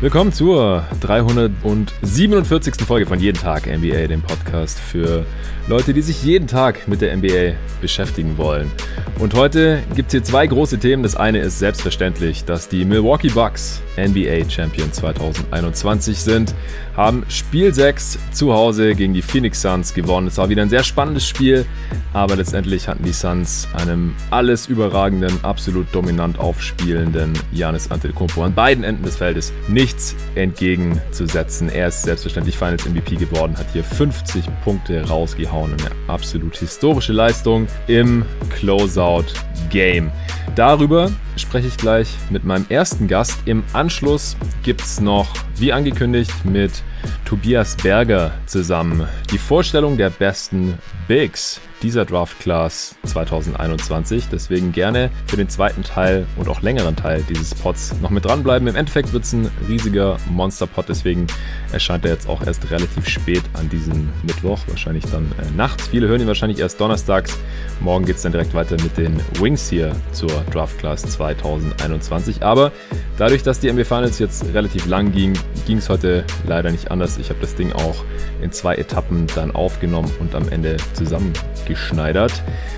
Willkommen 0.00 0.32
zur 0.32 0.84
347. 1.00 2.86
Folge 2.86 3.04
von 3.04 3.18
Jeden 3.18 3.36
Tag 3.36 3.66
NBA, 3.66 4.06
dem 4.06 4.22
Podcast 4.22 4.78
für 4.78 5.26
Leute, 5.66 5.92
die 5.92 6.02
sich 6.02 6.22
jeden 6.22 6.46
Tag 6.46 6.86
mit 6.86 7.00
der 7.00 7.16
NBA 7.16 7.56
beschäftigen 7.80 8.38
wollen. 8.38 8.70
Und 9.18 9.34
heute 9.34 9.82
gibt 9.96 10.06
es 10.06 10.12
hier 10.12 10.22
zwei 10.22 10.46
große 10.46 10.78
Themen. 10.78 11.02
Das 11.02 11.16
eine 11.16 11.40
ist 11.40 11.58
selbstverständlich, 11.58 12.44
dass 12.44 12.68
die 12.68 12.84
Milwaukee 12.84 13.28
Bucks 13.28 13.82
NBA 13.96 14.48
Champion 14.48 14.92
2021 14.92 16.18
sind, 16.18 16.54
haben 16.96 17.24
Spiel 17.28 17.74
6 17.74 18.18
zu 18.32 18.54
Hause 18.54 18.94
gegen 18.94 19.12
die 19.12 19.22
Phoenix 19.22 19.60
Suns 19.60 19.92
gewonnen. 19.92 20.28
Es 20.28 20.38
war 20.38 20.48
wieder 20.48 20.62
ein 20.62 20.70
sehr 20.70 20.84
spannendes 20.84 21.26
Spiel, 21.26 21.66
aber 22.12 22.36
letztendlich 22.36 22.88
hatten 22.88 23.02
die 23.02 23.12
Suns 23.12 23.68
einem 23.74 24.14
alles 24.30 24.68
überragenden, 24.68 25.32
absolut 25.42 25.88
dominant 25.92 26.38
aufspielenden 26.38 27.32
Janis 27.52 27.90
Antetokounmpo 27.90 28.42
an 28.44 28.54
beiden 28.54 28.84
Enden 28.84 29.02
des 29.02 29.16
Feldes 29.16 29.52
nicht 29.66 29.97
nichts 29.98 30.14
entgegenzusetzen. 30.36 31.68
Er 31.68 31.88
ist 31.88 32.02
selbstverständlich 32.02 32.56
Finals 32.56 32.88
MVP 32.88 33.16
geworden, 33.16 33.56
hat 33.56 33.66
hier 33.72 33.82
50 33.82 34.44
Punkte 34.62 35.02
rausgehauen. 35.08 35.72
Eine 35.72 35.90
absolut 36.06 36.56
historische 36.56 37.12
Leistung 37.12 37.66
im 37.88 38.24
Closeout-Game. 38.50 40.10
Darüber 40.54 41.10
spreche 41.38 41.68
ich 41.68 41.76
gleich 41.76 42.08
mit 42.30 42.44
meinem 42.44 42.66
ersten 42.68 43.08
Gast. 43.08 43.40
Im 43.44 43.64
Anschluss 43.72 44.36
gibt 44.62 44.82
es 44.82 45.00
noch, 45.00 45.28
wie 45.56 45.72
angekündigt, 45.72 46.32
mit 46.44 46.82
Tobias 47.24 47.76
Berger 47.76 48.32
zusammen 48.46 49.06
die 49.30 49.38
Vorstellung 49.38 49.96
der 49.96 50.10
besten 50.10 50.78
Bigs 51.06 51.60
dieser 51.82 52.04
Draft 52.04 52.38
Class 52.40 52.96
2021. 53.04 54.28
Deswegen 54.30 54.72
gerne 54.72 55.10
für 55.26 55.36
den 55.36 55.48
zweiten 55.48 55.82
Teil 55.82 56.26
und 56.36 56.48
auch 56.48 56.62
längeren 56.62 56.96
Teil 56.96 57.22
dieses 57.28 57.54
Pods 57.54 57.94
noch 58.00 58.10
mit 58.10 58.24
dranbleiben. 58.24 58.66
Im 58.68 58.76
Endeffekt 58.76 59.12
wird 59.12 59.24
es 59.24 59.32
ein 59.32 59.50
riesiger 59.68 60.16
Monster-Pod, 60.30 60.88
deswegen 60.88 61.26
erscheint 61.72 62.04
er 62.04 62.12
jetzt 62.12 62.28
auch 62.28 62.44
erst 62.44 62.70
relativ 62.70 63.08
spät 63.08 63.42
an 63.54 63.68
diesem 63.68 64.08
Mittwoch, 64.22 64.60
wahrscheinlich 64.66 65.04
dann 65.04 65.32
äh, 65.38 65.56
nachts. 65.56 65.88
Viele 65.88 66.08
hören 66.08 66.20
ihn 66.20 66.26
wahrscheinlich 66.26 66.58
erst 66.58 66.80
donnerstags. 66.80 67.38
Morgen 67.80 68.04
geht 68.04 68.16
es 68.16 68.22
dann 68.22 68.32
direkt 68.32 68.54
weiter 68.54 68.76
mit 68.82 68.96
den 68.96 69.20
Wings 69.40 69.68
hier 69.68 69.94
zur 70.12 70.30
Draft 70.52 70.78
Class 70.78 71.02
2021. 71.34 72.42
Aber 72.42 72.72
dadurch, 73.16 73.42
dass 73.42 73.60
die 73.60 73.72
NBA 73.72 73.84
Finals 73.84 74.18
jetzt 74.18 74.44
relativ 74.52 74.86
lang 74.86 75.12
ging, 75.12 75.38
ging 75.66 75.78
es 75.78 75.88
heute 75.88 76.24
leider 76.46 76.70
nicht 76.70 76.90
anders. 76.90 77.18
Ich 77.18 77.30
habe 77.30 77.40
das 77.40 77.54
Ding 77.54 77.72
auch 77.72 78.04
in 78.42 78.52
zwei 78.52 78.76
Etappen 78.76 79.26
dann 79.34 79.50
aufgenommen 79.50 80.10
und 80.20 80.34
am 80.34 80.48
Ende 80.48 80.76
zusammengeschneidert. 80.94 82.32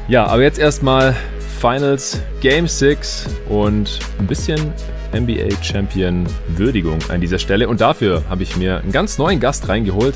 Ja, 0.08 0.26
aber 0.26 0.42
jetzt 0.42 0.58
erstmal 0.58 1.14
Finals 1.60 2.22
Game 2.40 2.66
6 2.66 3.26
und 3.50 3.98
ein 4.18 4.26
bisschen 4.26 4.72
NBA 5.12 5.62
Champion 5.62 6.26
Würdigung 6.56 6.98
an 7.08 7.20
dieser 7.20 7.38
Stelle. 7.38 7.68
Und 7.68 7.80
dafür 7.80 8.22
habe 8.30 8.42
ich 8.42 8.56
mir 8.56 8.78
einen 8.78 8.92
ganz 8.92 9.18
neuen 9.18 9.40
Gast 9.40 9.68
reingeholt. 9.68 10.14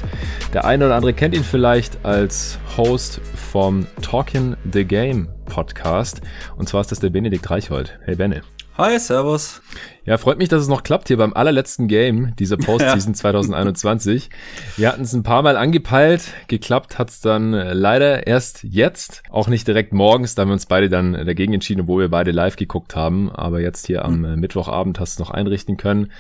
Der 0.53 0.65
eine 0.65 0.87
oder 0.87 0.95
andere 0.95 1.13
kennt 1.13 1.35
ihn 1.35 1.45
vielleicht 1.45 2.05
als 2.05 2.59
Host 2.77 3.21
vom 3.53 3.87
Talking 4.01 4.57
the 4.73 4.85
Game 4.85 5.29
Podcast. 5.45 6.21
Und 6.57 6.69
zwar 6.69 6.81
ist 6.81 6.91
das 6.91 7.01
der 7.01 7.11
Benedikt 7.11 7.51
Reichhold. 7.51 7.99
Hey 8.05 8.17
Benne. 8.17 8.43
Hi, 8.77 8.99
Servus. 8.99 9.61
Ja, 10.07 10.19
freut 10.19 10.37
mich, 10.37 10.51
dass 10.51 10.61
es 10.61 10.69
noch 10.69 10.83
klappt 10.83 11.09
hier 11.09 11.17
beim 11.17 11.33
allerletzten 11.33 11.89
Game 11.89 12.37
dieser 12.37 12.57
Postseason 12.59 13.13
ja. 13.13 13.19
2021. 13.19 14.29
Wir 14.77 14.89
hatten 14.89 15.03
es 15.03 15.15
ein 15.15 15.23
paar 15.23 15.41
Mal 15.43 15.57
angepeilt, 15.57 16.35
geklappt 16.47 16.99
hat 16.99 17.09
es 17.09 17.21
dann 17.23 17.55
äh, 17.55 17.73
leider 17.73 18.27
erst 18.27 18.65
jetzt, 18.65 19.23
auch 19.31 19.49
nicht 19.49 19.67
direkt 19.67 19.95
morgens, 19.95 20.35
da 20.35 20.43
haben 20.43 20.51
wir 20.51 20.55
uns 20.55 20.67
beide 20.67 20.91
dann 20.91 21.15
dagegen 21.15 21.55
entschieden, 21.55 21.83
obwohl 21.83 22.03
wir 22.03 22.11
beide 22.11 22.33
live 22.33 22.57
geguckt 22.57 22.95
haben, 22.95 23.31
aber 23.31 23.61
jetzt 23.61 23.87
hier 23.87 24.05
am 24.05 24.21
mhm. 24.21 24.41
Mittwochabend 24.41 25.01
hast 25.01 25.19
du 25.19 25.23
noch 25.23 25.31
einrichten 25.31 25.79
können. 25.79 26.11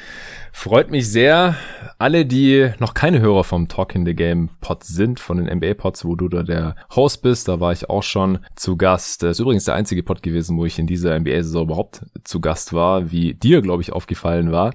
Freut 0.56 0.90
mich 0.90 1.10
sehr. 1.10 1.56
Alle, 1.98 2.24
die 2.24 2.70
noch 2.78 2.94
keine 2.94 3.20
Hörer 3.20 3.42
vom 3.42 3.66
Talk 3.66 3.96
in 3.96 4.06
the 4.06 4.14
Game 4.14 4.50
Pod 4.60 4.84
sind, 4.84 5.18
von 5.18 5.36
den 5.36 5.54
NBA 5.58 5.74
Pods, 5.74 6.04
wo 6.04 6.14
du 6.14 6.28
da 6.28 6.44
der 6.44 6.76
Host 6.94 7.22
bist, 7.22 7.48
da 7.48 7.58
war 7.58 7.72
ich 7.72 7.90
auch 7.90 8.04
schon 8.04 8.38
zu 8.54 8.76
Gast. 8.76 9.24
Das 9.24 9.32
ist 9.32 9.40
übrigens 9.40 9.64
der 9.64 9.74
einzige 9.74 10.04
Pod 10.04 10.22
gewesen, 10.22 10.56
wo 10.56 10.64
ich 10.64 10.78
in 10.78 10.86
dieser 10.86 11.18
NBA-Saison 11.18 11.64
überhaupt 11.64 12.02
zu 12.22 12.40
Gast 12.40 12.72
war, 12.72 13.10
wie 13.10 13.34
dir, 13.34 13.62
glaube 13.62 13.73
ich, 13.82 13.92
aufgefallen 13.92 14.52
war. 14.52 14.74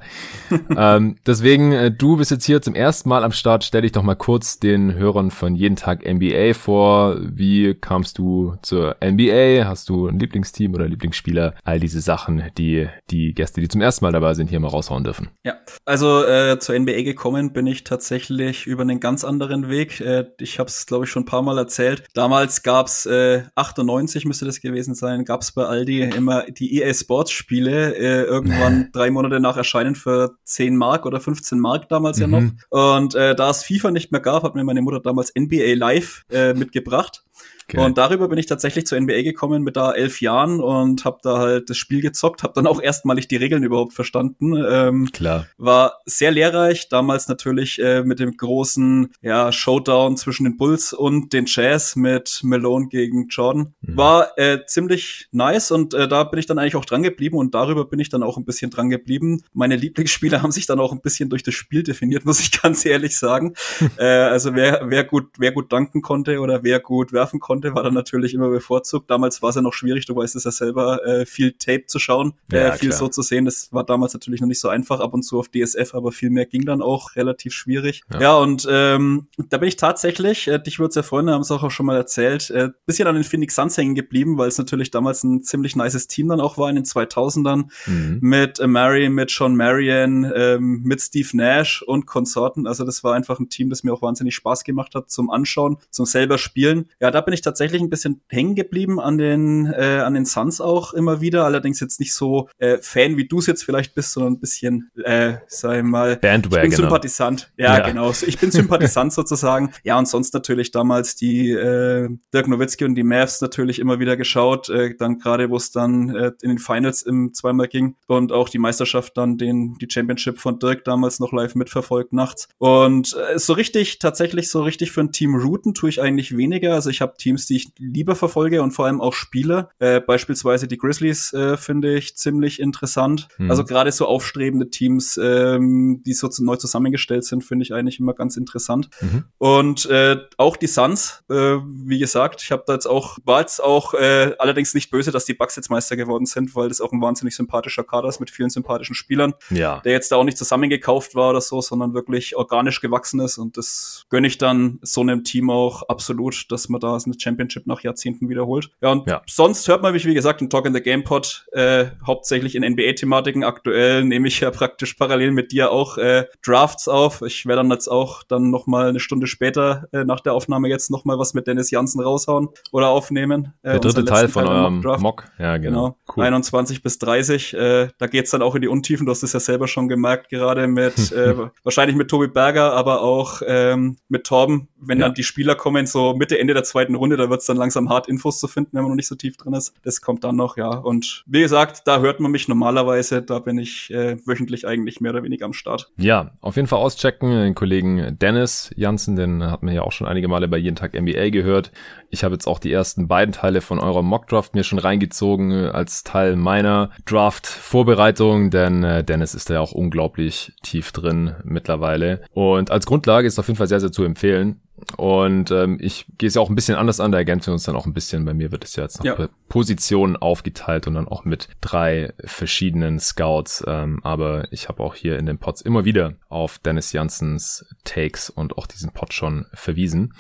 ähm, 0.78 1.18
deswegen, 1.26 1.72
äh, 1.72 1.92
du 1.92 2.18
bist 2.18 2.32
jetzt 2.32 2.46
hier 2.46 2.62
zum 2.62 2.76
ersten 2.76 3.10
Mal 3.10 3.24
am 3.24 3.32
Start. 3.32 3.64
Stell 3.64 3.82
dich 3.82 3.92
doch 3.92 4.04
mal 4.04 4.16
kurz 4.16 4.60
den 4.60 4.94
Hörern 4.94 5.32
von 5.32 5.56
jeden 5.56 5.76
Tag 5.76 6.06
NBA 6.06 6.54
vor. 6.54 7.18
Wie 7.22 7.74
kamst 7.74 8.18
du 8.18 8.56
zur 8.62 8.98
NBA? 9.04 9.66
Hast 9.66 9.90
du 9.90 10.08
ein 10.08 10.20
Lieblingsteam 10.20 10.74
oder 10.74 10.88
Lieblingsspieler? 10.88 11.54
All 11.64 11.80
diese 11.80 12.02
Sachen, 12.02 12.44
die 12.58 12.88
die 13.10 13.34
Gäste, 13.34 13.62
die 13.62 13.68
zum 13.68 13.82
ersten 13.82 14.06
Mal 14.06 14.12
dabei 14.12 14.34
sind, 14.34 14.50
hier 14.50 14.60
mal 14.60 14.68
raushauen 14.68 15.04
dürfen. 15.04 15.30
Ja, 15.44 15.56
also 15.86 16.24
äh, 16.24 16.60
zur 16.60 16.78
NBA 16.78 17.04
gekommen 17.04 17.54
bin 17.54 17.68
ich 17.68 17.84
tatsächlich 17.84 18.68
über 18.68 18.82
einen 18.82 19.00
ganz 19.00 19.24
anderen 19.24 19.70
Weg. 19.70 20.02
Äh, 20.02 20.26
ich 20.40 20.60
habe 20.60 20.70
es, 20.70 20.86
glaube 20.86 21.06
ich, 21.06 21.12
schon 21.12 21.24
ein 21.24 21.26
paar 21.26 21.42
Mal 21.42 21.58
erzählt. 21.58 22.04
Damals 22.14 22.64
gab's 22.64 23.06
äh, 23.06 23.44
98 23.56 24.26
müsste 24.26 24.46
das 24.46 24.62
gewesen 24.62 24.96
sein, 24.96 25.26
gab's 25.26 25.52
bei 25.52 25.66
Aldi 25.66 26.02
immer 26.02 26.44
die 26.44 26.80
EA 26.80 26.94
Sports 26.94 27.32
Spiele 27.32 27.96
äh, 27.96 28.24
irgendwann 28.24 28.89
drei 28.92 29.12
Monate 29.12 29.40
nach 29.40 29.58
Erscheinen 29.58 29.96
für 29.96 30.36
10 30.44 30.76
Mark 30.76 31.06
oder 31.06 31.20
15 31.20 31.60
Mark 31.60 31.90
damals 31.90 32.18
mhm. 32.18 32.22
ja 32.22 32.28
noch. 32.28 32.98
Und 32.98 33.16
äh, 33.16 33.36
da 33.36 33.50
es 33.50 33.64
FIFA 33.64 33.92
nicht 33.92 34.12
mehr 34.12 34.22
gab, 34.22 34.44
hat 34.44 34.56
mir 34.56 34.64
meine 34.64 34.82
Mutter 34.82 35.00
damals 35.00 35.34
NBA 35.38 35.76
Live 35.76 36.26
äh, 36.32 36.54
mitgebracht. 36.54 37.24
Okay. 37.70 37.86
Und 37.86 37.98
darüber 38.00 38.28
bin 38.28 38.40
ich 38.40 38.48
tatsächlich 38.48 38.88
zur 38.88 39.00
NBA 39.00 39.22
gekommen 39.22 39.62
mit 39.62 39.78
da 39.78 39.92
elf 39.92 40.22
Jahren 40.22 40.60
und 40.60 41.06
habe 41.06 41.20
da 41.22 41.38
halt 41.38 41.70
das 41.70 41.78
Spiel 41.78 42.02
gezockt, 42.02 42.42
habe 42.42 42.54
dann 42.56 42.66
auch 42.66 42.82
erstmalig 42.82 43.28
die 43.28 43.36
Regeln 43.36 43.64
überhaupt 43.64 43.94
verstanden. 43.94 44.56
Ähm, 44.56 45.10
Klar. 45.12 45.46
War 45.58 46.00
sehr 46.06 46.32
lehrreich, 46.32 46.90
damals 46.90 47.28
natürlich 47.28 47.80
äh, 47.80 48.04
mit 48.04 48.20
dem 48.20 48.36
großen 48.36 49.14
ja, 49.22 49.52
Showdown 49.52 50.18
zwischen 50.18 50.46
den 50.46 50.58
Bulls 50.58 50.94
und 50.94 51.32
den 51.32 51.46
Jazz 51.48 51.96
mit 51.96 52.40
Malone 52.44 52.88
gegen 52.88 53.28
Jordan. 53.28 53.74
Mhm. 53.82 53.98
War 53.98 54.38
äh, 54.38 54.66
ziemlich 54.66 55.28
nice 55.32 55.72
und 55.72 55.94
äh, 55.94 56.08
da 56.08 56.24
bin 56.24 56.40
ich 56.40 56.48
dann 56.48 56.58
eigentlich 56.58 56.76
auch 56.76 56.86
dran 56.86 57.04
geblieben 57.04 57.38
und 57.38 57.54
darüber 57.54 57.86
bin 57.86 58.00
ich 58.00 58.10
dann 58.10 58.24
auch 58.24 58.38
ein 58.38 58.46
bisschen 58.46 58.72
dran 58.72 58.90
geblieben. 58.90 59.44
Meine 59.54 59.76
Lieblingsspieler 59.76 60.42
haben 60.42 60.52
sich 60.52 60.66
dann 60.66 60.80
auch 60.80 60.92
ein 60.92 61.02
bisschen 61.02 61.30
durch 61.30 61.44
das 61.44 61.54
Spiel 61.54 61.84
definiert, 61.84 62.26
muss 62.26 62.40
ich 62.40 62.52
ganz 62.62 62.86
ehrlich 62.86 63.18
sagen. 63.18 63.54
äh, 63.98 64.06
also 64.06 64.56
wer, 64.56 64.82
wer 64.86 65.04
gut, 65.04 65.28
wer 65.38 65.52
gut 65.52 65.72
danken 65.72 66.02
konnte 66.02 66.40
oder 66.40 66.64
wer 66.64 66.80
gut 66.80 67.14
werfen 67.14 67.40
konnte, 67.40 67.59
konnte, 67.62 67.76
war 67.76 67.84
dann 67.84 67.94
natürlich 67.94 68.34
immer 68.34 68.50
bevorzugt. 68.50 69.10
Damals 69.10 69.42
war 69.42 69.50
es 69.50 69.56
ja 69.56 69.62
noch 69.62 69.74
schwierig, 69.74 70.06
du 70.06 70.16
weißt 70.16 70.36
es 70.36 70.44
ja 70.44 70.52
selber, 70.52 71.06
äh, 71.06 71.26
viel 71.26 71.54
Tape 71.54 71.86
zu 71.86 72.00
schauen, 72.00 72.34
ja, 72.52 72.70
äh, 72.70 72.78
viel 72.78 72.90
klar. 72.90 73.00
so 73.00 73.08
zu 73.08 73.22
sehen. 73.22 73.46
Das 73.46 73.72
war 73.72 73.84
damals 73.84 74.14
natürlich 74.14 74.42
noch 74.42 74.48
nicht 74.48 74.60
so 74.60 74.70
einfach, 74.70 75.00
ab 75.00 75.14
und 75.14 75.24
zu 75.24 75.40
auf 75.40 75.50
DSF, 75.50 75.94
aber 75.94 76.12
viel 76.12 76.30
mehr 76.30 76.46
ging 76.46 76.66
dann 76.66 76.82
auch 76.82 77.16
relativ 77.16 77.54
schwierig. 77.54 78.02
Ja, 78.12 78.22
ja 78.22 78.36
und 78.38 78.68
ähm, 78.70 79.28
da 79.50 79.58
bin 79.58 79.68
ich 79.68 79.76
tatsächlich, 79.76 80.48
äh, 80.48 80.60
dich 80.60 80.80
würde 80.80 80.90
es 80.90 80.96
ja 80.96 81.04
freuen, 81.04 81.30
haben 81.30 81.42
es 81.42 81.52
auch 81.52 81.70
schon 81.72 81.86
mal 81.86 81.96
erzählt, 81.96 82.50
äh, 82.50 82.70
bisschen 82.86 83.08
an 83.08 83.16
den 83.16 83.24
Phoenix 83.24 83.56
Suns 83.56 83.78
hängen 83.78 83.96
geblieben, 83.96 84.38
weil 84.38 84.48
es 84.48 84.58
natürlich 84.58 84.92
damals 84.92 85.24
ein 85.24 85.44
ziemlich 85.44 85.76
nices 85.76 86.08
Team 86.08 86.30
dann 86.30 86.42
auch 86.42 86.58
war 86.58 86.70
in 86.70 86.76
den 86.76 86.86
2000ern 86.86 87.66
mhm. 87.86 88.20
mit 88.22 88.60
äh, 88.60 88.68
Mary, 88.68 89.10
mit 89.10 89.30
Sean 89.30 89.56
Marion, 89.56 90.32
ähm, 90.36 90.82
mit 90.84 91.02
Steve 91.02 91.30
Nash 91.34 91.82
und 91.82 92.06
Konsorten. 92.06 92.68
Also 92.68 92.86
das 92.86 93.04
war 93.04 93.14
einfach 93.14 93.40
ein 93.40 93.50
Team, 93.50 93.70
das 93.70 93.84
mir 93.84 93.94
auch 93.94 94.02
wahnsinnig 94.02 94.36
Spaß 94.36 94.64
gemacht 94.64 94.96
hat 94.96 95.10
zum 95.10 95.30
Anschauen, 95.30 95.78
zum 95.90 96.06
selber 96.06 96.38
Spielen. 96.38 96.90
Ja, 97.00 97.12
da 97.12 97.22
bin 97.22 97.34
ich 97.34 97.42
tatsächlich 97.50 97.82
ein 97.82 97.90
bisschen 97.90 98.22
hängen 98.28 98.54
geblieben 98.54 99.00
an 99.00 99.18
den, 99.18 99.66
äh, 99.66 100.02
an 100.06 100.14
den 100.14 100.26
Suns 100.26 100.62
auch 100.62 100.94
immer 100.94 101.20
wieder. 101.20 101.46
Allerdings 101.46 101.80
jetzt 101.80 102.00
nicht 102.00 102.14
so 102.14 102.48
äh, 102.60 102.78
Fan, 102.82 103.18
wie 103.18 103.28
du 103.28 103.40
es 103.40 103.48
jetzt 103.48 103.64
vielleicht 103.64 103.96
bist, 103.96 104.12
sondern 104.12 104.34
ein 104.34 104.40
bisschen, 104.40 104.92
äh, 105.04 105.38
sag 105.48 105.78
ich 105.78 105.84
mal, 105.84 106.18
Bandwagon. 106.18 106.66
Ich 106.66 106.70
bin 106.70 106.84
Sympathisant. 106.84 107.52
Ja, 107.58 107.78
ja, 107.78 107.88
genau. 107.88 108.12
Ich 108.12 108.38
bin 108.38 108.52
Sympathisant 108.52 109.14
sozusagen. 109.20 109.72
Ja, 109.84 109.98
und 109.98 110.08
sonst 110.08 110.34
natürlich 110.34 110.72
damals 110.72 111.16
die 111.16 111.52
äh, 111.52 112.10
Dirk 112.34 112.48
Nowitzki 112.48 112.86
und 112.86 112.96
die 112.96 113.04
Mavs 113.04 113.42
natürlich 113.42 113.80
immer 113.80 114.00
wieder 114.00 114.16
geschaut. 114.16 114.70
Äh, 114.70 114.96
dann 114.98 115.18
gerade, 115.18 115.50
wo 115.50 115.56
es 115.56 115.72
dann 115.72 116.16
äh, 116.16 116.32
in 116.42 116.50
den 116.50 116.60
Finals 116.60 117.02
im 117.02 117.34
zweimal 117.34 117.68
ging 117.68 117.96
und 118.08 118.32
auch 118.32 118.50
die 118.50 118.60
Meisterschaft 118.60 119.18
dann 119.18 119.38
den 119.38 119.76
die 119.82 119.88
Championship 119.90 120.40
von 120.40 120.60
Dirk 120.60 120.84
damals 120.84 121.20
noch 121.20 121.34
live 121.34 121.56
mitverfolgt 121.56 122.14
nachts. 122.14 122.48
Und 122.58 123.16
äh, 123.16 123.40
so 123.40 123.54
richtig, 123.54 124.00
tatsächlich 124.00 124.50
so 124.50 124.62
richtig 124.62 124.92
für 124.92 125.02
ein 125.02 125.12
Team 125.12 125.36
routen 125.36 125.74
tue 125.74 125.90
ich 125.90 126.02
eigentlich 126.02 126.36
weniger. 126.38 126.74
Also 126.74 126.90
ich 126.90 127.02
habe 127.02 127.16
Teams 127.18 127.29
Teams, 127.30 127.46
die 127.46 127.58
ich 127.58 127.72
lieber 127.78 128.16
verfolge 128.16 128.62
und 128.62 128.72
vor 128.72 128.86
allem 128.86 129.02
auch 129.02 129.14
spiele. 129.14 129.70
Äh, 129.80 130.02
beispielsweise 130.02 130.68
die 130.68 130.78
Grizzlies 130.78 131.32
äh, 131.34 131.58
finde 131.58 131.96
ich 131.96 132.18
ziemlich 132.18 132.60
interessant. 132.60 133.28
Mhm. 133.38 133.52
Also 133.52 133.64
gerade 133.64 133.92
so 133.92 134.08
aufstrebende 134.08 134.70
Teams, 134.70 135.20
ähm, 135.22 136.02
die 136.06 136.14
so 136.14 136.28
zu, 136.28 136.44
neu 136.44 136.56
zusammengestellt 136.56 137.24
sind, 137.24 137.44
finde 137.44 137.64
ich 137.64 137.74
eigentlich 137.74 138.00
immer 138.00 138.14
ganz 138.14 138.36
interessant. 138.36 138.90
Mhm. 139.02 139.26
Und 139.38 139.86
äh, 139.88 140.18
auch 140.38 140.58
die 140.58 140.68
Suns, 140.68 141.24
äh, 141.30 141.34
wie 141.34 142.00
gesagt, 142.00 142.42
ich 142.42 142.52
habe 142.52 142.64
da 142.66 142.74
jetzt 142.74 142.88
auch, 142.88 143.20
war 143.26 143.42
jetzt 143.42 143.64
auch 143.64 143.94
äh, 143.94 144.34
allerdings 144.40 144.74
nicht 144.74 144.90
böse, 144.90 145.12
dass 145.12 145.26
die 145.26 145.34
Bucks 145.36 145.56
jetzt 145.56 145.70
Meister 145.70 145.96
geworden 145.96 146.26
sind, 146.26 146.56
weil 146.56 146.70
das 146.70 146.82
auch 146.82 146.92
ein 146.92 147.02
wahnsinnig 147.02 147.36
sympathischer 147.36 147.84
Kader 147.84 148.10
ist 148.10 148.20
mit 148.20 148.32
vielen 148.32 148.50
sympathischen 148.50 148.96
Spielern. 148.96 149.34
Ja. 149.52 149.82
Der 149.82 149.92
jetzt 149.92 150.12
da 150.12 150.16
auch 150.16 150.24
nicht 150.24 150.38
zusammengekauft 150.38 151.14
war 151.14 151.30
oder 151.30 151.42
so, 151.42 151.62
sondern 151.62 151.94
wirklich 151.94 152.36
organisch 152.36 152.82
gewachsen 152.82 153.20
ist. 153.20 153.38
Und 153.38 153.58
das 153.58 154.06
gönne 154.10 154.28
ich 154.28 154.40
dann 154.40 154.80
so 154.82 155.02
einem 155.02 155.24
Team 155.24 155.50
auch 155.52 155.84
absolut, 155.90 156.52
dass 156.52 156.70
man 156.70 156.80
da 156.80 156.90
da 156.90 156.98
eine 157.06 157.18
Championship 157.20 157.68
nach 157.68 157.82
Jahrzehnten 157.82 158.30
wiederholt. 158.30 158.72
Ja, 158.82 158.92
und 158.92 159.08
ja. 159.08 159.22
sonst 159.28 159.68
hört 159.68 159.82
man 159.82 159.94
mich, 159.94 160.06
wie 160.06 160.14
gesagt, 160.14 160.42
im 160.42 160.50
Talk 160.50 160.66
in 160.66 160.74
the 160.74 160.82
Game 160.82 161.04
Pod 161.04 161.46
äh, 161.52 161.86
hauptsächlich 162.06 162.56
in 162.56 162.64
NBA-Thematiken. 162.64 163.44
Aktuell 163.44 164.04
nehme 164.04 164.28
ich 164.28 164.40
ja 164.40 164.52
praktisch 164.60 164.94
parallel 164.94 165.32
mit 165.32 165.52
dir 165.52 165.72
auch 165.72 165.98
äh, 165.98 166.26
Drafts 166.46 166.88
auf. 166.88 167.22
Ich 167.22 167.46
werde 167.46 167.62
dann 167.62 167.72
jetzt 167.72 167.88
auch 167.88 168.24
dann 168.24 168.50
noch 168.50 168.68
mal 168.68 168.90
eine 168.90 169.00
Stunde 169.00 169.28
später 169.28 169.88
äh, 169.92 170.04
nach 170.04 170.20
der 170.20 170.34
Aufnahme 170.34 170.70
jetzt 170.70 170.92
noch 170.92 171.06
mal 171.06 171.20
was 171.20 171.34
mit 171.34 171.48
Dennis 171.48 171.72
Janssen 171.72 172.02
raushauen 172.02 172.50
oder 172.72 172.90
aufnehmen. 172.90 173.54
Äh, 173.62 173.72
der 173.72 173.80
dritte 173.80 174.06
Teil 174.06 174.28
von 174.28 174.46
Teil 174.46 174.56
eurem 174.56 174.82
Mock, 174.82 175.00
Mock. 175.00 175.24
Ja, 175.38 175.58
genau. 175.58 175.70
genau. 175.70 175.98
Cool. 176.16 176.24
21 176.26 176.82
bis 176.82 177.00
30. 177.00 177.54
Äh, 177.54 177.88
da 177.98 178.08
geht's 178.08 178.32
dann 178.32 178.42
auch 178.42 178.56
in 178.56 178.62
die 178.62 178.68
Untiefen. 178.68 179.06
Du 179.06 179.12
hast 179.12 179.24
es 179.24 179.34
ja 179.34 179.40
selber 179.40 179.68
schon 179.68 179.88
gemerkt, 179.88 180.30
gerade 180.30 180.68
mit 180.68 181.12
äh, 181.12 181.36
wahrscheinlich 181.64 181.96
mit 181.96 182.10
Tobi 182.10 182.28
Berger, 182.28 182.74
aber 182.74 183.02
auch 183.02 183.42
ähm, 183.46 183.98
mit 184.08 184.26
Torben. 184.26 184.70
Wenn 184.82 185.00
ja. 185.00 185.08
dann 185.08 185.16
die 185.16 185.24
Spieler 185.24 185.56
kommen, 185.56 185.86
so 185.86 186.14
Mitte, 186.14 186.40
Ende 186.40 186.54
der 186.54 186.64
zweiten 186.64 186.96
Runde, 186.96 187.09
da 187.18 187.30
wird's 187.30 187.46
dann 187.46 187.58
langsam 187.58 187.90
hart, 187.90 188.08
Infos 188.08 188.40
zu 188.40 188.48
finden, 188.48 188.72
wenn 188.74 188.82
man 188.82 188.92
noch 188.92 188.96
nicht 188.96 189.08
so 189.08 189.16
tief 189.16 189.38
drin 189.38 189.54
ist. 189.54 189.74
Das 189.84 190.02
kommt 190.02 190.24
dann 190.24 190.36
noch, 190.36 190.58
ja. 190.58 190.70
Und 190.70 191.24
wie 191.28 191.42
gesagt, 191.42 191.84
da 191.86 192.00
hört 192.00 192.20
man 192.20 192.32
mich 192.32 192.48
normalerweise. 192.48 193.22
Da 193.22 193.40
bin 193.40 193.58
ich 193.58 193.92
äh, 193.92 194.18
wöchentlich 194.26 194.68
eigentlich 194.68 195.02
mehr 195.02 195.12
oder 195.12 195.24
weniger 195.24 195.46
am 195.46 195.54
Start. 195.54 195.92
Ja, 195.98 196.32
auf 196.42 196.56
jeden 196.56 196.68
Fall 196.68 196.80
auschecken. 196.80 197.32
Den 197.32 197.56
Kollegen 197.56 198.18
Dennis 198.20 198.72
Janssen, 198.76 199.16
den 199.16 199.44
hat 199.44 199.64
man 199.64 199.74
ja 199.74 199.82
auch 199.84 199.92
schon 199.92 200.08
einige 200.08 200.28
Male 200.28 200.48
bei 200.48 200.58
Jeden 200.58 200.76
Tag 200.76 200.94
NBA 200.94 201.30
gehört. 201.30 201.72
Ich 202.10 202.24
habe 202.24 202.34
jetzt 202.34 202.48
auch 202.48 202.60
die 202.60 202.72
ersten 202.72 203.08
beiden 203.08 203.34
Teile 203.34 203.62
von 203.62 203.80
eurer 203.80 204.02
Mockdraft 204.02 204.56
mir 204.56 204.64
schon 204.64 204.80
reingezogen 204.80 205.54
als 205.54 206.04
Teil 206.04 206.36
meiner 206.36 206.90
Draft-Vorbereitung, 207.06 208.50
denn 208.50 208.84
äh, 208.84 209.04
Dennis 209.04 209.36
ist 209.36 209.50
da 209.50 209.56
ja 209.56 209.60
auch 209.62 209.72
unglaublich 209.72 210.54
tief 210.64 210.92
drin 210.92 211.36
mittlerweile. 211.44 212.22
Und 212.34 212.72
als 212.72 212.86
Grundlage 212.86 213.28
ist 213.28 213.40
auf 213.40 213.48
jeden 213.48 213.58
Fall 213.58 213.68
sehr, 213.68 213.80
sehr 213.80 213.92
zu 213.92 214.04
empfehlen. 214.04 214.62
Und 214.98 215.52
ähm, 215.52 215.78
ich 215.82 216.06
gehe 216.18 216.28
es 216.28 216.36
ja 216.36 216.42
auch 216.42 216.50
ein 216.50 216.56
bisschen 216.56 216.76
anders 216.76 217.00
an, 217.00 217.12
da 217.12 217.18
ergänzen 217.18 217.48
wir 217.48 217.54
uns 217.54 217.64
dann 217.64 217.76
auch 217.76 217.86
ein 217.86 217.94
bisschen. 217.94 218.26
Bei 218.26 218.34
mir 218.34 218.52
wird 218.52 218.64
es 218.64 218.76
ja 218.76 218.84
jetzt 218.84 219.04
noch 219.04 219.20
ja. 219.20 219.30
Positionen 219.48 220.16
aufgeteilt 220.16 220.88
und 220.88 220.96
dann 220.96 221.08
auch 221.08 221.26
mit 221.26 221.48
drei 221.62 222.14
verschiedenen 222.24 223.00
Scouts. 223.00 223.64
Ähm, 223.68 224.00
aber 224.04 224.52
ich 224.52 224.70
habe 224.70 224.84
auch 224.84 224.96
hier 224.96 225.18
in 225.18 225.26
den 225.26 225.38
Pods 225.38 225.62
immer 225.62 225.86
wieder 225.86 226.14
auf 226.30 226.60
Dennis 226.60 226.92
Janssens 226.92 227.66
Takes 227.84 228.30
und 228.30 228.58
auch 228.58 228.68
diesen 228.68 228.92
Pod 228.92 229.14
schon 229.14 229.46
verwiesen. 229.54 230.14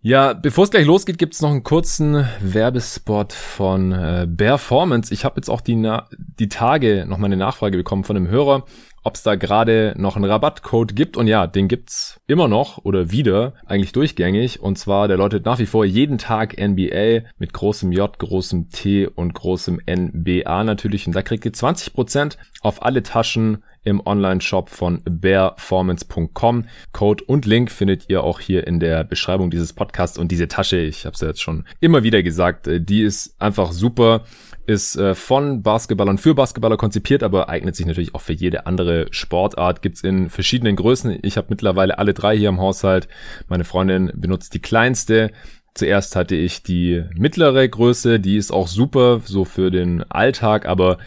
Ja, 0.00 0.32
bevor 0.32 0.64
es 0.64 0.70
gleich 0.70 0.86
losgeht, 0.86 1.18
gibt 1.18 1.34
es 1.34 1.42
noch 1.42 1.50
einen 1.50 1.62
kurzen 1.62 2.26
Werbespot 2.40 3.32
von 3.32 3.92
äh, 3.92 4.26
Performance. 4.26 5.12
Ich 5.12 5.24
habe 5.24 5.36
jetzt 5.36 5.48
auch 5.48 5.60
die, 5.60 5.76
Na 5.76 6.08
die 6.16 6.48
Tage 6.48 7.04
noch 7.06 7.18
mal 7.18 7.26
eine 7.26 7.36
Nachfrage 7.36 7.76
bekommen 7.76 8.04
von 8.04 8.16
einem 8.16 8.28
Hörer 8.28 8.64
ob 9.08 9.14
es 9.14 9.22
da 9.22 9.36
gerade 9.36 9.94
noch 9.96 10.16
einen 10.16 10.26
Rabattcode 10.26 10.94
gibt. 10.94 11.16
Und 11.16 11.28
ja, 11.28 11.46
den 11.46 11.66
gibt's 11.66 12.20
immer 12.26 12.46
noch 12.46 12.84
oder 12.84 13.10
wieder, 13.10 13.54
eigentlich 13.64 13.92
durchgängig. 13.92 14.60
Und 14.60 14.76
zwar, 14.76 15.08
der 15.08 15.16
läutet 15.16 15.46
nach 15.46 15.58
wie 15.58 15.64
vor 15.64 15.86
jeden 15.86 16.18
Tag 16.18 16.58
NBA 16.60 17.26
mit 17.38 17.54
großem 17.54 17.90
J, 17.90 18.18
großem 18.18 18.68
T 18.68 19.06
und 19.06 19.32
großem 19.32 19.80
NBA 19.88 20.62
natürlich. 20.62 21.06
Und 21.06 21.16
da 21.16 21.22
kriegt 21.22 21.46
ihr 21.46 21.52
20% 21.52 22.36
auf 22.60 22.82
alle 22.82 23.02
Taschen 23.02 23.64
im 23.82 24.06
Online-Shop 24.06 24.68
von 24.68 25.00
bearformance.com. 25.04 26.66
Code 26.92 27.24
und 27.24 27.46
Link 27.46 27.70
findet 27.70 28.10
ihr 28.10 28.22
auch 28.22 28.40
hier 28.40 28.66
in 28.66 28.78
der 28.78 29.04
Beschreibung 29.04 29.50
dieses 29.50 29.72
Podcasts. 29.72 30.18
Und 30.18 30.30
diese 30.30 30.48
Tasche, 30.48 30.80
ich 30.80 31.06
habe 31.06 31.14
es 31.14 31.22
ja 31.22 31.28
jetzt 31.28 31.40
schon 31.40 31.64
immer 31.80 32.02
wieder 32.02 32.22
gesagt, 32.22 32.66
äh, 32.66 32.78
die 32.78 33.00
ist 33.00 33.40
einfach 33.40 33.72
super 33.72 34.24
ist 34.68 34.96
äh, 34.96 35.14
von 35.14 35.62
Basketballern 35.62 36.18
für 36.18 36.34
Basketballer 36.34 36.76
konzipiert, 36.76 37.22
aber 37.22 37.48
eignet 37.48 37.74
sich 37.74 37.86
natürlich 37.86 38.14
auch 38.14 38.20
für 38.20 38.34
jede 38.34 38.66
andere 38.66 39.06
Sportart. 39.10 39.80
Gibt's 39.80 40.02
in 40.02 40.28
verschiedenen 40.28 40.76
Größen. 40.76 41.18
Ich 41.22 41.38
habe 41.38 41.46
mittlerweile 41.48 41.98
alle 41.98 42.12
drei 42.12 42.36
hier 42.36 42.50
im 42.50 42.60
Haushalt. 42.60 43.08
Meine 43.48 43.64
Freundin 43.64 44.12
benutzt 44.14 44.52
die 44.52 44.60
kleinste. 44.60 45.30
Zuerst 45.72 46.16
hatte 46.16 46.34
ich 46.34 46.62
die 46.62 47.04
mittlere 47.14 47.66
Größe, 47.66 48.20
die 48.20 48.36
ist 48.36 48.50
auch 48.50 48.68
super, 48.68 49.20
so 49.24 49.44
für 49.44 49.70
den 49.70 50.02
Alltag, 50.10 50.66
aber 50.66 50.98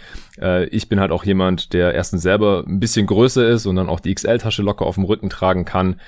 äh, 0.42 0.66
ich 0.70 0.90
bin 0.90 1.00
halt 1.00 1.12
auch 1.12 1.24
jemand, 1.24 1.74
der 1.74 1.94
erstens 1.94 2.24
selber 2.24 2.64
ein 2.66 2.80
bisschen 2.80 3.06
größer 3.06 3.48
ist 3.48 3.66
und 3.66 3.76
dann 3.76 3.90
auch 3.90 4.00
die 4.00 4.16
XL-Tasche 4.16 4.64
locker 4.64 4.86
auf 4.86 4.96
dem 4.96 5.04
Rücken 5.04 5.30
tragen 5.30 5.66
kann. 5.66 6.00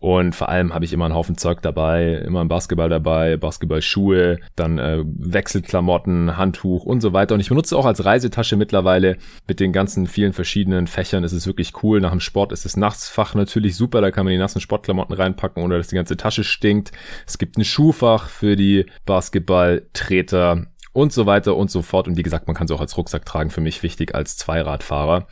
Und 0.00 0.36
vor 0.36 0.48
allem 0.48 0.72
habe 0.74 0.84
ich 0.84 0.92
immer 0.92 1.06
einen 1.06 1.14
Haufen 1.14 1.36
Zeug 1.36 1.60
dabei, 1.62 2.14
immer 2.24 2.40
ein 2.40 2.48
Basketball 2.48 2.88
dabei, 2.88 3.36
Basketballschuhe, 3.36 4.38
dann 4.54 4.78
äh, 4.78 5.02
Wechselklamotten, 5.04 6.36
Handtuch 6.36 6.84
und 6.84 7.00
so 7.00 7.12
weiter. 7.12 7.34
Und 7.34 7.40
ich 7.40 7.48
benutze 7.48 7.76
auch 7.76 7.84
als 7.84 8.04
Reisetasche 8.04 8.56
mittlerweile 8.56 9.16
mit 9.48 9.58
den 9.58 9.72
ganzen 9.72 10.06
vielen 10.06 10.32
verschiedenen 10.32 10.86
Fächern. 10.86 11.24
Es 11.24 11.32
ist 11.32 11.46
wirklich 11.46 11.82
cool. 11.82 12.00
Nach 12.00 12.12
dem 12.12 12.20
Sport 12.20 12.52
ist 12.52 12.64
das 12.64 12.76
Nassfach 12.76 13.34
natürlich 13.34 13.74
super. 13.74 14.00
Da 14.00 14.10
kann 14.10 14.24
man 14.24 14.32
die 14.32 14.38
nassen 14.38 14.60
Sportklamotten 14.60 15.16
reinpacken, 15.16 15.62
ohne 15.62 15.76
dass 15.76 15.88
die 15.88 15.96
ganze 15.96 16.16
Tasche 16.16 16.44
stinkt. 16.44 16.92
Es 17.26 17.38
gibt 17.38 17.58
ein 17.58 17.64
Schuhfach 17.64 18.28
für 18.28 18.54
die 18.54 18.86
Basketballtreter 19.04 20.66
und 20.92 21.12
so 21.12 21.26
weiter 21.26 21.56
und 21.56 21.70
so 21.70 21.82
fort. 21.82 22.08
Und 22.08 22.16
wie 22.16 22.22
gesagt, 22.22 22.46
man 22.46 22.56
kann 22.56 22.66
sie 22.66 22.74
auch 22.74 22.80
als 22.80 22.96
Rucksack 22.96 23.24
tragen. 23.24 23.50
Für 23.50 23.60
mich 23.60 23.82
wichtig 23.82 24.14
als 24.14 24.36
Zweiradfahrer. 24.36 25.26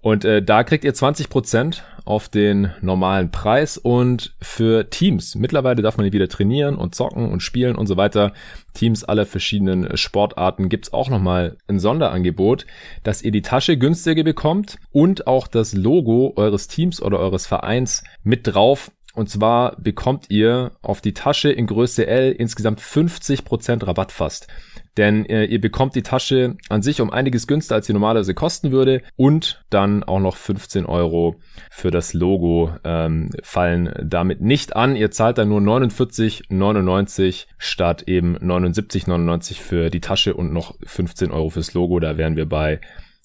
Und 0.00 0.24
äh, 0.24 0.42
da 0.42 0.64
kriegt 0.64 0.84
ihr 0.84 0.94
20% 0.94 1.82
auf 2.04 2.28
den 2.28 2.72
normalen 2.80 3.30
Preis 3.30 3.78
und 3.78 4.34
für 4.40 4.90
Teams. 4.90 5.34
Mittlerweile 5.34 5.82
darf 5.82 5.96
man 5.96 6.12
wieder 6.12 6.28
trainieren 6.28 6.76
und 6.76 6.94
zocken 6.94 7.30
und 7.30 7.40
spielen 7.40 7.76
und 7.76 7.86
so 7.86 7.96
weiter. 7.96 8.32
Teams 8.74 9.04
aller 9.04 9.26
verschiedenen 9.26 9.96
Sportarten 9.96 10.68
gibt's 10.68 10.92
auch 10.92 11.10
nochmal 11.10 11.56
ein 11.68 11.78
Sonderangebot, 11.78 12.66
dass 13.02 13.22
ihr 13.22 13.30
die 13.30 13.42
Tasche 13.42 13.76
günstiger 13.76 14.24
bekommt 14.24 14.78
und 14.90 15.26
auch 15.26 15.46
das 15.46 15.74
Logo 15.74 16.32
eures 16.36 16.68
Teams 16.68 17.00
oder 17.02 17.18
eures 17.18 17.46
Vereins 17.46 18.02
mit 18.22 18.46
drauf. 18.46 18.90
Und 19.14 19.28
zwar 19.28 19.76
bekommt 19.78 20.30
ihr 20.30 20.72
auf 20.80 21.02
die 21.02 21.12
Tasche 21.12 21.50
in 21.50 21.66
Größe 21.66 22.06
L 22.06 22.32
insgesamt 22.32 22.80
50% 22.80 23.86
Rabatt 23.86 24.10
fast 24.10 24.48
denn 24.96 25.24
äh, 25.26 25.44
ihr 25.44 25.60
bekommt 25.60 25.94
die 25.94 26.02
Tasche 26.02 26.56
an 26.68 26.82
sich 26.82 27.00
um 27.00 27.10
einiges 27.10 27.46
günstiger, 27.46 27.76
als 27.76 27.86
sie 27.86 27.92
normalerweise 27.92 28.34
kosten 28.34 28.72
würde 28.72 29.02
und 29.16 29.64
dann 29.70 30.04
auch 30.04 30.20
noch 30.20 30.36
15 30.36 30.84
Euro 30.84 31.36
für 31.70 31.90
das 31.90 32.12
Logo 32.12 32.74
ähm, 32.84 33.30
fallen 33.42 33.92
damit 34.02 34.40
nicht 34.42 34.76
an. 34.76 34.94
Ihr 34.96 35.10
zahlt 35.10 35.38
dann 35.38 35.48
nur 35.48 35.60
49,99 35.60 37.46
statt 37.56 38.04
eben 38.06 38.36
79,99 38.36 39.60
für 39.60 39.88
die 39.88 40.00
Tasche 40.00 40.34
und 40.34 40.52
noch 40.52 40.74
15 40.84 41.30
Euro 41.30 41.48
fürs 41.48 41.72
Logo. 41.72 41.98
Da 41.98 42.18
wären 42.18 42.36
wir 42.36 42.46
bei 42.46 42.80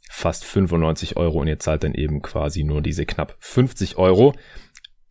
fast 0.10 0.46
95 0.46 1.18
Euro 1.18 1.42
und 1.42 1.48
ihr 1.48 1.60
zahlt 1.60 1.84
dann 1.84 1.94
eben 1.94 2.22
quasi 2.22 2.64
nur 2.64 2.82
diese 2.82 3.06
knapp 3.06 3.36
50 3.40 3.98
Euro. 3.98 4.34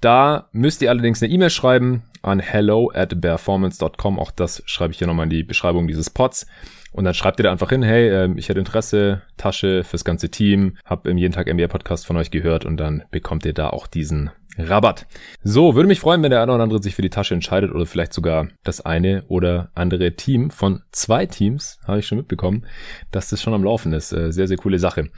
Da 0.00 0.48
müsst 0.52 0.82
ihr 0.82 0.90
allerdings 0.90 1.22
eine 1.22 1.32
E-Mail 1.32 1.50
schreiben 1.50 2.02
an 2.26 2.40
hello 2.40 2.90
at 2.94 3.20
performance.com. 3.20 4.18
Auch 4.18 4.30
das 4.30 4.62
schreibe 4.66 4.92
ich 4.92 4.98
hier 4.98 5.06
nochmal 5.06 5.24
in 5.24 5.30
die 5.30 5.42
Beschreibung 5.42 5.88
dieses 5.88 6.10
Pods. 6.10 6.46
Und 6.92 7.04
dann 7.04 7.14
schreibt 7.14 7.38
ihr 7.40 7.44
da 7.44 7.52
einfach 7.52 7.68
hin, 7.68 7.82
hey, 7.82 8.08
äh, 8.08 8.32
ich 8.36 8.48
hätte 8.48 8.58
Interesse, 8.58 9.22
Tasche 9.36 9.84
fürs 9.84 10.04
ganze 10.04 10.30
Team, 10.30 10.76
hab 10.84 11.06
im 11.06 11.18
Jeden 11.18 11.34
Tag 11.34 11.52
NBA 11.52 11.68
Podcast 11.68 12.06
von 12.06 12.16
euch 12.16 12.30
gehört 12.30 12.64
und 12.64 12.78
dann 12.78 13.04
bekommt 13.10 13.44
ihr 13.44 13.52
da 13.52 13.68
auch 13.68 13.86
diesen 13.86 14.30
Rabatt. 14.58 15.06
So, 15.42 15.74
würde 15.74 15.88
mich 15.88 16.00
freuen, 16.00 16.22
wenn 16.22 16.30
der 16.30 16.42
eine 16.42 16.52
oder 16.52 16.62
andere 16.62 16.82
sich 16.82 16.94
für 16.94 17.02
die 17.02 17.10
Tasche 17.10 17.34
entscheidet 17.34 17.72
oder 17.72 17.84
vielleicht 17.84 18.14
sogar 18.14 18.48
das 18.64 18.80
eine 18.80 19.24
oder 19.28 19.70
andere 19.74 20.12
Team 20.12 20.50
von 20.50 20.82
zwei 20.92 21.26
Teams, 21.26 21.78
habe 21.86 21.98
ich 21.98 22.06
schon 22.06 22.18
mitbekommen, 22.18 22.64
dass 23.10 23.28
das 23.28 23.42
schon 23.42 23.52
am 23.52 23.64
Laufen 23.64 23.92
ist. 23.92 24.12
Äh, 24.12 24.32
sehr, 24.32 24.48
sehr 24.48 24.56
coole 24.56 24.78
Sache. 24.78 25.10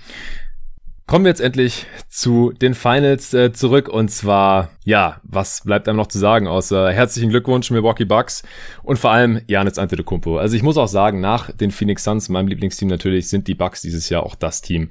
Kommen 1.09 1.25
wir 1.25 1.31
jetzt 1.31 1.41
endlich 1.41 1.87
zu 2.11 2.53
den 2.53 2.75
Finals 2.75 3.33
äh, 3.33 3.51
zurück 3.51 3.89
und 3.89 4.11
zwar, 4.11 4.73
ja, 4.85 5.23
was 5.23 5.63
bleibt 5.63 5.89
einem 5.89 5.97
noch 5.97 6.09
zu 6.09 6.19
sagen 6.19 6.47
außer 6.47 6.93
herzlichen 6.93 7.31
Glückwunsch 7.31 7.71
Milwaukee 7.71 8.05
Bucks 8.05 8.43
und 8.83 8.99
vor 8.99 9.13
allem 9.13 9.41
Janis 9.47 9.79
Antetokounmpo. 9.79 10.37
Also 10.37 10.55
ich 10.55 10.63
muss 10.63 10.77
auch 10.77 10.87
sagen, 10.87 11.23
nach 11.23 11.51
den 11.51 11.71
Phoenix 11.71 12.05
Suns, 12.05 12.29
meinem 12.29 12.49
Lieblingsteam 12.49 12.89
natürlich, 12.89 13.31
sind 13.31 13.49
die 13.49 13.55
Bucks 13.55 13.81
dieses 13.81 14.11
Jahr 14.11 14.23
auch 14.23 14.35
das 14.35 14.61
Team, 14.61 14.91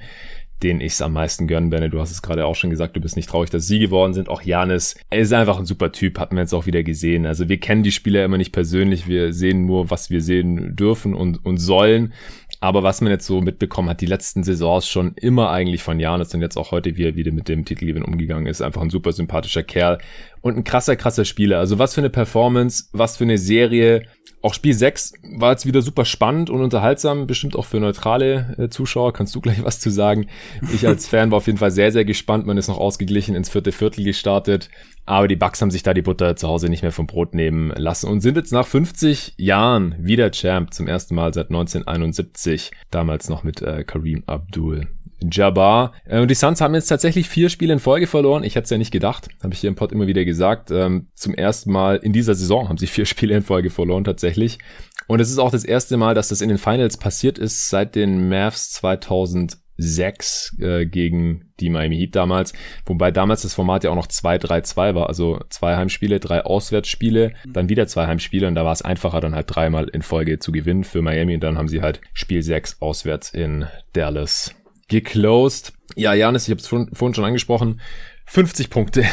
den 0.63 0.81
ich 0.81 0.93
es 0.93 1.03
am 1.03 1.13
meisten 1.13 1.47
gönnen 1.47 1.71
werde. 1.71 1.91
Du 1.91 2.00
hast 2.00 2.09
es 2.09 2.24
gerade 2.24 2.47
auch 2.47 2.55
schon 2.55 2.71
gesagt, 2.71 2.95
du 2.95 3.00
bist 3.00 3.15
nicht 3.15 3.29
traurig, 3.29 3.51
dass 3.51 3.67
sie 3.67 3.77
geworden 3.77 4.15
sind. 4.15 4.27
Auch 4.27 4.41
Janis, 4.41 4.95
ist 5.12 5.33
einfach 5.33 5.59
ein 5.59 5.65
super 5.65 5.91
Typ, 5.91 6.17
hat 6.17 6.31
man 6.31 6.41
jetzt 6.41 6.53
auch 6.53 6.65
wieder 6.65 6.81
gesehen. 6.81 7.27
Also 7.27 7.47
wir 7.47 7.59
kennen 7.59 7.83
die 7.83 7.91
Spieler 7.91 8.25
immer 8.25 8.38
nicht 8.38 8.53
persönlich, 8.53 9.07
wir 9.07 9.33
sehen 9.33 9.67
nur, 9.67 9.91
was 9.91 10.09
wir 10.09 10.21
sehen 10.21 10.75
dürfen 10.75 11.13
und, 11.13 11.45
und 11.45 11.57
sollen. 11.57 12.13
Aber 12.59 12.81
was 12.81 13.01
man 13.01 13.11
jetzt 13.11 13.27
so 13.27 13.39
mitbekommen 13.39 13.89
hat, 13.89 14.01
die 14.01 14.07
letzten 14.07 14.43
Saisons 14.43 14.87
schon 14.87 15.13
immer 15.15 15.51
eigentlich 15.51 15.83
von 15.83 15.99
Janis 15.99 16.33
und 16.33 16.41
jetzt 16.41 16.57
auch 16.57 16.71
heute, 16.71 16.97
wie 16.97 17.05
er 17.05 17.15
wieder 17.15 17.31
mit 17.31 17.47
dem 17.47 17.65
Titelgewinn 17.65 18.03
umgegangen 18.03 18.47
ist, 18.47 18.61
einfach 18.61 18.81
ein 18.81 18.89
super 18.89 19.11
sympathischer 19.11 19.63
Kerl 19.63 19.99
und 20.41 20.58
ein 20.58 20.63
krasser, 20.63 20.96
krasser 20.96 21.25
Spieler. 21.25 21.60
Also 21.60 21.79
was 21.79 21.94
für 21.94 22.01
eine 22.01 22.10
Performance, 22.10 22.89
was 22.94 23.17
für 23.17 23.24
eine 23.24 23.38
Serie. 23.38 24.03
Auch 24.44 24.53
Spiel 24.53 24.74
6 24.74 25.13
war 25.39 25.51
jetzt 25.51 25.65
wieder 25.65 25.82
super 25.82 26.06
spannend 26.06 26.51
und 26.51 26.62
unterhaltsam, 26.62 27.25
bestimmt 27.25 27.56
auch 27.56 27.65
für 27.65 27.79
neutrale 27.79 28.56
äh, 28.58 28.70
Zuschauer. 28.70 29.12
Kannst 29.12 29.36
du 29.36 29.41
gleich 29.41 29.63
was 29.63 29.79
zu 29.79 29.89
sagen? 29.89 30.27
Ich 30.74 30.88
als 30.88 31.08
Fan 31.10 31.32
war 31.32 31.38
auf 31.38 31.48
jeden 31.48 31.58
Fall 31.58 31.72
sehr, 31.72 31.91
sehr 31.91 32.06
gespannt. 32.06 32.46
Man 32.46 32.58
ist 32.58 32.67
noch 32.67 32.77
ausgeglichen 32.77 33.36
ins 33.36 33.50
vierte 33.50 33.72
Viertel 33.72 34.03
gestartet. 34.03 34.70
Aber 35.06 35.27
die 35.27 35.36
Bucks 35.36 35.62
haben 35.62 35.72
sich 35.72 35.84
da 35.84 35.94
die 35.94 36.01
Butter 36.01 36.36
zu 36.36 36.48
Hause 36.48 36.70
nicht 36.70 36.82
mehr 36.82 36.91
vom 36.91 37.08
Brot 37.08 37.34
nehmen 37.34 37.72
lassen 37.75 38.10
und 38.10 38.22
sind 38.22 38.36
jetzt 38.36 38.51
nach 38.51 38.67
50 38.67 39.36
Jahren 39.38 39.96
wieder 40.00 40.32
Champ 40.32 40.74
zum 40.74 40.88
ersten 40.88 41.15
Mal 41.15 41.34
seit 41.34 41.48
1971. 41.48 42.72
Damals 42.91 43.29
noch 43.29 43.44
mit 43.44 43.62
äh, 43.62 43.84
Kareem 43.86 44.24
Abdul 44.27 44.88
Jabbar. 45.21 45.93
Äh, 46.05 46.19
und 46.19 46.29
die 46.29 46.36
Suns 46.36 46.62
haben 46.62 46.75
jetzt 46.75 46.88
tatsächlich 46.88 47.29
vier 47.29 47.50
Spiele 47.50 47.74
in 47.74 47.79
Folge 47.79 48.07
verloren. 48.07 48.43
Ich 48.43 48.55
hätte 48.55 48.65
es 48.65 48.69
ja 48.69 48.77
nicht 48.77 48.91
gedacht, 48.91 49.29
habe 49.43 49.53
ich 49.53 49.59
hier 49.59 49.69
im 49.69 49.75
Pod 49.75 49.91
immer 49.91 50.07
wieder 50.07 50.25
gesagt. 50.25 50.71
Ähm, 50.71 51.07
zum 51.15 51.33
ersten 51.33 51.71
Mal 51.71 51.97
in 51.97 52.13
dieser 52.13 52.36
Saison 52.36 52.69
haben 52.69 52.77
sie 52.77 52.88
vier 52.88 53.05
Spiele 53.05 53.36
in 53.36 53.43
Folge 53.43 53.69
verloren 53.69 54.03
tatsächlich. 54.03 54.59
Und 55.07 55.19
es 55.19 55.29
ist 55.29 55.38
auch 55.38 55.51
das 55.51 55.63
erste 55.63 55.97
Mal, 55.97 56.15
dass 56.15 56.29
das 56.29 56.41
in 56.41 56.50
den 56.50 56.57
Finals 56.57 56.97
passiert 56.97 57.38
ist 57.38 57.69
seit 57.69 57.95
den 57.95 58.29
Mavs 58.29 58.71
2000 58.71 59.57
6 59.77 60.57
äh, 60.59 60.86
gegen 60.86 61.53
die 61.59 61.69
Miami 61.69 61.97
Heat 61.97 62.15
damals, 62.15 62.53
wobei 62.86 63.12
damals 63.12 63.43
das 63.43 63.53
Format 63.53 63.83
ja 63.83 63.91
auch 63.91 63.95
noch 63.95 64.07
2-3-2 64.07 64.95
war, 64.95 65.07
also 65.07 65.39
zwei 65.50 65.75
Heimspiele, 65.75 66.19
drei 66.19 66.41
Auswärtsspiele, 66.43 67.33
mhm. 67.45 67.53
dann 67.53 67.69
wieder 67.69 67.88
zwei 67.88 68.07
Heimspiele 68.07 68.47
und 68.47 68.55
da 68.55 68.65
war 68.65 68.74
es 68.74 68.81
einfacher, 68.81 69.21
dann 69.21 69.36
halt 69.36 69.45
dreimal 69.47 69.88
in 69.88 70.01
Folge 70.01 70.39
zu 70.39 70.51
gewinnen 70.51 70.83
für 70.83 71.01
Miami 71.01 71.36
und 71.36 71.43
dann 71.43 71.57
haben 71.57 71.67
sie 71.67 71.81
halt 71.81 72.01
Spiel 72.13 72.41
6 72.41 72.81
auswärts 72.81 73.29
in 73.29 73.67
Dallas 73.93 74.55
geclosed. 74.88 75.74
Ja, 75.96 76.13
Janis, 76.13 76.48
ich 76.48 76.51
habe 76.51 76.62
es 76.62 76.67
vorhin 76.67 77.13
schon 77.13 77.25
angesprochen, 77.25 77.82
50 78.29 78.70
Punkte. 78.70 79.03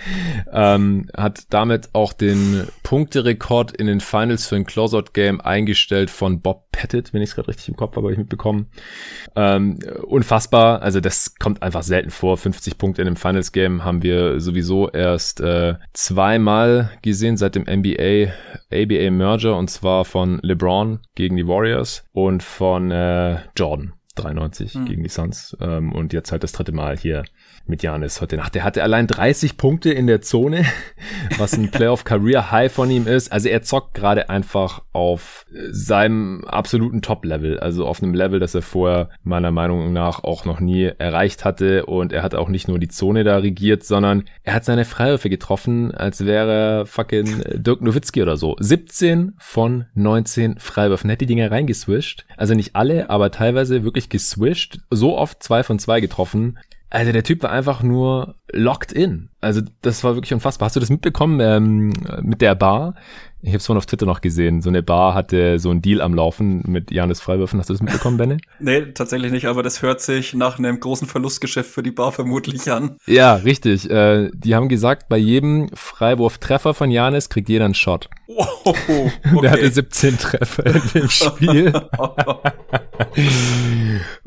ähm, 0.52 1.08
hat 1.14 1.44
damit 1.50 1.90
auch 1.92 2.12
den 2.14 2.66
Punkterekord 2.82 3.72
in 3.72 3.86
den 3.86 4.00
Finals 4.00 4.46
für 4.46 4.56
ein 4.56 4.64
Closeout-Game 4.64 5.42
eingestellt 5.42 6.10
von 6.10 6.40
Bob 6.40 6.72
Pettit, 6.72 7.12
wenn 7.12 7.20
ich 7.20 7.30
es 7.30 7.34
gerade 7.34 7.48
richtig 7.48 7.68
im 7.68 7.76
Kopf 7.76 7.96
habe, 7.96 8.06
habe 8.06 8.12
ich 8.12 8.18
mitbekommen. 8.18 8.70
Ähm, 9.36 9.78
unfassbar, 10.06 10.80
also 10.80 11.00
das 11.00 11.34
kommt 11.38 11.62
einfach 11.62 11.82
selten 11.82 12.10
vor. 12.10 12.38
50 12.38 12.78
Punkte 12.78 13.02
in 13.02 13.08
einem 13.08 13.16
Finals-Game 13.16 13.84
haben 13.84 14.02
wir 14.02 14.40
sowieso 14.40 14.90
erst 14.90 15.40
äh, 15.42 15.74
zweimal 15.92 16.92
gesehen 17.02 17.36
seit 17.36 17.54
dem 17.54 17.64
NBA 17.64 18.32
ABA 18.72 19.10
Merger 19.10 19.56
und 19.58 19.68
zwar 19.68 20.06
von 20.06 20.40
LeBron 20.42 21.00
gegen 21.14 21.36
die 21.36 21.46
Warriors 21.46 22.04
und 22.12 22.42
von 22.42 22.90
äh, 22.90 23.38
Jordan 23.54 23.92
93 24.14 24.74
hm. 24.74 24.84
gegen 24.86 25.02
die 25.02 25.08
Suns 25.08 25.56
ähm, 25.60 25.92
und 25.92 26.12
jetzt 26.12 26.32
halt 26.32 26.42
das 26.42 26.52
dritte 26.52 26.72
Mal 26.72 26.96
hier 26.96 27.24
mit 27.66 27.82
Janis 27.82 28.20
heute 28.20 28.36
Nacht. 28.36 28.54
Der 28.54 28.64
hatte 28.64 28.82
allein 28.82 29.06
30 29.06 29.56
Punkte 29.56 29.92
in 29.92 30.06
der 30.06 30.20
Zone, 30.20 30.64
was 31.38 31.54
ein 31.54 31.70
Playoff 31.70 32.04
Career 32.04 32.50
High 32.50 32.72
von 32.72 32.90
ihm 32.90 33.06
ist. 33.06 33.32
Also 33.32 33.48
er 33.48 33.62
zockt 33.62 33.94
gerade 33.94 34.28
einfach 34.30 34.82
auf 34.92 35.46
seinem 35.70 36.44
absoluten 36.44 37.02
Top 37.02 37.24
Level, 37.24 37.58
also 37.58 37.86
auf 37.86 38.02
einem 38.02 38.14
Level, 38.14 38.40
das 38.40 38.54
er 38.54 38.62
vorher 38.62 39.10
meiner 39.24 39.50
Meinung 39.50 39.92
nach 39.92 40.24
auch 40.24 40.44
noch 40.44 40.60
nie 40.60 40.90
erreicht 40.98 41.44
hatte 41.44 41.86
und 41.86 42.12
er 42.12 42.22
hat 42.22 42.34
auch 42.34 42.48
nicht 42.48 42.68
nur 42.68 42.78
die 42.78 42.88
Zone 42.88 43.24
da 43.24 43.38
regiert, 43.38 43.84
sondern 43.84 44.24
er 44.42 44.54
hat 44.54 44.64
seine 44.64 44.84
Freiwürfe 44.84 45.30
getroffen, 45.30 45.92
als 45.92 46.24
wäre 46.24 46.86
fucking 46.86 47.42
Dirk 47.54 47.80
Nowitzki 47.82 48.22
oder 48.22 48.36
so. 48.36 48.56
17 48.58 49.34
von 49.38 49.86
19 49.94 50.58
Freiwürfen. 50.58 51.10
Hätte 51.10 51.26
die 51.26 51.34
Dinger 51.34 51.50
reingeswischt. 51.50 52.24
Also 52.36 52.54
nicht 52.54 52.76
alle, 52.76 53.10
aber 53.10 53.30
teilweise 53.30 53.84
wirklich 53.84 54.08
geswischt. 54.08 54.78
So 54.90 55.16
oft 55.16 55.42
zwei 55.42 55.62
von 55.62 55.78
zwei 55.78 56.00
getroffen. 56.00 56.58
Also 56.92 57.10
der 57.10 57.24
Typ 57.24 57.42
war 57.42 57.50
einfach 57.50 57.82
nur 57.82 58.34
locked 58.52 58.92
in. 58.92 59.30
Also 59.40 59.62
das 59.80 60.04
war 60.04 60.14
wirklich 60.14 60.34
unfassbar. 60.34 60.66
Hast 60.66 60.76
du 60.76 60.80
das 60.80 60.90
mitbekommen 60.90 61.40
ähm, 61.40 61.88
mit 62.20 62.42
der 62.42 62.54
Bar? 62.54 62.96
Ich 63.44 63.48
habe 63.48 63.58
es 63.58 63.66
vorhin 63.66 63.78
auf 63.78 63.86
Twitter 63.86 64.06
noch 64.06 64.20
gesehen. 64.20 64.62
So 64.62 64.70
eine 64.70 64.84
Bar 64.84 65.14
hatte 65.14 65.58
so 65.58 65.70
einen 65.70 65.82
Deal 65.82 66.00
am 66.00 66.14
Laufen 66.14 66.62
mit 66.64 66.92
Janis 66.92 67.20
Freiwürfen. 67.20 67.58
Hast 67.58 67.70
du 67.70 67.74
das 67.74 67.82
mitbekommen, 67.82 68.16
Benne? 68.16 68.36
nee, 68.60 68.92
tatsächlich 68.92 69.32
nicht, 69.32 69.46
aber 69.46 69.64
das 69.64 69.82
hört 69.82 70.00
sich 70.00 70.32
nach 70.32 70.60
einem 70.60 70.78
großen 70.78 71.08
Verlustgeschäft 71.08 71.68
für 71.68 71.82
die 71.82 71.90
Bar 71.90 72.12
vermutlich 72.12 72.70
an. 72.70 72.98
Ja, 73.04 73.34
richtig. 73.34 73.90
Äh, 73.90 74.30
die 74.32 74.54
haben 74.54 74.68
gesagt, 74.68 75.08
bei 75.08 75.16
jedem 75.18 75.68
Freiwurftreffer 75.74 76.72
von 76.72 76.92
Janis 76.92 77.28
kriegt 77.28 77.48
jeder 77.48 77.64
einen 77.64 77.74
Shot. 77.74 78.08
Oh, 78.28 78.46
okay. 78.64 79.10
Der 79.42 79.50
hatte 79.50 79.70
17 79.70 80.18
Treffer 80.18 80.66
in 80.66 80.82
dem 80.94 81.08
Spiel. 81.08 81.72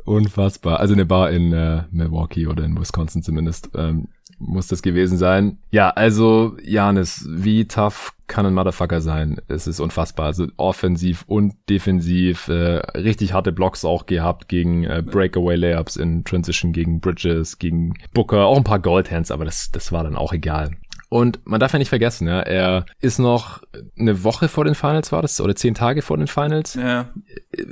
Unfassbar. 0.04 0.82
Also 0.82 0.94
eine 0.94 1.06
Bar 1.06 1.32
in 1.32 1.54
äh, 1.54 1.84
Milwaukee 1.90 2.48
oder 2.48 2.66
in 2.66 2.78
Wisconsin 2.78 3.24
zumindest 3.24 3.70
ähm, 3.78 4.10
muss 4.38 4.68
das 4.68 4.82
gewesen 4.82 5.18
sein. 5.18 5.58
Ja, 5.72 5.90
also 5.92 6.58
Janis, 6.64 7.26
wie 7.30 7.66
tough 7.68 8.14
kann 8.28 8.46
ein 8.46 8.54
Motherfucker 8.54 9.02
sein? 9.02 9.38
Es 9.48 9.68
ist 9.68 9.80
unfassbar. 9.80 10.28
Also 10.28 10.48
offensiv 10.58 11.24
und 11.28 11.54
defensiv, 11.70 12.48
äh, 12.48 12.78
richtig 12.98 13.34
harte 13.34 13.52
Blocks 13.52 13.86
auch 13.86 14.06
gehabt 14.06 14.48
gegen 14.48 14.84
äh, 14.84 15.04
Breakaway 15.06 15.56
Layups 15.56 15.96
in 15.96 16.24
Transition 16.24 16.74
gegen 16.74 17.00
Bridges, 17.00 17.60
gegen 17.60 17.94
Booker, 18.14 18.46
auch 18.46 18.58
ein 18.58 18.64
paar 18.64 18.80
Goldhands, 18.80 19.32
aber 19.32 19.46
das, 19.46 19.72
das 19.72 19.92
war 19.92 20.04
dann 20.04 20.16
auch 20.16 20.34
egal. 20.34 20.72
Und 21.16 21.40
man 21.46 21.62
darf 21.62 21.72
ja 21.72 21.80
nicht 21.80 21.88
vergessen, 21.88 22.28
ja, 22.28 22.42
er 22.42 22.86
ist 23.00 23.20
noch 23.20 23.62
eine 23.98 24.26
Woche 24.26 24.50
vor 24.50 24.66
den 24.66 24.76
Finals, 24.76 25.14
war 25.14 25.22
das, 25.22 25.40
oder 25.40 25.56
zehn 25.56 25.74
Tage 25.74 26.02
vor 26.02 26.18
den 26.18 26.28
Finals, 26.28 26.74
ja. 26.74 27.08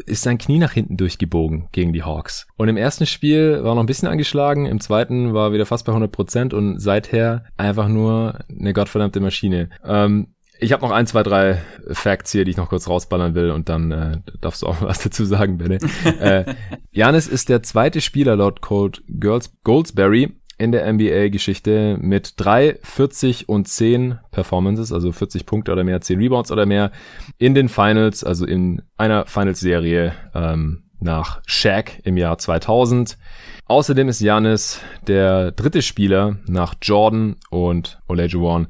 ist 0.05 0.23
sein 0.23 0.37
Knie 0.37 0.59
nach 0.59 0.71
hinten 0.71 0.95
durchgebogen 0.95 1.67
gegen 1.73 1.91
die 1.91 2.03
Hawks. 2.03 2.47
Und 2.55 2.69
im 2.69 2.77
ersten 2.77 3.05
Spiel 3.05 3.61
war 3.61 3.75
noch 3.75 3.83
ein 3.83 3.85
bisschen 3.85 4.07
angeschlagen, 4.07 4.65
im 4.65 4.79
zweiten 4.79 5.33
war 5.33 5.51
wieder 5.51 5.65
fast 5.65 5.85
bei 5.85 5.91
100 5.91 6.09
Prozent 6.09 6.53
und 6.53 6.79
seither 6.79 7.43
einfach 7.57 7.89
nur 7.89 8.39
eine 8.49 8.71
gottverdammte 8.71 9.19
Maschine. 9.19 9.71
Ähm, 9.83 10.27
ich 10.57 10.71
habe 10.71 10.85
noch 10.85 10.91
ein, 10.91 11.05
zwei, 11.05 11.23
drei 11.23 11.61
Facts 11.91 12.31
hier, 12.31 12.45
die 12.45 12.51
ich 12.51 12.57
noch 12.57 12.69
kurz 12.69 12.87
rausballern 12.87 13.35
will 13.35 13.51
und 13.51 13.67
dann 13.67 13.91
äh, 13.91 14.21
darfst 14.39 14.61
du 14.61 14.67
auch 14.67 14.81
was 14.81 15.03
dazu 15.03 15.25
sagen, 15.25 15.57
Benne. 15.57 15.79
äh, 16.21 16.45
Janis 16.91 17.27
ist 17.27 17.49
der 17.49 17.61
zweite 17.61 17.99
Spieler 17.99 18.37
laut 18.37 18.61
Cold 18.61 19.03
Girls 19.09 19.53
Goldsberry, 19.65 20.31
in 20.63 20.71
der 20.71 20.91
NBA-Geschichte 20.91 21.97
mit 21.99 22.35
drei, 22.37 22.79
40 22.83 23.49
und 23.49 23.67
10 23.67 24.19
Performances, 24.31 24.93
also 24.93 25.11
40 25.11 25.45
Punkte 25.45 25.73
oder 25.73 25.83
mehr, 25.83 25.99
10 25.99 26.19
Rebounds 26.19 26.53
oder 26.53 26.65
mehr 26.65 26.91
in 27.37 27.53
den 27.53 27.67
Finals, 27.67 28.23
also 28.23 28.45
in 28.45 28.81
einer 28.95 29.25
Finals-Serie 29.25 30.13
ähm, 30.33 30.83
nach 31.01 31.41
Shaq 31.45 31.99
im 32.05 32.15
Jahr 32.15 32.37
2000. 32.37 33.17
Außerdem 33.65 34.07
ist 34.07 34.21
Janis 34.21 34.79
der 35.05 35.51
dritte 35.51 35.81
Spieler 35.81 36.37
nach 36.47 36.75
Jordan 36.81 37.35
und 37.49 37.99
Olajuwon, 38.07 38.67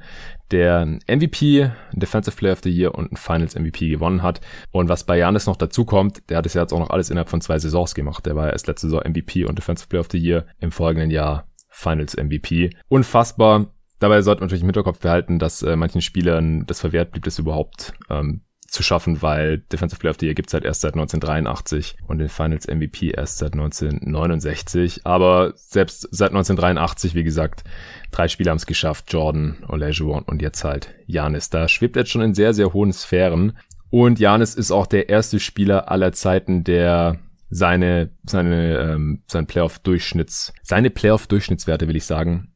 der 0.50 0.98
MVP, 1.08 1.72
Defensive 1.94 2.36
Player 2.36 2.54
of 2.54 2.62
the 2.64 2.72
Year 2.72 2.96
und 2.96 3.12
ein 3.12 3.18
Finals 3.18 3.56
MVP 3.56 3.90
gewonnen 3.90 4.24
hat. 4.24 4.42
Und 4.72 4.90
was 4.90 5.04
bei 5.04 5.20
Janis 5.20 5.46
noch 5.46 5.58
dazu 5.58 5.86
kommt, 5.86 6.28
der 6.30 6.38
hat 6.38 6.46
es 6.48 6.56
ja 6.56 6.62
jetzt 6.62 6.74
auch 6.74 6.80
noch 6.80 6.90
alles 6.90 7.12
innerhalb 7.12 7.30
von 7.30 7.42
zwei 7.42 7.60
Saisons 7.60 7.94
gemacht. 7.94 8.26
Der 8.26 8.36
war 8.36 8.48
ja 8.48 8.52
erst 8.52 8.68
letzte 8.68 8.88
Saison 8.88 9.04
MVP 9.08 9.46
und 9.46 9.58
Defensive 9.58 9.88
Player 9.88 10.02
of 10.02 10.10
the 10.12 10.18
Year. 10.18 10.46
Im 10.60 10.72
folgenden 10.72 11.12
Jahr 11.12 11.46
Finals 11.74 12.16
MVP. 12.16 12.70
Unfassbar. 12.88 13.74
Dabei 14.00 14.22
sollte 14.22 14.42
man 14.42 14.48
natürlich 14.48 14.64
im 14.64 14.68
Hinterkopf 14.68 15.00
behalten, 15.00 15.40
dass 15.40 15.64
äh, 15.64 15.76
manchen 15.76 16.02
Spielern 16.02 16.66
das 16.66 16.80
verwehrt 16.80 17.12
blieb, 17.12 17.24
das 17.24 17.40
überhaupt 17.40 17.94
ähm, 18.10 18.42
zu 18.68 18.84
schaffen, 18.84 19.22
weil 19.22 19.60
Defensive 19.60 20.00
Player 20.00 20.12
of 20.12 20.18
the 20.20 20.26
Year 20.26 20.36
gibt's 20.36 20.54
halt 20.54 20.66
erst 20.66 20.82
seit 20.82 20.96
1983 20.96 21.96
und 22.08 22.18
den 22.18 22.30
Finals 22.30 22.68
MVP 22.68 23.12
erst 23.12 23.38
seit 23.38 23.54
1969. 23.54 25.06
Aber 25.06 25.54
selbst 25.56 26.08
seit 26.12 26.32
1983, 26.32 27.16
wie 27.16 27.24
gesagt, 27.24 27.64
drei 28.12 28.28
Spieler 28.28 28.52
haben 28.52 28.58
es 28.58 28.66
geschafft. 28.66 29.12
Jordan, 29.14 29.64
Olajuwon 29.68 30.24
und 30.24 30.42
jetzt 30.42 30.64
halt 30.64 30.94
Janis. 31.06 31.50
Da 31.50 31.68
schwebt 31.68 31.96
jetzt 31.96 32.12
schon 32.12 32.24
in 32.24 32.34
sehr, 32.34 32.54
sehr 32.54 32.74
hohen 32.74 32.94
Sphären. 32.94 33.58
Und 33.90 34.20
Janis 34.20 34.56
ist 34.56 34.72
auch 34.72 34.88
der 34.88 35.10
erste 35.10 35.40
Spieler 35.40 35.92
aller 35.92 36.12
Zeiten, 36.14 36.64
der 36.64 37.20
seine, 37.54 38.10
seine, 38.26 38.78
ähm, 38.80 39.24
sein 39.28 39.48
Playoff-Durchschnitts, 39.48 40.54
seine 40.64 40.90
Playoff-Durchschnittswerte, 40.90 41.88
will 41.88 41.96
ich 41.96 42.06
sagen, 42.06 42.54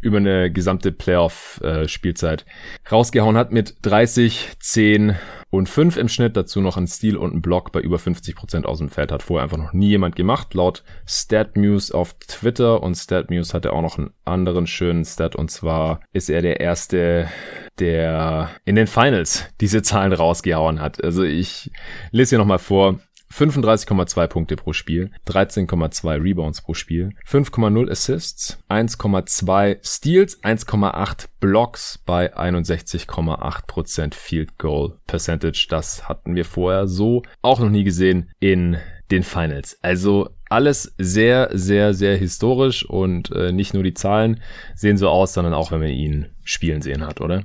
über 0.00 0.18
eine 0.18 0.52
gesamte 0.52 0.92
Playoff-Spielzeit 0.92 2.46
rausgehauen 2.90 3.36
hat 3.36 3.50
mit 3.50 3.74
30, 3.82 4.50
10 4.60 5.16
und 5.50 5.68
5 5.68 5.96
im 5.96 6.08
Schnitt. 6.08 6.36
Dazu 6.36 6.60
noch 6.60 6.76
ein 6.76 6.86
Stil 6.86 7.16
und 7.16 7.34
ein 7.34 7.42
Block 7.42 7.72
bei 7.72 7.80
über 7.80 7.98
50 7.98 8.36
Prozent 8.36 8.66
aus 8.66 8.78
dem 8.78 8.88
Feld. 8.88 9.10
Hat 9.10 9.22
vorher 9.22 9.42
einfach 9.42 9.56
noch 9.56 9.72
nie 9.72 9.88
jemand 9.88 10.14
gemacht. 10.14 10.54
Laut 10.54 10.84
StatMuse 11.06 11.92
auf 11.92 12.14
Twitter 12.18 12.82
und 12.82 12.94
StatMuse 12.94 13.52
hat 13.52 13.64
er 13.64 13.72
auch 13.72 13.82
noch 13.82 13.98
einen 13.98 14.12
anderen 14.24 14.68
schönen 14.68 15.04
Stat 15.04 15.34
und 15.34 15.50
zwar 15.50 16.00
ist 16.12 16.30
er 16.30 16.42
der 16.42 16.60
erste 16.60 17.28
der 17.80 18.50
in 18.64 18.76
den 18.76 18.86
Finals 18.86 19.46
diese 19.60 19.82
Zahlen 19.82 20.12
rausgehauen 20.12 20.80
hat. 20.80 21.02
Also 21.02 21.24
ich 21.24 21.72
lese 22.12 22.30
hier 22.30 22.38
nochmal 22.38 22.60
vor. 22.60 23.00
35,2 23.34 24.26
Punkte 24.28 24.56
pro 24.56 24.72
Spiel, 24.72 25.10
13,2 25.26 26.22
Rebounds 26.22 26.62
pro 26.62 26.74
Spiel, 26.74 27.10
5,0 27.28 27.90
Assists, 27.90 28.62
1,2 28.68 29.78
Steals, 29.82 30.42
1,8 30.42 31.26
Blocks 31.40 31.98
bei 32.06 32.34
61,8% 32.36 34.14
Field 34.14 34.56
Goal 34.58 34.98
Percentage. 35.06 35.66
Das 35.68 36.08
hatten 36.08 36.36
wir 36.36 36.44
vorher 36.44 36.86
so 36.86 37.22
auch 37.42 37.58
noch 37.58 37.70
nie 37.70 37.84
gesehen 37.84 38.30
in 38.38 38.76
den 39.10 39.24
Finals. 39.24 39.78
Also 39.82 40.30
alles 40.48 40.94
sehr, 40.98 41.50
sehr, 41.52 41.92
sehr 41.92 42.16
historisch 42.16 42.88
und 42.88 43.32
äh, 43.32 43.50
nicht 43.50 43.74
nur 43.74 43.82
die 43.82 43.94
Zahlen 43.94 44.40
sehen 44.76 44.96
so 44.96 45.08
aus, 45.08 45.34
sondern 45.34 45.54
auch 45.54 45.72
wenn 45.72 45.80
man 45.80 45.88
ihn 45.88 46.26
spielen 46.44 46.82
sehen 46.82 47.04
hat, 47.04 47.20
oder? 47.20 47.42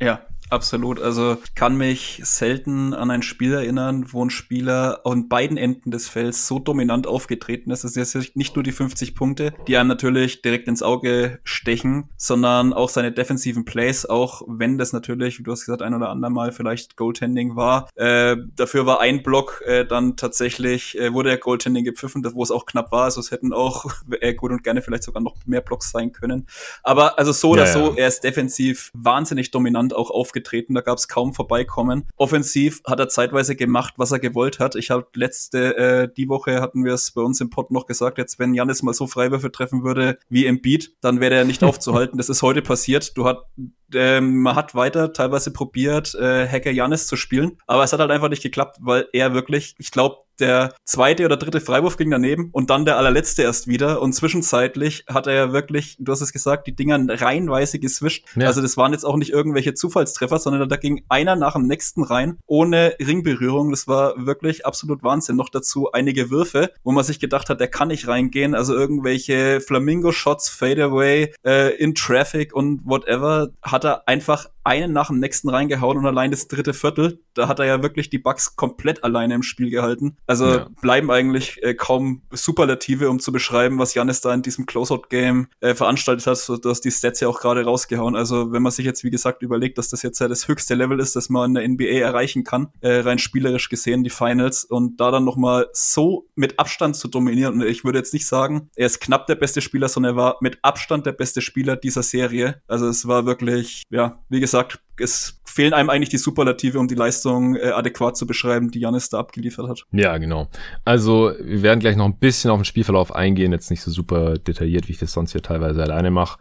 Ja, 0.00 0.26
Absolut. 0.52 1.00
Also 1.00 1.38
kann 1.54 1.78
mich 1.78 2.20
selten 2.24 2.92
an 2.92 3.10
ein 3.10 3.22
Spiel 3.22 3.54
erinnern, 3.54 4.08
wo 4.10 4.22
ein 4.22 4.28
Spieler 4.28 5.00
an 5.06 5.30
beiden 5.30 5.56
Enden 5.56 5.90
des 5.90 6.10
Felds 6.10 6.46
so 6.46 6.58
dominant 6.58 7.06
aufgetreten 7.06 7.70
ist. 7.70 7.84
Es 7.84 7.96
ist 7.96 8.12
jetzt 8.12 8.36
nicht 8.36 8.54
nur 8.54 8.62
die 8.62 8.72
50 8.72 9.14
Punkte, 9.14 9.54
die 9.66 9.78
einem 9.78 9.88
natürlich 9.88 10.42
direkt 10.42 10.68
ins 10.68 10.82
Auge 10.82 11.40
stechen, 11.42 12.10
sondern 12.18 12.74
auch 12.74 12.90
seine 12.90 13.12
defensiven 13.12 13.64
Plays, 13.64 14.04
auch 14.04 14.42
wenn 14.46 14.76
das 14.76 14.92
natürlich, 14.92 15.38
wie 15.38 15.42
du 15.42 15.52
hast 15.52 15.64
gesagt, 15.64 15.80
ein 15.80 15.94
oder 15.94 16.10
andere 16.10 16.30
Mal 16.30 16.52
vielleicht 16.52 16.98
Goaltending 16.98 17.56
war. 17.56 17.88
Äh, 17.94 18.36
dafür 18.54 18.84
war 18.84 19.00
ein 19.00 19.22
Block 19.22 19.62
äh, 19.64 19.86
dann 19.86 20.18
tatsächlich, 20.18 20.98
äh, 20.98 21.14
wurde 21.14 21.30
der 21.30 21.38
Goaltending 21.38 21.84
gepfiffen, 21.84 22.22
wo 22.34 22.42
es 22.42 22.50
auch 22.50 22.66
knapp 22.66 22.92
war. 22.92 23.04
Also 23.04 23.20
es 23.20 23.30
hätten 23.30 23.54
auch 23.54 23.86
äh, 24.20 24.34
gut 24.34 24.50
und 24.50 24.62
gerne 24.62 24.82
vielleicht 24.82 25.04
sogar 25.04 25.22
noch 25.22 25.36
mehr 25.46 25.62
Blocks 25.62 25.92
sein 25.92 26.12
können. 26.12 26.46
Aber 26.82 27.18
also 27.18 27.32
so 27.32 27.56
ja, 27.56 27.62
oder 27.62 27.72
so, 27.72 27.94
er 27.96 28.08
ist 28.08 28.22
defensiv 28.22 28.90
wahnsinnig 28.92 29.50
dominant 29.50 29.94
auch 29.94 30.10
aufgetreten 30.10 30.41
aufgetreten, 30.42 30.74
da 30.74 30.80
gab 30.80 30.98
es 30.98 31.08
kaum 31.08 31.32
Vorbeikommen. 31.32 32.04
Offensiv 32.16 32.82
hat 32.86 33.00
er 33.00 33.08
zeitweise 33.08 33.56
gemacht, 33.56 33.94
was 33.96 34.12
er 34.12 34.18
gewollt 34.18 34.58
hat. 34.58 34.74
Ich 34.74 34.90
habe 34.90 35.06
letzte, 35.14 35.76
äh, 35.76 36.08
die 36.14 36.28
Woche 36.28 36.60
hatten 36.60 36.84
wir 36.84 36.94
es 36.94 37.12
bei 37.12 37.22
uns 37.22 37.40
im 37.40 37.50
Pod 37.50 37.70
noch 37.70 37.86
gesagt, 37.86 38.18
jetzt 38.18 38.38
wenn 38.38 38.54
Janis 38.54 38.82
mal 38.82 38.94
so 38.94 39.06
Freiwürfe 39.06 39.52
treffen 39.52 39.84
würde 39.84 40.18
wie 40.28 40.46
im 40.46 40.60
Beat, 40.60 40.92
dann 41.00 41.20
wäre 41.20 41.34
er 41.34 41.44
nicht 41.44 41.62
aufzuhalten. 41.64 42.18
Das 42.18 42.28
ist 42.28 42.42
heute 42.42 42.62
passiert. 42.62 43.16
Du 43.16 43.24
hat 43.24 43.46
ähm, 43.94 44.42
man 44.42 44.56
hat 44.56 44.74
weiter 44.74 45.12
teilweise 45.12 45.52
probiert, 45.52 46.14
äh, 46.14 46.48
Hacker 46.48 46.70
Janis 46.70 47.06
zu 47.06 47.16
spielen, 47.16 47.58
aber 47.66 47.84
es 47.84 47.92
hat 47.92 48.00
halt 48.00 48.10
einfach 48.10 48.28
nicht 48.28 48.42
geklappt, 48.42 48.78
weil 48.80 49.08
er 49.12 49.34
wirklich, 49.34 49.74
ich 49.78 49.90
glaube, 49.90 50.18
der 50.42 50.74
zweite 50.84 51.24
oder 51.24 51.36
dritte 51.36 51.60
Freiwurf 51.60 51.96
ging 51.96 52.10
daneben 52.10 52.50
und 52.52 52.70
dann 52.70 52.84
der 52.84 52.98
allerletzte 52.98 53.42
erst 53.42 53.68
wieder. 53.68 54.02
Und 54.02 54.12
zwischenzeitlich 54.12 55.04
hat 55.08 55.26
er 55.26 55.34
ja 55.34 55.52
wirklich, 55.52 55.96
du 56.00 56.10
hast 56.10 56.20
es 56.20 56.32
gesagt, 56.32 56.66
die 56.66 56.74
Dinger 56.74 56.98
reihenweise 57.08 57.78
geswischt. 57.78 58.26
Ja. 58.34 58.46
Also 58.46 58.60
das 58.60 58.76
waren 58.76 58.92
jetzt 58.92 59.04
auch 59.04 59.16
nicht 59.16 59.30
irgendwelche 59.30 59.74
Zufallstreffer, 59.74 60.38
sondern 60.38 60.68
da 60.68 60.76
ging 60.76 61.04
einer 61.08 61.36
nach 61.36 61.54
dem 61.54 61.66
nächsten 61.66 62.02
rein, 62.02 62.38
ohne 62.46 62.96
Ringberührung. 62.98 63.70
Das 63.70 63.86
war 63.86 64.14
wirklich 64.26 64.66
absolut 64.66 65.02
Wahnsinn. 65.02 65.36
Noch 65.36 65.48
dazu 65.48 65.92
einige 65.92 66.30
Würfe, 66.30 66.72
wo 66.82 66.92
man 66.92 67.04
sich 67.04 67.20
gedacht 67.20 67.48
hat, 67.48 67.60
der 67.60 67.68
kann 67.68 67.88
nicht 67.88 68.08
reingehen. 68.08 68.54
Also 68.54 68.74
irgendwelche 68.74 69.60
Flamingo-Shots, 69.60 70.48
Fadeaway, 70.48 71.32
äh, 71.44 71.76
in 71.76 71.94
Traffic 71.94 72.54
und 72.54 72.80
whatever, 72.84 73.50
hat 73.62 73.81
er 73.84 74.08
einfach 74.08 74.50
einen 74.64 74.92
nach 74.92 75.08
dem 75.08 75.18
nächsten 75.18 75.48
reingehauen 75.48 75.98
und 75.98 76.06
allein 76.06 76.30
das 76.30 76.48
dritte 76.48 76.74
Viertel, 76.74 77.20
da 77.34 77.48
hat 77.48 77.58
er 77.58 77.66
ja 77.66 77.82
wirklich 77.82 78.10
die 78.10 78.18
Bugs 78.18 78.56
komplett 78.56 79.04
alleine 79.04 79.34
im 79.34 79.42
Spiel 79.42 79.70
gehalten. 79.70 80.16
Also 80.26 80.48
ja. 80.48 80.66
bleiben 80.80 81.10
eigentlich 81.10 81.62
äh, 81.62 81.74
kaum 81.74 82.22
Superlative, 82.30 83.10
um 83.10 83.18
zu 83.18 83.32
beschreiben, 83.32 83.78
was 83.78 83.94
Janis 83.94 84.20
da 84.20 84.32
in 84.32 84.42
diesem 84.42 84.66
Closeout-Game 84.66 85.48
äh, 85.60 85.74
veranstaltet 85.74 86.26
hat. 86.26 86.38
So, 86.38 86.56
du 86.56 86.70
hast 86.70 86.82
die 86.82 86.90
Stats 86.90 87.20
ja 87.20 87.28
auch 87.28 87.40
gerade 87.40 87.64
rausgehauen. 87.64 88.16
Also 88.16 88.52
wenn 88.52 88.62
man 88.62 88.72
sich 88.72 88.84
jetzt, 88.84 89.04
wie 89.04 89.10
gesagt, 89.10 89.42
überlegt, 89.42 89.78
dass 89.78 89.88
das 89.88 90.02
jetzt 90.02 90.18
ja 90.18 90.28
das 90.28 90.48
höchste 90.48 90.74
Level 90.74 91.00
ist, 91.00 91.16
das 91.16 91.28
man 91.28 91.50
in 91.50 91.54
der 91.54 91.68
NBA 91.68 92.00
erreichen 92.00 92.44
kann, 92.44 92.68
äh, 92.80 93.00
rein 93.00 93.18
spielerisch 93.18 93.68
gesehen, 93.68 94.04
die 94.04 94.10
Finals, 94.10 94.64
und 94.64 95.00
da 95.00 95.10
dann 95.10 95.24
nochmal 95.24 95.68
so 95.72 96.28
mit 96.34 96.58
Abstand 96.58 96.96
zu 96.96 97.08
dominieren. 97.08 97.54
Und 97.54 97.66
ich 97.66 97.84
würde 97.84 97.98
jetzt 97.98 98.12
nicht 98.12 98.26
sagen, 98.26 98.70
er 98.76 98.86
ist 98.86 99.00
knapp 99.00 99.26
der 99.26 99.34
beste 99.34 99.60
Spieler, 99.60 99.88
sondern 99.88 100.14
er 100.14 100.16
war 100.16 100.36
mit 100.40 100.58
Abstand 100.62 101.06
der 101.06 101.12
beste 101.12 101.40
Spieler 101.40 101.76
dieser 101.76 102.02
Serie. 102.02 102.62
Also 102.68 102.86
es 102.86 103.06
war 103.08 103.26
wirklich, 103.26 103.82
ja, 103.90 104.22
wie 104.28 104.40
gesagt, 104.40 104.51
gesagt, 104.52 104.80
es 104.98 105.40
fehlen 105.44 105.74
einem 105.74 105.90
eigentlich 105.90 106.08
die 106.08 106.18
Superlative, 106.18 106.78
um 106.78 106.88
die 106.88 106.94
Leistung 106.94 107.56
äh, 107.56 107.70
adäquat 107.70 108.16
zu 108.16 108.26
beschreiben, 108.26 108.70
die 108.70 108.80
Janis 108.80 109.10
da 109.10 109.18
abgeliefert 109.18 109.68
hat. 109.68 109.84
Ja, 109.92 110.16
genau. 110.16 110.48
Also 110.84 111.32
wir 111.40 111.62
werden 111.62 111.80
gleich 111.80 111.96
noch 111.96 112.06
ein 112.06 112.18
bisschen 112.18 112.50
auf 112.50 112.58
den 112.58 112.64
Spielverlauf 112.64 113.14
eingehen, 113.14 113.52
jetzt 113.52 113.70
nicht 113.70 113.82
so 113.82 113.90
super 113.90 114.38
detailliert, 114.38 114.88
wie 114.88 114.92
ich 114.92 114.98
das 114.98 115.12
sonst 115.12 115.32
hier 115.32 115.42
teilweise 115.42 115.82
alleine 115.82 116.10
mache. 116.10 116.38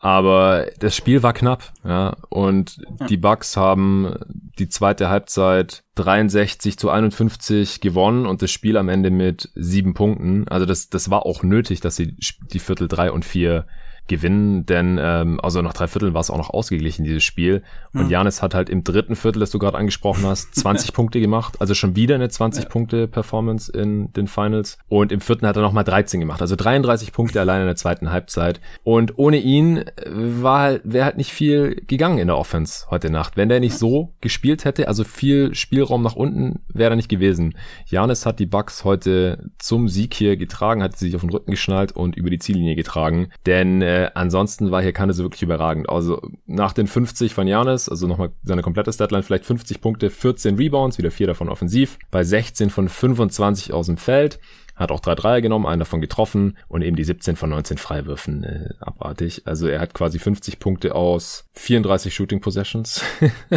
Aber 0.00 0.66
das 0.78 0.96
Spiel 0.96 1.22
war 1.22 1.34
knapp, 1.34 1.72
ja. 1.84 2.16
Und 2.30 2.78
ja. 3.00 3.06
die 3.06 3.16
Bucks 3.16 3.56
haben 3.56 4.14
die 4.58 4.68
zweite 4.68 5.10
Halbzeit 5.10 5.82
63 5.96 6.78
zu 6.78 6.90
51 6.90 7.80
gewonnen 7.80 8.26
und 8.26 8.40
das 8.40 8.50
Spiel 8.50 8.76
am 8.76 8.88
Ende 8.88 9.10
mit 9.10 9.50
sieben 9.54 9.94
Punkten. 9.94 10.48
Also 10.48 10.64
das, 10.64 10.88
das 10.88 11.10
war 11.10 11.26
auch 11.26 11.42
nötig, 11.42 11.80
dass 11.80 11.96
sie 11.96 12.16
die 12.52 12.58
Viertel 12.58 12.88
drei 12.88 13.10
und 13.10 13.24
vier 13.24 13.66
gewinnen, 14.06 14.66
denn 14.66 14.98
ähm, 15.00 15.40
also 15.42 15.62
nach 15.62 15.72
drei 15.72 15.86
Vierteln 15.86 16.14
war 16.14 16.20
es 16.20 16.30
auch 16.30 16.36
noch 16.36 16.50
ausgeglichen, 16.50 17.04
dieses 17.04 17.24
Spiel. 17.24 17.62
Und 17.94 18.10
Janis 18.10 18.42
hat 18.42 18.54
halt 18.54 18.68
im 18.68 18.84
dritten 18.84 19.16
Viertel, 19.16 19.40
das 19.40 19.50
du 19.50 19.58
gerade 19.58 19.78
angesprochen 19.78 20.24
hast, 20.26 20.54
20 20.56 20.92
Punkte 20.92 21.20
gemacht, 21.20 21.60
also 21.60 21.74
schon 21.74 21.96
wieder 21.96 22.16
eine 22.16 22.26
20-Punkte-Performance 22.26 23.72
in 23.72 24.12
den 24.12 24.26
Finals. 24.26 24.78
Und 24.88 25.12
im 25.12 25.20
vierten 25.20 25.46
hat 25.46 25.56
er 25.56 25.62
nochmal 25.62 25.84
13 25.84 26.20
gemacht, 26.20 26.42
also 26.42 26.56
33 26.56 27.12
Punkte 27.12 27.40
allein 27.40 27.60
in 27.60 27.66
der 27.66 27.76
zweiten 27.76 28.10
Halbzeit. 28.10 28.60
Und 28.82 29.18
ohne 29.18 29.38
ihn 29.38 29.78
äh, 29.78 29.84
war 30.06 30.60
halt, 30.60 30.82
wäre 30.84 31.04
halt 31.06 31.16
nicht 31.16 31.32
viel 31.32 31.82
gegangen 31.86 32.18
in 32.18 32.26
der 32.26 32.36
Offense 32.36 32.86
heute 32.90 33.10
Nacht. 33.10 33.36
Wenn 33.36 33.48
der 33.48 33.60
nicht 33.60 33.78
so 33.78 34.14
gespielt 34.20 34.64
hätte, 34.64 34.88
also 34.88 35.04
viel 35.04 35.54
Spielraum 35.54 36.02
nach 36.02 36.16
unten, 36.16 36.60
wäre 36.68 36.90
er 36.90 36.96
nicht 36.96 37.08
gewesen. 37.08 37.54
Janis 37.86 38.26
hat 38.26 38.38
die 38.38 38.46
Bucks 38.46 38.84
heute 38.84 39.50
zum 39.58 39.88
Sieg 39.88 40.14
hier 40.14 40.36
getragen, 40.36 40.82
hat 40.82 40.96
sie 40.96 41.06
sich 41.06 41.14
auf 41.14 41.22
den 41.22 41.30
Rücken 41.30 41.52
geschnallt 41.52 41.92
und 41.92 42.16
über 42.16 42.30
die 42.30 42.38
Ziellinie 42.38 42.76
getragen. 42.76 43.28
Denn 43.46 43.82
äh, 43.82 43.93
äh, 43.94 44.10
ansonsten 44.14 44.70
war 44.70 44.82
hier 44.82 44.92
keine 44.92 45.12
so 45.12 45.22
wirklich 45.22 45.42
überragend. 45.42 45.88
Also 45.88 46.20
nach 46.46 46.72
den 46.72 46.86
50 46.86 47.34
von 47.34 47.46
Janis, 47.46 47.88
also 47.88 48.06
nochmal 48.06 48.30
seine 48.42 48.62
komplette 48.62 48.92
Statline, 48.92 49.22
vielleicht 49.22 49.44
50 49.44 49.80
Punkte, 49.80 50.10
14 50.10 50.56
Rebounds, 50.56 50.98
wieder 50.98 51.10
vier 51.10 51.26
davon 51.26 51.48
offensiv, 51.48 51.98
bei 52.10 52.24
16 52.24 52.70
von 52.70 52.88
25 52.88 53.72
aus 53.72 53.86
dem 53.86 53.96
Feld 53.96 54.40
hat 54.76 54.90
auch 54.90 55.00
drei 55.00 55.14
Dreier 55.14 55.40
genommen, 55.40 55.66
einen 55.66 55.78
davon 55.78 56.00
getroffen 56.00 56.56
und 56.66 56.82
eben 56.82 56.96
die 56.96 57.04
17 57.04 57.36
von 57.36 57.50
19 57.50 57.78
Freiwürfen 57.78 58.42
äh, 58.42 58.70
abartig. 58.80 59.42
Also 59.44 59.68
er 59.68 59.80
hat 59.80 59.94
quasi 59.94 60.18
50 60.18 60.58
Punkte 60.58 60.96
aus 60.96 61.48
34 61.52 62.12
Shooting 62.12 62.40
Possessions. 62.40 63.04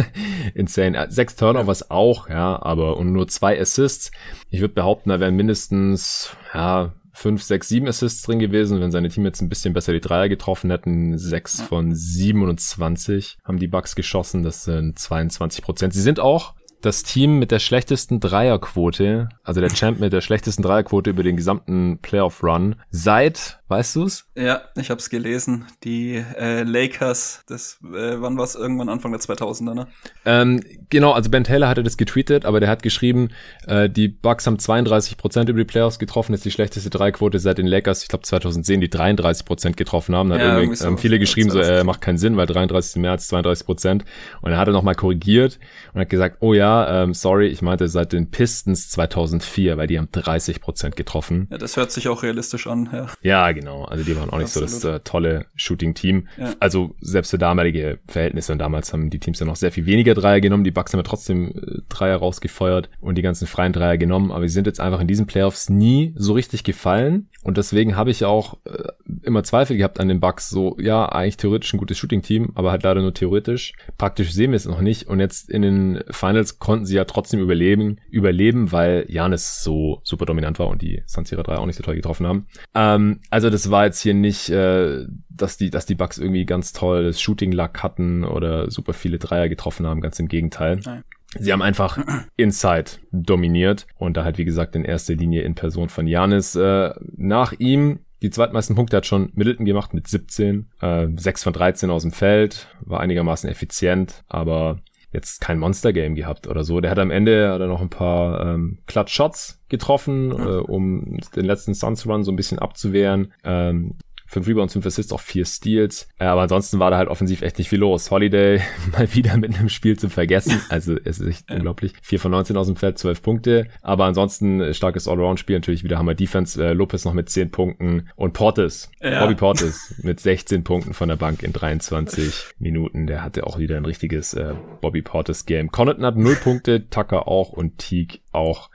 Insane. 0.54 1.08
Sechs 1.10 1.34
Turnovers 1.34 1.90
auch, 1.90 2.28
ja, 2.28 2.62
aber 2.62 2.96
und 2.98 3.12
nur 3.12 3.26
zwei 3.26 3.60
Assists. 3.60 4.12
Ich 4.50 4.60
würde 4.60 4.74
behaupten, 4.74 5.10
da 5.10 5.18
wären 5.18 5.34
mindestens 5.34 6.36
ja 6.54 6.92
5, 7.12 7.42
6, 7.42 7.68
7 7.68 7.88
Assists 7.88 8.22
drin 8.22 8.38
gewesen. 8.38 8.80
Wenn 8.80 8.90
seine 8.90 9.08
Team 9.08 9.24
jetzt 9.24 9.40
ein 9.40 9.48
bisschen 9.48 9.74
besser 9.74 9.92
die 9.92 10.00
Dreier 10.00 10.28
getroffen 10.28 10.70
hätten, 10.70 11.18
6 11.18 11.62
von 11.62 11.94
27 11.94 13.38
haben 13.44 13.58
die 13.58 13.68
Bucks 13.68 13.94
geschossen. 13.94 14.42
Das 14.42 14.64
sind 14.64 14.98
22 14.98 15.62
Prozent. 15.62 15.94
Sie 15.94 16.02
sind 16.02 16.20
auch 16.20 16.54
das 16.80 17.02
Team 17.02 17.38
mit 17.38 17.50
der 17.50 17.58
schlechtesten 17.58 18.20
Dreierquote, 18.20 19.28
also 19.42 19.60
der 19.60 19.70
Champ 19.70 19.98
mit 19.98 20.12
der 20.12 20.20
schlechtesten 20.20 20.62
Dreierquote 20.62 21.10
über 21.10 21.22
den 21.22 21.36
gesamten 21.36 21.98
Playoff-Run 21.98 22.76
seit, 22.90 23.58
weißt 23.68 23.96
du's? 23.96 24.26
Ja, 24.36 24.62
ich 24.76 24.90
hab's 24.90 25.10
gelesen. 25.10 25.66
Die 25.82 26.14
äh, 26.14 26.62
Lakers, 26.62 27.42
das, 27.48 27.78
äh, 27.82 28.20
wann 28.20 28.38
war's 28.38 28.54
irgendwann 28.54 28.88
Anfang 28.88 29.10
der 29.10 29.20
2000er, 29.20 29.74
ne? 29.74 29.88
Ähm, 30.24 30.62
genau, 30.88 31.12
also 31.12 31.30
Ben 31.30 31.44
Taylor 31.44 31.68
hatte 31.68 31.82
das 31.82 31.96
getweetet, 31.96 32.44
aber 32.44 32.60
der 32.60 32.68
hat 32.68 32.82
geschrieben, 32.82 33.30
äh, 33.66 33.90
die 33.90 34.08
Bucks 34.08 34.46
haben 34.46 34.56
32% 34.56 35.48
über 35.48 35.58
die 35.58 35.64
Playoffs 35.64 35.98
getroffen, 35.98 36.32
ist 36.32 36.44
die 36.44 36.52
schlechteste 36.52 36.90
Dreierquote 36.90 37.40
seit 37.40 37.58
den 37.58 37.66
Lakers, 37.66 38.02
ich 38.02 38.08
glaube 38.08 38.22
2010, 38.22 38.80
die 38.80 38.88
33% 38.88 39.72
getroffen 39.72 40.14
haben. 40.14 40.30
Da 40.30 40.36
ja, 40.38 40.58
irgendwie, 40.60 40.84
haben 40.84 40.98
viele 40.98 41.18
geschrieben, 41.18 41.50
so, 41.50 41.60
äh, 41.60 41.82
macht 41.82 42.00
keinen 42.00 42.18
Sinn, 42.18 42.36
weil 42.36 42.46
33 42.46 42.92
sind 42.92 43.02
mehr 43.02 43.10
als 43.10 43.30
32%. 43.32 44.04
Und 44.42 44.52
er 44.52 44.58
hat 44.58 44.68
er 44.68 44.72
nochmal 44.72 44.94
korrigiert 44.94 45.58
und 45.92 46.00
hat 46.00 46.08
gesagt, 46.08 46.36
oh 46.40 46.54
ja, 46.54 46.67
ja, 46.68 47.02
ähm, 47.02 47.14
sorry, 47.14 47.46
ich 47.46 47.62
meinte 47.62 47.88
seit 47.88 48.12
den 48.12 48.30
Pistons 48.30 48.90
2004, 48.90 49.78
weil 49.78 49.86
die 49.86 49.98
haben 49.98 50.08
30 50.12 50.60
Prozent 50.60 50.96
getroffen. 50.96 51.48
Ja, 51.50 51.56
das 51.56 51.76
hört 51.76 51.90
sich 51.90 52.08
auch 52.08 52.22
realistisch 52.22 52.66
an, 52.66 52.90
ja. 52.92 53.06
Ja, 53.22 53.52
genau. 53.52 53.84
Also 53.84 54.04
die 54.04 54.14
waren 54.16 54.28
auch 54.28 54.36
nicht 54.36 54.46
Absolut. 54.46 54.70
so 54.70 54.90
das 54.90 55.00
äh, 55.00 55.00
tolle 55.00 55.46
Shooting-Team. 55.56 56.28
Ja. 56.36 56.54
Also 56.60 56.94
selbst 57.00 57.30
für 57.30 57.38
damalige 57.38 58.00
Verhältnisse 58.06 58.52
und 58.52 58.58
damals 58.58 58.92
haben 58.92 59.08
die 59.08 59.18
Teams 59.18 59.40
ja 59.40 59.46
noch 59.46 59.56
sehr 59.56 59.72
viel 59.72 59.86
weniger 59.86 60.14
Dreier 60.14 60.40
genommen. 60.40 60.64
Die 60.64 60.70
Bucks 60.70 60.92
haben 60.92 61.00
ja 61.00 61.04
trotzdem 61.04 61.48
äh, 61.48 61.80
Dreier 61.88 62.18
rausgefeuert 62.18 62.90
und 63.00 63.16
die 63.16 63.22
ganzen 63.22 63.46
freien 63.46 63.72
Dreier 63.72 63.96
genommen, 63.96 64.30
aber 64.30 64.46
sie 64.46 64.54
sind 64.54 64.66
jetzt 64.66 64.80
einfach 64.80 65.00
in 65.00 65.08
diesen 65.08 65.26
Playoffs 65.26 65.70
nie 65.70 66.14
so 66.16 66.34
richtig 66.34 66.64
gefallen 66.64 67.28
und 67.44 67.56
deswegen 67.56 67.96
habe 67.96 68.10
ich 68.10 68.24
auch 68.24 68.58
äh, 68.64 68.88
immer 69.22 69.44
Zweifel 69.44 69.76
gehabt 69.76 70.00
an 70.00 70.08
den 70.08 70.20
Bucks. 70.20 70.50
So, 70.50 70.76
ja, 70.78 71.06
eigentlich 71.06 71.36
theoretisch 71.36 71.72
ein 71.72 71.78
gutes 71.78 71.96
Shooting-Team, 71.96 72.52
aber 72.56 72.72
halt 72.72 72.82
leider 72.82 73.00
nur 73.00 73.14
theoretisch. 73.14 73.72
Praktisch 73.96 74.32
sehen 74.32 74.50
wir 74.50 74.56
es 74.56 74.66
noch 74.66 74.80
nicht. 74.80 75.06
Und 75.06 75.20
jetzt 75.20 75.48
in 75.48 75.62
den 75.62 76.04
Finals 76.10 76.57
konnten 76.58 76.86
sie 76.86 76.96
ja 76.96 77.04
trotzdem 77.04 77.40
überleben, 77.40 77.98
überleben, 78.10 78.72
weil 78.72 79.06
Janis 79.08 79.62
so 79.62 80.00
super 80.02 80.26
dominant 80.26 80.58
war 80.58 80.68
und 80.68 80.82
die 80.82 81.02
Sanzira 81.06 81.42
3 81.42 81.56
auch 81.56 81.66
nicht 81.66 81.76
so 81.76 81.82
toll 81.82 81.96
getroffen 81.96 82.26
haben. 82.26 82.46
Ähm, 82.74 83.20
also 83.30 83.50
das 83.50 83.70
war 83.70 83.84
jetzt 83.84 84.00
hier 84.00 84.14
nicht, 84.14 84.50
äh, 84.50 85.06
dass 85.28 85.56
die, 85.56 85.70
dass 85.70 85.86
die 85.86 85.94
Bucks 85.94 86.18
irgendwie 86.18 86.44
ganz 86.44 86.72
toll 86.72 87.04
das 87.04 87.20
Shooting-Luck 87.20 87.82
hatten 87.82 88.24
oder 88.24 88.70
super 88.70 88.92
viele 88.92 89.18
Dreier 89.18 89.48
getroffen 89.48 89.86
haben, 89.86 90.00
ganz 90.00 90.18
im 90.18 90.28
Gegenteil. 90.28 90.80
Nein. 90.84 91.04
Sie 91.38 91.52
haben 91.52 91.62
einfach 91.62 91.98
Inside 92.36 92.92
dominiert 93.12 93.86
und 93.96 94.16
da 94.16 94.24
halt 94.24 94.38
wie 94.38 94.44
gesagt 94.44 94.74
in 94.74 94.84
erster 94.84 95.14
Linie 95.14 95.42
in 95.42 95.54
Person 95.54 95.88
von 95.88 96.06
Janis. 96.06 96.54
Äh, 96.56 96.92
nach 97.16 97.52
ihm 97.52 98.00
die 98.22 98.30
zweitmeisten 98.30 98.74
Punkte 98.74 98.96
hat 98.96 99.06
schon 99.06 99.30
Middleton 99.34 99.64
gemacht 99.64 99.94
mit 99.94 100.08
17, 100.08 100.68
äh, 100.80 101.06
6 101.14 101.44
von 101.44 101.52
13 101.52 101.90
aus 101.90 102.02
dem 102.02 102.10
Feld, 102.10 102.68
war 102.80 103.00
einigermaßen 103.00 103.48
effizient, 103.48 104.24
aber 104.28 104.80
jetzt 105.12 105.40
kein 105.40 105.58
Monster-Game 105.58 106.14
gehabt 106.14 106.46
oder 106.46 106.64
so. 106.64 106.80
Der 106.80 106.90
hat 106.90 106.98
am 106.98 107.10
Ende 107.10 107.50
hat 107.50 107.60
er 107.60 107.66
noch 107.66 107.80
ein 107.80 107.90
paar 107.90 108.54
ähm, 108.54 108.78
Clutch-Shots 108.86 109.60
getroffen, 109.68 110.28
mhm. 110.28 110.40
äh, 110.40 110.58
um 110.58 111.18
den 111.34 111.44
letzten 111.44 111.74
Suns-Run 111.74 112.24
so 112.24 112.32
ein 112.32 112.36
bisschen 112.36 112.58
abzuwehren. 112.58 113.32
Ähm, 113.44 113.96
fünf 114.28 114.46
Rebounds, 114.46 114.74
fünf 114.74 114.86
Assists, 114.86 115.12
auch 115.12 115.20
vier 115.20 115.44
Steals. 115.44 116.08
Äh, 116.18 116.24
aber 116.24 116.42
ansonsten 116.42 116.78
war 116.78 116.90
da 116.90 116.98
halt 116.98 117.08
offensiv 117.08 117.42
echt 117.42 117.58
nicht 117.58 117.68
viel 117.68 117.80
los. 117.80 118.10
Holiday 118.10 118.60
mal 118.92 119.12
wieder 119.12 119.36
mit 119.36 119.58
einem 119.58 119.68
Spiel 119.68 119.98
zu 119.98 120.08
vergessen. 120.08 120.60
Also 120.68 120.96
es 121.04 121.18
ist 121.18 121.28
echt 121.28 121.50
unglaublich. 121.50 121.94
Vier 122.02 122.20
von 122.20 122.30
19 122.30 122.56
aus 122.56 122.66
dem 122.66 122.76
Feld, 122.76 122.98
zwölf 122.98 123.22
Punkte. 123.22 123.66
Aber 123.82 124.04
ansonsten 124.04 124.72
starkes 124.74 125.08
Allround-Spiel. 125.08 125.56
Natürlich 125.56 125.82
wieder 125.82 125.98
Hammer 125.98 126.14
Defense. 126.14 126.62
Äh, 126.62 126.74
Lopez 126.74 127.04
noch 127.04 127.14
mit 127.14 127.30
zehn 127.30 127.50
Punkten. 127.50 128.08
Und 128.16 128.34
Portis, 128.34 128.90
ja. 129.00 129.20
Bobby 129.20 129.34
Portis 129.34 129.94
mit 130.02 130.20
16 130.20 130.62
Punkten 130.62 130.94
von 130.94 131.08
der 131.08 131.16
Bank 131.16 131.42
in 131.42 131.52
23 131.52 132.54
Minuten. 132.58 133.06
Der 133.06 133.22
hatte 133.22 133.46
auch 133.46 133.58
wieder 133.58 133.76
ein 133.76 133.84
richtiges 133.84 134.34
äh, 134.34 134.54
Bobby 134.80 135.02
Portis-Game. 135.02 135.72
Connaughton 135.72 136.04
hat 136.04 136.16
null 136.16 136.36
Punkte, 136.36 136.88
Tucker 136.90 137.26
auch 137.28 137.50
und 137.50 137.78
Teague 137.78 138.20
auch. 138.32 138.70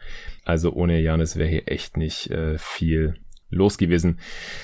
Also 0.46 0.74
ohne 0.74 1.00
Janis 1.00 1.38
wäre 1.38 1.50
hier 1.50 1.68
echt 1.68 1.96
nicht 1.96 2.30
äh, 2.30 2.58
viel 2.58 3.16
los 3.54 3.78
gewesen. 3.78 4.20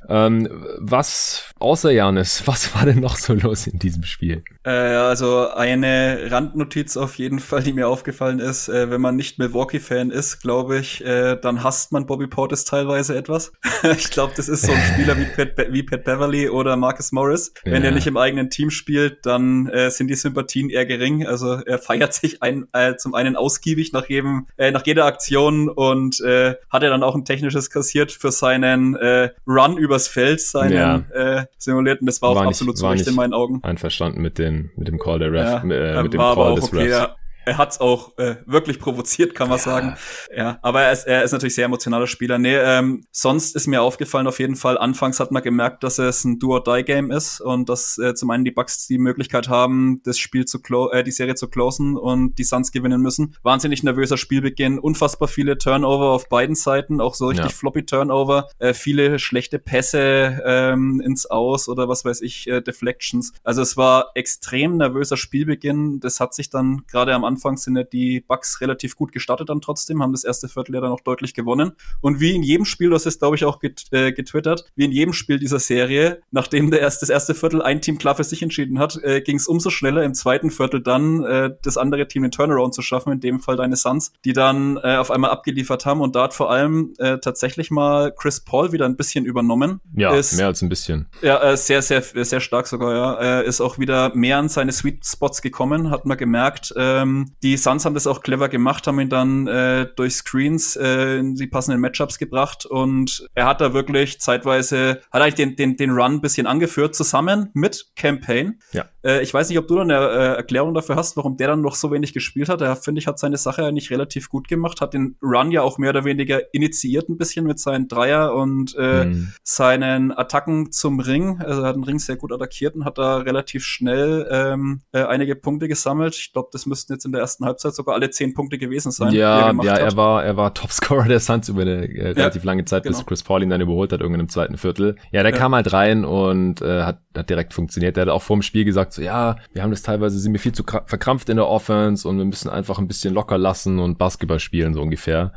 Ähm, 0.07 0.47
was 0.79 1.53
außer 1.59 1.91
Janis, 1.91 2.43
was 2.45 2.75
war 2.75 2.85
denn 2.85 2.99
noch 2.99 3.17
so 3.17 3.33
los 3.33 3.67
in 3.67 3.79
diesem 3.79 4.03
Spiel? 4.03 4.43
Äh, 4.63 4.69
also 4.69 5.49
eine 5.49 6.27
Randnotiz 6.29 6.97
auf 6.97 7.15
jeden 7.15 7.39
Fall, 7.39 7.63
die 7.63 7.73
mir 7.73 7.87
aufgefallen 7.87 8.39
ist, 8.39 8.69
äh, 8.69 8.89
wenn 8.89 9.01
man 9.01 9.15
nicht 9.15 9.39
Milwaukee-Fan 9.39 10.11
ist, 10.11 10.41
glaube 10.41 10.77
ich, 10.77 11.03
äh, 11.03 11.37
dann 11.41 11.63
hasst 11.63 11.91
man 11.91 12.05
Bobby 12.05 12.27
Portis 12.27 12.65
teilweise 12.65 13.15
etwas. 13.15 13.51
ich 13.97 14.09
glaube, 14.09 14.33
das 14.35 14.49
ist 14.49 14.65
so 14.65 14.71
ein 14.71 14.81
Spieler 14.93 15.17
wie 15.17 15.25
Pat, 15.25 15.71
wie 15.71 15.83
Pat 15.83 16.03
Beverly 16.03 16.49
oder 16.49 16.75
Marcus 16.75 17.11
Morris. 17.11 17.53
Ja. 17.65 17.73
Wenn 17.73 17.83
er 17.83 17.91
nicht 17.91 18.07
im 18.07 18.17
eigenen 18.17 18.49
Team 18.49 18.69
spielt, 18.69 19.25
dann 19.25 19.67
äh, 19.67 19.89
sind 19.91 20.07
die 20.07 20.15
Sympathien 20.15 20.69
eher 20.69 20.85
gering. 20.85 21.25
Also 21.25 21.53
er 21.53 21.79
feiert 21.79 22.13
sich 22.19 22.41
ein, 22.43 22.67
äh, 22.73 22.95
zum 22.95 23.13
einen 23.13 23.35
ausgiebig 23.35 23.93
nach 23.93 24.07
jedem, 24.09 24.47
äh, 24.57 24.71
nach 24.71 24.85
jeder 24.85 25.05
Aktion 25.05 25.69
und 25.69 26.19
hat 26.19 26.83
er 26.83 26.89
dann 26.89 27.03
auch 27.03 27.15
ein 27.15 27.25
technisches 27.25 27.69
kassiert 27.69 28.11
für 28.11 28.31
seinen 28.31 28.78
äh, 28.95 29.29
Run 29.47 29.77
übers 29.77 30.07
Feld, 30.07 30.41
seinen 30.41 30.73
ja. 30.73 31.03
äh, 31.13 31.45
simulierten. 31.57 32.05
Das 32.05 32.21
war, 32.21 32.29
war 32.29 32.37
auch 32.37 32.41
nicht, 32.41 32.49
absolut 32.49 32.77
zu 32.77 32.87
Recht 32.87 33.07
in 33.07 33.15
meinen 33.15 33.33
Augen. 33.33 33.59
Einverstanden 33.63 34.21
mit 34.21 34.37
den 34.37 34.71
mit 34.75 34.87
dem 34.87 34.99
Call 34.99 35.19
der 35.19 35.31
Ref, 35.31 35.63
ja, 35.63 35.99
äh, 35.99 36.03
mit 36.03 36.13
dem 36.13 36.19
Call 36.19 36.55
des 36.55 36.65
okay, 36.65 36.77
Refs. 36.77 36.91
Ja 36.91 37.15
er 37.45 37.57
hat's 37.57 37.79
auch 37.79 38.17
äh, 38.17 38.37
wirklich 38.45 38.79
provoziert, 38.79 39.35
kann 39.35 39.49
man 39.49 39.57
ja. 39.57 39.63
sagen. 39.63 39.95
Ja, 40.35 40.59
aber 40.61 40.83
er 40.83 40.91
ist, 40.91 41.05
er 41.05 41.23
ist 41.23 41.31
natürlich 41.31 41.55
sehr 41.55 41.65
emotionaler 41.65 42.07
Spieler. 42.07 42.37
Nee, 42.37 42.55
ähm, 42.55 43.05
sonst 43.11 43.55
ist 43.55 43.67
mir 43.67 43.81
aufgefallen 43.81 44.27
auf 44.27 44.39
jeden 44.39 44.55
Fall, 44.55 44.77
anfangs 44.77 45.19
hat 45.19 45.31
man 45.31 45.43
gemerkt, 45.43 45.83
dass 45.83 45.99
es 45.99 46.23
ein 46.23 46.39
Do-or-Die-Game 46.39 47.11
ist 47.11 47.41
und 47.41 47.69
dass 47.69 47.97
äh, 47.97 48.13
zum 48.13 48.29
einen 48.29 48.45
die 48.45 48.51
Bucks 48.51 48.87
die 48.87 48.97
Möglichkeit 48.97 49.49
haben, 49.49 50.01
das 50.03 50.17
Spiel 50.17 50.45
zu 50.45 50.59
äh, 50.91 51.03
die 51.03 51.11
Serie 51.11 51.35
zu 51.35 51.47
closen 51.47 51.97
und 51.97 52.37
die 52.37 52.43
Suns 52.43 52.71
gewinnen 52.71 53.01
müssen. 53.01 53.35
Wahnsinnig 53.43 53.83
nervöser 53.83 54.17
Spielbeginn, 54.17 54.79
unfassbar 54.79 55.27
viele 55.27 55.57
Turnover 55.57 56.11
auf 56.11 56.29
beiden 56.29 56.55
Seiten, 56.55 57.01
auch 57.01 57.15
so 57.15 57.27
richtig 57.27 57.51
ja. 57.51 57.51
floppy 57.51 57.85
Turnover, 57.85 58.47
äh, 58.59 58.73
viele 58.73 59.19
schlechte 59.19 59.59
Pässe 59.59 60.41
ähm, 60.45 61.01
ins 61.01 61.25
Aus 61.25 61.69
oder 61.69 61.87
was 61.87 62.05
weiß 62.05 62.21
ich, 62.21 62.47
äh, 62.47 62.61
Deflections. 62.61 63.33
Also 63.43 63.61
es 63.61 63.77
war 63.77 64.11
extrem 64.15 64.77
nervöser 64.77 65.17
Spielbeginn. 65.17 65.99
Das 65.99 66.19
hat 66.19 66.33
sich 66.33 66.49
dann 66.49 66.83
gerade 66.87 67.13
am 67.13 67.23
Anfang 67.29 67.57
sind 67.57 67.77
ja 67.77 67.83
die 67.83 68.21
Bucks 68.21 68.61
relativ 68.61 68.95
gut 68.95 69.11
gestartet 69.11 69.49
dann 69.49 69.61
trotzdem, 69.61 70.01
haben 70.01 70.11
das 70.11 70.23
erste 70.23 70.49
Viertel 70.49 70.75
ja 70.75 70.81
dann 70.81 70.91
auch 70.91 71.01
deutlich 71.01 71.33
gewonnen. 71.33 71.73
Und 72.01 72.19
wie 72.19 72.35
in 72.35 72.43
jedem 72.43 72.65
Spiel, 72.65 72.89
das 72.89 73.05
ist 73.05 73.19
glaube 73.19 73.35
ich 73.35 73.45
auch 73.45 73.59
get, 73.59 73.85
äh, 73.91 74.11
getwittert, 74.11 74.65
wie 74.75 74.85
in 74.85 74.91
jedem 74.91 75.13
Spiel 75.13 75.39
dieser 75.39 75.59
Serie, 75.59 76.21
nachdem 76.31 76.71
der 76.71 76.79
erst, 76.81 77.01
das 77.01 77.09
erste 77.09 77.35
Viertel 77.35 77.61
ein 77.61 77.81
Team 77.81 77.97
klar 77.97 78.15
für 78.15 78.23
sich 78.23 78.41
entschieden 78.41 78.79
hat, 78.79 78.97
äh, 79.03 79.21
ging 79.21 79.37
es 79.37 79.47
umso 79.47 79.69
schneller 79.69 80.03
im 80.03 80.13
zweiten 80.13 80.51
Viertel 80.51 80.81
dann 80.81 81.23
äh, 81.23 81.51
das 81.61 81.77
andere 81.77 82.07
Team 82.07 82.23
den 82.23 82.31
Turnaround 82.31 82.73
zu 82.73 82.81
schaffen, 82.81 83.13
in 83.13 83.19
dem 83.19 83.39
Fall 83.39 83.57
deine 83.57 83.75
Suns, 83.75 84.11
die 84.25 84.33
dann 84.33 84.77
äh, 84.77 84.97
auf 84.97 85.11
einmal 85.11 85.31
abgeliefert 85.31 85.85
haben 85.85 86.01
und 86.01 86.15
da 86.15 86.23
hat 86.23 86.33
vor 86.33 86.51
allem 86.51 86.93
äh, 86.97 87.17
tatsächlich 87.19 87.71
mal 87.71 88.11
Chris 88.11 88.39
Paul 88.39 88.71
wieder 88.71 88.85
ein 88.85 88.95
bisschen 88.95 89.25
übernommen. 89.25 89.81
Ja, 89.95 90.15
ist, 90.15 90.37
mehr 90.37 90.47
als 90.47 90.61
ein 90.61 90.69
bisschen. 90.69 91.07
Ja, 91.21 91.41
äh, 91.41 91.57
sehr, 91.57 91.81
sehr, 91.81 92.01
sehr 92.01 92.39
stark 92.39 92.67
sogar, 92.67 92.93
ja. 92.93 93.41
Äh, 93.41 93.47
ist 93.47 93.61
auch 93.61 93.79
wieder 93.79 94.13
mehr 94.15 94.37
an 94.37 94.49
seine 94.49 94.71
Sweet 94.71 95.05
Spots 95.05 95.41
gekommen, 95.41 95.89
hat 95.91 96.05
man 96.05 96.17
gemerkt. 96.17 96.73
Ähm, 96.75 97.18
die 97.43 97.57
Suns 97.57 97.85
haben 97.85 97.93
das 97.93 98.07
auch 98.07 98.21
clever 98.21 98.49
gemacht, 98.49 98.87
haben 98.87 98.99
ihn 98.99 99.09
dann 99.09 99.47
äh, 99.47 99.87
durch 99.95 100.15
Screens 100.15 100.75
äh, 100.75 101.17
in 101.17 101.35
die 101.35 101.47
passenden 101.47 101.81
Matchups 101.81 102.17
gebracht 102.17 102.65
und 102.65 103.27
er 103.33 103.45
hat 103.45 103.61
da 103.61 103.73
wirklich 103.73 104.19
zeitweise, 104.19 105.01
hat 105.11 105.21
eigentlich 105.21 105.35
den, 105.35 105.55
den, 105.55 105.77
den 105.77 105.91
Run 105.91 106.13
ein 106.13 106.21
bisschen 106.21 106.47
angeführt, 106.47 106.95
zusammen 106.95 107.49
mit 107.53 107.87
Campaign. 107.95 108.59
Ja. 108.71 108.85
Äh, 109.03 109.21
ich 109.21 109.33
weiß 109.33 109.49
nicht, 109.49 109.57
ob 109.57 109.67
du 109.67 109.75
da 109.75 109.81
eine 109.81 109.93
äh, 109.93 110.35
Erklärung 110.35 110.73
dafür 110.73 110.95
hast, 110.95 111.17
warum 111.17 111.37
der 111.37 111.47
dann 111.47 111.61
noch 111.61 111.75
so 111.75 111.91
wenig 111.91 112.13
gespielt 112.13 112.49
hat. 112.49 112.61
Er, 112.61 112.75
finde 112.75 112.99
ich, 112.99 113.07
hat 113.07 113.19
seine 113.19 113.37
Sache 113.37 113.65
eigentlich 113.65 113.91
relativ 113.91 114.29
gut 114.29 114.47
gemacht, 114.47 114.81
hat 114.81 114.93
den 114.93 115.17
Run 115.21 115.51
ja 115.51 115.61
auch 115.61 115.77
mehr 115.77 115.91
oder 115.91 116.05
weniger 116.05 116.53
initiiert 116.53 117.09
ein 117.09 117.17
bisschen 117.17 117.45
mit 117.45 117.59
seinen 117.59 117.87
Dreier 117.87 118.33
und 118.33 118.75
äh, 118.77 119.05
mhm. 119.05 119.33
seinen 119.43 120.11
Attacken 120.11 120.71
zum 120.71 120.99
Ring. 120.99 121.39
Also 121.41 121.61
er 121.61 121.69
hat 121.69 121.75
den 121.75 121.83
Ring 121.83 121.99
sehr 121.99 122.15
gut 122.15 122.31
attackiert 122.31 122.75
und 122.75 122.85
hat 122.85 122.97
da 122.97 123.17
relativ 123.17 123.63
schnell 123.63 124.27
ähm, 124.31 124.81
äh, 124.91 125.03
einige 125.03 125.35
Punkte 125.35 125.67
gesammelt. 125.67 126.15
Ich 126.15 126.33
glaube, 126.33 126.49
das 126.51 126.65
müssten 126.65 126.93
jetzt 126.93 127.05
in 127.09 127.13
der 127.13 127.21
ersten 127.21 127.45
Halbzeit 127.45 127.73
sogar 127.73 127.95
alle 127.95 128.09
zehn 128.09 128.33
Punkte 128.33 128.57
gewesen 128.57 128.91
sein. 128.91 129.13
Ja, 129.13 129.49
er 129.49 129.63
ja, 129.63 129.75
er 129.75 129.97
war, 129.97 130.23
er 130.23 130.37
war 130.37 130.53
Topscorer 130.53 131.07
der 131.07 131.19
Suns 131.19 131.49
über 131.49 131.63
eine 131.63 131.87
äh, 131.87 132.11
relativ 132.11 132.43
ja, 132.43 132.47
lange 132.47 132.65
Zeit, 132.65 132.83
genau. 132.83 132.97
bis 132.97 133.05
Chris 133.05 133.23
Paul 133.23 133.43
ihn 133.43 133.49
dann 133.49 133.61
überholt 133.61 133.91
hat, 133.91 133.99
irgendwann 133.99 134.21
im 134.21 134.29
zweiten 134.29 134.57
Viertel. 134.57 134.95
Ja, 135.11 135.23
der 135.23 135.31
ja. 135.31 135.37
kam 135.37 135.55
halt 135.55 135.73
rein 135.73 136.05
und 136.05 136.61
äh, 136.61 136.83
hat, 136.83 136.99
hat 137.15 137.29
direkt 137.29 137.53
funktioniert. 137.53 137.97
Der 137.97 138.03
hat 138.03 138.09
auch 138.09 138.21
vor 138.21 138.37
dem 138.37 138.41
Spiel 138.41 138.65
gesagt, 138.65 138.93
so 138.93 139.01
ja, 139.01 139.35
wir 139.53 139.63
haben 139.63 139.71
das 139.71 139.81
teilweise, 139.81 140.19
sind 140.19 140.33
wir 140.33 140.39
viel 140.39 140.53
zu 140.53 140.63
verkrampft 140.63 141.29
in 141.29 141.37
der 141.37 141.47
Offense 141.47 142.07
und 142.07 142.17
wir 142.17 142.25
müssen 142.25 142.49
einfach 142.49 142.79
ein 142.79 142.87
bisschen 142.87 143.13
locker 143.13 143.37
lassen 143.37 143.79
und 143.79 143.97
Basketball 143.97 144.39
spielen, 144.39 144.73
so 144.73 144.81
ungefähr. 144.81 145.33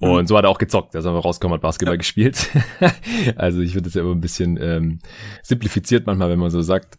Mhm. 0.00 0.10
Und 0.10 0.28
so 0.28 0.36
hat 0.36 0.44
er 0.44 0.50
auch 0.50 0.58
gezockt. 0.58 0.94
Er 0.94 1.00
ist 1.00 1.06
einfach 1.06 1.24
rausgekommen, 1.24 1.56
hat 1.56 1.62
Basketball 1.62 1.94
ja. 1.94 1.98
gespielt. 1.98 2.50
also 3.36 3.60
ich 3.60 3.72
finde 3.72 3.88
das 3.88 3.94
ja 3.94 4.02
immer 4.02 4.14
ein 4.14 4.20
bisschen 4.20 4.58
ähm, 4.60 5.00
simplifiziert 5.42 6.06
manchmal, 6.06 6.30
wenn 6.30 6.38
man 6.38 6.50
so 6.50 6.62
sagt 6.62 6.98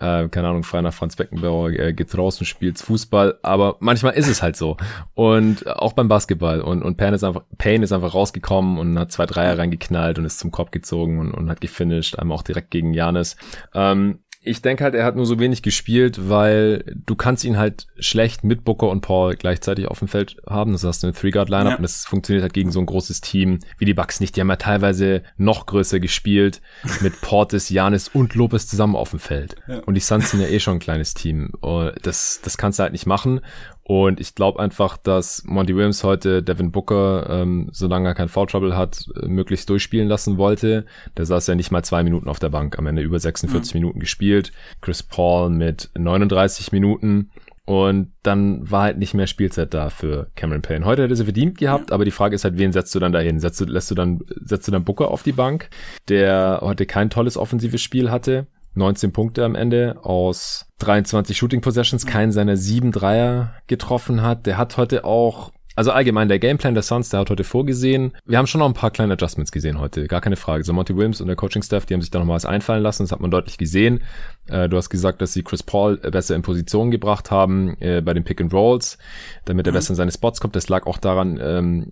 äh, 0.00 0.28
keine 0.28 0.48
Ahnung, 0.48 0.62
frei 0.62 0.80
nach 0.82 0.94
Franz 0.94 1.16
Beckenbauer, 1.16 1.70
äh, 1.70 1.92
geht 1.92 2.16
raus 2.16 2.38
spielt 2.44 2.78
Fußball, 2.78 3.38
aber 3.42 3.76
manchmal 3.80 4.14
ist 4.14 4.28
es 4.28 4.42
halt 4.42 4.56
so. 4.56 4.76
Und 5.14 5.66
auch 5.66 5.92
beim 5.92 6.08
Basketball. 6.08 6.60
Und, 6.60 6.82
und 6.82 6.96
Payne 6.96 7.16
ist 7.16 7.24
einfach, 7.24 7.42
Payne 7.58 7.84
ist 7.84 7.92
einfach 7.92 8.14
rausgekommen 8.14 8.78
und 8.78 8.98
hat 8.98 9.12
zwei 9.12 9.26
Dreier 9.26 9.58
reingeknallt 9.58 10.18
und 10.18 10.24
ist 10.24 10.38
zum 10.38 10.50
Korb 10.50 10.72
gezogen 10.72 11.18
und, 11.18 11.32
und 11.32 11.50
hat 11.50 11.60
gefinisht, 11.60 12.18
einmal 12.18 12.36
auch 12.36 12.42
direkt 12.42 12.70
gegen 12.70 12.94
Janis. 12.94 13.36
Ähm, 13.74 14.20
ich 14.46 14.62
denke 14.62 14.84
halt, 14.84 14.94
er 14.94 15.04
hat 15.04 15.16
nur 15.16 15.26
so 15.26 15.40
wenig 15.40 15.62
gespielt, 15.62 16.28
weil 16.28 16.84
du 17.04 17.16
kannst 17.16 17.44
ihn 17.44 17.58
halt 17.58 17.88
schlecht 17.98 18.44
mit 18.44 18.64
Booker 18.64 18.88
und 18.88 19.00
Paul 19.00 19.34
gleichzeitig 19.34 19.88
auf 19.88 19.98
dem 19.98 20.08
Feld 20.08 20.36
haben. 20.48 20.72
Das 20.72 20.84
heißt, 20.84 21.04
eine 21.04 21.12
Three-Guard-Lineup 21.12 21.72
ja. 21.72 21.76
und 21.76 21.82
das 21.82 22.06
funktioniert 22.06 22.42
halt 22.42 22.52
gegen 22.52 22.70
so 22.70 22.78
ein 22.78 22.86
großes 22.86 23.20
Team 23.20 23.58
wie 23.78 23.84
die 23.84 23.94
Bucks 23.94 24.20
nicht. 24.20 24.36
Die 24.36 24.40
haben 24.40 24.48
ja 24.48 24.56
teilweise 24.56 25.22
noch 25.36 25.66
größer 25.66 25.98
gespielt 25.98 26.62
mit 27.00 27.20
Portis, 27.20 27.70
Janis 27.70 28.08
und 28.08 28.34
Lopez 28.34 28.68
zusammen 28.68 28.94
auf 28.94 29.10
dem 29.10 29.18
Feld. 29.18 29.56
Ja. 29.66 29.80
Und 29.80 29.94
die 29.94 30.00
Suns 30.00 30.30
sind 30.30 30.40
ja 30.40 30.46
eh 30.46 30.60
schon 30.60 30.74
ein 30.74 30.80
kleines 30.80 31.14
Team. 31.14 31.50
Oh, 31.60 31.90
das, 32.02 32.40
das 32.42 32.56
kannst 32.56 32.78
du 32.78 32.84
halt 32.84 32.92
nicht 32.92 33.06
machen. 33.06 33.40
Und 33.88 34.18
ich 34.18 34.34
glaube 34.34 34.58
einfach, 34.58 34.96
dass 34.96 35.44
Monty 35.44 35.76
Williams 35.76 36.02
heute 36.02 36.42
Devin 36.42 36.72
Booker, 36.72 37.30
ähm, 37.30 37.68
solange 37.70 38.08
er 38.08 38.14
kein 38.16 38.26
Foul 38.26 38.48
Trouble 38.48 38.76
hat, 38.76 39.04
äh, 39.14 39.28
möglichst 39.28 39.70
durchspielen 39.70 40.08
lassen 40.08 40.38
wollte. 40.38 40.86
Der 41.16 41.24
saß 41.24 41.46
ja 41.46 41.54
nicht 41.54 41.70
mal 41.70 41.84
zwei 41.84 42.02
Minuten 42.02 42.28
auf 42.28 42.40
der 42.40 42.48
Bank, 42.48 42.80
am 42.80 42.86
Ende 42.88 43.02
über 43.02 43.20
46 43.20 43.74
mhm. 43.74 43.80
Minuten 43.80 44.00
gespielt. 44.00 44.50
Chris 44.80 45.04
Paul 45.04 45.50
mit 45.50 45.90
39 45.96 46.72
Minuten. 46.72 47.30
Und 47.64 48.12
dann 48.24 48.68
war 48.68 48.82
halt 48.82 48.98
nicht 48.98 49.14
mehr 49.14 49.28
Spielzeit 49.28 49.72
da 49.72 49.88
für 49.90 50.30
Cameron 50.34 50.62
Payne. 50.62 50.84
Heute 50.84 51.04
hätte 51.04 51.14
sie 51.14 51.24
verdient 51.24 51.56
gehabt, 51.58 51.90
ja. 51.90 51.94
aber 51.94 52.04
die 52.04 52.10
Frage 52.10 52.34
ist 52.34 52.42
halt, 52.42 52.58
wen 52.58 52.72
setzt 52.72 52.92
du 52.92 52.98
dann 52.98 53.12
dahin? 53.12 53.38
Setzt 53.38 53.60
du, 53.60 53.66
lässt 53.66 53.90
du 53.90 53.94
dann, 53.94 54.20
setzt 54.34 54.66
du 54.66 54.72
dann 54.72 54.84
Booker 54.84 55.12
auf 55.12 55.22
die 55.22 55.32
Bank, 55.32 55.68
der 56.08 56.58
heute 56.60 56.86
kein 56.86 57.08
tolles 57.08 57.36
offensives 57.36 57.82
Spiel 57.82 58.10
hatte? 58.10 58.48
19 58.76 59.12
Punkte 59.12 59.44
am 59.44 59.54
Ende 59.54 59.96
aus 60.02 60.66
23 60.78 61.36
Shooting 61.36 61.60
Possessions, 61.62 62.06
keinen 62.06 62.32
seiner 62.32 62.56
sieben 62.56 62.92
Dreier 62.92 63.54
getroffen 63.66 64.22
hat. 64.22 64.46
Der 64.46 64.58
hat 64.58 64.76
heute 64.76 65.04
auch 65.04 65.52
also 65.76 65.92
allgemein, 65.92 66.28
der 66.28 66.38
Gameplan 66.38 66.74
der 66.74 66.82
Suns, 66.82 67.10
der 67.10 67.20
hat 67.20 67.30
heute 67.30 67.44
vorgesehen. 67.44 68.12
Wir 68.24 68.38
haben 68.38 68.46
schon 68.46 68.60
noch 68.60 68.66
ein 68.66 68.74
paar 68.74 68.90
kleine 68.90 69.12
Adjustments 69.12 69.52
gesehen 69.52 69.78
heute, 69.78 70.06
gar 70.06 70.22
keine 70.22 70.36
Frage. 70.36 70.64
So 70.64 70.72
Monty 70.72 70.96
Williams 70.96 71.20
und 71.20 71.26
der 71.26 71.36
Coaching-Staff, 71.36 71.84
die 71.84 71.94
haben 71.94 72.00
sich 72.00 72.10
da 72.10 72.18
noch 72.18 72.26
mal 72.26 72.34
was 72.34 72.46
einfallen 72.46 72.82
lassen, 72.82 73.02
das 73.02 73.12
hat 73.12 73.20
man 73.20 73.30
deutlich 73.30 73.58
gesehen. 73.58 74.02
Äh, 74.48 74.68
du 74.70 74.76
hast 74.78 74.88
gesagt, 74.88 75.20
dass 75.20 75.34
sie 75.34 75.42
Chris 75.42 75.62
Paul 75.62 76.00
äh, 76.02 76.10
besser 76.10 76.34
in 76.34 76.42
Position 76.42 76.90
gebracht 76.90 77.30
haben 77.30 77.76
äh, 77.80 78.00
bei 78.00 78.14
den 78.14 78.24
Pick 78.24 78.40
and 78.40 78.54
Rolls, 78.54 78.96
damit 79.44 79.66
er 79.66 79.72
mhm. 79.72 79.76
besser 79.76 79.90
in 79.90 79.96
seine 79.96 80.12
Spots 80.12 80.40
kommt. 80.40 80.56
Das 80.56 80.68
lag 80.68 80.86
auch 80.86 80.98
daran, 80.98 81.38
ähm, 81.42 81.86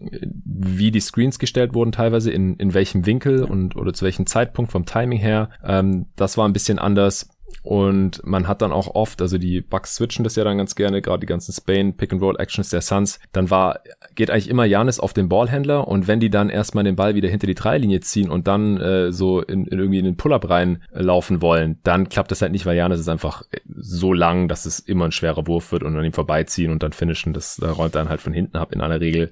wie 0.44 0.90
die 0.90 1.00
Screens 1.00 1.38
gestellt 1.38 1.74
wurden 1.74 1.92
teilweise, 1.92 2.30
in, 2.30 2.56
in 2.56 2.72
welchem 2.72 3.04
Winkel 3.04 3.44
und 3.44 3.76
oder 3.76 3.92
zu 3.92 4.04
welchem 4.04 4.26
Zeitpunkt 4.26 4.72
vom 4.72 4.86
Timing 4.86 5.18
her. 5.18 5.50
Ähm, 5.62 6.06
das 6.16 6.38
war 6.38 6.48
ein 6.48 6.54
bisschen 6.54 6.78
anders. 6.78 7.28
Und 7.62 8.20
man 8.24 8.46
hat 8.48 8.62
dann 8.62 8.72
auch 8.72 8.94
oft, 8.94 9.22
also 9.22 9.38
die 9.38 9.60
Bucks 9.60 9.94
switchen 9.94 10.24
das 10.24 10.36
ja 10.36 10.44
dann 10.44 10.58
ganz 10.58 10.74
gerne, 10.74 11.00
gerade 11.00 11.20
die 11.20 11.26
ganzen 11.26 11.52
Spain 11.52 11.96
Pick 11.96 12.12
and 12.12 12.22
Roll 12.22 12.38
Actions 12.38 12.68
der 12.70 12.80
Suns, 12.80 13.18
dann 13.32 13.50
war, 13.50 13.80
geht 14.14 14.30
eigentlich 14.30 14.50
immer 14.50 14.64
Janis 14.64 15.00
auf 15.00 15.12
den 15.12 15.28
Ballhändler 15.28 15.88
und 15.88 16.06
wenn 16.06 16.20
die 16.20 16.30
dann 16.30 16.50
erstmal 16.50 16.84
den 16.84 16.96
Ball 16.96 17.14
wieder 17.14 17.28
hinter 17.28 17.46
die 17.46 17.54
Dreilinie 17.54 18.00
ziehen 18.00 18.30
und 18.30 18.46
dann 18.46 18.78
äh, 18.78 19.12
so 19.12 19.40
in, 19.40 19.66
in 19.66 19.78
irgendwie 19.78 19.98
in 19.98 20.04
den 20.04 20.16
Pull-Up 20.16 20.48
reinlaufen 20.48 21.40
wollen, 21.40 21.78
dann 21.84 22.08
klappt 22.08 22.30
das 22.30 22.42
halt 22.42 22.52
nicht, 22.52 22.66
weil 22.66 22.76
Janis 22.76 23.00
ist 23.00 23.08
einfach 23.08 23.44
so 23.66 24.12
lang, 24.12 24.48
dass 24.48 24.66
es 24.66 24.80
immer 24.80 25.06
ein 25.06 25.12
schwerer 25.12 25.46
Wurf 25.46 25.72
wird 25.72 25.82
und 25.82 25.96
an 25.96 26.04
ihm 26.04 26.12
vorbeiziehen 26.12 26.70
und 26.70 26.82
dann 26.82 26.92
finishen. 26.92 27.32
Das 27.32 27.56
da 27.56 27.72
räumt 27.72 27.94
dann 27.94 28.08
halt 28.08 28.20
von 28.20 28.32
hinten 28.32 28.56
ab 28.56 28.72
in 28.72 28.80
aller 28.80 29.00
Regel. 29.00 29.30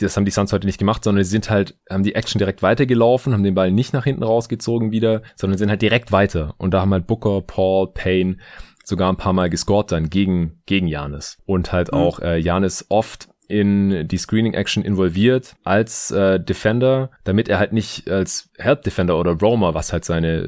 Das 0.00 0.16
haben 0.16 0.24
die 0.24 0.30
Suns 0.30 0.52
heute 0.52 0.66
nicht 0.66 0.78
gemacht, 0.78 1.04
sondern 1.04 1.24
sie 1.24 1.30
sind 1.30 1.50
halt, 1.50 1.76
haben 1.90 2.02
die 2.02 2.14
Action 2.14 2.38
direkt 2.38 2.62
weitergelaufen, 2.62 3.32
haben 3.32 3.42
den 3.42 3.54
Ball 3.54 3.70
nicht 3.70 3.92
nach 3.92 4.04
hinten 4.04 4.22
rausgezogen 4.22 4.92
wieder, 4.92 5.22
sondern 5.36 5.58
sind 5.58 5.70
halt 5.70 5.82
direkt 5.82 6.12
weiter. 6.12 6.54
Und 6.58 6.72
da 6.72 6.80
haben 6.80 6.92
halt 6.92 7.06
Booker, 7.06 7.42
Paul, 7.42 7.92
Payne 7.92 8.38
sogar 8.84 9.12
ein 9.12 9.16
paar 9.16 9.32
Mal 9.32 9.50
gescored 9.50 9.92
dann 9.92 10.10
gegen, 10.10 10.62
gegen 10.66 10.86
Janis. 10.88 11.38
Und 11.46 11.72
halt 11.72 11.92
mhm. 11.92 11.98
auch 11.98 12.20
äh, 12.20 12.38
Janis 12.38 12.86
oft 12.88 13.28
in 13.48 14.08
die 14.08 14.16
Screening 14.16 14.54
Action 14.54 14.82
involviert 14.82 15.56
als 15.62 16.10
äh, 16.10 16.40
Defender, 16.40 17.10
damit 17.24 17.48
er 17.48 17.58
halt 17.58 17.74
nicht 17.74 18.08
als 18.08 18.50
Help 18.56 18.82
Defender 18.82 19.18
oder 19.18 19.32
Roamer, 19.32 19.74
was 19.74 19.92
halt 19.92 20.06
seine 20.06 20.46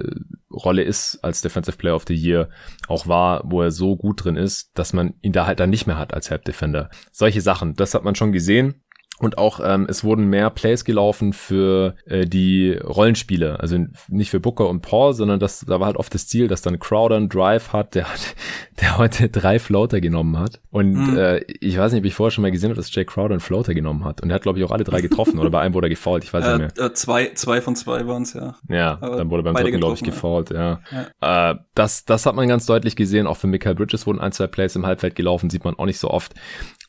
Rolle 0.50 0.82
ist 0.82 1.18
als 1.22 1.42
Defensive 1.42 1.76
Player 1.76 1.96
of 1.96 2.04
the 2.08 2.14
Year, 2.14 2.48
auch 2.88 3.06
war, 3.06 3.42
wo 3.44 3.60
er 3.60 3.72
so 3.72 3.96
gut 3.96 4.24
drin 4.24 4.36
ist, 4.36 4.70
dass 4.78 4.94
man 4.94 5.14
ihn 5.20 5.32
da 5.32 5.46
halt 5.46 5.60
dann 5.60 5.70
nicht 5.70 5.86
mehr 5.86 5.98
hat 5.98 6.14
als 6.14 6.30
Help 6.30 6.44
Defender. 6.44 6.88
Solche 7.12 7.42
Sachen, 7.42 7.74
das 7.74 7.92
hat 7.92 8.04
man 8.04 8.14
schon 8.14 8.32
gesehen. 8.32 8.83
Und 9.20 9.38
auch 9.38 9.60
ähm, 9.62 9.86
es 9.88 10.02
wurden 10.02 10.26
mehr 10.26 10.50
Plays 10.50 10.84
gelaufen 10.84 11.32
für 11.32 11.94
äh, 12.04 12.26
die 12.26 12.72
Rollenspiele, 12.72 13.60
also 13.60 13.78
nicht 14.08 14.30
für 14.30 14.40
Booker 14.40 14.68
und 14.68 14.82
Paul, 14.82 15.14
sondern 15.14 15.38
das, 15.38 15.60
da 15.60 15.78
war 15.78 15.86
halt 15.86 15.96
oft 15.96 16.12
das 16.14 16.26
Ziel, 16.26 16.48
dass 16.48 16.62
dann 16.62 16.80
Crowder 16.80 17.16
einen 17.16 17.28
Drive 17.28 17.72
hat, 17.72 17.94
der 17.94 18.12
hat, 18.12 18.34
der 18.80 18.98
heute 18.98 19.28
drei 19.28 19.60
Floater 19.60 20.00
genommen 20.00 20.36
hat. 20.36 20.60
Und 20.70 20.94
mhm. 20.94 21.16
äh, 21.16 21.38
ich 21.60 21.78
weiß 21.78 21.92
nicht, 21.92 22.00
ob 22.00 22.06
ich 22.06 22.14
vorher 22.14 22.32
schon 22.32 22.42
mal 22.42 22.50
gesehen 22.50 22.70
habe, 22.70 22.76
dass 22.76 22.92
Jay 22.92 23.04
Crowder 23.04 23.34
einen 23.34 23.40
Floater 23.40 23.72
genommen 23.72 24.04
hat. 24.04 24.20
Und 24.20 24.30
er 24.30 24.34
hat, 24.34 24.42
glaube 24.42 24.58
ich, 24.58 24.64
auch 24.64 24.72
alle 24.72 24.82
drei 24.82 25.00
getroffen. 25.00 25.38
oder 25.38 25.50
bei 25.50 25.60
einem 25.60 25.74
wurde 25.74 25.86
er 25.86 25.90
gefault, 25.90 26.24
ich 26.24 26.34
weiß 26.34 26.44
äh, 26.44 26.58
nicht 26.58 26.76
mehr. 26.76 26.86
Äh, 26.86 26.92
zwei, 26.94 27.30
zwei 27.34 27.60
von 27.60 27.76
zwei 27.76 28.08
waren 28.08 28.22
es, 28.22 28.32
ja. 28.32 28.56
Ja, 28.68 28.98
Aber 29.00 29.16
dann 29.16 29.30
wurde 29.30 29.44
beim 29.44 29.54
dritten, 29.54 29.78
glaube 29.78 29.94
ich, 29.94 30.02
gefault, 30.02 30.50
ja. 30.50 30.80
ja. 31.20 31.52
Äh, 31.52 31.58
das, 31.76 32.04
das 32.04 32.26
hat 32.26 32.34
man 32.34 32.48
ganz 32.48 32.66
deutlich 32.66 32.96
gesehen. 32.96 33.28
Auch 33.28 33.36
für 33.36 33.46
Michael 33.46 33.76
Bridges 33.76 34.08
wurden 34.08 34.18
ein, 34.18 34.32
zwei 34.32 34.48
Plays 34.48 34.74
im 34.74 34.84
Halbfeld 34.84 35.14
gelaufen, 35.14 35.50
sieht 35.50 35.64
man 35.64 35.78
auch 35.78 35.86
nicht 35.86 36.00
so 36.00 36.10
oft. 36.10 36.34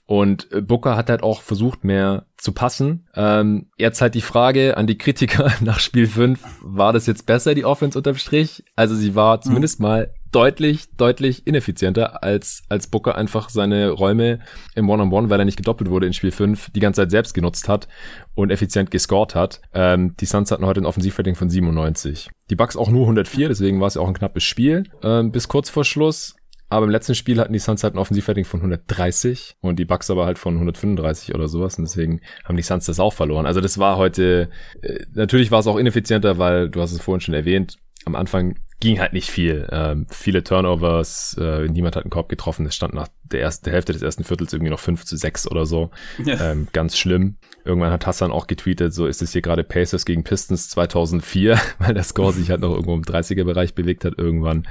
Und 0.07 0.51
äh, 0.51 0.61
Booker 0.61 0.95
hat 0.95 1.09
halt 1.09 1.23
auch 1.23 1.41
versucht, 1.41 1.83
mehr 1.83 2.25
zu 2.37 2.51
passen. 2.51 3.07
Ähm, 3.15 3.67
jetzt 3.77 4.01
halt 4.01 4.13
die 4.13 4.21
Frage 4.21 4.77
an 4.77 4.85
die 4.85 4.97
Kritiker 4.97 5.51
nach 5.61 5.79
Spiel 5.79 6.07
5, 6.07 6.39
war 6.61 6.93
das 6.93 7.07
jetzt 7.07 7.25
besser, 7.25 7.55
die 7.55 7.65
Offense 7.65 7.97
unterm 7.97 8.15
Strich? 8.15 8.63
Also 8.75 8.95
sie 8.95 9.15
war 9.15 9.41
zumindest 9.41 9.79
mhm. 9.79 9.85
mal 9.85 10.13
deutlich, 10.31 10.89
deutlich 10.97 11.47
ineffizienter, 11.47 12.21
als, 12.21 12.63
als 12.67 12.87
Booker 12.87 13.15
einfach 13.15 13.49
seine 13.49 13.89
Räume 13.89 14.39
im 14.75 14.89
One-on-One, 14.89 15.15
-on 15.15 15.25
-One, 15.25 15.29
weil 15.29 15.39
er 15.39 15.45
nicht 15.45 15.57
gedoppelt 15.57 15.89
wurde 15.89 16.07
in 16.07 16.13
Spiel 16.13 16.31
5, 16.31 16.71
die 16.71 16.81
ganze 16.81 17.01
Zeit 17.01 17.11
selbst 17.11 17.33
genutzt 17.33 17.69
hat 17.69 17.87
und 18.35 18.51
effizient 18.51 18.91
gescored 18.91 19.33
hat. 19.33 19.61
Ähm, 19.73 20.13
die 20.19 20.25
Suns 20.25 20.51
hatten 20.51 20.65
heute 20.65 20.81
ein 20.81 20.85
Offensivrating 20.85 21.35
von 21.35 21.49
97. 21.49 22.29
Die 22.49 22.55
Bucks 22.55 22.75
auch 22.75 22.89
nur 22.89 23.03
104, 23.03 23.47
deswegen 23.47 23.79
war 23.79 23.87
es 23.87 23.95
ja 23.95 24.01
auch 24.01 24.09
ein 24.09 24.13
knappes 24.13 24.43
Spiel. 24.43 24.83
Ähm, 25.01 25.31
bis 25.31 25.47
kurz 25.47 25.69
vor 25.69 25.85
Schluss 25.85 26.35
aber 26.75 26.85
im 26.85 26.91
letzten 26.91 27.15
Spiel 27.15 27.39
hatten 27.39 27.53
die 27.53 27.59
Suns 27.59 27.83
halt 27.83 27.95
ein 27.95 27.97
Offensivrating 27.97 28.45
von 28.45 28.59
130 28.59 29.57
und 29.61 29.79
die 29.79 29.85
Bucks 29.85 30.09
aber 30.09 30.25
halt 30.25 30.37
von 30.37 30.55
135 30.55 31.33
oder 31.33 31.47
sowas. 31.47 31.77
Und 31.77 31.85
deswegen 31.85 32.21
haben 32.43 32.57
die 32.57 32.63
Suns 32.63 32.85
das 32.85 32.99
auch 32.99 33.13
verloren. 33.13 33.45
Also 33.45 33.61
das 33.61 33.77
war 33.77 33.97
heute, 33.97 34.49
äh, 34.81 34.99
natürlich 35.13 35.51
war 35.51 35.59
es 35.59 35.67
auch 35.67 35.77
ineffizienter, 35.77 36.37
weil 36.37 36.69
du 36.69 36.81
hast 36.81 36.91
es 36.91 37.01
vorhin 37.01 37.21
schon 37.21 37.33
erwähnt, 37.33 37.77
am 38.05 38.15
Anfang 38.15 38.55
ging 38.79 38.99
halt 38.99 39.13
nicht 39.13 39.31
viel. 39.31 39.67
Ähm, 39.71 40.05
viele 40.09 40.43
Turnovers, 40.43 41.35
äh, 41.39 41.67
niemand 41.67 41.95
hat 41.95 42.03
einen 42.03 42.11
Korb 42.11 42.29
getroffen. 42.29 42.65
Es 42.65 42.75
stand 42.75 42.93
nach 42.93 43.07
der 43.23 43.41
ersten 43.41 43.65
der 43.65 43.73
Hälfte 43.73 43.93
des 43.93 44.01
ersten 44.01 44.23
Viertels 44.23 44.53
irgendwie 44.53 44.69
noch 44.69 44.79
5 44.79 45.05
zu 45.05 45.15
6 45.15 45.49
oder 45.49 45.65
so. 45.65 45.89
Ja. 46.23 46.51
Ähm, 46.51 46.67
ganz 46.73 46.97
schlimm. 46.97 47.37
Irgendwann 47.63 47.91
hat 47.91 48.05
Hassan 48.05 48.31
auch 48.31 48.47
getweetet, 48.47 48.93
so 48.93 49.07
ist 49.07 49.21
es 49.21 49.31
hier 49.31 49.41
gerade 49.41 49.63
Pacers 49.63 50.05
gegen 50.05 50.23
Pistons 50.23 50.69
2004, 50.69 51.59
weil 51.79 51.93
der 51.93 52.03
Score 52.03 52.33
sich 52.33 52.51
halt 52.51 52.61
noch 52.61 52.71
irgendwo 52.71 52.93
im 52.93 53.01
30er-Bereich 53.01 53.73
bewegt 53.73 54.05
hat 54.05 54.13
irgendwann 54.17 54.67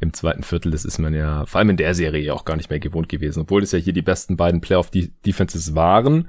im 0.00 0.14
zweiten 0.14 0.44
Viertel. 0.44 0.72
Das 0.72 0.84
ist 0.84 0.98
man 0.98 1.12
ja 1.12 1.44
vor 1.44 1.58
allem 1.58 1.70
in 1.70 1.76
der 1.76 1.94
Serie 1.94 2.32
auch 2.32 2.44
gar 2.44 2.56
nicht 2.56 2.70
mehr 2.70 2.80
gewohnt 2.80 3.08
gewesen, 3.08 3.40
obwohl 3.40 3.62
es 3.62 3.72
ja 3.72 3.78
hier 3.78 3.92
die 3.92 4.02
besten 4.02 4.36
beiden 4.36 4.60
Playoff-Defenses 4.60 5.74
waren 5.74 6.28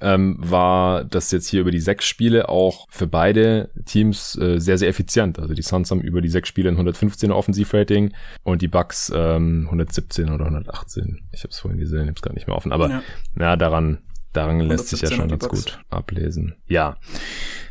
ähm, 0.00 0.36
war 0.38 1.04
das 1.04 1.30
jetzt 1.30 1.48
hier 1.48 1.60
über 1.60 1.70
die 1.70 1.80
sechs 1.80 2.06
Spiele 2.06 2.48
auch 2.48 2.86
für 2.90 3.06
beide 3.06 3.70
Teams 3.84 4.36
äh, 4.36 4.58
sehr, 4.58 4.78
sehr 4.78 4.88
effizient. 4.88 5.38
Also 5.38 5.54
die 5.54 5.62
Suns 5.62 5.90
haben 5.90 6.00
über 6.00 6.20
die 6.20 6.28
sechs 6.28 6.48
Spiele 6.48 6.70
ein 6.70 6.76
115er 6.76 7.32
Offensivrating 7.32 8.12
und 8.42 8.62
die 8.62 8.68
Bucks 8.68 9.12
ähm, 9.14 9.62
117 9.66 10.30
oder 10.30 10.44
118. 10.44 11.22
Ich 11.32 11.40
habe 11.40 11.50
es 11.50 11.58
vorhin 11.58 11.78
gesehen, 11.78 12.02
ich 12.02 12.08
habe 12.08 12.16
es 12.16 12.22
gerade 12.22 12.34
nicht 12.34 12.46
mehr 12.46 12.56
offen. 12.56 12.72
Aber 12.72 12.88
ja, 12.88 13.02
ja 13.38 13.56
daran, 13.56 13.98
daran 14.32 14.60
lässt 14.60 14.88
sich 14.88 15.00
ja 15.00 15.10
schon 15.10 15.28
ganz 15.28 15.46
Bucks. 15.46 15.64
gut 15.64 15.80
ablesen. 15.90 16.56
Ja. 16.66 16.96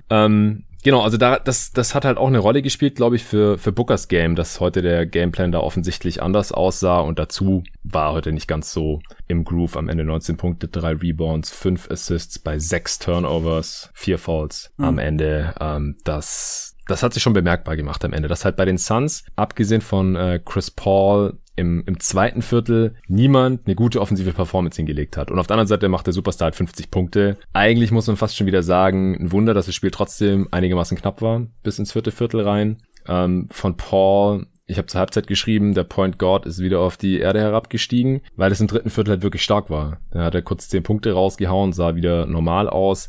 Ähm, 0.10 0.66
Genau, 0.84 1.02
also 1.02 1.18
da, 1.18 1.40
das, 1.40 1.72
das 1.72 1.96
hat 1.96 2.06
halt 2.06 2.18
auch 2.18 2.28
eine 2.28 2.38
Rolle 2.40 2.62
gespielt, 2.62 2.96
glaube 2.96 3.16
ich, 3.16 3.24
für, 3.24 3.58
für 3.58 3.72
Bookers 3.72 4.08
Game, 4.08 4.36
dass 4.36 4.60
heute 4.60 4.82
der 4.82 5.06
Gameplan 5.06 5.52
da 5.52 5.60
offensichtlich 5.60 6.22
anders 6.22 6.52
aussah 6.52 7.00
und 7.00 7.20
dazu 7.20 7.64
war 7.84 8.14
heute 8.14 8.32
nicht 8.32 8.48
ganz 8.48 8.72
so 8.72 9.02
im 9.28 9.44
Groove. 9.44 9.78
Am 9.78 9.90
Ende 9.90 10.04
19 10.04 10.38
Punkte, 10.38 10.68
drei 10.68 10.94
Rebounds, 10.94 11.50
fünf 11.50 11.90
Assists 11.90 12.40
bei 12.40 12.60
sechs 12.60 13.00
Turnovers, 13.00 13.90
vier 13.94 14.18
Fouls 14.18 14.72
mhm. 14.78 14.86
am 14.86 15.00
Ende. 15.00 15.56
Ähm, 15.60 15.98
das, 16.04 16.76
das 16.88 17.04
hat 17.04 17.14
sich 17.14 17.24
schon 17.24 17.34
bemerkbar 17.34 17.76
gemacht 17.76 18.06
am 18.06 18.14
Ende. 18.14 18.28
Das 18.28 18.46
halt 18.46 18.56
bei 18.56 18.66
den 18.66 18.78
Suns, 18.78 19.26
abgesehen 19.36 19.82
von 19.82 20.16
äh, 20.16 20.40
Chris 20.44 20.72
Paul, 20.72 21.38
im, 21.58 21.84
im 21.86 22.00
zweiten 22.00 22.42
Viertel 22.42 22.96
niemand 23.08 23.62
eine 23.66 23.76
gute 23.76 24.00
offensive 24.00 24.32
Performance 24.32 24.78
hingelegt 24.78 25.18
hat. 25.18 25.30
Und 25.32 25.40
auf 25.40 25.48
der 25.48 25.56
anderen 25.56 25.68
Seite 25.68 25.90
macht 25.90 26.06
der 26.06 26.14
Superstar 26.14 26.46
halt 26.46 26.56
50 26.56 26.90
Punkte. 26.90 27.38
Eigentlich 27.52 27.92
muss 27.92 28.08
man 28.08 28.16
fast 28.16 28.38
schon 28.38 28.48
wieder 28.48 28.64
sagen, 28.64 29.18
ein 29.20 29.32
Wunder, 29.32 29.54
dass 29.54 29.66
das 29.66 29.76
Spiel 29.76 29.92
trotzdem 29.92 30.48
einigermaßen 30.52 30.98
knapp 30.98 31.22
war, 31.22 31.46
bis 31.64 31.80
ins 31.80 31.92
vierte 31.92 32.12
Viertel 32.12 32.42
rein. 32.42 32.78
Ähm, 33.08 33.48
von 33.52 33.76
Paul 33.76 34.46
ich 34.70 34.78
habe 34.78 34.88
zur 34.88 35.00
Halbzeit 35.00 35.28
geschrieben, 35.28 35.74
der 35.74 35.86
Point 35.86 36.20
Guard 36.20 36.46
ist 36.46 36.60
wieder 36.60 36.82
auf 36.82 36.98
die 36.98 37.20
Erde 37.20 37.40
herabgestiegen, 37.40 38.22
weil 38.36 38.52
es 38.52 38.60
im 38.60 38.68
dritten 38.68 38.90
Viertel 38.90 39.12
halt 39.12 39.24
wirklich 39.24 39.42
stark 39.42 39.70
war. 39.70 40.00
Da 40.12 40.26
hat 40.26 40.36
er 40.36 40.42
kurz 40.42 40.68
zehn 40.68 40.84
Punkte 40.84 41.14
rausgehauen, 41.14 41.72
sah 41.72 41.96
wieder 41.96 42.26
normal 42.26 42.68
aus. 42.68 43.08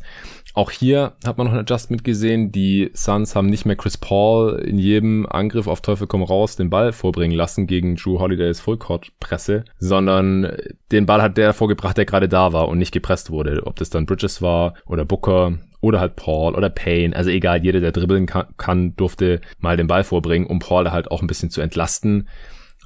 Auch 0.59 0.71
hier 0.71 1.13
hat 1.25 1.37
man 1.37 1.47
noch 1.47 1.53
ein 1.53 1.59
Adjustment 1.59 2.03
gesehen. 2.03 2.51
Die 2.51 2.91
Suns 2.93 3.33
haben 3.33 3.47
nicht 3.47 3.65
mehr 3.65 3.77
Chris 3.77 3.95
Paul 3.95 4.59
in 4.59 4.77
jedem 4.77 5.25
Angriff 5.25 5.67
auf 5.67 5.79
Teufel 5.79 6.05
komm 6.05 6.21
raus 6.21 6.57
den 6.57 6.69
Ball 6.69 6.91
vorbringen 6.91 7.33
lassen 7.33 7.65
gegen 7.65 7.95
Drew 7.95 8.19
Holidays 8.19 8.59
Fullcourt-Presse, 8.59 9.63
sondern 9.77 10.51
den 10.91 11.05
Ball 11.05 11.21
hat 11.21 11.37
der 11.37 11.53
vorgebracht, 11.53 11.95
der 11.95 12.03
gerade 12.03 12.27
da 12.27 12.51
war 12.51 12.67
und 12.67 12.77
nicht 12.77 12.91
gepresst 12.91 13.31
wurde. 13.31 13.65
Ob 13.67 13.77
das 13.77 13.89
dann 13.89 14.05
Bridges 14.05 14.41
war 14.41 14.73
oder 14.85 15.05
Booker 15.05 15.59
oder 15.79 16.01
halt 16.01 16.17
Paul 16.17 16.55
oder 16.55 16.69
Payne, 16.69 17.15
also 17.15 17.29
egal, 17.29 17.63
jeder, 17.63 17.79
der 17.79 17.93
dribbeln 17.93 18.25
kann, 18.25 18.47
kann 18.57 18.97
durfte 18.97 19.39
mal 19.59 19.77
den 19.77 19.87
Ball 19.87 20.03
vorbringen, 20.03 20.45
um 20.45 20.59
Paul 20.59 20.91
halt 20.91 21.09
auch 21.09 21.21
ein 21.21 21.27
bisschen 21.27 21.51
zu 21.51 21.61
entlasten 21.61 22.27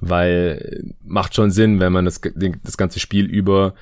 weil 0.10 0.94
macht 1.04 1.36
schon 1.36 1.52
Sinn, 1.52 1.80
wenn 1.80 1.94
man 1.94 2.06
das, 2.06 2.22
das 2.64 2.78
ganze 2.78 3.00
Spiel 3.00 3.26
über 3.26 3.74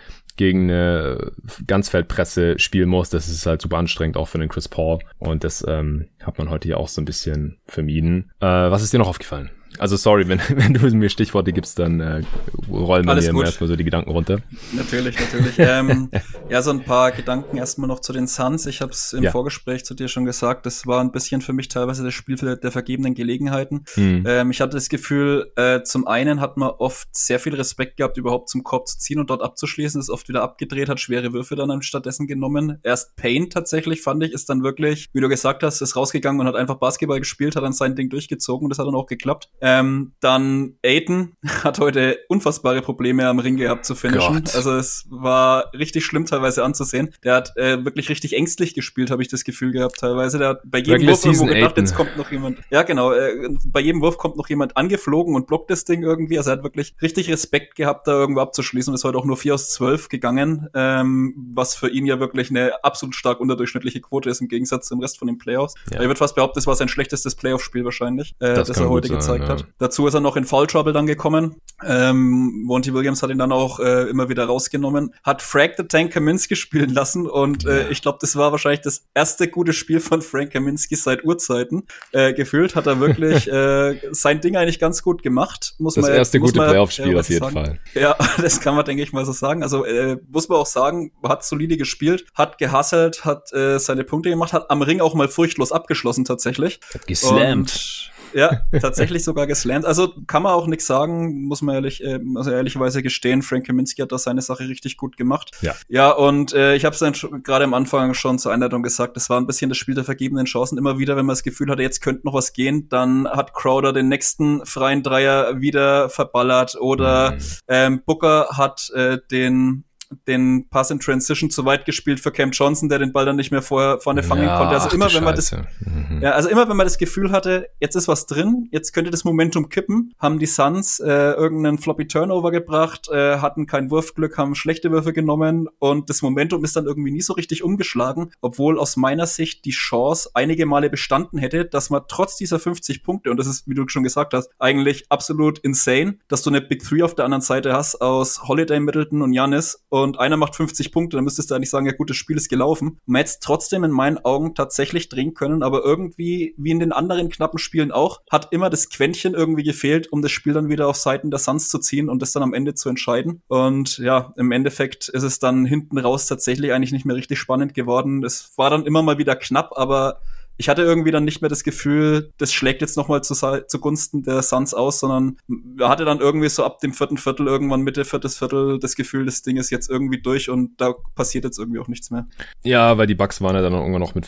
gegen 0.42 0.72
eine 0.72 1.34
Ganzfeldpresse 1.68 2.58
spielen 2.58 2.90
muss. 2.90 3.12
Das 3.12 3.30
ist 3.30 3.46
halt 3.46 3.62
super 3.62 3.78
anstrengend, 3.78 4.18
auch 4.18 4.28
für 4.28 4.40
den 4.40 4.50
Chris 4.50 4.68
Paul. 4.68 4.98
Und 5.20 5.44
das 5.44 5.64
ähm, 5.68 6.08
hat 6.20 6.40
man 6.40 6.50
heute 6.50 6.68
ja 6.68 6.78
auch 6.78 6.88
so 6.88 7.00
ein 7.00 7.06
bisschen 7.06 7.60
vermieden. 7.68 8.32
Äh, 8.40 8.48
was 8.48 8.82
ist 8.82 8.92
dir 8.92 8.98
noch 8.98 9.08
aufgefallen? 9.08 9.52
Also 9.78 9.96
sorry, 9.96 10.28
wenn, 10.28 10.40
wenn 10.50 10.74
du 10.74 10.86
mir 10.96 11.10
Stichworte 11.10 11.54
gibst, 11.54 11.80
dann 11.80 12.00
äh, 12.00 12.22
rollen 12.70 13.06
wir 13.06 13.16
mir 13.16 13.46
erstmal 13.46 13.68
so 13.68 13.76
die 13.76 13.84
Gedanken 13.84 14.12
runter. 14.12 14.40
Natürlich, 14.74 15.18
natürlich. 15.20 15.56
ähm, 15.58 16.10
ja, 16.50 16.62
so 16.62 16.72
ein 16.72 16.84
paar 16.84 17.12
Gedanken 17.12 17.58
erstmal 17.58 17.88
noch 17.88 18.00
zu 18.00 18.14
den 18.14 18.28
Suns. 18.28 18.66
Ich 18.66 18.82
habe 18.82 18.92
es 18.92 19.14
im 19.14 19.24
ja. 19.24 19.32
Vorgespräch 19.32 19.86
zu 19.86 19.94
dir 19.94 20.08
schon 20.08 20.26
gesagt, 20.26 20.66
das 20.66 20.86
war 20.88 21.02
ein 21.02 21.12
bisschen 21.12 21.42
für 21.42 21.54
mich 21.54 21.68
teilweise 21.68 22.04
das 22.04 22.14
Spiel 22.14 22.36
der 22.36 22.72
vergebenen 22.72 23.14
Gelegenheiten. 23.14 23.86
Mhm. 23.96 24.24
Ähm, 24.28 24.52
ich 24.52 24.62
hatte 24.62 24.78
das 24.78 24.90
Gefühl, 24.90 25.52
äh, 25.56 25.84
zum 25.84 26.08
einen 26.08 26.42
hat 26.42 26.58
man 26.58 26.70
oft 26.70 27.08
sehr 27.12 27.40
viel 27.40 27.56
Respekt 27.56 27.98
gehabt, 27.98 28.18
überhaupt 28.18 28.50
zum 28.50 28.64
Korb 28.64 28.88
zu 28.88 28.98
ziehen 28.98 29.20
und 29.20 29.30
dort 29.30 29.42
abzuschließen, 29.42 30.00
ist 30.00 30.10
oft 30.10 30.28
wieder 30.30 30.42
abgedreht, 30.44 30.90
hat 30.90 31.00
schwere 31.00 31.34
Würfe 31.34 31.56
dann 31.56 31.82
stattdessen 31.82 32.28
genommen. 32.28 32.80
Erst 32.84 33.16
Payne 33.16 33.50
tatsächlich, 33.50 34.02
fand 34.02 34.24
ich, 34.24 34.32
ist 34.32 34.50
dann 34.50 34.64
wirklich, 34.64 35.10
wie 35.14 35.22
du 35.22 35.30
gesagt 35.30 35.64
hast, 35.64 35.82
ist 35.82 35.96
rausgegangen 35.96 36.42
und 36.42 36.48
hat 36.48 36.56
einfach 36.56 36.76
Basketball 36.76 37.20
gespielt, 37.20 37.56
hat 37.56 37.64
dann 37.64 37.74
sein 37.74 37.96
Ding 37.96 38.10
durchgezogen 38.10 38.66
und 38.66 38.70
das 38.70 38.80
hat 38.80 38.88
dann 38.88 38.96
auch 38.96 39.06
geklappt. 39.06 39.50
Ähm, 39.62 40.14
dann 40.20 40.74
Aiden 40.84 41.38
hat 41.64 41.80
heute 41.80 42.18
unfassbare 42.28 42.82
Probleme 42.82 43.28
am 43.28 43.40
Ring 43.40 43.58
gehabt 43.58 43.86
zu 43.86 43.96
finishen. 43.96 44.36
Gott. 44.36 44.56
Also 44.56 44.76
es 44.76 45.06
war 45.10 45.72
richtig 45.74 46.06
schlimm 46.06 46.26
teilweise 46.26 46.64
anzusehen. 46.64 47.14
Der 47.24 47.36
hat 47.36 47.56
äh, 47.58 47.84
wirklich 47.86 48.10
richtig 48.10 48.36
ängstlich 48.36 48.74
gespielt, 48.74 49.12
habe 49.12 49.22
ich 49.22 49.28
das 49.28 49.44
Gefühl 49.44 49.72
gehabt 49.72 50.00
teilweise. 50.00 50.40
Der 50.40 50.50
hat 50.50 50.62
bei 50.66 50.80
jedem 50.80 51.08
Wurf 51.08 51.26
irgendwo 51.26 51.46
gedacht, 51.46 51.78
jetzt 51.78 51.96
kommt 51.96 52.18
noch 52.18 52.32
jemand. 52.32 52.60
Ja, 52.70 52.84
genau. 52.84 53.14
Äh, 53.14 53.50
bei 53.66 53.80
jedem 53.80 54.02
Wurf 54.02 54.18
kommt 54.18 54.38
noch 54.38 54.50
jemand 54.50 54.78
angeflogen 54.78 55.36
und 55.36 55.48
blockt 55.48 55.70
das 55.70 55.86
Ding 55.86 56.04
irgendwie. 56.04 56.38
Also 56.38 56.50
er 56.52 56.58
hat 56.58 56.64
wirklich 56.64 56.96
richtig 57.02 57.30
Respekt 57.30 57.76
gehabt, 57.76 58.08
da 58.08 58.14
irgendwo 58.14 58.42
abzuschließen 58.42 58.92
und 58.92 58.96
ist 58.96 59.04
heute 59.04 59.18
auch 59.18 59.26
nur 59.26 59.38
4 59.38 59.54
aus 59.54 59.70
12 59.72 60.10
gegangen, 60.10 60.68
ähm, 60.74 61.36
was 61.54 61.76
für 61.76 61.90
ihn 61.90 62.06
ja 62.06 62.20
wirklich 62.20 62.50
eine 62.50 62.84
absolut 62.84 63.16
stark 63.16 63.40
unterdurchschnittliche 63.40 64.02
Quote 64.02 64.30
ist 64.30 64.42
im 64.42 64.48
Gegensatz 64.48 64.88
zum 64.88 65.00
Rest 65.00 65.20
von 65.20 65.28
den 65.28 65.38
Playoffs. 65.38 65.76
Ja. 65.92 66.02
Ich 66.02 66.08
würde 66.08 66.16
fast 66.16 66.36
behaupten, 66.36 66.56
das 66.56 66.68
war 66.68 66.76
sein 66.76 66.88
schlechtestes 66.88 67.36
Playoff-Spiel 67.36 67.86
wahrscheinlich, 67.86 68.36
äh, 68.40 68.54
das, 68.54 68.68
das 68.68 68.78
er 68.78 68.90
heute 68.90 69.08
sein, 69.08 69.18
gezeigt 69.18 69.48
ja. 69.48 69.51
Hat. 69.52 69.66
Dazu 69.78 70.08
ist 70.08 70.14
er 70.14 70.22
noch 70.22 70.36
in 70.36 70.46
Foul 70.46 70.68
Trouble 70.68 70.94
dann 70.94 71.06
gekommen. 71.06 71.56
Ähm, 71.84 72.64
Monty 72.66 72.94
Williams 72.94 73.24
hat 73.24 73.30
ihn 73.30 73.38
dann 73.38 73.52
auch 73.52 73.80
äh, 73.80 74.10
immer 74.10 74.30
wieder 74.30 74.46
rausgenommen, 74.46 75.14
hat 75.24 75.42
Frank 75.42 75.74
the 75.78 75.84
Tank 75.84 76.14
Kaminski 76.14 76.56
spielen 76.56 76.94
lassen 76.94 77.28
und 77.28 77.66
äh, 77.66 77.90
ich 77.90 78.02
glaube, 78.02 78.20
das 78.22 78.36
war 78.36 78.52
wahrscheinlich 78.52 78.82
das 78.82 79.06
erste 79.14 79.48
gute 79.48 79.74
Spiel 79.74 80.00
von 80.00 80.22
Frank 80.22 80.52
Kaminski 80.52 80.96
seit 80.96 81.24
Urzeiten. 81.24 81.84
Äh, 82.12 82.34
gefühlt 82.34 82.76
hat 82.76 82.88
er 82.88 83.00
wirklich 83.00 83.48
äh, 83.52 84.00
sein 84.12 84.42
Ding 84.42 84.56
eigentlich 84.56 84.80
ganz 84.80 85.02
gut 85.02 85.24
gemacht. 85.24 85.74
Muss 85.80 85.96
das 85.96 86.06
man, 86.06 86.14
erste 86.14 86.40
gute 86.40 86.54
Playoff-Spiel 86.54 87.18
auf 87.18 87.30
jeden 87.30 87.42
sagen. 87.42 87.54
Fall. 87.54 87.80
Ja, 87.94 88.16
das 88.42 88.62
kann 88.62 88.76
man, 88.76 88.86
denke 88.86 89.04
ich 89.04 89.14
mal 89.14 89.26
so 89.26 89.32
sagen. 89.32 89.64
Also 89.64 89.86
äh, 89.86 90.18
muss 90.30 90.50
man 90.50 90.60
auch 90.60 90.66
sagen, 90.66 91.12
hat 91.24 91.44
solide 91.44 91.78
gespielt, 91.78 92.26
hat 92.36 92.58
gehasselt, 92.58 93.26
hat 93.26 93.52
äh, 93.54 93.80
seine 93.80 94.04
Punkte 94.04 94.30
gemacht, 94.30 94.54
hat 94.54 94.70
am 94.70 94.82
Ring 94.82 95.02
auch 95.02 95.16
mal 95.16 95.28
furchtlos 95.28 95.72
abgeschlossen 95.72 96.26
tatsächlich. 96.26 96.80
Hat 96.94 97.08
geslammt. 97.08 97.72
Und 97.72 98.12
ja, 98.34 98.62
tatsächlich 98.80 99.24
sogar 99.24 99.48
geslammt. 99.48 99.86
Also 99.86 100.14
kann 100.28 100.44
man 100.44 100.54
auch 100.54 100.68
nichts 100.68 100.86
sagen, 100.86 101.44
muss 101.44 101.62
man 101.62 101.76
ehrlich, 101.76 102.04
äh, 102.04 102.20
also 102.36 102.52
ehrlicherweise 102.52 103.02
gestehen. 103.02 103.42
Frank 103.42 103.66
Kaminski 103.66 104.02
hat 104.02 104.12
da 104.12 104.18
seine 104.18 104.42
Sache 104.42 104.68
richtig 104.68 104.98
gut 104.98 105.18
gemacht. 105.18 105.52
Ja. 105.62 105.76
Ja, 105.88 106.12
und 106.12 106.54
äh, 106.54 106.76
ich 106.76 106.86
habe 106.86 106.94
es 106.94 107.00
dann 107.00 107.14
gerade 107.44 107.66
am 107.66 107.74
Anfang 107.74 108.14
schon 108.14 108.40
zur 108.40 108.52
Einleitung 108.52 108.84
gesagt, 108.84 109.18
es 109.18 109.30
war 109.30 109.40
ein 109.40 109.48
bisschen 109.48 109.70
das 109.70 109.78
Spiel 109.78 109.96
der 109.96 110.04
vergebenen 110.04 110.46
Chancen. 110.46 110.78
Immer 110.78 111.00
wieder, 111.00 111.16
wenn 111.16 111.26
man 111.26 111.34
das 111.34 111.44
Gefühl 111.44 111.70
hatte, 111.70 111.82
jetzt 111.82 112.02
könnte 112.02 112.26
noch 112.26 112.34
was 112.34 112.54
gehen, 112.54 112.88
dann 112.90 113.28
hat 113.28 113.54
Crowder 113.54 113.94
den 113.94 114.08
nächsten 114.10 114.66
freien 114.66 115.04
Dreier 115.04 115.62
wieder 115.62 116.10
verballert 116.10 116.76
oder 116.80 117.32
mhm. 117.32 117.38
ähm, 117.68 118.02
Booker 118.06 118.50
hat 118.58 118.90
äh, 118.92 119.20
den 119.32 119.84
den 120.28 120.68
Pass 120.70 120.92
in 120.92 121.00
Transition 121.00 121.50
zu 121.50 121.66
weit 121.66 121.86
gespielt 121.86 122.20
für 122.20 122.32
Cam 122.32 122.52
Johnson, 122.52 122.90
der 122.90 123.00
den 123.00 123.12
Ball 123.12 123.26
dann 123.26 123.36
nicht 123.36 123.52
mehr 123.52 123.62
vorher 123.62 124.00
vorne 124.00 124.24
fangen 124.24 124.44
ja, 124.44 124.58
konnte. 124.58 124.74
Also 124.74 124.88
ach, 124.90 124.94
immer, 124.94 125.14
wenn 125.14 125.24
man 125.24 125.36
das, 125.36 125.52
mhm. 125.52 126.22
ja, 126.22 126.32
also 126.32 126.50
immer, 126.50 126.70
wenn 126.70 126.78
man 126.78 126.86
das 126.86 126.98
Gefühl 126.98 127.32
hatte, 127.32 127.70
jetzt 127.80 127.96
ist 127.96 128.08
was 128.08 128.26
drin, 128.26 128.68
jetzt 128.72 128.94
könnte 128.94 129.12
das 129.12 129.24
Momentum 129.24 129.70
kippen, 129.70 130.14
haben 130.20 130.40
die 130.40 130.46
Suns 130.46 131.00
äh, 131.00 131.08
irgendeinen 131.08 131.78
floppy 131.78 132.08
Turnover 132.08 132.52
gebracht, 132.52 133.10
äh, 133.10 133.38
hatten 133.38 133.66
kein 133.66 133.90
Wurfglück, 133.92 134.38
haben 134.38 134.56
schlechte 134.56 134.92
Würfe 134.92 135.14
genommen 135.14 135.68
und 135.80 136.10
das 136.10 136.22
Momentum 136.22 136.64
ist 136.64 136.76
dann 136.76 136.86
irgendwie 136.86 137.12
nie 137.12 137.22
so 137.22 137.34
richtig 137.34 137.64
umgeschlagen, 137.64 138.32
obwohl 138.42 138.80
aus 138.80 138.98
meiner 138.98 139.28
Sicht 139.28 139.66
die 139.66 139.72
Chance 139.72 140.32
einige 140.34 140.66
Male 140.66 140.90
bestanden 140.90 141.38
hätte, 141.38 141.66
dass 141.66 141.90
man 141.90 142.04
trotz 142.08 142.38
dieser 142.38 142.60
50 142.60 143.04
Punkte 143.04 143.32
und 143.32 143.38
das 143.38 143.48
ist, 143.48 143.68
wie 143.68 143.74
du 143.74 143.88
schon 143.88 144.04
gesagt 144.04 144.34
hast, 144.34 144.50
eigentlich 144.60 145.06
absolut 145.10 145.60
insane, 145.60 146.18
dass 146.28 146.42
du 146.42 146.50
eine 146.50 146.62
Big 146.62 146.84
Three 146.84 147.04
auf 147.04 147.16
der 147.16 147.26
anderen 147.26 147.42
Seite 147.42 147.74
hast 147.74 148.02
aus 148.02 148.44
Holiday, 148.48 148.80
Middleton 148.80 149.22
und 149.22 149.34
Janis 149.34 149.86
und 149.90 150.01
einer 150.20 150.38
macht 150.38 150.56
50 150.56 150.92
Punkte, 150.92 151.18
dann 151.18 151.24
müsstest 151.24 151.52
du 151.52 151.56
eigentlich 151.56 151.70
sagen, 151.70 151.86
ja 151.86 151.94
gut, 151.94 152.10
das 152.10 152.18
Spiel 152.18 152.38
ist 152.38 152.50
gelaufen. 152.50 153.00
Man 153.06 153.20
hätte 153.20 153.30
es 153.30 153.40
trotzdem 153.40 153.84
in 153.84 153.92
meinen 153.92 154.18
Augen 154.20 154.56
tatsächlich 154.56 155.10
drehen 155.10 155.34
können, 155.34 155.64
aber 155.64 155.84
irgendwie, 155.84 156.54
wie 156.58 156.72
in 156.72 156.80
den 156.80 156.92
anderen 156.92 157.30
knappen 157.30 157.60
Spielen 157.60 157.92
auch, 157.92 158.22
hat 158.30 158.50
immer 158.52 158.70
das 158.70 158.90
Quäntchen 158.90 159.34
irgendwie 159.34 159.64
gefehlt, 159.64 160.12
um 160.12 160.22
das 160.22 160.32
Spiel 160.32 160.54
dann 160.54 160.70
wieder 160.70 160.88
auf 160.88 160.98
Seiten 160.98 161.32
der 161.32 161.40
Suns 161.40 161.70
zu 161.70 161.80
ziehen 161.80 162.10
und 162.10 162.22
das 162.22 162.32
dann 162.32 162.44
am 162.44 162.54
Ende 162.54 162.74
zu 162.74 162.90
entscheiden. 162.90 163.42
Und 163.48 163.98
ja, 163.98 164.34
im 164.38 164.52
Endeffekt 164.52 165.10
ist 165.10 165.24
es 165.24 165.40
dann 165.40 165.66
hinten 165.66 165.98
raus 165.98 166.28
tatsächlich 166.28 166.74
eigentlich 166.74 166.92
nicht 166.92 167.06
mehr 167.06 167.16
richtig 167.16 167.40
spannend 167.40 167.74
geworden. 167.74 168.24
Es 168.24 168.52
war 168.58 168.70
dann 168.70 168.86
immer 168.86 169.02
mal 169.02 169.18
wieder 169.18 169.36
knapp, 169.36 169.72
aber 169.76 170.22
ich 170.58 170.70
hatte 170.70 170.84
irgendwie 170.84 171.12
dann 171.12 171.26
nicht 171.26 171.42
mehr 171.42 171.50
das 171.50 171.64
Gefühl, 171.64 172.32
das 172.38 172.54
schlägt 172.54 172.82
jetzt 172.82 172.98
nochmal 172.98 173.24
zu, 173.24 173.34
zugunsten 173.68 174.24
der 174.24 174.42
Suns 174.42 174.74
aus, 174.74 175.00
sondern 175.00 175.38
hatte 175.80 176.06
dann 176.06 176.20
irgendwie 176.20 176.50
so 176.50 176.64
ab 176.64 176.80
dem 176.80 176.94
vierten 176.94 177.18
Viertel, 177.18 177.48
irgendwann 177.48 177.82
Mitte 177.82 178.06
viertes 178.06 178.38
Viertel, 178.38 178.80
das 178.80 178.96
Gefühl, 178.96 179.26
das 179.26 179.42
Ding 179.42 179.58
ist 179.58 179.72
jetzt 179.72 179.90
irgendwie 179.90 180.22
durch 180.22 180.50
und 180.50 180.80
da 180.80 180.94
passiert 181.16 181.46
jetzt 181.46 181.58
irgendwie 181.58 181.80
auch 181.80 181.88
nichts 181.88 182.12
mehr. 182.12 182.28
Ja, 182.64 182.98
weil 182.98 183.08
die 183.08 183.16
Bugs 183.16 183.42
waren 183.42 183.56
ja 183.56 183.62
dann 183.62 183.74
irgendwann 183.74 184.02
noch 184.02 184.16
mit 184.16 184.28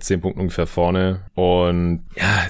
zehn 0.00 0.20
Punkten 0.20 0.40
ungefähr 0.40 0.68
vorne 0.68 1.26
und 1.34 2.04
ja, 2.14 2.46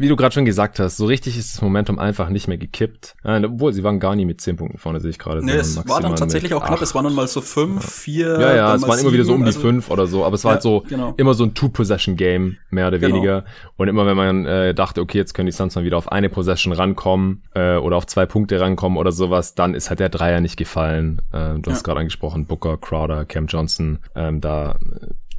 wie 0.00 0.08
du 0.08 0.16
gerade 0.16 0.32
schon 0.32 0.44
gesagt 0.44 0.78
hast, 0.78 0.96
so 0.96 1.06
richtig 1.06 1.38
ist 1.38 1.54
das 1.54 1.62
Momentum 1.62 1.98
einfach 1.98 2.28
nicht 2.28 2.48
mehr 2.48 2.58
gekippt. 2.58 3.14
Äh, 3.24 3.44
obwohl, 3.44 3.72
sie 3.72 3.84
waren 3.84 4.00
gar 4.00 4.16
nie 4.16 4.24
mit 4.24 4.40
zehn 4.40 4.56
Punkten 4.56 4.78
vorne, 4.78 5.00
sehe 5.00 5.10
ich 5.10 5.18
gerade. 5.18 5.44
Nee, 5.44 5.52
es 5.52 5.76
war 5.88 6.00
dann 6.00 6.16
tatsächlich 6.16 6.54
auch 6.54 6.64
knapp. 6.64 6.80
Es 6.80 6.94
waren 6.94 7.04
dann 7.04 7.14
mal 7.14 7.28
so 7.28 7.40
fünf, 7.40 7.84
vier. 7.84 8.40
Ja, 8.40 8.54
ja, 8.54 8.74
es 8.74 8.82
waren 8.82 8.98
immer 8.98 9.12
wieder 9.12 9.24
so 9.24 9.34
um 9.34 9.40
die 9.40 9.46
also, 9.46 9.60
fünf 9.60 9.90
oder 9.90 10.06
so. 10.06 10.24
Aber 10.24 10.34
es 10.34 10.44
war 10.44 10.52
ja, 10.52 10.54
halt 10.54 10.62
so 10.62 10.84
genau. 10.88 11.14
immer 11.16 11.34
so 11.34 11.44
ein 11.44 11.54
Two-Possession-Game, 11.54 12.56
mehr 12.70 12.88
oder 12.88 12.98
genau. 12.98 13.16
weniger. 13.16 13.44
Und 13.76 13.88
immer 13.88 14.06
wenn 14.06 14.16
man 14.16 14.46
äh, 14.46 14.74
dachte, 14.74 15.00
okay, 15.00 15.18
jetzt 15.18 15.34
können 15.34 15.46
die 15.46 15.52
Suns 15.52 15.74
mal 15.74 15.84
wieder 15.84 15.98
auf 15.98 16.10
eine 16.10 16.28
Possession 16.28 16.72
rankommen 16.72 17.42
äh, 17.54 17.76
oder 17.76 17.96
auf 17.96 18.06
zwei 18.06 18.26
Punkte 18.26 18.60
rankommen 18.60 18.98
oder 18.98 19.12
sowas, 19.12 19.54
dann 19.54 19.74
ist 19.74 19.90
halt 19.90 20.00
der 20.00 20.08
Dreier 20.08 20.40
nicht 20.40 20.56
gefallen. 20.56 21.22
Äh, 21.32 21.58
du 21.58 21.70
hast 21.70 21.84
gerade 21.84 22.00
angesprochen, 22.00 22.46
Booker, 22.46 22.76
Crowder, 22.76 23.24
Cam 23.24 23.46
Johnson. 23.46 23.98
Ähm, 24.14 24.40
da 24.40 24.78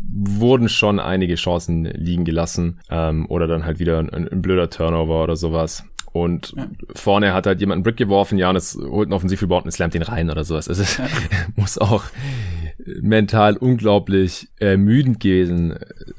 wurden 0.10 0.70
schon 0.70 1.00
einige 1.00 1.36
Chancen 1.36 1.86
liegen 1.86 2.26
gelassen 2.26 2.80
ähm, 2.90 3.26
oder 3.28 3.48
dann 3.48 3.66
halt 3.66 3.80
wieder 3.80 4.00
ein, 4.00 4.10
ein 4.10 4.42
blöder 4.42 4.70
Turnover 4.70 5.24
oder 5.24 5.36
sowas. 5.36 5.86
Und 6.14 6.54
ja. 6.58 6.68
vorne 6.94 7.34
hat 7.34 7.48
halt 7.48 7.62
jemand 7.62 7.78
einen 7.78 7.84
Brick 7.84 7.96
geworfen, 7.96 8.38
Janis 8.38 8.78
holt 8.78 9.08
einen 9.08 9.14
Offensivrebound 9.14 9.66
und 9.66 9.72
slammt 9.72 9.96
ihn 9.96 10.02
rein 10.02 10.30
oder 10.30 10.44
sowas. 10.44 10.68
Also 10.68 10.82
es 10.82 10.98
ja. 10.98 11.08
muss 11.56 11.78
auch 11.78 12.04
mental 13.02 13.58
unglaublich 13.58 14.50
ermüdend 14.60 15.20
gewesen 15.20 15.76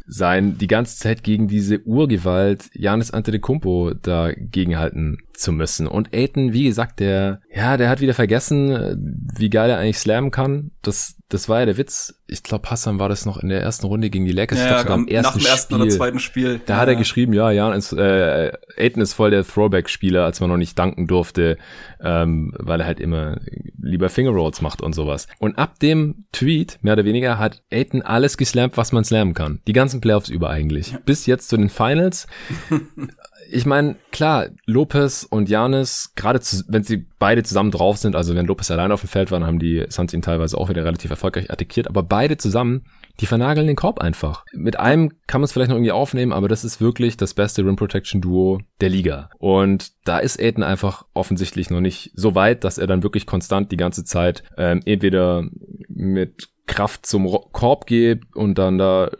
sein, 0.07 0.57
die 0.59 0.66
ganze 0.66 0.97
Zeit 0.97 1.23
gegen 1.23 1.49
diese 1.49 1.81
Urgewalt 1.83 2.71
Janis 2.73 3.11
Antetokounmpo 3.11 3.92
da 4.01 4.33
gegenhalten 4.33 5.18
zu 5.35 5.53
müssen. 5.53 5.87
Und 5.87 6.14
Aiton, 6.14 6.53
wie 6.53 6.64
gesagt, 6.64 7.01
der, 7.01 7.40
ja, 7.55 7.77
der 7.77 7.88
hat 7.88 8.01
wieder 8.01 8.14
vergessen, 8.14 9.27
wie 9.37 9.51
geil 9.51 9.71
er 9.71 9.79
eigentlich 9.79 9.99
slammen 9.99 10.31
kann. 10.31 10.71
Das, 10.83 11.16
das 11.29 11.49
war 11.49 11.61
ja 11.61 11.66
der 11.66 11.79
Witz. 11.79 12.14
Ich 12.27 12.42
glaube, 12.42 12.71
Hassan 12.71 12.99
war 12.99 13.09
das 13.09 13.27
noch 13.27 13.38
in 13.38 13.49
der 13.49 13.62
ersten 13.62 13.87
Runde 13.87 14.11
gegen 14.11 14.25
die 14.25 14.33
Lakers. 14.33 14.59
Ja, 14.59 14.83
glaub, 14.83 14.95
am 14.95 15.09
ersten 15.09 15.38
nach 15.38 15.45
dem 15.45 15.51
ersten 15.51 15.75
Spiel. 15.75 15.83
oder 15.83 15.90
zweiten 15.90 16.18
Spiel. 16.18 16.61
Da 16.66 16.75
ja, 16.75 16.81
hat 16.81 16.88
er 16.88 16.97
geschrieben, 16.97 17.33
ja, 17.33 17.51
Jan 17.51 17.73
ist, 17.73 17.92
äh, 17.92 18.53
Aiton 18.77 19.03
ist 19.03 19.14
voll 19.14 19.31
der 19.31 19.45
Throwback-Spieler, 19.45 20.25
als 20.25 20.40
man 20.40 20.51
noch 20.51 20.57
nicht 20.57 20.79
danken 20.79 21.07
durfte, 21.07 21.59
ähm, 22.01 22.55
weil 22.59 22.81
er 22.81 22.87
halt 22.87 23.01
immer 23.01 23.38
lieber 23.81 24.09
Fingerrolls 24.09 24.61
macht 24.61 24.83
und 24.83 24.95
sowas. 24.95 25.27
Und 25.38 25.59
ab 25.59 25.79
dem 25.81 26.27
Tweet, 26.33 26.79
mehr 26.83 26.95
oder 26.95 27.05
weniger, 27.05 27.38
hat 27.38 27.62
Aiton 27.71 28.03
alles 28.03 28.37
geslampt, 28.37 28.77
was 28.77 28.92
man 28.92 29.05
slammen 29.05 29.35
kann. 29.35 29.61
Die 29.66 29.73
ganzen 29.73 30.01
Playoffs 30.01 30.29
über 30.29 30.51
eigentlich. 30.51 30.97
Bis 31.05 31.27
jetzt 31.27 31.49
zu 31.49 31.57
den 31.57 31.68
Finals. 31.68 32.27
ich 33.53 33.67
meine, 33.67 33.97
klar, 34.11 34.49
Lopez 34.67 35.27
und 35.29 35.49
Janis, 35.49 36.12
gerade 36.17 36.41
wenn 36.69 36.83
sie 36.83 37.07
beide 37.19 37.43
zusammen 37.43 37.71
drauf 37.71 37.99
sind, 37.99 38.17
also 38.17 38.35
wenn 38.35 38.47
Lopez 38.47 38.71
allein 38.71 38.93
auf 38.93 39.01
dem 39.01 39.09
Feld 39.09 39.31
war, 39.31 39.38
dann 39.38 39.47
haben 39.47 39.59
die 39.59 39.85
Suns 39.88 40.12
ihn 40.12 40.23
teilweise 40.23 40.57
auch 40.57 40.69
wieder 40.69 40.85
relativ 40.85 41.11
erfolgreich 41.11 41.51
attackiert, 41.51 41.88
aber 41.88 42.03
beide 42.03 42.37
zusammen, 42.37 42.85
die 43.21 43.27
vernageln 43.27 43.67
den 43.67 43.77
Korb 43.77 44.01
einfach. 44.01 44.45
Mit 44.53 44.81
einem 44.81 45.12
kann 45.27 45.41
man 45.41 45.45
es 45.45 45.53
vielleicht 45.53 45.69
noch 45.69 45.77
irgendwie 45.77 45.93
aufnehmen, 45.93 46.33
aber 46.33 46.49
das 46.49 46.65
ist 46.65 46.81
wirklich 46.81 47.17
das 47.17 47.35
beste 47.35 47.65
Rim 47.65 47.77
Protection 47.77 48.21
Duo 48.21 48.61
der 48.81 48.88
Liga. 48.88 49.29
Und 49.38 49.93
da 50.05 50.19
ist 50.19 50.41
Aiden 50.41 50.65
einfach 50.65 51.05
offensichtlich 51.12 51.71
noch 51.71 51.81
nicht 51.81 52.11
so 52.15 52.35
weit, 52.35 52.65
dass 52.65 52.79
er 52.79 52.87
dann 52.87 53.03
wirklich 53.03 53.27
konstant 53.27 53.71
die 53.71 53.77
ganze 53.77 54.05
Zeit 54.05 54.43
ähm, 54.57 54.81
entweder 54.85 55.45
mit 55.88 56.49
Kraft 56.67 57.07
zum 57.07 57.27
Korb 57.53 57.87
geht 57.87 58.23
und 58.35 58.57
dann 58.57 58.79
da 58.79 59.11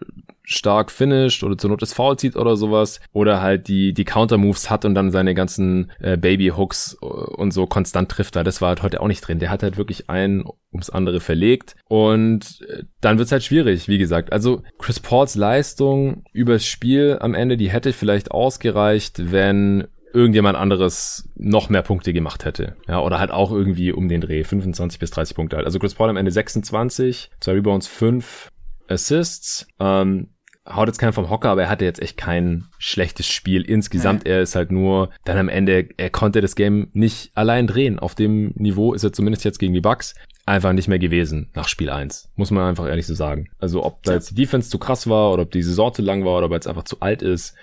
stark 0.53 0.91
finisht 0.91 1.43
oder 1.43 1.59
zur 1.59 1.71
Not 1.71 1.83
das 1.83 1.93
Foul 1.93 2.19
zieht 2.19 2.37
oder 2.37 2.57
sowas 2.57 3.01
oder 3.13 3.41
halt 3.41 3.69
die 3.69 3.93
die 3.93 4.05
Counter 4.05 4.39
Moves 4.39 4.71
hat 4.71 4.85
und 4.85 4.95
dann 4.95 5.11
seine 5.11 5.35
ganzen 5.35 5.91
äh, 6.01 6.17
Baby 6.17 6.49
Hooks 6.49 6.97
äh, 7.03 7.07
und 7.07 7.53
so 7.53 7.67
konstant 7.67 8.11
trifft 8.11 8.37
da 8.37 8.45
das 8.45 8.61
war 8.61 8.71
halt 8.71 8.83
heute 8.83 9.01
auch 9.01 9.09
nicht 9.09 9.27
drin 9.27 9.39
der 9.39 9.51
hat 9.51 9.63
halt 9.63 9.77
wirklich 9.77 10.09
ein 10.09 10.45
ums 10.73 10.91
andere 10.91 11.21
verlegt 11.21 11.77
und 11.89 12.61
äh, 12.69 12.85
dann 13.01 13.19
wird's 13.19 13.33
halt 13.33 13.45
schwierig 13.45 13.89
wie 13.89 13.99
gesagt 13.99 14.33
also 14.33 14.63
Chris 14.79 15.01
Pauls 15.01 15.35
Leistung 15.35 16.25
übers 16.33 16.67
Spiel 16.67 17.19
am 17.21 17.35
Ende 17.35 17.57
die 17.57 17.71
hätte 17.71 17.93
vielleicht 17.93 18.31
ausgereicht 18.31 19.33
wenn 19.33 19.89
irgendjemand 20.15 20.57
anderes 20.57 21.29
noch 21.37 21.69
mehr 21.69 21.83
Punkte 21.83 22.13
gemacht 22.13 22.45
hätte. 22.45 22.77
Ja, 22.89 23.01
oder 23.01 23.19
halt 23.19 23.31
auch 23.31 23.51
irgendwie 23.51 23.93
um 23.93 24.09
den 24.09 24.21
Dreh, 24.21 24.45
25 24.45 24.99
bis 24.99 25.11
30 25.11 25.35
Punkte 25.35 25.57
halt. 25.57 25.67
Also 25.67 25.79
Chris 25.79 25.95
Paul 25.95 26.11
am 26.11 26.17
Ende 26.17 26.31
26, 26.31 27.31
zwei 27.41 27.53
Rebounds, 27.53 27.87
5 27.87 28.51
Assists. 28.89 29.67
Ähm, 29.81 30.29
haut 30.69 30.89
jetzt 30.89 30.99
keinen 30.99 31.13
vom 31.13 31.31
Hocker, 31.31 31.51
aber 31.51 31.63
er 31.63 31.69
hatte 31.69 31.85
jetzt 31.85 32.01
echt 32.01 32.17
kein 32.17 32.67
schlechtes 32.79 33.27
Spiel 33.27 33.63
insgesamt. 33.63 34.27
Ja. 34.27 34.35
Er 34.35 34.43
ist 34.43 34.55
halt 34.55 34.71
nur 34.71 35.11
dann 35.25 35.39
am 35.39 35.49
Ende, 35.49 35.89
er 35.97 36.11
konnte 36.11 36.41
das 36.41 36.55
Game 36.55 36.89
nicht 36.93 37.33
allein 37.35 37.67
drehen. 37.67 37.99
Auf 37.99 38.15
dem 38.15 38.53
Niveau 38.55 38.95
ist 38.95 39.05
er 39.05 39.13
zumindest 39.13 39.45
jetzt 39.45 39.59
gegen 39.59 39.75
die 39.75 39.81
Bucks 39.81 40.15
einfach 40.47 40.73
nicht 40.73 40.89
mehr 40.89 40.99
gewesen 40.99 41.51
nach 41.55 41.69
Spiel 41.69 41.91
1. 41.91 42.31
Muss 42.37 42.51
man 42.51 42.69
einfach 42.69 42.87
ehrlich 42.87 43.07
so 43.07 43.15
sagen. 43.15 43.49
Also 43.59 43.85
ob 43.85 44.03
da 44.03 44.15
jetzt 44.15 44.31
die 44.31 44.35
Defense 44.35 44.71
zu 44.71 44.79
krass 44.79 45.09
war 45.09 45.33
oder 45.33 45.43
ob 45.43 45.51
diese 45.51 45.73
Sorte 45.73 46.03
lang 46.03 46.25
war 46.25 46.37
oder 46.39 46.47
ob 46.47 46.53
er 46.53 46.57
jetzt 46.57 46.69
einfach 46.69 46.85
zu 46.85 47.01
alt 47.01 47.23
ist 47.23 47.55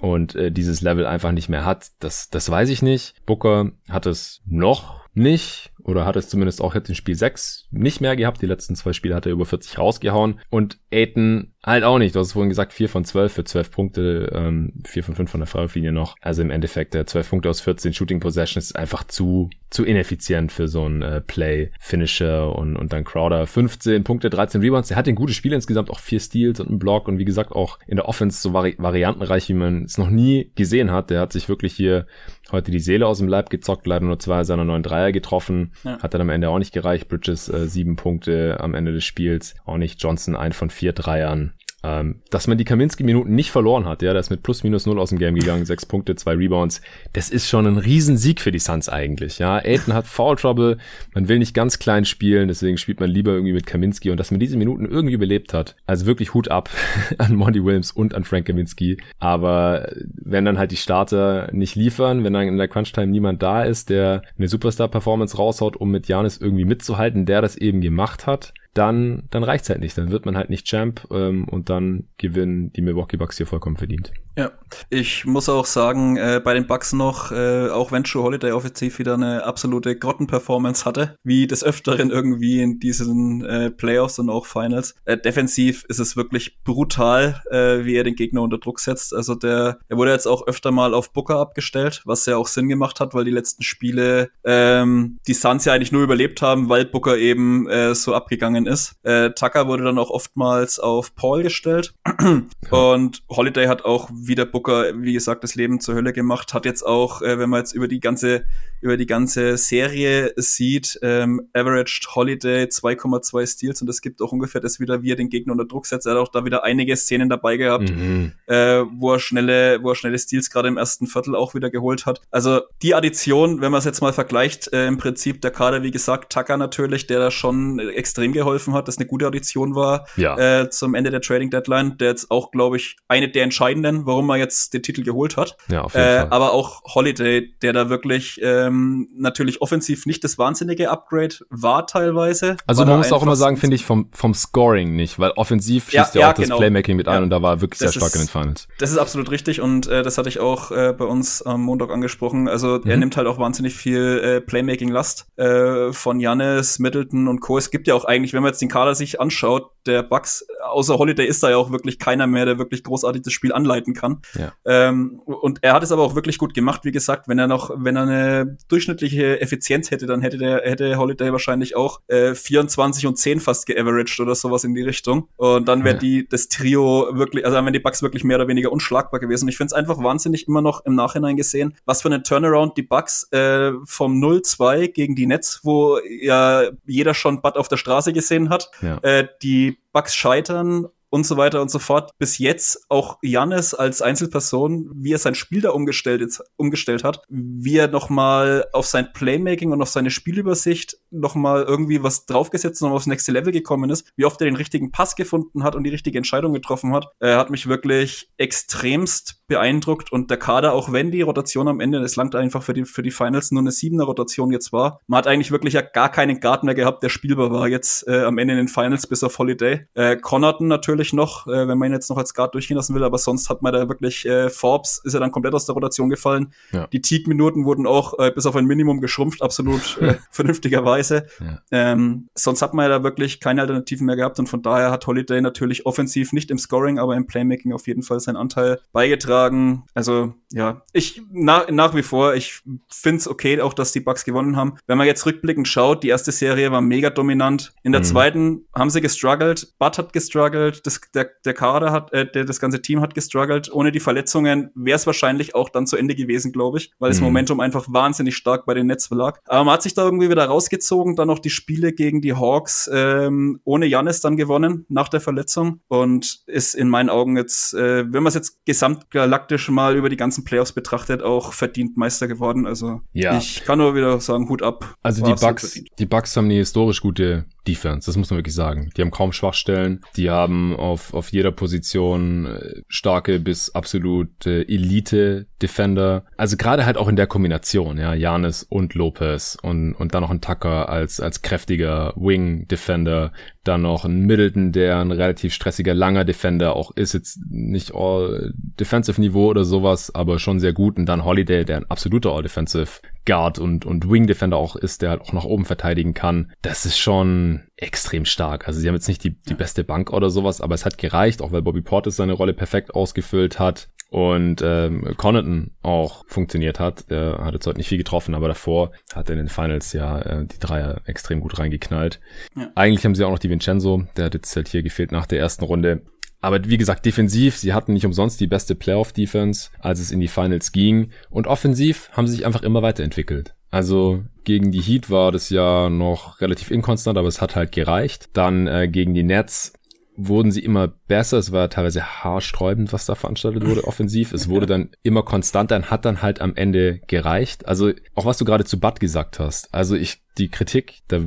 und 0.00 0.34
äh, 0.34 0.52
dieses 0.52 0.80
Level 0.80 1.06
einfach 1.06 1.32
nicht 1.32 1.48
mehr 1.48 1.64
hat, 1.64 1.88
das, 2.00 2.30
das 2.30 2.48
weiß 2.48 2.68
ich 2.70 2.82
nicht. 2.82 3.14
Booker 3.26 3.72
hat 3.88 4.06
es 4.06 4.40
noch 4.46 5.00
nicht 5.14 5.72
oder 5.88 6.04
hat 6.04 6.16
es 6.16 6.28
zumindest 6.28 6.60
auch 6.60 6.74
jetzt 6.74 6.90
in 6.90 6.94
Spiel 6.94 7.14
6 7.14 7.68
nicht 7.70 8.02
mehr 8.02 8.14
gehabt. 8.14 8.42
Die 8.42 8.46
letzten 8.46 8.76
zwei 8.76 8.92
Spiele 8.92 9.14
hat 9.14 9.24
er 9.24 9.32
über 9.32 9.46
40 9.46 9.78
rausgehauen. 9.78 10.38
Und 10.50 10.78
Aiton 10.92 11.54
halt 11.64 11.82
auch 11.82 11.98
nicht. 11.98 12.14
Du 12.14 12.20
hast 12.20 12.32
vorhin 12.32 12.50
gesagt, 12.50 12.74
4 12.74 12.90
von 12.90 13.06
12 13.06 13.32
für 13.32 13.44
12 13.44 13.70
Punkte, 13.70 14.30
ähm, 14.34 14.74
4 14.84 15.02
von 15.02 15.14
5 15.14 15.30
von 15.30 15.40
der 15.40 15.46
Freiwurflinie 15.46 15.92
noch. 15.92 16.16
Also 16.20 16.42
im 16.42 16.50
Endeffekt, 16.50 16.92
der 16.92 17.06
12 17.06 17.30
Punkte 17.30 17.48
aus 17.48 17.62
14 17.62 17.94
Shooting 17.94 18.20
Possessions 18.20 18.66
ist 18.66 18.76
einfach 18.76 19.04
zu, 19.04 19.48
zu 19.70 19.82
ineffizient 19.82 20.52
für 20.52 20.68
so 20.68 20.86
ein 20.86 21.00
äh, 21.00 21.22
Play, 21.22 21.70
Finisher 21.80 22.54
und, 22.54 22.76
und 22.76 22.92
dann 22.92 23.04
Crowder. 23.04 23.46
15 23.46 24.04
Punkte, 24.04 24.28
13 24.28 24.60
Rebounds. 24.60 24.88
Der 24.88 24.98
hat 24.98 25.08
ein 25.08 25.14
gutes 25.14 25.36
Spiel 25.36 25.54
insgesamt, 25.54 25.88
auch 25.88 26.00
vier 26.00 26.20
Steals 26.20 26.60
und 26.60 26.68
einen 26.68 26.78
Block 26.78 27.08
und 27.08 27.16
wie 27.16 27.24
gesagt 27.24 27.52
auch 27.52 27.78
in 27.86 27.96
der 27.96 28.08
Offense 28.08 28.42
so 28.42 28.52
vari 28.52 28.76
variantenreich, 28.76 29.48
wie 29.48 29.54
man 29.54 29.84
es 29.84 29.96
noch 29.96 30.10
nie 30.10 30.52
gesehen 30.54 30.90
hat. 30.90 31.08
Der 31.08 31.20
hat 31.20 31.32
sich 31.32 31.48
wirklich 31.48 31.72
hier 31.72 32.06
heute 32.52 32.70
die 32.70 32.80
Seele 32.80 33.06
aus 33.06 33.18
dem 33.18 33.28
Leib 33.28 33.50
gezockt, 33.50 33.86
leider 33.86 34.04
nur 34.04 34.18
zwei 34.18 34.44
seiner 34.44 34.64
neuen 34.64 34.82
Dreier 34.82 35.12
getroffen. 35.12 35.72
Ja. 35.84 35.98
Hat 36.00 36.14
dann 36.14 36.20
am 36.20 36.30
Ende 36.30 36.48
auch 36.50 36.58
nicht 36.58 36.72
gereicht. 36.72 37.08
Bridges 37.08 37.48
äh, 37.48 37.68
sieben 37.68 37.96
Punkte 37.96 38.58
am 38.60 38.74
Ende 38.74 38.92
des 38.92 39.04
Spiels. 39.04 39.54
Auch 39.64 39.76
nicht 39.76 40.02
Johnson 40.02 40.36
ein 40.36 40.52
von 40.52 40.70
vier 40.70 40.92
Dreiern. 40.92 41.52
Ähm, 41.84 42.22
dass 42.30 42.48
man 42.48 42.58
die 42.58 42.64
Kaminski-Minuten 42.64 43.36
nicht 43.36 43.52
verloren 43.52 43.84
hat, 43.84 44.02
ja, 44.02 44.12
der 44.12 44.18
ist 44.18 44.30
mit 44.30 44.42
plus 44.42 44.64
minus 44.64 44.84
null 44.86 44.98
aus 44.98 45.10
dem 45.10 45.18
Game 45.18 45.36
gegangen, 45.36 45.64
sechs 45.64 45.86
Punkte, 45.86 46.16
zwei 46.16 46.34
Rebounds. 46.34 46.80
Das 47.12 47.30
ist 47.30 47.48
schon 47.48 47.66
ein 47.66 47.78
Riesensieg 47.78 48.40
für 48.40 48.50
die 48.50 48.58
Suns 48.58 48.88
eigentlich, 48.88 49.38
ja. 49.38 49.58
Aiden 49.58 49.94
hat 49.94 50.06
Foul 50.06 50.34
Trouble, 50.34 50.78
man 51.14 51.28
will 51.28 51.38
nicht 51.38 51.54
ganz 51.54 51.78
klein 51.78 52.04
spielen, 52.04 52.48
deswegen 52.48 52.78
spielt 52.78 52.98
man 52.98 53.08
lieber 53.08 53.32
irgendwie 53.32 53.52
mit 53.52 53.66
Kaminski 53.66 54.10
und 54.10 54.18
dass 54.18 54.32
man 54.32 54.40
diese 54.40 54.56
Minuten 54.56 54.86
irgendwie 54.86 55.14
überlebt 55.14 55.54
hat. 55.54 55.76
Also 55.86 56.06
wirklich 56.06 56.34
Hut 56.34 56.50
ab 56.50 56.68
an 57.18 57.36
Monty 57.36 57.64
Williams 57.64 57.92
und 57.92 58.12
an 58.12 58.24
Frank 58.24 58.46
Kaminski. 58.46 58.98
Aber 59.20 59.88
wenn 60.16 60.44
dann 60.44 60.58
halt 60.58 60.72
die 60.72 60.76
Starter 60.76 61.48
nicht 61.52 61.76
liefern, 61.76 62.24
wenn 62.24 62.32
dann 62.32 62.48
in 62.48 62.58
der 62.58 62.68
Crunch-Time 62.68 63.06
niemand 63.06 63.40
da 63.40 63.62
ist, 63.62 63.88
der 63.88 64.22
eine 64.36 64.48
Superstar-Performance 64.48 65.36
raushaut, 65.36 65.76
um 65.76 65.92
mit 65.92 66.08
Janis 66.08 66.38
irgendwie 66.38 66.64
mitzuhalten, 66.64 67.24
der 67.24 67.40
das 67.40 67.56
eben 67.56 67.80
gemacht 67.80 68.26
hat, 68.26 68.52
dann, 68.74 69.24
dann 69.30 69.42
reicht's 69.42 69.68
halt 69.68 69.80
nicht. 69.80 69.96
Dann 69.98 70.10
wird 70.10 70.26
man 70.26 70.36
halt 70.36 70.50
nicht 70.50 70.66
Champ 70.66 71.06
ähm, 71.10 71.48
und 71.48 71.70
dann 71.70 72.04
gewinnen 72.16 72.72
die 72.72 72.82
Milwaukee 72.82 73.16
Bucks 73.16 73.36
hier 73.36 73.46
vollkommen 73.46 73.76
verdient. 73.76 74.12
Ja, 74.38 74.52
ich 74.88 75.24
muss 75.24 75.48
auch 75.48 75.66
sagen, 75.66 76.16
äh, 76.16 76.40
bei 76.42 76.54
den 76.54 76.68
Bucks 76.68 76.92
noch, 76.92 77.32
äh, 77.32 77.70
auch 77.70 77.90
wenn 77.90 78.04
True 78.04 78.22
Holiday 78.22 78.52
offensiv 78.52 79.00
wieder 79.00 79.14
eine 79.14 79.42
absolute 79.42 79.96
Grottenperformance 79.96 80.84
hatte, 80.84 81.16
wie 81.24 81.48
des 81.48 81.64
Öfteren 81.64 82.12
irgendwie 82.12 82.62
in 82.62 82.78
diesen 82.78 83.44
äh, 83.44 83.72
Playoffs 83.72 84.20
und 84.20 84.30
auch 84.30 84.46
Finals. 84.46 84.94
Äh, 85.06 85.18
defensiv 85.18 85.84
ist 85.88 85.98
es 85.98 86.16
wirklich 86.16 86.62
brutal, 86.62 87.42
äh, 87.50 87.84
wie 87.84 87.96
er 87.96 88.04
den 88.04 88.14
Gegner 88.14 88.42
unter 88.42 88.58
Druck 88.58 88.78
setzt. 88.78 89.12
Also 89.12 89.34
der, 89.34 89.80
er 89.88 89.96
wurde 89.96 90.12
jetzt 90.12 90.28
auch 90.28 90.46
öfter 90.46 90.70
mal 90.70 90.94
auf 90.94 91.12
Booker 91.12 91.40
abgestellt, 91.40 92.02
was 92.04 92.24
ja 92.26 92.36
auch 92.36 92.46
Sinn 92.46 92.68
gemacht 92.68 93.00
hat, 93.00 93.14
weil 93.14 93.24
die 93.24 93.32
letzten 93.32 93.64
Spiele 93.64 94.30
ähm, 94.44 95.18
die 95.26 95.34
Suns 95.34 95.64
ja 95.64 95.72
eigentlich 95.72 95.90
nur 95.90 96.04
überlebt 96.04 96.42
haben, 96.42 96.68
weil 96.68 96.84
Booker 96.84 97.18
eben 97.18 97.68
äh, 97.68 97.92
so 97.96 98.14
abgegangen 98.14 98.66
ist. 98.66 98.94
Äh, 99.02 99.30
Tucker 99.30 99.66
wurde 99.66 99.82
dann 99.82 99.98
auch 99.98 100.10
oftmals 100.10 100.78
auf 100.78 101.16
Paul 101.16 101.42
gestellt. 101.42 101.92
und 102.70 103.24
Holiday 103.28 103.66
hat 103.66 103.84
auch 103.84 104.08
wie 104.28 104.34
der 104.34 104.44
Booker, 104.44 104.92
wie 104.94 105.12
gesagt, 105.12 105.42
das 105.42 105.54
Leben 105.54 105.80
zur 105.80 105.94
Hölle 105.94 106.12
gemacht, 106.12 106.54
hat 106.54 106.64
jetzt 106.64 106.82
auch, 106.82 107.22
äh, 107.22 107.38
wenn 107.38 107.50
man 107.50 107.60
jetzt 107.60 107.72
über 107.72 107.88
die 107.88 108.00
ganze, 108.00 108.44
über 108.80 108.96
die 108.96 109.06
ganze 109.06 109.56
Serie 109.56 110.32
sieht, 110.36 110.98
ähm, 111.02 111.48
averaged 111.52 112.06
Holiday 112.14 112.64
2,2 112.64 113.46
Steals 113.46 113.82
und 113.82 113.88
es 113.88 114.00
gibt 114.00 114.22
auch 114.22 114.32
ungefähr 114.32 114.60
das 114.60 114.78
wieder, 114.78 115.02
wie 115.02 115.12
er 115.12 115.16
den 115.16 115.30
Gegner 115.30 115.52
unter 115.52 115.64
Druck 115.64 115.86
setzt. 115.86 116.06
Er 116.06 116.12
hat 116.12 116.18
auch 116.18 116.28
da 116.28 116.44
wieder 116.44 116.62
einige 116.62 116.96
Szenen 116.96 117.28
dabei 117.28 117.56
gehabt, 117.56 117.90
mhm. 117.90 118.32
äh, 118.46 118.82
wo 118.96 119.12
er 119.12 119.18
schnelle, 119.18 119.82
wo 119.82 119.90
er 119.90 119.94
schnelle 119.94 120.18
Steals 120.18 120.50
gerade 120.50 120.68
im 120.68 120.76
ersten 120.76 121.06
Viertel 121.06 121.34
auch 121.34 121.54
wieder 121.54 121.70
geholt 121.70 122.06
hat. 122.06 122.20
Also 122.30 122.60
die 122.82 122.94
Addition, 122.94 123.60
wenn 123.60 123.72
man 123.72 123.78
es 123.78 123.84
jetzt 123.84 124.00
mal 124.00 124.12
vergleicht, 124.12 124.72
äh, 124.72 124.86
im 124.86 124.98
Prinzip 124.98 125.40
der 125.40 125.50
Kader, 125.50 125.82
wie 125.82 125.90
gesagt, 125.90 126.32
Tucker 126.32 126.56
natürlich, 126.56 127.06
der 127.06 127.18
da 127.18 127.30
schon 127.30 127.78
extrem 127.78 128.32
geholfen 128.32 128.74
hat, 128.74 128.88
das 128.88 128.98
eine 128.98 129.06
gute 129.06 129.26
Addition 129.26 129.74
war 129.74 130.06
ja. 130.16 130.60
äh, 130.60 130.70
zum 130.70 130.94
Ende 130.94 131.10
der 131.10 131.20
Trading 131.20 131.50
Deadline, 131.50 131.96
der 131.98 132.08
jetzt 132.08 132.30
auch, 132.30 132.50
glaube 132.50 132.76
ich, 132.76 132.96
eine 133.08 133.28
der 133.28 133.44
entscheidenden, 133.44 134.06
warum 134.06 134.17
warum 134.18 134.30
er 134.30 134.36
jetzt 134.36 134.74
den 134.74 134.82
Titel 134.82 135.02
geholt 135.02 135.36
hat. 135.36 135.56
Ja, 135.70 135.82
auf 135.82 135.94
jeden 135.94 136.06
äh, 136.06 136.18
Fall. 136.20 136.28
Aber 136.30 136.52
auch 136.52 136.82
Holiday, 136.94 137.54
der 137.62 137.72
da 137.72 137.88
wirklich 137.88 138.40
ähm, 138.42 139.08
natürlich 139.16 139.62
offensiv 139.62 140.06
nicht 140.06 140.24
das 140.24 140.38
wahnsinnige 140.38 140.90
Upgrade 140.90 141.36
war 141.50 141.86
teilweise. 141.86 142.56
Also 142.66 142.84
man 142.84 142.98
muss 142.98 143.12
auch 143.12 143.22
immer 143.22 143.36
sagen, 143.36 143.56
finde 143.56 143.76
ich, 143.76 143.84
vom, 143.84 144.08
vom 144.12 144.34
Scoring 144.34 144.96
nicht, 144.96 145.18
weil 145.18 145.30
offensiv 145.32 145.90
schießt 145.90 146.14
ja, 146.14 146.20
ja 146.20 146.30
auch 146.30 146.34
genau. 146.34 146.48
das 146.48 146.58
Playmaking 146.58 146.96
mit 146.96 147.08
ein 147.08 147.22
und 147.22 147.30
da 147.30 147.40
war 147.42 147.54
er 147.54 147.60
wirklich 147.60 147.78
das 147.78 147.92
sehr 147.92 148.00
stark 148.00 148.14
ist, 148.14 148.20
in 148.20 148.26
den 148.26 148.28
Finals. 148.28 148.68
Das 148.78 148.90
ist 148.90 148.98
absolut 148.98 149.30
richtig 149.30 149.60
und 149.60 149.86
äh, 149.86 150.02
das 150.02 150.18
hatte 150.18 150.28
ich 150.28 150.40
auch 150.40 150.70
äh, 150.72 150.92
bei 150.96 151.04
uns 151.04 151.42
am 151.42 151.62
Montag 151.62 151.90
angesprochen. 151.90 152.48
Also 152.48 152.80
mhm. 152.82 152.90
er 152.90 152.96
nimmt 152.96 153.16
halt 153.16 153.28
auch 153.28 153.38
wahnsinnig 153.38 153.74
viel 153.74 154.20
äh, 154.22 154.40
Playmaking-Last 154.40 155.26
äh, 155.36 155.92
von 155.92 156.18
Jannis, 156.18 156.78
Middleton 156.80 157.28
und 157.28 157.40
Co. 157.40 157.58
Es 157.58 157.70
gibt 157.70 157.86
ja 157.86 157.94
auch 157.94 158.04
eigentlich, 158.04 158.32
wenn 158.32 158.42
man 158.42 158.50
jetzt 158.50 158.62
den 158.62 158.68
Kader 158.68 158.94
sich 158.94 159.20
anschaut, 159.20 159.70
der 159.86 160.02
Bucks, 160.02 160.46
außer 160.68 160.98
Holiday 160.98 161.26
ist 161.26 161.42
da 161.42 161.50
ja 161.50 161.56
auch 161.56 161.70
wirklich 161.70 161.98
keiner 161.98 162.26
mehr, 162.26 162.44
der 162.44 162.58
wirklich 162.58 162.84
großartig 162.84 163.22
das 163.22 163.32
Spiel 163.32 163.52
anleiten 163.52 163.94
kann 163.94 164.07
kann. 164.08 164.22
Ja. 164.64 164.88
Ähm, 164.88 165.20
und 165.24 165.58
er 165.62 165.74
hat 165.74 165.82
es 165.82 165.92
aber 165.92 166.02
auch 166.02 166.14
wirklich 166.14 166.38
gut 166.38 166.54
gemacht, 166.54 166.84
wie 166.84 166.92
gesagt, 166.92 167.28
wenn 167.28 167.38
er 167.38 167.46
noch, 167.46 167.70
wenn 167.76 167.96
er 167.96 168.02
eine 168.02 168.58
durchschnittliche 168.68 169.40
Effizienz 169.40 169.90
hätte, 169.90 170.06
dann 170.06 170.20
hätte 170.22 170.38
der, 170.38 170.62
hätte 170.62 170.96
Holiday 170.96 171.32
wahrscheinlich 171.32 171.76
auch 171.76 172.00
äh, 172.08 172.34
24 172.34 173.06
und 173.06 173.16
10 173.16 173.40
fast 173.40 173.66
geaveraged 173.66 174.20
oder 174.20 174.34
sowas 174.34 174.64
in 174.64 174.74
die 174.74 174.82
Richtung. 174.82 175.28
Und 175.36 175.68
dann 175.68 175.84
wäre 175.84 175.96
ja. 175.96 176.00
die, 176.00 176.28
das 176.28 176.48
Trio 176.48 177.08
wirklich, 177.12 177.44
also 177.44 177.56
dann 177.56 177.64
wären 177.64 177.72
die 177.72 177.80
Bucks 177.80 178.02
wirklich 178.02 178.24
mehr 178.24 178.36
oder 178.36 178.48
weniger 178.48 178.72
unschlagbar 178.72 179.20
gewesen. 179.20 179.44
Und 179.44 179.48
ich 179.50 179.56
finde 179.56 179.68
es 179.68 179.72
einfach 179.72 180.02
wahnsinnig 180.02 180.48
immer 180.48 180.62
noch 180.62 180.84
im 180.84 180.94
Nachhinein 180.94 181.36
gesehen, 181.36 181.74
was 181.84 182.02
für 182.02 182.08
eine 182.08 182.22
Turnaround 182.22 182.76
die 182.76 182.82
Bucks 182.82 183.30
äh, 183.32 183.72
vom 183.84 184.22
0-2 184.22 184.88
gegen 184.88 185.14
die 185.14 185.26
Nets, 185.26 185.60
wo 185.62 185.98
ja 186.08 186.64
jeder 186.86 187.14
schon 187.14 187.40
Bud 187.40 187.56
auf 187.56 187.68
der 187.68 187.76
Straße 187.76 188.12
gesehen 188.12 188.50
hat, 188.50 188.70
ja. 188.82 188.98
äh, 188.98 189.28
die 189.42 189.78
Bucks 189.92 190.14
scheitern 190.14 190.86
und 191.10 191.24
so 191.24 191.36
weiter 191.36 191.62
und 191.62 191.70
so 191.70 191.78
fort. 191.78 192.10
Bis 192.18 192.38
jetzt 192.38 192.86
auch 192.88 193.18
Jannis 193.22 193.74
als 193.74 194.02
Einzelperson, 194.02 194.90
wie 194.94 195.12
er 195.12 195.18
sein 195.18 195.34
Spiel 195.34 195.60
da 195.60 195.70
umgestellt, 195.70 196.20
jetzt, 196.20 196.42
umgestellt 196.56 197.04
hat, 197.04 197.22
wie 197.28 197.76
er 197.76 197.88
nochmal 197.88 198.66
auf 198.72 198.86
sein 198.86 199.12
Playmaking 199.12 199.72
und 199.72 199.82
auf 199.82 199.88
seine 199.88 200.10
Spielübersicht 200.10 200.98
nochmal 201.10 201.62
irgendwie 201.62 202.02
was 202.02 202.26
draufgesetzt 202.26 202.82
und 202.82 202.92
aufs 202.92 203.06
nächste 203.06 203.32
Level 203.32 203.52
gekommen 203.52 203.90
ist, 203.90 204.10
wie 204.16 204.24
oft 204.24 204.40
er 204.40 204.46
den 204.46 204.56
richtigen 204.56 204.90
Pass 204.90 205.16
gefunden 205.16 205.64
hat 205.64 205.74
und 205.74 205.84
die 205.84 205.90
richtige 205.90 206.18
Entscheidung 206.18 206.52
getroffen 206.52 206.92
hat. 206.94 207.06
Er 207.20 207.38
hat 207.38 207.50
mich 207.50 207.66
wirklich 207.66 208.28
extremst 208.36 209.37
beeindruckt 209.48 210.12
und 210.12 210.30
der 210.30 210.36
Kader, 210.36 210.74
auch 210.74 210.92
wenn 210.92 211.10
die 211.10 211.22
Rotation 211.22 211.68
am 211.68 211.80
Ende, 211.80 211.98
es 212.00 212.16
langt 212.16 212.34
einfach 212.34 212.62
für 212.62 212.74
die, 212.74 212.84
für 212.84 213.02
die 213.02 213.10
Finals 213.10 213.50
nur 213.50 213.62
eine 213.62 213.72
siebener 213.72 214.04
Rotation 214.04 214.52
jetzt 214.52 214.74
war, 214.74 215.00
man 215.06 215.18
hat 215.18 215.26
eigentlich 215.26 215.50
wirklich 215.50 215.72
ja 215.72 215.80
gar 215.80 216.10
keinen 216.10 216.38
Guard 216.38 216.64
mehr 216.64 216.74
gehabt, 216.74 217.02
der 217.02 217.08
spielbar 217.08 217.50
war 217.50 217.66
jetzt 217.66 218.06
äh, 218.06 218.24
am 218.24 218.36
Ende 218.36 218.52
in 218.52 218.58
den 218.58 218.68
Finals 218.68 219.06
bis 219.06 219.24
auf 219.24 219.38
Holiday. 219.38 219.86
Äh, 219.94 220.16
Connaughton 220.16 220.68
natürlich 220.68 221.14
noch, 221.14 221.46
äh, 221.46 221.66
wenn 221.66 221.78
man 221.78 221.88
ihn 221.88 221.94
jetzt 221.94 222.10
noch 222.10 222.18
als 222.18 222.34
Guard 222.34 222.54
durchgehen 222.54 222.76
lassen 222.76 222.94
will, 222.94 223.02
aber 223.02 223.16
sonst 223.16 223.48
hat 223.48 223.62
man 223.62 223.72
da 223.72 223.88
wirklich, 223.88 224.26
äh, 224.26 224.50
Forbes 224.50 225.00
ist 225.02 225.14
ja 225.14 225.20
dann 225.20 225.32
komplett 225.32 225.54
aus 225.54 225.64
der 225.64 225.72
Rotation 225.72 226.10
gefallen. 226.10 226.52
Ja. 226.72 226.86
Die 226.88 227.00
Teak-Minuten 227.00 227.64
wurden 227.64 227.86
auch 227.86 228.18
äh, 228.18 228.30
bis 228.30 228.44
auf 228.44 228.54
ein 228.54 228.66
Minimum 228.66 229.00
geschrumpft, 229.00 229.40
absolut 229.40 229.96
äh, 230.02 230.16
vernünftigerweise. 230.30 231.26
Ja. 231.40 231.62
Ähm, 231.70 232.28
sonst 232.34 232.60
hat 232.60 232.74
man 232.74 232.84
ja 232.84 232.98
da 232.98 233.02
wirklich 233.02 233.40
keine 233.40 233.62
Alternativen 233.62 234.04
mehr 234.04 234.16
gehabt 234.16 234.38
und 234.38 234.46
von 234.46 234.60
daher 234.60 234.90
hat 234.90 235.06
Holiday 235.06 235.40
natürlich 235.40 235.86
offensiv 235.86 236.34
nicht 236.34 236.50
im 236.50 236.58
Scoring, 236.58 236.98
aber 236.98 237.16
im 237.16 237.26
Playmaking 237.26 237.72
auf 237.72 237.86
jeden 237.86 238.02
Fall 238.02 238.20
seinen 238.20 238.36
Anteil 238.36 238.80
beigetragen 238.92 239.37
sagen, 239.38 239.84
also 239.94 240.34
ja, 240.50 240.82
ich 240.92 241.22
nach, 241.30 241.68
nach 241.70 241.94
wie 241.94 242.02
vor, 242.02 242.34
ich 242.34 242.62
finde 242.90 243.18
es 243.18 243.28
okay, 243.28 243.60
auch 243.60 243.74
dass 243.74 243.92
die 243.92 244.00
Bucks 244.00 244.24
gewonnen 244.24 244.56
haben. 244.56 244.76
Wenn 244.86 244.96
man 244.96 245.06
jetzt 245.06 245.26
rückblickend 245.26 245.68
schaut, 245.68 246.02
die 246.02 246.08
erste 246.08 246.32
Serie 246.32 246.72
war 246.72 246.80
mega 246.80 247.10
dominant. 247.10 247.74
In 247.82 247.92
der 247.92 248.00
mhm. 248.00 248.06
zweiten 248.06 248.64
haben 248.74 248.88
sie 248.90 249.02
gestruggelt, 249.02 249.74
Bud 249.78 249.98
hat 249.98 250.12
gestruggelt, 250.12 250.86
das, 250.86 251.00
der, 251.14 251.30
der 251.44 251.54
Kader 251.54 251.92
hat, 251.92 252.12
äh, 252.12 252.30
der, 252.30 252.44
das 252.44 252.60
ganze 252.60 252.80
Team 252.80 253.00
hat 253.00 253.14
gestruggelt. 253.14 253.70
Ohne 253.72 253.92
die 253.92 254.00
Verletzungen 254.00 254.70
wäre 254.74 254.96
es 254.96 255.06
wahrscheinlich 255.06 255.54
auch 255.54 255.68
dann 255.68 255.86
zu 255.86 255.96
Ende 255.96 256.14
gewesen, 256.14 256.52
glaube 256.52 256.78
ich, 256.78 256.92
weil 256.98 257.10
mhm. 257.10 257.12
das 257.12 257.20
Momentum 257.20 257.60
einfach 257.60 257.86
wahnsinnig 257.88 258.36
stark 258.36 258.64
bei 258.64 258.74
den 258.74 258.86
Nets 258.86 259.10
lag. 259.10 259.40
Aber 259.46 259.64
man 259.64 259.74
hat 259.74 259.82
sich 259.82 259.94
da 259.94 260.04
irgendwie 260.04 260.30
wieder 260.30 260.46
rausgezogen, 260.46 261.14
dann 261.14 261.28
noch 261.28 261.40
die 261.40 261.50
Spiele 261.50 261.92
gegen 261.92 262.22
die 262.22 262.34
Hawks 262.34 262.88
ähm, 262.92 263.60
ohne 263.64 263.86
Janis 263.86 264.20
dann 264.20 264.36
gewonnen 264.36 264.86
nach 264.88 265.08
der 265.08 265.20
Verletzung 265.20 265.80
und 265.88 266.40
ist 266.46 266.74
in 266.74 266.88
meinen 266.88 267.10
Augen 267.10 267.36
jetzt, 267.36 267.74
äh, 267.74 268.04
wenn 268.04 268.22
man 268.22 268.28
es 268.28 268.34
jetzt 268.34 268.64
gesamt 268.64 269.10
galaktisch 269.28 269.68
mal 269.68 269.96
über 269.96 270.08
die 270.08 270.16
ganzen 270.16 270.44
Playoffs 270.44 270.72
betrachtet, 270.72 271.22
auch 271.22 271.52
verdient 271.52 271.96
Meister 271.96 272.28
geworden. 272.28 272.66
Also 272.66 273.02
ja. 273.12 273.36
ich 273.36 273.64
kann 273.64 273.78
nur 273.78 273.94
wieder 273.94 274.20
sagen, 274.20 274.48
Hut 274.48 274.62
ab. 274.62 274.94
Also 275.02 275.24
die 275.24 275.34
Bucks, 275.34 275.82
die 275.98 276.06
Bucks 276.06 276.36
haben 276.36 276.46
eine 276.46 276.54
historisch 276.54 277.00
gute 277.00 277.44
Defense, 277.68 278.06
das 278.06 278.16
muss 278.16 278.30
man 278.30 278.38
wirklich 278.38 278.54
sagen. 278.54 278.90
Die 278.96 279.02
haben 279.02 279.10
kaum 279.10 279.32
Schwachstellen, 279.32 280.00
die 280.16 280.30
haben 280.30 280.74
auf, 280.74 281.12
auf 281.12 281.30
jeder 281.30 281.52
Position 281.52 282.46
äh, 282.46 282.82
starke 282.88 283.38
bis 283.38 283.74
absolute 283.74 284.66
Elite-Defender. 284.66 286.24
Also 286.36 286.56
gerade 286.56 286.86
halt 286.86 286.96
auch 286.96 287.08
in 287.08 287.16
der 287.16 287.26
Kombination, 287.26 287.98
ja, 287.98 288.14
Janis 288.14 288.62
und 288.62 288.94
Lopez 288.94 289.58
und, 289.60 289.92
und 289.94 290.14
dann 290.14 290.22
noch 290.22 290.30
ein 290.30 290.40
Tucker 290.40 290.88
als, 290.88 291.20
als 291.20 291.42
kräftiger 291.42 292.14
Wing-Defender, 292.16 293.32
dann 293.64 293.82
noch 293.82 294.04
ein 294.06 294.20
Middleton, 294.20 294.72
der 294.72 294.98
ein 294.98 295.12
relativ 295.12 295.52
stressiger, 295.52 295.92
langer 295.92 296.24
Defender 296.24 296.74
auch 296.74 296.90
ist, 296.96 297.12
jetzt 297.12 297.38
nicht 297.50 297.94
all 297.94 298.52
Defensive 298.56 299.20
Niveau 299.20 299.48
oder 299.48 299.64
sowas, 299.64 300.14
aber 300.14 300.38
schon 300.38 300.58
sehr 300.58 300.72
gut. 300.72 300.96
Und 300.96 301.06
dann 301.06 301.24
Holiday, 301.24 301.64
der 301.64 301.76
ein 301.76 301.90
absoluter 301.90 302.32
All-Defensive 302.32 303.00
Guard 303.28 303.58
und, 303.58 303.84
und 303.84 304.10
Wing 304.10 304.26
Defender 304.26 304.56
auch 304.56 304.74
ist, 304.74 305.02
der 305.02 305.10
halt 305.10 305.20
auch 305.20 305.34
nach 305.34 305.44
oben 305.44 305.66
verteidigen 305.66 306.14
kann. 306.14 306.50
Das 306.62 306.86
ist 306.86 306.98
schon 306.98 307.64
extrem 307.76 308.24
stark. 308.24 308.66
Also 308.66 308.80
sie 308.80 308.88
haben 308.88 308.94
jetzt 308.94 309.06
nicht 309.06 309.22
die, 309.22 309.38
die 309.42 309.54
beste 309.54 309.84
Bank 309.84 310.10
oder 310.10 310.30
sowas, 310.30 310.62
aber 310.62 310.74
es 310.74 310.86
hat 310.86 310.96
gereicht, 310.96 311.42
auch 311.42 311.52
weil 311.52 311.60
Bobby 311.60 311.82
Portis 311.82 312.16
seine 312.16 312.32
Rolle 312.32 312.54
perfekt 312.54 312.94
ausgefüllt 312.94 313.58
hat 313.58 313.90
und 314.10 314.62
ähm, 314.64 315.14
Connaughton 315.18 315.72
auch 315.82 316.24
funktioniert 316.26 316.80
hat. 316.80 317.10
Der 317.10 317.44
hat 317.44 317.52
jetzt 317.52 317.66
heute 317.66 317.76
nicht 317.76 317.88
viel 317.88 317.98
getroffen, 317.98 318.34
aber 318.34 318.48
davor 318.48 318.92
hat 319.14 319.28
er 319.28 319.34
in 319.34 319.40
den 319.40 319.48
Finals 319.48 319.92
ja 319.92 320.20
äh, 320.20 320.46
die 320.46 320.58
Dreier 320.58 321.02
extrem 321.04 321.40
gut 321.40 321.58
reingeknallt. 321.58 322.20
Ja. 322.56 322.70
Eigentlich 322.74 323.04
haben 323.04 323.14
sie 323.14 323.24
auch 323.24 323.30
noch 323.30 323.38
die 323.38 323.50
Vincenzo, 323.50 324.04
der 324.16 324.26
hat 324.26 324.34
jetzt 324.34 324.56
halt 324.56 324.68
hier 324.68 324.82
gefehlt 324.82 325.12
nach 325.12 325.26
der 325.26 325.38
ersten 325.38 325.64
Runde. 325.64 326.02
Aber 326.40 326.64
wie 326.64 326.78
gesagt, 326.78 327.04
defensiv, 327.04 327.56
sie 327.56 327.72
hatten 327.72 327.92
nicht 327.92 328.06
umsonst 328.06 328.40
die 328.40 328.46
beste 328.46 328.74
Playoff-Defense, 328.74 329.70
als 329.80 330.00
es 330.00 330.12
in 330.12 330.20
die 330.20 330.28
Finals 330.28 330.72
ging. 330.72 331.10
Und 331.30 331.46
offensiv 331.46 332.10
haben 332.12 332.26
sie 332.26 332.36
sich 332.36 332.46
einfach 332.46 332.62
immer 332.62 332.82
weiterentwickelt. 332.82 333.54
Also 333.70 334.22
gegen 334.44 334.70
die 334.70 334.80
Heat 334.80 335.10
war 335.10 335.32
das 335.32 335.50
ja 335.50 335.90
noch 335.90 336.40
relativ 336.40 336.70
inkonstant, 336.70 337.18
aber 337.18 337.28
es 337.28 337.40
hat 337.40 337.56
halt 337.56 337.72
gereicht. 337.72 338.30
Dann 338.32 338.66
äh, 338.66 338.88
gegen 338.88 339.14
die 339.14 339.24
Nets 339.24 339.72
wurden 340.18 340.50
sie 340.50 340.64
immer 340.64 340.88
besser. 340.88 341.38
Es 341.38 341.52
war 341.52 341.70
teilweise 341.70 342.02
haarsträubend, 342.02 342.92
was 342.92 343.06
da 343.06 343.14
veranstaltet 343.14 343.64
wurde, 343.64 343.84
offensiv. 343.84 344.32
Es 344.32 344.48
wurde 344.48 344.66
dann 344.66 344.90
immer 345.04 345.22
konstanter 345.22 345.76
und 345.76 345.90
hat 345.92 346.04
dann 346.04 346.22
halt 346.22 346.40
am 346.40 346.56
Ende 346.56 346.98
gereicht. 347.06 347.68
Also 347.68 347.92
auch 348.16 348.26
was 348.26 348.36
du 348.36 348.44
gerade 348.44 348.64
zu 348.64 348.80
Bud 348.80 348.98
gesagt 348.98 349.38
hast. 349.38 349.72
Also 349.72 349.94
ich, 349.94 350.20
die 350.36 350.48
Kritik, 350.48 351.02
da 351.06 351.20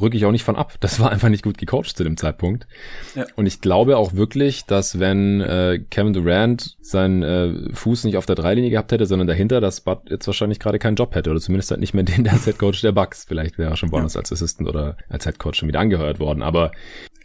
rücke 0.00 0.16
ich 0.16 0.24
auch 0.24 0.30
nicht 0.30 0.44
von 0.44 0.54
ab. 0.54 0.74
Das 0.78 1.00
war 1.00 1.10
einfach 1.10 1.30
nicht 1.30 1.42
gut 1.42 1.58
gecoacht 1.58 1.96
zu 1.96 2.04
dem 2.04 2.16
Zeitpunkt. 2.16 2.68
Ja. 3.16 3.26
Und 3.34 3.46
ich 3.46 3.60
glaube 3.60 3.96
auch 3.96 4.14
wirklich, 4.14 4.66
dass 4.66 5.00
wenn 5.00 5.40
äh, 5.40 5.80
Kevin 5.90 6.12
Durant 6.12 6.76
seinen 6.80 7.22
äh, 7.24 7.74
Fuß 7.74 8.04
nicht 8.04 8.16
auf 8.16 8.26
der 8.26 8.36
Dreilinie 8.36 8.70
gehabt 8.70 8.92
hätte, 8.92 9.06
sondern 9.06 9.26
dahinter, 9.26 9.60
dass 9.60 9.80
Bud 9.80 9.98
jetzt 10.08 10.28
wahrscheinlich 10.28 10.60
gerade 10.60 10.78
keinen 10.78 10.94
Job 10.94 11.16
hätte 11.16 11.30
oder 11.30 11.40
zumindest 11.40 11.72
halt 11.72 11.80
nicht 11.80 11.94
mehr 11.94 12.04
den 12.04 12.22
der 12.24 12.40
Head 12.40 12.58
Coach 12.58 12.82
der 12.82 12.92
Bucks. 12.92 13.24
Vielleicht 13.26 13.58
wäre 13.58 13.70
er 13.70 13.76
schon 13.76 13.90
woanders 13.90 14.14
ja. 14.14 14.20
als 14.20 14.30
Assistant 14.30 14.68
oder 14.68 14.96
als 15.08 15.24
Head 15.24 15.40
Coach 15.40 15.58
schon 15.58 15.68
wieder 15.68 15.80
angehört 15.80 16.20
worden. 16.20 16.42
Aber 16.42 16.70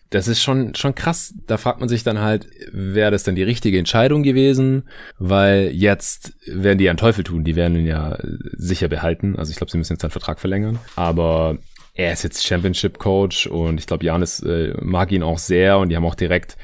das 0.10 0.28
ist 0.28 0.42
schon, 0.42 0.76
schon 0.76 0.96
krass. 0.96 1.34
Da 1.48 1.58
fragt 1.58 1.80
man 1.80 1.90
sich 1.90 2.04
dann 2.04 2.20
halt, 2.20 2.48
wäre 2.72 3.12
das 3.12 3.24
dann 3.24 3.36
die 3.36 3.44
richtige 3.44 3.78
Entscheidung 3.78 4.24
gewesen? 4.24 4.84
Weil 5.18 5.72
jetzt 5.74 6.34
werden 6.46 6.78
die 6.78 6.86
ja 6.86 6.92
einen 6.92 6.98
Teufel 6.98 7.24
tun. 7.24 7.44
Die 7.44 7.56
werden 7.56 7.78
ihn 7.78 7.88
ja 7.88 8.18
sicher 8.54 8.88
behalten. 8.88 9.36
Also 9.38 9.52
ich 9.52 9.58
glaube, 9.58 9.72
sie 9.72 9.78
müssen 9.78 9.94
jetzt 9.94 10.02
seinen 10.02 10.12
Vertrag 10.12 10.40
verlängern. 10.40 10.80
Aber 10.96 11.58
er 11.98 12.14
ist 12.14 12.24
jetzt 12.24 12.46
Championship 12.46 13.00
Coach 13.00 13.48
und 13.48 13.80
ich 13.80 13.88
glaube, 13.88 14.06
Janis 14.06 14.40
äh, 14.42 14.74
mag 14.82 15.12
ihn 15.12 15.24
auch 15.24 15.40
sehr 15.40 15.80
und 15.80 15.90
die 15.90 15.96
haben 15.96 16.06
auch 16.06 16.16
direkt, 16.16 16.56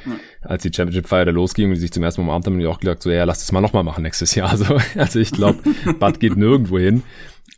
als 0.42 0.62
die 0.62 0.72
Championship 0.72 1.08
Feier 1.08 1.26
da 1.26 1.32
losging 1.32 1.70
und 1.70 1.76
die 1.76 1.82
sich 1.82 1.92
zum 1.92 2.04
ersten 2.04 2.22
Mal 2.22 2.28
umarmt 2.28 2.46
haben, 2.46 2.60
die 2.60 2.68
auch 2.68 2.80
gesagt, 2.80 3.02
so, 3.02 3.10
ja, 3.10 3.24
lass 3.24 3.40
das 3.40 3.52
mal 3.52 3.60
nochmal 3.60 3.84
machen 3.84 4.04
nächstes 4.04 4.36
Jahr. 4.36 4.44
Also, 4.54 4.78
also 4.96 5.20
ich 5.20 5.32
glaube, 5.32 5.58
Bud 6.00 6.20
geht 6.20 6.38
nirgendwo 6.38 6.78
hin. 6.78 7.02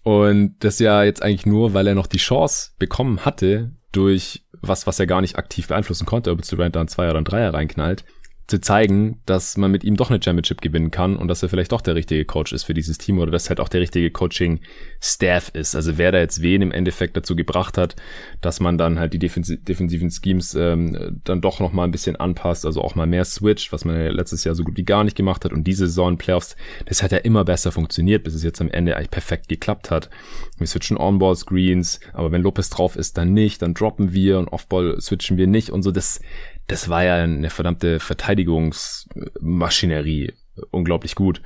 Und 0.04 0.56
das 0.60 0.80
ja 0.80 1.04
jetzt 1.04 1.22
eigentlich 1.22 1.46
nur, 1.46 1.74
weil 1.74 1.88
er 1.88 1.96
noch 1.96 2.08
die 2.08 2.20
Chance 2.20 2.72
bekommen 2.80 3.26
hatte, 3.26 3.72
durch 3.92 4.45
was, 4.68 4.88
was 4.88 5.00
er 5.00 5.08
gar 5.08 5.22
nicht 5.22 5.38
aktiv 5.38 5.68
beeinflussen 5.68 6.06
konnte, 6.06 6.32
ob 6.32 6.40
jetzt 6.40 6.52
Durant 6.52 6.76
da 6.76 6.82
ein 6.82 6.88
Zweier 6.88 7.12
oder 7.12 7.22
ein 7.22 7.26
Dreier 7.26 7.54
reinknallt, 7.54 8.04
zu 8.48 8.62
zeigen, 8.62 9.22
dass 9.26 9.58
man 9.58 9.72
mit 9.72 9.84
ihm 9.84 9.96
doch 9.96 10.12
eine 10.12 10.22
Championship 10.22 10.62
gewinnen 10.62 10.92
kann 10.92 11.18
und 11.18 11.28
dass 11.28 11.42
er 11.42 11.50
vielleicht 11.50 11.72
doch 11.72 11.82
der 11.82 11.96
richtige 11.96 12.26
Coach 12.26 12.54
ist 12.54 12.64
für 12.64 12.76
dieses 12.76 13.00
Team 13.00 13.18
oder 13.18 13.32
dass 13.32 13.50
halt 13.50 13.60
auch 13.60 13.70
der 13.70 13.82
richtige 13.82 14.12
Coaching-Staff 14.12 15.50
ist. 15.54 15.76
Also 15.76 15.98
wer 15.98 16.12
da 16.12 16.20
jetzt 16.20 16.44
wen 16.44 16.62
im 16.62 16.72
Endeffekt 16.72 17.18
dazu 17.18 17.36
gebracht 17.36 17.78
hat, 17.78 17.96
dass 18.42 18.60
man 18.60 18.78
dann 18.78 19.00
halt 19.00 19.14
die 19.14 19.20
defensi 19.20 19.58
defensiven 19.58 20.12
Schemes 20.12 20.54
ähm, 20.54 21.20
dann 21.24 21.42
doch 21.42 21.60
noch 21.60 21.74
mal 21.74 21.86
ein 21.86 21.92
bisschen 21.92 22.18
anpasst, 22.18 22.68
also 22.68 22.82
auch 22.82 22.94
mal 22.94 23.08
mehr 23.08 23.26
switcht, 23.26 23.72
was 23.72 23.84
man 23.84 24.00
ja 24.00 24.10
letztes 24.10 24.44
Jahr 24.44 24.54
so 24.54 24.64
gut 24.64 24.78
wie 24.78 24.86
gar 24.86 25.04
nicht 25.04 25.18
gemacht 25.18 25.44
hat 25.44 25.52
und 25.52 25.66
diese 25.66 25.88
Saison 25.88 26.18
Playoffs, 26.18 26.56
das 26.86 27.02
hat 27.02 27.12
ja 27.12 27.18
immer 27.20 27.46
besser 27.46 27.72
funktioniert, 27.72 28.24
bis 28.24 28.36
es 28.36 28.44
jetzt 28.44 28.62
am 28.62 28.70
Ende 28.70 28.96
eigentlich 28.96 29.12
perfekt 29.12 29.50
geklappt 29.50 29.90
hat. 29.90 30.12
Wir 30.58 30.68
switchen 30.68 30.98
On-Ball-Screens, 30.98 32.00
aber 32.14 32.32
wenn 32.32 32.44
Lopez 32.44 32.70
drauf 32.70 32.96
ist, 32.96 33.18
dann 33.18 33.34
nicht, 33.34 33.64
dann 33.64 33.74
droppen 33.74 34.14
wir 34.14 34.38
und 34.38 34.50
Off-Ball 34.50 35.02
switchen 35.02 35.38
wir 35.38 35.48
nicht 35.48 35.72
und 35.72 35.82
so, 35.82 35.92
das 35.92 36.22
das 36.68 36.90
war 36.90 37.04
ja 37.04 37.16
eine 37.16 37.50
verdammte 37.50 38.00
Verteidigungsmaschinerie. 38.00 40.34
Unglaublich 40.72 41.16
gut. 41.16 41.42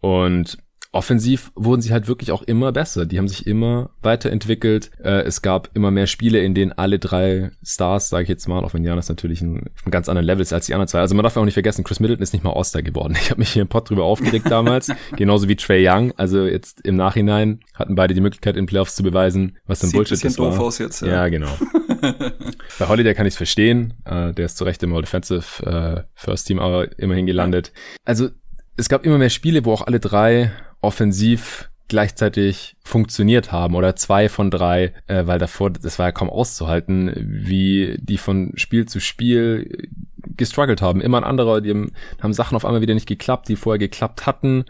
Und 0.00 0.58
offensiv 0.90 1.52
wurden 1.54 1.82
sie 1.82 1.92
halt 1.92 2.08
wirklich 2.08 2.32
auch 2.32 2.42
immer 2.42 2.72
besser. 2.72 3.06
Die 3.06 3.18
haben 3.18 3.28
sich 3.28 3.46
immer 3.46 3.90
weiterentwickelt. 4.02 4.90
Äh, 5.02 5.22
es 5.22 5.42
gab 5.42 5.70
immer 5.74 5.90
mehr 5.90 6.06
Spiele, 6.06 6.40
in 6.40 6.54
denen 6.54 6.72
alle 6.72 6.98
drei 6.98 7.50
Stars, 7.62 8.08
sage 8.08 8.22
ich 8.22 8.28
jetzt 8.28 8.48
mal, 8.48 8.64
auch 8.64 8.74
wenn 8.74 8.84
Janis 8.84 9.08
natürlich 9.08 9.42
ein, 9.42 9.70
ein 9.84 9.90
ganz 9.90 10.08
anderen 10.08 10.26
Level 10.26 10.42
ist 10.42 10.52
als 10.52 10.66
die 10.66 10.74
anderen 10.74 10.88
zwei. 10.88 11.00
Also 11.00 11.14
man 11.14 11.24
darf 11.24 11.36
auch 11.36 11.44
nicht 11.44 11.54
vergessen, 11.54 11.84
Chris 11.84 12.00
Middleton 12.00 12.22
ist 12.22 12.32
nicht 12.32 12.42
mal 12.42 12.52
All-Star 12.52 12.82
geworden. 12.82 13.16
Ich 13.20 13.30
habe 13.30 13.38
mich 13.38 13.50
hier 13.50 13.62
im 13.62 13.68
Pod 13.68 13.88
drüber 13.88 14.04
aufgeregt 14.04 14.46
damals, 14.50 14.90
genauso 15.16 15.48
wie 15.48 15.56
Trey 15.56 15.86
Young. 15.86 16.12
Also 16.16 16.46
jetzt 16.46 16.80
im 16.80 16.96
Nachhinein 16.96 17.60
hatten 17.74 17.94
beide 17.94 18.14
die 18.14 18.20
Möglichkeit, 18.20 18.56
in 18.56 18.66
Playoffs 18.66 18.94
zu 18.94 19.02
beweisen, 19.02 19.56
was 19.66 19.80
denn 19.80 19.92
Bullshit 19.92 20.24
ist. 20.24 20.38
Doof 20.38 20.58
aus 20.58 20.78
jetzt, 20.78 21.02
ja. 21.02 21.08
ja, 21.08 21.28
genau. 21.28 21.50
Bei 22.78 22.88
Holiday 22.88 23.14
kann 23.14 23.26
ich 23.26 23.34
es 23.34 23.36
verstehen. 23.36 23.94
Äh, 24.04 24.32
der 24.32 24.46
ist 24.46 24.56
zu 24.56 24.64
Recht 24.64 24.82
im 24.82 24.94
All-Defensive 24.94 25.66
äh, 25.66 26.02
First 26.14 26.46
Team 26.46 26.58
aber 26.58 26.98
immerhin 26.98 27.26
gelandet. 27.26 27.72
Also 28.04 28.30
es 28.76 28.88
gab 28.88 29.04
immer 29.04 29.18
mehr 29.18 29.30
Spiele, 29.30 29.64
wo 29.64 29.72
auch 29.72 29.86
alle 29.86 30.00
drei 30.00 30.52
offensiv 30.80 31.70
gleichzeitig 31.88 32.76
funktioniert 32.84 33.50
haben 33.50 33.74
oder 33.74 33.96
zwei 33.96 34.28
von 34.28 34.50
drei, 34.50 34.92
äh, 35.06 35.26
weil 35.26 35.38
davor, 35.38 35.70
das 35.70 35.98
war 35.98 36.06
ja 36.06 36.12
kaum 36.12 36.30
auszuhalten, 36.30 37.12
wie 37.16 37.96
die 37.98 38.18
von 38.18 38.52
Spiel 38.56 38.86
zu 38.86 39.00
Spiel 39.00 39.88
gestruggelt 40.36 40.82
haben. 40.82 41.00
Immer 41.00 41.18
ein 41.18 41.24
anderer, 41.24 41.60
die 41.60 41.70
haben, 41.70 41.92
haben 42.22 42.32
Sachen 42.32 42.56
auf 42.56 42.64
einmal 42.64 42.80
wieder 42.80 42.94
nicht 42.94 43.08
geklappt, 43.08 43.48
die 43.48 43.56
vorher 43.56 43.78
geklappt 43.78 44.26
hatten. 44.26 44.64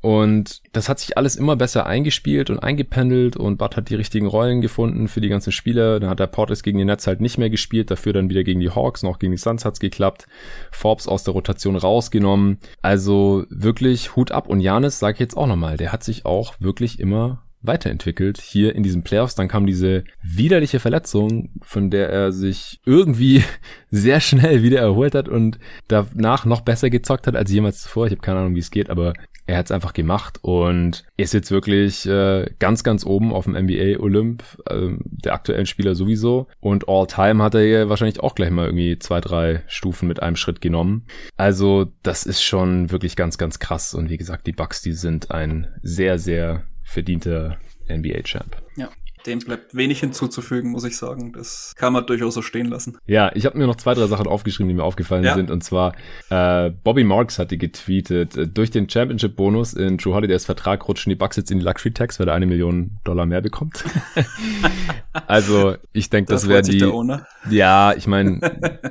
Und 0.00 0.62
das 0.72 0.88
hat 0.88 0.98
sich 0.98 1.16
alles 1.16 1.36
immer 1.36 1.56
besser 1.56 1.86
eingespielt 1.86 2.50
und 2.50 2.58
eingependelt 2.58 3.36
und 3.36 3.58
Bud 3.58 3.76
hat 3.76 3.90
die 3.90 3.94
richtigen 3.94 4.26
Rollen 4.26 4.60
gefunden 4.60 5.08
für 5.08 5.20
die 5.20 5.28
ganzen 5.28 5.52
Spieler. 5.52 6.00
Dann 6.00 6.10
hat 6.10 6.20
der 6.20 6.26
Portis 6.26 6.62
gegen 6.62 6.78
die 6.78 6.84
Nets 6.84 7.06
halt 7.06 7.20
nicht 7.20 7.38
mehr 7.38 7.50
gespielt, 7.50 7.90
dafür 7.90 8.12
dann 8.12 8.30
wieder 8.30 8.44
gegen 8.44 8.60
die 8.60 8.70
Hawks, 8.70 9.02
noch 9.02 9.18
gegen 9.18 9.32
die 9.32 9.38
Suns 9.38 9.64
hat's 9.64 9.80
geklappt. 9.80 10.26
Forbes 10.70 11.08
aus 11.08 11.24
der 11.24 11.34
Rotation 11.34 11.76
rausgenommen. 11.76 12.58
Also 12.82 13.44
wirklich 13.50 14.16
Hut 14.16 14.32
ab. 14.32 14.48
Und 14.48 14.60
Janis, 14.60 14.98
sage 14.98 15.14
ich 15.14 15.20
jetzt 15.20 15.36
auch 15.36 15.46
nochmal, 15.46 15.76
der 15.76 15.92
hat 15.92 16.04
sich 16.04 16.24
auch 16.26 16.54
wirklich 16.60 17.00
immer 17.00 17.42
weiterentwickelt 17.62 18.40
hier 18.40 18.74
in 18.74 18.82
diesen 18.82 19.02
Playoffs. 19.02 19.34
Dann 19.34 19.48
kam 19.48 19.66
diese 19.66 20.04
widerliche 20.22 20.80
Verletzung, 20.80 21.50
von 21.62 21.90
der 21.90 22.08
er 22.10 22.32
sich 22.32 22.80
irgendwie 22.84 23.42
sehr 23.90 24.20
schnell 24.20 24.62
wieder 24.62 24.80
erholt 24.80 25.14
hat 25.14 25.28
und 25.28 25.58
danach 25.88 26.44
noch 26.44 26.60
besser 26.60 26.90
gezockt 26.90 27.26
hat 27.26 27.36
als 27.36 27.50
jemals 27.50 27.82
zuvor. 27.82 28.06
Ich 28.06 28.12
habe 28.12 28.22
keine 28.22 28.40
Ahnung, 28.40 28.54
wie 28.54 28.60
es 28.60 28.70
geht, 28.70 28.90
aber 28.90 29.14
er 29.48 29.56
hat 29.56 29.66
es 29.66 29.72
einfach 29.72 29.94
gemacht 29.94 30.38
und 30.42 31.04
ist 31.16 31.32
jetzt 31.32 31.50
wirklich 31.50 32.06
äh, 32.06 32.50
ganz, 32.58 32.84
ganz 32.84 33.06
oben 33.06 33.32
auf 33.32 33.44
dem 33.44 33.54
NBA 33.54 33.98
Olymp, 33.98 34.42
äh, 34.68 34.90
der 35.00 35.32
aktuellen 35.32 35.64
Spieler 35.64 35.94
sowieso. 35.94 36.48
Und 36.60 36.86
All-Time 36.86 37.42
hat 37.42 37.54
er 37.54 37.62
hier 37.62 37.88
wahrscheinlich 37.88 38.20
auch 38.20 38.34
gleich 38.34 38.50
mal 38.50 38.66
irgendwie 38.66 38.98
zwei, 38.98 39.22
drei 39.22 39.62
Stufen 39.66 40.06
mit 40.06 40.22
einem 40.22 40.36
Schritt 40.36 40.60
genommen. 40.60 41.06
Also 41.38 41.90
das 42.02 42.26
ist 42.26 42.42
schon 42.42 42.90
wirklich 42.90 43.16
ganz, 43.16 43.38
ganz 43.38 43.58
krass. 43.58 43.94
Und 43.94 44.10
wie 44.10 44.18
gesagt, 44.18 44.46
die 44.46 44.52
Bucks, 44.52 44.82
die 44.82 44.92
sind 44.92 45.30
ein 45.30 45.66
sehr, 45.82 46.18
sehr 46.18 46.64
verdienter 46.88 47.58
NBA-Champ. 47.88 48.56
Ja. 48.76 48.88
Dem 49.26 49.40
bleibt 49.40 49.74
wenig 49.74 50.00
hinzuzufügen, 50.00 50.70
muss 50.70 50.84
ich 50.84 50.96
sagen. 50.96 51.32
Das 51.32 51.74
kann 51.76 51.92
man 51.92 52.06
durchaus 52.06 52.34
so 52.34 52.40
stehen 52.40 52.66
lassen. 52.66 52.98
Ja, 53.04 53.30
ich 53.34 53.46
habe 53.46 53.58
mir 53.58 53.66
noch 53.66 53.76
zwei, 53.76 53.94
drei 53.94 54.06
Sachen 54.06 54.26
aufgeschrieben, 54.26 54.68
die 54.68 54.74
mir 54.74 54.84
aufgefallen 54.84 55.24
ja. 55.24 55.34
sind. 55.34 55.50
Und 55.50 55.62
zwar, 55.64 55.94
äh, 56.30 56.70
Bobby 56.70 57.04
Marks 57.04 57.38
hatte 57.38 57.58
getweetet, 57.58 58.36
äh, 58.36 58.46
durch 58.46 58.70
den 58.70 58.88
Championship-Bonus 58.88 59.74
in 59.74 59.98
True 59.98 60.14
Holidays 60.14 60.44
Vertrag 60.44 60.88
rutschen 60.88 61.10
die 61.10 61.16
Bucks 61.16 61.36
jetzt 61.36 61.50
in 61.50 61.58
die 61.58 61.64
Luxury-Tax, 61.64 62.20
weil 62.20 62.28
er 62.28 62.34
eine 62.34 62.46
Million 62.46 62.98
Dollar 63.04 63.26
mehr 63.26 63.40
bekommt. 63.40 63.84
also, 65.26 65.74
ich 65.92 66.10
denke, 66.10 66.32
das, 66.32 66.42
das 66.42 66.48
wäre 66.48 66.62
die... 66.62 67.54
Ja, 67.54 67.94
ich 67.94 68.06
meine, 68.06 68.40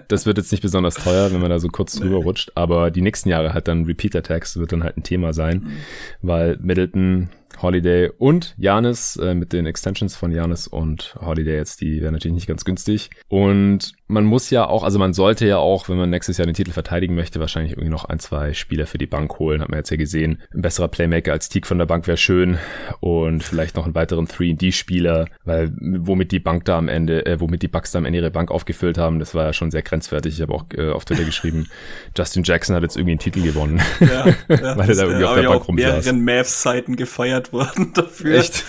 das 0.10 0.26
wird 0.26 0.38
jetzt 0.38 0.52
nicht 0.52 0.62
besonders 0.62 0.96
teuer, 0.96 1.32
wenn 1.32 1.40
man 1.40 1.50
da 1.50 1.60
so 1.60 1.70
kurz 1.70 1.96
nee. 1.96 2.06
drüber 2.06 2.18
rutscht. 2.18 2.52
Aber 2.56 2.92
die 2.92 3.02
nächsten 3.02 3.30
Jahre 3.30 3.54
halt 3.54 3.68
dann 3.68 3.86
Repeater-Tax 3.86 4.58
wird 4.58 4.74
dann 4.74 4.84
halt 4.84 4.98
ein 4.98 5.04
Thema 5.04 5.34
sein, 5.34 5.60
mhm. 5.60 5.78
weil 6.22 6.58
Middleton 6.62 7.30
Holiday 7.62 8.12
und 8.18 8.56
Janis 8.58 9.16
äh, 9.18 9.34
mit 9.34 9.54
den 9.54 9.66
Extensions 9.66 10.16
von 10.16 10.32
Janis 10.32 10.68
und 10.68 11.16
Holiday 11.20 11.56
jetzt, 11.56 11.82
die 11.82 12.02
wären 12.02 12.14
natürlich 12.14 12.36
nicht 12.36 12.48
ganz 12.48 12.66
günstig. 12.66 13.10
Und 13.28 13.94
man 14.08 14.24
muss 14.24 14.50
ja 14.50 14.68
auch, 14.68 14.84
also 14.84 15.00
man 15.00 15.14
sollte 15.14 15.46
ja 15.46 15.58
auch, 15.58 15.90
wenn 15.90 15.98
man 15.98 16.10
nächstes 16.10 16.38
Jahr 16.38 16.46
den 16.46 16.56
Titel 16.56 16.72
verteidigen 16.72 17.14
möchte, 17.14 17.42
wahrscheinlich 17.42 17.74
irgendwie 17.74 17.90
noch 17.90 18.06
ein, 18.06 18.20
zwei 18.20 18.54
Spieler 18.54 18.88
für 18.88 18.98
die 18.98 19.06
Bank 19.06 19.38
holen. 19.38 19.62
Hat 19.62 19.70
man 19.70 19.80
jetzt 19.80 19.90
ja 19.90 19.98
gesehen. 19.98 20.42
Ein 20.54 20.62
besserer 20.62 20.88
Playmaker 20.88 21.34
als 21.34 21.50
Teague 21.50 21.68
von 21.68 21.78
der 21.78 21.88
Bank 21.88 22.08
wäre 22.08 22.16
schön. 22.16 22.58
Und 23.02 23.44
vielleicht 23.44 23.76
noch 23.76 23.84
einen 23.84 23.96
weiteren 23.96 24.26
3D-Spieler, 24.26 25.28
weil 25.44 25.74
womit 25.80 26.32
die 26.32 26.40
Bank 26.40 26.64
da 26.66 26.78
am 26.78 26.88
Ende, 26.88 27.26
äh, 27.26 27.42
womit 27.42 27.62
die 27.64 27.68
Bucks 27.68 27.92
da 27.92 28.00
am 28.00 28.06
Ende 28.06 28.20
ihre 28.20 28.32
Bank 28.32 28.50
aufgefüllt 28.50 28.98
haben, 28.98 29.20
das 29.20 29.36
war 29.36 29.44
ja 29.44 29.54
schon 29.54 29.72
sehr 29.72 29.82
grenzwertig. 29.82 30.36
Ich 30.36 30.42
habe 30.42 30.54
auch 30.54 30.66
äh, 30.74 30.90
auf 30.90 31.04
Twitter 31.04 31.26
geschrieben, 31.26 31.68
Justin 32.18 32.44
Jackson 32.44 32.76
hat 32.76 32.84
jetzt 32.84 32.96
irgendwie 32.96 33.12
einen 33.12 33.20
Titel 33.20 33.42
gewonnen. 33.42 33.82
Ja, 34.00 34.28
ja, 34.28 34.36
weil 34.78 34.90
er 34.90 34.96
da 34.96 35.04
irgendwie 35.04 35.26
auf 35.26 35.36
der 35.36 35.50
Bank 35.50 35.68
rumsaß. 35.68 36.06
mehreren 36.06 36.24
Mavs-Seiten 36.24 36.96
gefeiert 36.96 37.52
worden 37.58 37.92
dafür. 37.94 38.40
Echt? 38.40 38.64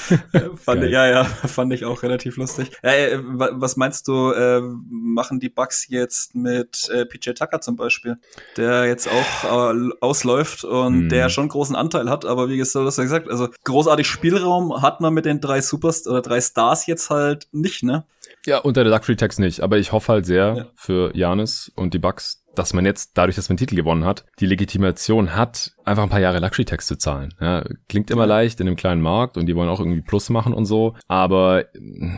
fand 0.57 0.83
ich, 0.83 0.91
ja, 0.91 1.07
ja, 1.07 1.25
fand 1.25 1.73
ich 1.73 1.85
auch 1.85 2.03
relativ 2.03 2.37
lustig. 2.37 2.73
Ja, 2.83 2.91
äh, 2.91 3.19
was 3.23 3.77
meinst 3.77 4.09
du, 4.09 4.33
äh, 4.33 4.61
macht 4.91 5.28
machen 5.29 5.41
die 5.41 5.51
Bucks 5.51 5.89
jetzt 5.89 6.35
mit 6.35 6.89
äh, 6.91 7.05
PJ 7.05 7.33
Tucker 7.33 7.61
zum 7.61 7.77
Beispiel, 7.77 8.17
der 8.57 8.87
jetzt 8.87 9.09
auch 9.09 9.75
äh, 9.75 9.91
ausläuft 10.01 10.65
und 10.65 11.05
mhm. 11.05 11.09
der 11.11 11.29
schon 11.29 11.49
großen 11.49 11.77
Anteil 11.77 12.09
hat, 12.09 12.25
aber 12.25 12.49
wie 12.49 12.57
gesagt, 12.57 13.29
also 13.29 13.49
großartig 13.65 14.07
Spielraum 14.07 14.81
hat 14.81 15.01
man 15.01 15.13
mit 15.13 15.27
den 15.27 15.41
drei 15.41 15.61
Supers 15.61 16.07
oder 16.07 16.23
drei 16.23 16.41
Stars 16.41 16.87
jetzt 16.87 17.11
halt 17.11 17.47
nicht, 17.53 17.83
ne? 17.83 18.05
Ja, 18.47 18.59
unter 18.59 18.85
der 18.85 18.93
Luxury 18.93 19.17
Tax 19.17 19.39
nicht, 19.39 19.61
aber 19.61 19.77
ich 19.77 19.93
hoffe 19.93 20.13
halt 20.13 20.27
sehr 20.27 20.55
ja. 20.57 20.67
für 20.75 21.15
Janis 21.15 21.71
und 21.75 21.93
die 21.93 21.99
Bucks, 21.99 22.43
dass 22.55 22.73
man 22.73 22.87
jetzt, 22.87 23.11
dadurch, 23.15 23.37
dass 23.37 23.51
man 23.51 23.59
Titel 23.59 23.77
gewonnen 23.77 24.07
hat, 24.07 24.25
die 24.41 24.47
Legitimation 24.47 25.37
hat, 25.37 25.73
einfach 25.89 26.05
ein 26.05 26.09
paar 26.09 26.21
Jahre 26.21 26.39
Luxury 26.39 26.65
Tax 26.65 26.87
zu 26.87 26.97
zahlen. 26.97 27.35
Ja, 27.41 27.65
klingt 27.89 28.11
immer 28.11 28.27
leicht 28.27 28.61
in 28.61 28.67
einem 28.67 28.77
kleinen 28.77 29.03
Markt 29.03 29.37
und 29.37 29.47
die 29.47 29.57
wollen 29.57 29.69
auch 29.69 29.81
irgendwie 29.81 30.03
Plus 30.03 30.31
machen 30.31 30.53
und 30.53 30.67
so. 30.67 30.95
Aber 31.09 31.65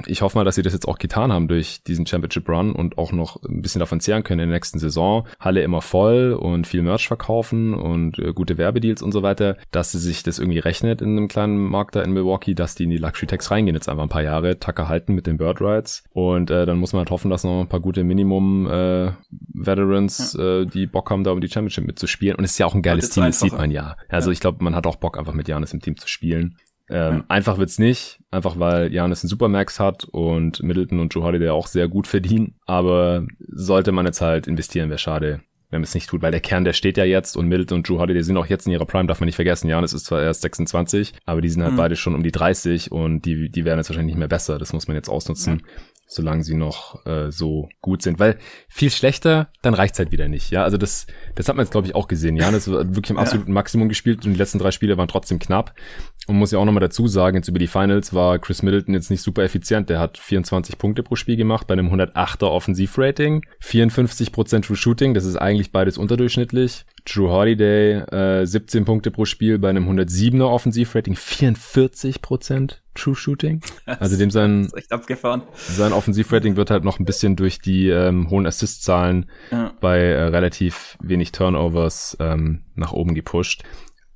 ich 0.06 0.22
hoffe 0.22 0.36
mal, 0.36 0.44
dass 0.44 0.56
sie 0.56 0.62
das 0.62 0.72
jetzt 0.72 0.88
auch 0.88 0.98
getan 0.98 1.32
haben 1.32 1.48
durch 1.48 1.82
diesen 1.82 2.06
Championship 2.06 2.48
Run 2.48 2.72
und 2.72 2.98
auch 2.98 3.12
noch 3.12 3.42
ein 3.42 3.62
bisschen 3.62 3.80
davon 3.80 4.00
zehren 4.00 4.22
können 4.22 4.40
in 4.40 4.48
der 4.48 4.56
nächsten 4.56 4.78
Saison. 4.78 5.26
Halle 5.38 5.62
immer 5.62 5.80
voll 5.80 6.32
und 6.32 6.66
viel 6.66 6.82
Merch 6.82 7.08
verkaufen 7.08 7.74
und 7.74 8.18
äh, 8.18 8.32
gute 8.32 8.58
Werbedeals 8.58 9.02
und 9.02 9.12
so 9.12 9.22
weiter, 9.22 9.56
dass 9.70 9.92
sie 9.92 9.98
sich 9.98 10.22
das 10.22 10.38
irgendwie 10.38 10.58
rechnet 10.58 11.00
in 11.00 11.16
einem 11.16 11.28
kleinen 11.28 11.58
Markt 11.58 11.96
da 11.96 12.02
in 12.02 12.12
Milwaukee, 12.12 12.54
dass 12.54 12.74
die 12.74 12.84
in 12.84 12.90
die 12.90 12.98
Luxury 12.98 13.26
Tax 13.26 13.50
reingehen 13.50 13.74
jetzt 13.74 13.88
einfach 13.88 14.02
ein 14.02 14.08
paar 14.08 14.22
Jahre, 14.22 14.58
Tacker 14.58 14.88
halten 14.88 15.14
mit 15.14 15.26
den 15.26 15.36
Bird 15.36 15.60
Rides 15.60 16.04
und 16.12 16.50
äh, 16.50 16.66
dann 16.66 16.78
muss 16.78 16.92
man 16.92 17.00
halt 17.00 17.10
hoffen, 17.10 17.30
dass 17.30 17.44
noch 17.44 17.60
ein 17.60 17.68
paar 17.68 17.80
gute 17.80 18.04
Minimum 18.04 18.66
äh, 18.66 19.12
Veterans, 19.54 20.36
ja. 20.38 20.60
äh, 20.60 20.66
die 20.66 20.86
Bock 20.86 21.10
haben, 21.10 21.24
da 21.24 21.32
um 21.32 21.40
die 21.40 21.48
Championship 21.48 21.86
mitzuspielen 21.86 22.36
und 22.36 22.44
es 22.44 22.52
ist 22.52 22.58
ja 22.58 22.66
auch 22.66 22.74
ein 22.74 22.82
geiles 22.82 23.10
Team, 23.10 23.24
das 23.24 23.40
sieht 23.40 23.54
man 23.60 23.70
ja. 23.70 23.96
Also 24.08 24.30
ja. 24.30 24.32
ich 24.32 24.40
glaube, 24.40 24.62
man 24.64 24.74
hat 24.74 24.86
auch 24.86 24.96
Bock, 24.96 25.18
einfach 25.18 25.34
mit 25.34 25.48
Janis 25.48 25.72
im 25.72 25.80
Team 25.80 25.96
zu 25.96 26.08
spielen. 26.08 26.56
Ähm, 26.88 27.18
ja. 27.18 27.24
Einfach 27.28 27.58
wird's 27.58 27.78
nicht, 27.78 28.18
einfach 28.30 28.58
weil 28.58 28.92
Janis 28.92 29.22
einen 29.22 29.28
Supermax 29.28 29.78
hat 29.78 30.04
und 30.04 30.62
Middleton 30.62 30.98
und 30.98 31.14
Joe 31.14 31.22
Holiday 31.22 31.50
auch 31.50 31.68
sehr 31.68 31.88
gut 31.88 32.06
verdienen. 32.06 32.54
Aber 32.66 33.26
sollte 33.48 33.92
man 33.92 34.06
jetzt 34.06 34.20
halt 34.20 34.48
investieren, 34.48 34.88
wäre 34.88 34.98
schade, 34.98 35.40
wenn 35.70 35.80
man 35.80 35.84
es 35.84 35.94
nicht 35.94 36.08
tut, 36.08 36.20
weil 36.20 36.32
der 36.32 36.40
Kern, 36.40 36.64
der 36.64 36.72
steht 36.72 36.96
ja 36.96 37.04
jetzt 37.04 37.36
und 37.36 37.46
Middleton 37.46 37.78
und 37.78 37.88
Drew 37.88 38.00
Holiday 38.00 38.22
sind 38.22 38.36
auch 38.36 38.46
jetzt 38.46 38.66
in 38.66 38.72
ihrer 38.72 38.86
Prime, 38.86 39.06
darf 39.06 39.20
man 39.20 39.26
nicht 39.26 39.36
vergessen. 39.36 39.68
Janis 39.68 39.92
ist 39.92 40.06
zwar 40.06 40.20
erst 40.20 40.42
26, 40.42 41.14
aber 41.26 41.40
die 41.40 41.48
sind 41.48 41.62
halt 41.62 41.74
mhm. 41.74 41.78
beide 41.78 41.94
schon 41.94 42.16
um 42.16 42.24
die 42.24 42.32
30 42.32 42.90
und 42.90 43.24
die, 43.24 43.50
die 43.50 43.64
werden 43.64 43.78
jetzt 43.78 43.88
wahrscheinlich 43.88 44.14
nicht 44.14 44.18
mehr 44.18 44.28
besser. 44.28 44.58
Das 44.58 44.72
muss 44.72 44.88
man 44.88 44.96
jetzt 44.96 45.08
ausnutzen. 45.08 45.62
Ja 45.64 45.82
solange 46.10 46.42
sie 46.42 46.54
noch 46.54 47.06
äh, 47.06 47.30
so 47.30 47.68
gut 47.80 48.02
sind. 48.02 48.18
Weil 48.18 48.36
viel 48.68 48.90
schlechter, 48.90 49.48
dann 49.62 49.74
reicht's 49.74 49.98
halt 49.98 50.10
wieder 50.10 50.26
nicht. 50.26 50.50
Ja, 50.50 50.64
also 50.64 50.76
das, 50.76 51.06
das 51.36 51.48
hat 51.48 51.54
man 51.54 51.64
jetzt 51.64 51.70
glaube 51.70 51.86
ich 51.86 51.94
auch 51.94 52.08
gesehen. 52.08 52.36
Janis 52.36 52.66
hat 52.66 52.96
wirklich 52.96 53.10
im 53.10 53.18
absoluten 53.18 53.52
Maximum 53.52 53.88
gespielt 53.88 54.26
und 54.26 54.32
die 54.32 54.38
letzten 54.38 54.58
drei 54.58 54.72
Spiele 54.72 54.98
waren 54.98 55.08
trotzdem 55.08 55.38
knapp. 55.38 55.72
Und 56.26 56.36
muss 56.36 56.52
ja 56.52 56.58
auch 56.58 56.64
nochmal 56.64 56.80
dazu 56.80 57.08
sagen, 57.08 57.36
jetzt 57.36 57.48
über 57.48 57.58
die 57.58 57.66
Finals 57.66 58.14
war 58.14 58.38
Chris 58.38 58.62
Middleton 58.62 58.94
jetzt 58.94 59.10
nicht 59.10 59.22
super 59.22 59.42
effizient. 59.42 59.90
Der 59.90 59.98
hat 59.98 60.18
24 60.18 60.78
Punkte 60.78 61.02
pro 61.02 61.16
Spiel 61.16 61.36
gemacht 61.36 61.66
bei 61.66 61.72
einem 61.72 61.92
108er 61.92 62.46
Offensivrating, 62.46 63.44
54% 63.62 64.62
True 64.62 64.76
Shooting, 64.76 65.14
das 65.14 65.24
ist 65.24 65.36
eigentlich 65.36 65.72
beides 65.72 65.98
unterdurchschnittlich. 65.98 66.84
Drew 67.04 67.30
Holiday 67.30 68.02
äh, 68.12 68.46
17 68.46 68.84
Punkte 68.84 69.10
pro 69.10 69.24
Spiel 69.24 69.58
bei 69.58 69.70
einem 69.70 69.88
107er 69.88 70.44
Offensivrating, 70.44 71.14
44% 71.14 72.76
True 72.94 73.14
Shooting. 73.14 73.60
Also 73.86 74.16
dem 74.16 74.30
sein, 74.30 74.68
sein 75.54 75.92
Offensivrating 75.92 76.56
wird 76.56 76.70
halt 76.70 76.84
noch 76.84 76.98
ein 76.98 77.04
bisschen 77.04 77.36
durch 77.36 77.60
die 77.60 77.88
ähm, 77.88 78.30
hohen 78.30 78.46
Assist-Zahlen 78.46 79.30
ja. 79.50 79.72
bei 79.80 79.98
äh, 79.98 80.24
relativ 80.24 80.98
wenig 81.00 81.32
Turnovers 81.32 82.16
ähm, 82.20 82.62
nach 82.74 82.92
oben 82.92 83.14
gepusht. 83.14 83.62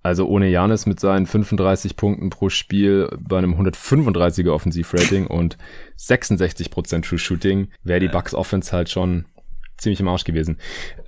Also 0.04 0.26
ohne 0.26 0.48
Janis 0.50 0.84
mit 0.84 1.00
seinen 1.00 1.24
35 1.24 1.96
Punkten 1.96 2.28
pro 2.28 2.50
Spiel 2.50 3.08
bei 3.18 3.38
einem 3.38 3.54
135er 3.54 4.50
Offensivrating 4.50 5.26
und 5.26 5.56
66% 5.98 7.08
True 7.08 7.18
Shooting 7.18 7.68
wäre 7.84 8.00
die 8.00 8.08
Bucks 8.08 8.34
Offense 8.34 8.70
halt 8.70 8.90
schon 8.90 9.24
ziemlich 9.78 10.00
im 10.00 10.08
Arsch 10.08 10.24
gewesen. 10.24 10.58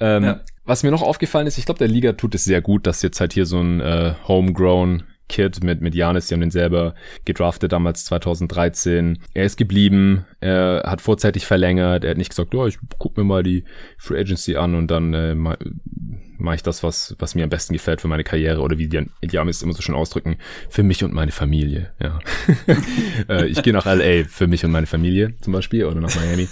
Ähm, 0.01 0.25
ja. 0.25 0.41
Was 0.65 0.83
mir 0.83 0.91
noch 0.91 1.03
aufgefallen 1.03 1.47
ist, 1.47 1.59
ich 1.59 1.67
glaube, 1.67 1.77
der 1.77 1.89
Liga 1.89 2.15
tut 2.15 2.35
es 2.35 2.45
sehr 2.45 2.63
gut, 2.63 2.87
dass 2.87 3.03
jetzt 3.03 3.21
halt 3.21 3.35
hier 3.35 3.45
so 3.45 3.61
ein 3.61 3.81
äh, 3.81 4.15
Homegrown 4.27 5.03
Kid 5.29 5.63
mit, 5.63 5.81
mit 5.81 5.95
Janis, 5.95 6.29
die 6.29 6.35
haben 6.35 6.41
den 6.41 6.51
selber 6.51 6.95
gedraftet 7.25 7.73
damals 7.73 8.05
2013. 8.07 9.19
Er 9.35 9.45
ist 9.45 9.57
geblieben, 9.57 10.25
er 10.41 10.85
hat 10.87 11.01
vorzeitig 11.01 11.47
verlängert, 11.47 12.05
er 12.05 12.11
hat 12.11 12.19
nicht 12.19 12.31
gesagt, 12.31 12.55
oh, 12.55 12.67
ich 12.67 12.79
guck 12.99 13.17
mir 13.17 13.25
mal 13.25 13.43
die 13.43 13.65
Free 13.99 14.21
Agency 14.21 14.57
an 14.57 14.75
und 14.75 14.91
dann 14.91 15.15
äh, 15.15 15.35
mache 15.35 15.59
mach 16.39 16.55
ich 16.55 16.63
das, 16.63 16.83
was, 16.83 17.17
was 17.19 17.35
mir 17.35 17.45
am 17.45 17.51
besten 17.51 17.73
gefällt 17.73 18.01
für 18.01 18.09
meine 18.09 18.25
Karriere 18.25 18.61
oder 18.61 18.79
wie 18.79 18.89
die, 18.89 19.39
Amis 19.39 19.63
immer 19.63 19.73
so 19.73 19.83
schön 19.83 19.95
ausdrücken, 19.95 20.37
für 20.69 20.83
mich 20.83 21.05
und 21.05 21.13
meine 21.13 21.33
Familie, 21.33 21.93
ja. 22.01 22.19
äh, 23.29 23.47
ich 23.47 23.63
gehe 23.63 23.73
nach 23.73 23.87
LA 23.87 24.25
für 24.29 24.47
mich 24.47 24.65
und 24.65 24.71
meine 24.71 24.87
Familie 24.87 25.35
zum 25.41 25.53
Beispiel 25.53 25.85
oder 25.85 26.01
nach 26.01 26.15
Miami. 26.15 26.49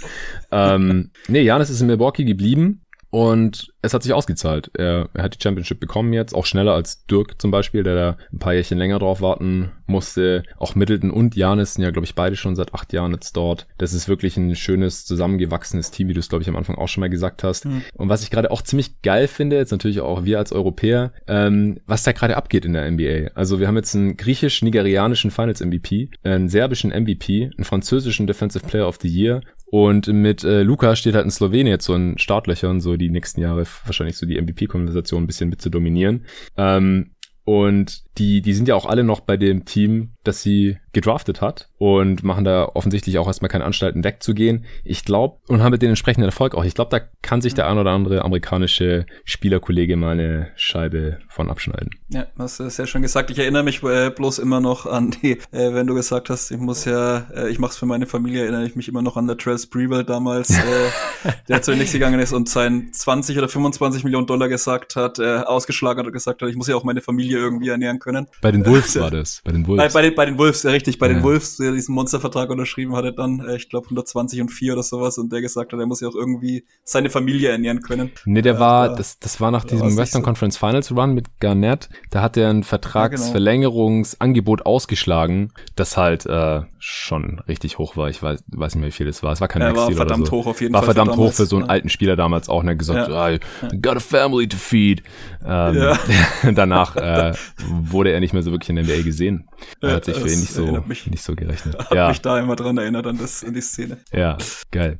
ähm, 0.51 1.11
nee, 1.27 1.41
Janis 1.41 1.69
ist 1.69 1.81
in 1.81 1.87
Milwaukee 1.87 2.25
geblieben 2.25 2.84
und 3.15 3.71
es 3.81 3.93
hat 3.93 4.03
sich 4.03 4.11
ausgezahlt. 4.11 4.71
Er, 4.73 5.07
er, 5.13 5.23
hat 5.23 5.35
die 5.35 5.41
Championship 5.41 5.79
bekommen 5.79 6.11
jetzt, 6.11 6.35
auch 6.35 6.45
schneller 6.45 6.73
als 6.73 7.05
Dirk 7.05 7.41
zum 7.41 7.49
Beispiel, 7.49 7.81
der 7.81 7.95
da 7.95 8.17
ein 8.33 8.39
paar 8.39 8.53
Jährchen 8.53 8.77
länger 8.77 8.99
drauf 8.99 9.21
warten 9.21 9.71
musste. 9.87 10.43
Auch 10.57 10.75
Middleton 10.75 11.11
und 11.11 11.33
Janis 11.33 11.75
sind 11.75 11.85
ja, 11.85 11.91
glaube 11.91 12.05
ich, 12.05 12.15
beide 12.15 12.35
schon 12.35 12.57
seit 12.57 12.73
acht 12.73 12.91
Jahren 12.91 13.13
jetzt 13.13 13.37
dort. 13.37 13.67
Das 13.77 13.93
ist 13.93 14.09
wirklich 14.09 14.35
ein 14.35 14.53
schönes, 14.57 15.05
zusammengewachsenes 15.05 15.91
Team, 15.91 16.09
wie 16.09 16.13
du 16.13 16.19
es, 16.19 16.27
glaube 16.27 16.41
ich, 16.41 16.49
am 16.49 16.57
Anfang 16.57 16.75
auch 16.75 16.89
schon 16.89 16.99
mal 16.99 17.09
gesagt 17.09 17.41
hast. 17.45 17.63
Mhm. 17.63 17.83
Und 17.93 18.09
was 18.09 18.21
ich 18.21 18.31
gerade 18.31 18.51
auch 18.51 18.61
ziemlich 18.61 19.01
geil 19.01 19.29
finde, 19.29 19.55
jetzt 19.55 19.71
natürlich 19.71 20.01
auch 20.01 20.25
wir 20.25 20.37
als 20.37 20.51
Europäer, 20.51 21.13
ähm, 21.25 21.79
was 21.85 22.03
da 22.03 22.11
gerade 22.11 22.35
abgeht 22.35 22.65
in 22.65 22.73
der 22.73 22.91
NBA. 22.91 23.31
Also 23.33 23.61
wir 23.61 23.69
haben 23.69 23.77
jetzt 23.77 23.95
einen 23.95 24.17
griechisch-nigerianischen 24.17 25.31
Finals-MVP, 25.31 26.09
einen 26.23 26.49
serbischen 26.49 26.89
MVP, 26.89 27.51
einen 27.55 27.63
französischen 27.63 28.27
Defensive 28.27 28.67
Player 28.67 28.89
of 28.89 28.97
the 29.01 29.07
Year 29.07 29.39
und 29.67 30.07
mit 30.07 30.43
äh, 30.43 30.61
Luca 30.61 30.95
steht 30.95 31.15
halt 31.15 31.25
in 31.25 31.31
Slowenien 31.31 31.67
jetzt 31.67 31.85
so 31.85 31.95
in 31.95 32.17
Startlöchern, 32.17 32.79
so 32.79 32.95
die 32.95 33.04
nächsten 33.09 33.41
Jahre 33.41 33.65
wahrscheinlich 33.85 34.17
so 34.17 34.25
die 34.25 34.39
MVP-Konversation 34.41 35.23
ein 35.23 35.27
bisschen 35.27 35.49
mit 35.49 35.61
zu 35.61 35.69
dominieren. 35.69 36.25
Ähm, 36.57 37.11
und 37.45 38.03
die, 38.17 38.41
die 38.41 38.53
sind 38.53 38.67
ja 38.67 38.75
auch 38.75 38.87
alle 38.87 39.03
noch 39.03 39.19
bei 39.19 39.37
dem 39.37 39.65
Team, 39.65 40.13
das 40.23 40.41
sie 40.41 40.77
gedraftet 40.95 41.41
hat 41.41 41.67
und 41.77 42.23
machen 42.23 42.45
da 42.45 42.71
offensichtlich 42.73 43.19
auch 43.19 43.27
erstmal 43.27 43.49
keine 43.49 43.65
Anstalten 43.65 44.03
wegzugehen. 44.03 44.65
Ich 44.83 45.05
glaube, 45.05 45.37
und 45.47 45.61
haben 45.61 45.71
mit 45.71 45.81
den 45.81 45.89
entsprechenden 45.89 46.25
Erfolg 46.25 46.55
auch. 46.55 46.63
Ich 46.63 46.73
glaube, 46.73 46.89
da 46.89 47.05
kann 47.21 47.41
sich 47.41 47.53
der 47.53 47.67
ein 47.67 47.77
oder 47.77 47.91
andere 47.91 48.23
amerikanische 48.23 49.05
Spielerkollege 49.25 49.97
mal 49.97 50.13
eine 50.13 50.47
Scheibe 50.55 51.19
von 51.27 51.49
abschneiden. 51.49 51.89
Ja, 52.09 52.27
hast 52.37 52.59
du 52.59 52.69
sehr 52.69 52.87
schön 52.87 53.01
gesagt. 53.01 53.29
Ich 53.29 53.37
erinnere 53.37 53.63
mich 53.63 53.83
äh, 53.83 54.09
bloß 54.09 54.39
immer 54.39 54.61
noch 54.61 54.85
an 54.85 55.11
die, 55.11 55.33
äh, 55.51 55.73
wenn 55.73 55.85
du 55.85 55.93
gesagt 55.95 56.29
hast, 56.29 56.49
ich 56.51 56.57
muss 56.57 56.85
ja, 56.85 57.27
äh, 57.35 57.49
ich 57.49 57.59
mach's 57.59 57.75
für 57.77 57.85
meine 57.85 58.05
Familie, 58.05 58.43
erinnere 58.43 58.65
ich 58.65 58.75
mich 58.77 58.87
immer 58.87 59.01
noch 59.01 59.17
an 59.17 59.27
der 59.27 59.37
Trail 59.37 59.59
Sprewell 59.59 60.05
damals, 60.05 60.51
äh, 60.51 60.61
der 61.49 61.61
zu 61.61 61.75
nichts 61.75 61.91
gegangen 61.91 62.21
ist 62.21 62.31
und 62.31 62.47
sein 62.47 62.89
20 62.93 63.37
oder 63.37 63.49
25 63.49 64.05
Millionen 64.05 64.27
Dollar 64.27 64.47
gesagt 64.47 64.95
hat, 64.95 65.19
äh, 65.19 65.39
ausgeschlagen 65.39 65.99
hat 65.99 66.07
und 66.07 66.13
gesagt 66.13 66.41
hat, 66.41 66.49
ich 66.49 66.55
muss 66.55 66.67
ja 66.67 66.75
auch 66.77 66.85
meine 66.85 67.01
Familie 67.01 67.37
irgendwie 67.37 67.67
ernähren 67.67 67.99
können. 67.99 68.27
Bei 68.41 68.53
den 68.53 68.65
Wolves 68.65 68.95
war 68.99 69.11
das. 69.11 69.41
Bei 69.43 69.51
den 69.51 69.67
Wolves. 69.67 69.93
Bei, 69.93 69.99
bei, 69.99 70.07
den, 70.07 70.15
bei 70.15 70.25
den 70.25 70.37
Wolves, 70.37 70.63
ja 70.63 70.71
richtig. 70.71 70.84
Bei 70.99 71.07
ja. 71.07 71.13
den 71.13 71.23
Wolves, 71.23 71.57
der 71.57 71.71
diesen 71.71 71.95
Monstervertrag 71.95 72.49
unterschrieben 72.49 72.95
hatte, 72.95 73.11
dann, 73.13 73.39
äh, 73.39 73.55
ich 73.55 73.69
glaube, 73.69 73.87
120 73.87 74.41
und 74.41 74.49
4 74.49 74.73
oder 74.73 74.83
sowas. 74.83 75.17
Und 75.17 75.31
der 75.31 75.41
gesagt 75.41 75.73
hat, 75.73 75.79
er 75.79 75.85
muss 75.85 76.01
ja 76.01 76.07
auch 76.07 76.15
irgendwie 76.15 76.65
seine 76.83 77.09
Familie 77.09 77.49
ernähren 77.49 77.81
können. 77.81 78.11
Nee, 78.25 78.41
der 78.41 78.55
äh, 78.55 78.59
war, 78.59 78.95
das, 78.95 79.19
das 79.19 79.41
war 79.41 79.51
nach 79.51 79.65
diesem 79.65 79.97
Western 79.97 80.21
so. 80.21 80.25
Conference 80.25 80.57
Finals 80.57 80.91
Run 80.95 81.13
mit 81.13 81.39
Garnett. 81.39 81.89
Da 82.11 82.21
hat 82.21 82.37
er 82.37 82.49
ein 82.49 82.63
Vertragsverlängerungsangebot 82.63 84.59
ja, 84.59 84.63
genau. 84.63 84.75
ausgeschlagen, 84.75 85.51
das 85.75 85.97
halt 85.97 86.25
äh, 86.25 86.61
schon 86.77 87.39
richtig 87.47 87.79
hoch 87.79 87.97
war. 87.97 88.09
Ich 88.09 88.21
weiß, 88.21 88.43
weiß 88.47 88.75
nicht 88.75 88.81
mehr, 88.81 88.87
wie 88.89 88.95
viel 88.95 89.07
das 89.07 89.23
war. 89.23 89.33
Es 89.33 89.41
war 89.41 89.47
kein 89.47 89.63
ja, 89.63 89.69
Max-Deal 89.69 89.87
oder 89.87 89.93
so. 89.93 89.99
War 89.99 90.07
verdammt 90.07 90.31
hoch 90.31 90.45
auf 90.45 90.61
jeden 90.61 90.73
war 90.73 90.81
Fall. 90.81 90.87
War 90.89 90.93
verdammt 90.95 91.17
hoch 91.17 91.33
für 91.33 91.45
so 91.45 91.55
einen 91.57 91.69
alten 91.69 91.89
Spieler 91.89 92.15
damals 92.15 92.47
auch. 92.47 92.61
Und 92.61 92.67
er 92.67 92.71
hat 92.71 92.79
gesagt, 92.79 93.09
ja. 93.09 93.31
I 93.31 93.39
got 93.81 93.97
a 93.97 93.99
family 93.99 94.47
to 94.47 94.57
feed. 94.57 95.01
Ähm, 95.43 95.75
ja. 95.75 95.97
danach 96.53 96.95
äh, 96.95 97.33
wurde 97.67 98.11
er 98.11 98.19
nicht 98.19 98.33
mehr 98.33 98.43
so 98.43 98.51
wirklich 98.51 98.69
in 98.69 98.75
der 98.75 98.85
NBA 98.85 99.01
gesehen. 99.03 99.49
Er 99.81 99.95
hat 99.95 100.05
sich 100.05 100.15
für 100.15 100.29
ihn 100.29 100.39
nicht 100.39 100.53
so, 100.53 100.74
nicht 100.85 101.23
so 101.23 101.35
gerechnet. 101.35 101.77
Hab 101.77 101.93
ja. 101.93 102.07
mich 102.09 102.21
da 102.21 102.39
immer 102.39 102.55
dran 102.55 102.77
erinnert 102.77 103.07
an, 103.07 103.17
das, 103.17 103.43
an 103.43 103.53
die 103.53 103.61
Szene. 103.61 103.97
Ja, 104.11 104.37
geil. 104.71 104.99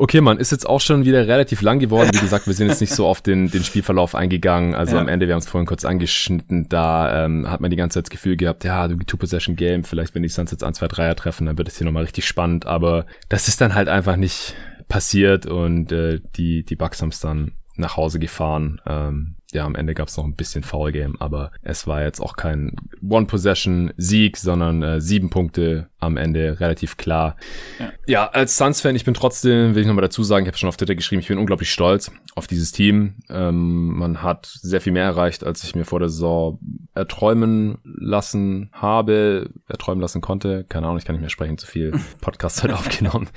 Okay, 0.00 0.20
man, 0.20 0.38
ist 0.38 0.52
jetzt 0.52 0.64
auch 0.64 0.80
schon 0.80 1.04
wieder 1.04 1.26
relativ 1.26 1.60
lang 1.60 1.80
geworden. 1.80 2.10
Wie 2.12 2.20
gesagt, 2.20 2.46
wir 2.46 2.54
sind 2.54 2.68
jetzt 2.68 2.80
nicht 2.80 2.94
so 2.94 3.04
auf 3.04 3.20
den, 3.20 3.50
den 3.50 3.64
Spielverlauf 3.64 4.14
eingegangen. 4.14 4.76
Also 4.76 4.94
ja. 4.94 5.02
am 5.02 5.08
Ende, 5.08 5.26
wir 5.26 5.34
haben 5.34 5.40
es 5.40 5.48
vorhin 5.48 5.66
kurz 5.66 5.84
angeschnitten, 5.84 6.68
da 6.68 7.24
ähm, 7.24 7.50
hat 7.50 7.60
man 7.60 7.72
die 7.72 7.76
ganze 7.76 7.94
Zeit 7.94 8.04
das 8.04 8.10
Gefühl 8.10 8.36
gehabt, 8.36 8.62
ja, 8.62 8.86
du 8.86 8.96
Two-Possession-Game, 8.96 9.82
vielleicht 9.82 10.14
wenn 10.14 10.22
die 10.22 10.28
Suns 10.28 10.52
jetzt 10.52 10.62
ein, 10.62 10.74
zwei 10.74 10.86
Dreier 10.86 11.16
treffen, 11.16 11.46
dann 11.46 11.58
wird 11.58 11.66
es 11.66 11.78
hier 11.78 11.84
nochmal 11.84 12.04
richtig 12.04 12.28
spannend. 12.28 12.64
Aber 12.64 13.06
das 13.28 13.48
ist 13.48 13.60
dann 13.60 13.74
halt 13.74 13.88
einfach 13.88 14.14
nicht 14.14 14.54
passiert 14.88 15.46
und 15.46 15.90
äh, 15.90 16.20
die, 16.36 16.62
die 16.62 16.76
Bucks 16.76 17.02
haben 17.02 17.08
es 17.08 17.18
dann 17.18 17.52
nach 17.74 17.96
Hause 17.96 18.20
gefahren. 18.20 18.80
Ähm, 18.86 19.34
ja, 19.52 19.64
am 19.64 19.74
Ende 19.74 19.94
gab 19.94 20.08
es 20.08 20.16
noch 20.16 20.24
ein 20.24 20.36
bisschen 20.36 20.62
Foul 20.62 20.92
Game, 20.92 21.16
aber 21.20 21.52
es 21.62 21.86
war 21.86 22.02
jetzt 22.02 22.20
auch 22.20 22.36
kein 22.36 22.76
One-Possession-Sieg, 23.08 24.36
sondern 24.36 24.82
äh, 24.82 25.00
sieben 25.00 25.30
Punkte 25.30 25.88
am 26.00 26.16
Ende 26.16 26.60
relativ 26.60 26.96
klar. 26.96 27.36
Ja, 27.78 27.92
ja 28.06 28.26
als 28.30 28.56
Suns-Fan, 28.56 28.94
ich 28.94 29.04
bin 29.04 29.14
trotzdem, 29.14 29.74
will 29.74 29.82
ich 29.82 29.88
nochmal 29.88 30.02
dazu 30.02 30.22
sagen, 30.22 30.44
ich 30.44 30.48
habe 30.48 30.58
schon 30.58 30.68
auf 30.68 30.76
Twitter 30.76 30.94
geschrieben, 30.94 31.20
ich 31.20 31.28
bin 31.28 31.38
unglaublich 31.38 31.72
stolz 31.72 32.10
auf 32.34 32.46
dieses 32.46 32.72
Team. 32.72 33.14
Ähm, 33.28 33.96
man 33.96 34.22
hat 34.22 34.46
sehr 34.46 34.80
viel 34.80 34.92
mehr 34.92 35.04
erreicht, 35.04 35.44
als 35.44 35.64
ich 35.64 35.74
mir 35.74 35.84
vor 35.84 35.98
der 35.98 36.08
Saison 36.08 36.58
erträumen 36.94 37.78
lassen 37.84 38.70
habe, 38.72 39.50
erträumen 39.68 40.00
lassen 40.00 40.20
konnte. 40.20 40.64
Keine 40.68 40.86
Ahnung, 40.86 40.98
ich 40.98 41.04
kann 41.04 41.14
nicht 41.14 41.22
mehr 41.22 41.30
sprechen, 41.30 41.58
zu 41.58 41.66
viel 41.66 41.92
Podcast 42.20 42.62
heute 42.62 42.74
aufgenommen. 42.74 43.28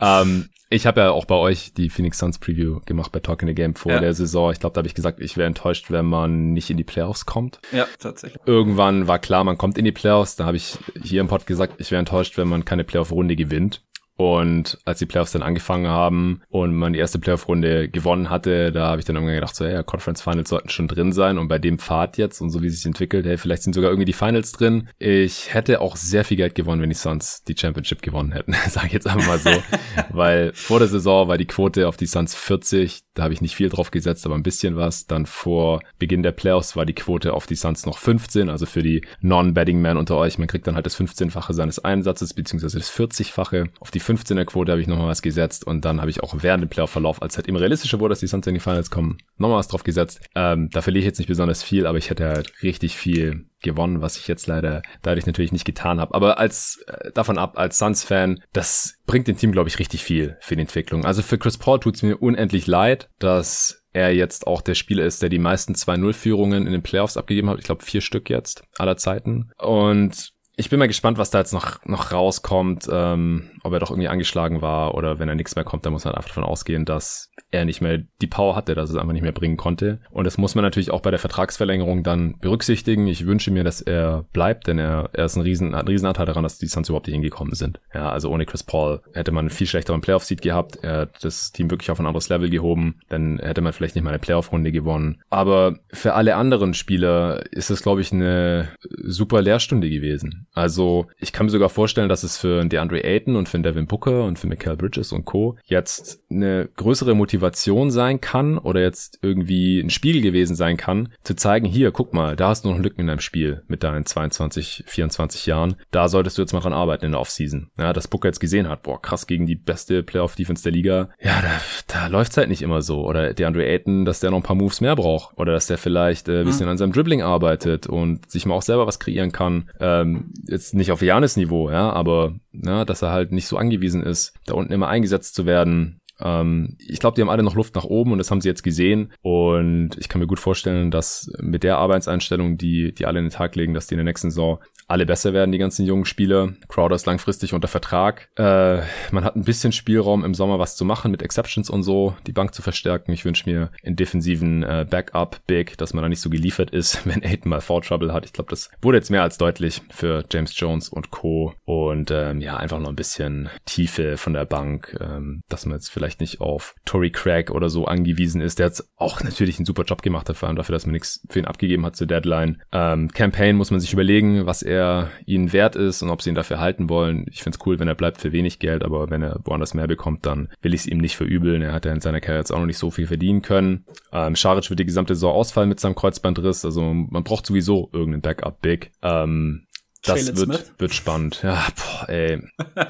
Ähm, 0.00 0.48
ich 0.68 0.84
habe 0.86 1.00
ja 1.00 1.10
auch 1.12 1.26
bei 1.26 1.36
euch 1.36 1.74
die 1.74 1.90
Phoenix 1.90 2.18
Suns 2.18 2.38
Preview 2.38 2.80
gemacht 2.86 3.12
bei 3.12 3.20
Talk 3.20 3.42
in 3.42 3.48
the 3.48 3.54
Game 3.54 3.76
vor 3.76 3.92
ja. 3.92 4.00
der 4.00 4.14
Saison. 4.14 4.50
Ich 4.50 4.58
glaube, 4.58 4.74
da 4.74 4.80
habe 4.80 4.88
ich 4.88 4.94
gesagt, 4.94 5.20
ich 5.20 5.36
wäre 5.36 5.46
enttäuscht, 5.46 5.92
wenn 5.92 6.06
man 6.06 6.52
nicht 6.52 6.70
in 6.70 6.76
die 6.76 6.84
Playoffs 6.84 7.24
kommt. 7.24 7.60
Ja, 7.70 7.86
tatsächlich. 8.00 8.42
Irgendwann 8.46 9.06
war 9.06 9.20
klar, 9.20 9.44
man 9.44 9.58
kommt 9.58 9.78
in 9.78 9.84
die 9.84 9.92
Playoffs. 9.92 10.34
Da 10.34 10.44
habe 10.44 10.56
ich 10.56 10.76
hier 11.00 11.20
im 11.20 11.28
Pod 11.28 11.46
gesagt, 11.46 11.74
ich 11.78 11.92
wäre 11.92 11.95
enttäuscht, 11.98 12.36
wenn 12.38 12.48
man 12.48 12.64
keine 12.64 12.84
Playoff-Runde 12.84 13.36
gewinnt. 13.36 13.82
Und 14.16 14.78
als 14.86 14.98
die 14.98 15.06
Playoffs 15.06 15.32
dann 15.32 15.42
angefangen 15.42 15.88
haben 15.88 16.40
und 16.48 16.74
man 16.74 16.94
die 16.94 16.98
erste 16.98 17.18
Playoff-Runde 17.18 17.90
gewonnen 17.90 18.30
hatte, 18.30 18.72
da 18.72 18.86
habe 18.88 18.98
ich 18.98 19.04
dann 19.04 19.14
irgendwann 19.16 19.34
gedacht, 19.34 19.54
so, 19.54 19.66
ja, 19.66 19.82
Conference 19.82 20.22
Finals 20.22 20.48
sollten 20.48 20.70
schon 20.70 20.88
drin 20.88 21.12
sein. 21.12 21.36
Und 21.36 21.48
bei 21.48 21.58
dem 21.58 21.78
Pfad 21.78 22.16
jetzt 22.16 22.40
und 22.40 22.48
so 22.48 22.62
wie 22.62 22.68
es 22.68 22.76
sich 22.76 22.86
entwickelt, 22.86 23.26
hey, 23.26 23.36
vielleicht 23.36 23.62
sind 23.62 23.74
sogar 23.74 23.90
irgendwie 23.90 24.06
die 24.06 24.14
Finals 24.14 24.52
drin. 24.52 24.88
Ich 24.98 25.52
hätte 25.52 25.82
auch 25.82 25.96
sehr 25.96 26.24
viel 26.24 26.38
Geld 26.38 26.54
gewonnen, 26.54 26.80
wenn 26.80 26.88
die 26.88 26.96
Suns 26.96 27.44
die 27.44 27.56
Championship 27.56 28.00
gewonnen 28.00 28.32
hätten. 28.32 28.54
Sage 28.70 28.86
ich 28.86 28.92
jetzt 28.94 29.06
einfach 29.06 29.26
mal 29.26 29.38
so. 29.38 29.50
Weil 30.10 30.52
vor 30.54 30.78
der 30.78 30.88
Saison 30.88 31.28
war 31.28 31.36
die 31.36 31.46
Quote 31.46 31.86
auf 31.86 31.98
die 31.98 32.06
Suns 32.06 32.34
40. 32.34 33.02
Da 33.16 33.24
habe 33.24 33.34
ich 33.34 33.40
nicht 33.40 33.56
viel 33.56 33.70
drauf 33.70 33.90
gesetzt, 33.90 34.26
aber 34.26 34.34
ein 34.34 34.42
bisschen 34.42 34.76
was. 34.76 35.06
Dann 35.06 35.24
vor 35.24 35.80
Beginn 35.98 36.22
der 36.22 36.32
Playoffs 36.32 36.76
war 36.76 36.84
die 36.84 36.92
Quote 36.92 37.32
auf 37.32 37.46
die 37.46 37.54
Suns 37.54 37.86
noch 37.86 37.98
15. 37.98 38.50
Also 38.50 38.66
für 38.66 38.82
die 38.82 39.02
Non-Betting-Man 39.22 39.96
unter 39.96 40.16
euch, 40.16 40.38
man 40.38 40.48
kriegt 40.48 40.66
dann 40.66 40.74
halt 40.74 40.84
das 40.84 41.00
15-fache 41.00 41.54
seines 41.54 41.78
Einsatzes, 41.78 42.34
beziehungsweise 42.34 42.78
das 42.78 42.92
40-fache. 42.92 43.70
Auf 43.80 43.90
die 43.90 44.02
15er 44.02 44.44
Quote 44.44 44.70
habe 44.70 44.82
ich 44.82 44.86
nochmal 44.86 45.08
was 45.08 45.22
gesetzt 45.22 45.66
und 45.66 45.86
dann 45.86 46.00
habe 46.00 46.10
ich 46.10 46.22
auch 46.22 46.34
während 46.42 46.62
dem 46.62 46.68
Playoff-Verlauf, 46.68 47.22
als 47.22 47.36
halt 47.36 47.46
immer 47.46 47.60
realistischer 47.60 48.00
wurde, 48.00 48.12
dass 48.12 48.20
die 48.20 48.26
Suns 48.26 48.46
in 48.46 48.54
die 48.54 48.60
Finals 48.60 48.90
kommen, 48.90 49.16
nochmal 49.38 49.58
was 49.58 49.68
drauf 49.68 49.82
gesetzt. 49.82 50.20
Ähm, 50.34 50.68
da 50.70 50.82
verliere 50.82 51.00
ich 51.00 51.06
jetzt 51.06 51.18
nicht 51.18 51.28
besonders 51.28 51.62
viel, 51.62 51.86
aber 51.86 51.96
ich 51.96 52.10
hätte 52.10 52.26
halt 52.26 52.52
richtig 52.62 52.96
viel 52.96 53.46
gewonnen, 53.62 54.02
was 54.02 54.16
ich 54.16 54.28
jetzt 54.28 54.46
leider 54.46 54.82
dadurch 55.02 55.26
natürlich 55.26 55.52
nicht 55.52 55.64
getan 55.64 56.00
habe. 56.00 56.14
Aber 56.14 56.38
als 56.38 56.82
äh, 56.86 57.10
davon 57.12 57.38
ab, 57.38 57.58
als 57.58 57.78
Suns-Fan, 57.78 58.42
das 58.52 58.98
bringt 59.06 59.28
dem 59.28 59.36
Team, 59.36 59.52
glaube 59.52 59.68
ich, 59.68 59.78
richtig 59.78 60.02
viel 60.02 60.36
für 60.40 60.56
die 60.56 60.62
Entwicklung. 60.62 61.04
Also 61.04 61.22
für 61.22 61.38
Chris 61.38 61.58
Paul 61.58 61.80
tut 61.80 61.96
es 61.96 62.02
mir 62.02 62.16
unendlich 62.22 62.66
leid, 62.66 63.08
dass 63.18 63.84
er 63.92 64.14
jetzt 64.14 64.46
auch 64.46 64.60
der 64.60 64.74
Spieler 64.74 65.04
ist, 65.04 65.22
der 65.22 65.30
die 65.30 65.38
meisten 65.38 65.72
2-0-Führungen 65.72 66.66
in 66.66 66.72
den 66.72 66.82
Playoffs 66.82 67.16
abgegeben 67.16 67.48
hat. 67.48 67.58
Ich 67.58 67.64
glaube, 67.64 67.82
vier 67.82 68.02
Stück 68.02 68.28
jetzt 68.28 68.62
aller 68.76 68.98
Zeiten. 68.98 69.50
Und 69.58 70.34
ich 70.56 70.70
bin 70.70 70.78
mal 70.78 70.88
gespannt, 70.88 71.18
was 71.18 71.30
da 71.30 71.38
jetzt 71.38 71.52
noch, 71.52 71.84
noch 71.84 72.12
rauskommt, 72.12 72.86
ähm, 72.90 73.50
ob 73.66 73.72
er 73.72 73.80
doch 73.80 73.90
irgendwie 73.90 74.08
angeschlagen 74.08 74.62
war 74.62 74.94
oder 74.94 75.18
wenn 75.18 75.28
er 75.28 75.34
nichts 75.34 75.56
mehr 75.56 75.64
kommt, 75.64 75.84
dann 75.84 75.92
muss 75.92 76.04
man 76.04 76.14
einfach 76.14 76.28
davon 76.28 76.44
ausgehen, 76.44 76.84
dass 76.84 77.30
er 77.50 77.64
nicht 77.64 77.80
mehr 77.80 78.02
die 78.20 78.26
Power 78.26 78.56
hatte, 78.56 78.74
dass 78.74 78.90
es 78.90 78.96
einfach 78.96 79.12
nicht 79.12 79.22
mehr 79.22 79.32
bringen 79.32 79.56
konnte. 79.56 80.00
Und 80.10 80.24
das 80.24 80.38
muss 80.38 80.54
man 80.54 80.64
natürlich 80.64 80.90
auch 80.90 81.00
bei 81.00 81.10
der 81.10 81.18
Vertragsverlängerung 81.18 82.02
dann 82.02 82.38
berücksichtigen. 82.38 83.06
Ich 83.06 83.26
wünsche 83.26 83.50
mir, 83.50 83.64
dass 83.64 83.80
er 83.80 84.24
bleibt, 84.32 84.66
denn 84.66 84.78
er, 84.78 85.10
er 85.12 85.26
ist 85.26 85.36
ein 85.36 85.42
riesen, 85.42 85.74
ein 85.74 85.86
Riesenanteil 85.86 86.26
daran, 86.26 86.42
dass 86.42 86.58
die 86.58 86.66
Suns 86.66 86.88
überhaupt 86.88 87.06
nicht 87.06 87.14
hingekommen 87.14 87.54
sind. 87.54 87.80
Ja, 87.92 88.10
also 88.10 88.30
ohne 88.30 88.46
Chris 88.46 88.62
Paul 88.62 89.00
hätte 89.12 89.32
man 89.32 89.44
einen 89.44 89.50
viel 89.50 89.66
schlechteren 89.66 90.00
Playoff-Seed 90.00 90.42
gehabt. 90.42 90.78
Er 90.82 91.00
hat 91.02 91.24
das 91.24 91.52
Team 91.52 91.70
wirklich 91.70 91.90
auf 91.90 92.00
ein 92.00 92.06
anderes 92.06 92.28
Level 92.28 92.50
gehoben. 92.50 93.00
Dann 93.08 93.38
hätte 93.38 93.60
man 93.60 93.72
vielleicht 93.72 93.94
nicht 93.94 94.04
mal 94.04 94.10
eine 94.10 94.18
Playoff-Runde 94.18 94.72
gewonnen. 94.72 95.22
Aber 95.30 95.78
für 95.92 96.14
alle 96.14 96.36
anderen 96.36 96.74
Spieler 96.74 97.44
ist 97.52 97.70
es, 97.70 97.82
glaube 97.82 98.00
ich, 98.00 98.12
eine 98.12 98.68
super 99.02 99.42
Lehrstunde 99.42 99.90
gewesen. 99.90 100.46
Also 100.52 101.06
ich 101.18 101.32
kann 101.32 101.46
mir 101.46 101.52
sogar 101.52 101.68
vorstellen, 101.68 102.08
dass 102.08 102.22
es 102.22 102.36
für 102.36 102.64
DeAndre 102.64 103.04
Ayton 103.04 103.36
und 103.36 103.48
für 103.48 103.55
Devin 103.62 103.86
Booker 103.86 104.24
und 104.24 104.38
für 104.38 104.46
Michael 104.46 104.76
Bridges 104.76 105.12
und 105.12 105.24
Co. 105.24 105.56
jetzt 105.64 106.20
eine 106.30 106.68
größere 106.76 107.14
Motivation 107.14 107.90
sein 107.90 108.20
kann 108.20 108.58
oder 108.58 108.80
jetzt 108.80 109.18
irgendwie 109.22 109.80
ein 109.80 109.90
Spiegel 109.90 110.22
gewesen 110.22 110.56
sein 110.56 110.76
kann, 110.76 111.10
zu 111.22 111.34
zeigen, 111.34 111.66
hier, 111.66 111.90
guck 111.92 112.12
mal, 112.14 112.36
da 112.36 112.48
hast 112.48 112.64
du 112.64 112.70
noch 112.70 112.78
Lücken 112.78 113.02
in 113.02 113.06
deinem 113.06 113.20
Spiel 113.20 113.62
mit 113.68 113.82
deinen 113.82 114.06
22, 114.06 114.84
24 114.86 115.46
Jahren. 115.46 115.76
Da 115.90 116.08
solltest 116.08 116.38
du 116.38 116.42
jetzt 116.42 116.52
mal 116.52 116.60
dran 116.60 116.72
arbeiten 116.72 117.06
in 117.06 117.12
der 117.12 117.20
Offseason. 117.20 117.70
Ja, 117.78 117.92
dass 117.92 118.08
Booker 118.08 118.28
jetzt 118.28 118.40
gesehen 118.40 118.68
hat, 118.68 118.82
boah, 118.82 119.00
krass 119.00 119.26
gegen 119.26 119.46
die 119.46 119.56
beste 119.56 120.02
Playoff-Defense 120.02 120.62
der 120.62 120.72
Liga. 120.72 121.08
Ja, 121.20 121.42
da, 121.42 121.60
da 121.86 122.06
läuft's 122.06 122.36
halt 122.36 122.48
nicht 122.48 122.62
immer 122.62 122.82
so. 122.82 123.06
Oder 123.06 123.34
DeAndre 123.34 123.66
Ayton, 123.66 124.04
dass 124.04 124.20
der 124.20 124.30
noch 124.30 124.38
ein 124.38 124.42
paar 124.42 124.56
Moves 124.56 124.80
mehr 124.80 124.96
braucht. 124.96 125.36
Oder 125.38 125.52
dass 125.52 125.66
der 125.66 125.78
vielleicht 125.78 126.28
äh, 126.28 126.40
ein 126.40 126.46
bisschen 126.46 126.66
mhm. 126.66 126.72
an 126.72 126.78
seinem 126.78 126.92
Dribbling 126.92 127.22
arbeitet 127.22 127.86
und 127.86 128.30
sich 128.30 128.46
mal 128.46 128.54
auch 128.54 128.62
selber 128.62 128.86
was 128.86 128.98
kreieren 128.98 129.32
kann. 129.32 129.70
Ähm, 129.80 130.32
jetzt 130.46 130.74
nicht 130.74 130.92
auf 130.92 131.02
Janis 131.02 131.36
Niveau, 131.36 131.70
ja, 131.70 131.90
aber 131.90 132.34
ja, 132.52 132.84
dass 132.84 133.02
er 133.02 133.12
halt 133.12 133.32
nicht 133.32 133.45
so 133.48 133.56
angewiesen 133.56 134.02
ist, 134.02 134.32
da 134.46 134.54
unten 134.54 134.72
immer 134.72 134.88
eingesetzt 134.88 135.34
zu 135.34 135.46
werden. 135.46 136.00
Ähm, 136.20 136.76
ich 136.78 137.00
glaube, 137.00 137.14
die 137.14 137.22
haben 137.22 137.30
alle 137.30 137.42
noch 137.42 137.54
Luft 137.54 137.74
nach 137.74 137.84
oben 137.84 138.12
und 138.12 138.18
das 138.18 138.30
haben 138.30 138.40
sie 138.40 138.48
jetzt 138.48 138.62
gesehen. 138.62 139.12
Und 139.22 139.90
ich 139.98 140.08
kann 140.08 140.20
mir 140.20 140.26
gut 140.26 140.40
vorstellen, 140.40 140.90
dass 140.90 141.30
mit 141.38 141.62
der 141.62 141.78
Arbeitseinstellung, 141.78 142.56
die 142.56 142.92
die 142.92 143.06
alle 143.06 143.18
in 143.18 143.26
den 143.26 143.32
Tag 143.32 143.56
legen, 143.56 143.74
dass 143.74 143.86
die 143.86 143.94
in 143.94 143.98
der 143.98 144.04
nächsten 144.04 144.30
Saison 144.30 144.58
alle 144.88 145.06
besser 145.06 145.32
werden, 145.32 145.52
die 145.52 145.58
ganzen 145.58 145.84
jungen 145.84 146.04
Spieler. 146.04 146.52
Crowder 146.68 146.94
ist 146.94 147.06
langfristig 147.06 147.54
unter 147.54 147.68
Vertrag. 147.68 148.28
Äh, 148.36 148.82
man 149.10 149.24
hat 149.24 149.36
ein 149.36 149.44
bisschen 149.44 149.72
Spielraum 149.72 150.24
im 150.24 150.34
Sommer 150.34 150.58
was 150.58 150.76
zu 150.76 150.84
machen 150.84 151.10
mit 151.10 151.22
Exceptions 151.22 151.70
und 151.70 151.82
so, 151.82 152.14
die 152.26 152.32
Bank 152.32 152.54
zu 152.54 152.62
verstärken. 152.62 153.12
Ich 153.12 153.24
wünsche 153.24 153.50
mir 153.50 153.70
in 153.82 153.96
defensiven 153.96 154.62
äh, 154.62 154.86
Backup 154.88 155.40
Big, 155.46 155.76
dass 155.78 155.92
man 155.92 156.02
da 156.02 156.08
nicht 156.08 156.20
so 156.20 156.30
geliefert 156.30 156.70
ist, 156.70 157.04
wenn 157.06 157.24
Aiden 157.24 157.48
mal 157.48 157.60
Foul 157.60 157.80
Trouble 157.80 158.12
hat. 158.12 158.24
Ich 158.24 158.32
glaube, 158.32 158.50
das 158.50 158.70
wurde 158.80 158.98
jetzt 158.98 159.10
mehr 159.10 159.22
als 159.22 159.38
deutlich 159.38 159.82
für 159.90 160.24
James 160.30 160.58
Jones 160.58 160.88
und 160.88 161.10
Co. 161.10 161.54
Und 161.64 162.10
ähm, 162.12 162.40
ja, 162.40 162.56
einfach 162.56 162.78
noch 162.78 162.90
ein 162.90 162.96
bisschen 162.96 163.48
Tiefe 163.64 164.16
von 164.16 164.34
der 164.34 164.44
Bank, 164.44 164.96
ähm, 165.00 165.42
dass 165.48 165.66
man 165.66 165.76
jetzt 165.76 165.90
vielleicht 165.90 166.05
nicht 166.18 166.40
auf 166.40 166.74
Tory 166.84 167.10
Craig 167.10 167.50
oder 167.50 167.68
so 167.68 167.84
angewiesen 167.84 168.40
ist, 168.40 168.58
der 168.58 168.66
jetzt 168.66 168.88
auch 168.96 169.22
natürlich 169.22 169.58
einen 169.58 169.66
super 169.66 169.84
Job 169.84 170.02
gemacht 170.02 170.28
hat, 170.28 170.36
vor 170.36 170.48
allem 170.48 170.56
dafür, 170.56 170.72
dass 170.72 170.86
man 170.86 170.92
nichts 170.92 171.26
für 171.28 171.38
ihn 171.38 171.44
abgegeben 171.44 171.84
hat 171.84 171.96
zur 171.96 172.06
Deadline. 172.06 172.62
Ähm, 172.72 173.08
Campaign 173.12 173.56
muss 173.56 173.70
man 173.70 173.80
sich 173.80 173.92
überlegen, 173.92 174.46
was 174.46 174.62
er 174.62 175.10
ihnen 175.26 175.52
wert 175.52 175.76
ist 175.76 176.02
und 176.02 176.10
ob 176.10 176.22
sie 176.22 176.30
ihn 176.30 176.34
dafür 176.34 176.60
halten 176.60 176.88
wollen. 176.88 177.26
Ich 177.30 177.42
finde 177.42 177.58
es 177.58 177.66
cool, 177.66 177.78
wenn 177.78 177.88
er 177.88 177.94
bleibt 177.94 178.20
für 178.20 178.32
wenig 178.32 178.58
Geld, 178.58 178.84
aber 178.84 179.10
wenn 179.10 179.22
er 179.22 179.40
woanders 179.44 179.74
mehr 179.74 179.86
bekommt, 179.86 180.26
dann 180.26 180.48
will 180.62 180.74
ich 180.74 180.82
es 180.82 180.86
ihm 180.86 180.98
nicht 180.98 181.16
verübeln. 181.16 181.62
Er 181.62 181.72
hat 181.72 181.84
ja 181.84 181.92
in 181.92 182.00
seiner 182.00 182.20
Karriere 182.20 182.40
jetzt 182.40 182.52
auch 182.52 182.58
noch 182.58 182.66
nicht 182.66 182.78
so 182.78 182.90
viel 182.90 183.06
verdienen 183.06 183.42
können. 183.42 183.84
Ähm, 184.12 184.36
Scharic 184.36 184.70
wird 184.70 184.80
die 184.80 184.86
gesamte 184.86 185.14
Saison 185.14 185.34
ausfallen 185.34 185.68
mit 185.68 185.80
seinem 185.80 185.94
Kreuzbandriss, 185.94 186.64
also 186.64 186.82
man 186.82 187.24
braucht 187.24 187.46
sowieso 187.46 187.90
irgendeinen 187.92 188.22
Backup-Big. 188.22 188.92
Ähm, 189.02 189.65
das 190.06 190.36
wird, 190.36 190.72
wird 190.78 190.94
spannend. 190.94 191.40
Ja, 191.42 191.66
boah, 191.76 192.08
ey. 192.08 192.42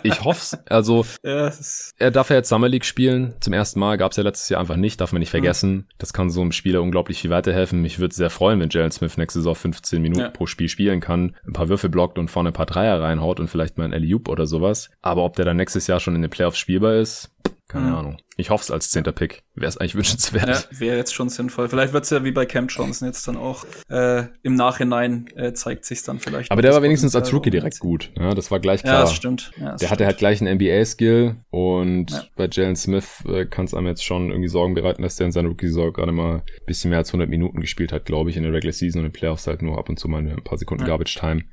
Ich 0.03 0.25
hoff's. 0.25 0.57
Also, 0.69 1.07
ja, 1.23 1.53
er 1.99 2.11
darf 2.11 2.29
ja 2.29 2.37
jetzt 2.37 2.49
Summer 2.49 2.69
League 2.69 2.85
spielen. 2.85 3.35
Zum 3.41 3.53
ersten 3.53 3.79
Mal 3.81 3.97
gab's 3.97 4.17
ja 4.17 4.23
letztes 4.23 4.49
Jahr 4.49 4.61
einfach 4.61 4.77
nicht, 4.77 5.01
darf 5.01 5.13
man 5.13 5.21
nicht 5.21 5.29
mhm. 5.29 5.39
vergessen. 5.39 5.73
Mhm. 5.73 5.85
Das 5.99 6.13
kann 6.13 6.29
so 6.29 6.41
einem 6.41 6.53
Spieler 6.53 6.83
unglaublich 6.83 7.21
viel 7.21 7.31
weiterhelfen. 7.31 7.81
Mich 7.81 7.99
würde 7.99 8.15
sehr 8.15 8.31
freuen, 8.31 8.61
wenn 8.61 8.69
Jalen 8.69 8.91
Smith 8.91 9.17
nächste 9.17 9.39
Saison 9.41 9.55
15 9.55 10.03
Minuten 10.03 10.21
ja. 10.21 10.29
pro 10.29 10.47
Spiel 10.47 10.69
spielen 10.69 11.01
kann, 11.01 11.37
ein 11.47 11.53
paar 11.53 11.69
Würfel 11.69 11.89
blockt 11.89 12.19
und 12.19 12.31
vorne 12.31 12.51
ein 12.51 12.55
paar 12.55 12.67
Dreier 12.67 13.01
reinhaut 13.01 13.41
und 13.41 13.49
vielleicht 13.49 13.79
mal 13.79 13.85
ein 13.85 13.95
Alley 13.95 14.15
oder 14.15 14.47
sowas. 14.47 14.91
Aber 15.03 15.25
ob 15.25 15.37
der 15.37 15.45
dann 15.45 15.57
nächstes 15.57 15.87
Jahr 15.87 16.01
schon 16.01 16.15
in 16.15 16.23
den 16.23 16.31
Playoffs 16.31 16.59
spielbar 16.59 16.95
ist, 16.95 17.31
keine 17.69 17.89
mhm. 17.89 17.95
Ahnung. 17.95 18.17
Ich 18.39 18.51
hoffe 18.51 18.63
es 18.63 18.71
als 18.71 18.91
zehnter 18.91 19.13
Pick. 19.13 19.43
Wäre 19.55 19.69
es 19.69 19.79
eigentlich 19.79 19.95
wünschenswert. 19.97 20.49
Ja, 20.49 20.79
wäre 20.79 20.97
jetzt 20.97 21.15
schon 21.15 21.29
sinnvoll. 21.29 21.69
Vielleicht 21.69 21.93
wird 21.93 22.05
es 22.05 22.11
ja 22.11 22.23
wie 22.25 22.33
bei 22.33 22.45
Cam 22.45 22.67
Johnson 22.69 23.09
jetzt 23.09 23.27
dann 23.27 23.37
auch 23.37 23.65
äh, 23.89 24.25
im 24.43 24.55
Nachhinein 24.55 25.29
äh, 25.37 25.53
zeigt 25.55 25.85
sich 25.85 26.03
dann 26.03 26.19
vielleicht. 26.19 26.51
Aber 26.51 26.61
der 26.63 26.73
war 26.73 26.83
wenigstens 26.83 27.17
als 27.17 27.33
Rookie 27.33 27.51
direkt 27.51 27.79
gut. 27.79 28.13
Ja, 28.17 28.35
das 28.35 28.51
war 28.51 28.61
gleich 28.61 28.83
klar. 28.83 28.95
Ja, 28.95 29.01
das 29.01 29.15
stimmt. 29.15 29.53
Ja, 29.59 29.73
das 29.73 29.81
der 29.81 29.91
hatte 29.91 30.05
halt 30.05 30.19
gleich 30.19 30.41
einen 30.41 30.57
NBA-Skill 30.57 31.37
und 31.51 32.11
ja. 32.11 32.25
bei 32.37 32.49
Jalen 32.51 32.77
Smith 32.77 33.25
äh, 33.27 33.47
kann 33.47 33.65
es 33.65 33.75
einem 33.75 33.87
jetzt 33.87 34.05
schon 34.05 34.31
irgendwie 34.31 34.49
Sorgen 34.49 34.75
bereiten, 34.75 35.03
dass 35.03 35.17
der 35.17 35.27
in 35.27 35.33
seiner 35.33 35.49
Rookie-Saison 35.49 35.93
gerade 35.93 36.13
mal 36.13 36.37
ein 36.37 36.67
bisschen 36.67 36.91
mehr 36.91 36.99
als 36.99 37.09
100 37.09 37.29
Minuten 37.29 37.61
gespielt 37.61 37.93
hat, 37.93 38.05
glaube 38.05 38.31
ich, 38.31 38.37
in 38.37 38.43
der 38.43 38.53
Regular 38.53 38.73
Season 38.73 39.01
und 39.01 39.07
in 39.07 39.13
den 39.13 39.19
Playoffs 39.19 39.47
halt 39.47 39.63
nur 39.63 39.79
ab 39.79 39.89
und 39.89 39.99
zu 39.99 40.09
mal 40.09 40.19
ein 40.19 40.45
paar 40.45 40.59
Sekunden 40.59 40.83
ja. 40.83 40.89
Garbage 40.89 41.19
Time. 41.19 41.45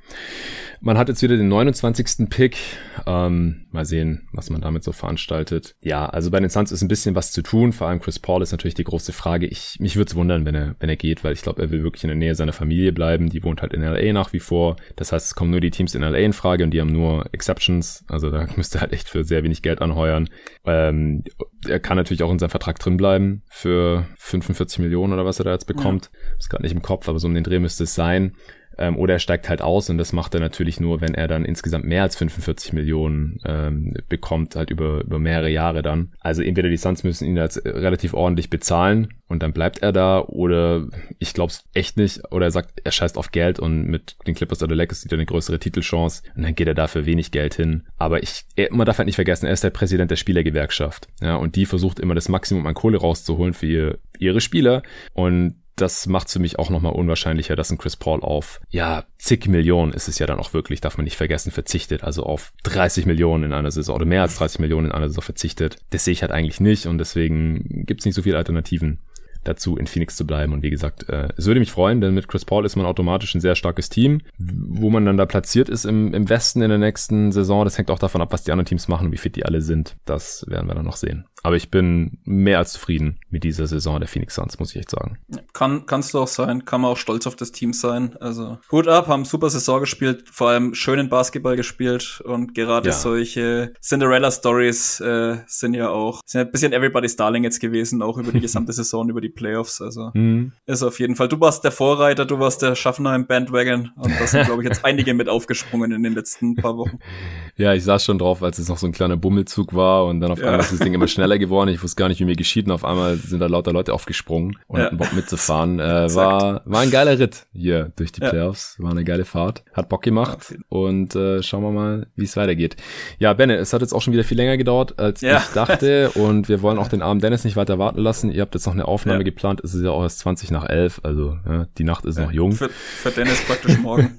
Man 0.80 0.98
hat 0.98 1.08
jetzt 1.08 1.22
wieder 1.22 1.36
den 1.36 1.48
29. 1.48 2.28
Pick. 2.28 2.58
Ähm, 3.06 3.66
mal 3.70 3.84
sehen, 3.84 4.28
was 4.32 4.50
man 4.50 4.60
damit 4.60 4.84
so 4.84 4.92
veranstaltet. 4.92 5.74
Ja, 5.80 6.06
also 6.06 6.30
bei 6.30 6.40
den 6.40 6.50
Suns 6.50 6.72
ist 6.74 6.82
ein 6.82 6.88
bisschen 6.88 7.14
was 7.14 7.32
zu 7.32 7.42
tun. 7.42 7.72
Vor 7.72 7.86
allem 7.86 8.00
Chris 8.00 8.18
Paul 8.18 8.42
ist 8.42 8.52
natürlich 8.52 8.74
die 8.74 8.84
große 8.84 9.12
Frage. 9.12 9.46
Ich, 9.46 9.76
mich 9.80 9.96
würde 9.96 10.10
es 10.10 10.14
wundern, 10.14 10.44
wenn 10.44 10.54
er, 10.54 10.76
wenn 10.80 10.88
er 10.88 10.96
geht, 10.96 11.24
weil 11.24 11.32
ich 11.32 11.42
glaube, 11.42 11.62
er 11.62 11.70
will 11.70 11.82
wirklich 11.82 12.04
in 12.04 12.08
der 12.08 12.16
Nähe 12.16 12.34
seiner 12.34 12.52
Familie 12.52 12.92
bleiben. 12.92 13.30
Die 13.30 13.42
wohnt 13.42 13.62
halt 13.62 13.72
in 13.72 13.82
LA 13.82 14.12
nach 14.12 14.32
wie 14.32 14.40
vor. 14.40 14.76
Das 14.96 15.12
heißt, 15.12 15.26
es 15.26 15.34
kommen 15.34 15.50
nur 15.50 15.60
die 15.60 15.70
Teams 15.70 15.94
in 15.94 16.02
LA 16.02 16.18
in 16.18 16.32
Frage 16.32 16.64
und 16.64 16.70
die 16.72 16.80
haben 16.80 16.92
nur 16.92 17.26
Exceptions. 17.32 18.04
Also 18.08 18.30
da 18.30 18.46
müsste 18.56 18.78
er 18.78 18.82
halt 18.82 18.92
echt 18.92 19.08
für 19.08 19.24
sehr 19.24 19.42
wenig 19.42 19.62
Geld 19.62 19.80
anheuern. 19.80 20.28
Ähm, 20.64 21.24
er 21.66 21.80
kann 21.80 21.96
natürlich 21.96 22.22
auch 22.22 22.30
in 22.30 22.38
seinem 22.38 22.50
Vertrag 22.50 22.78
drin 22.78 22.96
bleiben 22.96 23.42
für 23.48 24.06
45 24.16 24.80
Millionen 24.80 25.12
oder 25.12 25.24
was 25.24 25.38
er 25.38 25.44
da 25.44 25.52
jetzt 25.52 25.66
bekommt. 25.66 26.10
Ja. 26.12 26.36
Ist 26.38 26.50
gerade 26.50 26.62
nicht 26.62 26.72
im 26.72 26.82
Kopf, 26.82 27.08
aber 27.08 27.18
so 27.18 27.26
um 27.26 27.34
den 27.34 27.44
Dreh 27.44 27.58
müsste 27.58 27.84
es 27.84 27.94
sein. 27.94 28.34
Ähm, 28.78 28.96
oder 28.96 29.14
er 29.14 29.18
steigt 29.18 29.48
halt 29.48 29.62
aus 29.62 29.90
und 29.90 29.98
das 29.98 30.12
macht 30.12 30.34
er 30.34 30.40
natürlich 30.40 30.80
nur, 30.80 31.00
wenn 31.00 31.14
er 31.14 31.28
dann 31.28 31.44
insgesamt 31.44 31.84
mehr 31.84 32.02
als 32.02 32.16
45 32.16 32.72
Millionen 32.72 33.40
ähm, 33.44 33.94
bekommt, 34.08 34.56
halt 34.56 34.70
über, 34.70 35.02
über 35.02 35.18
mehrere 35.18 35.50
Jahre 35.50 35.82
dann. 35.82 36.12
Also 36.20 36.42
entweder 36.42 36.68
die 36.68 36.76
Suns 36.76 37.04
müssen 37.04 37.26
ihn 37.26 37.36
jetzt 37.36 37.64
relativ 37.64 38.14
ordentlich 38.14 38.50
bezahlen 38.50 39.08
und 39.26 39.42
dann 39.42 39.52
bleibt 39.52 39.80
er 39.80 39.92
da 39.92 40.20
oder 40.20 40.86
ich 41.18 41.34
glaube 41.34 41.50
es 41.50 41.64
echt 41.72 41.96
nicht 41.96 42.20
oder 42.30 42.46
er 42.46 42.50
sagt, 42.50 42.80
er 42.84 42.92
scheißt 42.92 43.16
auf 43.16 43.32
Geld 43.32 43.58
und 43.58 43.86
mit 43.86 44.16
den 44.26 44.34
Clippers 44.34 44.62
oder 44.62 44.76
Lakers 44.76 45.00
sieht 45.00 45.12
er 45.12 45.18
eine 45.18 45.26
größere 45.26 45.58
Titelchance 45.58 46.22
und 46.36 46.42
dann 46.42 46.54
geht 46.54 46.68
er 46.68 46.74
dafür 46.74 47.06
wenig 47.06 47.30
Geld 47.30 47.54
hin. 47.54 47.84
Aber 47.96 48.22
ich, 48.22 48.44
er, 48.56 48.72
man 48.72 48.86
darf 48.86 48.98
halt 48.98 49.06
nicht 49.06 49.16
vergessen, 49.16 49.46
er 49.46 49.52
ist 49.52 49.64
der 49.64 49.70
Präsident 49.70 50.10
der 50.10 50.16
Spielergewerkschaft. 50.16 51.08
Ja, 51.20 51.36
und 51.36 51.56
die 51.56 51.66
versucht 51.66 52.00
immer 52.00 52.14
das 52.14 52.28
Maximum 52.28 52.66
an 52.66 52.74
Kohle 52.74 52.98
rauszuholen 52.98 53.54
für 53.54 53.66
ihr, 53.66 53.98
ihre 54.18 54.40
Spieler 54.40 54.82
und 55.12 55.56
das 55.76 56.06
macht 56.06 56.30
für 56.30 56.38
mich 56.38 56.58
auch 56.58 56.70
nochmal 56.70 56.92
unwahrscheinlicher, 56.92 57.56
dass 57.56 57.70
ein 57.70 57.78
Chris 57.78 57.96
Paul 57.96 58.20
auf, 58.20 58.60
ja, 58.70 59.04
zig 59.18 59.46
Millionen 59.48 59.92
ist 59.92 60.08
es 60.08 60.18
ja 60.18 60.26
dann 60.26 60.38
auch 60.38 60.52
wirklich, 60.54 60.80
darf 60.80 60.96
man 60.96 61.04
nicht 61.04 61.16
vergessen, 61.16 61.50
verzichtet. 61.50 62.04
Also 62.04 62.24
auf 62.24 62.52
30 62.64 63.06
Millionen 63.06 63.44
in 63.44 63.52
einer 63.52 63.70
Saison 63.70 63.96
oder 63.96 64.06
mehr 64.06 64.22
als 64.22 64.36
30 64.36 64.60
Millionen 64.60 64.86
in 64.86 64.92
einer 64.92 65.08
Saison 65.08 65.22
verzichtet. 65.22 65.78
Das 65.90 66.04
sehe 66.04 66.12
ich 66.12 66.22
halt 66.22 66.32
eigentlich 66.32 66.60
nicht 66.60 66.86
und 66.86 66.98
deswegen 66.98 67.84
gibt's 67.86 68.04
nicht 68.04 68.14
so 68.14 68.22
viele 68.22 68.36
Alternativen 68.36 69.00
dazu, 69.44 69.76
in 69.76 69.86
Phoenix 69.86 70.16
zu 70.16 70.26
bleiben. 70.26 70.52
Und 70.52 70.62
wie 70.62 70.70
gesagt, 70.70 71.08
äh, 71.08 71.28
es 71.36 71.46
würde 71.46 71.60
mich 71.60 71.70
freuen, 71.70 72.00
denn 72.00 72.14
mit 72.14 72.28
Chris 72.28 72.44
Paul 72.44 72.64
ist 72.64 72.76
man 72.76 72.86
automatisch 72.86 73.34
ein 73.34 73.40
sehr 73.40 73.54
starkes 73.54 73.88
Team. 73.88 74.22
Wo 74.38 74.90
man 74.90 75.04
dann 75.04 75.16
da 75.16 75.26
platziert 75.26 75.68
ist 75.68 75.84
im, 75.84 76.12
im 76.14 76.28
Westen 76.28 76.62
in 76.62 76.70
der 76.70 76.78
nächsten 76.78 77.30
Saison, 77.30 77.64
das 77.64 77.78
hängt 77.78 77.90
auch 77.90 77.98
davon 77.98 78.22
ab, 78.22 78.32
was 78.32 78.44
die 78.44 78.52
anderen 78.52 78.66
Teams 78.66 78.88
machen 78.88 79.06
und 79.06 79.12
wie 79.12 79.18
fit 79.18 79.36
die 79.36 79.44
alle 79.44 79.60
sind. 79.60 79.96
Das 80.04 80.44
werden 80.48 80.66
wir 80.66 80.74
dann 80.74 80.86
noch 80.86 80.96
sehen. 80.96 81.26
Aber 81.44 81.56
ich 81.56 81.70
bin 81.70 82.18
mehr 82.24 82.58
als 82.58 82.72
zufrieden 82.72 83.20
mit 83.28 83.44
dieser 83.44 83.66
Saison 83.66 84.00
der 84.00 84.08
Phoenix 84.08 84.34
Suns, 84.34 84.58
muss 84.58 84.70
ich 84.70 84.78
echt 84.78 84.90
sagen. 84.90 85.18
Kann, 85.52 85.84
kannst 85.84 86.14
du 86.14 86.18
auch 86.18 86.26
sein, 86.26 86.64
kann 86.64 86.80
man 86.80 86.92
auch 86.92 86.96
stolz 86.96 87.26
auf 87.26 87.36
das 87.36 87.52
Team 87.52 87.74
sein. 87.74 88.16
Also 88.16 88.58
Hut 88.72 88.88
ab, 88.88 89.08
haben 89.08 89.26
super 89.26 89.50
Saison 89.50 89.80
gespielt, 89.80 90.24
vor 90.32 90.48
allem 90.48 90.74
schönen 90.74 91.10
Basketball 91.10 91.54
gespielt 91.54 92.22
und 92.24 92.54
gerade 92.54 92.88
ja. 92.88 92.94
solche 92.94 93.74
Cinderella-Stories 93.82 95.00
äh, 95.00 95.36
sind 95.46 95.74
ja 95.74 95.90
auch 95.90 96.22
sind 96.24 96.40
ein 96.40 96.50
bisschen 96.50 96.72
Everybody's 96.72 97.16
Darling 97.16 97.44
jetzt 97.44 97.60
gewesen, 97.60 98.00
auch 98.00 98.16
über 98.16 98.32
die 98.32 98.40
gesamte 98.54 98.72
Saison, 98.72 99.10
über 99.10 99.20
die 99.20 99.28
Playoffs. 99.28 99.82
Also 99.82 100.12
mhm. 100.14 100.52
ist 100.64 100.82
auf 100.82 100.98
jeden 100.98 101.14
Fall. 101.14 101.28
Du 101.28 101.38
warst 101.40 101.62
der 101.62 101.72
Vorreiter, 101.72 102.24
du 102.24 102.38
warst 102.38 102.62
der 102.62 102.74
Schaffner 102.74 103.14
im 103.14 103.26
Bandwagon 103.26 103.92
und 103.96 104.18
da 104.18 104.26
sind, 104.26 104.46
glaube 104.46 104.62
ich, 104.62 104.68
jetzt 104.70 104.82
einige 104.84 105.12
mit 105.12 105.28
aufgesprungen 105.28 105.92
in 105.92 106.02
den 106.02 106.14
letzten 106.14 106.54
paar 106.54 106.78
Wochen. 106.78 106.98
Ja, 107.56 107.72
ich 107.72 107.84
saß 107.84 108.04
schon 108.04 108.18
drauf, 108.18 108.42
als 108.42 108.58
es 108.58 108.68
noch 108.68 108.78
so 108.78 108.86
ein 108.86 108.92
kleiner 108.92 109.16
Bummelzug 109.16 109.74
war 109.74 110.06
und 110.06 110.20
dann 110.20 110.32
auf 110.32 110.42
einmal 110.42 110.58
ist 110.58 110.72
das 110.72 110.80
Ding 110.80 110.92
immer 110.92 111.06
schneller 111.06 111.38
geworden. 111.38 111.70
Ich 111.70 111.82
wusste 111.82 111.96
gar 111.96 112.08
nicht, 112.08 112.18
wie 112.18 112.24
mir 112.24 112.34
geschieht. 112.34 112.66
Und 112.66 112.72
auf 112.72 112.84
einmal 112.84 113.16
sind 113.16 113.38
da 113.38 113.46
lauter 113.46 113.72
Leute 113.72 113.94
aufgesprungen 113.94 114.58
und 114.66 114.80
ja. 114.80 114.86
hatten 114.86 114.96
Bock 114.96 115.12
mitzufahren. 115.12 115.64
Äh, 115.84 116.14
war, 116.14 116.62
war 116.64 116.80
ein 116.80 116.90
geiler 116.90 117.18
Ritt 117.18 117.46
hier 117.52 117.92
durch 117.96 118.10
die 118.10 118.20
Playoffs. 118.20 118.76
War 118.78 118.92
eine 118.92 119.04
geile 119.04 119.24
Fahrt. 119.24 119.64
Hat 119.72 119.88
Bock 119.88 120.02
gemacht. 120.02 120.54
Und 120.68 121.14
äh, 121.14 121.42
schauen 121.42 121.62
wir 121.62 121.72
mal, 121.72 122.06
wie 122.16 122.24
es 122.24 122.36
weitergeht. 122.36 122.76
Ja, 123.18 123.34
Benne, 123.34 123.56
es 123.56 123.72
hat 123.72 123.82
jetzt 123.82 123.92
auch 123.92 124.00
schon 124.00 124.12
wieder 124.12 124.24
viel 124.24 124.36
länger 124.36 124.56
gedauert, 124.56 124.98
als 124.98 125.20
ja. 125.20 125.38
ich 125.38 125.52
dachte. 125.52 126.10
Und 126.14 126.48
wir 126.48 126.62
wollen 126.62 126.78
auch 126.78 126.88
den 126.88 127.02
armen 127.02 127.20
Dennis 127.20 127.44
nicht 127.44 127.56
weiter 127.56 127.78
warten 127.78 128.00
lassen. 128.00 128.30
Ihr 128.30 128.40
habt 128.40 128.54
jetzt 128.54 128.66
noch 128.66 128.72
eine 128.72 128.86
Aufnahme 128.86 129.20
ja. 129.20 129.24
geplant. 129.24 129.60
Es 129.62 129.74
ist 129.74 129.82
ja 129.82 129.90
auch 129.90 130.02
erst 130.02 130.20
20 130.20 130.50
nach 130.50 130.64
11. 130.64 131.00
Also 131.02 131.36
ja, 131.46 131.66
die 131.76 131.84
Nacht 131.84 132.06
ist 132.06 132.18
noch 132.18 132.32
jung. 132.32 132.52
Für, 132.52 132.70
für 132.70 133.10
Dennis 133.10 133.44
praktisch 133.44 133.78
morgen. 133.78 134.18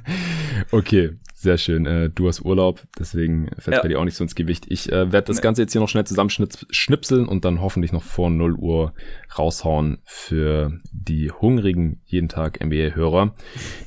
okay, 0.72 1.12
sehr 1.40 1.56
schön. 1.56 1.86
Äh, 1.86 2.10
du 2.10 2.26
hast 2.26 2.44
Urlaub, 2.44 2.82
deswegen 2.98 3.48
fällt 3.58 3.76
ja. 3.76 3.82
bei 3.82 3.88
dir 3.88 4.00
auch 4.00 4.04
nicht 4.04 4.16
so 4.16 4.24
ins 4.24 4.34
Gewicht. 4.34 4.66
Ich 4.68 4.90
äh, 4.90 5.12
werde 5.12 5.28
das 5.28 5.36
nee. 5.36 5.42
Ganze 5.42 5.62
jetzt 5.62 5.70
hier 5.70 5.80
noch 5.80 5.88
schnell 5.88 6.04
zusammenschnipseln 6.04 7.28
und 7.28 7.44
dann 7.44 7.60
hoffentlich 7.60 7.92
noch 7.92 8.02
vor 8.02 8.28
0 8.28 8.54
Uhr 8.54 8.92
raushauen 9.38 9.98
für 10.04 10.72
die 10.90 11.30
hungrigen 11.30 12.00
jeden 12.06 12.28
Tag 12.28 12.60
NBA-Hörer, 12.60 13.34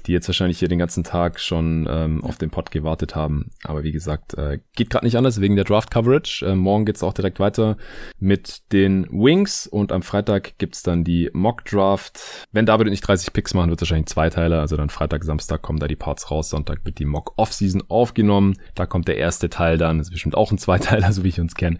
die 0.06 0.14
jetzt 0.14 0.30
wahrscheinlich 0.30 0.60
hier 0.60 0.70
den 0.70 0.80
ganzen 0.80 1.04
Tag 1.04 1.42
schon 1.42 1.90
ähm, 1.90 2.24
auf 2.24 2.38
den 2.38 2.52
Pod 2.52 2.72
gewartet 2.72 3.16
haben. 3.16 3.52
Aber 3.66 3.84
wie 3.84 3.92
gesagt, 3.92 4.34
äh, 4.36 4.60
geht 4.74 4.90
gerade 4.90 5.06
nicht 5.06 5.18
anders 5.18 5.42
wegen 5.42 5.58
der 5.58 5.66
Draft-Coverage. 5.66 6.46
Äh, 6.46 6.56
morgen 6.56 6.86
geht's 6.86 7.04
auch 7.04 7.14
direkt 7.14 7.42
weiter 7.42 7.76
mit 8.18 8.72
den 8.72 9.08
Wings 9.12 9.68
und 9.68 9.92
am 9.92 10.04
Freitag 10.04 10.58
gibt's 10.58 10.84
dann 10.84 11.04
die 11.04 11.30
Mock-Draft. 11.34 12.48
Wenn 12.54 12.66
David 12.66 12.88
nicht 12.88 13.06
30 13.06 13.34
Picks 13.34 13.54
machen, 13.54 13.70
wird 13.70 13.82
wahrscheinlich 13.82 14.08
zwei 14.08 14.30
Teile. 14.30 14.62
Also 14.62 14.78
dann 14.78 14.90
Freitag, 14.90 15.26
Samstag 15.26 15.62
kommen 15.62 15.80
da 15.80 15.90
die 15.90 15.98
Parts 15.98 16.32
raus, 16.32 16.50
Sonntag 16.50 16.86
wird 16.86 16.98
die 16.98 17.06
Mock 17.06 17.34
Offseason 17.42 17.84
aufgenommen. 17.90 18.58
Da 18.76 18.86
kommt 18.86 19.08
der 19.08 19.18
erste 19.18 19.50
Teil 19.50 19.78
dann, 19.78 19.98
das 19.98 20.08
ist 20.08 20.14
bestimmt 20.14 20.36
auch 20.36 20.52
ein 20.52 20.58
Zweiteiler, 20.58 21.12
so 21.12 21.24
wie 21.24 21.30
ich 21.30 21.40
uns 21.40 21.56
kenne. 21.56 21.78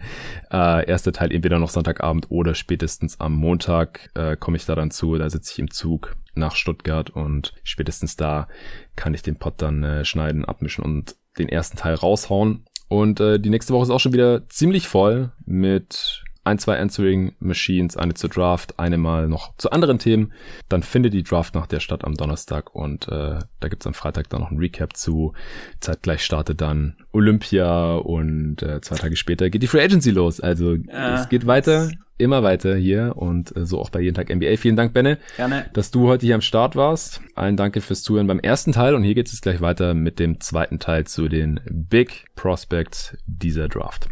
Äh, 0.50 0.88
erster 0.88 1.12
Teil 1.12 1.32
entweder 1.32 1.58
noch 1.58 1.70
Sonntagabend 1.70 2.26
oder 2.30 2.54
spätestens 2.54 3.20
am 3.20 3.34
Montag 3.34 4.10
äh, 4.14 4.36
komme 4.36 4.56
ich 4.56 4.66
da 4.66 4.74
dann 4.74 4.90
zu. 4.90 5.16
Da 5.16 5.30
sitze 5.30 5.52
ich 5.52 5.58
im 5.60 5.70
Zug 5.70 6.16
nach 6.34 6.56
Stuttgart 6.56 7.10
und 7.10 7.54
spätestens 7.62 8.16
da 8.16 8.48
kann 8.96 9.14
ich 9.14 9.22
den 9.22 9.36
Pod 9.36 9.54
dann 9.58 9.84
äh, 9.84 10.04
schneiden, 10.04 10.44
abmischen 10.44 10.84
und 10.84 11.16
den 11.38 11.48
ersten 11.48 11.76
Teil 11.76 11.94
raushauen. 11.94 12.64
Und 12.88 13.20
äh, 13.20 13.38
die 13.38 13.50
nächste 13.50 13.72
Woche 13.72 13.84
ist 13.84 13.90
auch 13.90 14.00
schon 14.00 14.12
wieder 14.12 14.48
ziemlich 14.48 14.88
voll 14.88 15.32
mit 15.46 16.24
ein, 16.44 16.58
zwei 16.58 16.78
Answering 16.78 17.32
Machines, 17.38 17.96
eine 17.96 18.14
zur 18.14 18.30
Draft, 18.30 18.78
eine 18.78 18.98
mal 18.98 19.28
noch 19.28 19.56
zu 19.58 19.70
anderen 19.70 19.98
Themen. 19.98 20.32
Dann 20.68 20.82
findet 20.82 21.12
die 21.14 21.22
Draft 21.22 21.54
nach 21.54 21.66
der 21.66 21.80
statt 21.80 22.04
am 22.04 22.14
Donnerstag 22.14 22.74
und 22.74 23.08
äh, 23.08 23.38
da 23.60 23.68
gibt's 23.68 23.86
am 23.86 23.94
Freitag 23.94 24.28
dann 24.28 24.40
noch 24.40 24.50
ein 24.50 24.58
Recap 24.58 24.96
zu. 24.96 25.34
Zeitgleich 25.80 26.24
startet 26.24 26.60
dann 26.60 26.96
Olympia 27.12 27.94
und 27.94 28.62
äh, 28.62 28.80
zwei 28.80 28.96
Tage 28.96 29.16
später 29.16 29.50
geht 29.50 29.62
die 29.62 29.68
Free 29.68 29.82
Agency 29.82 30.10
los. 30.10 30.40
Also 30.40 30.74
äh, 30.74 31.14
es 31.14 31.28
geht 31.28 31.46
weiter, 31.46 31.90
immer 32.18 32.42
weiter 32.42 32.74
hier 32.74 33.12
und 33.16 33.54
äh, 33.56 33.64
so 33.64 33.80
auch 33.80 33.90
bei 33.90 34.00
jeden 34.00 34.14
Tag 34.14 34.34
NBA. 34.34 34.56
Vielen 34.56 34.76
Dank, 34.76 34.92
Benne, 34.92 35.18
Gerne. 35.36 35.66
dass 35.74 35.90
du 35.92 36.08
heute 36.08 36.26
hier 36.26 36.34
am 36.34 36.40
Start 36.40 36.74
warst. 36.74 37.20
Allen 37.36 37.56
danke 37.56 37.80
fürs 37.80 38.02
Zuhören 38.02 38.26
beim 38.26 38.40
ersten 38.40 38.72
Teil 38.72 38.94
und 38.94 39.04
hier 39.04 39.14
geht 39.14 39.28
es 39.28 39.40
gleich 39.40 39.60
weiter 39.60 39.94
mit 39.94 40.18
dem 40.18 40.40
zweiten 40.40 40.80
Teil 40.80 41.06
zu 41.06 41.28
den 41.28 41.60
Big 41.70 42.26
Prospects 42.34 43.16
dieser 43.26 43.68
Draft. 43.68 44.08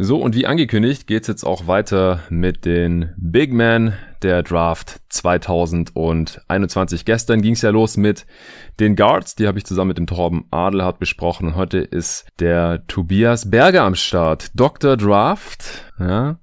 So, 0.00 0.22
und 0.22 0.36
wie 0.36 0.46
angekündigt 0.46 1.08
geht's 1.08 1.26
jetzt 1.26 1.42
auch 1.42 1.66
weiter 1.66 2.22
mit 2.30 2.64
den 2.64 3.12
Big 3.16 3.52
Men 3.52 3.94
der 4.22 4.42
Draft 4.42 5.00
2021. 5.08 7.04
Gestern 7.04 7.42
ging's 7.42 7.62
ja 7.62 7.70
los 7.70 7.96
mit 7.96 8.26
den 8.80 8.96
Guards, 8.96 9.34
die 9.34 9.46
habe 9.46 9.58
ich 9.58 9.64
zusammen 9.64 9.88
mit 9.88 9.98
dem 9.98 10.06
Torben 10.06 10.44
Adelhardt 10.50 10.98
besprochen 10.98 11.48
und 11.48 11.56
heute 11.56 11.78
ist 11.78 12.26
der 12.38 12.86
Tobias 12.86 13.50
Berger 13.50 13.82
am 13.82 13.94
Start. 13.94 14.50
Dr. 14.54 14.96
Draft, 14.96 15.84
ja. 15.98 16.38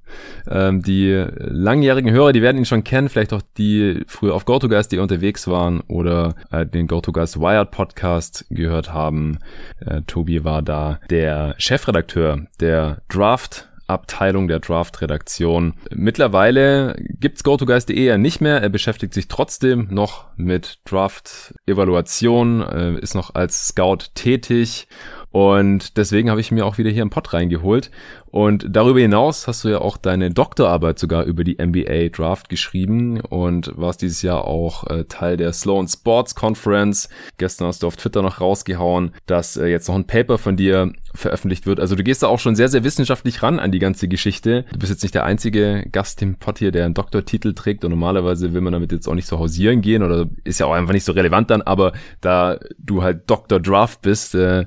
Ähm, 0.49 0.81
die 0.81 1.25
langjährigen 1.37 2.11
Hörer, 2.11 2.33
die 2.33 2.41
werden 2.41 2.57
ihn 2.57 2.65
schon 2.65 2.83
kennen, 2.83 3.09
vielleicht 3.09 3.33
auch 3.33 3.41
die 3.57 4.03
früher 4.07 4.33
auf 4.33 4.45
GoToGuys, 4.45 4.87
die 4.87 4.99
unterwegs 4.99 5.47
waren 5.47 5.81
oder 5.81 6.35
äh, 6.51 6.65
den 6.65 6.87
GoToGuys 6.87 7.39
Wired 7.39 7.71
Podcast 7.71 8.45
gehört 8.49 8.93
haben. 8.93 9.39
Äh, 9.79 10.01
Tobi 10.07 10.43
war 10.43 10.61
da 10.61 10.99
der 11.09 11.55
Chefredakteur 11.57 12.47
der 12.59 13.01
Draft 13.09 13.69
Abteilung 13.87 14.47
der 14.47 14.59
Draft-Redaktion. 14.59 15.75
Mittlerweile 15.91 16.95
gibt's 17.19 17.43
GoToGuys.de 17.43 18.03
ja 18.03 18.17
nicht 18.17 18.41
mehr. 18.41 18.61
Er 18.61 18.69
beschäftigt 18.69 19.13
sich 19.13 19.27
trotzdem 19.27 19.87
noch 19.91 20.25
mit 20.37 20.79
Draft-Evaluation, 20.85 22.61
äh, 22.61 22.99
ist 22.99 23.15
noch 23.15 23.35
als 23.35 23.67
Scout 23.67 24.09
tätig 24.15 24.87
und 25.35 25.97
deswegen 25.97 26.29
habe 26.29 26.39
ich 26.39 26.51
mir 26.51 26.65
auch 26.65 26.77
wieder 26.77 26.89
hier 26.89 27.01
einen 27.01 27.09
Pod 27.09 27.33
reingeholt. 27.33 27.91
Und 28.35 28.67
darüber 28.69 28.99
hinaus 28.99 29.47
hast 29.47 29.63
du 29.63 29.69
ja 29.69 29.79
auch 29.79 29.95
deine 29.95 30.29
Doktorarbeit 30.29 30.99
sogar 30.99 31.23
über 31.23 31.45
die 31.45 31.55
NBA 31.55 32.09
Draft 32.09 32.49
geschrieben 32.49 33.21
und 33.21 33.71
warst 33.77 34.01
dieses 34.01 34.23
Jahr 34.23 34.43
auch 34.43 34.85
äh, 34.87 35.05
Teil 35.05 35.37
der 35.37 35.53
Sloan 35.53 35.87
Sports 35.87 36.35
Conference. 36.35 37.07
Gestern 37.37 37.67
hast 37.67 37.81
du 37.81 37.87
auf 37.87 37.95
Twitter 37.95 38.21
noch 38.21 38.41
rausgehauen, 38.41 39.13
dass 39.25 39.55
äh, 39.55 39.67
jetzt 39.67 39.87
noch 39.87 39.95
ein 39.95 40.05
Paper 40.05 40.37
von 40.37 40.57
dir 40.57 40.91
veröffentlicht 41.13 41.65
wird. 41.65 41.79
Also 41.79 41.95
du 41.95 42.03
gehst 42.03 42.23
da 42.23 42.27
auch 42.27 42.39
schon 42.39 42.55
sehr, 42.55 42.67
sehr 42.67 42.83
wissenschaftlich 42.83 43.41
ran 43.41 43.59
an 43.59 43.71
die 43.71 43.79
ganze 43.79 44.07
Geschichte. 44.07 44.65
Du 44.71 44.79
bist 44.79 44.91
jetzt 44.91 45.03
nicht 45.03 45.15
der 45.15 45.23
einzige 45.23 45.85
Gast 45.91 46.21
im 46.21 46.35
Pod 46.35 46.59
hier, 46.59 46.71
der 46.71 46.85
einen 46.85 46.93
Doktortitel 46.93 47.53
trägt 47.53 47.83
und 47.85 47.91
normalerweise 47.91 48.53
will 48.53 48.61
man 48.61 48.73
damit 48.73 48.91
jetzt 48.91 49.07
auch 49.07 49.15
nicht 49.15 49.27
so 49.27 49.39
hausieren 49.39 49.81
gehen 49.81 50.03
oder 50.03 50.27
ist 50.43 50.59
ja 50.59 50.65
auch 50.65 50.73
einfach 50.73 50.93
nicht 50.93 51.05
so 51.05 51.13
relevant 51.13 51.49
dann, 51.49 51.61
aber 51.61 51.93
da 52.21 52.59
du 52.77 53.01
halt 53.01 53.29
Dr. 53.29 53.59
Draft 53.59 54.01
bist, 54.01 54.35
äh, 54.35 54.65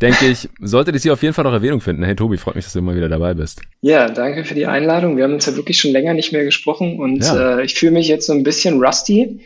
denke 0.00 0.26
ich, 0.26 0.48
sollte 0.60 0.92
das 0.92 1.02
hier 1.02 1.12
auf 1.12 1.22
jeden 1.22 1.34
Fall 1.34 1.44
noch 1.44 1.52
Erwähnung 1.52 1.80
finden. 1.80 2.02
Hey 2.02 2.16
Tobi, 2.16 2.36
freut 2.38 2.54
mich, 2.54 2.64
dass 2.64 2.72
du 2.72 2.78
immer 2.78 2.94
wieder 2.94 3.09
dabei 3.10 3.34
bist. 3.34 3.60
Ja, 3.82 4.10
danke 4.10 4.44
für 4.44 4.54
die 4.54 4.66
Einladung. 4.66 5.16
Wir 5.16 5.24
haben 5.24 5.32
uns 5.32 5.46
ja 5.46 5.56
wirklich 5.56 5.78
schon 5.78 5.92
länger 5.92 6.12
nicht 6.12 6.32
mehr 6.32 6.44
gesprochen 6.44 7.00
und 7.00 7.24
ja. 7.24 7.58
äh, 7.58 7.64
ich 7.64 7.74
fühle 7.74 7.92
mich 7.92 8.08
jetzt 8.08 8.26
so 8.26 8.34
ein 8.34 8.42
bisschen 8.42 8.82
rusty, 8.82 9.40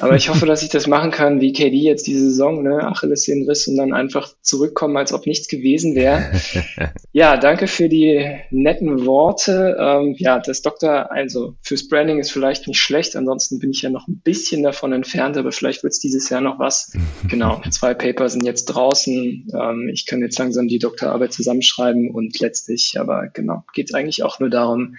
aber 0.00 0.16
ich 0.16 0.30
hoffe, 0.30 0.46
dass 0.46 0.62
ich 0.62 0.70
das 0.70 0.86
machen 0.86 1.10
kann, 1.10 1.42
wie 1.42 1.52
KD 1.52 1.76
jetzt 1.76 2.06
diese 2.06 2.30
Saison, 2.30 2.62
ne, 2.62 2.82
Achillessehnenriss 2.82 3.68
und 3.68 3.76
dann 3.76 3.92
einfach 3.92 4.34
zurückkommen, 4.40 4.96
als 4.96 5.12
ob 5.12 5.26
nichts 5.26 5.48
gewesen 5.48 5.94
wäre. 5.94 6.24
ja, 7.12 7.36
danke 7.36 7.66
für 7.66 7.90
die 7.90 8.26
netten 8.50 9.04
Worte. 9.04 9.76
Ähm, 9.78 10.14
ja, 10.16 10.40
das 10.40 10.62
Doktor, 10.62 11.12
also 11.12 11.54
fürs 11.60 11.86
Branding 11.86 12.18
ist 12.20 12.32
vielleicht 12.32 12.66
nicht 12.66 12.80
schlecht, 12.80 13.16
ansonsten 13.16 13.58
bin 13.58 13.70
ich 13.70 13.82
ja 13.82 13.90
noch 13.90 14.08
ein 14.08 14.22
bisschen 14.24 14.62
davon 14.62 14.94
entfernt, 14.94 15.36
aber 15.36 15.52
vielleicht 15.52 15.82
wird 15.82 15.92
es 15.92 15.98
dieses 15.98 16.30
Jahr 16.30 16.40
noch 16.40 16.58
was. 16.58 16.90
genau, 17.28 17.60
zwei 17.68 17.92
Paper 17.92 18.30
sind 18.30 18.46
jetzt 18.46 18.64
draußen. 18.64 19.52
Ähm, 19.54 19.90
ich 19.92 20.06
kann 20.06 20.20
jetzt 20.20 20.38
langsam 20.38 20.68
die 20.68 20.78
Doktorarbeit 20.78 21.34
zusammenschreiben 21.34 22.10
und 22.10 22.40
letztlich, 22.40 22.94
aber 23.04 23.28
genau, 23.28 23.64
geht 23.72 23.90
es 23.90 23.94
eigentlich 23.94 24.22
auch 24.22 24.40
nur 24.40 24.50
darum, 24.50 24.96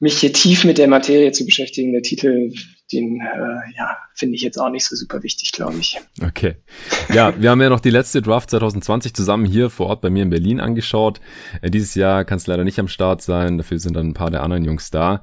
mich 0.00 0.18
hier 0.18 0.32
tief 0.32 0.64
mit 0.64 0.78
der 0.78 0.88
Materie 0.88 1.32
zu 1.32 1.44
beschäftigen. 1.44 1.92
Der 1.92 2.02
Titel 2.02 2.52
den 2.92 3.20
äh, 3.20 3.76
ja, 3.76 3.96
finde 4.14 4.36
ich 4.36 4.42
jetzt 4.42 4.58
auch 4.58 4.70
nicht 4.70 4.86
so 4.86 4.96
super 4.96 5.22
wichtig, 5.22 5.52
glaube 5.52 5.76
ich. 5.78 5.98
Okay. 6.22 6.56
Ja, 7.12 7.32
wir 7.38 7.50
haben 7.50 7.60
ja 7.60 7.68
noch 7.68 7.80
die 7.80 7.90
letzte 7.90 8.22
Draft 8.22 8.50
2020 8.50 9.14
zusammen 9.14 9.44
hier 9.44 9.70
vor 9.70 9.86
Ort 9.86 10.00
bei 10.00 10.10
mir 10.10 10.22
in 10.22 10.30
Berlin 10.30 10.60
angeschaut. 10.60 11.20
Äh, 11.60 11.70
dieses 11.70 11.94
Jahr 11.94 12.24
kann 12.24 12.38
es 12.38 12.46
leider 12.46 12.64
nicht 12.64 12.78
am 12.78 12.88
Start 12.88 13.22
sein, 13.22 13.58
dafür 13.58 13.78
sind 13.78 13.94
dann 13.94 14.08
ein 14.08 14.14
paar 14.14 14.30
der 14.30 14.42
anderen 14.42 14.64
Jungs 14.64 14.90
da. 14.90 15.22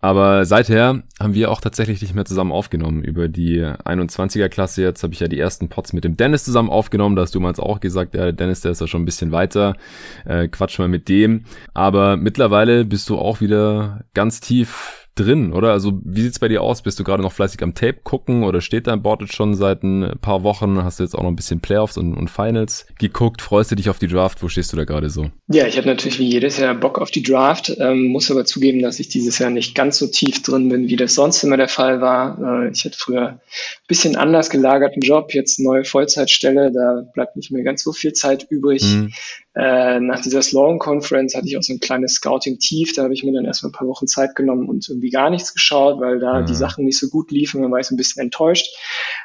Aber 0.00 0.46
seither 0.46 1.02
haben 1.20 1.34
wir 1.34 1.50
auch 1.50 1.60
tatsächlich 1.60 2.00
nicht 2.00 2.14
mehr 2.14 2.24
zusammen 2.24 2.52
aufgenommen 2.52 3.04
über 3.04 3.28
die 3.28 3.62
21er 3.62 4.48
Klasse. 4.48 4.82
Jetzt 4.82 5.02
habe 5.02 5.12
ich 5.12 5.20
ja 5.20 5.28
die 5.28 5.38
ersten 5.38 5.68
Pots 5.68 5.92
mit 5.92 6.04
dem 6.04 6.16
Dennis 6.16 6.44
zusammen 6.44 6.70
aufgenommen. 6.70 7.16
Da 7.16 7.22
hast 7.22 7.34
du 7.34 7.40
mal 7.40 7.52
auch 7.52 7.80
gesagt, 7.80 8.14
ja, 8.14 8.32
Dennis, 8.32 8.62
der 8.62 8.72
ist 8.72 8.80
ja 8.80 8.86
schon 8.86 9.02
ein 9.02 9.06
bisschen 9.06 9.30
weiter. 9.30 9.76
Äh, 10.24 10.48
quatsch 10.48 10.78
mal 10.78 10.88
mit 10.88 11.08
dem. 11.08 11.44
Aber 11.74 12.16
mittlerweile 12.16 12.84
bist 12.84 13.10
du 13.10 13.18
auch 13.18 13.40
wieder 13.40 14.04
ganz 14.14 14.40
tief 14.40 15.01
drin, 15.14 15.52
oder? 15.52 15.72
Also 15.72 16.00
wie 16.04 16.22
sieht's 16.22 16.38
bei 16.38 16.48
dir 16.48 16.62
aus? 16.62 16.82
Bist 16.82 16.98
du 16.98 17.04
gerade 17.04 17.22
noch 17.22 17.32
fleißig 17.32 17.62
am 17.62 17.74
Tape 17.74 17.98
gucken 18.02 18.44
oder 18.44 18.60
steht 18.60 18.86
dein 18.86 19.02
Board 19.02 19.20
jetzt 19.20 19.34
schon 19.34 19.54
seit 19.54 19.82
ein 19.82 20.18
paar 20.20 20.42
Wochen? 20.42 20.82
Hast 20.82 20.98
du 20.98 21.04
jetzt 21.04 21.14
auch 21.14 21.22
noch 21.22 21.28
ein 21.28 21.36
bisschen 21.36 21.60
Playoffs 21.60 21.98
und, 21.98 22.14
und 22.14 22.28
Finals 22.28 22.86
geguckt? 22.98 23.42
Freust 23.42 23.70
du 23.70 23.74
dich 23.74 23.90
auf 23.90 23.98
die 23.98 24.06
Draft? 24.08 24.42
Wo 24.42 24.48
stehst 24.48 24.72
du 24.72 24.76
da 24.76 24.84
gerade 24.84 25.10
so? 25.10 25.30
Ja, 25.48 25.66
ich 25.66 25.76
habe 25.76 25.86
natürlich 25.86 26.18
wie 26.18 26.28
jedes 26.28 26.56
Jahr 26.58 26.74
Bock 26.74 26.98
auf 26.98 27.10
die 27.10 27.22
Draft, 27.22 27.74
ähm, 27.78 28.08
muss 28.08 28.30
aber 28.30 28.44
zugeben, 28.44 28.80
dass 28.80 29.00
ich 29.00 29.08
dieses 29.08 29.38
Jahr 29.38 29.50
nicht 29.50 29.74
ganz 29.74 29.98
so 29.98 30.06
tief 30.06 30.42
drin 30.42 30.68
bin, 30.68 30.88
wie 30.88 30.96
das 30.96 31.14
sonst 31.14 31.42
immer 31.44 31.58
der 31.58 31.68
Fall 31.68 32.00
war. 32.00 32.64
Äh, 32.64 32.70
ich 32.70 32.84
hatte 32.84 32.96
früher 32.98 33.28
ein 33.28 33.40
bisschen 33.88 34.16
anders 34.16 34.48
gelagerten 34.48 35.02
Job, 35.02 35.34
jetzt 35.34 35.60
neue 35.60 35.84
Vollzeitstelle, 35.84 36.72
da 36.72 37.02
bleibt 37.12 37.36
nicht 37.36 37.50
mehr 37.50 37.62
ganz 37.62 37.82
so 37.82 37.92
viel 37.92 38.14
Zeit 38.14 38.46
übrig. 38.48 38.82
Mhm. 38.82 39.12
Äh, 39.54 40.00
nach 40.00 40.22
dieser 40.22 40.40
Sloan 40.40 40.78
Conference 40.78 41.34
hatte 41.34 41.46
ich 41.46 41.58
auch 41.58 41.62
so 41.62 41.74
ein 41.74 41.80
kleines 41.80 42.14
Scouting-Tief. 42.14 42.94
Da 42.94 43.02
habe 43.02 43.12
ich 43.12 43.22
mir 43.22 43.32
dann 43.32 43.44
erstmal 43.44 43.68
ein 43.68 43.74
paar 43.74 43.86
Wochen 43.86 44.06
Zeit 44.06 44.34
genommen 44.34 44.66
und 44.66 44.88
irgendwie 44.88 45.10
gar 45.10 45.28
nichts 45.28 45.52
geschaut, 45.52 46.00
weil 46.00 46.20
da 46.20 46.40
mhm. 46.40 46.46
die 46.46 46.54
Sachen 46.54 46.86
nicht 46.86 46.98
so 46.98 47.08
gut 47.08 47.30
liefen. 47.30 47.60
Dann 47.60 47.70
war 47.70 47.78
ich 47.78 47.86
so 47.86 47.94
ein 47.94 47.98
bisschen 47.98 48.22
enttäuscht. 48.22 48.68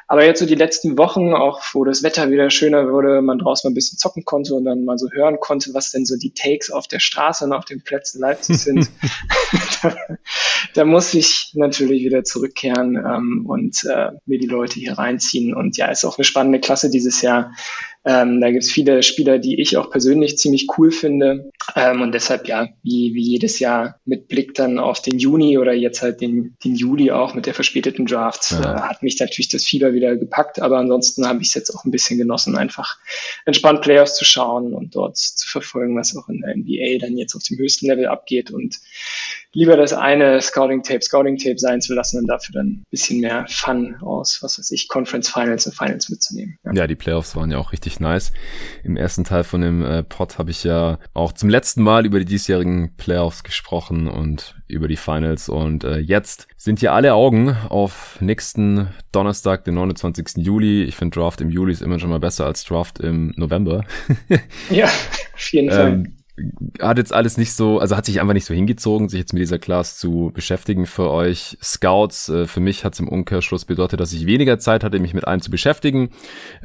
Aber 0.06 0.24
jetzt 0.24 0.40
so 0.40 0.46
die 0.46 0.54
letzten 0.54 0.98
Wochen, 0.98 1.32
auch 1.32 1.62
wo 1.72 1.84
das 1.84 2.02
Wetter 2.02 2.30
wieder 2.30 2.50
schöner 2.50 2.90
wurde, 2.90 3.22
man 3.22 3.38
draußen 3.38 3.66
mal 3.66 3.72
ein 3.72 3.74
bisschen 3.74 3.98
zocken 3.98 4.24
konnte 4.24 4.54
und 4.54 4.66
dann 4.66 4.84
mal 4.84 4.98
so 4.98 5.10
hören 5.10 5.40
konnte, 5.40 5.72
was 5.72 5.92
denn 5.92 6.04
so 6.04 6.16
die 6.16 6.32
Takes 6.32 6.70
auf 6.70 6.88
der 6.88 7.00
Straße 7.00 7.44
und 7.44 7.54
auf 7.54 7.64
den 7.64 7.82
Plätzen 7.82 8.20
Leipzig 8.20 8.58
sind, 8.58 8.90
da, 9.82 9.96
da, 10.74 10.84
muss 10.84 11.14
ich 11.14 11.52
natürlich 11.54 12.04
wieder 12.04 12.24
zurückkehren 12.24 12.96
ähm, 12.96 13.46
und 13.46 13.84
äh, 13.84 14.10
mir 14.26 14.38
die 14.38 14.46
Leute 14.46 14.78
hier 14.78 14.98
reinziehen. 14.98 15.54
Und 15.54 15.78
ja, 15.78 15.86
ist 15.90 16.04
auch 16.04 16.18
eine 16.18 16.24
spannende 16.24 16.60
Klasse 16.60 16.90
dieses 16.90 17.22
Jahr. 17.22 17.52
Ähm, 18.04 18.40
da 18.40 18.50
gibt 18.50 18.64
es 18.64 18.70
viele 18.70 19.02
Spieler, 19.02 19.38
die 19.38 19.60
ich 19.60 19.76
auch 19.76 19.90
persönlich 19.90 20.38
ziemlich 20.38 20.66
cool 20.76 20.90
finde. 20.90 21.50
Ähm, 21.74 22.00
und 22.00 22.12
deshalb 22.12 22.48
ja, 22.48 22.68
wie, 22.82 23.12
wie 23.14 23.22
jedes 23.22 23.58
Jahr 23.58 24.00
mit 24.04 24.28
Blick 24.28 24.54
dann 24.54 24.78
auf 24.78 25.02
den 25.02 25.18
Juni 25.18 25.58
oder 25.58 25.72
jetzt 25.72 26.00
halt 26.00 26.20
den, 26.20 26.56
den 26.64 26.74
Juli 26.74 27.10
auch 27.10 27.34
mit 27.34 27.46
der 27.46 27.54
verspäteten 27.54 28.06
Draft, 28.06 28.52
ja. 28.52 28.60
äh, 28.60 28.80
hat 28.80 29.02
mich 29.02 29.18
natürlich 29.18 29.48
das 29.48 29.64
Fieber 29.64 29.92
wieder 29.92 30.16
gepackt. 30.16 30.60
Aber 30.60 30.78
ansonsten 30.78 31.26
habe 31.26 31.42
ich 31.42 31.48
es 31.48 31.54
jetzt 31.54 31.74
auch 31.74 31.84
ein 31.84 31.90
bisschen 31.90 32.18
genossen, 32.18 32.56
einfach 32.56 32.96
entspannt 33.44 33.82
Playoffs 33.82 34.16
zu 34.16 34.24
schauen 34.24 34.74
und 34.74 34.94
dort 34.94 35.16
zu 35.16 35.48
verfolgen, 35.48 35.96
was 35.96 36.16
auch 36.16 36.28
in 36.28 36.40
der 36.40 36.56
NBA 36.56 36.98
dann 37.00 37.18
jetzt 37.18 37.34
auf 37.34 37.42
dem 37.42 37.58
höchsten 37.58 37.86
Level 37.86 38.06
abgeht 38.06 38.50
und 38.50 38.78
lieber 39.58 39.76
das 39.76 39.92
eine 39.92 40.40
Scouting-Tape 40.40 41.02
Scouting-Tape 41.02 41.58
sein 41.58 41.80
zu 41.80 41.92
lassen 41.92 42.20
und 42.20 42.28
dafür 42.28 42.52
dann 42.54 42.66
ein 42.66 42.86
bisschen 42.90 43.20
mehr 43.20 43.44
Fun 43.48 43.96
aus, 44.02 44.38
was 44.40 44.56
weiß 44.56 44.70
ich, 44.70 44.86
Conference 44.86 45.28
Finals 45.28 45.66
und 45.66 45.74
Finals 45.74 46.08
mitzunehmen. 46.08 46.56
Ja, 46.64 46.72
ja 46.72 46.86
die 46.86 46.94
Playoffs 46.94 47.34
waren 47.34 47.50
ja 47.50 47.58
auch 47.58 47.72
richtig 47.72 47.98
nice. 47.98 48.32
Im 48.84 48.96
ersten 48.96 49.24
Teil 49.24 49.42
von 49.42 49.60
dem 49.60 49.84
äh, 49.84 50.04
Pod 50.04 50.38
habe 50.38 50.52
ich 50.52 50.62
ja 50.62 51.00
auch 51.12 51.32
zum 51.32 51.48
letzten 51.48 51.82
Mal 51.82 52.06
über 52.06 52.20
die 52.20 52.24
diesjährigen 52.24 52.94
Playoffs 52.96 53.42
gesprochen 53.42 54.06
und 54.06 54.54
über 54.68 54.86
die 54.86 54.96
Finals 54.96 55.48
und 55.48 55.82
äh, 55.82 55.98
jetzt 55.98 56.46
sind 56.56 56.80
ja 56.80 56.92
alle 56.94 57.14
Augen 57.14 57.56
auf 57.68 58.18
nächsten 58.20 58.88
Donnerstag, 59.10 59.64
den 59.64 59.74
29. 59.74 60.36
Juli. 60.36 60.84
Ich 60.84 60.94
finde 60.94 61.18
Draft 61.18 61.40
im 61.40 61.50
Juli 61.50 61.72
ist 61.72 61.82
immer 61.82 61.98
schon 61.98 62.10
mal 62.10 62.20
besser 62.20 62.46
als 62.46 62.62
Draft 62.64 63.00
im 63.00 63.32
November. 63.36 63.84
ja, 64.70 64.84
auf 64.84 65.52
jeden 65.52 65.70
Fall. 65.70 65.88
Ähm, 65.88 66.17
hat 66.80 66.98
jetzt 66.98 67.12
alles 67.12 67.36
nicht 67.36 67.52
so, 67.52 67.78
also 67.78 67.96
hat 67.96 68.06
sich 68.06 68.20
einfach 68.20 68.34
nicht 68.34 68.44
so 68.44 68.54
hingezogen, 68.54 69.08
sich 69.08 69.20
jetzt 69.20 69.32
mit 69.32 69.40
dieser 69.40 69.58
Class 69.58 69.98
zu 69.98 70.30
beschäftigen 70.34 70.86
für 70.86 71.10
euch 71.10 71.58
Scouts. 71.62 72.28
Äh, 72.28 72.46
für 72.46 72.60
mich 72.60 72.84
hat 72.84 72.94
es 72.94 73.00
im 73.00 73.08
Umkehrschluss 73.08 73.64
bedeutet, 73.64 74.00
dass 74.00 74.12
ich 74.12 74.26
weniger 74.26 74.58
Zeit 74.58 74.84
hatte, 74.84 74.98
mich 74.98 75.14
mit 75.14 75.26
einem 75.26 75.42
zu 75.42 75.50
beschäftigen. 75.50 76.10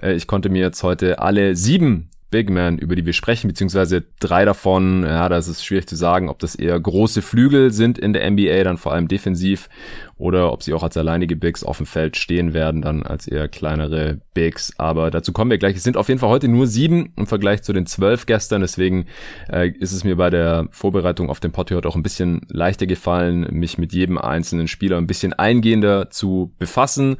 Äh, 0.02 0.14
ich 0.14 0.28
konnte 0.28 0.50
mir 0.50 0.62
jetzt 0.62 0.84
heute 0.84 1.20
alle 1.20 1.56
sieben 1.56 2.10
Big 2.34 2.50
Men, 2.50 2.80
über 2.80 2.96
die 2.96 3.06
wir 3.06 3.14
sprechen, 3.14 3.48
beziehungsweise 3.48 4.04
drei 4.20 4.44
davon, 4.44 5.04
ja, 5.04 5.30
da 5.30 5.38
ist 5.38 5.48
es 5.48 5.64
schwierig 5.64 5.88
zu 5.88 5.96
sagen, 5.96 6.30
ob 6.30 6.40
das 6.40 6.56
eher 6.56 6.80
große 6.80 7.22
Flügel 7.22 7.70
sind 7.70 8.00
in 8.00 8.12
der 8.12 8.28
NBA, 8.30 8.64
dann 8.64 8.78
vor 8.78 8.92
allem 8.92 9.08
defensiv, 9.08 9.70
oder 10.18 10.53
ob 10.53 10.64
sie 10.64 10.74
auch 10.74 10.84
als 10.84 10.95
alleinige 10.95 11.36
Bigs 11.36 11.64
auf 11.64 11.78
dem 11.78 11.86
Feld 11.86 12.18
stehen 12.18 12.53
werden, 12.53 12.82
dann 12.82 13.03
als 13.03 13.28
eher 13.28 13.47
kleinere 13.47 14.22
Bigs. 14.34 14.74
Aber 14.78 15.11
dazu 15.11 15.34
kommen 15.34 15.51
wir 15.51 15.57
gleich. 15.57 15.76
Es 15.76 15.84
sind 15.84 15.97
auf 15.97 16.07
jeden 16.07 16.20
Fall 16.20 16.30
heute 16.30 16.47
nur 16.47 16.68
sieben 16.68 17.11
im 17.18 17.28
Vergleich 17.28 17.64
zu 17.64 17.74
den 17.74 17.86
zwölf 17.86 18.26
gestern. 18.26 18.61
Deswegen 18.61 19.07
äh, 19.51 19.70
ist 19.70 19.91
es 19.91 20.03
mir 20.03 20.16
bei 20.16 20.30
der 20.30 20.68
Vorbereitung 20.72 21.30
auf 21.30 21.39
den 21.39 21.51
Pod 21.51 21.72
heute 21.72 21.88
auch 21.88 21.95
ein 21.95 22.03
bisschen 22.03 22.41
leichter 22.49 22.86
gefallen, 22.86 23.47
mich 23.51 23.78
mit 23.78 23.93
jedem 23.93 24.18
einzelnen 24.18 24.68
Spieler 24.68 24.97
ein 24.97 25.07
bisschen 25.07 25.34
eingehender 25.34 26.09
zu 26.09 26.53
befassen. 26.57 27.18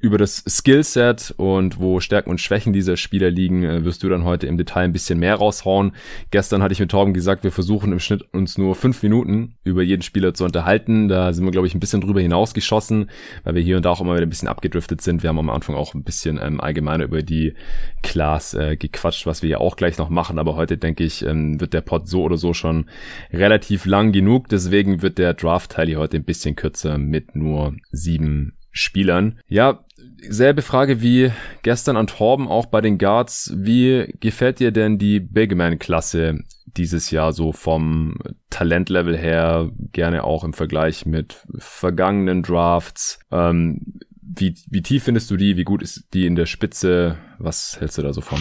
Über 0.00 0.18
das 0.18 0.42
Skillset 0.48 1.34
und 1.36 1.78
wo 1.78 2.00
Stärken 2.00 2.30
und 2.30 2.40
Schwächen 2.40 2.72
dieser 2.72 2.96
Spieler 2.96 3.30
liegen, 3.30 3.62
äh, 3.62 3.84
wirst 3.84 4.02
du 4.02 4.08
dann 4.08 4.24
heute 4.24 4.46
im 4.46 4.56
Detail 4.56 4.84
ein 4.84 4.92
bisschen 4.92 5.18
mehr 5.18 5.36
raushauen. 5.36 5.92
Gestern 6.30 6.62
hatte 6.62 6.72
ich 6.72 6.80
mit 6.80 6.90
Torben 6.90 7.14
gesagt, 7.14 7.44
wir 7.44 7.52
versuchen 7.52 7.92
im 7.92 8.00
Schnitt 8.00 8.22
uns 8.32 8.58
nur 8.58 8.74
fünf 8.74 9.02
Minuten 9.02 9.56
über 9.62 9.82
jeden 9.82 10.02
Spieler 10.02 10.34
zu 10.34 10.44
unterhalten. 10.44 11.08
Da 11.08 11.32
sind 11.32 11.44
wir, 11.44 11.52
glaube 11.52 11.66
ich, 11.66 11.74
ein 11.74 11.80
bisschen 11.80 12.00
drüber 12.00 12.20
hinaus 12.20 12.39
hinausgeschossen, 12.40 13.10
weil 13.44 13.54
wir 13.54 13.62
hier 13.62 13.76
und 13.76 13.84
da 13.84 13.90
auch 13.90 14.00
immer 14.00 14.14
wieder 14.14 14.26
ein 14.26 14.30
bisschen 14.30 14.48
abgedriftet 14.48 15.00
sind. 15.00 15.22
Wir 15.22 15.28
haben 15.28 15.38
am 15.38 15.50
Anfang 15.50 15.74
auch 15.74 15.94
ein 15.94 16.02
bisschen 16.02 16.38
ähm, 16.42 16.60
allgemeiner 16.60 17.04
über 17.04 17.22
die 17.22 17.54
Class 18.02 18.54
äh, 18.54 18.76
gequatscht, 18.76 19.26
was 19.26 19.42
wir 19.42 19.50
ja 19.50 19.58
auch 19.58 19.76
gleich 19.76 19.98
noch 19.98 20.08
machen. 20.08 20.38
Aber 20.38 20.56
heute 20.56 20.78
denke 20.78 21.04
ich, 21.04 21.24
ähm, 21.24 21.60
wird 21.60 21.74
der 21.74 21.82
Pod 21.82 22.08
so 22.08 22.22
oder 22.22 22.36
so 22.36 22.54
schon 22.54 22.86
relativ 23.32 23.84
lang 23.86 24.12
genug. 24.12 24.48
Deswegen 24.48 25.02
wird 25.02 25.18
der 25.18 25.34
Draft-Teil 25.34 25.86
hier 25.86 25.98
heute 25.98 26.16
ein 26.16 26.24
bisschen 26.24 26.56
kürzer 26.56 26.98
mit 26.98 27.36
nur 27.36 27.74
sieben 27.90 28.54
Spielern. 28.72 29.40
Ja, 29.48 29.84
selbe 30.20 30.62
Frage 30.62 31.02
wie 31.02 31.32
gestern 31.62 31.96
an 31.96 32.06
Torben 32.06 32.48
auch 32.48 32.66
bei 32.66 32.80
den 32.80 32.98
Guards. 32.98 33.52
Wie 33.56 34.14
gefällt 34.20 34.60
dir 34.60 34.70
denn 34.70 34.98
die 34.98 35.20
Big 35.20 35.54
Man-Klasse 35.54 36.40
dieses 36.76 37.10
Jahr 37.10 37.32
so 37.32 37.52
vom 37.52 38.16
Talentlevel 38.48 39.16
her, 39.16 39.70
gerne 39.92 40.24
auch 40.24 40.44
im 40.44 40.52
Vergleich 40.52 41.06
mit 41.06 41.44
vergangenen 41.58 42.42
Drafts. 42.42 43.18
Ähm, 43.30 44.00
wie, 44.22 44.54
wie 44.68 44.82
tief 44.82 45.04
findest 45.04 45.30
du 45.30 45.36
die? 45.36 45.56
Wie 45.56 45.64
gut 45.64 45.82
ist 45.82 46.04
die 46.14 46.26
in 46.26 46.36
der 46.36 46.46
Spitze? 46.46 47.18
Was 47.38 47.78
hältst 47.80 47.98
du 47.98 48.02
da 48.02 48.12
so 48.12 48.20
von? 48.20 48.38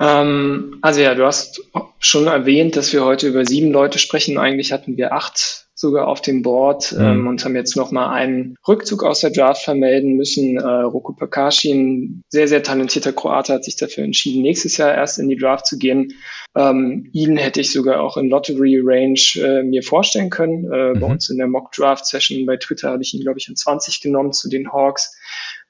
Ähm, 0.00 0.78
also 0.82 1.00
ja, 1.00 1.14
du 1.14 1.24
hast 1.24 1.62
schon 1.98 2.26
erwähnt, 2.26 2.76
dass 2.76 2.92
wir 2.92 3.04
heute 3.04 3.28
über 3.28 3.44
sieben 3.44 3.70
Leute 3.70 3.98
sprechen. 3.98 4.38
Eigentlich 4.38 4.72
hatten 4.72 4.96
wir 4.96 5.12
acht 5.12 5.65
sogar 5.78 6.08
auf 6.08 6.22
dem 6.22 6.40
Board 6.40 6.92
mhm. 6.92 7.04
ähm, 7.04 7.26
und 7.28 7.44
haben 7.44 7.54
jetzt 7.54 7.76
nochmal 7.76 8.08
einen 8.14 8.56
Rückzug 8.66 9.04
aus 9.04 9.20
der 9.20 9.30
Draft 9.30 9.62
vermelden 9.62 10.16
müssen. 10.16 10.56
Äh, 10.56 10.62
Roku 10.62 11.12
Pakashi, 11.12 11.70
ein 11.70 12.22
sehr, 12.30 12.48
sehr 12.48 12.62
talentierter 12.62 13.12
Kroate, 13.12 13.52
hat 13.52 13.64
sich 13.64 13.76
dafür 13.76 14.02
entschieden, 14.04 14.42
nächstes 14.42 14.78
Jahr 14.78 14.94
erst 14.94 15.18
in 15.18 15.28
die 15.28 15.36
Draft 15.36 15.66
zu 15.66 15.76
gehen. 15.76 16.14
Ähm, 16.56 17.10
ihn 17.12 17.36
hätte 17.36 17.60
ich 17.60 17.72
sogar 17.72 18.00
auch 18.00 18.16
in 18.16 18.30
Lottery 18.30 18.80
Range 18.82 19.20
äh, 19.36 19.62
mir 19.62 19.82
vorstellen 19.82 20.30
können. 20.30 20.64
Äh, 20.72 20.94
mhm. 20.94 21.00
Bei 21.00 21.06
uns 21.06 21.28
in 21.28 21.36
der 21.36 21.46
Mock 21.46 21.72
Draft 21.72 22.06
Session 22.06 22.46
bei 22.46 22.56
Twitter 22.56 22.90
habe 22.90 23.02
ich 23.02 23.12
ihn, 23.12 23.22
glaube 23.22 23.38
ich, 23.38 23.48
in 23.48 23.56
20 23.56 24.00
genommen 24.00 24.32
zu 24.32 24.48
den 24.48 24.72
Hawks. 24.72 25.14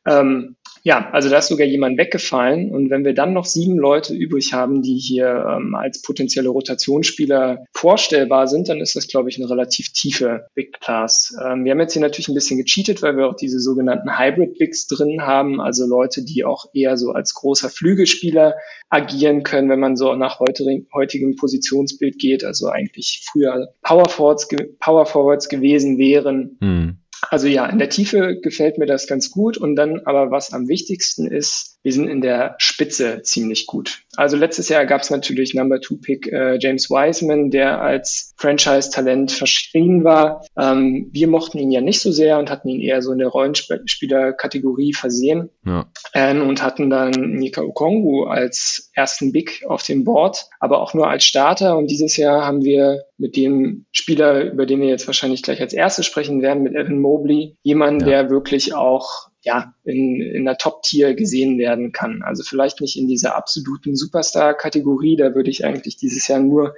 Ähm, 0.07 0.55
ja, 0.87 1.11
also 1.11 1.28
da 1.28 1.39
ist 1.39 1.49
sogar 1.49 1.66
jemand 1.66 1.99
weggefallen. 1.99 2.70
Und 2.70 2.91
wenn 2.91 3.05
wir 3.05 3.12
dann 3.12 3.32
noch 3.32 3.45
sieben 3.45 3.76
Leute 3.76 4.14
übrig 4.14 4.53
haben, 4.53 4.82
die 4.82 4.97
hier 4.97 5.26
ähm, 5.26 5.74
als 5.74 6.01
potenzielle 6.01 6.49
Rotationsspieler 6.49 7.64
vorstellbar 7.72 8.47
sind, 8.47 8.68
dann 8.68 8.78
ist 8.78 8.95
das, 8.95 9.09
glaube 9.09 9.28
ich, 9.28 9.37
eine 9.37 9.51
relativ 9.51 9.89
tiefe 9.93 10.47
Big 10.55 10.78
Class. 10.80 11.37
Ähm, 11.45 11.64
wir 11.64 11.72
haben 11.72 11.80
jetzt 11.80 11.95
hier 11.95 12.03
natürlich 12.03 12.28
ein 12.28 12.37
bisschen 12.37 12.59
gecheatet, 12.59 13.03
weil 13.03 13.16
wir 13.16 13.26
auch 13.26 13.34
diese 13.34 13.59
sogenannten 13.59 14.16
Hybrid 14.16 14.59
Bigs 14.59 14.87
drin 14.87 15.22
haben, 15.22 15.61
also 15.61 15.89
Leute, 15.89 16.24
die 16.24 16.45
auch 16.45 16.66
eher 16.72 16.97
so 16.97 17.11
als 17.11 17.34
großer 17.34 17.68
Flügelspieler 17.68 18.55
agieren 18.89 19.43
können, 19.43 19.68
wenn 19.68 19.80
man 19.80 19.97
so 19.97 20.14
nach 20.14 20.39
heutigem 20.39 21.34
Positionsbild 21.34 22.16
geht, 22.20 22.45
also 22.45 22.68
eigentlich 22.68 23.24
früher 23.28 23.72
Power 23.82 24.09
Forwards, 24.09 24.47
Power 24.78 25.05
Forwards 25.05 25.49
gewesen 25.49 25.99
wären. 25.99 26.57
Mhm 26.61 26.99
also 27.31 27.47
ja, 27.47 27.67
in 27.67 27.79
der 27.79 27.89
Tiefe 27.89 28.39
gefällt 28.41 28.79
mir 28.79 28.87
das 28.87 29.07
ganz 29.07 29.31
gut. 29.31 29.57
Und 29.57 29.77
dann 29.77 30.03
aber, 30.05 30.31
was 30.31 30.53
am 30.53 30.69
wichtigsten 30.69 31.27
ist, 31.27 31.79
wir 31.83 31.93
sind 31.93 32.09
in 32.09 32.21
der 32.21 32.57
Spitze 32.59 33.23
ziemlich 33.23 33.67
gut. 33.67 34.01
Also 34.17 34.37
letztes 34.37 34.69
Jahr 34.69 34.87
gab 34.87 35.03
es 35.03 35.11
natürlich 35.11 35.55
Number 35.55 35.81
Two 35.81 35.99
Pick 35.99 36.27
äh, 36.27 36.59
James 36.61 36.91
Wiseman, 36.91 37.51
der 37.51 37.81
als 37.81 38.35
Franchise-Talent 38.39 39.31
verschrien 39.31 40.03
war. 40.03 40.45
Ähm, 40.59 41.11
wir 41.12 41.29
mochten 41.29 41.59
ihn 41.59 41.71
ja 41.71 41.81
nicht 41.81 42.01
so 42.01 42.11
sehr 42.11 42.39
und 42.39 42.51
hatten 42.51 42.69
ihn 42.69 42.81
eher 42.81 43.03
so 43.03 43.12
in 43.12 43.19
der 43.19 43.29
Rollenspieler-Kategorie 43.29 44.95
versehen 44.95 45.51
ja. 45.64 45.87
ähm, 46.12 46.49
und 46.49 46.62
hatten 46.62 46.91
dann 46.91 47.12
Nika 47.12 47.62
Okongu 47.62 48.25
als 48.25 48.91
ersten 48.95 49.31
Big 49.31 49.64
auf 49.69 49.85
dem 49.85 50.05
Board, 50.05 50.49
aber 50.59 50.81
auch 50.81 50.93
nur 50.93 51.09
als 51.09 51.25
Starter. 51.25 51.77
Und 51.77 51.89
dieses 51.89 52.17
Jahr 52.17 52.45
haben 52.45 52.64
wir 52.64 53.05
mit 53.19 53.37
dem 53.37 53.87
Spieler, 53.93 54.45
über 54.53 54.67
den 54.67 54.81
wir 54.81 54.89
jetzt 54.89 55.07
wahrscheinlich 55.07 55.43
gleich 55.43 55.61
als 55.61 55.73
erstes 55.73 56.05
sprechen 56.05 56.43
werden, 56.43 56.62
mit 56.62 56.75
Evan 56.75 56.99
Mobley, 56.99 57.57
jemanden, 57.62 58.01
ja. 58.01 58.23
der 58.23 58.31
wirklich 58.31 58.75
auch 58.75 59.29
ja, 59.43 59.73
in, 59.85 60.21
in 60.21 60.45
der 60.45 60.59
Top-Tier 60.59 61.14
gesehen 61.14 61.59
werden 61.59 61.93
kann. 61.93 62.23
Also 62.23 62.43
vielleicht 62.43 62.81
nicht 62.81 62.99
in 62.99 63.07
dieser 63.07 63.37
absoluten 63.37 63.95
Superstar-Kategorie, 63.95 65.17
da 65.17 65.35
würde 65.35 65.51
ich 65.51 65.64
eigentlich 65.64 65.97
dieses 65.97 66.27
Jahr 66.27 66.41
nur 66.41 66.75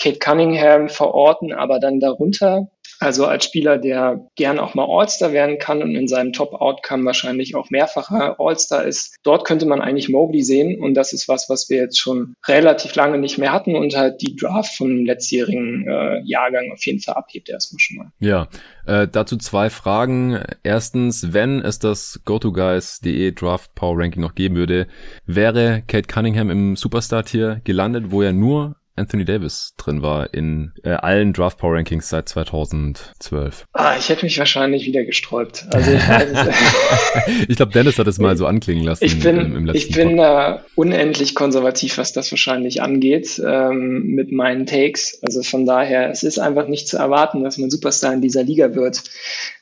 Kate 0.00 0.18
Cunningham 0.18 0.88
verorten, 0.88 1.52
aber 1.52 1.80
dann 1.80 2.00
darunter 2.00 2.70
also 3.02 3.26
als 3.26 3.44
Spieler, 3.44 3.78
der 3.78 4.26
gern 4.36 4.58
auch 4.58 4.74
mal 4.74 4.86
All-Star 4.88 5.32
werden 5.32 5.58
kann 5.58 5.82
und 5.82 5.94
in 5.94 6.06
seinem 6.08 6.32
Top-Outcome 6.32 7.04
wahrscheinlich 7.04 7.54
auch 7.54 7.70
mehrfacher 7.70 8.36
All-Star 8.38 8.84
ist. 8.84 9.16
Dort 9.24 9.44
könnte 9.44 9.66
man 9.66 9.80
eigentlich 9.80 10.08
Mobley 10.08 10.42
sehen 10.42 10.80
und 10.80 10.94
das 10.94 11.12
ist 11.12 11.28
was, 11.28 11.48
was 11.48 11.68
wir 11.68 11.78
jetzt 11.78 11.98
schon 11.98 12.34
relativ 12.46 12.94
lange 12.94 13.18
nicht 13.18 13.38
mehr 13.38 13.52
hatten 13.52 13.74
und 13.74 13.96
halt 13.96 14.22
die 14.22 14.36
Draft 14.36 14.76
vom 14.76 15.04
letztjährigen 15.04 15.86
äh, 15.88 16.22
Jahrgang 16.24 16.70
auf 16.72 16.84
jeden 16.86 17.00
Fall 17.00 17.14
abhebt 17.14 17.48
erstmal 17.48 17.80
schon 17.80 17.96
mal. 17.96 18.06
Ja, 18.20 18.48
äh, 18.86 19.08
dazu 19.08 19.36
zwei 19.36 19.68
Fragen. 19.68 20.40
Erstens, 20.62 21.32
wenn 21.32 21.60
es 21.60 21.78
das 21.78 22.20
GoToGuys.de 22.24 23.32
Draft 23.32 23.74
Power 23.74 23.98
Ranking 23.98 24.22
noch 24.22 24.34
geben 24.34 24.54
würde, 24.54 24.86
wäre 25.26 25.82
Kate 25.86 26.06
Cunningham 26.06 26.50
im 26.50 26.76
Superstar-Tier 26.76 27.60
gelandet, 27.64 28.10
wo 28.10 28.22
er 28.22 28.32
nur 28.32 28.76
Anthony 28.94 29.24
Davis 29.24 29.74
drin 29.78 30.02
war 30.02 30.34
in 30.34 30.72
äh, 30.84 30.90
allen 30.90 31.32
Draft 31.32 31.58
Power 31.58 31.74
Rankings 31.76 32.08
seit 32.10 32.28
2012. 32.28 33.64
Ah, 33.72 33.96
ich 33.98 34.10
hätte 34.10 34.24
mich 34.24 34.38
wahrscheinlich 34.38 34.84
wieder 34.84 35.04
gesträubt. 35.04 35.66
Also 35.70 35.92
ich, 35.92 36.02
ich 37.48 37.56
glaube, 37.56 37.72
Dennis 37.72 37.98
hat 37.98 38.06
es 38.06 38.18
mal 38.18 38.36
so 38.36 38.46
anklingen 38.46 38.84
lassen. 38.84 39.04
Ich 39.04 39.20
bin, 39.20 39.38
im, 39.38 39.56
im 39.56 39.74
ich 39.74 39.90
bin 39.92 40.18
äh, 40.18 40.58
unendlich 40.74 41.34
konservativ, 41.34 41.96
was 41.96 42.12
das 42.12 42.30
wahrscheinlich 42.30 42.82
angeht 42.82 43.40
ähm, 43.44 44.04
mit 44.08 44.30
meinen 44.30 44.66
Takes. 44.66 45.18
Also 45.22 45.42
von 45.42 45.64
daher, 45.64 46.10
es 46.10 46.22
ist 46.22 46.38
einfach 46.38 46.68
nicht 46.68 46.86
zu 46.86 46.98
erwarten, 46.98 47.42
dass 47.42 47.56
man 47.56 47.70
Superstar 47.70 48.12
in 48.12 48.20
dieser 48.20 48.42
Liga 48.42 48.74
wird. 48.74 49.02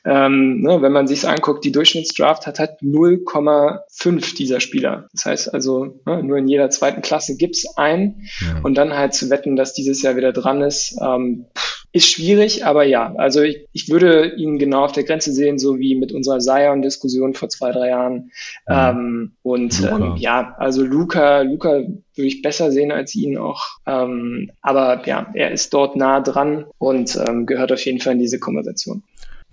Ähm, 0.03 0.61
ne, 0.61 0.81
wenn 0.81 0.91
man 0.91 1.07
sich 1.07 1.27
anguckt, 1.27 1.63
die 1.63 1.71
Durchschnittsdraft 1.71 2.47
hat 2.47 2.59
halt 2.59 2.81
0,5 2.81 4.35
dieser 4.35 4.59
Spieler. 4.59 5.07
Das 5.13 5.25
heißt 5.25 5.53
also, 5.53 6.01
ne, 6.05 6.23
nur 6.23 6.37
in 6.37 6.47
jeder 6.47 6.69
zweiten 6.69 7.01
Klasse 7.01 7.37
gibt's 7.37 7.77
einen 7.77 8.27
ja. 8.41 8.59
und 8.63 8.75
dann 8.75 8.93
halt 8.97 9.20
zu 9.21 9.29
wetten, 9.29 9.55
dass 9.55 9.73
dieses 9.73 10.01
Jahr 10.01 10.15
wieder 10.15 10.33
dran 10.33 10.61
ist, 10.61 10.97
ähm, 11.01 11.45
ist 11.93 12.09
schwierig, 12.09 12.65
aber 12.65 12.83
ja, 12.83 13.13
also 13.17 13.41
ich, 13.41 13.67
ich 13.73 13.89
würde 13.89 14.33
ihn 14.37 14.57
genau 14.57 14.85
auf 14.85 14.93
der 14.93 15.03
Grenze 15.03 15.33
sehen, 15.33 15.59
so 15.59 15.77
wie 15.77 15.95
mit 15.95 16.13
unserer 16.13 16.39
Zion-Diskussion 16.39 17.33
vor 17.33 17.49
zwei, 17.49 17.71
drei 17.71 17.89
Jahren. 17.89 18.31
Ja. 18.67 18.91
Ähm, 18.91 19.33
und 19.43 19.81
ähm, 19.81 20.15
ja, 20.17 20.55
also 20.57 20.83
Luca, 20.83 21.41
Luca 21.41 21.69
würde 21.69 22.27
ich 22.27 22.41
besser 22.41 22.71
sehen 22.71 22.91
als 22.91 23.13
ihn 23.13 23.37
auch. 23.37 23.65
Ähm, 23.85 24.51
aber 24.61 25.05
ja, 25.05 25.27
er 25.33 25.51
ist 25.51 25.73
dort 25.73 25.97
nah 25.97 26.21
dran 26.21 26.65
und 26.77 27.17
ähm, 27.27 27.45
gehört 27.45 27.73
auf 27.73 27.83
jeden 27.83 27.99
Fall 27.99 28.13
in 28.13 28.19
diese 28.19 28.39
Konversation. 28.39 29.03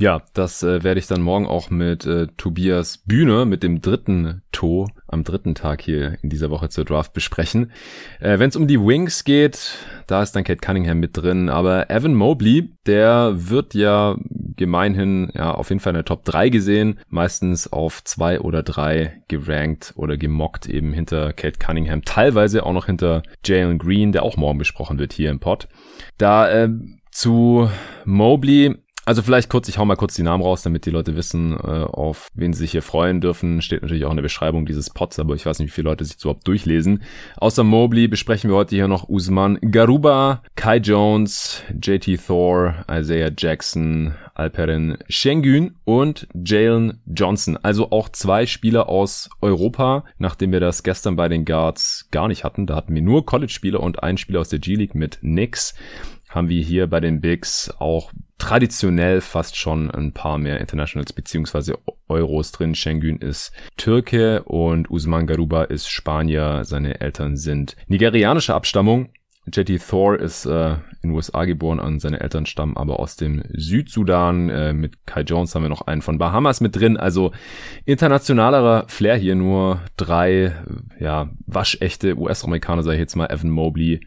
Ja, 0.01 0.22
das 0.32 0.62
äh, 0.62 0.84
werde 0.84 1.01
ich 1.01 1.09
dann 1.09 1.22
morgen 1.22 1.49
auch 1.49 1.70
mit 1.70 2.07
äh, 2.07 2.28
Tobias 2.36 2.99
Bühne, 2.99 3.44
mit 3.46 3.64
dem 3.64 3.80
dritten 3.80 4.42
To, 4.53 4.86
am 5.09 5.24
dritten 5.24 5.57
Tag 5.57 5.82
hier 5.82 6.18
in 6.22 6.30
dieser 6.30 6.51
Woche 6.51 6.68
zur 6.68 6.84
Draft 6.84 7.12
besprechen. 7.12 7.72
Äh, 8.20 8.38
Wenn 8.38 8.49
es 8.49 8.55
um 8.55 8.68
die 8.68 8.80
Wings 8.80 9.24
geht, 9.24 9.76
da 10.07 10.22
ist 10.22 10.36
dann 10.36 10.44
Kate 10.44 10.61
Cunningham 10.61 11.01
mit 11.01 11.16
drin, 11.16 11.49
aber 11.49 11.90
Evan 11.90 12.14
Mobley, 12.14 12.76
der 12.86 13.32
wird 13.34 13.74
ja 13.74 14.16
gemeinhin 14.57 15.32
ja 15.34 15.53
auf 15.53 15.70
jeden 15.70 15.80
Fall 15.80 15.90
in 15.90 15.96
der 15.96 16.05
Top 16.05 16.24
3 16.24 16.49
gesehen, 16.49 17.01
meistens 17.09 17.72
auf 17.72 18.05
zwei 18.05 18.38
oder 18.38 18.62
drei 18.62 19.24
gerankt 19.26 19.94
oder 19.96 20.16
gemockt 20.16 20.68
eben 20.68 20.92
hinter 20.92 21.32
Kate 21.32 21.59
Cunningham, 21.59 22.03
teilweise 22.05 22.64
auch 22.64 22.72
noch 22.72 22.86
hinter 22.86 23.24
Jalen 23.44 23.78
Green, 23.78 24.12
der 24.12 24.22
auch 24.22 24.36
morgen 24.36 24.59
besprochen 24.59 25.01
wird 25.01 25.12
hier 25.12 25.30
im 25.30 25.40
Pod. 25.40 25.66
Da 26.18 26.49
äh, 26.49 26.68
zu 27.11 27.68
Mobley 28.05 28.76
also 29.09 29.22
vielleicht 29.22 29.48
kurz, 29.48 29.70
ich 29.70 29.78
hau 29.78 29.86
mal 29.86 29.96
kurz 29.96 30.16
die 30.16 30.22
Namen 30.22 30.42
raus, 30.42 30.61
damit 30.61 30.84
die 30.84 30.90
Leute 30.90 31.16
wissen, 31.16 31.54
äh, 31.54 31.56
auf 31.56 32.28
wen 32.34 32.52
sie 32.52 32.59
sich 32.59 32.72
hier 32.72 32.82
freuen 32.82 33.22
dürfen. 33.22 33.62
Steht 33.62 33.80
natürlich 33.80 34.04
auch 34.04 34.11
in 34.11 34.18
der 34.18 34.22
Beschreibung 34.22 34.66
dieses 34.66 34.90
Pods, 34.90 35.18
aber 35.18 35.34
ich 35.34 35.46
weiß 35.46 35.61
nicht, 35.61 35.68
wie 35.68 35.74
viele 35.76 35.88
Leute 35.88 36.04
sich 36.04 36.20
überhaupt 36.20 36.46
durchlesen. 36.46 37.02
Außer 37.38 37.64
Mobley 37.64 38.06
besprechen 38.06 38.50
wir 38.50 38.56
heute 38.56 38.76
hier 38.76 38.86
noch 38.86 39.09
Usman 39.09 39.59
Garuba, 39.62 40.42
Kai 40.56 40.76
Jones, 40.76 41.62
JT 41.82 42.20
Thor, 42.26 42.84
Isaiah 42.90 43.32
Jackson, 43.34 44.14
Alperen 44.34 44.98
Schengen 45.09 45.76
und 45.86 46.28
Jalen 46.34 47.00
Johnson. 47.06 47.56
Also 47.56 47.90
auch 47.90 48.11
zwei 48.11 48.44
Spieler 48.44 48.90
aus 48.90 49.30
Europa, 49.40 50.04
nachdem 50.18 50.52
wir 50.52 50.61
das 50.61 50.82
gestern 50.82 51.16
bei 51.16 51.30
den 51.30 51.46
Guards 51.46 52.09
gar 52.11 52.28
nicht 52.28 52.44
hatten. 52.44 52.66
Da 52.66 52.76
hatten 52.76 52.94
wir 52.94 53.00
nur 53.00 53.24
College-Spieler 53.24 53.80
und 53.80 54.02
einen 54.02 54.18
Spieler 54.18 54.40
aus 54.40 54.50
der 54.50 54.59
G-League 54.59 54.94
mit 54.94 55.18
Nix 55.22 55.74
haben 56.29 56.49
wir 56.49 56.62
hier 56.62 56.87
bei 56.87 57.01
den 57.01 57.20
Bigs 57.20 57.70
auch 57.79 58.12
traditionell 58.39 59.20
fast 59.20 59.57
schon 59.57 59.91
ein 59.91 60.12
paar 60.12 60.39
mehr 60.39 60.61
Internationals 60.61 61.12
beziehungsweise 61.12 61.79
Euros 62.09 62.53
drin. 62.53 62.74
Schengen 62.74 63.18
ist 63.18 63.53
Türke 63.76 64.45
und 64.45 64.91
Usman 64.91 65.26
Garuba 65.26 65.64
ist 65.64 65.89
Spanier. 65.89 66.64
Seine 66.64 67.01
Eltern 67.01 67.37
sind 67.37 67.76
nigerianischer 67.89 68.55
Abstammung. 68.55 69.11
Jetty 69.53 69.79
Thor 69.79 70.18
ist 70.18 70.47
äh, 70.47 70.72
in 71.03 71.11
den 71.11 71.11
USA 71.12 71.45
geboren 71.45 71.79
und 71.79 72.01
seine 72.01 72.20
Eltern 72.20 72.47
stammen 72.47 72.76
aber 72.76 73.01
aus 73.01 73.16
dem 73.16 73.43
Südsudan. 73.55 74.51
Äh, 74.51 74.72
mit 74.72 75.07
Kai 75.07 75.22
Jones 75.22 75.55
haben 75.55 75.62
wir 75.62 75.68
noch 75.68 75.87
einen 75.87 76.03
von 76.03 76.18
Bahamas 76.18 76.61
mit 76.61 76.76
drin. 76.76 76.97
Also 76.97 77.33
internationalerer 77.85 78.85
Flair 78.89 79.16
hier 79.16 79.35
nur 79.35 79.81
drei 79.97 80.55
ja 81.01 81.31
waschechte 81.47 82.18
US-Amerikaner, 82.18 82.83
sage 82.83 82.97
ich 82.97 83.01
jetzt 83.01 83.16
mal, 83.16 83.31
Evan 83.31 83.51
Mobley, 83.51 84.01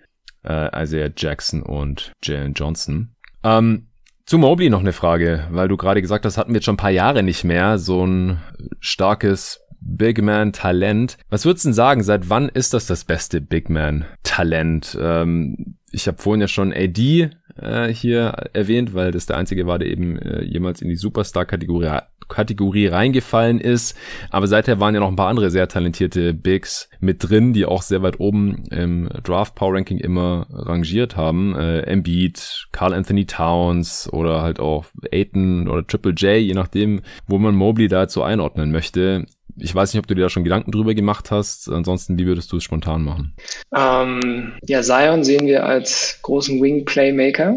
äh, 0.44 0.84
Isaiah 0.84 1.12
Jackson 1.16 1.62
und 1.62 2.14
Jalen 2.24 2.54
Johnson. 2.54 3.16
Ähm, 3.44 3.88
zu 4.26 4.38
Mobley 4.38 4.70
noch 4.70 4.80
eine 4.80 4.94
Frage, 4.94 5.48
weil 5.52 5.68
du 5.68 5.78
gerade 5.78 6.02
gesagt 6.02 6.26
hast, 6.26 6.38
hatten 6.38 6.52
wir 6.52 6.58
jetzt 6.58 6.66
schon 6.66 6.76
ein 6.76 6.78
paar 6.78 6.90
Jahre 6.90 7.24
nicht 7.24 7.44
mehr 7.44 7.78
so 7.78 8.06
ein 8.06 8.40
starkes 8.80 9.62
Big 9.82 10.22
Man 10.22 10.54
Talent. 10.54 11.18
Was 11.30 11.46
würdest 11.46 11.66
du 11.66 11.70
denn 11.70 11.74
sagen, 11.74 12.04
seit 12.04 12.30
wann 12.30 12.50
ist 12.50 12.74
das 12.74 12.86
das 12.86 13.04
beste 13.04 13.42
Big 13.42 13.70
Man 13.70 14.06
Talent? 14.24 14.98
Ähm, 15.02 15.76
ich 15.92 16.08
habe 16.08 16.22
vorhin 16.22 16.42
ja 16.42 16.48
schon 16.48 16.72
AD 16.72 17.30
äh, 17.58 17.88
hier 17.88 18.50
erwähnt, 18.54 18.94
weil 18.94 19.12
das 19.12 19.26
der 19.26 19.38
einzige 19.38 19.68
war, 19.68 19.80
der 19.80 19.90
eben 19.90 20.18
äh, 20.20 20.44
jemals 20.44 20.82
in 20.82 20.88
die 20.88 20.96
Superstar-Kategorie 20.96 22.00
Kategorie 22.32 22.88
reingefallen 22.88 23.60
ist. 23.60 23.96
Aber 24.30 24.48
seither 24.48 24.80
waren 24.80 24.94
ja 24.94 25.00
noch 25.00 25.10
ein 25.10 25.16
paar 25.16 25.28
andere 25.28 25.52
sehr 25.52 25.68
talentierte 25.68 26.34
Bigs 26.34 26.90
mit 27.00 27.30
drin, 27.30 27.54
die 27.54 27.66
auch 27.66 27.82
sehr 27.82 28.02
weit 28.02 28.20
oben 28.20 28.64
im 28.72 29.10
Draft 29.24 29.56
Power 29.56 29.76
Ranking 29.76 30.00
immer 30.00 30.48
rangiert 30.52 31.16
haben. 31.16 31.56
Äh, 31.56 31.82
Embiid, 31.82 32.68
Carl 32.72 32.94
Anthony 32.94 33.26
Towns 33.26 34.10
oder 34.12 34.42
halt 34.42 34.60
auch 34.60 34.86
Aiton 35.12 35.68
oder 35.68 35.86
Triple 35.86 36.14
J, 36.14 36.40
je 36.40 36.54
nachdem, 36.54 37.02
wo 37.28 37.38
man 37.38 37.56
Mobley 37.56 37.88
dazu 37.88 38.24
einordnen 38.24 38.72
möchte. 38.72 39.26
Ich 39.58 39.76
weiß 39.76 39.94
nicht, 39.94 40.00
ob 40.00 40.08
du 40.08 40.16
dir 40.16 40.22
da 40.22 40.30
schon 40.30 40.44
Gedanken 40.44 40.72
drüber 40.72 40.94
gemacht 40.94 41.32
hast. 41.32 41.70
Ansonsten, 41.70 42.18
wie 42.18 42.26
würdest 42.26 42.52
du 42.52 42.58
es 42.58 42.64
spontan 42.64 43.04
machen? 43.04 43.34
Ähm, 43.76 44.54
ja, 44.64 44.82
Zion 44.82 45.24
sehen 45.24 45.46
wir 45.46 45.66
als 45.66 46.20
großen 46.22 46.62
Wing-Playmaker. 46.62 47.56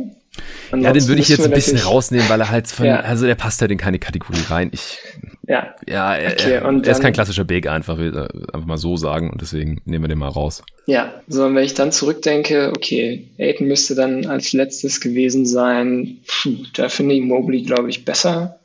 Ja, 0.72 0.92
den 0.92 1.06
würde 1.06 1.20
ich 1.20 1.28
jetzt 1.28 1.44
ein 1.44 1.50
bisschen 1.50 1.78
rausnehmen, 1.78 2.28
weil 2.28 2.40
er 2.40 2.50
halt 2.50 2.66
von, 2.68 2.86
ja. 2.86 3.00
also 3.00 3.26
der 3.26 3.34
passt 3.34 3.60
halt 3.60 3.70
in 3.70 3.78
keine 3.78 3.98
Kategorie 3.98 4.42
rein. 4.48 4.70
Ich, 4.72 4.98
ja. 5.46 5.74
Ja, 5.88 6.14
er, 6.14 6.32
okay, 6.32 6.52
er, 6.52 6.62
er 6.62 6.86
ist 6.86 7.00
kein 7.00 7.12
klassischer 7.12 7.44
Big 7.44 7.68
einfach, 7.68 7.98
will 7.98 8.16
einfach 8.52 8.66
mal 8.66 8.78
so 8.78 8.96
sagen 8.96 9.30
und 9.30 9.40
deswegen 9.40 9.80
nehmen 9.84 10.04
wir 10.04 10.08
den 10.08 10.18
mal 10.18 10.28
raus. 10.28 10.62
Ja, 10.86 11.22
so 11.28 11.44
und 11.44 11.54
wenn 11.54 11.64
ich 11.64 11.74
dann 11.74 11.92
zurückdenke, 11.92 12.72
okay, 12.76 13.28
Aiden 13.38 13.68
müsste 13.68 13.94
dann 13.94 14.26
als 14.26 14.52
letztes 14.52 15.00
gewesen 15.00 15.46
sein, 15.46 16.18
Puh, 16.26 16.56
da 16.74 16.88
finde 16.88 17.14
ich 17.14 17.22
Mobley, 17.22 17.62
glaube 17.62 17.90
ich, 17.90 18.04
besser. 18.04 18.60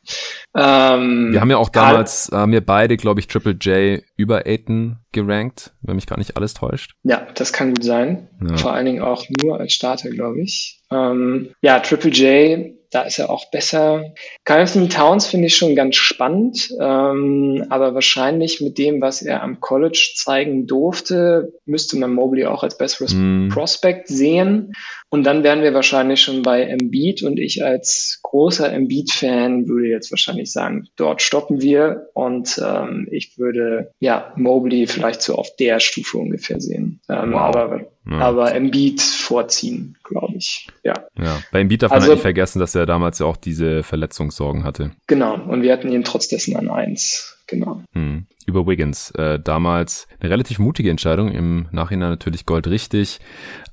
Ähm, 0.56 1.32
wir 1.32 1.42
haben 1.42 1.52
ja 1.52 1.58
auch 1.58 1.70
damals, 1.70 2.30
haben 2.32 2.52
wir 2.52 2.66
beide, 2.66 2.98
glaube 2.98 3.20
ich, 3.20 3.28
Triple 3.28 3.54
J 3.54 4.04
über 4.16 4.46
Aiton 4.46 4.98
gerankt, 5.12 5.74
wenn 5.82 5.96
mich 5.96 6.08
gar 6.08 6.18
nicht 6.18 6.38
alles 6.38 6.54
täuscht. 6.54 6.96
Ja, 7.04 7.28
das 7.36 7.54
kann 7.54 7.74
gut 7.74 7.84
sein. 7.84 8.30
Ja. 8.48 8.58
Vor 8.58 8.74
allen 8.74 8.86
Dingen 8.86 9.02
auch 9.02 9.26
nur 9.42 9.60
als 9.60 9.74
Starter, 9.74 10.10
glaube 10.10 10.42
ich. 10.42 10.82
Ähm, 10.92 11.52
ja, 11.62 11.80
Triple 11.80 12.12
J 12.12 12.80
da 12.92 13.04
ist 13.04 13.20
er 13.20 13.30
auch 13.30 13.52
besser. 13.52 14.14
Carl 14.46 14.62
Anthony 14.62 14.90
Towns 14.90 15.28
finde 15.28 15.48
ich 15.48 15.56
schon 15.56 15.76
ganz 15.76 15.96
spannend, 15.96 16.74
ähm, 16.80 17.66
aber 17.70 17.94
wahrscheinlich 17.94 18.62
mit 18.62 18.78
dem, 18.78 19.02
was 19.02 19.22
er 19.22 19.44
am 19.44 19.60
College 19.60 20.14
zeigen 20.16 20.66
durfte, 20.66 21.54
müsste 21.66 21.98
man 21.98 22.14
Mobley 22.14 22.46
auch 22.46 22.64
als 22.64 22.78
besseres 22.78 23.14
mm. 23.14 23.50
Prospect 23.50 24.08
sehen. 24.08 24.74
Und 25.10 25.24
dann 25.24 25.44
wären 25.44 25.64
wir 25.64 25.74
wahrscheinlich 25.74 26.22
schon 26.22 26.44
bei 26.44 26.64
Embiid 26.64 27.24
und 27.24 27.40
ich 27.40 27.64
als 27.64 28.20
großer 28.22 28.72
Embiid-Fan 28.72 29.68
würde 29.68 29.88
jetzt 29.88 30.12
wahrscheinlich 30.12 30.52
sagen, 30.52 30.88
dort 30.98 31.22
stoppen 31.22 31.62
wir 31.62 32.10
und 32.14 32.62
ähm, 32.64 33.08
ich 33.12 33.38
würde 33.40 33.92
ja 34.00 34.32
Mobley 34.36 34.86
vielleicht 34.86 35.24
so 35.24 35.36
auf 35.36 35.56
der 35.56 35.80
Stufe 35.80 36.20
ungefähr 36.20 36.62
sehen. 36.62 37.00
Ähm, 37.10 37.34
wow. 37.34 37.56
Aber 37.56 37.82
ja. 38.10 38.20
aber 38.20 38.54
Embiid 38.54 39.02
vorziehen, 39.02 39.98
glaube 40.04 40.36
ich. 40.38 40.68
Ja. 40.84 40.94
ja. 41.18 41.42
Bei 41.52 41.62
Embiid 41.62 41.84
darf 41.84 41.92
man 41.92 42.02
also, 42.02 42.14
nicht 42.14 42.22
vergessen, 42.22 42.60
dass 42.60 42.76
er 42.76 42.86
damals 42.86 43.20
ja 43.20 43.26
auch 43.26 43.38
diese 43.38 43.84
Verletzungssorgen 43.84 44.64
hatte. 44.64 44.92
Genau. 45.08 45.36
Und 45.36 45.62
wir 45.62 45.74
hatten 45.74 45.92
ihn 45.92 46.04
trotz 46.04 46.28
dessen 46.28 46.56
an 46.56 46.70
eins. 46.70 47.38
Genau. 47.48 47.82
Hm. 47.94 48.28
Über 48.46 48.68
Wiggins. 48.68 49.12
Äh, 49.12 49.40
damals 49.40 50.08
eine 50.20 50.30
relativ 50.30 50.60
mutige 50.60 50.90
Entscheidung, 50.92 51.32
im 51.32 51.68
Nachhinein 51.72 52.10
natürlich 52.10 52.46
goldrichtig. 52.46 53.20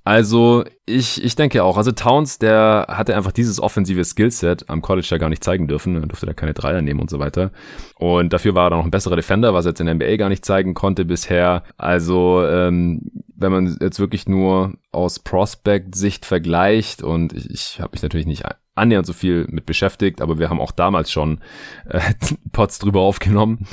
Also 0.06 0.62
ich, 0.86 1.24
ich 1.24 1.34
denke 1.34 1.64
auch, 1.64 1.76
also 1.76 1.90
Towns, 1.90 2.38
der 2.38 2.86
hatte 2.88 3.16
einfach 3.16 3.32
dieses 3.32 3.58
offensive 3.58 4.04
Skillset 4.04 4.70
am 4.70 4.80
College 4.80 5.08
ja 5.10 5.18
gar 5.18 5.28
nicht 5.28 5.42
zeigen 5.42 5.66
dürfen, 5.66 5.96
er 5.96 6.06
durfte 6.06 6.26
da 6.26 6.32
keine 6.32 6.54
Dreier 6.54 6.80
nehmen 6.80 7.00
und 7.00 7.10
so 7.10 7.18
weiter. 7.18 7.50
Und 7.96 8.32
dafür 8.32 8.54
war 8.54 8.68
er 8.68 8.70
dann 8.70 8.78
noch 8.78 8.84
ein 8.84 8.92
besserer 8.92 9.16
Defender, 9.16 9.52
was 9.52 9.64
er 9.64 9.70
jetzt 9.70 9.80
in 9.80 9.86
der 9.86 9.96
NBA 9.96 10.14
gar 10.14 10.28
nicht 10.28 10.44
zeigen 10.44 10.74
konnte 10.74 11.04
bisher. 11.04 11.64
Also 11.76 12.46
ähm, 12.46 13.10
wenn 13.34 13.50
man 13.50 13.78
jetzt 13.80 13.98
wirklich 13.98 14.28
nur 14.28 14.74
aus 14.92 15.18
Prospect-Sicht 15.18 16.24
vergleicht 16.24 17.02
und 17.02 17.32
ich, 17.32 17.50
ich 17.50 17.80
habe 17.80 17.90
mich 17.94 18.02
natürlich 18.02 18.28
nicht 18.28 18.44
annähernd 18.76 19.06
so 19.06 19.12
viel 19.12 19.46
mit 19.50 19.66
beschäftigt, 19.66 20.20
aber 20.20 20.38
wir 20.38 20.50
haben 20.50 20.60
auch 20.60 20.72
damals 20.72 21.10
schon 21.10 21.40
äh, 21.88 22.00
Pots 22.52 22.78
drüber 22.78 23.00
aufgenommen. 23.00 23.66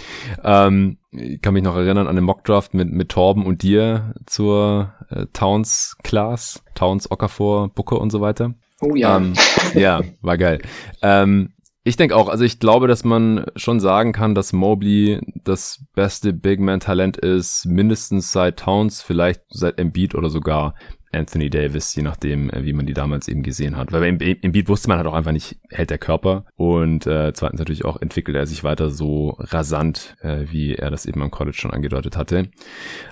Ähm, 0.43 0.97
ich 1.11 1.41
kann 1.41 1.53
mich 1.53 1.63
noch 1.63 1.75
erinnern 1.75 2.07
an 2.07 2.15
den 2.15 2.25
Mockdraft 2.25 2.73
mit, 2.73 2.91
mit 2.91 3.09
Torben 3.09 3.45
und 3.45 3.61
dir 3.61 4.15
zur 4.25 4.93
äh, 5.09 5.25
Towns 5.33 5.97
Class, 6.03 6.63
Towns 6.73 7.11
Okafor, 7.11 7.69
Booker 7.69 7.99
und 8.01 8.11
so 8.11 8.21
weiter. 8.21 8.55
Oh 8.81 8.95
ja. 8.95 9.17
Ähm, 9.17 9.33
ja, 9.75 10.01
war 10.21 10.37
geil. 10.37 10.59
Ähm, 11.01 11.53
ich 11.85 11.97
denke 11.97 12.15
auch, 12.15 12.29
also 12.29 12.45
ich 12.45 12.59
glaube, 12.59 12.87
dass 12.87 13.03
man 13.03 13.45
schon 13.57 13.81
sagen 13.81 14.13
kann, 14.13 14.35
dass 14.35 14.53
Mobley 14.53 15.19
das 15.43 15.83
beste 15.93 16.31
Big 16.31 16.61
Man 16.61 16.79
Talent 16.79 17.17
ist, 17.17 17.65
mindestens 17.65 18.31
seit 18.31 18.57
Towns, 18.57 19.01
vielleicht 19.01 19.41
seit 19.49 19.79
Embiid 19.79 20.15
oder 20.15 20.29
sogar 20.29 20.75
Anthony 21.13 21.49
Davis, 21.49 21.95
je 21.95 22.03
nachdem, 22.03 22.49
äh, 22.49 22.63
wie 22.63 22.73
man 22.73 22.85
die 22.85 22.93
damals 22.93 23.27
eben 23.27 23.43
gesehen 23.43 23.77
hat. 23.77 23.91
Weil 23.91 24.03
im, 24.03 24.19
im 24.19 24.51
Beat 24.51 24.69
wusste 24.69 24.89
man 24.89 24.97
halt 24.97 25.07
auch 25.07 25.13
einfach 25.13 25.31
nicht, 25.31 25.57
hält 25.69 25.89
der 25.89 25.97
Körper. 25.97 26.45
Und 26.55 27.07
äh, 27.07 27.33
zweitens 27.33 27.59
natürlich 27.59 27.85
auch 27.85 28.01
entwickelt 28.01 28.37
er 28.37 28.47
sich 28.47 28.63
weiter 28.63 28.89
so 28.89 29.35
rasant, 29.39 30.15
äh, 30.21 30.45
wie 30.49 30.75
er 30.75 30.89
das 30.89 31.05
eben 31.05 31.21
am 31.21 31.31
College 31.31 31.57
schon 31.57 31.71
angedeutet 31.71 32.17
hatte. 32.17 32.49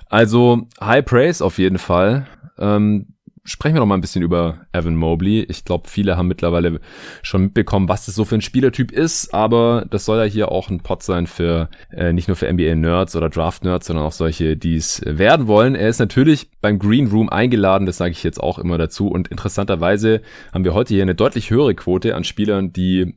Also 0.08 0.68
High 0.80 1.04
Praise 1.04 1.44
auf 1.44 1.58
jeden 1.58 1.78
Fall. 1.78 2.26
Ähm, 2.58 3.11
sprechen 3.44 3.74
wir 3.74 3.80
noch 3.80 3.86
mal 3.86 3.96
ein 3.96 4.00
bisschen 4.00 4.22
über 4.22 4.66
Evan 4.72 4.94
Mobley. 4.94 5.42
Ich 5.42 5.64
glaube, 5.64 5.88
viele 5.88 6.16
haben 6.16 6.28
mittlerweile 6.28 6.80
schon 7.22 7.42
mitbekommen, 7.42 7.88
was 7.88 8.06
das 8.06 8.14
so 8.14 8.24
für 8.24 8.36
ein 8.36 8.40
Spielertyp 8.40 8.92
ist, 8.92 9.34
aber 9.34 9.86
das 9.90 10.04
soll 10.04 10.18
ja 10.18 10.24
hier 10.24 10.52
auch 10.52 10.70
ein 10.70 10.80
Pot 10.80 11.02
sein 11.02 11.26
für 11.26 11.68
äh, 11.90 12.12
nicht 12.12 12.28
nur 12.28 12.36
für 12.36 12.52
NBA-Nerds 12.52 13.16
oder 13.16 13.28
Draft-Nerds, 13.28 13.86
sondern 13.86 14.04
auch 14.04 14.12
solche, 14.12 14.56
die 14.56 14.76
es 14.76 15.02
werden 15.04 15.46
wollen. 15.48 15.74
Er 15.74 15.88
ist 15.88 15.98
natürlich 15.98 16.50
beim 16.60 16.78
Green 16.78 17.08
Room 17.08 17.28
eingeladen, 17.28 17.86
das 17.86 17.96
sage 17.96 18.12
ich 18.12 18.22
jetzt 18.22 18.40
auch 18.40 18.58
immer 18.58 18.78
dazu. 18.78 19.08
Und 19.08 19.28
interessanterweise 19.28 20.22
haben 20.52 20.64
wir 20.64 20.74
heute 20.74 20.94
hier 20.94 21.02
eine 21.02 21.16
deutlich 21.16 21.50
höhere 21.50 21.74
Quote 21.74 22.14
an 22.14 22.24
Spielern, 22.24 22.72
die 22.72 23.16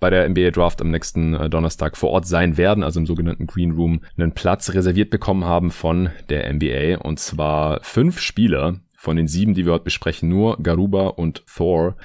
bei 0.00 0.10
der 0.10 0.28
NBA 0.28 0.50
Draft 0.50 0.80
am 0.80 0.90
nächsten 0.90 1.34
äh, 1.34 1.50
Donnerstag 1.50 1.96
vor 1.96 2.10
Ort 2.10 2.26
sein 2.26 2.56
werden, 2.56 2.84
also 2.84 3.00
im 3.00 3.06
sogenannten 3.06 3.46
Green 3.46 3.72
Room, 3.72 4.02
einen 4.16 4.32
Platz 4.32 4.72
reserviert 4.72 5.10
bekommen 5.10 5.44
haben 5.44 5.72
von 5.72 6.10
der 6.28 6.52
NBA. 6.52 6.98
Und 6.98 7.18
zwar 7.18 7.80
fünf 7.82 8.20
Spieler, 8.20 8.76
von 8.98 9.16
den 9.16 9.28
sieben, 9.28 9.54
die 9.54 9.64
wir 9.64 9.74
heute 9.74 9.84
besprechen, 9.84 10.28
nur 10.28 10.60
Garuba 10.60 11.06
und 11.06 11.44
Thor 11.46 11.96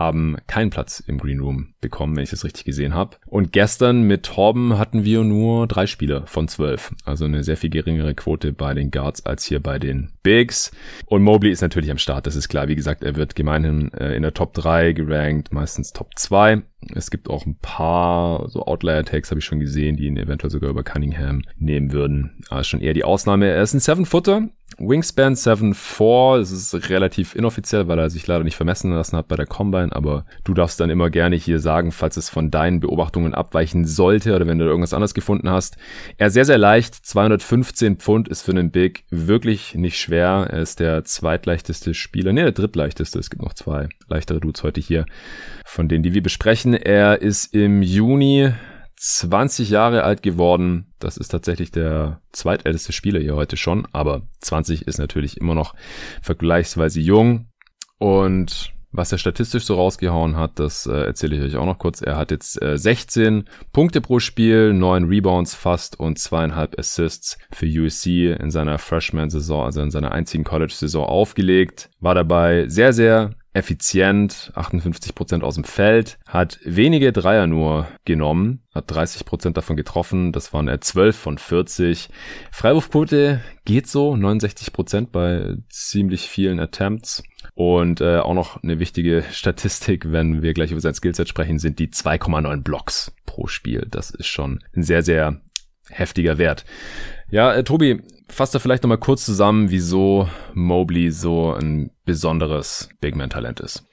haben 0.00 0.36
keinen 0.46 0.70
Platz 0.70 0.98
im 1.06 1.18
Green 1.18 1.40
Room 1.40 1.74
bekommen, 1.80 2.16
wenn 2.16 2.24
ich 2.24 2.30
das 2.30 2.42
richtig 2.42 2.64
gesehen 2.64 2.94
habe. 2.94 3.18
Und 3.26 3.52
gestern 3.52 4.02
mit 4.02 4.24
Torben 4.24 4.78
hatten 4.78 5.04
wir 5.04 5.22
nur 5.22 5.68
drei 5.68 5.86
Spieler 5.86 6.26
von 6.26 6.48
zwölf. 6.48 6.92
Also 7.04 7.26
eine 7.26 7.44
sehr 7.44 7.58
viel 7.58 7.70
geringere 7.70 8.14
Quote 8.14 8.52
bei 8.52 8.72
den 8.72 8.90
Guards 8.90 9.26
als 9.26 9.44
hier 9.44 9.60
bei 9.60 9.78
den 9.78 10.10
Bigs. 10.22 10.72
Und 11.06 11.22
Mobley 11.22 11.52
ist 11.52 11.60
natürlich 11.60 11.90
am 11.90 11.98
Start, 11.98 12.26
das 12.26 12.34
ist 12.34 12.48
klar. 12.48 12.66
Wie 12.66 12.76
gesagt, 12.76 13.04
er 13.04 13.14
wird 13.14 13.36
gemeinhin 13.36 13.92
äh, 13.92 14.14
in 14.16 14.22
der 14.22 14.32
Top 14.34 14.54
3 14.54 14.92
gerankt, 14.92 15.52
meistens 15.52 15.92
Top 15.92 16.12
2. 16.16 16.62
Es 16.94 17.10
gibt 17.10 17.28
auch 17.28 17.44
ein 17.44 17.58
paar 17.60 18.48
so 18.48 18.64
Outlier-Tags, 18.64 19.30
habe 19.30 19.40
ich 19.40 19.44
schon 19.44 19.60
gesehen, 19.60 19.96
die 19.96 20.06
ihn 20.06 20.16
eventuell 20.16 20.50
sogar 20.50 20.70
über 20.70 20.82
Cunningham 20.82 21.42
nehmen 21.58 21.92
würden. 21.92 22.42
Aber 22.48 22.64
schon 22.64 22.80
eher 22.80 22.94
die 22.94 23.04
Ausnahme. 23.04 23.48
Er 23.48 23.62
ist 23.62 23.74
ein 23.74 23.80
Seven-Footer, 23.80 24.48
Wingspan 24.80 25.34
7'4, 25.34 26.38
das 26.38 26.50
ist 26.50 26.88
relativ 26.88 27.34
inoffiziell, 27.34 27.86
weil 27.86 27.98
er 27.98 28.08
sich 28.08 28.26
leider 28.26 28.44
nicht 28.44 28.56
vermessen 28.56 28.90
lassen 28.92 29.16
hat 29.16 29.28
bei 29.28 29.36
der 29.36 29.46
Combine, 29.46 29.94
aber 29.94 30.24
du 30.42 30.54
darfst 30.54 30.80
dann 30.80 30.88
immer 30.88 31.10
gerne 31.10 31.36
hier 31.36 31.60
sagen, 31.60 31.92
falls 31.92 32.16
es 32.16 32.30
von 32.30 32.50
deinen 32.50 32.80
Beobachtungen 32.80 33.34
abweichen 33.34 33.84
sollte 33.84 34.34
oder 34.34 34.46
wenn 34.46 34.58
du 34.58 34.64
irgendwas 34.64 34.94
anderes 34.94 35.12
gefunden 35.12 35.50
hast. 35.50 35.76
Er 36.16 36.28
ist 36.28 36.32
sehr, 36.32 36.46
sehr 36.46 36.56
leicht, 36.56 36.94
215 36.94 37.96
Pfund 37.96 38.28
ist 38.28 38.42
für 38.42 38.52
einen 38.52 38.70
Big 38.70 39.04
wirklich 39.10 39.74
nicht 39.74 40.00
schwer. 40.00 40.48
Er 40.50 40.62
ist 40.62 40.80
der 40.80 41.04
zweitleichteste 41.04 41.92
Spieler, 41.92 42.32
nee, 42.32 42.42
der 42.42 42.52
drittleichteste, 42.52 43.18
es 43.18 43.28
gibt 43.28 43.42
noch 43.42 43.52
zwei 43.52 43.88
leichtere 44.08 44.40
Dudes 44.40 44.62
heute 44.62 44.80
hier, 44.80 45.04
von 45.66 45.88
denen, 45.88 46.02
die 46.02 46.14
wir 46.14 46.22
besprechen. 46.22 46.72
Er 46.72 47.20
ist 47.20 47.54
im 47.54 47.82
Juni 47.82 48.52
20 49.00 49.70
Jahre 49.70 50.04
alt 50.04 50.22
geworden. 50.22 50.92
Das 50.98 51.16
ist 51.16 51.28
tatsächlich 51.28 51.70
der 51.70 52.20
zweitälteste 52.32 52.92
Spieler 52.92 53.18
hier 53.18 53.34
heute 53.34 53.56
schon, 53.56 53.88
aber 53.92 54.28
20 54.40 54.86
ist 54.86 54.98
natürlich 54.98 55.38
immer 55.38 55.54
noch 55.54 55.74
vergleichsweise 56.20 57.00
jung. 57.00 57.46
Und 57.98 58.74
was 58.92 59.10
er 59.10 59.16
statistisch 59.16 59.64
so 59.64 59.76
rausgehauen 59.76 60.36
hat, 60.36 60.58
das 60.58 60.84
äh, 60.84 60.92
erzähle 60.92 61.36
ich 61.36 61.42
euch 61.42 61.56
auch 61.56 61.64
noch 61.64 61.78
kurz. 61.78 62.02
Er 62.02 62.16
hat 62.16 62.30
jetzt 62.30 62.60
äh, 62.60 62.76
16 62.76 63.44
Punkte 63.72 64.02
pro 64.02 64.18
Spiel, 64.18 64.74
9 64.74 65.04
Rebounds 65.04 65.54
fast 65.54 65.98
und 65.98 66.18
zweieinhalb 66.18 66.78
Assists 66.78 67.38
für 67.52 67.66
USC 67.66 68.32
in 68.38 68.50
seiner 68.50 68.78
Freshman-Saison, 68.78 69.64
also 69.64 69.80
in 69.80 69.90
seiner 69.90 70.12
einzigen 70.12 70.44
College-Saison 70.44 71.06
aufgelegt. 71.06 71.88
War 72.00 72.14
dabei 72.14 72.68
sehr, 72.68 72.92
sehr 72.92 73.34
effizient, 73.52 74.52
58 74.54 75.14
Prozent 75.14 75.42
aus 75.42 75.56
dem 75.56 75.64
Feld, 75.64 76.18
hat 76.26 76.58
wenige 76.64 77.12
Dreier 77.12 77.46
nur 77.46 77.88
genommen, 78.04 78.62
hat 78.74 78.90
30 78.90 79.24
Prozent 79.24 79.56
davon 79.56 79.76
getroffen, 79.76 80.32
das 80.32 80.52
waren 80.52 80.68
er 80.68 80.80
12 80.80 81.16
von 81.16 81.38
40. 81.38 82.08
Freiwurfquote 82.52 83.40
geht 83.64 83.88
so, 83.88 84.16
69 84.16 84.72
Prozent 84.72 85.12
bei 85.12 85.56
ziemlich 85.68 86.28
vielen 86.28 86.60
Attempts. 86.60 87.22
Und 87.54 88.00
äh, 88.00 88.18
auch 88.18 88.34
noch 88.34 88.62
eine 88.62 88.78
wichtige 88.78 89.24
Statistik, 89.32 90.12
wenn 90.12 90.42
wir 90.42 90.54
gleich 90.54 90.70
über 90.70 90.80
sein 90.80 90.94
Skillset 90.94 91.28
sprechen, 91.28 91.58
sind 91.58 91.78
die 91.78 91.88
2,9 91.88 92.62
Blocks 92.62 93.12
pro 93.26 93.46
Spiel. 93.48 93.86
Das 93.90 94.10
ist 94.10 94.28
schon 94.28 94.60
ein 94.74 94.82
sehr, 94.82 95.02
sehr 95.02 95.40
heftiger 95.90 96.38
Wert. 96.38 96.64
Ja, 97.30 97.54
äh, 97.54 97.64
Tobi, 97.64 98.00
fass 98.28 98.50
da 98.50 98.58
vielleicht 98.58 98.82
nochmal 98.82 98.98
kurz 98.98 99.24
zusammen, 99.24 99.70
wieso 99.70 100.28
Mobley 100.54 101.10
so 101.10 101.52
ein 101.52 101.90
besonderes 102.04 102.88
Big 103.00 103.16
Man-Talent 103.16 103.60
ist. 103.60 103.84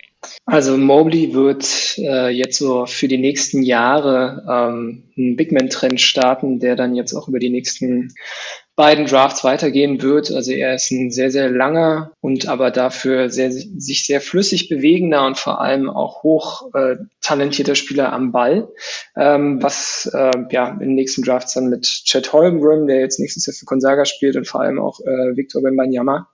Also 0.45 0.77
Mobley 0.77 1.33
wird 1.33 1.97
äh, 1.97 2.29
jetzt 2.29 2.57
so 2.57 2.85
für 2.85 3.07
die 3.07 3.17
nächsten 3.17 3.61
Jahre 3.61 4.43
ähm, 4.49 5.03
einen 5.17 5.35
Big 5.35 5.51
Man-Trend 5.51 6.01
starten, 6.01 6.59
der 6.59 6.75
dann 6.75 6.95
jetzt 6.95 7.13
auch 7.13 7.27
über 7.27 7.39
die 7.39 7.49
nächsten 7.49 8.13
beiden 8.77 9.07
Drafts 9.07 9.43
weitergehen 9.43 10.01
wird. 10.03 10.31
Also 10.31 10.51
er 10.51 10.75
ist 10.75 10.91
ein 10.91 11.09
sehr, 11.09 11.31
sehr 11.31 11.49
langer 11.49 12.13
und 12.21 12.47
aber 12.47 12.69
dafür 12.69 13.29
sehr, 13.29 13.51
sich 13.51 14.05
sehr 14.05 14.21
flüssig 14.21 14.69
bewegender 14.69 15.25
und 15.25 15.37
vor 15.37 15.59
allem 15.59 15.89
auch 15.89 16.21
hoch 16.21 16.73
äh, 16.75 16.95
talentierter 17.19 17.73
Spieler 17.73 18.13
am 18.13 18.31
Ball, 18.31 18.69
ähm, 19.17 19.61
was 19.63 20.09
äh, 20.13 20.31
ja 20.51 20.75
den 20.75 20.93
nächsten 20.93 21.23
Drafts 21.23 21.55
dann 21.55 21.69
mit 21.69 21.85
Chet 21.85 22.31
Holmgren, 22.31 22.85
der 22.85 22.99
jetzt 22.99 23.19
nächstes 23.19 23.47
Jahr 23.47 23.55
für 23.55 23.65
Gonzaga 23.65 24.05
spielt 24.05 24.35
und 24.35 24.47
vor 24.47 24.61
allem 24.61 24.79
auch 24.79 24.99
äh, 24.99 25.35
Victor 25.35 25.63
Wembanyama, 25.63 26.29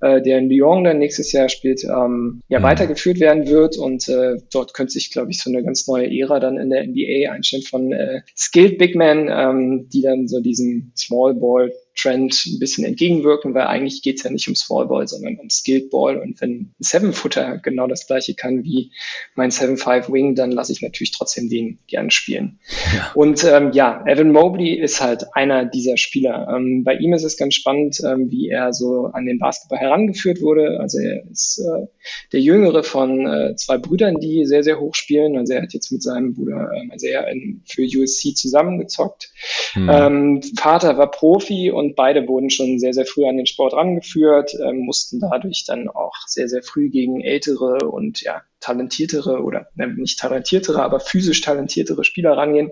äh, 0.00 0.20
der 0.22 0.38
in 0.38 0.48
Lyon 0.48 0.84
dann 0.84 0.98
nächstes 0.98 1.32
Jahr 1.32 1.48
spielt, 1.48 1.84
ähm, 1.84 2.42
ja 2.48 2.58
mhm. 2.58 2.64
weitergeführt 2.64 3.20
werden 3.20 3.48
wird 3.48 3.76
und 3.76 4.08
äh, 4.08 4.36
dort 4.52 4.74
könnte 4.74 4.92
sich, 4.92 5.10
glaube 5.10 5.30
ich, 5.30 5.42
so 5.42 5.50
eine 5.50 5.62
ganz 5.62 5.86
neue 5.86 6.10
Ära 6.10 6.40
dann 6.40 6.58
in 6.58 6.70
der 6.70 6.86
NBA 6.86 7.30
einstellen 7.32 7.62
von 7.62 7.92
äh, 7.92 8.20
Skilled 8.36 8.78
Big 8.78 8.94
Men, 8.94 9.28
ähm, 9.30 9.88
die 9.92 10.02
dann 10.02 10.28
so 10.28 10.40
diesen 10.40 10.92
Small 10.96 11.34
Ball 11.34 11.72
Trend 11.96 12.44
ein 12.46 12.58
bisschen 12.58 12.84
entgegenwirken, 12.84 13.54
weil 13.54 13.66
eigentlich 13.66 14.02
geht's 14.02 14.22
ja 14.22 14.30
nicht 14.30 14.48
um 14.48 14.54
Smallball, 14.54 15.08
sondern 15.08 15.36
um 15.36 15.50
Skilled-Ball. 15.50 16.18
Und 16.18 16.40
wenn 16.40 16.50
ein 16.50 16.74
Seven-Footer 16.78 17.58
genau 17.58 17.86
das 17.86 18.06
gleiche 18.06 18.34
kann 18.34 18.64
wie 18.64 18.92
mein 19.34 19.50
7-5 19.50 20.12
Wing, 20.12 20.34
dann 20.34 20.52
lasse 20.52 20.72
ich 20.72 20.82
natürlich 20.82 21.12
trotzdem 21.12 21.48
den 21.48 21.78
gern 21.86 22.10
spielen. 22.10 22.58
Ja. 22.94 23.12
Und 23.14 23.44
ähm, 23.44 23.72
ja, 23.72 24.04
Evan 24.06 24.30
Mobley 24.30 24.74
ist 24.74 25.00
halt 25.00 25.34
einer 25.34 25.64
dieser 25.64 25.96
Spieler. 25.96 26.48
Ähm, 26.54 26.84
bei 26.84 26.94
ihm 26.96 27.14
ist 27.14 27.24
es 27.24 27.36
ganz 27.36 27.54
spannend, 27.54 28.00
ähm, 28.04 28.30
wie 28.30 28.48
er 28.48 28.72
so 28.72 29.06
an 29.06 29.24
den 29.24 29.38
Basketball 29.38 29.78
herangeführt 29.78 30.42
wurde. 30.42 30.78
Also 30.80 30.98
er 30.98 31.24
ist 31.30 31.58
äh, 31.58 31.86
der 32.32 32.40
jüngere 32.40 32.82
von 32.82 33.26
äh, 33.26 33.56
zwei 33.56 33.78
Brüdern, 33.78 34.20
die 34.20 34.44
sehr, 34.44 34.62
sehr 34.62 34.78
hoch 34.80 34.94
spielen. 34.94 35.38
Also 35.38 35.54
er 35.54 35.62
hat 35.62 35.72
jetzt 35.72 35.90
mit 35.90 36.02
seinem 36.02 36.34
Bruder, 36.34 36.70
ähm, 36.76 36.90
also 36.90 37.06
er 37.06 37.28
in, 37.28 37.62
für 37.66 37.82
USC 37.82 38.34
zusammengezockt. 38.34 39.30
Mhm. 39.74 39.90
Ähm, 39.90 40.42
Vater 40.58 40.98
war 40.98 41.10
Profi 41.10 41.70
und 41.70 41.85
beide 41.94 42.26
wurden 42.26 42.50
schon 42.50 42.78
sehr, 42.78 42.92
sehr 42.92 43.06
früh 43.06 43.26
an 43.26 43.36
den 43.36 43.46
Sport 43.46 43.74
rangeführt, 43.74 44.54
ähm, 44.54 44.80
mussten 44.80 45.20
dadurch 45.20 45.64
dann 45.66 45.88
auch 45.88 46.14
sehr, 46.26 46.48
sehr 46.48 46.62
früh 46.62 46.88
gegen 46.88 47.20
ältere 47.20 47.88
und 47.88 48.22
ja, 48.22 48.42
talentiertere 48.60 49.42
oder 49.42 49.68
ne, 49.74 49.88
nicht 49.88 50.18
talentiertere, 50.18 50.82
aber 50.82 51.00
physisch 51.00 51.40
talentiertere 51.40 52.04
Spieler 52.04 52.36
rangehen 52.36 52.70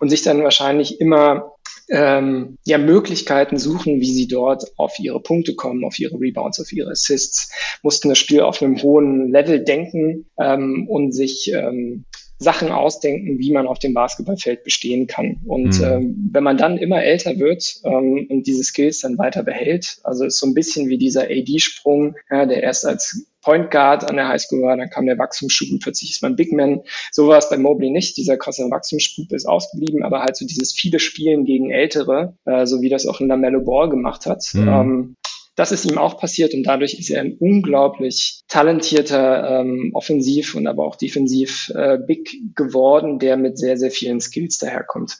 und 0.00 0.08
sich 0.08 0.22
dann 0.22 0.42
wahrscheinlich 0.42 1.00
immer 1.00 1.52
ähm, 1.88 2.58
ja, 2.64 2.78
Möglichkeiten 2.78 3.58
suchen, 3.58 4.00
wie 4.00 4.12
sie 4.12 4.26
dort 4.26 4.64
auf 4.76 4.98
ihre 4.98 5.20
Punkte 5.20 5.54
kommen, 5.54 5.84
auf 5.84 5.98
ihre 5.98 6.18
Rebounds, 6.18 6.60
auf 6.60 6.72
ihre 6.72 6.90
Assists, 6.90 7.52
mussten 7.82 8.08
das 8.08 8.18
Spiel 8.18 8.40
auf 8.40 8.60
einem 8.60 8.82
hohen 8.82 9.30
Level 9.30 9.62
denken 9.62 10.28
ähm, 10.38 10.88
und 10.88 11.12
sich 11.12 11.52
ähm, 11.52 12.04
Sachen 12.38 12.70
ausdenken, 12.70 13.38
wie 13.38 13.52
man 13.52 13.66
auf 13.66 13.78
dem 13.78 13.94
Basketballfeld 13.94 14.62
bestehen 14.62 15.06
kann. 15.06 15.40
Und 15.46 15.78
mhm. 15.78 15.84
ähm, 15.84 16.30
wenn 16.32 16.44
man 16.44 16.58
dann 16.58 16.76
immer 16.76 17.02
älter 17.02 17.38
wird 17.38 17.80
ähm, 17.84 18.26
und 18.28 18.46
diese 18.46 18.62
Skills 18.62 19.00
dann 19.00 19.16
weiter 19.18 19.42
behält, 19.42 19.98
also 20.04 20.24
ist 20.24 20.38
so 20.38 20.46
ein 20.46 20.54
bisschen 20.54 20.88
wie 20.88 20.98
dieser 20.98 21.24
AD-Sprung, 21.24 22.14
ja, 22.30 22.44
der 22.44 22.62
erst 22.62 22.84
als 22.84 23.26
Point 23.46 23.70
Guard 23.70 24.10
an 24.10 24.16
der 24.16 24.26
Highschool 24.26 24.62
war, 24.62 24.76
dann 24.76 24.90
kam 24.90 25.06
der 25.06 25.18
Wachstumsschub 25.18 25.70
und 25.70 25.80
plötzlich 25.80 26.10
ist 26.10 26.22
man 26.22 26.34
Big 26.34 26.52
Man. 26.52 26.82
So 27.12 27.28
war 27.28 27.38
es 27.38 27.48
bei 27.48 27.56
Mobley 27.56 27.90
nicht. 27.90 28.16
Dieser 28.16 28.36
krasse 28.36 28.68
Wachstumsschub 28.68 29.32
ist 29.32 29.46
ausgeblieben, 29.46 30.02
aber 30.02 30.22
halt 30.22 30.36
so 30.36 30.44
dieses 30.44 30.72
viele 30.72 30.98
Spielen 30.98 31.44
gegen 31.44 31.70
Ältere, 31.70 32.36
äh, 32.44 32.66
so 32.66 32.82
wie 32.82 32.88
das 32.88 33.06
auch 33.06 33.20
in 33.20 33.28
Lamello 33.28 33.60
Ball 33.60 33.88
gemacht 33.88 34.26
hat. 34.26 34.42
Mhm. 34.52 34.68
Ähm, 34.68 35.14
das 35.56 35.72
ist 35.72 35.90
ihm 35.90 35.98
auch 35.98 36.20
passiert 36.20 36.54
und 36.54 36.64
dadurch 36.64 36.94
ist 36.94 37.10
er 37.10 37.22
ein 37.22 37.36
unglaublich 37.38 38.42
talentierter 38.46 39.60
ähm, 39.60 39.90
Offensiv- 39.94 40.54
und 40.54 40.66
aber 40.66 40.84
auch 40.84 40.96
Defensiv 40.96 41.72
äh, 41.74 41.98
Big 41.98 42.54
geworden, 42.54 43.18
der 43.18 43.36
mit 43.36 43.58
sehr, 43.58 43.78
sehr 43.78 43.90
vielen 43.90 44.20
Skills 44.20 44.58
daherkommt. 44.58 45.18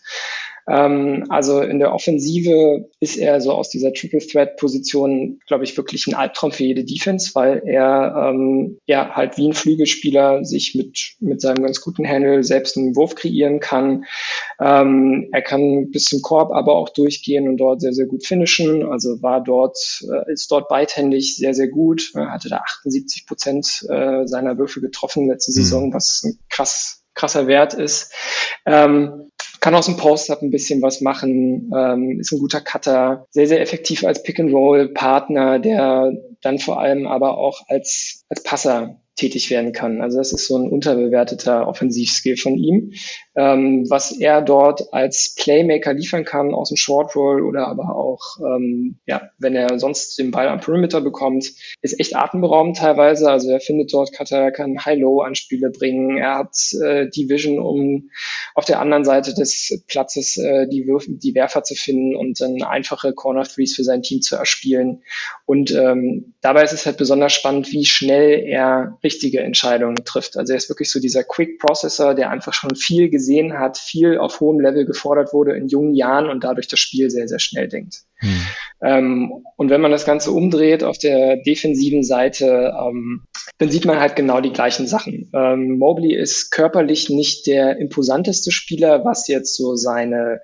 Ähm, 0.69 1.25
also 1.29 1.61
in 1.61 1.79
der 1.79 1.95
Offensive 1.95 2.89
ist 2.99 3.17
er 3.17 3.41
so 3.41 3.53
aus 3.53 3.69
dieser 3.69 3.93
Triple 3.93 4.19
Threat 4.19 4.57
Position, 4.57 5.41
glaube 5.47 5.65
ich, 5.65 5.77
wirklich 5.77 6.07
ein 6.07 6.15
Albtraum 6.15 6.51
für 6.51 6.65
jede 6.65 6.85
Defense, 6.85 7.33
weil 7.35 7.63
er 7.65 8.31
ähm, 8.31 8.79
ja 8.87 9.15
halt 9.15 9.37
wie 9.37 9.49
ein 9.49 9.55
Flügelspieler 9.55 10.45
sich 10.45 10.75
mit, 10.75 11.15
mit 11.21 11.41
seinem 11.41 11.63
ganz 11.63 11.81
guten 11.81 12.07
Handle 12.09 12.43
selbst 12.43 12.77
einen 12.77 12.97
Wurf 12.97 13.15
kreieren 13.15 13.61
kann. 13.61 14.05
Ähm, 14.61 15.29
er 15.33 15.43
kann 15.43 15.91
bis 15.91 16.05
zum 16.05 16.21
Korb 16.23 16.51
aber 16.53 16.75
auch 16.75 16.89
durchgehen 16.89 17.49
und 17.49 17.59
dort 17.59 17.81
sehr, 17.81 17.93
sehr 17.93 18.07
gut 18.07 18.27
finishen. 18.27 18.85
Also 18.85 19.23
war 19.23 19.43
dort, 19.43 19.79
äh, 20.11 20.33
ist 20.33 20.51
dort 20.51 20.69
beidhändig 20.69 21.37
sehr, 21.37 21.55
sehr 21.55 21.69
gut. 21.69 22.11
Er 22.15 22.33
hatte 22.33 22.49
da 22.49 22.59
78 22.59 23.27
Prozent 23.27 23.87
äh, 23.89 24.27
seiner 24.27 24.59
Würfe 24.59 24.81
getroffen 24.81 25.29
letzte 25.29 25.53
mhm. 25.53 25.55
Saison, 25.55 25.95
was 25.95 26.23
ein 26.25 26.39
krass 26.49 27.05
krasser 27.15 27.47
Wert 27.47 27.75
ist. 27.75 28.13
Ähm, 28.67 29.31
kann 29.67 29.75
aus 29.75 29.87
dem 29.87 29.97
Post-Up 29.97 30.43
ein 30.43 30.53
bisschen 30.53 30.81
was 30.81 31.01
machen, 31.01 31.73
ähm, 31.77 32.21
ist 32.21 32.31
ein 32.31 32.39
guter 32.39 32.61
Cutter, 32.61 33.27
sehr, 33.31 33.49
sehr 33.49 33.61
effektiv 33.61 34.05
als 34.05 34.23
Pick-and-Roll-Partner, 34.23 35.59
der 35.59 36.13
dann 36.41 36.61
vor 36.61 36.81
allem 36.81 37.09
aber 37.09 37.37
auch 37.37 37.63
als, 37.67 38.25
als 38.29 38.45
Passer 38.45 39.01
tätig 39.17 39.51
werden 39.51 39.73
kann. 39.73 40.01
Also 40.03 40.19
das 40.19 40.33
ist 40.33 40.47
so 40.47 40.57
ein 40.57 40.71
unterbewerteter 40.71 41.67
Offensivskill 41.67 42.37
von 42.37 42.57
ihm. 42.57 42.93
Ähm, 43.35 43.87
was 43.89 44.13
er 44.13 44.43
dort 44.43 44.93
als 44.93 45.35
Playmaker 45.39 45.95
liefern 45.95 46.25
kann 46.25 46.55
aus 46.55 46.69
dem 46.69 46.77
Short 46.77 47.17
Roll 47.17 47.43
oder 47.43 47.67
aber 47.67 47.97
auch, 47.97 48.39
ähm, 48.41 48.99
ja, 49.07 49.31
wenn 49.39 49.55
er 49.55 49.79
sonst 49.79 50.19
den 50.19 50.31
Ball 50.31 50.49
am 50.49 50.61
Perimeter 50.61 51.01
bekommt, 51.01 51.53
ist 51.81 51.99
echt 51.99 52.15
atemberaubend 52.15 52.77
teilweise. 52.77 53.31
Also 53.31 53.51
er 53.51 53.61
findet 53.61 53.93
dort 53.93 54.11
er 54.31 54.53
kann 54.53 54.85
High-Low-Anspiele 54.85 55.71
bringen. 55.71 56.19
Er 56.19 56.37
hat 56.39 56.57
äh, 56.83 57.09
die 57.09 57.29
Vision, 57.29 57.59
um 57.59 58.11
auf 58.55 58.65
der 58.65 58.81
anderen 58.81 59.05
Seite 59.05 59.35
des 59.35 59.83
Platzes 59.87 60.37
äh, 60.37 60.67
die, 60.69 60.87
Würf 60.87 61.05
die 61.09 61.35
Werfer 61.35 61.63
zu 61.63 61.75
finden 61.75 62.17
und 62.17 62.41
dann 62.41 62.63
einfache 62.63 63.13
Corner 63.13 63.45
Threes 63.45 63.75
für 63.75 63.85
sein 63.85 64.03
Team 64.03 64.21
zu 64.21 64.37
erspielen. 64.37 65.03
Und 65.47 65.73
ähm, 65.73 66.35
dabei 66.41 66.65
ist 66.65 66.73
es 66.73 66.87
halt 66.87 66.97
besonders 66.97 67.33
spannend, 67.33 67.73
wie 67.73 67.85
schnell 67.85 68.41
er 68.47 68.99
richtige 69.07 69.41
Entscheidungen 69.41 70.05
trifft. 70.05 70.37
Also 70.37 70.53
er 70.53 70.57
ist 70.57 70.69
wirklich 70.69 70.91
so 70.91 70.99
dieser 70.99 71.23
Quick 71.23 71.61
Processor, 71.61 72.15
der 72.15 72.31
einfach 72.31 72.53
schon 72.53 72.75
viel 72.75 73.09
gesehen 73.09 73.59
hat, 73.59 73.79
viel 73.79 74.19
auf 74.19 74.41
hohem 74.41 74.59
Level 74.61 74.85
gefordert 74.85 75.33
wurde 75.33 75.57
in 75.57 75.69
jungen 75.69 75.95
Jahren 75.95 76.29
und 76.29 76.43
dadurch 76.43 76.67
das 76.67 76.81
Spiel 76.81 77.09
sehr, 77.09 77.29
sehr 77.29 77.39
schnell 77.39 77.69
denkt. 77.69 78.03
Hm. 78.17 78.41
Ähm, 78.83 79.33
und 79.57 79.71
wenn 79.71 79.81
man 79.81 79.93
das 79.93 80.05
Ganze 80.05 80.33
umdreht 80.33 80.83
auf 80.83 80.99
der 80.99 81.37
defensiven 81.37 82.03
Seite, 82.03 82.75
ähm, 82.79 83.23
dann 83.59 83.71
sieht 83.71 83.85
man 83.85 84.01
halt 84.01 84.17
genau 84.17 84.41
die 84.41 84.53
gleichen 84.53 84.89
Sachen. 84.89 85.31
Ähm, 85.33 85.79
Mobley 85.79 86.15
ist 86.15 86.51
körperlich 86.51 87.09
nicht 87.09 87.47
der 87.47 87.79
imposanteste 87.79 88.51
Spieler, 88.51 89.05
was 89.05 89.29
jetzt 89.29 89.57
so 89.57 89.77
seine 89.77 90.41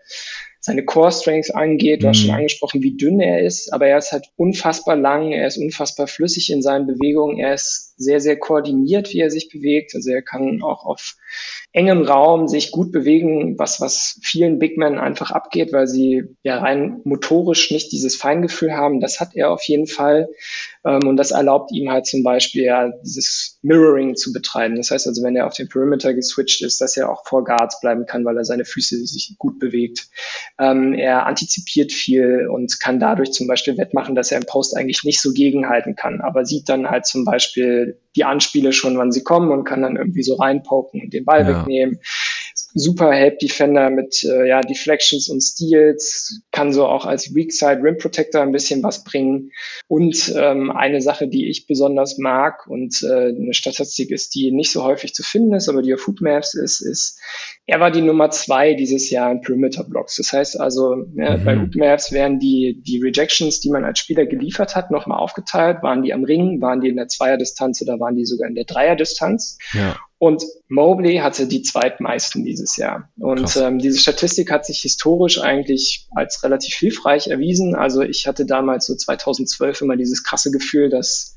seine 0.65 0.85
Core 0.85 1.11
Strength 1.11 1.55
angeht. 1.55 2.03
Du 2.03 2.09
hast 2.09 2.19
schon 2.19 2.31
mhm. 2.31 2.37
angesprochen, 2.37 2.83
wie 2.83 2.97
dünn 2.97 3.19
er 3.21 3.43
ist, 3.43 3.73
aber 3.73 3.89
er 3.89 3.99
ist 3.99 4.13
halt 4.13 4.29
unfassbar 4.37 4.95
lang, 4.95 5.33
er 5.33 5.49
ist 5.49 5.59
unfassbar 5.59 6.07
flüssig 6.07 6.51
in 6.51 6.63
seinen 6.63 6.87
Bewegungen, 6.87 7.39
er 7.39 7.55
ist 7.55 7.92
sehr, 7.97 8.21
sehr 8.21 8.39
koordiniert, 8.39 9.13
wie 9.13 9.21
er 9.21 9.31
sich 9.31 9.49
bewegt. 9.49 9.95
Also 9.95 10.11
er 10.11 10.23
kann 10.23 10.63
auch 10.63 10.85
auf 10.85 11.17
engem 11.73 12.03
Raum 12.03 12.49
sich 12.49 12.71
gut 12.71 12.93
bewegen, 12.93 13.59
was, 13.59 13.81
was 13.81 14.19
vielen 14.23 14.59
Big 14.59 14.77
Men 14.77 14.99
einfach 14.99 15.31
abgeht, 15.31 15.73
weil 15.73 15.87
sie 15.87 16.25
ja 16.43 16.59
rein 16.59 17.01
motorisch 17.05 17.71
nicht 17.71 17.93
dieses 17.93 18.17
Feingefühl 18.17 18.73
haben. 18.75 19.01
Das 19.01 19.21
hat 19.21 19.35
er 19.35 19.51
auf 19.51 19.63
jeden 19.65 19.87
Fall. 19.87 20.29
Ähm, 20.85 21.07
und 21.07 21.17
das 21.17 21.31
erlaubt 21.31 21.73
ihm 21.73 21.91
halt 21.91 22.07
zum 22.07 22.23
Beispiel 22.23 22.65
ja 22.65 22.93
dieses 23.05 23.59
Mirroring 23.63 24.17
zu 24.17 24.33
betreiben. 24.33 24.77
Das 24.77 24.91
heißt 24.91 25.07
also, 25.07 25.23
wenn 25.23 25.37
er 25.37 25.47
auf 25.47 25.55
den 25.55 25.69
Perimeter 25.69 26.13
geswitcht 26.15 26.63
ist, 26.63 26.81
dass 26.81 26.97
er 26.97 27.11
auch 27.11 27.27
vor 27.27 27.45
Guards 27.45 27.81
bleiben 27.81 28.07
kann, 28.07 28.25
weil 28.25 28.37
er 28.37 28.45
seine 28.45 28.65
Füße 28.65 29.07
sich 29.07 29.35
gut 29.39 29.59
bewegt. 29.59 30.09
Ähm, 30.59 30.95
er 30.95 31.27
antizipiert 31.27 31.93
viel 31.93 32.49
und 32.53 32.81
kann 32.81 33.01
dadurch 33.01 33.33
zum 33.33 33.47
Beispiel 33.47 33.79
wettmachen, 33.79 34.15
dass 34.15 34.31
er 34.31 34.39
im 34.39 34.47
Post 34.47 34.77
eigentlich 34.77 35.05
nicht 35.05 35.21
so 35.21 35.33
gegenhalten 35.33 35.97
kann, 35.97 36.21
aber 36.21 36.45
sieht 36.45 36.69
dann 36.69 36.91
halt 36.91 37.07
zum 37.07 37.25
Beispiel 37.25 37.82
die 38.17 38.25
Anspiele 38.25 38.73
schon, 38.73 38.99
wann 38.99 39.13
sie 39.13 39.23
kommen 39.23 39.51
und 39.51 39.65
kann 39.65 39.83
dann 39.83 39.97
irgendwie 39.97 40.23
so 40.23 40.35
reinpoken 40.35 41.01
und 41.03 41.13
den 41.13 41.25
Ball 41.25 41.43
ja. 41.43 41.61
wegnehmen. 41.61 41.99
Super 42.75 43.13
Help 43.13 43.39
Defender 43.39 43.91
mit 43.91 44.25
äh, 44.25 44.49
ja, 44.49 44.61
Deflections 44.61 45.29
und 45.29 45.43
Steals, 45.43 46.41
kann 46.53 46.73
so 46.73 46.87
auch 46.87 47.05
als 47.05 47.35
Weak 47.35 47.53
Side 47.53 47.81
Rim 47.83 47.99
Protector 47.99 48.43
ein 48.43 48.53
bisschen 48.53 48.83
was 48.83 49.05
bringen. 49.05 49.51
Und 49.89 50.33
ähm, 50.37 50.71
eine 50.71 51.01
Sache, 51.03 51.29
die 51.29 51.49
ich 51.49 51.67
besonders 51.67 52.19
mag 52.19 52.67
und 52.67 53.03
äh, 53.03 53.29
eine 53.29 53.55
Statistik 53.55 54.11
ist, 54.11 54.35
die 54.35 54.53
nicht 54.53 54.71
so 54.71 54.85
häufig 54.85 55.15
zu 55.15 55.23
finden 55.23 55.55
ist, 55.55 55.69
aber 55.69 55.83
die 55.83 55.93
auf 55.93 56.07
Hoopmaps 56.07 56.55
ist, 56.55 56.81
ist, 56.81 57.19
er 57.67 57.79
war 57.79 57.91
die 57.93 58.03
Nummer 58.03 58.31
zwei 58.31 58.75
dieses 58.75 59.09
Jahr 59.11 59.31
in 59.31 59.41
Perimeter 59.41 59.85
Blocks. 59.85 60.17
Das 60.17 60.33
heißt 60.33 60.61
also, 60.61 61.05
ja, 61.15 61.37
mhm. 61.37 61.45
bei 61.45 61.57
Hoopmaps 61.57 62.11
werden 62.11 62.41
die, 62.41 62.83
die 62.85 63.01
Rejections, 63.01 63.61
die 63.61 63.71
man 63.71 63.85
als 63.85 64.01
Spieler 64.01 64.27
geliefert 64.27 64.75
hat, 64.75 64.91
nochmal 64.91 65.19
aufgeteilt. 65.19 65.83
Waren 65.83 66.03
die 66.03 66.13
am 66.13 66.25
Ring, 66.25 66.61
waren 66.61 66.81
die 66.81 66.89
in 66.89 66.97
der 66.97 67.09
Zweierdistanz 67.09 67.81
oder 67.83 68.01
waren 68.01 68.17
die 68.17 68.27
sogar 68.27 68.49
in 68.49 68.57
der 68.57 68.65
Dreierdistanz? 68.65 69.59
Ja. 69.73 69.97
Und 70.23 70.45
Mobley 70.69 71.17
hatte 71.17 71.49
die 71.49 71.63
zweitmeisten 71.63 72.45
dieses 72.45 72.77
Jahr. 72.77 73.09
Und 73.19 73.57
ähm, 73.57 73.81
diese 73.81 73.99
Statistik 73.99 74.53
hat 74.53 74.65
sich 74.65 74.79
historisch 74.79 75.41
eigentlich 75.41 76.07
als 76.15 76.45
relativ 76.45 76.77
hilfreich 76.77 77.27
erwiesen. 77.27 77.75
Also 77.75 78.03
ich 78.03 78.29
hatte 78.29 78.47
damals 78.47 78.87
so 78.87 78.95
2012 78.95 79.81
immer 79.81 79.97
dieses 79.97 80.23
krasse 80.23 80.53
Gefühl, 80.53 80.91
dass, 80.91 81.35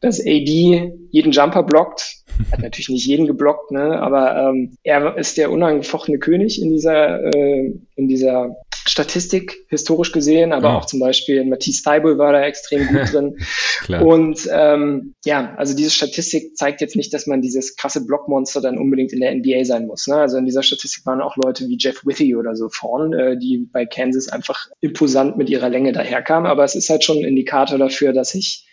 dass 0.00 0.20
AD 0.20 0.92
jeden 1.10 1.32
Jumper 1.32 1.64
blockt. 1.64 2.14
Hat 2.52 2.60
natürlich 2.60 2.90
nicht 2.90 3.06
jeden 3.08 3.26
geblockt, 3.26 3.72
ne? 3.72 4.00
aber 4.00 4.36
ähm, 4.36 4.76
er 4.84 5.18
ist 5.18 5.36
der 5.36 5.50
unangefochtene 5.50 6.20
König 6.20 6.62
in 6.62 6.70
dieser, 6.70 7.24
äh, 7.34 7.72
in 7.96 8.06
dieser 8.06 8.54
Statistik 8.88 9.66
historisch 9.68 10.12
gesehen, 10.12 10.52
aber 10.52 10.68
ja. 10.68 10.78
auch 10.78 10.86
zum 10.86 11.00
Beispiel 11.00 11.44
Matthias 11.44 11.76
Steibel 11.76 12.18
war 12.18 12.32
da 12.32 12.42
extrem 12.42 12.86
gut 12.88 13.12
drin. 13.12 14.02
und 14.02 14.48
ähm, 14.50 15.14
ja, 15.24 15.54
also 15.56 15.76
diese 15.76 15.90
Statistik 15.90 16.56
zeigt 16.56 16.80
jetzt 16.80 16.96
nicht, 16.96 17.12
dass 17.12 17.26
man 17.26 17.42
dieses 17.42 17.76
krasse 17.76 18.06
Blockmonster 18.06 18.60
dann 18.60 18.78
unbedingt 18.78 19.12
in 19.12 19.20
der 19.20 19.34
NBA 19.34 19.64
sein 19.64 19.86
muss. 19.86 20.06
Ne? 20.06 20.16
Also 20.16 20.38
in 20.38 20.46
dieser 20.46 20.62
Statistik 20.62 21.04
waren 21.06 21.20
auch 21.20 21.36
Leute 21.36 21.68
wie 21.68 21.76
Jeff 21.78 22.04
Withy 22.06 22.36
oder 22.36 22.56
so 22.56 22.68
vorn, 22.68 23.12
äh, 23.12 23.36
die 23.38 23.68
bei 23.70 23.86
Kansas 23.86 24.28
einfach 24.28 24.68
imposant 24.80 25.36
mit 25.36 25.50
ihrer 25.50 25.68
Länge 25.68 25.92
daherkamen. 25.92 26.50
Aber 26.50 26.64
es 26.64 26.74
ist 26.74 26.88
halt 26.90 27.04
schon 27.04 27.18
ein 27.18 27.24
Indikator 27.24 27.78
dafür, 27.78 28.12
dass 28.12 28.34
ich 28.34 28.67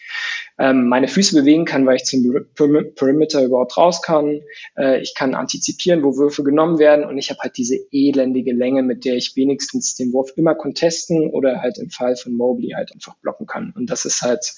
ähm, 0.57 0.87
meine 0.87 1.07
Füße 1.07 1.35
bewegen 1.35 1.65
kann, 1.65 1.85
weil 1.85 1.97
ich 1.97 2.05
zum 2.05 2.23
Perimeter 2.95 3.43
überhaupt 3.43 3.77
raus 3.77 4.01
kann. 4.01 4.41
Äh, 4.77 5.01
ich 5.01 5.13
kann 5.15 5.35
antizipieren, 5.35 6.03
wo 6.03 6.17
Würfe 6.17 6.43
genommen 6.43 6.79
werden 6.79 7.05
und 7.05 7.17
ich 7.17 7.29
habe 7.29 7.39
halt 7.41 7.57
diese 7.57 7.77
elendige 7.91 8.53
Länge, 8.53 8.81
mit 8.83 9.05
der 9.05 9.15
ich 9.15 9.35
wenigstens 9.35 9.95
den 9.95 10.13
Wurf 10.13 10.31
immer 10.35 10.55
contesten 10.55 11.29
oder 11.29 11.61
halt 11.61 11.77
im 11.77 11.89
Fall 11.89 12.15
von 12.15 12.33
Mobley 12.33 12.69
halt 12.69 12.93
einfach 12.93 13.15
blocken 13.17 13.47
kann. 13.47 13.73
Und 13.75 13.89
das 13.89 14.05
ist 14.05 14.21
halt 14.21 14.53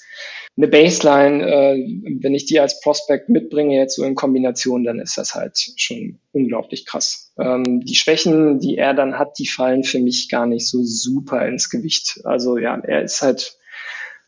eine 0.56 0.68
Baseline, 0.68 1.44
äh, 1.44 2.00
wenn 2.20 2.34
ich 2.34 2.46
die 2.46 2.60
als 2.60 2.80
Prospect 2.80 3.28
mitbringe, 3.28 3.76
jetzt 3.76 3.96
so 3.96 4.04
in 4.04 4.14
Kombination, 4.14 4.84
dann 4.84 5.00
ist 5.00 5.18
das 5.18 5.34
halt 5.34 5.58
schon 5.76 6.18
unglaublich 6.32 6.86
krass. 6.86 7.32
Ähm, 7.38 7.80
die 7.84 7.94
Schwächen, 7.94 8.60
die 8.60 8.76
er 8.76 8.94
dann 8.94 9.18
hat, 9.18 9.38
die 9.38 9.48
fallen 9.48 9.84
für 9.84 9.98
mich 9.98 10.28
gar 10.28 10.46
nicht 10.46 10.68
so 10.68 10.82
super 10.82 11.46
ins 11.46 11.70
Gewicht. 11.70 12.20
Also 12.24 12.58
ja, 12.58 12.78
er 12.78 13.02
ist 13.02 13.22
halt 13.22 13.57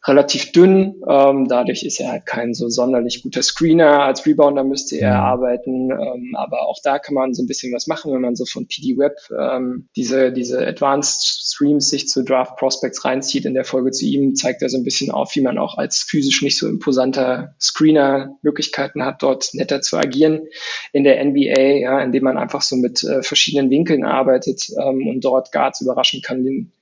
relativ 0.06 0.52
dünn. 0.52 1.02
Ähm, 1.06 1.46
dadurch 1.48 1.82
ist 1.82 2.00
er 2.00 2.12
halt 2.12 2.26
kein 2.26 2.54
so 2.54 2.68
sonderlich 2.68 3.22
guter 3.22 3.42
Screener. 3.42 4.02
Als 4.02 4.24
Rebounder 4.24 4.64
müsste 4.64 4.96
er 4.96 5.14
mhm. 5.14 5.20
arbeiten. 5.20 5.90
Ähm, 5.90 6.34
aber 6.36 6.66
auch 6.66 6.78
da 6.82 6.98
kann 6.98 7.14
man 7.14 7.34
so 7.34 7.42
ein 7.42 7.46
bisschen 7.46 7.74
was 7.74 7.86
machen, 7.86 8.12
wenn 8.12 8.22
man 8.22 8.34
so 8.34 8.46
von 8.46 8.66
PD 8.66 8.96
Web 8.96 9.16
ähm, 9.38 9.88
diese, 9.96 10.32
diese 10.32 10.66
Advanced 10.66 11.22
Streams 11.52 11.90
sich 11.90 12.08
zu 12.08 12.24
Draft 12.24 12.56
Prospects 12.56 13.04
reinzieht. 13.04 13.44
In 13.44 13.54
der 13.54 13.64
Folge 13.64 13.90
zu 13.90 14.06
ihm 14.06 14.34
zeigt 14.34 14.62
er 14.62 14.70
so 14.70 14.78
ein 14.78 14.84
bisschen 14.84 15.10
auf, 15.10 15.34
wie 15.36 15.42
man 15.42 15.58
auch 15.58 15.76
als 15.76 15.98
physisch 15.98 16.42
nicht 16.42 16.58
so 16.58 16.66
imposanter 16.66 17.54
Screener 17.60 18.36
Möglichkeiten 18.42 19.04
hat, 19.04 19.22
dort 19.22 19.50
netter 19.52 19.82
zu 19.82 19.98
agieren 19.98 20.46
in 20.92 21.04
der 21.04 21.22
NBA, 21.22 21.60
ja, 21.60 22.00
indem 22.00 22.24
man 22.24 22.38
einfach 22.38 22.62
so 22.62 22.76
mit 22.76 23.04
äh, 23.04 23.22
verschiedenen 23.22 23.70
Winkeln 23.70 24.04
arbeitet 24.04 24.68
ähm, 24.80 25.06
und 25.08 25.24
dort 25.24 25.52
Guards 25.52 25.82
überraschen 25.82 26.22
kann, 26.22 26.44
den 26.44 26.72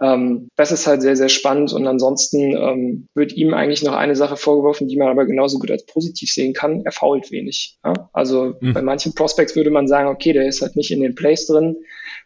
ähm, 0.00 0.48
das 0.56 0.72
ist 0.72 0.86
halt 0.86 1.02
sehr, 1.02 1.16
sehr 1.16 1.28
spannend 1.28 1.72
und 1.72 1.86
ansonsten 1.86 2.56
ähm, 2.56 3.08
wird 3.14 3.32
ihm 3.32 3.54
eigentlich 3.54 3.82
noch 3.82 3.94
eine 3.94 4.16
Sache 4.16 4.36
vorgeworfen, 4.36 4.88
die 4.88 4.96
man 4.96 5.08
aber 5.08 5.26
genauso 5.26 5.58
gut 5.58 5.70
als 5.70 5.86
positiv 5.86 6.32
sehen 6.32 6.52
kann. 6.52 6.82
Er 6.84 6.92
fault 6.92 7.30
wenig. 7.30 7.78
Ja? 7.84 8.08
Also 8.12 8.54
mhm. 8.60 8.74
bei 8.74 8.82
manchen 8.82 9.14
Prospects 9.14 9.56
würde 9.56 9.70
man 9.70 9.88
sagen, 9.88 10.08
okay, 10.08 10.32
der 10.32 10.46
ist 10.46 10.62
halt 10.62 10.76
nicht 10.76 10.90
in 10.90 11.00
den 11.00 11.14
Plays 11.14 11.46
drin. 11.46 11.76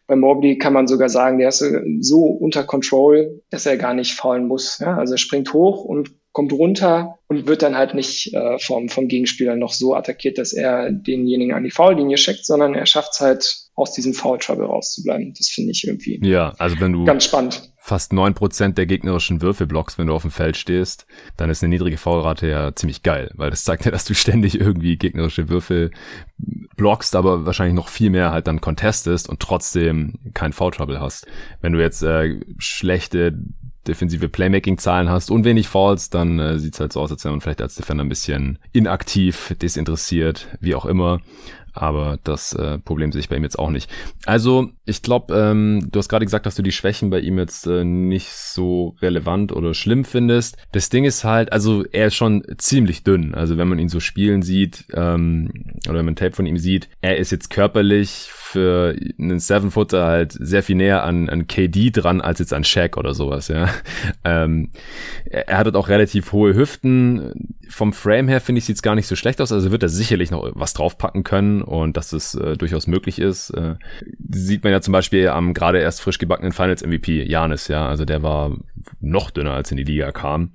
Bei 0.06 0.16
Mobley 0.16 0.58
kann 0.58 0.72
man 0.72 0.86
sogar 0.86 1.08
sagen, 1.08 1.38
der 1.38 1.48
ist 1.48 1.64
so 2.00 2.24
unter 2.24 2.64
Control, 2.64 3.42
dass 3.50 3.66
er 3.66 3.76
gar 3.76 3.94
nicht 3.94 4.14
faulen 4.14 4.46
muss. 4.46 4.78
Ja? 4.78 4.96
Also 4.96 5.14
er 5.14 5.18
springt 5.18 5.52
hoch 5.52 5.84
und 5.84 6.10
kommt 6.32 6.52
runter 6.52 7.18
und 7.26 7.46
wird 7.46 7.62
dann 7.62 7.76
halt 7.76 7.94
nicht 7.94 8.32
äh, 8.32 8.58
vom, 8.58 8.88
vom 8.88 9.08
Gegenspieler 9.08 9.56
noch 9.56 9.72
so 9.72 9.94
attackiert, 9.94 10.38
dass 10.38 10.52
er 10.52 10.92
denjenigen 10.92 11.52
an 11.52 11.64
die 11.64 11.70
Foullinie 11.70 12.16
schickt, 12.16 12.46
sondern 12.46 12.74
er 12.74 12.86
schafft 12.86 13.14
es 13.14 13.20
halt 13.20 13.67
aus 13.78 13.92
diesem 13.92 14.12
Foul 14.12 14.38
Trouble 14.38 14.66
rauszubleiben. 14.66 15.32
Das 15.36 15.48
finde 15.48 15.70
ich 15.70 15.86
irgendwie 15.86 16.20
ja, 16.22 16.52
also 16.58 16.78
wenn 16.80 16.92
du 16.92 17.04
ganz 17.04 17.24
spannend. 17.24 17.72
Fast 17.76 18.12
neun 18.12 18.34
Prozent 18.34 18.76
der 18.76 18.84
gegnerischen 18.84 19.40
Würfel 19.40 19.66
blockst, 19.66 19.96
wenn 19.96 20.08
du 20.08 20.12
auf 20.12 20.22
dem 20.22 20.30
Feld 20.30 20.56
stehst, 20.56 21.06
dann 21.36 21.48
ist 21.48 21.62
eine 21.62 21.70
niedrige 21.70 21.96
Foulrate 21.96 22.46
ja 22.46 22.74
ziemlich 22.74 23.02
geil, 23.02 23.30
weil 23.34 23.50
das 23.50 23.64
zeigt 23.64 23.84
ja, 23.84 23.90
dass 23.90 24.04
du 24.04 24.14
ständig 24.14 24.60
irgendwie 24.60 24.96
gegnerische 24.96 25.48
Würfel 25.48 25.92
blockst, 26.76 27.16
aber 27.16 27.46
wahrscheinlich 27.46 27.74
noch 27.74 27.88
viel 27.88 28.10
mehr 28.10 28.30
halt 28.30 28.46
dann 28.46 28.60
contestest 28.60 29.28
und 29.28 29.40
trotzdem 29.40 30.18
kein 30.34 30.52
Foul 30.52 30.72
Trouble 30.72 31.00
hast. 31.00 31.26
Wenn 31.60 31.72
du 31.72 31.80
jetzt 31.80 32.02
äh, 32.02 32.40
schlechte 32.58 33.38
defensive 33.88 34.28
Playmaking-Zahlen 34.28 35.08
hast 35.08 35.30
und 35.30 35.44
wenig 35.44 35.66
Falls, 35.66 36.10
dann 36.10 36.38
äh, 36.38 36.58
sieht 36.58 36.78
halt 36.78 36.92
so 36.92 37.00
aus, 37.00 37.10
als 37.10 37.24
wäre 37.24 37.32
man 37.32 37.40
vielleicht 37.40 37.62
als 37.62 37.74
Defender 37.74 38.04
ein 38.04 38.08
bisschen 38.08 38.58
inaktiv, 38.72 39.54
desinteressiert, 39.60 40.48
wie 40.60 40.74
auch 40.74 40.84
immer. 40.84 41.20
Aber 41.72 42.18
das 42.24 42.52
äh, 42.52 42.78
Problem 42.78 43.12
sehe 43.12 43.20
ich 43.20 43.28
bei 43.28 43.36
ihm 43.36 43.44
jetzt 43.44 43.58
auch 43.58 43.70
nicht. 43.70 43.90
Also, 44.26 44.70
ich 44.84 45.02
glaube, 45.02 45.34
ähm, 45.36 45.88
du 45.90 45.98
hast 45.98 46.08
gerade 46.08 46.24
gesagt, 46.24 46.46
dass 46.46 46.54
du 46.54 46.62
die 46.62 46.72
Schwächen 46.72 47.10
bei 47.10 47.20
ihm 47.20 47.38
jetzt 47.38 47.66
äh, 47.66 47.84
nicht 47.84 48.30
so 48.30 48.96
relevant 49.00 49.52
oder 49.52 49.74
schlimm 49.74 50.04
findest. 50.04 50.56
Das 50.72 50.88
Ding 50.88 51.04
ist 51.04 51.24
halt, 51.24 51.52
also 51.52 51.84
er 51.92 52.06
ist 52.06 52.14
schon 52.14 52.42
ziemlich 52.58 53.04
dünn. 53.04 53.34
Also 53.34 53.56
wenn 53.58 53.68
man 53.68 53.78
ihn 53.78 53.88
so 53.88 54.00
spielen 54.00 54.42
sieht, 54.42 54.86
ähm, 54.94 55.50
oder 55.88 55.98
wenn 55.98 56.06
man 56.06 56.16
Tape 56.16 56.34
von 56.34 56.46
ihm 56.46 56.58
sieht, 56.58 56.88
er 57.00 57.18
ist 57.18 57.30
jetzt 57.30 57.50
körperlich 57.50 58.30
für 58.48 58.96
einen 59.18 59.40
Seven-Footer 59.40 60.06
halt 60.06 60.32
sehr 60.32 60.62
viel 60.62 60.76
näher 60.76 61.04
an, 61.04 61.28
an 61.28 61.46
KD 61.46 61.90
dran 61.90 62.22
als 62.22 62.38
jetzt 62.38 62.54
an 62.54 62.64
Shaq 62.64 62.96
oder 62.96 63.12
sowas, 63.14 63.48
ja. 63.48 63.68
Ähm, 64.24 64.70
er, 65.24 65.58
hat 65.58 65.66
halt 65.66 65.76
auch 65.76 65.88
relativ 65.88 66.32
hohe 66.32 66.54
Hüften. 66.54 67.56
Vom 67.68 67.92
Frame 67.92 68.28
her 68.28 68.40
finde 68.40 68.58
ich 68.58 68.64
sieht's 68.64 68.82
gar 68.82 68.94
nicht 68.94 69.06
so 69.06 69.16
schlecht 69.16 69.40
aus. 69.40 69.52
Also 69.52 69.70
wird 69.70 69.82
er 69.82 69.88
sicherlich 69.88 70.30
noch 70.30 70.50
was 70.54 70.74
draufpacken 70.74 71.24
können 71.24 71.62
und 71.62 71.96
dass 71.96 72.12
es 72.12 72.34
äh, 72.34 72.56
durchaus 72.56 72.86
möglich 72.86 73.18
ist. 73.18 73.50
Äh, 73.50 73.76
sieht 74.30 74.64
man 74.64 74.72
ja 74.72 74.80
zum 74.80 74.92
Beispiel 74.92 75.28
am 75.28 75.54
gerade 75.54 75.78
erst 75.78 76.00
frisch 76.00 76.18
gebackenen 76.18 76.52
Finals 76.52 76.84
MVP 76.84 77.22
Janis, 77.24 77.68
ja. 77.68 77.88
Also 77.88 78.04
der 78.04 78.22
war 78.22 78.56
noch 79.00 79.30
dünner 79.30 79.52
als 79.52 79.70
in 79.70 79.76
die 79.76 79.84
Liga 79.84 80.12
kam. 80.12 80.52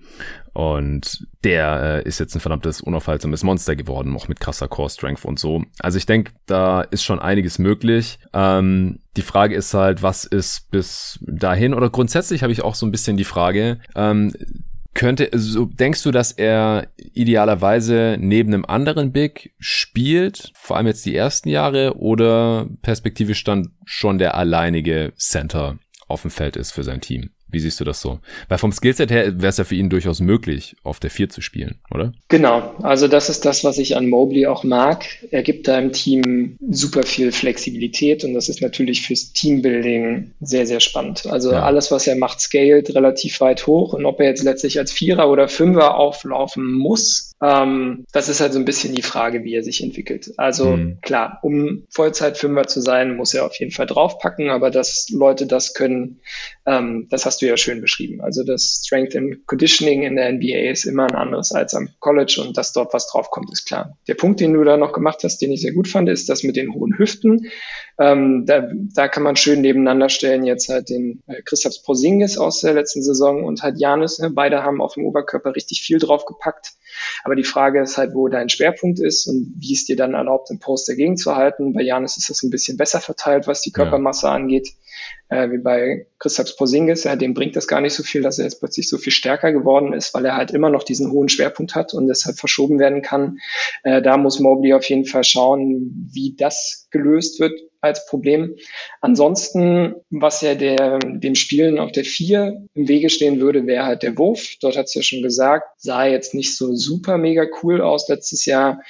Und 0.54 1.28
der 1.44 2.04
äh, 2.04 2.08
ist 2.08 2.20
jetzt 2.20 2.36
ein 2.36 2.40
verdammtes 2.40 2.80
unaufhaltsames 2.80 3.44
Monster 3.44 3.76
geworden, 3.76 4.16
auch 4.16 4.28
mit 4.28 4.40
krasser 4.40 4.68
Core 4.68 4.90
Strength 4.90 5.26
und 5.26 5.40
so. 5.40 5.64
Also 5.80 5.98
ich 5.98 6.06
denke, 6.06 6.32
da 6.46 6.82
ist 6.82 7.04
schon 7.04 7.20
einiges 7.20 7.58
möglich. 7.58 8.20
Ähm, 8.34 9.00
die 9.18 9.24
Frage 9.24 9.56
ist 9.56 9.74
halt, 9.74 10.04
was 10.04 10.26
ist 10.26 10.70
bis 10.70 11.20
dahin? 11.22 11.74
Oder 11.74 11.90
grundsätzlich 11.90 12.44
habe 12.44 12.54
ich 12.54 12.64
auch 12.64 12.76
so 12.76 12.86
ein 12.86 12.92
bisschen 12.92 13.18
die 13.18 13.24
Frage, 13.24 13.80
ähm, 13.96 14.32
könnte, 14.94 15.30
so 15.34 15.66
denkst 15.66 16.04
du, 16.04 16.12
dass 16.12 16.32
er 16.32 16.88
idealerweise 16.98 18.18
neben 18.20 18.54
einem 18.54 18.66
anderen 18.66 19.12
Big 19.12 19.52
spielt, 19.60 20.52
vor 20.56 20.78
allem 20.78 20.88
jetzt 20.88 21.06
die 21.06 21.16
ersten 21.16 21.50
Jahre, 21.50 21.98
oder 21.98 22.68
perspektivisch 22.84 23.44
dann 23.44 23.72
schon 23.86 24.20
der 24.20 24.36
alleinige 24.36 25.14
Center 25.18 25.80
auf 26.08 26.22
dem 26.22 26.32
Feld 26.32 26.58
ist 26.58 26.72
für 26.72 26.84
sein 26.84 27.02
Team? 27.02 27.32
Wie 27.54 27.60
siehst 27.60 27.80
du 27.80 27.84
das 27.84 28.02
so? 28.02 28.20
Weil 28.50 28.58
vom 28.58 28.72
Skillset 28.72 29.12
her 29.12 29.40
wäre 29.40 29.50
es 29.50 29.58
ja 29.58 29.64
für 29.64 29.76
ihn 29.76 29.90
durchaus 29.90 30.20
möglich, 30.20 30.76
auf 30.84 31.00
der 31.00 31.12
4 31.12 31.30
zu 31.30 31.42
spielen, 31.42 31.76
oder? 31.92 32.14
Genau, 32.28 32.74
also 32.82 33.08
das 33.08 33.30
ist 33.30 33.46
das, 33.46 33.64
was 33.64 33.78
ich 33.78 33.96
an 33.96 34.10
Mobley 34.10 34.48
auch 34.48 34.64
mag. 34.64 35.06
Er 35.30 35.44
gibt 35.44 35.68
da 35.68 35.78
im 35.78 35.92
Team 35.92 36.58
super 36.72 37.04
viel 37.04 37.32
Flexibilität 37.32 38.24
und 38.24 38.34
das 38.34 38.50
ist 38.50 38.62
natürlich 38.62 39.04
fürs 39.04 39.34
Teambuilding 39.34 40.32
sehr, 40.42 40.66
sehr 40.66 40.80
spannend. 40.80 41.28
Also 41.28 41.52
ja. 41.52 41.62
alles, 41.62 41.92
was 41.92 42.08
er 42.08 42.16
macht, 42.16 42.42
scaled 42.42 42.96
relativ 42.96 43.40
weit 43.40 43.68
hoch 43.68 43.94
und 43.94 44.06
ob 44.06 44.20
er 44.20 44.28
jetzt 44.28 44.44
letztlich 44.44 44.80
als 44.80 44.92
Vierer 44.92 45.30
oder 45.30 45.48
Fünfer 45.48 45.96
auflaufen 45.96 46.74
muss, 46.74 47.33
ähm, 47.44 48.06
das 48.14 48.30
ist 48.30 48.40
halt 48.40 48.54
so 48.54 48.60
ein 48.60 48.64
bisschen 48.64 48.96
die 48.96 49.02
Frage, 49.02 49.44
wie 49.44 49.54
er 49.54 49.64
sich 49.64 49.84
entwickelt. 49.84 50.32
Also 50.38 50.78
mhm. 50.78 51.00
klar, 51.02 51.40
um 51.42 51.84
Vollzeit-Fünfer 51.90 52.68
zu 52.68 52.80
sein, 52.80 53.18
muss 53.18 53.34
er 53.34 53.46
auf 53.46 53.56
jeden 53.60 53.74
Fall 53.74 53.86
draufpacken, 53.86 54.50
aber 54.50 54.72
dass 54.72 55.10
Leute 55.10 55.46
das 55.46 55.74
können, 55.74 56.22
ähm, 56.66 57.08
das 57.10 57.26
hast 57.26 57.42
du 57.42 57.46
ja 57.46 57.58
schön 57.58 57.82
beschrieben. 57.82 58.22
Also 58.22 58.46
das 58.46 58.84
Strength 58.86 59.18
and 59.18 59.46
Conditioning 59.46 60.04
in 60.04 60.16
der 60.16 60.32
NBA 60.32 60.72
ist 60.72 60.86
immer 60.86 61.04
ein 61.04 61.16
anderes 61.16 61.52
als 61.52 61.74
am 61.74 61.90
College 62.00 62.42
und 62.48 62.58
dass 62.58 62.72
dort 62.72 62.94
was 62.94 63.08
draufkommt, 63.08 63.52
ist 63.52 63.66
klar. 63.66 63.98
Der 64.08 64.16
Punkt, 64.16 64.40
den 64.40 64.54
du 64.54 64.64
da 64.64 64.78
noch 64.78 64.94
gemacht 64.94 65.20
hast, 65.24 65.40
den 65.42 65.52
ich 65.52 65.62
sehr 65.62 65.74
gut 65.74 65.90
fand, 65.90 66.08
ist 66.08 66.30
das 66.30 66.44
mit 66.44 66.56
den 66.56 66.74
hohen 66.74 66.98
Hüften. 66.98 67.48
Ähm, 68.00 68.46
da, 68.46 68.70
da 68.72 69.10
kann 69.10 69.24
man 69.24 69.36
schön 69.36 69.60
nebeneinander 69.60 70.08
stellen 70.08 70.46
jetzt 70.46 70.70
halt 70.70 70.90
den 70.90 71.22
äh, 71.28 71.42
Christoph 71.42 71.84
Porzingis 71.84 72.38
aus 72.38 72.62
der 72.62 72.74
letzten 72.74 73.04
Saison 73.04 73.44
und 73.44 73.64
halt 73.64 73.80
Janis. 73.80 74.20
Ne? 74.20 74.30
Beide 74.30 74.64
haben 74.64 74.82
auf 74.82 74.94
dem 74.94 75.06
Oberkörper 75.06 75.56
richtig 75.56 75.82
viel 75.82 76.00
draufgepackt. 76.00 76.72
Aber 77.24 77.36
die 77.36 77.44
Frage 77.44 77.82
ist 77.82 77.98
halt, 77.98 78.14
wo 78.14 78.28
dein 78.28 78.50
Schwerpunkt 78.50 79.00
ist 79.00 79.28
und 79.28 79.54
wie 79.58 79.74
es 79.74 79.86
dir 79.86 79.96
dann 79.96 80.14
erlaubt, 80.14 80.50
im 80.52 80.60
Post 80.60 80.90
dagegen 80.90 81.18
zu 81.18 81.36
halten. 81.36 81.74
Bei 81.74 81.82
Janis 81.82 82.18
ist 82.18 82.30
das 82.30 82.44
ein 82.44 82.50
bisschen 82.50 82.78
besser 82.78 83.00
verteilt, 83.00 83.48
was 83.48 83.62
die 83.62 83.72
Körpermasse 83.72 84.28
ja. 84.28 84.34
angeht, 84.34 84.70
äh, 85.30 85.50
wie 85.52 85.58
bei 85.60 86.08
Christoph 86.20 86.56
Posingis. 86.58 87.04
Ja, 87.04 87.16
dem 87.16 87.34
bringt 87.34 87.56
das 87.56 87.68
gar 87.68 87.82
nicht 87.82 87.94
so 87.94 88.04
viel, 88.04 88.22
dass 88.22 88.40
er 88.40 88.46
jetzt 88.46 88.60
plötzlich 88.60 88.90
so 88.90 88.98
viel 88.98 89.14
stärker 89.14 89.52
geworden 89.52 89.94
ist, 89.94 90.14
weil 90.14 90.26
er 90.26 90.36
halt 90.36 90.52
immer 90.52 90.70
noch 90.70 90.84
diesen 90.84 91.12
hohen 91.12 91.30
Schwerpunkt 91.30 91.76
hat 91.76 91.94
und 91.94 92.08
deshalb 92.08 92.38
verschoben 92.38 92.80
werden 92.80 93.02
kann. 93.02 93.40
Äh, 93.84 94.02
da 94.02 94.18
muss 94.18 94.40
Mobley 94.40 94.74
auf 94.74 94.86
jeden 94.86 95.06
Fall 95.06 95.24
schauen, 95.24 96.10
wie 96.12 96.36
das 96.36 96.88
gelöst 96.92 97.40
wird 97.40 97.54
als 97.84 98.06
Problem. 98.06 98.56
Ansonsten, 99.02 99.96
was 100.10 100.42
ja 100.42 100.56
der, 100.56 101.00
dem 101.00 101.36
Spielen 101.36 101.80
auf 101.80 101.92
der 101.92 102.06
4 102.06 102.66
im 102.74 102.88
Wege 102.88 103.10
stehen 103.10 103.42
würde, 103.42 103.68
wäre 103.68 103.86
halt 103.86 104.04
der 104.04 104.18
Wurf. 104.18 104.56
Dort 104.62 104.78
hat 104.78 104.86
es 104.86 104.94
ja 104.94 105.02
schon 105.02 105.22
gesagt, 105.22 105.66
sah 105.78 106.06
jetzt 106.06 106.34
nicht 106.34 106.56
so 106.56 106.74
super 106.76 107.18
mega 107.18 107.46
cool 107.62 107.82
aus 107.82 108.08
letztes 108.08 108.46
Jahr. 108.46 108.82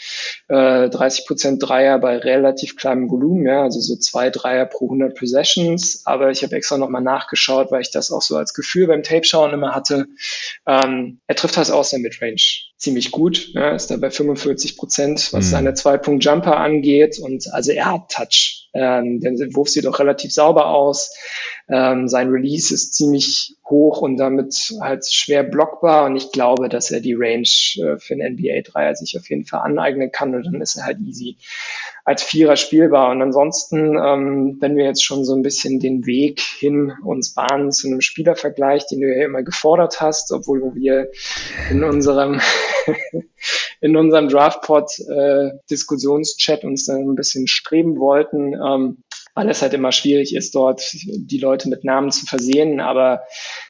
Äh, 0.47 0.89
30 0.89 1.25
Prozent 1.25 1.63
Dreier 1.63 1.97
bei 1.97 2.17
relativ 2.17 2.75
kleinem 2.75 3.09
Volumen, 3.09 3.45
ja, 3.47 3.63
also 3.63 3.79
so 3.79 3.95
zwei 3.95 4.29
Dreier 4.29 4.65
pro 4.67 4.85
100 4.85 5.17
Possessions. 5.17 6.03
Aber 6.05 6.29
ich 6.29 6.43
habe 6.43 6.55
extra 6.55 6.77
nochmal 6.77 7.01
nachgeschaut, 7.01 7.71
weil 7.71 7.81
ich 7.81 7.91
das 7.91 8.11
auch 8.11 8.21
so 8.21 8.37
als 8.37 8.53
Gefühl 8.53 8.87
beim 8.87 9.01
Tape-Schauen 9.01 9.53
immer 9.53 9.73
hatte. 9.73 10.05
Ähm, 10.67 11.19
er 11.25 11.35
trifft 11.35 11.57
halt 11.57 11.71
aus 11.71 11.89
der 11.89 11.99
Midrange 11.99 12.71
ziemlich 12.77 13.11
gut. 13.11 13.49
Ja, 13.53 13.73
ist 13.73 13.89
da 13.89 13.97
bei 13.97 14.11
45 14.11 14.77
Prozent, 14.77 15.33
was 15.33 15.45
mhm. 15.45 15.49
seine 15.49 15.73
Zwei-Punkt-Jumper 15.73 16.57
angeht. 16.57 17.17
Und 17.19 17.51
also 17.51 17.71
er 17.71 17.91
hat 17.91 18.11
Touch. 18.11 18.62
Ähm, 18.73 19.19
der 19.19 19.33
Wurf 19.55 19.69
sieht 19.69 19.85
auch 19.87 19.99
relativ 19.99 20.33
sauber 20.33 20.67
aus. 20.67 21.15
Ähm, 21.69 22.07
sein 22.07 22.29
Release 22.29 22.73
ist 22.73 22.93
ziemlich 22.93 23.55
hoch 23.65 24.01
und 24.01 24.17
damit 24.17 24.53
halt 24.81 25.05
schwer 25.09 25.43
blockbar 25.43 26.05
und 26.05 26.15
ich 26.15 26.31
glaube, 26.31 26.67
dass 26.67 26.91
er 26.91 26.99
die 26.99 27.13
Range 27.13 27.47
äh, 27.77 27.97
für 27.97 28.13
einen 28.13 28.33
NBA-Dreier 28.33 28.95
sich 28.95 29.17
auf 29.17 29.29
jeden 29.29 29.45
Fall 29.45 29.61
aneignen 29.61 30.11
kann 30.11 30.35
und 30.35 30.45
dann 30.45 30.61
ist 30.61 30.75
er 30.75 30.85
halt 30.85 30.99
easy 30.99 31.37
als 32.05 32.21
Vierer 32.21 32.57
spielbar. 32.57 33.11
Und 33.11 33.21
ansonsten, 33.21 33.97
ähm, 33.97 34.57
wenn 34.59 34.75
wir 34.75 34.85
jetzt 34.85 35.03
schon 35.03 35.23
so 35.23 35.33
ein 35.33 35.41
bisschen 35.41 35.79
den 35.79 36.05
Weg 36.05 36.41
hin 36.41 36.91
uns 37.03 37.33
bahnen 37.33 37.71
zu 37.71 37.87
einem 37.87 38.01
Spielervergleich, 38.01 38.87
den 38.87 39.01
du 39.01 39.07
ja 39.07 39.25
immer 39.25 39.43
gefordert 39.43 40.01
hast, 40.01 40.31
obwohl 40.31 40.75
wir 40.75 41.11
in 41.71 41.83
unserem 41.83 42.41
in 43.81 43.95
unserem 43.95 44.27
Draftpod 44.27 44.91
äh, 45.09 45.51
Diskussionschat 45.69 46.65
uns 46.65 46.85
dann 46.85 47.09
ein 47.09 47.15
bisschen 47.15 47.47
streben 47.47 47.97
wollten, 47.99 48.53
ähm, 48.53 49.03
weil 49.35 49.49
es 49.49 49.61
halt 49.61 49.73
immer 49.73 49.91
schwierig 49.91 50.35
ist, 50.35 50.53
dort 50.55 50.91
die 50.93 51.39
Leute 51.39 51.69
mit 51.69 51.83
Namen 51.83 52.11
zu 52.11 52.25
versehen. 52.25 52.79
Aber 52.79 53.23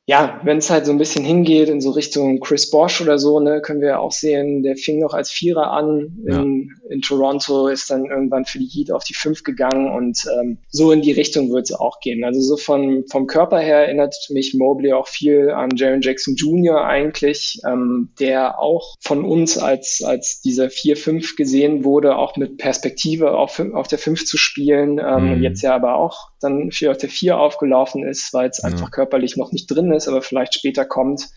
ja, 0.05 0.41
wenn 0.43 0.57
es 0.57 0.69
halt 0.69 0.85
so 0.85 0.91
ein 0.91 0.97
bisschen 0.97 1.23
hingeht 1.23 1.69
in 1.69 1.79
so 1.79 1.91
Richtung 1.91 2.41
Chris 2.41 2.69
Bosch 2.69 2.99
oder 2.99 3.17
so, 3.17 3.39
ne, 3.39 3.61
können 3.61 3.79
wir 3.79 4.01
auch 4.01 4.11
sehen, 4.11 4.61
der 4.61 4.75
fing 4.75 4.99
noch 4.99 5.13
als 5.13 5.31
Vierer 5.31 5.71
an 5.71 6.17
in, 6.25 6.69
ja. 6.81 6.91
in 6.91 7.01
Toronto, 7.01 7.67
ist 7.69 7.89
dann 7.89 8.05
irgendwann 8.05 8.43
für 8.43 8.59
die 8.59 8.67
Heat 8.67 8.91
auf 8.91 9.05
die 9.05 9.13
Fünf 9.13 9.43
gegangen 9.43 9.89
und 9.95 10.25
ähm, 10.41 10.57
so 10.67 10.91
in 10.91 11.01
die 11.01 11.13
Richtung 11.13 11.53
wird 11.53 11.69
es 11.69 11.73
auch 11.73 12.01
gehen. 12.01 12.25
Also 12.25 12.41
so 12.41 12.57
von, 12.57 13.05
vom 13.09 13.27
Körper 13.27 13.59
her 13.59 13.77
erinnert 13.77 14.13
mich 14.29 14.53
Mobley 14.53 14.91
auch 14.91 15.07
viel 15.07 15.51
an 15.51 15.69
Jaron 15.73 16.01
Jackson 16.01 16.35
Jr. 16.35 16.83
eigentlich, 16.83 17.61
ähm, 17.65 18.09
der 18.19 18.59
auch 18.59 18.95
von 18.99 19.23
uns 19.23 19.57
als, 19.57 20.03
als 20.03 20.41
dieser 20.41 20.65
4-5 20.65 21.37
gesehen 21.37 21.85
wurde, 21.85 22.17
auch 22.17 22.35
mit 22.35 22.57
Perspektive 22.57 23.37
auf, 23.37 23.57
auf 23.73 23.87
der 23.87 23.99
5 23.99 24.25
zu 24.25 24.35
spielen, 24.37 24.99
ähm, 24.99 25.37
mhm. 25.37 25.43
jetzt 25.43 25.61
ja 25.61 25.73
aber 25.73 25.95
auch 25.95 26.31
dann 26.41 26.71
für 26.71 26.91
auf 26.91 26.97
der 26.97 27.09
4 27.09 27.37
aufgelaufen 27.37 28.05
ist, 28.05 28.33
weil 28.33 28.49
es 28.49 28.57
ja. 28.61 28.65
einfach 28.65 28.91
körperlich 28.91 29.37
noch 29.37 29.53
nicht 29.53 29.67
drin 29.67 29.92
ist, 29.93 30.07
aber 30.07 30.21
vielleicht 30.21 30.55
später 30.55 30.85
kommt. 30.85 31.29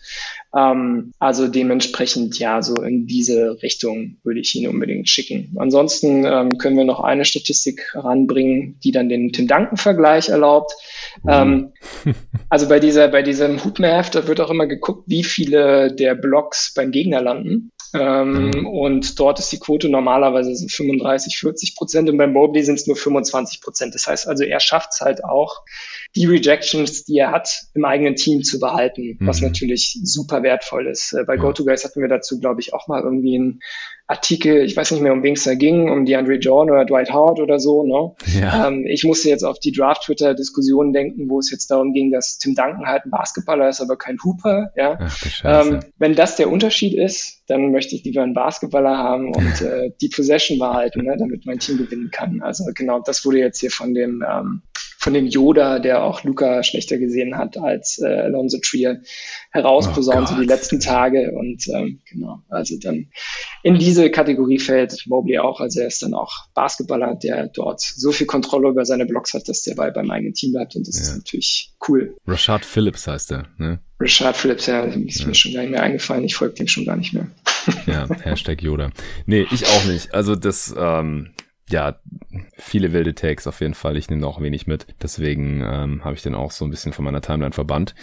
Ähm, 0.55 1.11
also 1.19 1.47
dementsprechend 1.47 2.39
ja, 2.39 2.61
so 2.61 2.75
in 2.75 3.07
diese 3.07 3.61
Richtung 3.61 4.17
würde 4.23 4.39
ich 4.39 4.55
ihn 4.55 4.67
unbedingt 4.67 5.09
schicken. 5.09 5.55
Ansonsten 5.57 6.25
ähm, 6.25 6.57
können 6.57 6.77
wir 6.77 6.85
noch 6.85 6.99
eine 6.99 7.25
Statistik 7.25 7.93
ranbringen, 7.93 8.79
die 8.83 8.91
dann 8.91 9.09
den 9.09 9.31
Tim 9.31 9.47
Duncan-Vergleich 9.47 10.29
erlaubt. 10.29 10.73
Mhm. 11.23 11.29
Ähm, 11.29 11.73
also 12.49 12.67
bei 12.67 12.79
dieser, 12.79 13.07
bei 13.07 13.21
diesem 13.21 13.63
Hoopmath, 13.63 14.15
da 14.15 14.27
wird 14.27 14.41
auch 14.41 14.49
immer 14.49 14.67
geguckt, 14.67 15.03
wie 15.07 15.23
viele 15.23 15.93
der 15.93 16.15
Blocks 16.15 16.73
beim 16.73 16.91
Gegner 16.91 17.21
landen. 17.21 17.71
Ähm, 17.93 18.51
mhm. 18.51 18.67
Und 18.67 19.19
dort 19.19 19.39
ist 19.39 19.51
die 19.51 19.59
Quote 19.59 19.89
normalerweise 19.89 20.55
so 20.55 20.67
35, 20.67 21.37
40 21.37 21.75
Prozent 21.75 22.09
und 22.09 22.17
beim 22.17 22.33
Mobley 22.33 22.63
sind 22.63 22.79
es 22.79 22.87
nur 22.87 22.97
25 22.97 23.61
Prozent. 23.61 23.95
Das 23.95 24.07
heißt 24.07 24.27
also, 24.27 24.43
er 24.43 24.59
schafft 24.59 24.89
es 24.91 25.01
halt 25.01 25.23
auch, 25.23 25.61
die 26.17 26.25
Rejections, 26.25 27.05
die 27.05 27.17
er 27.17 27.31
hat, 27.31 27.67
im 27.75 27.85
eigenen 27.85 28.15
Team 28.15 28.43
zu 28.43 28.59
behalten, 28.59 29.17
mhm. 29.19 29.27
was 29.27 29.41
natürlich 29.41 29.99
super 30.03 30.41
wertvoll 30.41 30.87
ist. 30.87 31.13
Äh, 31.13 31.23
bei 31.25 31.35
ja. 31.35 31.41
GoToGuys 31.41 31.83
hatten 31.83 32.01
wir 32.01 32.07
dazu, 32.07 32.39
glaube 32.39 32.59
ich, 32.59 32.73
auch 32.73 32.87
mal 32.87 33.01
irgendwie 33.01 33.37
ein 33.37 33.59
Artikel, 34.07 34.63
ich 34.63 34.75
weiß 34.75 34.91
nicht 34.91 35.01
mehr, 35.01 35.11
um 35.11 35.21
wen 35.21 35.33
es 35.33 35.43
da 35.43 35.53
ging, 35.53 35.91
um 35.91 36.05
DeAndre 36.05 36.35
Jordan 36.35 36.73
oder 36.73 36.85
Dwight 36.85 37.13
Howard 37.13 37.39
oder 37.39 37.59
so. 37.59 37.83
Ne? 37.83 38.39
Ja. 38.39 38.67
Ähm, 38.67 38.85
ich 38.87 39.03
musste 39.03 39.29
jetzt 39.29 39.43
auf 39.43 39.59
die 39.59 39.73
Draft-Twitter-Diskussion 39.73 40.93
denken, 40.93 41.29
wo 41.29 41.39
es 41.39 41.51
jetzt 41.51 41.69
darum 41.69 41.93
ging, 41.93 42.11
dass 42.11 42.37
Tim 42.37 42.55
Duncan 42.55 42.87
halt 42.87 43.05
ein 43.05 43.11
Basketballer 43.11 43.67
ist, 43.67 43.81
aber 43.81 43.97
kein 43.97 44.17
Hooper. 44.23 44.71
Ja? 44.77 44.97
Ach, 44.99 45.41
ähm, 45.43 45.81
wenn 45.97 46.15
das 46.15 46.37
der 46.37 46.49
Unterschied 46.49 46.93
ist, 46.93 47.43
dann 47.47 47.71
möchte 47.71 47.95
ich 47.95 48.05
lieber 48.05 48.23
einen 48.23 48.33
Basketballer 48.33 48.97
haben 48.97 49.35
und 49.35 49.61
äh, 49.61 49.91
die 50.01 50.09
Possession 50.09 50.57
behalten, 50.57 51.03
ne, 51.03 51.17
damit 51.19 51.45
mein 51.45 51.59
Team 51.59 51.77
gewinnen 51.77 52.09
kann. 52.09 52.41
Also 52.41 52.63
genau, 52.73 53.01
das 53.01 53.25
wurde 53.25 53.39
jetzt 53.39 53.59
hier 53.59 53.71
von 53.71 53.93
dem 53.93 54.23
ähm, 54.27 54.61
von 55.07 55.13
dem 55.13 55.27
Yoda, 55.27 55.79
der 55.79 56.03
auch 56.03 56.25
Luca 56.25 56.63
schlechter 56.63 56.97
gesehen 56.97 57.37
hat 57.37 57.57
als 57.57 57.97
äh, 57.97 58.07
Alonso 58.07 58.57
Trier, 58.57 59.01
herausposaunt 59.51 60.27
oh 60.27 60.33
so 60.33 60.41
die 60.41 60.45
letzten 60.45 60.81
Tage. 60.81 61.31
Und 61.31 61.65
ähm, 61.69 62.01
genau, 62.11 62.41
also 62.49 62.75
dann 62.77 63.07
in 63.63 63.79
diese 63.79 64.11
Kategorie 64.11 64.59
fällt 64.59 65.05
Mobley 65.07 65.39
auch. 65.39 65.61
Also 65.61 65.79
er 65.79 65.87
ist 65.87 66.03
dann 66.03 66.13
auch 66.13 66.49
Basketballer, 66.53 67.15
der 67.15 67.47
dort 67.47 67.79
so 67.79 68.11
viel 68.11 68.27
Kontrolle 68.27 68.67
über 68.67 68.83
seine 68.83 69.05
Blocks 69.05 69.33
hat, 69.33 69.47
dass 69.47 69.61
der 69.61 69.75
Ball 69.75 69.93
beim 69.93 70.11
eigenen 70.11 70.33
Team 70.33 70.51
bleibt. 70.51 70.75
Und 70.75 70.85
das 70.85 70.97
ja. 70.97 71.03
ist 71.03 71.15
natürlich 71.15 71.73
cool. 71.87 72.13
Rashad 72.27 72.65
Phillips 72.65 73.07
heißt 73.07 73.31
er, 73.31 73.47
ne? 73.57 73.79
Rashad 74.01 74.35
Phillips, 74.35 74.65
ja, 74.65 74.81
ist 74.81 75.21
ja. 75.21 75.27
mir 75.27 75.35
schon 75.35 75.53
gar 75.53 75.61
nicht 75.61 75.71
mehr 75.71 75.83
eingefallen. 75.83 76.25
Ich 76.25 76.35
folge 76.35 76.55
dem 76.55 76.67
schon 76.67 76.83
gar 76.83 76.97
nicht 76.97 77.13
mehr. 77.13 77.27
ja, 77.85 78.09
Hashtag 78.23 78.61
Yoda. 78.61 78.89
Nee, 79.25 79.47
ich 79.51 79.65
auch 79.67 79.85
nicht. 79.85 80.13
Also 80.13 80.35
das, 80.35 80.75
ähm, 80.77 81.29
ja, 81.69 81.99
viele 82.57 82.93
wilde 82.93 83.13
Takes 83.13 83.47
auf 83.47 83.61
jeden 83.61 83.73
Fall. 83.73 83.97
Ich 83.97 84.09
nehme 84.09 84.25
auch 84.25 84.41
wenig 84.41 84.67
mit. 84.67 84.87
Deswegen 85.01 85.61
ähm, 85.61 86.03
habe 86.03 86.15
ich 86.15 86.21
den 86.21 86.35
auch 86.35 86.51
so 86.51 86.65
ein 86.65 86.71
bisschen 86.71 86.93
von 86.93 87.05
meiner 87.05 87.21
Timeline 87.21 87.51
verbannt. 87.51 87.93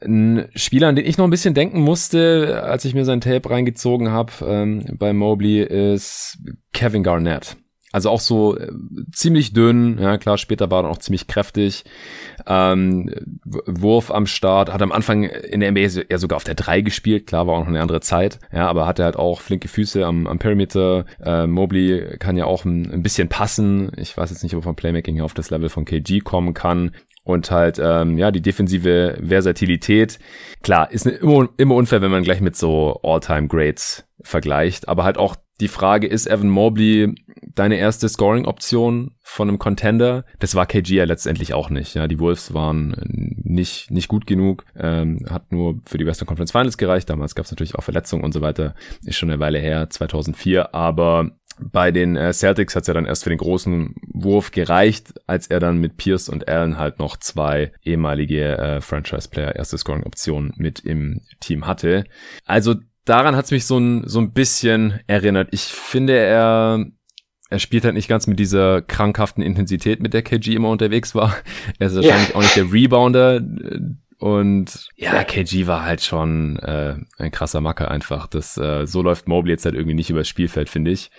Ein 0.00 0.48
Spieler, 0.54 0.88
an 0.88 0.96
den 0.96 1.06
ich 1.06 1.18
noch 1.18 1.24
ein 1.24 1.30
bisschen 1.30 1.54
denken 1.54 1.80
musste, 1.80 2.62
als 2.64 2.84
ich 2.84 2.94
mir 2.94 3.04
sein 3.04 3.20
Tape 3.20 3.48
reingezogen 3.48 4.10
habe 4.10 4.32
ähm, 4.46 4.84
bei 4.98 5.12
Mobley, 5.12 5.62
ist 5.62 6.38
Kevin 6.72 7.02
Garnett. 7.02 7.56
Also 7.94 8.10
auch 8.10 8.18
so 8.18 8.58
äh, 8.58 8.72
ziemlich 9.12 9.52
dünn, 9.52 10.00
ja 10.00 10.18
klar, 10.18 10.36
später 10.36 10.68
war 10.68 10.82
er 10.82 10.90
auch 10.90 10.98
ziemlich 10.98 11.28
kräftig. 11.28 11.84
Ähm, 12.44 13.08
Wurf 13.44 14.10
am 14.10 14.26
Start, 14.26 14.72
hat 14.72 14.82
am 14.82 14.90
Anfang 14.90 15.22
in 15.22 15.60
der 15.60 15.70
NBA 15.70 16.00
eher 16.08 16.18
sogar 16.18 16.34
auf 16.34 16.42
der 16.42 16.56
3 16.56 16.80
gespielt, 16.80 17.28
klar, 17.28 17.46
war 17.46 17.54
auch 17.54 17.60
noch 17.60 17.68
eine 17.68 17.80
andere 17.80 18.00
Zeit, 18.00 18.40
ja, 18.52 18.66
aber 18.66 18.88
hatte 18.88 19.04
halt 19.04 19.14
auch 19.14 19.40
flinke 19.40 19.68
Füße 19.68 20.04
am, 20.04 20.26
am 20.26 20.40
Perimeter. 20.40 21.04
Äh, 21.24 21.46
Mobley 21.46 22.16
kann 22.18 22.36
ja 22.36 22.46
auch 22.46 22.64
ein, 22.64 22.90
ein 22.90 23.04
bisschen 23.04 23.28
passen. 23.28 23.92
Ich 23.96 24.16
weiß 24.16 24.28
jetzt 24.30 24.42
nicht, 24.42 24.56
ob 24.56 24.66
er 24.66 24.74
Playmaking 24.74 25.20
auf 25.20 25.32
das 25.32 25.50
Level 25.50 25.68
von 25.68 25.84
KG 25.84 26.18
kommen 26.18 26.52
kann 26.52 26.96
und 27.22 27.52
halt 27.52 27.80
ähm, 27.80 28.18
ja 28.18 28.32
die 28.32 28.42
defensive 28.42 29.18
Versatilität. 29.24 30.18
Klar, 30.64 30.90
ist 30.90 31.06
immer, 31.06 31.48
immer 31.58 31.76
unfair, 31.76 32.02
wenn 32.02 32.10
man 32.10 32.24
gleich 32.24 32.40
mit 32.40 32.56
so 32.56 32.98
All-Time-Greats 33.04 34.04
vergleicht, 34.20 34.88
aber 34.88 35.04
halt 35.04 35.16
auch 35.16 35.36
die 35.60 35.68
Frage 35.68 36.08
ist 36.08 36.26
Evan 36.26 36.48
Mobley 36.48 37.14
deine 37.54 37.76
erste 37.76 38.08
Scoring-Option 38.08 39.14
von 39.22 39.48
einem 39.48 39.58
Contender? 39.58 40.24
Das 40.38 40.54
war 40.54 40.66
KG 40.66 40.96
ja 40.96 41.04
letztendlich 41.04 41.54
auch 41.54 41.70
nicht. 41.70 41.94
Ja, 41.94 42.08
die 42.08 42.18
Wolves 42.20 42.54
waren 42.54 42.94
nicht 43.42 43.90
nicht 43.90 44.08
gut 44.08 44.26
genug, 44.26 44.64
ähm, 44.76 45.24
hat 45.28 45.52
nur 45.52 45.80
für 45.86 45.98
die 45.98 46.06
Western 46.06 46.26
Conference 46.26 46.52
Finals 46.52 46.78
gereicht. 46.78 47.10
Damals 47.10 47.34
gab 47.34 47.44
es 47.44 47.50
natürlich 47.50 47.74
auch 47.74 47.82
Verletzungen 47.82 48.24
und 48.24 48.32
so 48.32 48.40
weiter. 48.40 48.74
Ist 49.04 49.16
schon 49.16 49.30
eine 49.30 49.40
Weile 49.40 49.58
her, 49.58 49.88
2004. 49.90 50.74
Aber 50.74 51.30
bei 51.60 51.92
den 51.92 52.16
äh, 52.16 52.32
Celtics 52.32 52.74
hat 52.74 52.82
es 52.82 52.88
ja 52.88 52.94
dann 52.94 53.06
erst 53.06 53.24
für 53.24 53.30
den 53.30 53.38
großen 53.38 53.94
Wurf 54.12 54.50
gereicht, 54.50 55.14
als 55.26 55.46
er 55.46 55.60
dann 55.60 55.78
mit 55.78 55.96
Pierce 55.96 56.28
und 56.28 56.48
Allen 56.48 56.78
halt 56.78 56.98
noch 56.98 57.16
zwei 57.16 57.72
ehemalige 57.82 58.58
äh, 58.58 58.80
Franchise-Player 58.80 59.54
erste 59.54 59.78
Scoring-Optionen 59.78 60.52
mit 60.56 60.80
im 60.80 61.20
Team 61.40 61.66
hatte. 61.66 62.04
Also 62.44 62.74
daran 63.04 63.36
hat 63.36 63.46
es 63.46 63.50
mich 63.50 63.66
so 63.66 63.78
ein, 63.78 64.06
so 64.06 64.18
ein 64.18 64.32
bisschen 64.32 65.00
erinnert. 65.06 65.48
Ich 65.52 65.64
finde, 65.64 66.16
er, 66.16 66.86
er 67.50 67.58
spielt 67.58 67.84
halt 67.84 67.94
nicht 67.94 68.08
ganz 68.08 68.26
mit 68.26 68.38
dieser 68.38 68.82
krankhaften 68.82 69.42
Intensität, 69.42 70.00
mit 70.00 70.14
der 70.14 70.22
KG 70.22 70.54
immer 70.54 70.70
unterwegs 70.70 71.14
war. 71.14 71.36
Er 71.78 71.88
ist 71.88 71.96
wahrscheinlich 71.96 72.30
ja. 72.30 72.34
auch 72.34 72.42
nicht 72.42 72.56
der 72.56 72.72
Rebounder. 72.72 73.40
Und 74.18 74.88
ja, 74.96 75.22
KG 75.24 75.66
war 75.66 75.84
halt 75.84 76.00
schon 76.00 76.58
äh, 76.60 76.94
ein 77.18 77.30
krasser 77.30 77.60
Macker 77.60 77.90
einfach. 77.90 78.26
Das 78.26 78.56
äh, 78.56 78.86
so 78.86 79.02
läuft 79.02 79.28
Mobley 79.28 79.52
jetzt 79.52 79.64
halt 79.64 79.74
irgendwie 79.74 79.94
nicht 79.94 80.08
übers 80.08 80.28
Spielfeld, 80.28 80.70
finde 80.70 80.92
ich. 80.92 81.10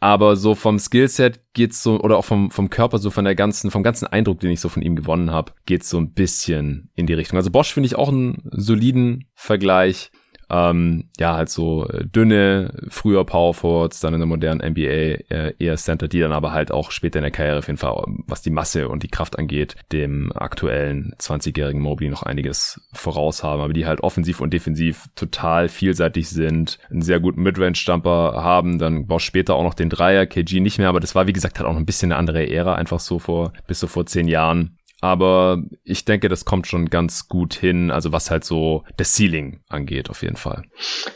Aber 0.00 0.36
so 0.36 0.54
vom 0.54 0.78
Skillset 0.78 1.40
geht's 1.52 1.82
so 1.82 2.00
oder 2.00 2.16
auch 2.16 2.24
vom 2.24 2.50
vom 2.50 2.70
Körper 2.70 2.98
so 2.98 3.10
von 3.10 3.24
der 3.24 3.34
ganzen 3.34 3.70
vom 3.70 3.82
ganzen 3.82 4.06
Eindruck, 4.06 4.40
den 4.40 4.50
ich 4.50 4.60
so 4.60 4.68
von 4.68 4.82
ihm 4.82 4.96
gewonnen 4.96 5.30
habe, 5.30 5.52
geht's 5.66 5.90
so 5.90 5.98
ein 5.98 6.12
bisschen 6.12 6.90
in 6.94 7.06
die 7.06 7.14
Richtung. 7.14 7.36
Also 7.36 7.50
Bosch 7.50 7.74
finde 7.74 7.88
ich 7.88 7.96
auch 7.96 8.08
einen 8.08 8.42
soliden 8.50 9.26
Vergleich. 9.34 10.10
Ähm, 10.54 11.08
ja, 11.18 11.34
halt 11.34 11.48
so 11.48 11.88
äh, 11.88 12.04
dünne, 12.06 12.72
früher 12.88 13.24
Power 13.24 13.54
Forwards, 13.54 13.98
dann 13.98 14.14
in 14.14 14.20
der 14.20 14.28
modernen 14.28 14.60
NBA 14.60 14.80
äh, 14.80 15.54
eher 15.58 15.76
Center, 15.76 16.06
die 16.06 16.20
dann 16.20 16.30
aber 16.30 16.52
halt 16.52 16.70
auch 16.70 16.92
später 16.92 17.18
in 17.18 17.24
der 17.24 17.32
Karriere 17.32 17.58
auf 17.58 17.66
jeden 17.66 17.78
Fall, 17.78 18.04
was 18.28 18.42
die 18.42 18.50
Masse 18.50 18.88
und 18.88 19.02
die 19.02 19.08
Kraft 19.08 19.36
angeht, 19.36 19.74
dem 19.90 20.30
aktuellen 20.32 21.12
20-jährigen 21.18 21.82
Mobley 21.82 22.08
noch 22.08 22.22
einiges 22.22 22.80
voraus 22.92 23.42
haben, 23.42 23.62
aber 23.62 23.72
die 23.72 23.86
halt 23.86 24.00
offensiv 24.04 24.40
und 24.40 24.52
defensiv 24.52 25.06
total 25.16 25.68
vielseitig 25.68 26.28
sind, 26.28 26.78
einen 26.88 27.02
sehr 27.02 27.18
guten 27.18 27.42
Midrange-Jumper 27.42 28.34
haben, 28.36 28.78
dann 28.78 29.06
brauchst 29.08 29.26
später 29.26 29.56
auch 29.56 29.64
noch 29.64 29.74
den 29.74 29.90
Dreier, 29.90 30.26
KG 30.26 30.60
nicht 30.60 30.78
mehr, 30.78 30.88
aber 30.88 31.00
das 31.00 31.16
war 31.16 31.26
wie 31.26 31.32
gesagt 31.32 31.58
halt 31.58 31.68
auch 31.68 31.72
noch 31.72 31.80
ein 31.80 31.86
bisschen 31.86 32.12
eine 32.12 32.18
andere 32.18 32.48
Ära, 32.48 32.76
einfach 32.76 33.00
so 33.00 33.18
vor, 33.18 33.52
bis 33.66 33.80
so 33.80 33.88
vor 33.88 34.06
zehn 34.06 34.28
Jahren 34.28 34.76
aber 35.04 35.62
ich 35.82 36.06
denke, 36.06 36.30
das 36.30 36.46
kommt 36.46 36.66
schon 36.66 36.88
ganz 36.88 37.28
gut 37.28 37.52
hin, 37.52 37.90
also 37.90 38.10
was 38.10 38.30
halt 38.30 38.42
so 38.42 38.84
das 38.96 39.14
Ceiling 39.14 39.60
angeht, 39.68 40.08
auf 40.08 40.22
jeden 40.22 40.36
Fall. 40.36 40.62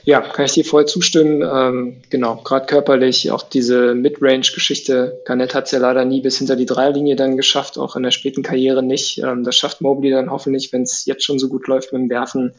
Ja, 0.05 0.21
kann 0.21 0.45
ich 0.45 0.53
dir 0.53 0.67
voll 0.67 0.85
zustimmen. 0.85 1.41
Ähm, 1.41 2.03
genau, 2.11 2.37
gerade 2.37 2.67
körperlich, 2.67 3.31
auch 3.31 3.43
diese 3.43 3.95
Midrange-Geschichte. 3.95 5.23
Garnett 5.25 5.55
hat 5.55 5.65
es 5.65 5.71
ja 5.71 5.79
leider 5.79 6.05
nie 6.05 6.21
bis 6.21 6.37
hinter 6.37 6.55
die 6.55 6.67
Dreierlinie 6.67 7.17
dann 7.17 7.39
geschafft, 7.39 7.79
auch 7.79 7.97
in 7.97 8.03
der 8.03 8.11
späten 8.11 8.43
Karriere 8.43 8.83
nicht. 8.83 9.23
Ähm, 9.23 9.43
das 9.43 9.57
schafft 9.57 9.81
Mobley 9.81 10.11
dann 10.11 10.31
hoffentlich, 10.31 10.71
wenn 10.71 10.83
es 10.83 11.07
jetzt 11.07 11.25
schon 11.25 11.39
so 11.39 11.49
gut 11.49 11.67
läuft 11.67 11.91
mit 11.95 12.03
dem 12.03 12.11
Werfen. 12.11 12.53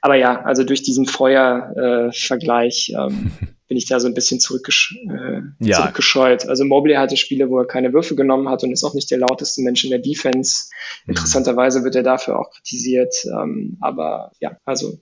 Aber 0.00 0.14
ja, 0.14 0.40
also 0.40 0.64
durch 0.64 0.82
diesen 0.82 1.04
Feuer-Vergleich 1.04 2.94
äh, 2.96 2.98
ähm, 2.98 3.32
bin 3.72 3.78
ich 3.78 3.86
da 3.86 3.98
so 4.00 4.06
ein 4.06 4.12
bisschen 4.12 4.38
zurückgesch 4.38 4.94
äh, 5.08 5.40
ja. 5.58 5.78
zurückgescheut. 5.78 6.46
Also 6.46 6.62
Mobley 6.66 6.96
hatte 6.96 7.16
Spiele, 7.16 7.48
wo 7.48 7.58
er 7.58 7.66
keine 7.66 7.94
Würfe 7.94 8.14
genommen 8.14 8.50
hat 8.50 8.62
und 8.62 8.70
ist 8.70 8.84
auch 8.84 8.92
nicht 8.92 9.10
der 9.10 9.16
lauteste 9.16 9.62
Mensch 9.62 9.82
in 9.82 9.88
der 9.88 9.98
Defense. 9.98 10.66
Mhm. 11.06 11.12
Interessanterweise 11.12 11.82
wird 11.82 11.94
er 11.94 12.02
dafür 12.02 12.38
auch 12.38 12.50
kritisiert. 12.50 13.14
Ähm, 13.24 13.78
aber 13.80 14.32
ja, 14.40 14.58
also 14.66 14.98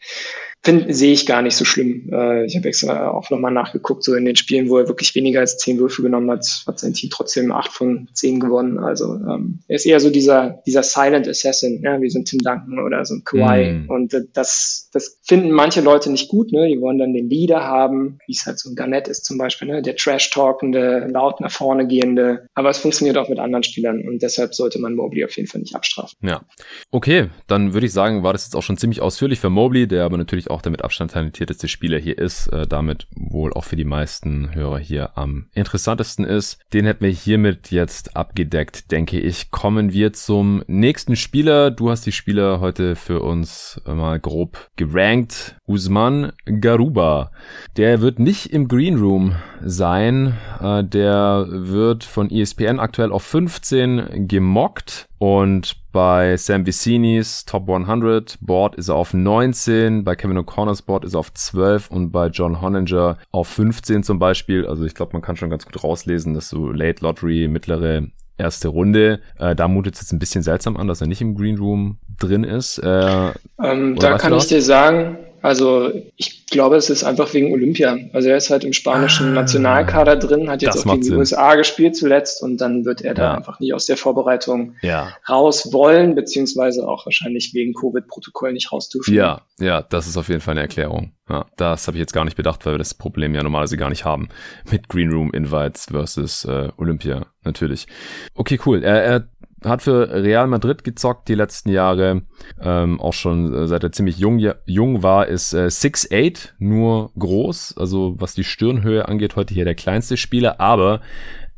sehe 0.64 1.12
ich 1.12 1.26
gar 1.26 1.42
nicht 1.42 1.56
so 1.56 1.64
schlimm. 1.64 2.10
Äh, 2.12 2.44
ich 2.44 2.56
habe 2.56 2.68
extra 2.68 3.10
auch 3.10 3.30
nochmal 3.30 3.52
nachgeguckt, 3.52 4.04
so 4.04 4.14
in 4.14 4.24
den 4.24 4.36
Spielen, 4.36 4.68
wo 4.68 4.78
er 4.78 4.88
wirklich 4.88 5.14
weniger 5.14 5.40
als 5.40 5.56
zehn 5.56 5.78
Würfe 5.78 6.02
genommen 6.02 6.30
hat, 6.30 6.64
hat 6.66 6.78
sein 6.78 6.92
Team 6.92 7.10
trotzdem 7.10 7.50
acht 7.50 7.72
von 7.72 8.08
zehn 8.12 8.40
gewonnen. 8.40 8.78
Also 8.78 9.14
ähm, 9.14 9.60
er 9.68 9.76
ist 9.76 9.86
eher 9.86 10.00
so 10.00 10.10
dieser 10.10 10.62
dieser 10.66 10.82
Silent 10.82 11.26
Assassin, 11.26 11.80
ja, 11.82 12.00
wie 12.00 12.10
so 12.10 12.18
ein 12.18 12.24
Tim 12.24 12.40
Duncan 12.40 12.78
oder 12.78 13.04
so 13.04 13.14
ein 13.14 13.24
Kawhi. 13.24 13.72
Mm. 13.72 13.90
Und 13.90 14.12
äh, 14.12 14.24
das 14.32 14.90
das 14.92 15.18
finden 15.22 15.50
manche 15.50 15.80
Leute 15.80 16.10
nicht 16.10 16.28
gut. 16.28 16.52
Ne? 16.52 16.68
Die 16.68 16.80
wollen 16.80 16.98
dann 16.98 17.14
den 17.14 17.28
Leader 17.28 17.62
haben, 17.62 18.18
wie 18.26 18.32
es 18.32 18.44
halt 18.44 18.58
so 18.58 18.70
ein 18.70 18.74
Garnett 18.74 19.08
ist 19.08 19.24
zum 19.24 19.38
Beispiel, 19.38 19.68
ne? 19.68 19.82
der 19.82 19.96
Trash-talkende, 19.96 21.08
laut 21.10 21.40
nach 21.40 21.50
vorne 21.50 21.86
gehende. 21.86 22.46
Aber 22.54 22.70
es 22.70 22.78
funktioniert 22.78 23.16
auch 23.16 23.28
mit 23.28 23.38
anderen 23.38 23.62
Spielern 23.62 24.06
und 24.06 24.22
deshalb 24.22 24.54
sollte 24.54 24.78
man 24.78 24.94
Mobley 24.94 25.24
auf 25.24 25.36
jeden 25.36 25.48
Fall 25.48 25.60
nicht 25.60 25.74
abstrafen. 25.74 26.18
Ja, 26.22 26.42
okay, 26.90 27.30
dann 27.46 27.72
würde 27.72 27.86
ich 27.86 27.92
sagen, 27.92 28.22
war 28.22 28.32
das 28.32 28.44
jetzt 28.44 28.56
auch 28.56 28.62
schon 28.62 28.76
ziemlich 28.76 29.00
ausführlich 29.00 29.40
für 29.40 29.50
Mobley, 29.50 29.86
der 29.86 30.04
aber 30.04 30.18
natürlich 30.18 30.49
auch 30.50 30.62
der 30.62 30.70
mit 30.70 30.82
Abstand 30.84 31.12
talentierteste 31.12 31.68
Spieler 31.68 31.98
hier 31.98 32.18
ist, 32.18 32.48
äh, 32.48 32.66
damit 32.66 33.06
wohl 33.14 33.52
auch 33.52 33.64
für 33.64 33.76
die 33.76 33.84
meisten 33.84 34.54
Hörer 34.54 34.78
hier 34.78 35.16
am 35.16 35.46
interessantesten 35.54 36.24
ist. 36.24 36.58
Den 36.72 36.84
hätten 36.84 37.04
wir 37.04 37.10
hiermit 37.10 37.70
jetzt 37.70 38.16
abgedeckt, 38.16 38.90
denke 38.90 39.18
ich. 39.20 39.50
Kommen 39.50 39.92
wir 39.92 40.12
zum 40.12 40.62
nächsten 40.66 41.16
Spieler. 41.16 41.70
Du 41.70 41.90
hast 41.90 42.06
die 42.06 42.12
Spieler 42.12 42.60
heute 42.60 42.96
für 42.96 43.20
uns 43.20 43.80
mal 43.86 44.18
grob 44.18 44.70
gerankt. 44.76 45.56
Usman 45.66 46.32
Garuba. 46.60 47.30
Der 47.76 48.00
wird 48.00 48.18
nicht 48.18 48.52
im 48.52 48.68
Green 48.68 48.98
Room 48.98 49.36
sein. 49.64 50.36
Äh, 50.60 50.84
der 50.84 51.46
wird 51.48 52.04
von 52.04 52.30
ESPN 52.30 52.80
aktuell 52.80 53.12
auf 53.12 53.22
15 53.22 54.28
gemockt. 54.28 55.08
Und 55.18 55.76
bei 55.92 56.36
Sam 56.36 56.66
Vicinis 56.66 57.44
Top 57.44 57.68
100 57.68 58.38
Board 58.40 58.76
ist 58.76 58.88
er 58.88 58.94
auf 58.94 59.14
19, 59.14 60.04
bei 60.04 60.14
Kevin 60.16 60.38
O'Connors 60.38 60.84
Board 60.84 61.04
ist 61.04 61.14
er 61.14 61.20
auf 61.20 61.32
12 61.32 61.90
und 61.90 62.10
bei 62.10 62.28
John 62.28 62.60
Honninger 62.60 63.18
auf 63.30 63.48
15 63.48 64.02
zum 64.02 64.18
Beispiel. 64.18 64.66
Also 64.66 64.84
ich 64.84 64.94
glaube, 64.94 65.12
man 65.12 65.22
kann 65.22 65.36
schon 65.36 65.50
ganz 65.50 65.64
gut 65.64 65.82
rauslesen, 65.82 66.34
dass 66.34 66.48
so 66.48 66.70
Late 66.70 67.02
Lottery, 67.04 67.48
mittlere 67.48 68.08
erste 68.38 68.68
Runde. 68.68 69.20
Äh, 69.38 69.54
da 69.54 69.68
mutet 69.68 69.94
es 69.94 70.00
jetzt 70.00 70.12
ein 70.12 70.18
bisschen 70.18 70.42
seltsam 70.42 70.76
an, 70.76 70.88
dass 70.88 71.00
er 71.00 71.06
nicht 71.06 71.20
im 71.20 71.36
Green 71.36 71.58
Room 71.58 71.98
drin 72.18 72.44
ist. 72.44 72.78
Äh, 72.78 73.32
ähm, 73.62 73.96
da 73.96 74.18
kann 74.18 74.34
ich 74.34 74.46
dir 74.46 74.62
sagen, 74.62 75.18
also 75.42 75.90
ich 76.16 76.46
glaube, 76.46 76.76
es 76.76 76.90
ist 76.90 77.04
einfach 77.04 77.32
wegen 77.32 77.52
Olympia. 77.52 77.96
Also 78.12 78.28
er 78.28 78.36
ist 78.36 78.50
halt 78.50 78.64
im 78.64 78.72
spanischen 78.72 79.28
ah, 79.28 79.40
Nationalkader 79.40 80.16
drin, 80.16 80.50
hat 80.50 80.62
jetzt 80.62 80.86
auch 80.86 80.92
gegen 80.92 81.02
die 81.02 81.12
USA 81.12 81.54
gespielt 81.54 81.96
zuletzt 81.96 82.42
und 82.42 82.60
dann 82.60 82.84
wird 82.84 83.02
er 83.02 83.14
da 83.14 83.34
einfach 83.34 83.60
nicht 83.60 83.72
aus 83.72 83.86
der 83.86 83.96
Vorbereitung 83.96 84.74
ja. 84.82 85.16
raus 85.28 85.72
wollen, 85.72 86.14
beziehungsweise 86.14 86.86
auch 86.86 87.06
wahrscheinlich 87.06 87.54
wegen 87.54 87.72
Covid-Protokoll 87.74 88.52
nicht 88.52 88.72
raus 88.72 88.88
dürfen. 88.88 89.14
Ja, 89.14 89.42
ja, 89.58 89.82
das 89.82 90.06
ist 90.06 90.16
auf 90.16 90.28
jeden 90.28 90.40
Fall 90.40 90.52
eine 90.52 90.62
Erklärung. 90.62 91.12
Ja, 91.28 91.46
das 91.56 91.86
habe 91.86 91.96
ich 91.96 92.00
jetzt 92.00 92.12
gar 92.12 92.24
nicht 92.24 92.36
bedacht, 92.36 92.66
weil 92.66 92.74
wir 92.74 92.78
das 92.78 92.94
Problem 92.94 93.34
ja 93.34 93.42
normalerweise 93.42 93.76
gar 93.76 93.90
nicht 93.90 94.04
haben 94.04 94.28
mit 94.70 94.88
Green 94.88 95.10
Room 95.10 95.32
Invites 95.32 95.86
versus 95.90 96.44
äh, 96.44 96.68
Olympia 96.76 97.26
natürlich. 97.44 97.86
Okay, 98.34 98.58
cool. 98.66 98.82
Er, 98.82 99.04
er 99.04 99.28
hat 99.64 99.82
für 99.82 100.10
Real 100.10 100.46
Madrid 100.46 100.84
gezockt 100.84 101.28
die 101.28 101.34
letzten 101.34 101.70
Jahre, 101.70 102.22
ähm, 102.60 103.00
auch 103.00 103.12
schon 103.12 103.52
äh, 103.52 103.66
seit 103.66 103.82
er 103.82 103.92
ziemlich 103.92 104.18
jung, 104.18 104.40
jung 104.64 105.02
war, 105.02 105.26
ist 105.26 105.52
äh, 105.52 105.66
6'8, 105.66 106.50
nur 106.58 107.10
groß, 107.18 107.76
also 107.76 108.14
was 108.18 108.34
die 108.34 108.44
Stirnhöhe 108.44 109.06
angeht, 109.08 109.36
heute 109.36 109.54
hier 109.54 109.64
der 109.64 109.74
kleinste 109.74 110.16
Spieler, 110.16 110.60
aber 110.60 111.00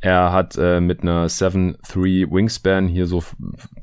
er 0.03 0.33
hat 0.33 0.59
äh, 0.59 0.81
mit 0.81 1.03
einer 1.03 1.29
7'3 1.29 2.29
Wingspan 2.29 2.89
hier 2.89 3.07
so 3.07 3.23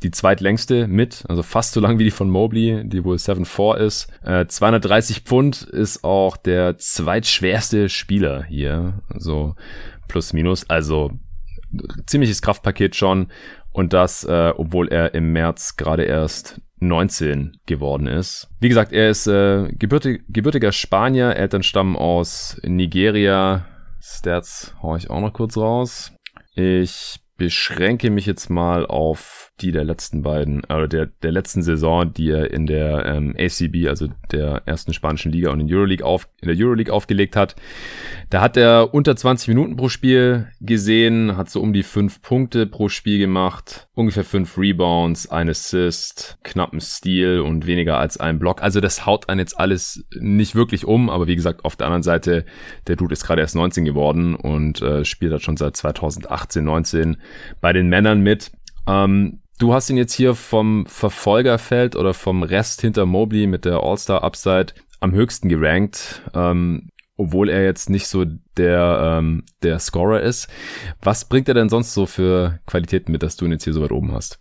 die 0.03 0.11
zweitlängste 0.11 0.85
mit, 0.85 1.23
also 1.29 1.43
fast 1.43 1.71
so 1.71 1.79
lang 1.79 1.97
wie 1.97 2.03
die 2.03 2.11
von 2.11 2.29
Mobley, 2.29 2.83
die 2.83 3.05
wohl 3.05 3.15
7'4 3.15 3.77
ist. 3.77 4.11
Äh, 4.21 4.45
230 4.45 5.21
Pfund 5.21 5.61
ist 5.61 6.03
auch 6.03 6.35
der 6.35 6.77
zweitschwerste 6.77 7.87
Spieler 7.87 8.43
hier, 8.43 9.01
so 9.15 9.55
plus 10.09 10.33
minus, 10.33 10.69
also 10.69 11.11
ziemliches 12.05 12.41
Kraftpaket 12.41 12.97
schon 12.97 13.27
und 13.79 13.93
das, 13.93 14.25
äh, 14.25 14.51
obwohl 14.57 14.89
er 14.89 15.13
im 15.13 15.31
März 15.31 15.77
gerade 15.77 16.03
erst 16.03 16.59
19 16.81 17.59
geworden 17.65 18.07
ist. 18.07 18.49
Wie 18.59 18.67
gesagt, 18.67 18.91
er 18.91 19.09
ist 19.09 19.25
äh, 19.25 19.69
gebürtig, 19.71 20.23
gebürtiger 20.27 20.73
Spanier, 20.73 21.37
Eltern 21.37 21.63
stammen 21.63 21.95
aus 21.95 22.59
Nigeria. 22.63 23.65
Stats 24.01 24.75
hau 24.81 24.97
ich 24.97 25.09
auch 25.09 25.21
noch 25.21 25.31
kurz 25.31 25.55
raus. 25.55 26.11
Ich 26.55 27.21
beschränke 27.37 28.09
mich 28.09 28.25
jetzt 28.25 28.49
mal 28.49 28.85
auf 28.85 29.48
die 29.61 29.71
der 29.71 29.83
letzten 29.83 30.23
beiden, 30.23 30.63
oder 30.65 30.87
der, 30.87 31.07
der 31.21 31.31
letzten 31.31 31.61
Saison, 31.61 32.13
die 32.13 32.29
er 32.29 32.51
in 32.51 32.65
der 32.65 33.05
ähm, 33.05 33.35
ACB, 33.37 33.87
also 33.87 34.07
der 34.31 34.63
ersten 34.65 34.93
spanischen 34.93 35.31
Liga 35.31 35.51
und 35.51 35.59
in, 35.59 35.73
Euroleague 35.73 36.05
auf, 36.05 36.27
in 36.41 36.47
der 36.47 36.57
Euroleague 36.57 36.93
aufgelegt 36.93 37.35
hat. 37.35 37.55
Da 38.29 38.41
hat 38.41 38.57
er 38.57 38.93
unter 38.93 39.15
20 39.15 39.47
Minuten 39.49 39.75
pro 39.75 39.89
Spiel 39.89 40.47
gesehen, 40.61 41.37
hat 41.37 41.49
so 41.49 41.61
um 41.61 41.73
die 41.73 41.83
fünf 41.83 42.21
Punkte 42.21 42.65
pro 42.65 42.89
Spiel 42.89 43.19
gemacht, 43.19 43.87
ungefähr 43.93 44.23
fünf 44.23 44.57
Rebounds, 44.57 45.29
ein 45.29 45.49
Assist, 45.49 46.37
knappen 46.43 46.79
Steal 46.79 47.39
und 47.39 47.65
weniger 47.65 47.97
als 47.97 48.17
ein 48.17 48.39
Block. 48.39 48.61
Also 48.61 48.81
das 48.81 49.05
haut 49.05 49.29
einen 49.29 49.39
jetzt 49.39 49.59
alles 49.59 50.05
nicht 50.19 50.55
wirklich 50.55 50.85
um, 50.85 51.09
aber 51.09 51.27
wie 51.27 51.35
gesagt, 51.35 51.65
auf 51.65 51.75
der 51.75 51.87
anderen 51.87 52.03
Seite, 52.03 52.45
der 52.87 52.95
Dude 52.95 53.13
ist 53.13 53.25
gerade 53.25 53.41
erst 53.41 53.55
19 53.55 53.85
geworden 53.85 54.35
und 54.35 54.81
äh, 54.81 55.05
spielt 55.05 55.31
halt 55.31 55.43
schon 55.43 55.57
seit 55.57 55.75
2018, 55.75 56.63
19 56.63 57.17
bei 57.61 57.73
den 57.73 57.89
Männern 57.89 58.21
mit. 58.21 58.51
Ähm, 58.87 59.41
Du 59.59 59.73
hast 59.73 59.89
ihn 59.89 59.97
jetzt 59.97 60.13
hier 60.13 60.35
vom 60.35 60.85
Verfolgerfeld 60.85 61.97
oder 61.97 62.13
vom 62.13 62.43
Rest 62.43 62.79
hinter 62.79 63.05
Mobley 63.05 63.45
mit 63.45 63.65
der 63.65 63.83
All-Star 63.83 64.23
Upside 64.23 64.67
am 65.01 65.11
höchsten 65.11 65.49
gerankt, 65.49 66.21
ähm, 66.33 66.91
obwohl 67.17 67.49
er 67.49 67.65
jetzt 67.65 67.89
nicht 67.89 68.07
so 68.07 68.23
der, 68.55 69.17
ähm, 69.19 69.43
der 69.61 69.79
Scorer 69.79 70.21
ist. 70.21 70.47
Was 71.01 71.25
bringt 71.25 71.49
er 71.49 71.55
denn 71.55 71.67
sonst 71.67 71.93
so 71.93 72.05
für 72.05 72.59
Qualitäten 72.67 73.11
mit, 73.11 73.21
dass 73.21 73.35
du 73.35 73.43
ihn 73.43 73.51
jetzt 73.51 73.65
hier 73.65 73.73
so 73.73 73.81
weit 73.81 73.91
oben 73.91 74.13
hast? 74.13 74.39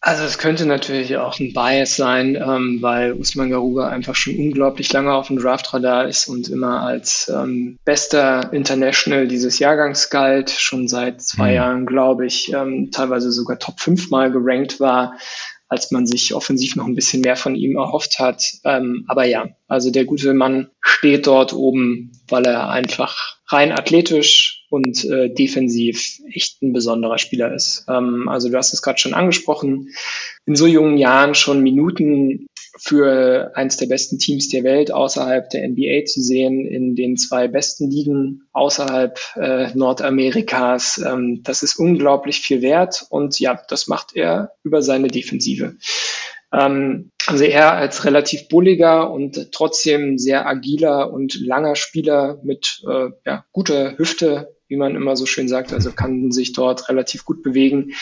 Also 0.00 0.24
es 0.24 0.38
könnte 0.38 0.66
natürlich 0.66 1.16
auch 1.16 1.38
ein 1.40 1.52
Bias 1.54 1.96
sein, 1.96 2.36
ähm, 2.36 2.78
weil 2.82 3.12
Usman 3.14 3.50
Garuba 3.50 3.88
einfach 3.88 4.14
schon 4.14 4.36
unglaublich 4.36 4.92
lange 4.92 5.14
auf 5.14 5.28
dem 5.28 5.38
Draftradar 5.38 6.06
ist 6.06 6.28
und 6.28 6.48
immer 6.48 6.82
als 6.82 7.32
ähm, 7.34 7.78
bester 7.84 8.52
International 8.52 9.26
dieses 9.26 9.58
Jahrgangs 9.58 10.10
galt, 10.10 10.50
schon 10.50 10.88
seit 10.88 11.22
zwei 11.22 11.50
mhm. 11.50 11.54
Jahren, 11.54 11.86
glaube 11.86 12.26
ich, 12.26 12.52
ähm, 12.52 12.90
teilweise 12.90 13.32
sogar 13.32 13.58
Top 13.58 13.80
5 13.80 14.10
mal 14.10 14.30
gerankt 14.30 14.78
war, 14.78 15.16
als 15.68 15.90
man 15.90 16.06
sich 16.06 16.34
offensiv 16.34 16.76
noch 16.76 16.86
ein 16.86 16.94
bisschen 16.94 17.22
mehr 17.22 17.36
von 17.36 17.56
ihm 17.56 17.76
erhofft 17.76 18.18
hat. 18.18 18.44
Ähm, 18.64 19.04
aber 19.08 19.24
ja, 19.24 19.48
also 19.68 19.90
der 19.90 20.04
gute 20.04 20.34
Mann 20.34 20.70
steht 20.80 21.26
dort 21.26 21.52
oben, 21.52 22.12
weil 22.28 22.44
er 22.44 22.68
einfach 22.68 23.38
rein 23.48 23.72
athletisch 23.72 24.63
und 24.74 25.04
äh, 25.04 25.32
defensiv 25.32 26.20
echt 26.32 26.60
ein 26.60 26.72
besonderer 26.72 27.18
Spieler 27.18 27.54
ist. 27.54 27.86
Ähm, 27.88 28.28
also 28.28 28.48
du 28.48 28.56
hast 28.56 28.72
es 28.72 28.82
gerade 28.82 28.98
schon 28.98 29.14
angesprochen, 29.14 29.90
in 30.46 30.56
so 30.56 30.66
jungen 30.66 30.98
Jahren 30.98 31.36
schon 31.36 31.62
Minuten 31.62 32.48
für 32.76 33.52
eins 33.54 33.76
der 33.76 33.86
besten 33.86 34.18
Teams 34.18 34.48
der 34.48 34.64
Welt 34.64 34.90
außerhalb 34.90 35.48
der 35.50 35.68
NBA 35.68 36.06
zu 36.06 36.20
sehen, 36.20 36.66
in 36.66 36.96
den 36.96 37.16
zwei 37.16 37.46
besten 37.46 37.88
Ligen 37.88 38.48
außerhalb 38.52 39.16
äh, 39.36 39.68
Nordamerikas. 39.74 41.00
Ähm, 41.06 41.42
das 41.44 41.62
ist 41.62 41.78
unglaublich 41.78 42.40
viel 42.40 42.60
wert 42.60 43.06
und 43.10 43.38
ja, 43.38 43.62
das 43.68 43.86
macht 43.86 44.16
er 44.16 44.54
über 44.64 44.82
seine 44.82 45.06
Defensive. 45.06 45.76
Ähm, 46.52 47.12
also 47.26 47.44
er 47.44 47.74
als 47.74 48.04
relativ 48.04 48.48
bulliger 48.48 49.10
und 49.10 49.52
trotzdem 49.52 50.18
sehr 50.18 50.46
agiler 50.46 51.12
und 51.12 51.40
langer 51.40 51.76
Spieler 51.76 52.40
mit 52.42 52.82
äh, 52.88 53.10
ja, 53.24 53.44
guter 53.52 53.96
Hüfte, 53.98 54.54
wie 54.68 54.76
man 54.76 54.96
immer 54.96 55.16
so 55.16 55.26
schön 55.26 55.48
sagt, 55.48 55.72
also 55.72 55.92
kann 55.92 56.32
sich 56.32 56.52
dort 56.52 56.88
relativ 56.88 57.24
gut 57.24 57.42
bewegen, 57.42 57.92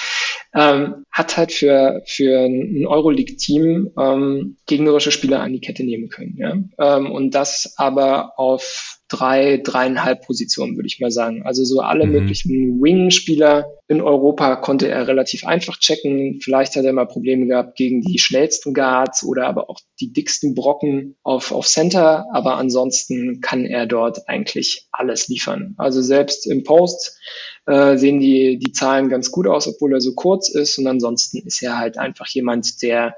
ähm, 0.55 1.05
hat 1.11 1.37
halt 1.37 1.53
für, 1.53 2.03
für 2.07 2.41
ein 2.41 2.87
Euroleague-Team 2.87 3.93
ähm, 3.99 4.57
gegnerische 4.67 5.13
Spieler 5.13 5.41
an 5.41 5.53
die 5.53 5.61
Kette 5.61 5.85
nehmen 5.85 6.09
können. 6.09 6.37
Ja? 6.37 6.55
Ähm, 6.79 7.11
und 7.11 7.35
das 7.35 7.75
aber 7.77 8.39
auf 8.39 9.01
drei, 9.13 9.61
dreieinhalb 9.63 10.25
Positionen, 10.25 10.77
würde 10.77 10.87
ich 10.87 10.99
mal 10.99 11.11
sagen. 11.11 11.43
Also 11.45 11.65
so 11.65 11.81
alle 11.81 12.07
mhm. 12.07 12.13
möglichen 12.13 12.83
Wing-Spieler 12.83 13.67
in 13.89 14.01
Europa 14.01 14.57
konnte 14.57 14.89
er 14.89 15.07
relativ 15.07 15.47
einfach 15.47 15.79
checken. 15.79 16.41
Vielleicht 16.43 16.77
hat 16.77 16.85
er 16.85 16.95
mal 16.95 17.07
Probleme 17.07 17.47
gehabt 17.47 17.77
gegen 17.77 18.01
die 18.01 18.19
schnellsten 18.19 18.73
Guards 18.73 19.23
oder 19.25 19.47
aber 19.47 19.69
auch 19.69 19.79
die 20.01 20.13
dicksten 20.13 20.55
Brocken 20.55 21.17
auf, 21.23 21.53
auf 21.53 21.67
Center. 21.67 22.25
Aber 22.33 22.57
ansonsten 22.57 23.41
kann 23.43 23.67
er 23.67 23.87
dort 23.87 24.29
eigentlich 24.29 24.89
alles 24.93 25.29
liefern. 25.29 25.75
Also 25.77 26.01
selbst 26.01 26.47
im 26.47 26.65
Post 26.65 27.19
äh, 27.67 27.99
sehen 27.99 28.19
die, 28.19 28.59
die 28.59 28.73
Zahlen 28.73 29.11
ganz 29.11 29.31
gut 29.31 29.47
aus, 29.47 29.69
obwohl 29.69 29.93
er 29.93 30.01
so 30.01 30.15
kurz 30.15 30.49
ist. 30.49 30.79
Und 30.79 30.87
ansonsten 30.87 31.47
ist 31.47 31.63
er 31.63 31.79
halt 31.79 31.99
einfach 31.99 32.27
jemand, 32.29 32.83
der 32.83 33.15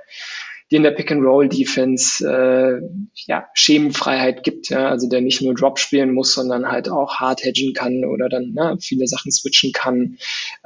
dir 0.71 0.77
in 0.79 0.83
der 0.83 0.93
Pick-and-Roll-Defense 0.93 2.27
äh, 2.27 2.81
ja, 3.27 3.47
Schemenfreiheit 3.53 4.43
gibt, 4.45 4.71
ja, 4.71 4.89
also 4.89 5.09
der 5.09 5.21
nicht 5.21 5.43
nur 5.43 5.55
Drop 5.55 5.79
spielen 5.79 6.13
muss, 6.13 6.35
sondern 6.35 6.71
halt 6.71 6.89
auch 6.89 7.17
hard 7.17 7.45
hedgen 7.45 7.75
kann 7.75 8.05
oder 8.05 8.29
dann 8.29 8.53
na, 8.55 8.77
viele 8.81 9.07
Sachen 9.07 9.31
switchen 9.31 9.73
kann, 9.73 10.17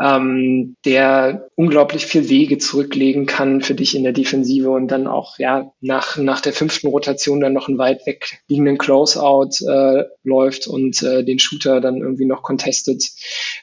ähm, 0.00 0.76
der 0.84 1.48
unglaublich 1.56 2.06
viel 2.06 2.28
Wege 2.28 2.58
zurücklegen 2.58 3.26
kann 3.26 3.60
für 3.60 3.74
dich 3.74 3.96
in 3.96 4.04
der 4.04 4.12
Defensive 4.12 4.70
und 4.70 4.88
dann 4.88 5.06
auch 5.06 5.38
ja 5.38 5.72
nach, 5.80 6.16
nach 6.16 6.40
der 6.40 6.52
fünften 6.52 6.88
Rotation 6.88 7.40
dann 7.40 7.52
noch 7.52 7.68
einen 7.68 7.78
weit 7.78 8.06
weg 8.06 8.40
liegenden 8.48 8.78
Closeout 8.78 9.64
äh, 9.66 10.04
läuft 10.22 10.68
und 10.68 11.02
äh, 11.02 11.24
den 11.24 11.38
Shooter 11.38 11.80
dann 11.80 11.98
irgendwie 11.98 12.26
noch 12.26 12.42
contestet. 12.42 13.04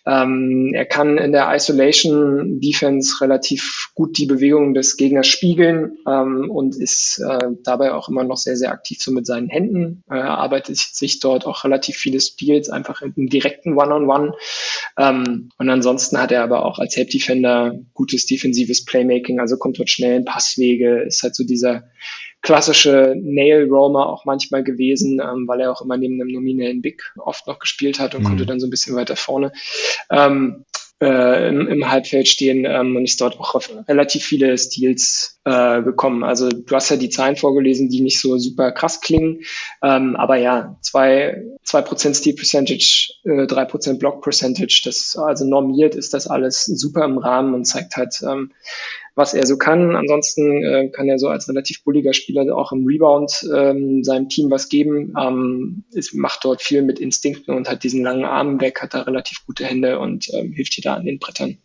Ähm, 0.05 0.71
er 0.73 0.85
kann 0.85 1.17
in 1.17 1.31
der 1.31 1.53
Isolation 1.53 2.59
Defense 2.59 3.21
relativ 3.21 3.91
gut 3.95 4.17
die 4.17 4.25
Bewegungen 4.25 4.73
des 4.73 4.97
Gegners 4.97 5.27
spiegeln. 5.27 5.97
Ähm, 6.07 6.24
und 6.25 6.75
ist 6.75 7.19
äh, 7.19 7.49
dabei 7.63 7.93
auch 7.93 8.09
immer 8.09 8.23
noch 8.23 8.37
sehr, 8.37 8.55
sehr 8.55 8.71
aktiv 8.71 9.01
so 9.01 9.11
mit 9.11 9.25
seinen 9.25 9.47
Händen. 9.47 10.03
Er 10.09 10.37
arbeitet 10.37 10.77
sich 10.77 11.19
dort 11.19 11.45
auch 11.45 11.63
relativ 11.63 11.97
viele 11.97 12.19
Steals 12.19 12.69
einfach 12.69 13.01
im 13.01 13.27
direkten 13.29 13.73
One-on-One. 13.77 14.29
-on 14.29 14.31
-One. 14.31 14.35
Ähm, 14.97 15.49
und 15.57 15.69
ansonsten 15.69 16.17
hat 16.19 16.31
er 16.31 16.43
aber 16.43 16.65
auch 16.65 16.79
als 16.79 16.95
Help 16.95 17.09
Defender 17.09 17.77
gutes 17.93 18.25
defensives 18.25 18.85
Playmaking, 18.85 19.39
also 19.39 19.57
kommt 19.57 19.79
dort 19.79 19.89
schnell 19.89 20.17
in 20.17 20.25
Passwege, 20.25 21.01
ist 21.01 21.23
halt 21.23 21.35
so 21.35 21.43
dieser 21.43 21.83
klassische 22.41 23.15
Nail-Roamer 23.19 24.07
auch 24.07 24.25
manchmal 24.25 24.63
gewesen, 24.63 25.19
ähm, 25.19 25.47
weil 25.47 25.61
er 25.61 25.71
auch 25.71 25.81
immer 25.81 25.97
neben 25.97 26.21
einem 26.21 26.31
nominellen 26.31 26.81
Big 26.81 27.01
oft 27.17 27.47
noch 27.47 27.59
gespielt 27.59 27.99
hat 27.99 28.13
und 28.13 28.21
mhm. 28.21 28.27
konnte 28.27 28.45
dann 28.45 28.59
so 28.59 28.67
ein 28.67 28.69
bisschen 28.69 28.95
weiter 28.95 29.15
vorne. 29.15 29.51
Ähm, 30.11 30.63
äh, 31.01 31.49
im, 31.49 31.67
im 31.67 31.91
Halbfeld 31.91 32.27
stehen 32.27 32.65
ähm, 32.65 32.95
und 32.95 33.03
ist 33.03 33.19
dort 33.19 33.39
auch 33.39 33.55
auf 33.55 33.69
relativ 33.87 34.23
viele 34.23 34.57
Steals 34.57 35.39
äh, 35.43 35.81
gekommen. 35.81 36.23
Also 36.23 36.49
du 36.49 36.75
hast 36.75 36.89
ja 36.89 36.95
die 36.95 37.09
Zahlen 37.09 37.35
vorgelesen, 37.35 37.89
die 37.89 38.01
nicht 38.01 38.19
so 38.19 38.37
super 38.37 38.71
krass 38.71 39.01
klingen, 39.01 39.41
ähm, 39.83 40.15
aber 40.15 40.37
ja, 40.37 40.77
zwei 40.81 41.43
zwei 41.63 41.81
Prozent 41.81 42.15
Steal 42.15 42.35
Percentage, 42.35 43.13
äh, 43.25 43.45
drei 43.45 43.65
Prozent 43.65 43.99
Block 43.99 44.23
Percentage, 44.23 44.81
das 44.85 45.17
also 45.17 45.45
normiert 45.45 45.95
ist 45.95 46.13
das 46.13 46.27
alles 46.27 46.65
super 46.65 47.03
im 47.03 47.17
Rahmen 47.17 47.53
und 47.53 47.65
zeigt 47.65 47.97
halt 47.97 48.21
ähm, 48.23 48.51
was 49.15 49.33
er 49.33 49.45
so 49.45 49.57
kann. 49.57 49.95
Ansonsten 49.95 50.63
äh, 50.63 50.89
kann 50.89 51.07
er 51.07 51.17
so 51.17 51.29
als 51.29 51.47
relativ 51.47 51.83
bulliger 51.83 52.13
Spieler 52.13 52.55
auch 52.55 52.71
im 52.71 52.85
Rebound 52.85 53.47
ähm, 53.55 54.03
seinem 54.03 54.29
Team 54.29 54.51
was 54.51 54.69
geben. 54.69 55.13
Ähm, 55.19 55.85
es 55.93 56.13
macht 56.13 56.43
dort 56.43 56.61
viel 56.61 56.81
mit 56.81 56.99
Instinkten 56.99 57.55
und 57.55 57.69
hat 57.69 57.83
diesen 57.83 58.03
langen 58.03 58.25
Arm 58.25 58.59
weg, 58.61 58.81
hat 58.81 58.93
da 58.93 59.01
relativ 59.01 59.45
gute 59.45 59.65
Hände 59.65 59.99
und 59.99 60.27
ähm, 60.33 60.51
hilft 60.51 60.77
dir 60.77 60.81
da 60.81 60.93
an 60.95 61.05
den 61.05 61.19
Brettern. 61.19 61.57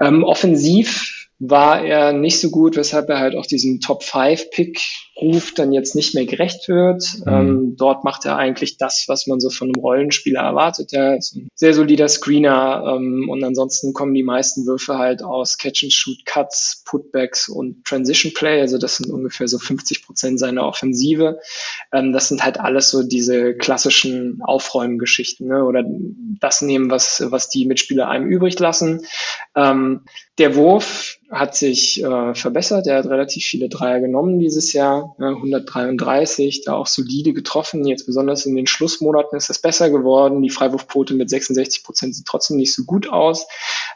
Ähm, 0.00 0.22
offensiv 0.22 1.17
war 1.40 1.84
er 1.84 2.12
nicht 2.12 2.40
so 2.40 2.50
gut, 2.50 2.76
weshalb 2.76 3.08
er 3.08 3.20
halt 3.20 3.36
auch 3.36 3.46
diesen 3.46 3.80
Top 3.80 4.02
5 4.02 4.50
Pick 4.50 4.80
Ruf 5.20 5.52
dann 5.52 5.72
jetzt 5.72 5.96
nicht 5.96 6.14
mehr 6.14 6.26
gerecht 6.26 6.68
wird. 6.68 7.04
Mhm. 7.24 7.32
Ähm, 7.32 7.76
dort 7.76 8.04
macht 8.04 8.24
er 8.24 8.36
eigentlich 8.36 8.76
das, 8.76 9.04
was 9.08 9.26
man 9.26 9.40
so 9.40 9.50
von 9.50 9.68
einem 9.68 9.80
Rollenspieler 9.80 10.40
erwartet. 10.40 10.92
Er 10.92 11.16
ist 11.16 11.34
ein 11.34 11.48
sehr 11.54 11.74
solider 11.74 12.08
Screener 12.08 12.84
ähm, 12.94 13.28
und 13.28 13.42
ansonsten 13.42 13.92
kommen 13.92 14.14
die 14.14 14.22
meisten 14.22 14.66
Würfe 14.66 14.98
halt 14.98 15.22
aus 15.22 15.58
Catch-and-Shoot, 15.58 16.24
Cuts, 16.24 16.82
Putbacks 16.84 17.48
und 17.48 17.84
Transition 17.84 18.32
Play. 18.32 18.60
Also 18.60 18.78
das 18.78 18.96
sind 18.96 19.10
ungefähr 19.10 19.48
so 19.48 19.58
50 19.58 20.06
Prozent 20.06 20.38
seiner 20.38 20.64
Offensive. 20.64 21.40
Ähm, 21.92 22.12
das 22.12 22.28
sind 22.28 22.44
halt 22.44 22.60
alles 22.60 22.90
so 22.90 23.02
diese 23.02 23.54
klassischen 23.54 24.40
Aufräumgeschichten 24.42 25.48
ne? 25.48 25.64
oder 25.64 25.84
das 26.40 26.62
nehmen, 26.62 26.90
was, 26.90 27.24
was 27.26 27.48
die 27.48 27.66
Mitspieler 27.66 28.08
einem 28.08 28.28
übrig 28.28 28.58
lassen. 28.58 29.04
Ähm, 29.56 30.02
der 30.38 30.54
Wurf 30.54 31.18
hat 31.30 31.56
sich 31.56 32.02
äh, 32.02 32.34
verbessert. 32.34 32.86
Er 32.86 32.98
hat 32.98 33.06
relativ 33.06 33.44
viele 33.44 33.68
Dreier 33.68 34.00
genommen 34.00 34.38
dieses 34.38 34.72
Jahr, 34.72 35.14
ja, 35.18 35.28
133, 35.28 36.64
da 36.64 36.74
auch 36.74 36.86
solide 36.86 37.32
getroffen. 37.32 37.86
Jetzt 37.86 38.06
besonders 38.06 38.46
in 38.46 38.56
den 38.56 38.66
Schlussmonaten 38.66 39.36
ist 39.36 39.50
es 39.50 39.60
besser 39.60 39.90
geworden. 39.90 40.42
Die 40.42 40.50
Freiwurfquote 40.50 41.14
mit 41.14 41.28
66 41.28 41.84
Prozent 41.84 42.14
sieht 42.14 42.26
trotzdem 42.26 42.56
nicht 42.56 42.74
so 42.74 42.84
gut 42.84 43.10
aus. 43.10 43.46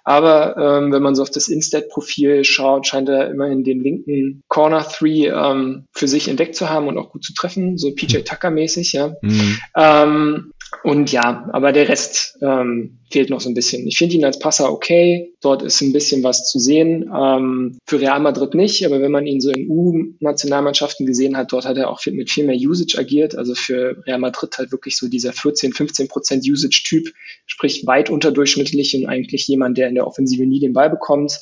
Aber 0.05 0.57
ähm, 0.57 0.93
wenn 0.93 1.03
man 1.03 1.15
so 1.15 1.23
auf 1.23 1.31
das 1.31 1.49
Instat-Profil 1.49 2.45
schaut, 2.45 2.87
scheint 2.87 3.09
er 3.09 3.31
immerhin 3.31 3.65
den 3.65 3.83
linken 3.83 4.43
Corner 4.49 4.87
Three 4.87 5.29
ähm, 5.29 5.87
für 5.93 6.09
sich 6.09 6.29
entdeckt 6.29 6.57
zu 6.57 6.69
haben 6.69 6.89
und 6.89 6.99
auch 6.99 7.11
gut 7.11 7.25
zu 7.25 7.33
treffen, 7.33 7.79
so 7.79 7.95
PJ 7.95 8.19
Tucker 8.23 8.51
mäßig, 8.51 8.93
ja. 8.93 9.15
Mhm. 9.23 9.59
Ähm, 9.77 10.53
und 10.83 11.13
ja, 11.13 11.49
aber 11.53 11.73
der 11.73 11.89
Rest 11.89 12.39
ähm, 12.43 12.99
fehlt 13.13 13.31
noch 13.31 13.41
so 13.41 13.49
ein 13.49 13.55
bisschen. 13.55 13.87
Ich 13.87 13.99
finde 13.99 14.15
ihn 14.15 14.25
als 14.25 14.39
Passer 14.39 14.73
okay. 14.73 15.35
Dort 15.41 15.63
ist 15.63 15.81
ein 15.81 15.93
bisschen 15.93 16.23
was 16.23 16.51
zu 16.51 16.59
sehen. 16.59 17.11
Ähm, 17.15 17.79
für 17.87 18.01
Real 18.01 18.21
Madrid 18.21 18.55
nicht, 18.55 18.85
aber 18.85 19.01
wenn 19.01 19.13
man 19.13 19.27
ihn 19.27 19.41
so 19.41 19.51
in 19.51 19.69
U-Nationalmannschaften 19.69 21.07
gesehen 21.07 21.37
hat, 21.37 21.53
dort 21.53 21.65
hat 21.65 21.77
er 21.77 21.91
auch 21.91 22.01
viel, 22.01 22.15
mit 22.15 22.31
viel 22.31 22.45
mehr 22.45 22.57
Usage 22.57 22.99
agiert. 22.99 23.37
Also 23.37 23.55
für 23.55 24.03
Real 24.07 24.19
Madrid 24.19 24.57
halt 24.59 24.73
wirklich 24.73 24.97
so 24.97 25.09
dieser 25.09 25.33
14, 25.33 25.73
15 25.73 26.09
Prozent 26.09 26.45
Usage-Typ, 26.45 27.13
sprich 27.47 27.87
weit 27.87 28.11
unterdurchschnittlich 28.11 28.97
und 28.97 29.07
eigentlich 29.07 29.47
jemand, 29.47 29.79
der 29.79 29.89
in 29.89 29.95
der 29.95 30.07
Offensive 30.07 30.47
nie 30.47 30.61
den 30.61 30.73
Ball 30.73 30.91
bekommt. 30.91 31.39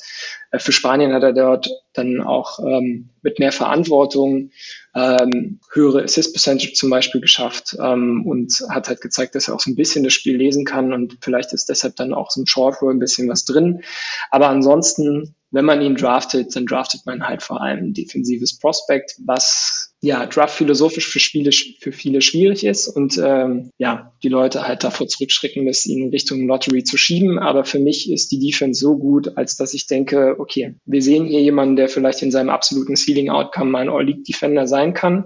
Äh, 0.51 0.59
für 0.59 0.71
Spanien 0.71 1.13
hat 1.13 1.23
er 1.23 1.33
dort 1.33 1.69
dann 1.93 2.21
auch 2.21 2.59
ähm, 2.59 3.09
mit 3.21 3.39
mehr 3.39 3.51
Verantwortung 3.51 4.51
ähm, 4.95 5.59
höhere 5.73 6.03
Assist 6.03 6.33
Percentage 6.33 6.73
zum 6.73 6.89
Beispiel 6.89 7.21
geschafft 7.21 7.75
ähm, 7.81 8.25
und 8.25 8.53
hat 8.69 8.87
halt 8.87 9.01
gezeigt, 9.01 9.35
dass 9.35 9.47
er 9.47 9.55
auch 9.55 9.59
so 9.59 9.71
ein 9.71 9.75
bisschen 9.75 10.03
das 10.03 10.13
Spiel 10.13 10.37
lesen 10.37 10.65
kann 10.65 10.93
und 10.93 11.17
vielleicht 11.21 11.53
ist 11.53 11.60
deshalb 11.65 11.95
dann 11.95 12.13
auch 12.13 12.31
so 12.31 12.41
ein 12.41 12.47
Short 12.47 12.81
Roll 12.81 12.93
ein 12.93 12.99
bisschen 12.99 13.29
was 13.29 13.45
drin. 13.45 13.81
Aber 14.29 14.49
ansonsten, 14.49 15.35
wenn 15.51 15.65
man 15.65 15.81
ihn 15.81 15.95
draftet, 15.95 16.55
dann 16.55 16.65
draftet 16.65 17.05
man 17.05 17.27
halt 17.27 17.43
vor 17.43 17.61
allem 17.61 17.85
ein 17.85 17.93
defensives 17.93 18.57
Prospect, 18.57 19.15
was 19.25 19.91
ja, 20.03 20.25
Draft 20.25 20.55
philosophisch 20.55 21.07
für 21.07 21.19
Spiele 21.19 21.51
für 21.51 21.91
viele 21.91 22.21
schwierig 22.21 22.65
ist 22.65 22.87
und 22.87 23.21
ähm, 23.23 23.69
ja, 23.77 24.13
die 24.23 24.29
Leute 24.29 24.67
halt 24.67 24.83
davor 24.83 25.07
zurückschrecken 25.07 25.63
müssen, 25.63 25.91
ihn 25.91 26.05
in 26.05 26.09
Richtung 26.09 26.47
Lottery 26.47 26.83
zu 26.83 26.97
schieben. 26.97 27.37
Aber 27.37 27.65
für 27.65 27.77
mich 27.77 28.11
ist 28.11 28.31
die 28.31 28.39
Defense 28.39 28.79
so 28.79 28.97
gut, 28.97 29.37
als 29.37 29.57
dass 29.57 29.75
ich 29.75 29.85
denke, 29.85 30.37
okay, 30.39 30.75
wir 30.85 31.03
sehen 31.03 31.25
hier 31.25 31.41
jemanden, 31.41 31.75
der 31.75 31.87
vielleicht 31.87 32.23
in 32.23 32.31
seinem 32.31 32.49
absoluten 32.49 32.95
Ceiling 32.95 33.29
Outcome 33.29 33.69
mal 33.69 33.83
ein 33.83 33.89
All-League-Defender 33.89 34.65
sein 34.65 34.95
kann. 34.95 35.25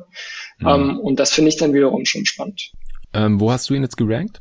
Mhm. 0.60 0.68
Ähm, 0.68 1.00
und 1.00 1.20
das 1.22 1.32
finde 1.32 1.50
ich 1.50 1.56
dann 1.56 1.74
wiederum 1.74 2.04
schon 2.04 2.26
spannend. 2.26 2.72
Ähm, 3.14 3.40
wo 3.40 3.52
hast 3.52 3.70
du 3.70 3.76
ihn 3.76 3.84
jetzt 3.84 3.96
gerankt? 3.96 4.40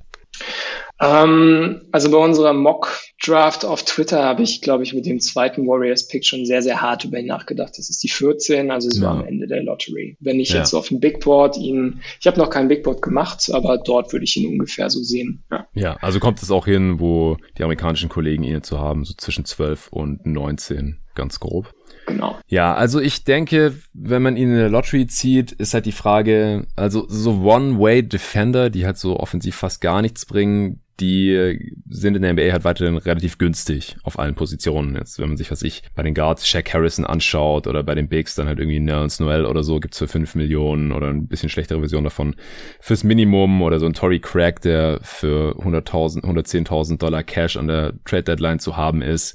Ähm, 1.00 1.82
also 1.90 2.10
bei 2.10 2.18
unserer 2.18 2.52
Mock-Draft 2.52 3.64
auf 3.64 3.82
Twitter 3.84 4.22
habe 4.22 4.42
ich, 4.42 4.60
glaube 4.60 4.84
ich, 4.84 4.94
mit 4.94 5.06
dem 5.06 5.18
zweiten 5.18 5.66
Warriors-Pick 5.66 6.24
schon 6.24 6.46
sehr, 6.46 6.62
sehr 6.62 6.80
hart 6.80 7.04
über 7.04 7.18
ihn 7.18 7.26
nachgedacht. 7.26 7.72
Das 7.76 7.90
ist 7.90 8.02
die 8.02 8.08
14, 8.08 8.70
also 8.70 8.88
so 8.90 9.02
ja. 9.02 9.10
am 9.10 9.24
Ende 9.24 9.46
der 9.46 9.62
Lottery. 9.62 10.16
Wenn 10.20 10.38
ich 10.38 10.50
ja. 10.50 10.58
jetzt 10.58 10.70
so 10.70 10.78
auf 10.78 10.88
dem 10.88 11.00
Big 11.00 11.20
Board 11.20 11.56
ihn, 11.56 12.00
ich 12.20 12.26
habe 12.26 12.38
noch 12.38 12.48
kein 12.48 12.68
Big 12.68 12.84
Board 12.84 13.02
gemacht, 13.02 13.50
aber 13.52 13.78
dort 13.78 14.12
würde 14.12 14.24
ich 14.24 14.36
ihn 14.36 14.48
ungefähr 14.48 14.88
so 14.88 15.02
sehen. 15.02 15.42
Ja, 15.50 15.66
ja 15.74 15.96
also 16.00 16.20
kommt 16.20 16.40
es 16.42 16.50
auch 16.50 16.66
hin, 16.66 17.00
wo 17.00 17.38
die 17.58 17.64
amerikanischen 17.64 18.08
Kollegen 18.08 18.44
ihn 18.44 18.62
zu 18.62 18.78
haben, 18.78 19.04
so 19.04 19.14
zwischen 19.14 19.44
12 19.44 19.88
und 19.88 20.24
19, 20.26 21.00
ganz 21.14 21.40
grob. 21.40 21.72
Genau. 22.06 22.38
Ja, 22.48 22.74
also 22.74 23.00
ich 23.00 23.24
denke, 23.24 23.74
wenn 23.92 24.22
man 24.22 24.36
ihn 24.36 24.50
in 24.50 24.56
der 24.56 24.68
Lottery 24.68 25.06
zieht, 25.06 25.52
ist 25.52 25.74
halt 25.74 25.86
die 25.86 25.92
Frage, 25.92 26.66
also 26.76 27.06
so 27.08 27.42
One-Way-Defender, 27.42 28.70
die 28.70 28.84
halt 28.84 28.98
so 28.98 29.18
offensiv 29.18 29.56
fast 29.56 29.80
gar 29.80 30.02
nichts 30.02 30.26
bringen, 30.26 30.80
die 31.00 31.72
sind 31.88 32.14
in 32.14 32.22
der 32.22 32.34
NBA 32.34 32.52
halt 32.52 32.64
weiterhin 32.64 32.96
relativ 32.96 33.38
günstig 33.38 33.96
auf 34.04 34.18
allen 34.18 34.36
Positionen. 34.36 34.94
Jetzt, 34.94 35.18
wenn 35.18 35.28
man 35.28 35.36
sich, 35.36 35.50
was 35.50 35.62
ich, 35.62 35.82
bei 35.96 36.04
den 36.04 36.14
Guards 36.14 36.46
Shaq 36.46 36.72
Harrison 36.72 37.04
anschaut 37.04 37.66
oder 37.66 37.82
bei 37.82 37.96
den 37.96 38.08
Bigs 38.08 38.36
dann 38.36 38.46
halt 38.46 38.60
irgendwie 38.60 38.78
Nerns 38.78 39.18
Noel 39.18 39.44
oder 39.44 39.64
so, 39.64 39.80
gibt's 39.80 39.98
für 39.98 40.06
5 40.06 40.36
Millionen 40.36 40.92
oder 40.92 41.08
ein 41.08 41.26
bisschen 41.26 41.48
schlechtere 41.48 41.80
Version 41.80 42.04
davon 42.04 42.36
fürs 42.78 43.02
Minimum 43.02 43.62
oder 43.62 43.80
so 43.80 43.86
ein 43.86 43.92
Tory 43.92 44.20
Craig, 44.20 44.60
der 44.60 45.00
für 45.02 45.56
100.000, 45.58 46.22
110.000 46.22 46.98
Dollar 46.98 47.24
Cash 47.24 47.56
an 47.56 47.66
der 47.66 47.94
Trade 48.04 48.22
Deadline 48.24 48.60
zu 48.60 48.76
haben 48.76 49.02
ist. 49.02 49.34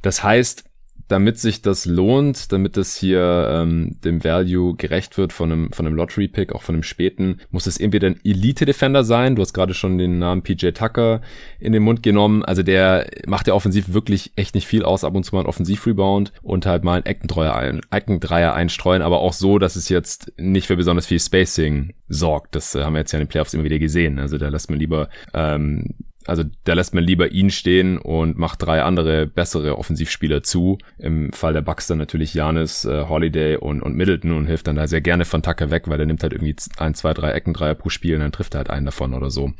Das 0.00 0.22
heißt, 0.22 0.64
damit 1.08 1.38
sich 1.38 1.62
das 1.62 1.86
lohnt, 1.86 2.52
damit 2.52 2.76
das 2.76 2.94
hier 2.94 3.48
ähm, 3.50 3.96
dem 4.04 4.22
Value 4.22 4.76
gerecht 4.76 5.16
wird 5.16 5.32
von 5.32 5.50
einem, 5.50 5.72
von 5.72 5.86
einem 5.86 5.96
Lottery-Pick, 5.96 6.52
auch 6.52 6.62
von 6.62 6.76
einem 6.76 6.82
späten, 6.82 7.40
muss 7.50 7.66
es 7.66 7.78
entweder 7.78 8.08
ein 8.08 8.20
Elite-Defender 8.24 9.04
sein. 9.04 9.34
Du 9.34 9.42
hast 9.42 9.54
gerade 9.54 9.74
schon 9.74 9.96
den 9.96 10.18
Namen 10.18 10.42
PJ 10.42 10.70
Tucker 10.70 11.22
in 11.58 11.72
den 11.72 11.82
Mund 11.82 12.02
genommen. 12.02 12.44
Also 12.44 12.62
der 12.62 13.06
macht 13.26 13.48
ja 13.48 13.54
offensiv 13.54 13.92
wirklich 13.92 14.32
echt 14.36 14.54
nicht 14.54 14.66
viel 14.66 14.84
aus, 14.84 15.02
ab 15.02 15.14
und 15.14 15.24
zu 15.24 15.34
mal 15.34 15.40
ein 15.40 15.46
Offensiv-Rebound 15.46 16.32
und 16.42 16.66
halt 16.66 16.84
mal 16.84 16.96
einen 16.96 17.06
Eckendreier, 17.06 17.56
ein, 17.56 17.80
Eckendreier 17.90 18.54
einstreuen, 18.54 19.02
aber 19.02 19.20
auch 19.20 19.32
so, 19.32 19.58
dass 19.58 19.76
es 19.76 19.88
jetzt 19.88 20.32
nicht 20.36 20.66
für 20.66 20.76
besonders 20.76 21.06
viel 21.06 21.20
Spacing 21.20 21.94
sorgt. 22.08 22.54
Das 22.54 22.74
äh, 22.74 22.84
haben 22.84 22.92
wir 22.92 23.00
jetzt 23.00 23.12
ja 23.12 23.18
in 23.18 23.24
den 23.24 23.30
Playoffs 23.30 23.54
immer 23.54 23.64
wieder 23.64 23.78
gesehen. 23.78 24.18
Also 24.18 24.36
da 24.36 24.48
lässt 24.48 24.68
man 24.68 24.78
lieber 24.78 25.08
ähm, 25.32 25.94
also 26.26 26.44
da 26.64 26.74
lässt 26.74 26.94
man 26.94 27.04
lieber 27.04 27.30
ihn 27.32 27.50
stehen 27.50 27.96
und 27.96 28.36
macht 28.36 28.62
drei 28.62 28.82
andere 28.82 29.26
bessere 29.26 29.78
Offensivspieler 29.78 30.42
zu. 30.42 30.78
Im 30.98 31.32
Fall 31.32 31.54
der 31.54 31.62
Bucks 31.62 31.86
dann 31.86 31.98
natürlich 31.98 32.34
Janis, 32.34 32.84
äh, 32.84 33.06
Holiday 33.08 33.56
und, 33.56 33.80
und 33.82 33.96
Middleton 33.96 34.32
und 34.32 34.46
hilft 34.46 34.66
dann 34.66 34.76
da 34.76 34.86
sehr 34.86 35.00
gerne 35.00 35.24
von 35.24 35.42
Tucker 35.42 35.70
weg, 35.70 35.84
weil 35.86 36.00
er 36.00 36.06
nimmt 36.06 36.22
halt 36.22 36.34
irgendwie 36.34 36.56
ein, 36.76 36.94
zwei, 36.94 37.14
drei 37.14 37.30
Eckendreier 37.32 37.74
pro 37.74 37.88
Spiel 37.88 38.16
und 38.16 38.20
dann 38.20 38.32
trifft 38.32 38.54
er 38.54 38.58
halt 38.58 38.70
einen 38.70 38.86
davon 38.86 39.14
oder 39.14 39.30
so. 39.30 39.52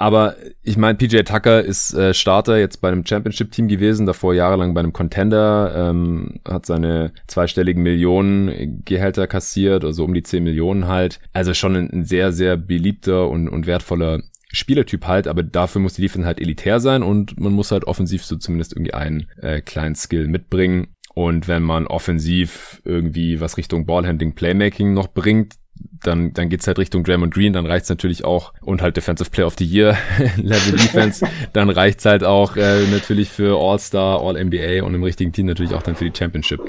Aber 0.00 0.36
ich 0.62 0.76
meine, 0.76 0.96
PJ 0.96 1.22
Tucker 1.22 1.60
ist 1.60 1.92
äh, 1.92 2.14
Starter 2.14 2.56
jetzt 2.56 2.80
bei 2.80 2.88
einem 2.88 3.04
Championship-Team 3.04 3.66
gewesen, 3.66 4.06
davor 4.06 4.32
jahrelang 4.32 4.72
bei 4.72 4.78
einem 4.78 4.92
Contender, 4.92 5.72
ähm, 5.74 6.38
hat 6.46 6.66
seine 6.66 7.12
zweistelligen 7.26 7.82
Millionen 7.82 8.84
Gehälter 8.84 9.26
kassiert, 9.26 9.84
also 9.84 10.04
um 10.04 10.14
die 10.14 10.22
10 10.22 10.44
Millionen 10.44 10.86
halt. 10.86 11.18
Also 11.32 11.52
schon 11.52 11.74
ein, 11.74 11.90
ein 11.90 12.04
sehr, 12.04 12.32
sehr 12.32 12.56
beliebter 12.56 13.28
und, 13.28 13.48
und 13.48 13.66
wertvoller 13.66 14.20
Spielertyp 14.50 15.06
halt, 15.06 15.28
aber 15.28 15.42
dafür 15.42 15.80
muss 15.80 15.94
die 15.94 16.02
Defense 16.02 16.26
halt 16.26 16.40
elitär 16.40 16.80
sein 16.80 17.02
und 17.02 17.38
man 17.38 17.52
muss 17.52 17.70
halt 17.70 17.84
offensiv 17.84 18.24
so 18.24 18.36
zumindest 18.36 18.72
irgendwie 18.72 18.94
einen 18.94 19.26
äh, 19.40 19.60
kleinen 19.60 19.94
Skill 19.94 20.28
mitbringen. 20.28 20.88
Und 21.14 21.48
wenn 21.48 21.62
man 21.62 21.86
offensiv 21.86 22.80
irgendwie 22.84 23.40
was 23.40 23.56
Richtung 23.56 23.86
Ballhandling, 23.86 24.34
Playmaking 24.34 24.94
noch 24.94 25.08
bringt, 25.08 25.54
dann, 26.02 26.32
dann 26.32 26.48
geht's 26.48 26.66
halt 26.66 26.78
Richtung 26.78 27.04
Draymond 27.04 27.34
Green, 27.34 27.52
dann 27.52 27.66
reicht's 27.66 27.88
natürlich 27.88 28.24
auch, 28.24 28.52
und 28.60 28.82
halt 28.82 28.96
Defensive 28.96 29.30
Player 29.30 29.46
of 29.46 29.56
the 29.58 29.64
Year 29.64 29.96
Level 30.36 30.72
Defense, 30.72 31.26
dann 31.52 31.70
reicht's 31.70 32.04
halt 32.04 32.24
auch 32.24 32.56
äh, 32.56 32.86
natürlich 32.86 33.28
für 33.28 33.58
All-Star, 33.58 34.20
All-NBA 34.20 34.84
und 34.84 34.94
im 34.94 35.02
richtigen 35.02 35.32
Team 35.32 35.46
natürlich 35.46 35.74
auch 35.74 35.82
dann 35.82 35.96
für 35.96 36.08
die 36.08 36.16
Championship. 36.16 36.60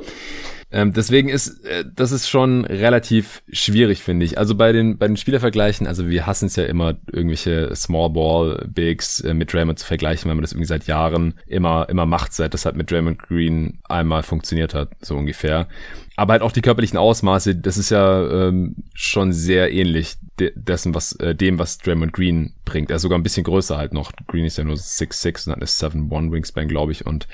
Ähm, 0.71 0.93
deswegen 0.93 1.29
ist 1.29 1.65
äh, 1.65 1.83
das 1.95 2.11
ist 2.11 2.29
schon 2.29 2.63
relativ 2.65 3.41
schwierig, 3.51 4.03
finde 4.03 4.25
ich. 4.25 4.37
Also 4.37 4.53
bei 4.53 4.71
den 4.71 4.97
bei 4.97 5.07
den 5.07 5.17
Spielervergleichen, 5.17 5.87
also 5.87 6.07
wir 6.07 6.27
hassen 6.27 6.45
es 6.45 6.55
ja 6.55 6.65
immer 6.65 6.95
irgendwelche 7.11 7.75
Small 7.75 8.11
Ball 8.11 8.67
Bigs 8.67 9.19
äh, 9.21 9.33
mit 9.33 9.51
Draymond 9.51 9.79
zu 9.79 9.87
vergleichen, 9.87 10.29
weil 10.29 10.35
man 10.35 10.43
das 10.43 10.51
irgendwie 10.51 10.67
seit 10.67 10.85
Jahren 10.85 11.33
immer 11.47 11.87
immer 11.89 12.05
macht, 12.05 12.33
seit 12.33 12.53
das 12.53 12.65
halt 12.65 12.75
mit 12.75 12.91
Draymond 12.91 13.19
Green 13.19 13.79
einmal 13.85 14.21
funktioniert 14.21 14.75
hat, 14.75 14.89
so 15.01 15.15
ungefähr 15.15 15.67
aber 16.19 16.33
halt 16.33 16.41
auch 16.41 16.51
die 16.51 16.61
körperlichen 16.61 16.97
Ausmaße, 16.97 17.55
das 17.55 17.77
ist 17.77 17.91
ja 17.91 18.47
ähm, 18.47 18.75
schon 18.93 19.31
sehr 19.31 19.71
ähnlich 19.71 20.17
de 20.37 20.51
dessen, 20.53 20.93
was 20.93 21.13
äh, 21.13 21.33
dem, 21.33 21.59
was 21.59 21.77
Draymond 21.77 22.11
Green 22.11 22.55
bringt. 22.65 22.89
Er 22.89 22.97
ist 22.97 23.03
sogar 23.03 23.17
ein 23.17 23.23
bisschen 23.23 23.45
größer 23.45 23.77
halt 23.77 23.93
noch. 23.93 24.11
Green 24.27 24.43
ist 24.43 24.57
ja 24.57 24.65
nur 24.65 24.75
6'6 24.75 25.47
und 25.47 25.53
hat 25.53 25.59
eine 25.59 25.65
7'1 25.65 26.31
Wingspan, 26.31 26.67
glaube 26.67 26.91
ich. 26.91 27.05
Und 27.05 27.29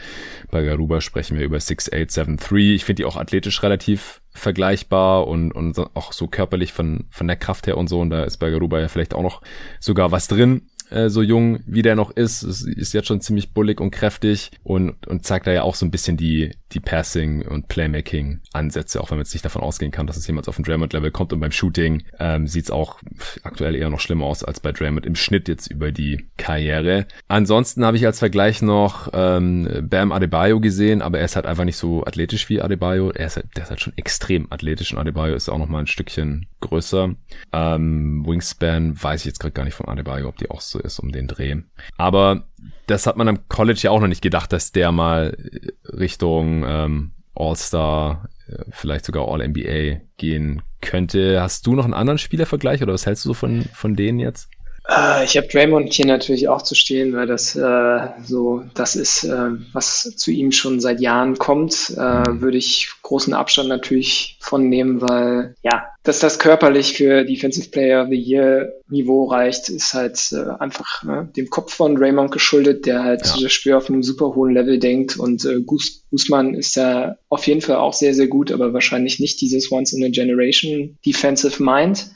bei 0.51 0.63
Garuba 0.63 1.01
sprechen 1.01 1.37
wir 1.37 1.45
über 1.45 1.57
6'8, 1.57 2.11
7'3. 2.11 2.75
Ich 2.75 2.85
finde 2.85 3.01
die 3.01 3.05
auch 3.05 3.17
athletisch 3.17 3.63
relativ 3.63 4.21
vergleichbar 4.31 5.27
und, 5.27 5.51
und 5.51 5.79
auch 5.95 6.13
so 6.13 6.27
körperlich 6.27 6.71
von, 6.71 7.05
von 7.09 7.27
der 7.27 7.37
Kraft 7.37 7.65
her 7.65 7.77
und 7.77 7.87
so. 7.87 8.01
Und 8.01 8.11
da 8.11 8.23
ist 8.23 8.37
bei 8.37 8.51
Garuba 8.51 8.79
ja 8.79 8.87
vielleicht 8.87 9.15
auch 9.15 9.23
noch 9.23 9.41
sogar 9.79 10.11
was 10.11 10.27
drin 10.27 10.67
äh, 10.89 11.09
so 11.09 11.21
jung 11.21 11.59
wie 11.65 11.81
der 11.81 11.95
noch 11.95 12.11
ist, 12.11 12.43
ist 12.43 12.93
jetzt 12.93 13.07
schon 13.07 13.21
ziemlich 13.21 13.53
bullig 13.53 13.79
und 13.79 13.91
kräftig 13.91 14.51
und, 14.63 15.07
und 15.07 15.25
zeigt 15.25 15.47
da 15.47 15.51
ja 15.51 15.63
auch 15.63 15.75
so 15.75 15.85
ein 15.85 15.91
bisschen 15.91 16.17
die, 16.17 16.51
die 16.71 16.79
Passing- 16.79 17.47
und 17.47 17.67
Playmaking-Ansätze, 17.67 19.01
auch 19.01 19.11
wenn 19.11 19.17
man 19.17 19.25
jetzt 19.25 19.33
nicht 19.33 19.45
davon 19.45 19.61
ausgehen 19.61 19.91
kann, 19.91 20.07
dass 20.07 20.17
es 20.17 20.27
jemals 20.27 20.47
auf 20.47 20.59
ein 20.59 20.63
Draymond-Level 20.63 21.11
kommt. 21.11 21.33
Und 21.33 21.39
beim 21.39 21.51
Shooting 21.51 22.03
ähm, 22.19 22.47
sieht 22.47 22.65
es 22.65 22.71
auch 22.71 22.99
aktuell 23.43 23.75
eher 23.75 23.89
noch 23.89 23.99
schlimmer 23.99 24.25
aus 24.25 24.43
als 24.43 24.59
bei 24.59 24.71
Draymond 24.71 25.05
im 25.05 25.15
Schnitt 25.15 25.47
jetzt 25.47 25.67
über 25.67 25.91
die 25.91 26.25
Karriere. 26.37 27.07
Ansonsten 27.27 27.85
habe 27.85 27.97
ich 27.97 28.05
als 28.05 28.19
Vergleich 28.19 28.61
noch 28.61 29.09
ähm, 29.13 29.87
Bam 29.89 30.11
Adebayo 30.11 30.59
gesehen, 30.59 31.01
aber 31.01 31.19
er 31.19 31.25
ist 31.25 31.35
halt 31.35 31.45
einfach 31.45 31.65
nicht 31.65 31.77
so 31.77 32.05
athletisch 32.05 32.49
wie 32.49 32.61
Adebayo. 32.61 33.11
Er 33.11 33.27
ist 33.27 33.37
halt, 33.37 33.47
der 33.55 33.63
ist 33.63 33.69
halt 33.69 33.81
schon 33.81 33.93
extrem 33.95 34.51
athletisch 34.51 34.93
und 34.93 34.99
Adebayo 34.99 35.35
ist 35.35 35.49
auch 35.49 35.57
noch 35.57 35.69
mal 35.69 35.79
ein 35.79 35.87
Stückchen 35.87 36.47
größer. 36.61 37.15
Ähm, 37.53 38.25
Wingspan 38.25 39.01
weiß 39.01 39.21
ich 39.21 39.25
jetzt 39.27 39.39
gerade 39.39 39.53
gar 39.53 39.63
nicht 39.63 39.75
von 39.75 39.87
Adebayo, 39.87 40.27
ob 40.27 40.37
die 40.37 40.49
auch 40.49 40.61
so 40.61 40.74
ist 40.79 40.99
um 40.99 41.11
den 41.11 41.27
Dreh. 41.27 41.55
Aber 41.97 42.47
das 42.87 43.07
hat 43.07 43.17
man 43.17 43.27
am 43.27 43.47
College 43.47 43.79
ja 43.83 43.91
auch 43.91 43.99
noch 43.99 44.07
nicht 44.07 44.21
gedacht, 44.21 44.51
dass 44.53 44.71
der 44.71 44.91
mal 44.91 45.37
Richtung 45.85 46.63
ähm, 46.65 47.11
All-Star, 47.35 48.29
äh, 48.47 48.63
vielleicht 48.69 49.05
sogar 49.05 49.27
All-NBA 49.27 50.01
gehen 50.17 50.61
könnte. 50.81 51.41
Hast 51.41 51.67
du 51.67 51.75
noch 51.75 51.85
einen 51.85 51.93
anderen 51.93 52.17
Spielervergleich 52.17 52.81
oder 52.81 52.93
was 52.93 53.05
hältst 53.05 53.25
du 53.25 53.29
so 53.29 53.33
von, 53.33 53.63
von 53.73 53.95
denen 53.95 54.19
jetzt? 54.19 54.49
Äh, 54.87 55.25
ich 55.25 55.35
habe 55.37 55.47
Draymond 55.47 55.93
hier 55.93 56.05
natürlich 56.05 56.47
auch 56.47 56.61
zu 56.61 56.75
stehen, 56.75 57.13
weil 57.13 57.27
das 57.27 57.55
äh, 57.55 58.07
so 58.23 58.63
das 58.73 58.95
ist, 58.95 59.23
äh, 59.23 59.49
was 59.73 60.13
zu 60.15 60.31
ihm 60.31 60.51
schon 60.51 60.79
seit 60.79 60.99
Jahren 60.99 61.37
kommt. 61.37 61.91
Äh, 61.91 62.41
würde 62.41 62.57
ich 62.57 62.89
großen 63.01 63.33
Abstand 63.33 63.69
natürlich 63.69 64.37
von 64.41 64.69
nehmen, 64.69 65.01
weil 65.01 65.55
ja, 65.63 65.87
dass 66.03 66.19
das 66.19 66.37
körperlich 66.37 66.93
für 66.93 67.23
Defensive 67.25 67.69
Player 67.69 68.03
of 68.03 68.09
the 68.09 68.15
Year 68.15 68.73
Niveau 68.87 69.25
reicht, 69.25 69.69
ist 69.69 69.95
halt 69.95 70.19
äh, 70.31 70.51
einfach 70.59 71.01
ne, 71.03 71.29
dem 71.35 71.49
Kopf 71.49 71.73
von 71.73 71.95
Draymond 71.95 72.31
geschuldet, 72.31 72.85
der 72.85 73.03
halt 73.03 73.25
ja. 73.25 73.33
das 73.41 73.51
Spiel 73.51 73.73
auf 73.73 73.89
einem 73.89 74.03
super 74.03 74.35
hohen 74.35 74.53
Level 74.53 74.77
denkt 74.77 75.17
und 75.17 75.45
äh, 75.45 75.61
Guzman 75.61 76.53
ist 76.53 76.77
da 76.77 77.17
auf 77.29 77.47
jeden 77.47 77.61
Fall 77.61 77.77
auch 77.77 77.93
sehr, 77.93 78.13
sehr 78.13 78.27
gut, 78.27 78.51
aber 78.51 78.73
wahrscheinlich 78.73 79.19
nicht 79.19 79.41
dieses 79.41 79.71
Once 79.71 79.93
in 79.93 80.03
a 80.03 80.09
Generation 80.09 80.97
Defensive 81.03 81.61
Mind. 81.63 82.11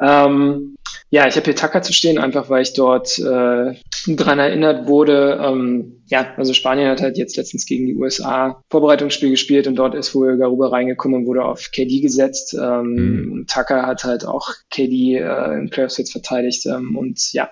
Ähm, 0.00 0.76
ja, 1.10 1.26
ich 1.26 1.36
habe 1.36 1.44
hier 1.44 1.56
Tucker 1.56 1.82
zu 1.82 1.92
stehen, 1.92 2.18
einfach 2.18 2.48
weil 2.48 2.62
ich 2.62 2.72
dort 2.72 3.18
äh, 3.18 3.74
dran 4.06 4.38
erinnert 4.38 4.86
wurde. 4.86 5.40
Ähm, 5.42 5.99
ja, 6.10 6.34
also 6.36 6.52
Spanien 6.54 6.88
hat 6.88 7.00
halt 7.00 7.16
jetzt 7.16 7.36
letztens 7.36 7.66
gegen 7.66 7.86
die 7.86 7.94
USA 7.94 8.64
Vorbereitungsspiel 8.68 9.30
gespielt 9.30 9.68
und 9.68 9.76
dort 9.76 9.94
ist 9.94 10.12
wohl 10.12 10.36
Garuba 10.38 10.68
reingekommen 10.68 11.20
und 11.20 11.26
wurde 11.26 11.44
auf 11.44 11.70
KD 11.70 12.00
gesetzt. 12.00 12.56
Ähm, 12.60 12.94
mhm. 12.94 13.46
Tucker 13.46 13.86
hat 13.86 14.02
halt 14.02 14.26
auch 14.26 14.48
KD 14.70 15.18
äh, 15.18 15.58
in 15.58 15.70
Playoffs 15.70 15.98
jetzt 15.98 16.10
verteidigt 16.10 16.66
ähm, 16.66 16.96
und 16.96 17.32
ja, 17.32 17.50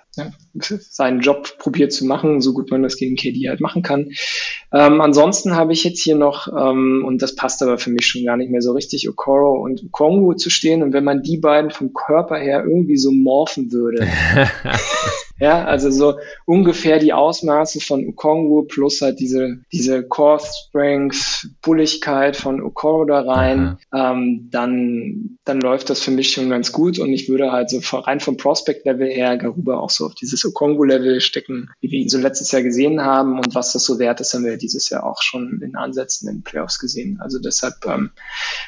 seinen 0.90 1.20
Job 1.20 1.56
probiert 1.58 1.92
zu 1.92 2.04
machen, 2.04 2.40
so 2.40 2.52
gut 2.52 2.72
man 2.72 2.82
das 2.82 2.96
gegen 2.96 3.14
KD 3.14 3.48
halt 3.48 3.60
machen 3.60 3.82
kann. 3.82 4.10
Ähm, 4.72 5.00
ansonsten 5.00 5.54
habe 5.54 5.72
ich 5.72 5.84
jetzt 5.84 6.02
hier 6.02 6.16
noch, 6.16 6.48
ähm, 6.48 7.04
und 7.06 7.22
das 7.22 7.36
passt 7.36 7.62
aber 7.62 7.78
für 7.78 7.90
mich 7.90 8.06
schon 8.06 8.24
gar 8.24 8.36
nicht 8.36 8.50
mehr 8.50 8.60
so 8.60 8.72
richtig, 8.72 9.08
Okoro 9.08 9.62
und 9.62 9.92
Kongo 9.92 10.34
zu 10.34 10.50
stehen. 10.50 10.82
Und 10.82 10.92
wenn 10.92 11.04
man 11.04 11.22
die 11.22 11.38
beiden 11.38 11.70
vom 11.70 11.92
Körper 11.92 12.38
her 12.38 12.64
irgendwie 12.66 12.96
so 12.96 13.12
morphen 13.12 13.70
würde, 13.70 14.04
Ja, 15.40 15.64
also 15.64 15.90
so 15.90 16.18
ungefähr 16.46 16.98
die 16.98 17.12
Ausmaße 17.12 17.80
von 17.80 18.08
Okongu 18.08 18.62
plus 18.62 19.00
halt 19.00 19.20
diese, 19.20 19.58
diese 19.72 20.02
Core 20.02 20.40
Strength, 20.40 21.48
Bulligkeit 21.62 22.36
von 22.36 22.60
Okoro 22.60 23.04
da 23.04 23.20
rein, 23.20 23.78
ähm, 23.94 24.48
dann, 24.50 25.38
dann 25.44 25.60
läuft 25.60 25.90
das 25.90 26.00
für 26.00 26.10
mich 26.10 26.32
schon 26.32 26.50
ganz 26.50 26.72
gut 26.72 26.98
und 26.98 27.12
ich 27.12 27.28
würde 27.28 27.52
halt 27.52 27.70
so 27.70 27.78
rein 27.98 28.18
vom 28.18 28.36
Prospect-Level 28.36 29.08
her 29.08 29.36
Garuba 29.36 29.78
auch 29.78 29.90
so 29.90 30.06
auf 30.06 30.14
dieses 30.14 30.44
Okongu-Level 30.44 31.20
stecken, 31.20 31.70
wie 31.80 31.92
wir 31.92 32.00
ihn 32.00 32.08
so 32.08 32.18
letztes 32.18 32.50
Jahr 32.50 32.62
gesehen 32.62 33.02
haben 33.02 33.38
und 33.38 33.54
was 33.54 33.72
das 33.72 33.84
so 33.84 34.00
wert 34.00 34.20
ist, 34.20 34.34
haben 34.34 34.44
wir 34.44 34.56
dieses 34.56 34.90
Jahr 34.90 35.04
auch 35.04 35.22
schon 35.22 35.60
in 35.62 35.76
Ansätzen 35.76 36.28
in 36.28 36.38
den 36.38 36.42
Playoffs 36.42 36.80
gesehen. 36.80 37.20
Also 37.20 37.38
deshalb 37.38 37.74
ähm, 37.86 38.10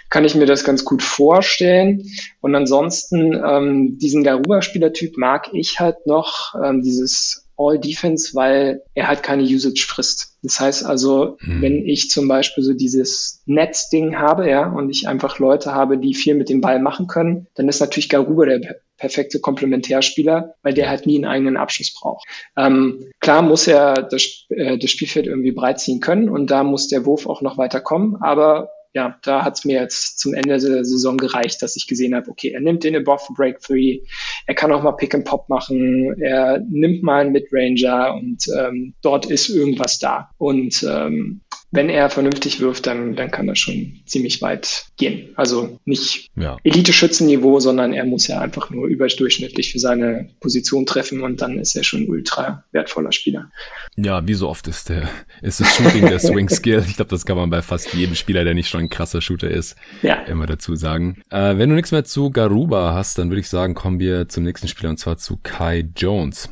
kann 0.09 0.25
ich 0.25 0.37
mir 0.37 0.47
das 0.47 0.63
ganz 0.63 0.85
gut 0.85 1.03
vorstellen 1.03 2.05
und 2.41 2.55
ansonsten 2.55 3.35
ähm, 3.35 3.99
diesen 3.99 4.25
Garuba-Spielertyp 4.25 5.17
mag 5.17 5.51
ich 5.53 5.79
halt 5.79 6.07
noch 6.07 6.55
ähm, 6.63 6.83
dieses 6.83 7.47
All-Defense, 7.61 8.35
weil 8.35 8.83
er 8.95 9.09
halt 9.09 9.23
keine 9.23 9.43
Usage 9.43 9.85
frisst. 9.87 10.39
Das 10.43 10.59
heißt 10.59 10.87
also, 10.87 11.37
hm. 11.41 11.61
wenn 11.61 11.87
ich 11.87 12.09
zum 12.09 12.27
Beispiel 12.27 12.65
so 12.65 12.73
dieses 12.73 13.43
Netz-Ding 13.45 14.17
habe, 14.17 14.49
ja, 14.49 14.67
und 14.67 14.89
ich 14.89 15.07
einfach 15.07 15.39
Leute 15.39 15.75
habe, 15.75 15.99
die 15.99 16.15
viel 16.15 16.35
mit 16.35 16.49
dem 16.49 16.63
Ball 16.63 16.81
machen 16.81 17.07
können, 17.07 17.47
dann 17.55 17.69
ist 17.69 17.81
natürlich 17.81 18.09
Garuba 18.09 18.47
der 18.47 18.77
perfekte 18.97 19.41
Komplementärspieler, 19.41 20.55
weil 20.63 20.75
der 20.75 20.89
halt 20.89 21.07
nie 21.07 21.17
einen 21.17 21.27
eigenen 21.27 21.57
Abschluss 21.57 21.95
braucht. 21.95 22.27
Ähm, 22.57 23.11
klar 23.21 23.43
muss 23.43 23.67
er 23.67 23.95
das, 23.95 24.47
äh, 24.49 24.79
das 24.79 24.91
Spielfeld 24.91 25.27
irgendwie 25.27 25.53
breit 25.53 25.81
ziehen 25.81 26.01
können 26.01 26.29
und 26.29 26.51
da 26.51 26.65
muss 26.65 26.89
der 26.89 27.05
Wurf 27.05 27.27
auch 27.27 27.43
noch 27.43 27.59
weiter 27.59 27.81
kommen, 27.81 28.17
aber 28.17 28.71
ja, 28.93 29.19
da 29.23 29.45
hat 29.45 29.59
es 29.59 29.65
mir 29.65 29.81
jetzt 29.81 30.19
zum 30.19 30.35
Ende 30.35 30.59
der 30.59 30.85
Saison 30.85 31.17
gereicht, 31.17 31.63
dass 31.63 31.77
ich 31.77 31.87
gesehen 31.87 32.15
habe, 32.15 32.29
okay, 32.31 32.49
er 32.49 32.61
nimmt 32.61 32.83
den 32.83 32.97
Above 32.97 33.23
Break 33.37 33.61
Three, 33.61 34.01
er 34.47 34.55
kann 34.55 34.73
auch 34.73 34.83
mal 34.83 34.93
Pick 34.93 35.15
and 35.15 35.25
Pop 35.25 35.49
machen, 35.49 36.21
er 36.21 36.59
nimmt 36.69 37.03
mal 37.03 37.21
einen 37.21 37.33
Midranger 37.33 38.15
und 38.15 38.45
ähm, 38.59 38.95
dort 39.03 39.27
ist 39.27 39.49
irgendwas 39.49 39.99
da. 39.99 40.31
Und 40.39 40.85
ähm, 40.89 41.41
wenn 41.73 41.89
er 41.89 42.11
vernünftig 42.11 42.61
wirft, 42.61 42.87
dann, 42.87 43.15
dann 43.15 43.31
kann 43.31 43.47
das 43.47 43.59
schon 43.59 44.01
ziemlich 44.07 44.43
weit 44.43 44.87
gehen. 44.97 45.31
Also 45.37 45.79
nicht 45.85 46.31
ja. 46.37 46.57
Elite-Schützenniveau, 46.65 47.61
sondern 47.61 47.93
er 47.93 48.05
muss 48.05 48.27
ja 48.27 48.41
einfach 48.41 48.71
nur 48.71 48.89
überdurchschnittlich 48.89 49.73
für 49.73 49.79
seine 49.79 50.31
Position 50.41 50.85
treffen 50.85 51.23
und 51.23 51.41
dann 51.41 51.59
ist 51.59 51.77
er 51.77 51.85
schon 51.85 52.03
ein 52.03 52.09
ultra 52.09 52.65
wertvoller 52.73 53.13
Spieler. 53.13 53.51
Ja, 53.97 54.27
wie 54.27 54.35
so 54.35 54.49
oft 54.49 54.67
ist 54.67 54.89
der, 54.89 55.09
ist 55.43 55.61
das 55.61 55.75
Shooting 55.77 56.07
der 56.07 56.19
Swing 56.21 56.49
Skill. 56.49 56.85
Ich 56.89 56.97
glaube, 56.97 57.11
das 57.11 57.25
kann 57.25 57.37
man 57.37 57.51
bei 57.51 57.63
fast 57.63 57.93
jedem 57.95 58.17
Spieler, 58.17 58.45
der 58.45 58.55
nicht 58.55 58.69
schon 58.69 58.81
ein 58.81 58.89
krasser 58.91 59.21
Shooter 59.21 59.51
ist, 59.51 59.77
ja. 60.03 60.23
immer 60.25 60.47
dazu 60.47 60.75
sagen. 60.75 61.23
Äh, 61.31 61.57
wenn 61.57 61.71
du 61.71 61.77
nichts 61.77 61.93
mehr 61.93 62.05
zu 62.05 62.31
Garuba 62.31 62.95
hast, 62.95 63.19
dann 63.19 63.31
würde 63.31 63.41
ich 63.41 63.49
sagen, 63.49 63.75
kommen 63.75 64.01
wir 64.01 64.29
zum 64.29 64.43
nächsten 64.45 64.67
Spieler 64.67 64.91
und 64.91 64.99
zwar 64.99 65.19
zu 65.19 65.39
Kai 65.43 65.89
Jones. 65.97 66.51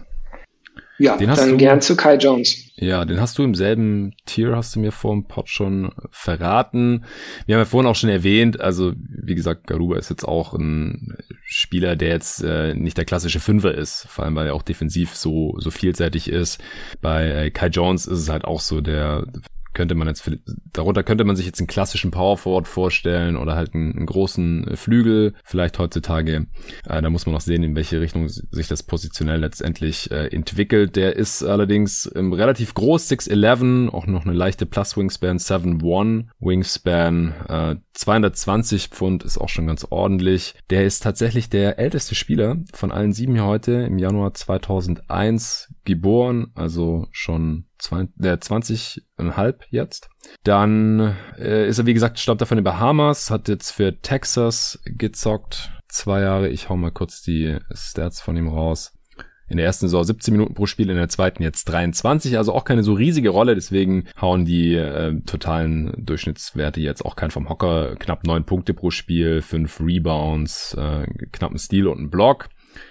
Ja, 0.99 1.17
den 1.17 1.29
dann 1.29 1.51
du, 1.51 1.57
gern 1.57 1.81
zu 1.81 1.97
Kai 1.97 2.17
Jones. 2.17 2.73
Ja, 2.77 3.05
den 3.05 3.21
hast 3.21 3.39
du 3.39 3.45
im 3.45 3.55
selben 3.55 4.15
Tier, 4.27 4.57
hast 4.57 4.75
du 4.75 4.81
mir 4.81 4.91
vor 4.91 5.13
dem 5.13 5.25
Pod 5.25 5.49
schon 5.49 5.93
verraten. 6.11 7.05
Wir 7.47 7.55
haben 7.55 7.61
ja 7.61 7.65
vorhin 7.67 7.89
auch 7.89 7.95
schon 7.95 8.11
erwähnt, 8.11 8.61
also 8.61 8.93
wie 8.97 9.37
gesagt, 9.37 9.69
Garuba 9.69 9.97
ist 9.97 10.11
jetzt 10.11 10.25
auch 10.27 10.55
ein 10.55 11.17
Spieler, 11.45 11.95
der 11.95 12.09
jetzt 12.09 12.43
äh, 12.43 12.75
nicht 12.75 12.99
der 12.99 13.05
klassische 13.05 13.39
Fünfer 13.39 13.75
ist, 13.75 14.07
vor 14.09 14.25
allem 14.25 14.35
weil 14.35 14.49
er 14.49 14.55
auch 14.55 14.63
defensiv 14.63 15.15
so, 15.15 15.55
so 15.59 15.71
vielseitig 15.71 16.29
ist. 16.29 16.61
Bei 17.01 17.29
äh, 17.29 17.51
Kai 17.51 17.69
Jones 17.69 18.07
ist 18.07 18.19
es 18.19 18.29
halt 18.29 18.45
auch 18.45 18.61
so 18.61 18.81
der 18.81 19.25
könnte 19.75 19.95
man 19.95 20.09
jetzt, 20.09 20.29
darunter 20.73 21.03
könnte 21.03 21.25
man 21.25 21.37
sich 21.37 21.47
jetzt 21.47 21.61
einen 21.61 21.67
klassischen 21.67 22.11
Power 22.11 22.37
Forward 22.37 22.69
vorstellen 22.69 23.37
oder 23.37 23.55
halt 23.55 23.75
einen, 23.75 23.97
einen 23.97 24.07
großen 24.07 24.77
Flügel, 24.77 25.35
vielleicht 25.45 25.79
heutzutage. 25.79 26.47
Äh, 26.87 27.03
da 27.03 27.11
muss 27.11 27.27
man 27.27 27.35
noch 27.35 27.41
sehen, 27.41 27.63
in 27.63 27.77
welche 27.77 28.01
Richtung 28.01 28.29
sich 28.29 28.69
das 28.69 28.83
positionell 28.83 29.41
letztendlich 29.41 30.11
äh, 30.11 30.29
entwickelt. 30.29 30.97
Der 30.97 31.17
ist 31.17 31.43
allerdings 31.43 32.11
ähm, 32.15 32.33
relativ 32.33 32.75
groß, 32.75 33.11
6'11, 33.11 33.91
auch 33.91 34.07
noch 34.07 34.25
eine 34.25 34.35
leichte 34.35 34.67
Plus 34.67 34.97
Wingspan, 34.97 35.39
7'1 35.39 36.27
Wingspan, 36.41 37.35
äh, 37.49 37.77
220 37.95 38.89
Pfund 38.89 39.25
ist 39.25 39.39
auch 39.39 39.49
schon 39.49 39.67
ganz 39.67 39.87
ordentlich. 39.91 40.55
Der 40.71 40.85
ist 40.85 41.03
tatsächlich 41.03 41.51
der 41.51 41.79
älteste 41.79 42.15
Spieler 42.15 42.59
von 42.73 42.93
allen 42.93 43.13
sieben 43.13 43.35
hier 43.35 43.45
heute 43.45 43.73
im 43.73 43.99
Januar 43.99 44.35
2001 44.35 45.75
geboren, 45.85 46.53
also 46.55 47.09
schon 47.11 47.68
äh, 47.91 48.33
20,5 48.37 49.55
jetzt. 49.71 50.11
Dann 50.45 51.17
äh, 51.39 51.69
ist 51.69 51.79
er, 51.79 51.87
wie 51.87 51.95
gesagt, 51.95 52.19
stammt 52.19 52.41
er 52.41 52.47
von 52.47 52.57
den 52.57 52.65
Bahamas, 52.65 53.31
hat 53.31 53.49
jetzt 53.49 53.71
für 53.71 54.01
Texas 54.01 54.81
gezockt. 54.85 55.71
Zwei 55.89 56.21
Jahre. 56.21 56.49
Ich 56.49 56.69
hau 56.69 56.77
mal 56.77 56.91
kurz 56.91 57.23
die 57.23 57.57
Stats 57.73 58.21
von 58.21 58.37
ihm 58.37 58.49
raus. 58.49 58.93
In 59.51 59.57
der 59.57 59.65
ersten 59.65 59.87
Saison 59.87 60.05
17 60.05 60.33
Minuten 60.33 60.53
pro 60.53 60.67
Spiel, 60.67 60.91
in 60.91 60.97
der 60.97 61.09
zweiten 61.09 61.43
jetzt 61.43 61.65
23, 61.65 62.37
also 62.37 62.53
auch 62.53 62.65
keine 62.65 62.83
so 62.83 62.93
riesige 62.93 63.31
Rolle, 63.31 63.55
deswegen 63.55 64.05
hauen 64.21 64.45
die 64.45 64.75
äh, 64.75 65.19
totalen 65.23 65.95
Durchschnittswerte 65.97 66.83
jetzt 66.83 67.03
auch 67.03 67.17
kein 67.17 67.31
vom 67.31 67.49
Hocker. 67.49 67.97
Knapp 67.97 68.27
neun 68.27 68.45
Punkte 68.45 68.75
pro 68.75 68.91
Spiel, 68.91 69.41
fünf 69.41 69.81
Rebounds, 69.81 70.75
äh, 70.75 71.07
knapp 71.33 71.53
ein 71.53 71.59
Stil 71.59 71.87
und 71.87 71.99
ein 71.99 72.11
Block 72.11 72.51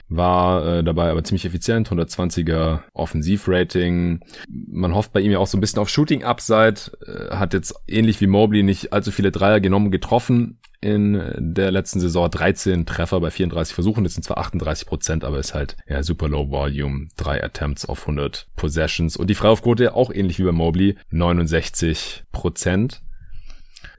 war 0.09 0.65
äh, 0.65 0.83
dabei 0.83 1.09
aber 1.09 1.23
ziemlich 1.23 1.45
effizient, 1.45 1.89
120er 1.89 2.81
Offensivrating. 2.93 4.21
Man 4.47 4.95
hofft 4.95 5.13
bei 5.13 5.19
ihm 5.19 5.31
ja 5.31 5.39
auch 5.39 5.47
so 5.47 5.57
ein 5.57 5.61
bisschen 5.61 5.79
auf 5.79 5.89
Shooting 5.89 6.23
Upside, 6.23 6.75
äh, 7.05 7.35
hat 7.35 7.53
jetzt 7.53 7.75
ähnlich 7.87 8.21
wie 8.21 8.27
Mobley 8.27 8.63
nicht 8.63 8.93
allzu 8.93 9.11
viele 9.11 9.31
Dreier 9.31 9.59
genommen, 9.59 9.91
getroffen 9.91 10.59
in 10.79 11.33
der 11.37 11.71
letzten 11.71 11.99
Saison 11.99 12.29
13 12.29 12.85
Treffer 12.85 13.19
bei 13.19 13.31
34 13.31 13.73
Versuchen. 13.73 14.03
Das 14.03 14.13
sind 14.13 14.23
zwar 14.23 14.37
38 14.37 14.87
Prozent, 14.87 15.23
aber 15.23 15.39
ist 15.39 15.53
halt 15.53 15.75
ja 15.87 16.03
super 16.03 16.29
low 16.29 16.49
volume. 16.49 17.07
Drei 17.17 17.43
Attempts 17.43 17.85
auf 17.85 18.01
100 18.01 18.47
Possessions. 18.55 19.17
Und 19.17 19.29
die 19.29 19.35
Freiwurfquote 19.35 19.95
auch 19.95 20.11
ähnlich 20.11 20.39
wie 20.39 20.43
bei 20.43 20.51
Mobley 20.51 20.95
69 21.09 22.25
Prozent. 22.31 23.01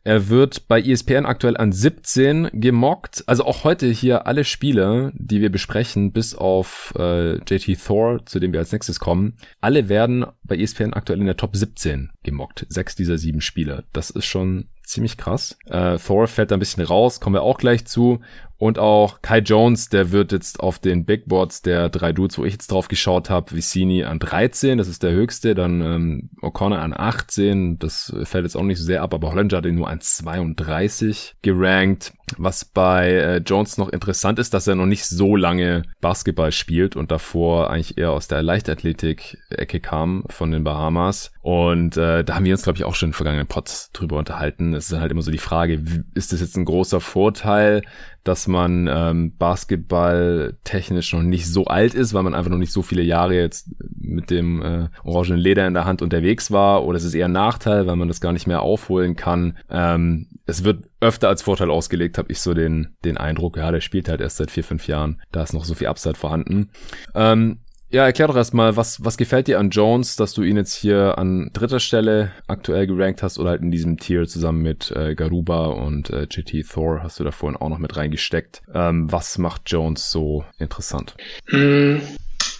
Er 0.08 0.30
wird 0.30 0.68
bei 0.68 0.80
ESPN 0.80 1.26
aktuell 1.26 1.58
an 1.58 1.70
17 1.70 2.48
gemockt. 2.54 3.24
Also 3.26 3.44
auch 3.44 3.64
heute 3.64 3.88
hier 3.88 4.26
alle 4.26 4.44
Spiele, 4.44 5.12
die 5.14 5.42
wir 5.42 5.52
besprechen, 5.52 6.12
bis 6.12 6.34
auf 6.34 6.94
äh, 6.98 7.34
JT 7.44 7.78
Thor, 7.84 8.24
zu 8.24 8.40
dem 8.40 8.54
wir 8.54 8.60
als 8.60 8.72
nächstes 8.72 9.00
kommen, 9.00 9.36
alle 9.60 9.90
werden 9.90 10.24
bei 10.44 10.56
ESPN 10.56 10.94
aktuell 10.94 11.20
in 11.20 11.26
der 11.26 11.36
Top 11.36 11.54
17 11.54 12.10
gemockt. 12.22 12.64
Sechs 12.70 12.96
dieser 12.96 13.18
sieben 13.18 13.42
Spiele. 13.42 13.84
Das 13.92 14.08
ist 14.08 14.24
schon 14.24 14.70
ziemlich 14.82 15.18
krass. 15.18 15.58
Äh, 15.66 15.98
Thor 15.98 16.26
fällt 16.26 16.52
da 16.52 16.56
ein 16.56 16.60
bisschen 16.60 16.84
raus, 16.84 17.20
kommen 17.20 17.34
wir 17.34 17.42
auch 17.42 17.58
gleich 17.58 17.84
zu. 17.84 18.20
Und 18.58 18.80
auch 18.80 19.22
Kai 19.22 19.38
Jones, 19.38 19.88
der 19.88 20.10
wird 20.10 20.32
jetzt 20.32 20.58
auf 20.58 20.80
den 20.80 21.04
Big 21.04 21.26
Boards 21.26 21.62
der 21.62 21.88
drei 21.88 22.12
Dudes, 22.12 22.38
wo 22.38 22.44
ich 22.44 22.54
jetzt 22.54 22.72
drauf 22.72 22.88
geschaut 22.88 23.30
habe, 23.30 23.54
Vicini 23.54 24.02
an 24.02 24.18
13, 24.18 24.78
das 24.78 24.88
ist 24.88 25.04
der 25.04 25.12
höchste, 25.12 25.54
dann 25.54 25.80
ähm, 25.80 26.30
O'Connor 26.42 26.78
an 26.78 26.92
18, 26.92 27.78
das 27.78 28.12
fällt 28.24 28.44
jetzt 28.44 28.56
auch 28.56 28.64
nicht 28.64 28.78
so 28.78 28.84
sehr 28.84 29.02
ab, 29.02 29.14
aber 29.14 29.30
Hollinger 29.32 29.58
hat 29.58 29.66
ihn 29.66 29.76
nur 29.76 29.88
an 29.88 30.00
32 30.00 31.36
gerankt. 31.40 32.12
Was 32.36 32.64
bei 32.64 33.10
äh, 33.10 33.36
Jones 33.38 33.78
noch 33.78 33.88
interessant 33.88 34.38
ist, 34.38 34.54
dass 34.54 34.66
er 34.66 34.74
noch 34.74 34.86
nicht 34.86 35.06
so 35.06 35.36
lange 35.36 35.82
Basketball 36.00 36.52
spielt 36.52 36.96
und 36.96 37.10
davor 37.10 37.70
eigentlich 37.70 37.98
eher 37.98 38.12
aus 38.12 38.28
der 38.28 38.42
Leichtathletik-Ecke 38.42 39.80
kam 39.80 40.24
von 40.28 40.50
den 40.50 40.64
Bahamas. 40.64 41.32
Und 41.40 41.96
äh, 41.96 42.24
da 42.24 42.34
haben 42.34 42.44
wir 42.44 42.52
uns, 42.52 42.64
glaube 42.64 42.76
ich, 42.76 42.84
auch 42.84 42.94
schon 42.94 43.10
in 43.10 43.14
vergangenen 43.14 43.46
Pots 43.46 43.90
drüber 43.92 44.18
unterhalten. 44.18 44.74
Es 44.74 44.92
ist 44.92 45.00
halt 45.00 45.10
immer 45.10 45.22
so 45.22 45.30
die 45.30 45.38
Frage, 45.38 45.82
ist 46.14 46.32
das 46.32 46.40
jetzt 46.40 46.56
ein 46.56 46.64
großer 46.64 47.00
Vorteil, 47.00 47.82
dass 48.24 48.46
man 48.46 48.88
ähm, 48.92 49.36
Basketball 49.38 50.58
technisch 50.64 51.14
noch 51.14 51.22
nicht 51.22 51.46
so 51.46 51.64
alt 51.64 51.94
ist, 51.94 52.12
weil 52.12 52.22
man 52.22 52.34
einfach 52.34 52.50
noch 52.50 52.58
nicht 52.58 52.72
so 52.72 52.82
viele 52.82 53.02
Jahre 53.02 53.34
jetzt 53.34 53.70
mit 53.98 54.30
dem 54.30 54.60
äh, 54.60 54.88
orangenen 55.02 55.38
Leder 55.38 55.66
in 55.66 55.74
der 55.74 55.86
Hand 55.86 56.02
unterwegs 56.02 56.50
war, 56.50 56.84
oder 56.84 56.98
es 56.98 57.04
ist 57.04 57.14
eher 57.14 57.28
ein 57.28 57.32
Nachteil, 57.32 57.86
weil 57.86 57.96
man 57.96 58.08
das 58.08 58.20
gar 58.20 58.32
nicht 58.32 58.46
mehr 58.46 58.60
aufholen 58.60 59.16
kann. 59.16 59.56
Ähm, 59.70 60.26
es 60.44 60.64
wird 60.64 60.87
öfter 61.00 61.28
als 61.28 61.42
Vorteil 61.42 61.70
ausgelegt, 61.70 62.18
habe 62.18 62.32
ich 62.32 62.40
so 62.40 62.54
den, 62.54 62.96
den 63.04 63.16
Eindruck, 63.16 63.56
ja, 63.56 63.70
der 63.70 63.80
spielt 63.80 64.08
halt 64.08 64.20
erst 64.20 64.38
seit 64.38 64.50
vier, 64.50 64.64
fünf 64.64 64.88
Jahren, 64.88 65.20
da 65.32 65.42
ist 65.42 65.52
noch 65.52 65.64
so 65.64 65.74
viel 65.74 65.86
Upside 65.86 66.16
vorhanden. 66.16 66.70
Ähm, 67.14 67.60
ja, 67.90 68.04
erklär 68.04 68.28
doch 68.28 68.36
erstmal, 68.36 68.76
was, 68.76 69.02
was 69.02 69.16
gefällt 69.16 69.46
dir 69.46 69.58
an 69.58 69.70
Jones, 69.70 70.16
dass 70.16 70.34
du 70.34 70.42
ihn 70.42 70.58
jetzt 70.58 70.74
hier 70.74 71.16
an 71.16 71.48
dritter 71.54 71.80
Stelle 71.80 72.32
aktuell 72.46 72.86
gerankt 72.86 73.22
hast 73.22 73.38
oder 73.38 73.50
halt 73.50 73.62
in 73.62 73.70
diesem 73.70 73.96
Tier 73.96 74.26
zusammen 74.26 74.60
mit 74.60 74.90
äh, 74.90 75.14
Garuba 75.14 75.68
und 75.68 76.10
äh, 76.10 76.26
JT 76.30 76.68
Thor 76.68 77.02
hast 77.02 77.18
du 77.18 77.24
da 77.24 77.30
vorhin 77.30 77.56
auch 77.56 77.70
noch 77.70 77.78
mit 77.78 77.96
reingesteckt. 77.96 78.60
Ähm, 78.74 79.10
was 79.10 79.38
macht 79.38 79.62
Jones 79.70 80.10
so 80.10 80.44
interessant? 80.58 81.16
Mm, 81.50 81.96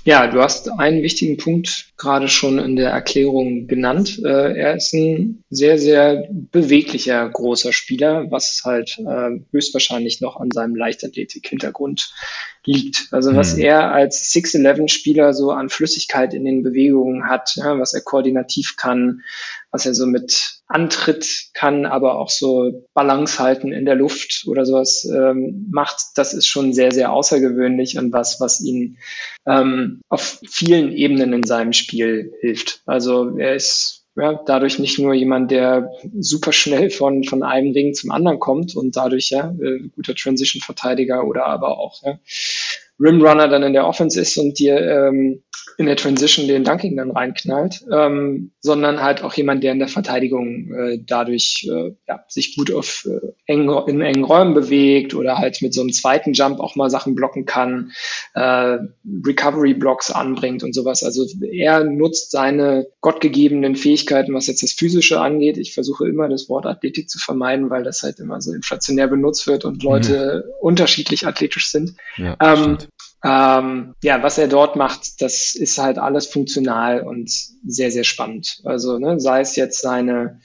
ja, 0.05 0.27
du 0.27 0.41
hast 0.41 0.71
einen 0.71 1.03
wichtigen 1.03 1.37
Punkt 1.37 1.93
gerade 1.97 2.29
schon 2.29 2.59
in 2.59 2.77
der 2.77 2.91
Erklärung 2.91 3.67
genannt. 3.67 4.21
Äh, 4.25 4.57
er 4.57 4.77
ist 4.77 4.95
ein 4.95 5.43
sehr, 5.51 5.79
sehr 5.79 6.29
beweglicher 6.31 7.29
großer 7.29 7.73
Spieler, 7.73 8.31
was 8.31 8.63
halt 8.65 8.99
äh, 8.99 9.41
höchstwahrscheinlich 9.51 10.21
noch 10.21 10.37
an 10.37 10.51
seinem 10.51 10.77
Leichtathletik-Hintergrund 10.77 12.13
liegt. 12.65 13.09
Also 13.11 13.35
was 13.35 13.57
mhm. 13.57 13.63
er 13.63 13.93
als 13.93 14.33
6-11-Spieler 14.33 15.35
so 15.35 15.51
an 15.51 15.69
Flüssigkeit 15.69 16.35
in 16.35 16.45
den 16.45 16.63
Bewegungen 16.63 17.29
hat, 17.29 17.57
ja, 17.57 17.79
was 17.79 17.95
er 17.95 18.03
koordinativ 18.03 18.77
kann, 18.77 19.23
was 19.71 19.87
er 19.87 19.95
so 19.95 20.07
mit 20.07 20.61
Antritt 20.67 21.49
kann, 21.55 21.87
aber 21.87 22.19
auch 22.19 22.31
so 22.31 22.87
Balance 22.95 23.39
halten 23.39 23.73
in 23.73 23.85
der 23.85 23.95
Luft 23.95 24.45
oder 24.47 24.67
sowas 24.67 25.05
ähm, 25.05 25.69
macht, 25.71 25.99
das 26.17 26.35
ist 26.35 26.47
schon 26.47 26.73
sehr, 26.73 26.93
sehr 26.93 27.13
außergewöhnlich 27.13 27.99
und 27.99 28.13
was, 28.13 28.41
was 28.41 28.61
ihn 28.61 28.99
ähm, 29.47 30.01
auf 30.09 30.41
vielen 30.49 30.93
Ebenen 30.93 31.33
in 31.33 31.45
seinem 31.45 31.73
Spiel 31.73 32.33
hilft. 32.41 32.83
Also 32.87 33.37
er 33.39 33.55
ist 33.55 33.99
ja, 34.17 34.35
dadurch 34.47 34.79
nicht 34.79 34.99
nur 34.99 35.15
jemand, 35.15 35.51
der 35.51 35.93
super 36.19 36.53
schnell 36.53 36.91
von, 36.91 37.23
von 37.25 37.43
einem 37.43 37.73
Ring 37.73 37.95
zum 37.95 38.11
anderen 38.11 38.41
kommt 38.41 38.75
und 38.75 38.97
dadurch 38.97 39.31
ja 39.31 39.55
äh, 39.63 39.89
guter 39.95 40.15
Transition-Verteidiger 40.15 41.25
oder 41.25 41.47
aber 41.47 41.79
auch 41.79 42.03
ja, 42.03 42.19
Rimrunner 42.99 43.49
dann 43.49 43.63
in 43.63 43.75
der 43.75 43.87
Offense 43.87 44.21
ist 44.21 44.37
und 44.37 44.59
dir 44.59 44.77
ähm, 44.81 45.45
in 45.79 45.87
der 45.87 45.97
Transition 45.97 46.49
den 46.49 46.65
Dunking 46.65 46.97
dann 46.97 47.13
reinknallt, 47.13 47.85
ähm, 47.93 48.51
sondern 48.61 49.01
halt 49.01 49.23
auch 49.23 49.33
jemand, 49.35 49.63
der 49.63 49.71
in 49.71 49.79
der 49.79 49.87
Verteidigung 49.87 50.73
äh, 50.75 50.99
dadurch 51.07 51.69
äh, 51.71 51.93
ja, 52.09 52.25
sich 52.27 52.57
gut 52.57 52.73
auf 52.73 53.07
äh, 53.09 53.29
eng, 53.47 53.71
in 53.87 54.01
engen 54.01 54.25
Räumen 54.25 54.55
bewegt 54.55 55.15
oder 55.15 55.39
halt 55.39 55.63
mit 55.63 55.73
so 55.73 55.81
einem 55.81 55.93
zweiten 55.93 56.33
Jump 56.33 56.59
auch 56.59 56.75
mal 56.75 56.91
Sachen 56.91 57.15
blocken 57.15 57.47
kann, 57.47 57.93
äh, 58.35 58.79
Recovery-Blocks 59.25 60.11
anbringt 60.11 60.65
und 60.65 60.75
sowas. 60.75 61.05
Also 61.05 61.25
er 61.49 61.85
nutzt 61.85 62.33
seine 62.33 62.89
gottgegebenen 63.01 63.77
Fähigkeiten, 63.77 64.35
was 64.35 64.49
jetzt 64.49 64.65
das 64.65 64.73
Physische 64.73 65.21
angeht. 65.21 65.59
Ich 65.59 65.75
versuche 65.75 66.09
immer 66.09 66.29
das 66.29 66.49
Wort 66.49 66.67
Athletik 66.67 67.09
zu 67.09 67.21
vermeiden, 67.21 67.71
weil 67.71 67.85
das 67.85 68.03
halt 68.03 68.19
immer 68.19 68.41
so 68.41 68.53
inflationär 68.53 69.07
benutzt 69.07 69.47
wird 69.47 69.65
und 69.65 69.85
Leute 69.85 70.45
mhm. 70.45 70.53
unterschiedlich 70.61 71.25
athletisch 71.25 71.71
sind. 71.71 71.95
Ja, 72.17 72.37
ähm, 72.41 72.79
ähm, 73.25 73.95
ja, 74.03 74.23
was 74.23 74.39
er 74.39 74.47
dort 74.47 74.77
macht, 74.77 75.21
das 75.21 75.57
ist 75.57 75.79
halt 75.79 75.99
alles 75.99 76.27
funktional 76.27 77.01
und 77.01 77.31
sehr, 77.67 77.91
sehr 77.91 78.05
spannend. 78.05 78.61
Also 78.65 78.99
ne, 78.99 79.19
sei 79.19 79.41
es 79.41 79.57
jetzt 79.57 79.81
seine 79.81 80.41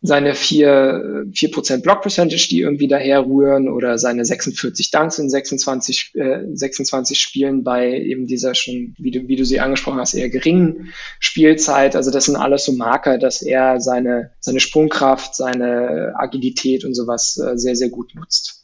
seine 0.00 0.34
vier 0.34 1.26
vier 1.32 1.50
Prozent 1.50 1.82
Block 1.82 2.02
Percentage, 2.02 2.48
die 2.48 2.60
irgendwie 2.60 2.86
daher 2.86 3.26
rühren 3.26 3.68
oder 3.68 3.98
seine 3.98 4.24
46 4.24 4.90
Dunks 4.92 5.18
in 5.18 5.28
26, 5.28 6.12
äh, 6.14 6.44
26 6.52 7.20
Spielen 7.20 7.64
bei 7.64 7.92
eben 8.00 8.26
dieser 8.26 8.54
schon, 8.54 8.94
wie 8.98 9.10
du, 9.10 9.26
wie 9.26 9.36
du 9.36 9.44
sie 9.44 9.60
angesprochen 9.60 9.98
hast, 9.98 10.14
eher 10.14 10.30
geringen 10.30 10.92
Spielzeit. 11.18 11.96
Also 11.96 12.10
das 12.12 12.26
sind 12.26 12.36
alles 12.36 12.64
so 12.64 12.72
Marker, 12.72 13.18
dass 13.18 13.42
er 13.42 13.80
seine, 13.80 14.30
seine 14.40 14.60
Sprungkraft, 14.60 15.34
seine 15.34 16.14
Agilität 16.16 16.84
und 16.84 16.94
sowas 16.94 17.36
äh, 17.36 17.58
sehr, 17.58 17.74
sehr 17.74 17.88
gut 17.88 18.14
nutzt. 18.14 18.57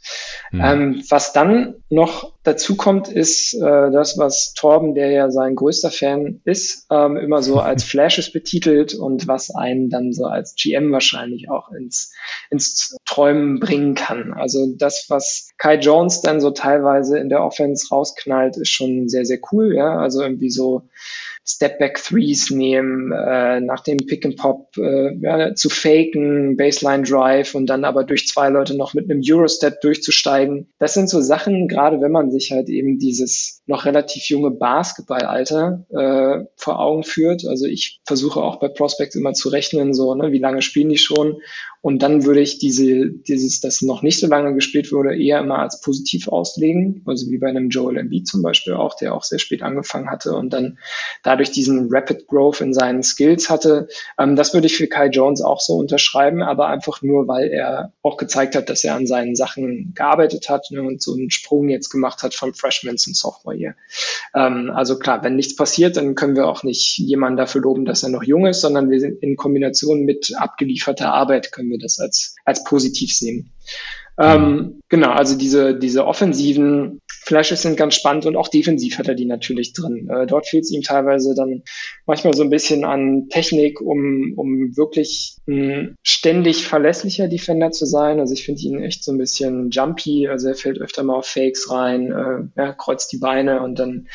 Mhm. 0.51 0.61
Ähm, 0.63 1.05
was 1.09 1.33
dann 1.33 1.75
noch 1.91 2.33
dazu 2.43 2.77
kommt, 2.77 3.09
ist 3.09 3.55
äh, 3.55 3.91
das, 3.91 4.19
was 4.19 4.55
Torben, 4.55 4.95
der 4.95 5.11
ja 5.11 5.31
sein 5.31 5.55
größter 5.55 5.91
Fan 5.91 6.41
ist, 6.45 6.87
ähm, 6.91 7.17
immer 7.17 7.43
so 7.43 7.59
als 7.61 7.85
Flashes 7.85 8.33
betitelt 8.33 8.95
und 8.95 9.27
was 9.27 9.51
einen 9.51 9.91
dann 9.91 10.13
so 10.13 10.27
als 10.27 10.55
GM 10.55 10.93
wahrscheinlich 10.93 11.51
auch 11.51 11.71
ins, 11.73 12.13
ins 12.51 12.97
Träumen 13.05 13.61
bringen 13.61 13.95
kann. 13.95 14.33
Also 14.33 14.67
das, 14.77 15.07
was 15.09 15.51
Kai 15.59 15.77
Jones 15.77 16.21
dann 16.21 16.41
so 16.41 16.51
teilweise 16.51 17.19
in 17.19 17.29
der 17.29 17.43
Offense 17.43 17.89
rausknallt, 17.91 18.57
ist 18.57 18.71
schon 18.71 19.09
sehr, 19.09 19.25
sehr 19.25 19.39
cool. 19.53 19.75
Ja, 19.75 19.99
also 19.99 20.23
irgendwie 20.23 20.51
so 20.51 20.83
Step-Back-Threes 21.47 22.51
nehmen, 22.51 23.13
äh, 23.13 23.61
nach 23.61 23.81
dem 23.81 23.99
Pick-and-Pop 23.99 24.77
äh, 24.79 25.15
ja, 25.21 25.55
zu 25.55 25.69
faken, 25.69 26.57
Baseline-Drive 26.57 27.55
und 27.55 27.67
dann 27.67 27.85
aber 27.85 28.05
durch 28.05 28.27
zwei 28.27 28.49
Leute 28.49 28.77
noch 28.77 28.95
mit 28.95 29.11
einem 29.11 29.21
Eurostep 29.23 29.81
durchzusteigen. 29.83 30.73
Das 30.79 30.95
sind 30.95 31.11
so 31.11 31.21
Sachen, 31.21 31.69
gerade 31.69 32.01
wenn 32.01 32.13
man 32.13 32.31
sich 32.31 32.51
halt 32.53 32.69
eben 32.69 32.99
dieses 32.99 33.63
noch 33.67 33.85
relativ 33.85 34.29
junge 34.29 34.51
Basketballalter 34.51 35.87
äh, 35.91 36.47
vor 36.57 36.81
Augen 36.81 37.05
führt. 37.05 37.47
Also 37.47 37.67
ich 37.67 38.01
versuche 38.07 38.41
auch 38.41 38.59
bei 38.59 38.69
Prospects 38.69 39.15
immer 39.15 39.35
zu 39.35 39.51
rechnen, 39.51 39.93
so, 39.93 40.15
ne, 40.15 40.33
wie 40.33 40.39
lange 40.39 40.63
spielen 40.63 40.89
die 40.89 40.99
schon 40.99 41.37
und 41.85 42.03
dann 42.03 42.25
würde 42.25 42.41
ich 42.41 42.57
diese, 42.57 43.11
dieses, 43.11 43.61
das 43.61 43.83
noch 43.83 44.01
nicht 44.01 44.19
so 44.19 44.27
lange 44.27 44.55
gespielt 44.55 44.91
wurde, 44.91 45.15
eher 45.15 45.41
immer 45.41 45.59
als 45.59 45.83
positiv 45.83 46.29
auslegen. 46.29 47.03
Also 47.05 47.31
wie 47.31 47.37
bei 47.37 47.49
einem 47.49 47.69
Joel 47.69 47.99
Embiid 47.99 48.27
zum 48.27 48.41
Beispiel 48.41 48.73
auch, 48.73 48.97
der 48.97 49.15
auch 49.15 49.23
sehr 49.23 49.39
spät 49.39 49.63
angefangen 49.63 50.11
hatte 50.11 50.33
und 50.33 50.55
dann 50.55 50.79
dadurch 51.23 51.51
diesen 51.51 51.89
Rapid 51.91 52.27
Growth 52.27 52.63
in 52.63 52.73
seinen 52.73 53.03
Skills 53.03 53.51
hatte. 53.51 53.89
Ähm, 54.19 54.35
das 54.35 54.55
würde 54.55 54.67
ich 54.67 54.79
für 54.79 54.87
Kai 54.87 55.09
Jones 55.09 55.43
auch 55.43 55.61
so 55.61 55.75
unterschreiben, 55.75 56.43
aber 56.43 56.69
einfach 56.69 57.03
nur, 57.03 57.29
weil 57.29 57.49
er 57.49 57.93
auch 58.01 58.17
gezeigt 58.17 58.57
hat, 58.57 58.71
dass 58.71 58.83
er 58.83 58.95
an 58.95 59.07
seinen 59.07 59.37
Sachen 59.37 59.93
gearbeitet 59.95 60.49
hat 60.49 60.71
ne, 60.71 60.83
und 60.83 61.03
so 61.03 61.13
einen 61.13 61.31
Sprung 61.31 61.69
jetzt 61.69 61.91
gemacht 61.91 62.23
hat 62.23 62.33
vom 62.33 62.55
Freshman 62.55 62.97
zum 62.97 63.13
Sophomore 63.13 63.59
Year. 63.59 63.75
Ähm, 64.35 64.73
also 64.75 64.99
klar, 64.99 65.23
wenn 65.23 65.37
nichts 65.37 65.55
passiert, 65.55 65.99
dann 65.99 66.15
können 66.15 66.35
wir 66.35 66.49
auch 66.49 66.63
nicht 66.63 66.97
jemanden 66.97 67.37
dafür 67.37 67.61
loben, 67.61 67.85
dass 67.85 68.03
er 68.03 68.09
noch 68.09 68.23
jung 68.23 68.47
ist, 68.47 68.63
sondern 68.63 68.89
wir 68.89 69.01
sind 69.01 69.23
in 69.23 69.37
Kombination 69.37 70.07
mit 70.07 70.33
abgelieferter 70.35 71.13
Arbeit 71.13 71.53
können 71.53 71.69
wir 71.69 71.74
wir 71.75 71.81
das 71.81 71.99
als, 71.99 72.35
als 72.45 72.65
positiv 72.65 73.13
sehen. 73.13 73.53
Ähm, 74.17 74.81
genau, 74.89 75.11
also 75.11 75.37
diese, 75.37 75.77
diese 75.77 76.07
offensiven 76.07 77.01
Flashes 77.09 77.63
sind 77.63 77.77
ganz 77.77 77.97
spannend 77.97 78.27
und 78.27 78.37
auch 78.37 78.47
defensiv 78.47 78.99
hat 78.99 79.09
er 79.09 79.17
die 79.17 79.25
natürlich 79.25 79.73
drin. 79.73 80.09
Äh, 80.09 80.27
dort 80.27 80.47
fehlt 80.47 80.65
es 80.65 80.71
ihm 80.71 80.83
teilweise 80.83 81.35
dann 81.35 81.63
manchmal 82.07 82.35
so 82.35 82.45
ein 82.45 82.51
bisschen 82.51 82.85
an 82.85 83.29
Technik, 83.29 83.81
um, 83.81 84.35
um 84.37 84.77
wirklich 84.77 85.39
ein 85.49 85.97
ständig 86.05 86.65
verlässlicher 86.65 87.27
Defender 87.27 87.73
zu 87.73 87.87
sein. 87.87 88.21
Also 88.21 88.35
ich 88.35 88.45
finde 88.45 88.63
ihn 88.63 88.81
echt 88.81 89.03
so 89.03 89.11
ein 89.11 89.19
bisschen 89.19 89.71
jumpy, 89.71 90.29
also 90.29 90.49
er 90.49 90.55
fällt 90.55 90.81
öfter 90.81 91.03
mal 91.03 91.17
auf 91.17 91.27
Fakes 91.27 91.71
rein, 91.71 92.13
äh, 92.13 92.61
ja, 92.61 92.73
kreuzt 92.73 93.11
die 93.11 93.19
Beine 93.19 93.63
und 93.63 93.79
dann 93.81 94.07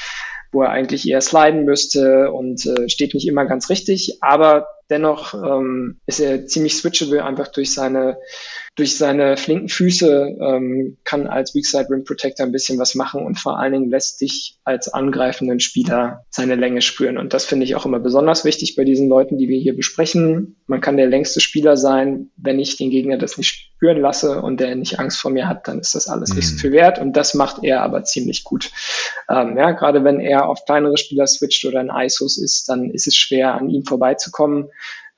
wo 0.51 0.63
er 0.63 0.71
eigentlich 0.71 1.07
eher 1.07 1.21
sliden 1.21 1.63
müsste 1.63 2.31
und 2.31 2.65
äh, 2.65 2.89
steht 2.89 3.13
nicht 3.13 3.27
immer 3.27 3.45
ganz 3.45 3.69
richtig, 3.69 4.17
aber 4.21 4.67
dennoch 4.89 5.33
ähm, 5.33 5.99
ist 6.05 6.19
er 6.19 6.45
ziemlich 6.47 6.75
switchable 6.75 7.23
einfach 7.23 7.47
durch 7.47 7.73
seine 7.73 8.17
durch 8.79 8.97
seine 8.97 9.35
flinken 9.35 9.67
Füße 9.67 10.37
ähm, 10.39 10.97
kann 11.03 11.27
als 11.27 11.53
Weakside 11.53 11.89
Rim 11.89 12.05
Protector 12.05 12.45
ein 12.45 12.53
bisschen 12.53 12.79
was 12.79 12.95
machen 12.95 13.25
und 13.25 13.37
vor 13.37 13.59
allen 13.59 13.73
Dingen 13.73 13.89
lässt 13.89 14.21
dich 14.21 14.57
als 14.63 14.87
angreifenden 14.87 15.59
Spieler 15.59 16.25
seine 16.29 16.55
Länge 16.55 16.81
spüren. 16.81 17.17
Und 17.17 17.33
das 17.33 17.43
finde 17.43 17.65
ich 17.65 17.75
auch 17.75 17.85
immer 17.85 17.99
besonders 17.99 18.45
wichtig 18.45 18.77
bei 18.77 18.85
diesen 18.85 19.09
Leuten, 19.09 19.37
die 19.37 19.49
wir 19.49 19.59
hier 19.59 19.75
besprechen. 19.75 20.55
Man 20.65 20.79
kann 20.79 20.95
der 20.95 21.07
längste 21.07 21.41
Spieler 21.41 21.75
sein, 21.75 22.31
wenn 22.37 22.57
ich 22.57 22.77
den 22.77 22.89
Gegner 22.89 23.17
das 23.17 23.37
nicht 23.37 23.69
spüren 23.75 23.99
lasse 23.99 24.41
und 24.41 24.61
der 24.61 24.75
nicht 24.75 24.97
Angst 24.97 25.19
vor 25.19 25.31
mir 25.31 25.49
hat, 25.49 25.67
dann 25.67 25.79
ist 25.79 25.93
das 25.93 26.07
alles 26.07 26.29
mhm. 26.29 26.37
nicht 26.37 26.47
so 26.47 26.57
viel 26.57 26.71
wert. 26.71 26.99
Und 26.99 27.17
das 27.17 27.33
macht 27.33 27.63
er 27.63 27.81
aber 27.81 28.05
ziemlich 28.05 28.45
gut. 28.45 28.71
Ähm, 29.29 29.57
ja, 29.57 29.71
gerade 29.71 30.05
wenn 30.05 30.21
er 30.21 30.47
auf 30.47 30.63
kleinere 30.63 30.97
Spieler 30.97 31.27
switcht 31.27 31.65
oder 31.65 31.81
in 31.81 31.89
ISOs 31.89 32.37
ist, 32.37 32.69
dann 32.69 32.91
ist 32.91 33.07
es 33.07 33.15
schwer, 33.17 33.55
an 33.55 33.69
ihm 33.69 33.83
vorbeizukommen 33.83 34.69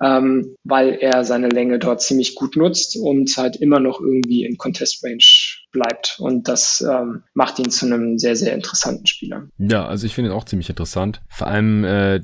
ähm, 0.01 0.55
weil 0.63 0.97
er 0.99 1.23
seine 1.23 1.49
Länge 1.49 1.79
dort 1.79 2.01
ziemlich 2.01 2.35
gut 2.35 2.55
nutzt 2.55 2.97
und 2.97 3.35
halt 3.37 3.55
immer 3.55 3.79
noch 3.79 3.99
irgendwie 3.99 4.45
in 4.45 4.57
Contest 4.57 5.03
Range 5.03 5.23
bleibt. 5.71 6.17
Und 6.19 6.47
das 6.47 6.81
ähm, 6.81 7.23
macht 7.33 7.59
ihn 7.59 7.69
zu 7.69 7.85
einem 7.85 8.17
sehr, 8.17 8.35
sehr 8.35 8.53
interessanten 8.53 9.05
Spieler. 9.05 9.47
Ja, 9.57 9.85
also 9.85 10.05
ich 10.05 10.15
finde 10.15 10.31
ihn 10.31 10.35
auch 10.35 10.45
ziemlich 10.45 10.69
interessant. 10.69 11.21
Vor 11.29 11.47
allem 11.47 11.83
äh, 11.83 12.21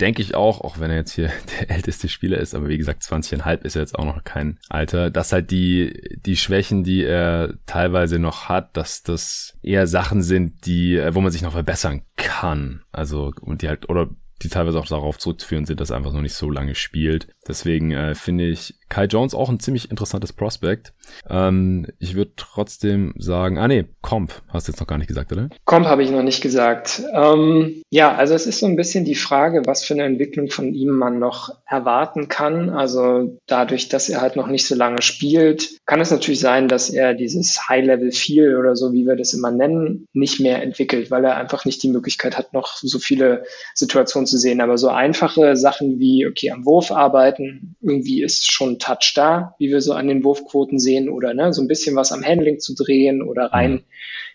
denke 0.00 0.22
ich 0.22 0.34
auch, 0.34 0.60
auch 0.60 0.78
wenn 0.80 0.90
er 0.90 0.96
jetzt 0.96 1.12
hier 1.12 1.30
der 1.60 1.70
älteste 1.70 2.08
Spieler 2.08 2.38
ist, 2.38 2.54
aber 2.54 2.68
wie 2.68 2.78
gesagt, 2.78 3.02
20,5 3.02 3.64
ist 3.64 3.76
er 3.76 3.82
jetzt 3.82 3.98
auch 3.98 4.04
noch 4.04 4.24
kein 4.24 4.58
Alter, 4.68 5.10
dass 5.10 5.32
halt 5.32 5.50
die, 5.50 6.18
die 6.24 6.36
Schwächen, 6.36 6.84
die 6.84 7.04
er 7.04 7.54
teilweise 7.66 8.18
noch 8.18 8.48
hat, 8.48 8.76
dass 8.76 9.02
das 9.02 9.54
eher 9.62 9.86
Sachen 9.86 10.22
sind, 10.22 10.66
die, 10.66 10.96
äh, 10.96 11.14
wo 11.14 11.20
man 11.20 11.32
sich 11.32 11.42
noch 11.42 11.52
verbessern 11.52 12.02
kann. 12.16 12.82
Also, 12.92 13.32
und 13.40 13.62
die 13.62 13.68
halt, 13.68 13.88
oder 13.88 14.08
die 14.42 14.48
teilweise 14.48 14.78
auch 14.78 14.86
darauf 14.86 15.18
zurückzuführen 15.18 15.66
sind, 15.66 15.80
dass 15.80 15.90
er 15.90 15.96
einfach 15.96 16.12
noch 16.12 16.22
nicht 16.22 16.34
so 16.34 16.50
lange 16.50 16.74
spielt. 16.74 17.28
Deswegen 17.46 17.92
äh, 17.92 18.14
finde 18.14 18.48
ich 18.48 18.79
Kai 18.90 19.04
Jones 19.04 19.34
auch 19.34 19.48
ein 19.48 19.60
ziemlich 19.60 19.90
interessantes 19.90 20.32
Prospect. 20.32 20.92
Ähm, 21.28 21.86
ich 22.00 22.16
würde 22.16 22.32
trotzdem 22.36 23.14
sagen, 23.16 23.56
ah 23.56 23.68
nee, 23.68 23.86
Comp 24.02 24.42
hast 24.48 24.66
du 24.66 24.72
jetzt 24.72 24.80
noch 24.80 24.86
gar 24.88 24.98
nicht 24.98 25.06
gesagt, 25.06 25.32
oder? 25.32 25.48
Comp 25.64 25.86
habe 25.86 26.02
ich 26.02 26.10
noch 26.10 26.24
nicht 26.24 26.42
gesagt. 26.42 27.02
Ähm, 27.14 27.82
ja, 27.88 28.14
also 28.14 28.34
es 28.34 28.46
ist 28.46 28.58
so 28.58 28.66
ein 28.66 28.76
bisschen 28.76 29.04
die 29.04 29.14
Frage, 29.14 29.62
was 29.64 29.84
für 29.84 29.94
eine 29.94 30.02
Entwicklung 30.02 30.50
von 30.50 30.74
ihm 30.74 30.90
man 30.90 31.20
noch 31.20 31.54
erwarten 31.66 32.28
kann. 32.28 32.68
Also 32.68 33.38
dadurch, 33.46 33.88
dass 33.88 34.08
er 34.08 34.20
halt 34.20 34.34
noch 34.34 34.48
nicht 34.48 34.66
so 34.66 34.74
lange 34.74 35.02
spielt, 35.02 35.70
kann 35.86 36.00
es 36.00 36.10
natürlich 36.10 36.40
sein, 36.40 36.66
dass 36.66 36.90
er 36.90 37.14
dieses 37.14 37.68
High-Level 37.68 38.10
Feel 38.10 38.56
oder 38.56 38.74
so, 38.74 38.92
wie 38.92 39.06
wir 39.06 39.14
das 39.14 39.32
immer 39.34 39.52
nennen, 39.52 40.06
nicht 40.12 40.40
mehr 40.40 40.62
entwickelt, 40.62 41.12
weil 41.12 41.24
er 41.24 41.36
einfach 41.36 41.64
nicht 41.64 41.82
die 41.84 41.90
Möglichkeit 41.90 42.36
hat, 42.36 42.52
noch 42.52 42.76
so 42.76 42.98
viele 42.98 43.44
Situationen 43.74 44.26
zu 44.26 44.36
sehen. 44.36 44.60
Aber 44.60 44.78
so 44.78 44.88
einfache 44.88 45.54
Sachen 45.56 46.00
wie, 46.00 46.26
okay, 46.26 46.50
am 46.50 46.66
Wurf 46.66 46.90
arbeiten, 46.90 47.76
irgendwie 47.80 48.22
ist 48.24 48.50
schon 48.50 48.79
Touch 48.80 49.12
da, 49.14 49.54
wie 49.58 49.70
wir 49.70 49.80
so 49.80 49.92
an 49.92 50.08
den 50.08 50.24
Wurfquoten 50.24 50.78
sehen, 50.78 51.08
oder 51.08 51.34
ne, 51.34 51.52
so 51.52 51.62
ein 51.62 51.68
bisschen 51.68 51.94
was 51.94 52.10
am 52.10 52.24
Handling 52.24 52.58
zu 52.58 52.74
drehen 52.74 53.22
oder 53.22 53.46
rein 53.46 53.84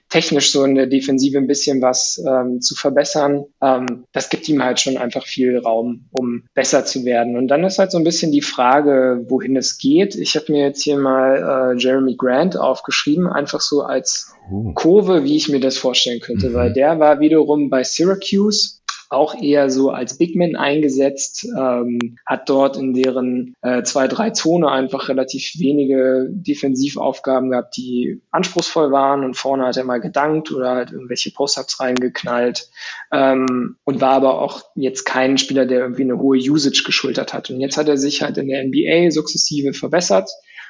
technisch 0.10 0.52
so 0.52 0.64
in 0.64 0.76
der 0.76 0.88
Defensive 0.88 1.38
ein 1.38 1.48
bisschen 1.48 1.82
was 1.82 2.24
ähm, 2.28 2.62
zu 2.62 2.76
verbessern. 2.76 3.46
Ähm, 3.62 4.06
das 4.12 4.30
gibt 4.30 4.48
ihm 4.48 4.64
halt 4.64 4.80
schon 4.80 4.98
einfach 4.98 5.26
viel 5.26 5.58
Raum, 5.58 6.06
um 6.12 6.44
besser 6.54 6.86
zu 6.86 7.06
werden. 7.06 7.36
Und 7.36 7.48
dann 7.48 7.64
ist 7.64 7.80
halt 7.80 7.92
so 7.92 7.98
ein 7.98 8.04
bisschen 8.04 8.32
die 8.32 8.42
Frage, 8.42 9.26
wohin 9.28 9.56
es 9.56 9.78
geht. 9.78 10.16
Ich 10.16 10.36
habe 10.36 10.52
mir 10.52 10.64
jetzt 10.66 10.84
hier 10.84 10.98
mal 10.98 11.74
äh, 11.76 11.78
Jeremy 11.78 12.16
Grant 12.16 12.58
aufgeschrieben, 12.58 13.28
einfach 13.28 13.62
so 13.62 13.82
als 13.82 14.34
uh. 14.52 14.74
Kurve, 14.74 15.24
wie 15.24 15.36
ich 15.36 15.50
mir 15.50 15.60
das 15.60 15.78
vorstellen 15.78 16.20
könnte, 16.20 16.50
mhm. 16.50 16.54
weil 16.54 16.74
der 16.74 17.00
war 17.00 17.20
wiederum 17.20 17.70
bei 17.70 17.84
Syracuse 17.84 18.82
auch 19.10 19.40
eher 19.40 19.70
so 19.70 19.92
als 19.92 20.18
Bigman 20.18 20.56
eingesetzt, 20.56 21.48
ähm, 21.58 22.18
hat 22.26 22.50
dort 22.50 22.78
in 22.78 22.94
deren 22.94 23.56
äh, 23.62 23.84
zwei, 23.84 24.08
drei 24.08 24.32
Zone 24.32 24.70
einfach 24.70 25.10
relativ 25.10 25.54
wenige 25.58 26.28
Defensivaufgaben 26.30 27.52
gehabt, 27.52 27.78
die 27.78 28.22
anspruchsvoll 28.32 28.92
waren 28.92 29.24
und 29.24 29.36
vorne 29.36 29.66
hat 29.66 29.78
er 29.78 29.84
mal 29.84 30.02
gedankt 30.02 30.52
oder 30.52 30.72
halt 30.72 30.92
irgendwelche 30.92 31.32
Post-Ups 31.32 31.80
reingeknallt 31.80 32.70
ähm, 33.12 33.78
und 33.84 34.02
war 34.02 34.14
aber 34.14 34.42
auch 34.42 34.64
jetzt 34.76 35.06
kein 35.06 35.38
Spieler, 35.38 35.66
der 35.66 35.80
irgendwie 35.80 36.04
eine 36.04 36.20
hohe 36.20 36.38
Usage 36.38 36.84
geschultert 36.86 37.34
hat. 37.34 37.50
Und 37.50 37.60
jetzt 37.60 37.78
hat 37.78 37.88
er 37.88 37.98
sich 37.98 38.22
halt 38.22 38.38
in 38.38 38.48
der 38.48 38.64
NBA 38.64 39.12
sukzessive 39.12 39.74
verbessert 39.74 40.30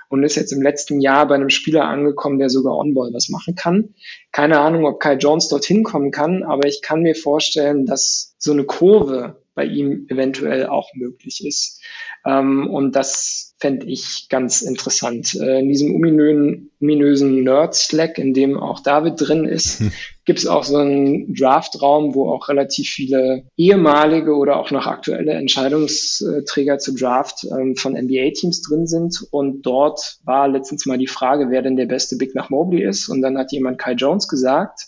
und 0.09 0.23
ist 0.23 0.35
jetzt 0.35 0.51
im 0.51 0.61
letzten 0.61 0.99
Jahr 1.01 1.27
bei 1.27 1.35
einem 1.35 1.49
Spieler 1.49 1.85
angekommen, 1.85 2.39
der 2.39 2.49
sogar 2.49 2.77
On-Ball 2.77 3.11
was 3.13 3.29
machen 3.29 3.55
kann. 3.55 3.95
Keine 4.31 4.59
Ahnung, 4.59 4.85
ob 4.85 4.99
Kai 4.99 5.15
Jones 5.15 5.47
dorthin 5.47 5.83
kommen 5.83 6.11
kann, 6.11 6.43
aber 6.43 6.67
ich 6.67 6.81
kann 6.81 7.01
mir 7.01 7.15
vorstellen, 7.15 7.85
dass 7.85 8.35
so 8.37 8.51
eine 8.51 8.65
Kurve 8.65 9.41
bei 9.55 9.65
ihm 9.65 10.05
eventuell 10.09 10.67
auch 10.67 10.93
möglich 10.93 11.43
ist. 11.45 11.81
Ähm, 12.25 12.67
und 12.69 12.95
das 12.95 13.55
fände 13.59 13.85
ich 13.85 14.27
ganz 14.29 14.61
interessant. 14.61 15.35
Äh, 15.35 15.59
in 15.59 15.69
diesem 15.69 15.95
ominösen, 15.95 16.71
ominösen 16.81 17.43
Nerd-Slack, 17.43 18.17
in 18.17 18.33
dem 18.33 18.59
auch 18.59 18.81
David 18.81 19.13
drin 19.17 19.45
ist, 19.45 19.79
hm. 19.79 19.91
gibt 20.25 20.39
es 20.39 20.47
auch 20.47 20.63
so 20.63 20.77
einen 20.77 21.33
Draftraum, 21.35 22.15
wo 22.15 22.29
auch 22.29 22.49
relativ 22.49 22.89
viele 22.89 23.43
ehemalige 23.55 24.35
oder 24.35 24.57
auch 24.57 24.71
noch 24.71 24.87
aktuelle 24.87 25.33
Entscheidungsträger 25.33 26.79
zu 26.79 26.95
Draft 26.95 27.45
ähm, 27.45 27.75
von 27.75 27.93
NBA-Teams 27.93 28.61
drin 28.63 28.87
sind. 28.87 29.23
Und 29.29 29.61
dort 29.61 30.17
war 30.25 30.47
letztens 30.47 30.85
mal 30.85 30.97
die 30.97 31.07
Frage, 31.07 31.49
wer 31.49 31.61
denn 31.61 31.75
der 31.75 31.85
beste 31.85 32.17
Big 32.17 32.33
nach 32.33 32.49
Mobley 32.49 32.83
ist. 32.83 33.07
Und 33.07 33.21
dann 33.21 33.37
hat 33.37 33.51
jemand 33.51 33.77
Kai 33.77 33.93
Jones 33.93 34.27
gesagt. 34.27 34.87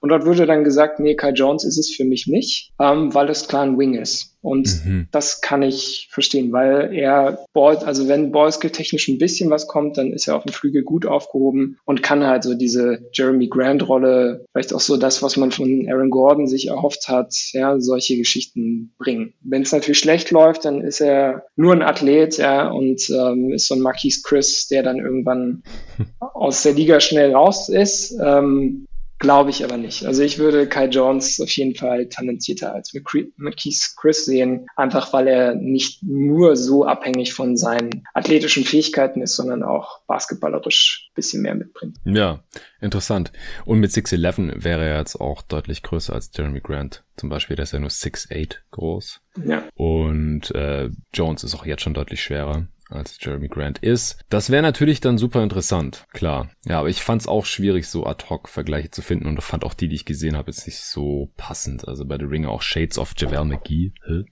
Und 0.00 0.10
dort 0.10 0.26
wurde 0.26 0.46
dann 0.46 0.64
gesagt, 0.64 1.00
nee, 1.00 1.14
Kai 1.14 1.30
Jones 1.30 1.64
ist 1.64 1.78
es 1.78 1.94
für 1.94 2.04
mich 2.04 2.26
nicht, 2.26 2.72
ähm, 2.80 3.14
weil 3.14 3.28
es 3.28 3.48
klar 3.48 3.62
ein 3.62 3.78
Wing 3.78 3.94
ist. 3.94 4.38
Und 4.40 4.84
mhm. 4.84 5.08
das 5.10 5.40
kann 5.40 5.62
ich 5.62 6.08
verstehen, 6.10 6.52
weil 6.52 6.94
er 6.94 7.44
Ball, 7.52 7.76
also 7.78 8.06
wenn 8.06 8.30
Ballskill 8.30 8.70
technisch 8.70 9.08
ein 9.08 9.18
bisschen 9.18 9.50
was 9.50 9.66
kommt, 9.66 9.98
dann 9.98 10.12
ist 10.12 10.28
er 10.28 10.36
auf 10.36 10.44
dem 10.44 10.52
Flügel 10.52 10.84
gut 10.84 11.06
aufgehoben 11.06 11.78
und 11.84 12.02
kann 12.02 12.24
halt 12.24 12.44
so 12.44 12.54
diese 12.54 13.08
Jeremy 13.12 13.48
Grant 13.48 13.88
Rolle, 13.88 14.44
vielleicht 14.52 14.72
auch 14.72 14.80
so 14.80 14.96
das, 14.96 15.22
was 15.22 15.36
man 15.36 15.50
von 15.50 15.86
Aaron 15.88 16.10
Gordon 16.10 16.46
sich 16.46 16.68
erhofft 16.68 17.08
hat, 17.08 17.34
ja, 17.52 17.80
solche 17.80 18.16
Geschichten 18.16 18.94
bringen. 18.98 19.34
Wenn 19.42 19.62
es 19.62 19.72
natürlich 19.72 19.98
schlecht 19.98 20.30
läuft, 20.30 20.64
dann 20.64 20.82
ist 20.82 21.00
er 21.00 21.44
nur 21.56 21.72
ein 21.72 21.82
Athlet, 21.82 22.38
ja, 22.38 22.68
und 22.68 23.10
ähm, 23.10 23.52
ist 23.52 23.66
so 23.66 23.74
ein 23.74 23.80
Marquis 23.80 24.22
Chris, 24.22 24.68
der 24.68 24.84
dann 24.84 24.98
irgendwann 24.98 25.62
aus 26.20 26.62
der 26.62 26.74
Liga 26.74 27.00
schnell 27.00 27.34
raus 27.34 27.68
ist. 27.68 28.16
Ähm, 28.24 28.86
Glaube 29.18 29.50
ich 29.50 29.64
aber 29.64 29.76
nicht. 29.76 30.04
Also 30.04 30.22
ich 30.22 30.38
würde 30.38 30.68
Kai 30.68 30.86
Jones 30.86 31.40
auf 31.40 31.50
jeden 31.50 31.74
Fall 31.74 32.08
talentierter 32.08 32.72
als 32.72 32.94
McKeith 32.94 33.94
Chris 33.96 34.24
sehen, 34.24 34.66
einfach 34.76 35.12
weil 35.12 35.26
er 35.26 35.54
nicht 35.54 36.02
nur 36.02 36.56
so 36.56 36.84
abhängig 36.84 37.34
von 37.34 37.56
seinen 37.56 38.04
athletischen 38.14 38.64
Fähigkeiten 38.64 39.20
ist, 39.20 39.34
sondern 39.34 39.64
auch 39.64 40.02
basketballerisch 40.06 41.08
ein 41.10 41.14
bisschen 41.14 41.42
mehr 41.42 41.56
mitbringt. 41.56 41.96
Ja, 42.04 42.44
interessant. 42.80 43.32
Und 43.64 43.80
mit 43.80 43.90
6'11 43.90 44.62
wäre 44.62 44.84
er 44.84 44.98
jetzt 44.98 45.20
auch 45.20 45.42
deutlich 45.42 45.82
größer 45.82 46.12
als 46.12 46.30
Jeremy 46.34 46.60
Grant. 46.60 47.02
Zum 47.16 47.28
Beispiel, 47.28 47.56
der 47.56 47.64
ist 47.64 47.72
ja 47.72 47.80
nur 47.80 47.90
6'8 47.90 48.58
groß. 48.70 49.20
Ja. 49.44 49.64
Und 49.74 50.54
äh, 50.54 50.90
Jones 51.12 51.42
ist 51.42 51.54
auch 51.56 51.66
jetzt 51.66 51.82
schon 51.82 51.94
deutlich 51.94 52.22
schwerer 52.22 52.68
als 52.88 53.18
Jeremy 53.20 53.48
Grant 53.48 53.78
ist. 53.78 54.18
Das 54.28 54.50
wäre 54.50 54.62
natürlich 54.62 55.00
dann 55.00 55.18
super 55.18 55.42
interessant, 55.42 56.06
klar. 56.12 56.50
Ja, 56.64 56.78
aber 56.80 56.88
ich 56.88 57.02
fand 57.02 57.22
es 57.22 57.28
auch 57.28 57.44
schwierig, 57.44 57.86
so 57.86 58.06
ad 58.06 58.26
hoc 58.28 58.48
Vergleiche 58.48 58.90
zu 58.90 59.02
finden 59.02 59.26
und 59.26 59.42
fand 59.42 59.64
auch 59.64 59.74
die, 59.74 59.88
die 59.88 59.96
ich 59.96 60.04
gesehen 60.04 60.36
habe, 60.36 60.50
jetzt 60.50 60.66
nicht 60.66 60.78
so 60.78 61.30
passend. 61.36 61.86
Also 61.86 62.04
bei 62.04 62.16
The 62.18 62.24
Ringer 62.24 62.50
auch 62.50 62.62
Shades 62.62 62.98
of 62.98 63.14
Javel 63.16 63.44
McGee. 63.44 63.92
Hä? 64.06 64.24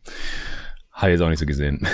Habe 0.92 1.10
ich 1.10 1.18
jetzt 1.18 1.22
auch 1.22 1.28
nicht 1.28 1.40
so 1.40 1.46
gesehen. 1.46 1.86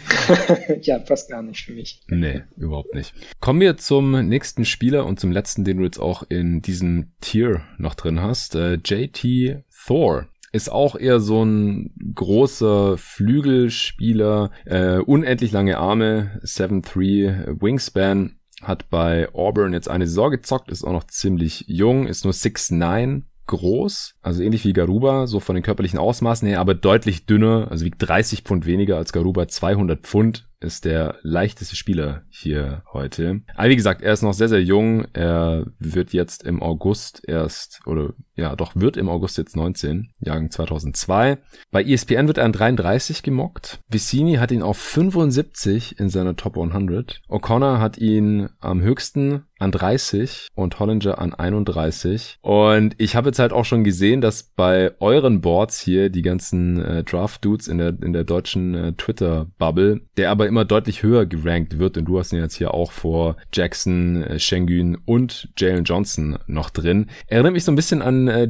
ja, 0.82 1.00
passt 1.00 1.28
gar 1.28 1.42
nicht 1.42 1.64
für 1.64 1.72
mich. 1.72 2.00
Nee, 2.06 2.42
überhaupt 2.56 2.94
nicht. 2.94 3.12
Kommen 3.40 3.60
wir 3.60 3.76
zum 3.78 4.12
nächsten 4.28 4.64
Spieler 4.64 5.06
und 5.06 5.18
zum 5.18 5.32
letzten, 5.32 5.64
den 5.64 5.78
du 5.78 5.84
jetzt 5.84 5.98
auch 5.98 6.22
in 6.28 6.62
diesem 6.62 7.10
Tier 7.20 7.62
noch 7.78 7.96
drin 7.96 8.22
hast. 8.22 8.54
Äh, 8.54 8.74
JT 8.74 9.64
Thor 9.88 10.28
ist 10.52 10.70
auch 10.70 10.96
eher 10.96 11.20
so 11.20 11.44
ein 11.44 11.90
großer 12.14 12.96
Flügelspieler, 12.98 14.50
äh, 14.64 14.98
unendlich 14.98 15.52
lange 15.52 15.78
Arme, 15.78 16.40
7'3 16.42 17.60
Wingspan, 17.60 18.36
hat 18.62 18.90
bei 18.90 19.32
Auburn 19.34 19.72
jetzt 19.72 19.88
eine 19.88 20.06
Saison 20.06 20.30
gezockt, 20.30 20.70
ist 20.70 20.84
auch 20.84 20.92
noch 20.92 21.04
ziemlich 21.04 21.64
jung, 21.68 22.06
ist 22.06 22.24
nur 22.24 22.32
6'9 22.32 23.22
groß, 23.46 24.14
also 24.20 24.42
ähnlich 24.42 24.64
wie 24.64 24.72
Garuba, 24.72 25.26
so 25.26 25.40
von 25.40 25.54
den 25.54 25.62
körperlichen 25.64 25.98
Ausmaßen 25.98 26.46
her, 26.46 26.60
aber 26.60 26.74
deutlich 26.74 27.26
dünner, 27.26 27.68
also 27.70 27.84
wiegt 27.84 28.06
30 28.06 28.42
Pfund 28.42 28.66
weniger 28.66 28.96
als 28.96 29.12
Garuba, 29.12 29.48
200 29.48 30.00
Pfund 30.06 30.47
ist 30.60 30.84
der 30.84 31.16
leichteste 31.22 31.76
Spieler 31.76 32.22
hier 32.28 32.82
heute. 32.92 33.42
Aber 33.54 33.68
wie 33.68 33.76
gesagt, 33.76 34.02
er 34.02 34.12
ist 34.12 34.22
noch 34.22 34.34
sehr, 34.34 34.48
sehr 34.48 34.62
jung. 34.62 35.06
Er 35.12 35.66
wird 35.78 36.12
jetzt 36.12 36.42
im 36.42 36.62
August 36.62 37.22
erst, 37.26 37.80
oder 37.86 38.14
ja, 38.34 38.54
doch 38.56 38.76
wird 38.76 38.96
im 38.96 39.08
August 39.08 39.38
jetzt 39.38 39.56
19, 39.56 40.10
Jahrgang 40.20 40.50
2002. 40.50 41.38
Bei 41.70 41.82
ESPN 41.82 42.26
wird 42.26 42.38
er 42.38 42.44
an 42.44 42.52
33 42.52 43.22
gemockt. 43.22 43.80
Vicini 43.88 44.34
hat 44.34 44.52
ihn 44.52 44.62
auf 44.62 44.78
75 44.78 45.98
in 45.98 46.08
seiner 46.08 46.36
Top 46.36 46.56
100. 46.56 47.20
O'Connor 47.28 47.78
hat 47.78 47.98
ihn 47.98 48.48
am 48.60 48.80
höchsten 48.80 49.44
an 49.58 49.72
30 49.72 50.48
und 50.54 50.78
Hollinger 50.78 51.18
an 51.18 51.34
31. 51.34 52.38
Und 52.42 52.94
ich 52.98 53.16
habe 53.16 53.28
jetzt 53.28 53.38
halt 53.38 53.52
auch 53.52 53.64
schon 53.64 53.84
gesehen, 53.84 54.20
dass 54.20 54.44
bei 54.54 54.92
euren 55.00 55.40
Boards 55.40 55.80
hier 55.80 56.10
die 56.10 56.22
ganzen 56.22 56.80
äh, 56.80 57.04
Draft-Dudes 57.04 57.68
in 57.68 57.78
der, 57.78 57.88
in 57.88 58.12
der 58.12 58.24
deutschen 58.24 58.74
äh, 58.74 58.92
Twitter-Bubble, 58.92 60.02
der 60.16 60.30
aber 60.30 60.46
immer 60.48 60.64
deutlich 60.64 61.02
höher 61.02 61.26
gerankt 61.26 61.78
wird 61.78 61.96
und 61.96 62.06
du 62.06 62.18
hast 62.18 62.32
ihn 62.32 62.40
jetzt 62.40 62.56
hier 62.56 62.74
auch 62.74 62.92
vor 62.92 63.36
Jackson, 63.52 64.22
äh, 64.22 64.38
Shengun 64.38 64.96
und 65.04 65.48
Jalen 65.56 65.84
Johnson 65.84 66.38
noch 66.46 66.70
drin. 66.70 67.06
Erinnert 67.26 67.52
mich 67.52 67.64
so 67.64 67.72
ein 67.72 67.76
bisschen 67.76 68.02
an 68.02 68.28
äh, 68.28 68.48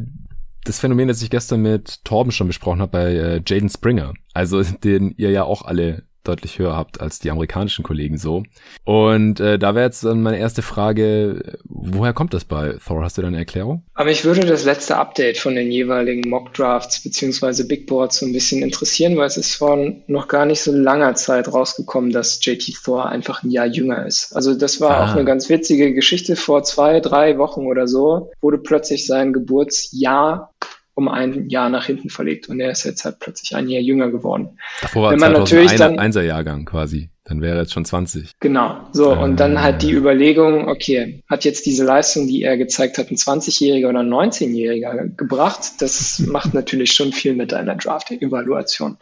das 0.64 0.80
Phänomen, 0.80 1.08
das 1.08 1.22
ich 1.22 1.30
gestern 1.30 1.62
mit 1.62 2.04
Torben 2.04 2.32
schon 2.32 2.46
besprochen 2.46 2.80
habe 2.80 2.92
bei 2.92 3.14
äh, 3.14 3.42
Jaden 3.46 3.68
Springer. 3.68 4.14
Also 4.32 4.62
den 4.84 5.14
ihr 5.16 5.30
ja 5.30 5.44
auch 5.44 5.62
alle 5.62 6.04
deutlich 6.28 6.58
höher 6.58 6.76
habt 6.76 7.00
als 7.00 7.18
die 7.18 7.30
amerikanischen 7.30 7.82
Kollegen 7.82 8.18
so. 8.18 8.42
Und 8.84 9.40
äh, 9.40 9.58
da 9.58 9.74
wäre 9.74 9.86
jetzt 9.86 10.04
dann 10.04 10.22
meine 10.22 10.38
erste 10.38 10.62
Frage, 10.62 11.58
woher 11.64 12.12
kommt 12.12 12.34
das 12.34 12.44
bei 12.44 12.74
Thor? 12.84 13.02
Hast 13.02 13.18
du 13.18 13.22
da 13.22 13.28
eine 13.28 13.38
Erklärung? 13.38 13.82
Aber 13.94 14.10
ich 14.10 14.24
würde 14.24 14.40
das 14.46 14.64
letzte 14.64 14.96
Update 14.96 15.38
von 15.38 15.54
den 15.54 15.70
jeweiligen 15.70 16.28
Mock 16.28 16.52
Drafts 16.54 17.02
beziehungsweise 17.02 17.66
Big 17.66 17.86
Boards 17.86 18.18
so 18.18 18.26
ein 18.26 18.32
bisschen 18.32 18.62
interessieren, 18.62 19.16
weil 19.16 19.26
es 19.26 19.36
ist 19.36 19.54
vor 19.54 19.78
noch 20.06 20.28
gar 20.28 20.46
nicht 20.46 20.60
so 20.60 20.72
langer 20.72 21.14
Zeit 21.14 21.52
rausgekommen, 21.52 22.10
dass 22.10 22.44
JT 22.44 22.82
Thor 22.84 23.06
einfach 23.06 23.42
ein 23.42 23.50
Jahr 23.50 23.66
jünger 23.66 24.06
ist. 24.06 24.34
Also 24.34 24.54
das 24.54 24.80
war 24.80 24.96
ah. 24.96 25.04
auch 25.04 25.14
eine 25.14 25.24
ganz 25.24 25.48
witzige 25.48 25.94
Geschichte. 25.94 26.36
Vor 26.36 26.62
zwei, 26.64 27.00
drei 27.00 27.38
Wochen 27.38 27.66
oder 27.66 27.86
so 27.86 28.30
wurde 28.40 28.58
plötzlich 28.58 29.06
sein 29.06 29.32
Geburtsjahr 29.32 30.52
um 30.98 31.08
ein 31.08 31.48
Jahr 31.48 31.68
nach 31.70 31.86
hinten 31.86 32.10
verlegt 32.10 32.48
und 32.48 32.58
er 32.58 32.72
ist 32.72 32.82
jetzt 32.82 33.04
halt 33.04 33.20
plötzlich 33.20 33.54
ein 33.54 33.68
Jahr 33.68 33.80
jünger 33.80 34.10
geworden. 34.10 34.58
Davor 34.80 35.04
war 35.04 35.12
Wenn 35.12 35.20
man 35.20 35.32
natürlich 35.32 35.76
dann, 35.76 35.96
Einser 35.96 36.24
Jahrgang 36.24 36.64
quasi. 36.64 37.08
Dann 37.28 37.42
wäre 37.42 37.56
er 37.56 37.62
jetzt 37.62 37.72
schon 37.72 37.84
20. 37.84 38.32
Genau. 38.40 38.76
So, 38.92 39.12
äh, 39.12 39.16
und 39.16 39.38
dann 39.38 39.60
halt 39.60 39.82
die 39.82 39.92
Überlegung, 39.92 40.68
okay, 40.68 41.22
hat 41.28 41.44
jetzt 41.44 41.66
diese 41.66 41.84
Leistung, 41.84 42.26
die 42.26 42.42
er 42.42 42.56
gezeigt 42.56 42.98
hat, 42.98 43.10
ein 43.10 43.16
20-Jähriger 43.16 43.88
oder 43.88 44.00
ein 44.00 44.08
19-Jähriger 44.08 45.16
gebracht? 45.16 45.72
Das 45.80 46.18
macht 46.26 46.54
natürlich 46.54 46.92
schon 46.92 47.12
viel 47.12 47.34
mit 47.34 47.52
einer 47.54 47.76
Draft-Evaluation. 47.76 48.96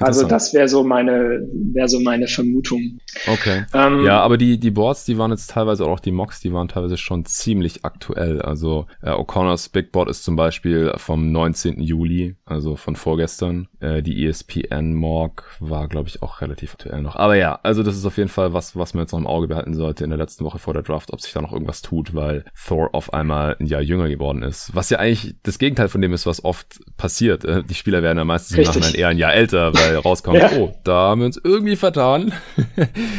Also 0.00 0.26
das 0.26 0.54
wäre 0.54 0.68
so 0.68 0.82
meine, 0.82 1.46
wäre 1.52 1.88
so 1.88 2.00
meine 2.00 2.26
Vermutung. 2.26 2.98
Okay. 3.26 3.64
Ähm, 3.74 4.04
ja, 4.04 4.20
aber 4.20 4.38
die, 4.38 4.58
die 4.58 4.70
Boards, 4.70 5.04
die 5.04 5.18
waren 5.18 5.30
jetzt 5.30 5.50
teilweise 5.50 5.84
auch 5.84 6.00
die 6.00 6.12
Mocks, 6.12 6.40
die 6.40 6.52
waren 6.52 6.68
teilweise 6.68 6.96
schon 6.96 7.26
ziemlich 7.26 7.84
aktuell. 7.84 8.40
Also 8.40 8.86
äh, 9.02 9.10
O'Connors 9.10 9.70
Big 9.70 9.92
Board 9.92 10.08
ist 10.08 10.24
zum 10.24 10.36
Beispiel 10.36 10.92
vom 10.96 11.30
19. 11.30 11.80
Juli, 11.80 12.36
also 12.46 12.76
von 12.76 12.96
vorgestern. 12.96 13.68
Äh, 13.80 14.02
die 14.02 14.26
ESPN 14.26 14.94
Mock 14.94 15.44
war, 15.60 15.88
glaube 15.88 16.08
ich, 16.08 16.22
auch 16.22 16.40
relativ 16.40 16.72
aktuell 16.72 17.02
noch. 17.02 17.16
Aber 17.16 17.36
ja, 17.36 17.41
ja, 17.42 17.58
also 17.64 17.82
das 17.82 17.96
ist 17.96 18.06
auf 18.06 18.18
jeden 18.18 18.28
Fall 18.28 18.52
was, 18.52 18.76
was 18.76 18.94
man 18.94 19.02
jetzt 19.02 19.10
noch 19.10 19.18
im 19.18 19.26
Auge 19.26 19.48
behalten 19.48 19.74
sollte 19.74 20.04
in 20.04 20.10
der 20.10 20.16
letzten 20.16 20.44
Woche 20.44 20.60
vor 20.60 20.74
der 20.74 20.84
Draft, 20.84 21.12
ob 21.12 21.20
sich 21.20 21.32
da 21.32 21.42
noch 21.42 21.52
irgendwas 21.52 21.82
tut, 21.82 22.14
weil 22.14 22.44
Thor 22.54 22.90
auf 22.92 23.12
einmal 23.12 23.56
ein 23.58 23.66
Jahr 23.66 23.80
jünger 23.80 24.08
geworden 24.08 24.44
ist. 24.44 24.70
Was 24.76 24.90
ja 24.90 25.00
eigentlich 25.00 25.34
das 25.42 25.58
Gegenteil 25.58 25.88
von 25.88 26.00
dem 26.00 26.12
ist, 26.12 26.24
was 26.24 26.44
oft 26.44 26.78
passiert. 26.96 27.44
Äh, 27.44 27.64
die 27.64 27.74
Spieler 27.74 28.00
werden 28.00 28.18
ja 28.18 28.24
meistens 28.24 28.58
im 28.58 28.62
Nachhinein 28.62 28.94
eher 28.94 29.08
ein 29.08 29.18
Jahr 29.18 29.34
älter, 29.34 29.74
weil 29.74 29.96
rauskommt, 30.04 30.38
ja. 30.38 30.52
oh, 30.52 30.72
da 30.84 31.08
haben 31.08 31.22
wir 31.22 31.26
uns 31.26 31.40
irgendwie 31.42 31.74
vertan. 31.74 32.32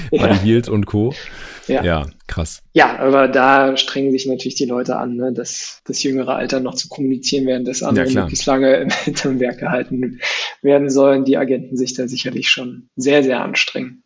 Bei 0.10 0.30
ja. 0.30 0.34
Hield 0.40 0.70
und 0.70 0.86
Co. 0.86 1.14
Ja. 1.68 1.84
ja, 1.84 2.08
krass. 2.28 2.62
Ja, 2.74 3.00
aber 3.00 3.28
da 3.28 3.78
strengen 3.78 4.12
sich 4.12 4.26
natürlich 4.26 4.56
die 4.56 4.66
Leute 4.66 4.98
an, 4.98 5.16
ne, 5.16 5.32
das, 5.34 5.82
das 5.86 6.04
jüngere 6.04 6.36
Alter 6.36 6.60
noch 6.60 6.76
zu 6.76 6.90
kommunizieren, 6.90 7.46
während 7.46 7.68
das 7.68 7.84
andere 7.84 8.08
ja, 8.08 8.22
möglichst 8.22 8.46
lange 8.46 8.88
hinterm 9.04 9.40
Werk 9.40 9.60
gehalten 9.60 10.20
werden 10.62 10.90
sollen. 10.90 11.26
Die 11.26 11.38
Agenten 11.38 11.78
sich 11.78 11.94
da 11.94 12.08
sicherlich 12.08 12.50
schon 12.50 12.90
sehr, 12.96 13.24
sehr 13.24 13.42
anstrengen. 13.42 14.04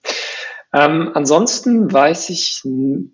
Ähm, 0.74 1.12
ansonsten 1.14 1.92
weiß 1.92 2.30
ich, 2.30 2.62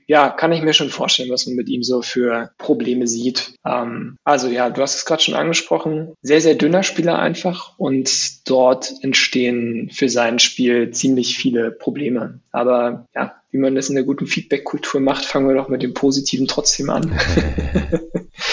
ja, 0.07 0.29
kann 0.29 0.51
ich 0.51 0.63
mir 0.63 0.73
schon 0.73 0.89
vorstellen, 0.89 1.29
was 1.29 1.45
man 1.45 1.55
mit 1.55 1.69
ihm 1.69 1.83
so 1.83 2.01
für 2.01 2.51
Probleme 2.57 3.07
sieht. 3.07 3.53
Ähm, 3.65 4.17
also 4.23 4.47
ja, 4.49 4.69
du 4.69 4.81
hast 4.81 4.95
es 4.95 5.05
gerade 5.05 5.21
schon 5.21 5.35
angesprochen, 5.35 6.13
sehr, 6.21 6.41
sehr 6.41 6.55
dünner 6.55 6.83
Spieler 6.83 7.19
einfach 7.19 7.77
und 7.77 8.49
dort 8.49 8.91
entstehen 9.01 9.89
für 9.93 10.09
sein 10.09 10.39
Spiel 10.39 10.91
ziemlich 10.91 11.37
viele 11.37 11.71
Probleme. 11.71 12.39
Aber 12.51 13.05
ja, 13.13 13.35
wie 13.53 13.59
man 13.59 13.75
das 13.75 13.87
in 13.87 13.95
der 13.95 14.03
guten 14.03 14.25
Feedback-Kultur 14.25 14.99
macht, 14.99 15.25
fangen 15.25 15.47
wir 15.47 15.55
doch 15.55 15.69
mit 15.69 15.83
dem 15.83 15.93
Positiven 15.93 16.47
trotzdem 16.47 16.89
an. 16.89 17.11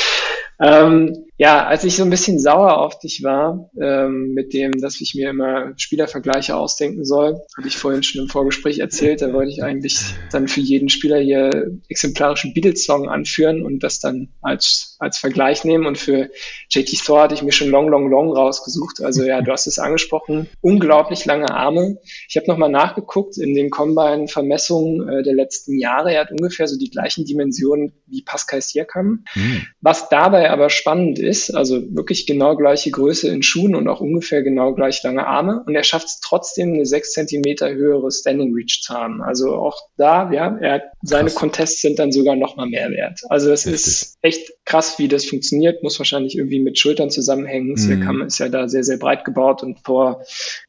ähm, 0.60 1.24
ja, 1.40 1.64
als 1.64 1.84
ich 1.84 1.96
so 1.96 2.02
ein 2.02 2.10
bisschen 2.10 2.38
sauer 2.38 2.76
auf 2.76 2.98
dich 2.98 3.22
war, 3.22 3.70
ähm, 3.80 4.34
mit 4.34 4.52
dem, 4.52 4.72
dass 4.72 5.00
ich 5.00 5.14
mir 5.14 5.30
immer 5.30 5.72
Spielervergleiche 5.78 6.54
ausdenken 6.54 7.06
soll, 7.06 7.40
habe 7.56 7.66
ich 7.66 7.78
vorhin 7.78 8.02
schon 8.02 8.20
im 8.20 8.28
Vorgespräch 8.28 8.80
erzählt, 8.80 9.22
da 9.22 9.32
wollte 9.32 9.50
ich 9.50 9.62
eigentlich 9.62 10.00
dann 10.30 10.48
für 10.48 10.60
jeden 10.60 10.90
Spieler 10.90 11.18
hier 11.18 11.78
exemplarischen 11.88 12.52
Beatles-Song 12.52 13.08
anführen 13.08 13.64
und 13.64 13.82
das 13.82 14.00
dann 14.00 14.28
als, 14.42 14.96
als 14.98 15.16
Vergleich 15.16 15.64
nehmen. 15.64 15.86
Und 15.86 15.96
für 15.96 16.28
JT 16.68 17.02
Thor 17.06 17.22
hatte 17.22 17.34
ich 17.34 17.42
mir 17.42 17.52
schon 17.52 17.70
Long, 17.70 17.88
Long, 17.88 18.10
Long 18.10 18.36
rausgesucht. 18.36 19.00
Also 19.00 19.24
ja, 19.24 19.40
du 19.40 19.50
hast 19.50 19.66
es 19.66 19.78
angesprochen, 19.78 20.46
unglaublich 20.60 21.24
lange 21.24 21.50
Arme. 21.50 21.96
Ich 22.28 22.36
habe 22.36 22.48
nochmal 22.48 22.70
nachgeguckt 22.70 23.38
in 23.38 23.54
den 23.54 23.70
Combine-Vermessungen 23.70 25.08
äh, 25.08 25.22
der 25.22 25.36
letzten 25.36 25.78
Jahre. 25.78 26.12
Er 26.12 26.20
hat 26.20 26.32
ungefähr 26.32 26.68
so 26.68 26.78
die 26.78 26.90
gleichen 26.90 27.24
Dimensionen 27.24 27.94
wie 28.06 28.20
Pascal 28.20 28.60
Siakam. 28.60 29.24
Mhm. 29.34 29.66
Was 29.80 30.10
dabei 30.10 30.50
aber 30.50 30.68
spannend 30.68 31.18
ist, 31.18 31.29
ist, 31.30 31.50
also 31.50 31.80
wirklich 31.94 32.26
genau 32.26 32.56
gleiche 32.56 32.90
Größe 32.90 33.28
in 33.28 33.42
Schuhen 33.42 33.74
und 33.74 33.88
auch 33.88 34.00
ungefähr 34.00 34.42
genau 34.42 34.74
gleich 34.74 35.02
lange 35.02 35.26
Arme. 35.26 35.62
Und 35.64 35.74
er 35.74 35.84
schafft 35.84 36.08
es 36.08 36.20
trotzdem, 36.20 36.74
eine 36.74 36.84
sechs 36.84 37.12
Zentimeter 37.12 37.72
höhere 37.72 38.10
Standing 38.10 38.52
Reach 38.52 38.82
zu 38.82 38.92
haben. 38.92 39.22
Also 39.22 39.54
auch 39.54 39.78
da, 39.96 40.30
ja, 40.32 40.58
er 40.60 40.72
hat, 40.72 40.82
seine 41.02 41.30
krass. 41.30 41.36
Contests 41.36 41.80
sind 41.80 41.98
dann 41.98 42.10
sogar 42.12 42.36
noch 42.36 42.56
mal 42.56 42.66
mehr 42.66 42.90
wert. 42.90 43.20
Also 43.28 43.52
es 43.52 43.64
ist 43.64 44.18
echt 44.22 44.50
krass, 44.70 44.98
wie 44.98 45.08
das 45.08 45.24
funktioniert. 45.24 45.82
Muss 45.82 45.98
wahrscheinlich 45.98 46.36
irgendwie 46.36 46.60
mit 46.60 46.78
Schultern 46.78 47.10
zusammenhängen. 47.10 47.74
Mhm. 47.76 48.22
ist 48.22 48.38
ja 48.38 48.48
da 48.48 48.68
sehr, 48.68 48.84
sehr 48.84 48.98
breit 48.98 49.24
gebaut 49.24 49.62
und 49.62 49.80
vor 49.80 50.22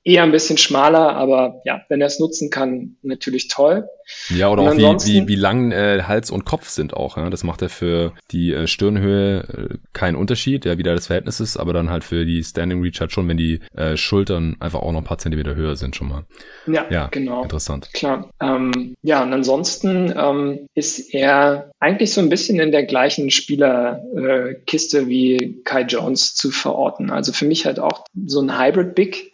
eher 0.04 0.24
ein 0.24 0.32
bisschen 0.32 0.58
schmaler. 0.58 1.16
Aber 1.16 1.62
ja, 1.66 1.82
wenn 1.90 2.02
er 2.02 2.08
es 2.08 2.20
nutzen 2.20 2.50
kann, 2.50 2.96
natürlich 3.04 3.48
toll. 3.48 3.86
Ja, 4.30 4.50
oder 4.50 4.64
auch 4.64 4.78
wie, 4.78 4.82
wie, 4.82 5.28
wie 5.28 5.36
lang 5.36 5.72
äh, 5.72 6.04
Hals 6.08 6.32
und 6.32 6.46
Kopf 6.46 6.70
sind 6.70 6.94
auch. 6.96 7.18
Ja? 7.18 7.30
Das 7.30 7.44
macht 7.44 7.62
ja 7.62 7.70
für 7.70 8.14
die 8.32 8.54
äh, 8.54 8.68
Stirnhöhe 8.68 9.40
äh, 9.42 9.78
keinen 9.94 10.16
Unterschied, 10.16 10.66
ja, 10.66 10.78
wie 10.78 10.84
da 10.84 10.94
das 10.94 11.08
Verhältnis 11.08 11.40
ist, 11.40 11.58
aber 11.58 11.74
dann 11.74 11.90
halt 11.90 12.04
für 12.04 12.26
die 12.26 12.44
Standing 12.44 12.82
Reach 12.82 13.00
halt 13.00 13.12
schon, 13.12 13.28
wenn 13.28 13.38
die 13.38 13.60
äh, 13.76 13.96
Schultern 13.98 14.58
einfach 14.60 14.82
auch 14.82 14.92
noch 14.92 15.02
ein 15.02 15.06
paar 15.06 15.20
Zentimeter 15.20 15.56
höher 15.56 15.76
sind 15.76 15.96
schon 15.96 16.10
mal. 16.10 16.24
Ja, 16.68 16.86
ja 16.90 17.08
genau. 17.08 17.44
Interessant. 17.44 17.90
Klar. 17.94 18.32
Ähm, 18.42 18.96
ja, 19.04 19.22
und 19.24 19.32
ansonsten 19.32 20.14
ähm, 20.18 20.68
ist 20.74 21.14
er 21.14 21.72
eigentlich 21.80 22.14
so 22.14 22.22
ein 22.22 22.30
bisschen 22.30 22.60
in 22.60 22.72
der 22.72 22.84
gleichen 22.84 23.30
Spieler 23.32 23.91
äh, 24.16 24.56
Kiste 24.66 25.08
wie 25.08 25.62
Kai 25.64 25.82
Jones 25.84 26.36
zu 26.36 26.52
verorten. 26.52 27.10
Also 27.10 27.34
für 27.34 27.46
mich 27.46 27.66
halt 27.66 27.80
auch 27.80 28.06
so 28.26 28.42
ein 28.42 28.58
Hybrid-Big, 28.58 29.34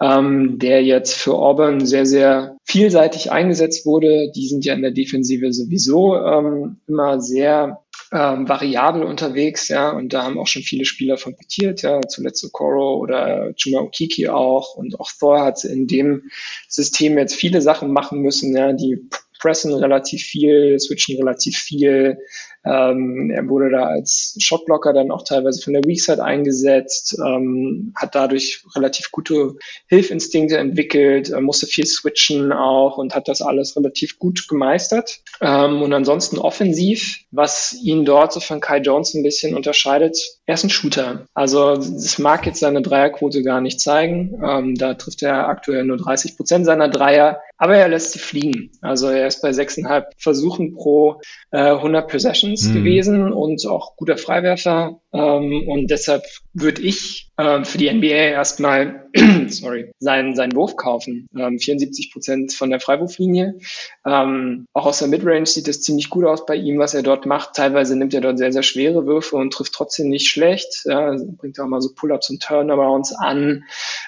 ähm, 0.00 0.58
der 0.58 0.82
jetzt 0.82 1.14
für 1.14 1.34
Auburn 1.34 1.84
sehr, 1.84 2.06
sehr 2.06 2.56
vielseitig 2.64 3.30
eingesetzt 3.30 3.86
wurde. 3.86 4.30
Die 4.34 4.48
sind 4.48 4.64
ja 4.64 4.74
in 4.74 4.82
der 4.82 4.90
Defensive 4.90 5.52
sowieso 5.52 6.16
ähm, 6.16 6.76
immer 6.86 7.20
sehr 7.20 7.84
ähm, 8.12 8.48
variabel 8.48 9.02
unterwegs, 9.02 9.68
ja, 9.68 9.90
und 9.90 10.12
da 10.12 10.22
haben 10.22 10.38
auch 10.38 10.46
schon 10.46 10.62
viele 10.62 10.84
Spieler 10.84 11.16
von 11.16 11.34
profitiert, 11.34 11.82
ja, 11.82 12.00
zuletzt 12.02 12.44
Okoro 12.44 12.96
oder 12.98 13.52
Juma 13.56 13.80
Okiki 13.80 14.28
auch. 14.28 14.76
Und 14.76 15.00
auch 15.00 15.10
Thor 15.18 15.42
hat 15.42 15.64
in 15.64 15.86
dem 15.86 16.30
System 16.68 17.18
jetzt 17.18 17.34
viele 17.34 17.60
Sachen 17.60 17.92
machen 17.92 18.20
müssen, 18.20 18.56
ja, 18.56 18.72
die 18.72 19.08
pressen 19.40 19.74
relativ 19.74 20.22
viel, 20.22 20.78
switchen 20.78 21.16
relativ 21.18 21.58
viel, 21.58 22.18
ähm, 22.64 23.30
er 23.30 23.48
wurde 23.48 23.70
da 23.70 23.84
als 23.84 24.36
Shotblocker 24.38 24.92
dann 24.92 25.10
auch 25.10 25.22
teilweise 25.22 25.60
von 25.62 25.74
der 25.74 25.84
Weakside 25.84 26.22
eingesetzt, 26.22 27.16
ähm, 27.24 27.92
hat 27.94 28.14
dadurch 28.14 28.64
relativ 28.74 29.10
gute 29.10 29.56
Hilfinstinkte 29.86 30.56
entwickelt, 30.56 31.30
äh, 31.30 31.40
musste 31.40 31.66
viel 31.66 31.86
switchen 31.86 32.52
auch 32.52 32.96
und 32.96 33.14
hat 33.14 33.28
das 33.28 33.42
alles 33.42 33.76
relativ 33.76 34.18
gut 34.18 34.48
gemeistert. 34.48 35.20
Ähm, 35.40 35.82
und 35.82 35.92
ansonsten 35.92 36.38
offensiv, 36.38 37.18
was 37.30 37.76
ihn 37.82 38.04
dort 38.04 38.32
so 38.32 38.40
von 38.40 38.60
Kai 38.60 38.78
Jones 38.78 39.14
ein 39.14 39.22
bisschen 39.22 39.54
unterscheidet, 39.54 40.18
er 40.46 40.54
ist 40.54 40.64
ein 40.64 40.70
Shooter. 40.70 41.26
Also 41.34 41.72
es 41.72 42.18
mag 42.18 42.46
jetzt 42.46 42.60
seine 42.60 42.82
Dreierquote 42.82 43.42
gar 43.42 43.60
nicht 43.60 43.80
zeigen. 43.80 44.40
Ähm, 44.44 44.74
da 44.74 44.94
trifft 44.94 45.22
er 45.22 45.48
aktuell 45.48 45.84
nur 45.84 45.96
30 45.96 46.36
Prozent 46.36 46.66
seiner 46.66 46.88
Dreier, 46.88 47.40
aber 47.56 47.76
er 47.76 47.88
lässt 47.88 48.12
sie 48.12 48.18
fliegen. 48.18 48.70
Also 48.80 49.08
er 49.08 49.26
ist 49.26 49.42
bei 49.42 49.52
sechseinhalb 49.52 50.12
Versuchen 50.18 50.74
pro 50.74 51.20
äh, 51.50 51.58
100 51.58 52.08
Possessions 52.54 52.68
mhm. 52.68 52.74
gewesen 52.74 53.32
und 53.32 53.66
auch 53.66 53.96
guter 53.96 54.16
Freiwerfer. 54.16 55.00
Ähm, 55.12 55.68
und 55.68 55.90
deshalb 55.90 56.24
würde 56.52 56.82
ich 56.82 57.30
äh, 57.36 57.64
für 57.64 57.78
die 57.78 57.92
NBA 57.92 58.08
erstmal 58.08 59.04
sorry, 59.48 59.92
seinen, 60.00 60.34
seinen 60.34 60.54
Wurf 60.56 60.76
kaufen. 60.76 61.28
Ähm, 61.36 61.58
74 61.58 62.12
Prozent 62.12 62.52
von 62.52 62.70
der 62.70 62.80
Freiwurflinie. 62.80 63.58
Ähm, 64.04 64.66
auch 64.72 64.86
aus 64.86 64.98
der 64.98 65.08
Midrange 65.08 65.46
sieht 65.46 65.68
es 65.68 65.82
ziemlich 65.82 66.10
gut 66.10 66.24
aus 66.24 66.46
bei 66.46 66.56
ihm, 66.56 66.78
was 66.78 66.94
er 66.94 67.02
dort 67.02 67.24
macht. 67.24 67.54
Teilweise 67.54 67.96
nimmt 67.96 68.12
er 68.12 68.20
dort 68.20 68.38
sehr, 68.38 68.52
sehr 68.52 68.64
schwere 68.64 69.06
Würfe 69.06 69.36
und 69.36 69.52
trifft 69.52 69.72
trotzdem 69.72 70.08
nicht 70.08 70.28
schlecht. 70.28 70.82
Ja, 70.84 71.14
bringt 71.38 71.60
auch 71.60 71.66
mal 71.66 71.80
so 71.80 71.92
Pull-ups 71.94 72.30
und 72.30 72.42
Turnarounds 72.42 73.12
an. 73.12 73.64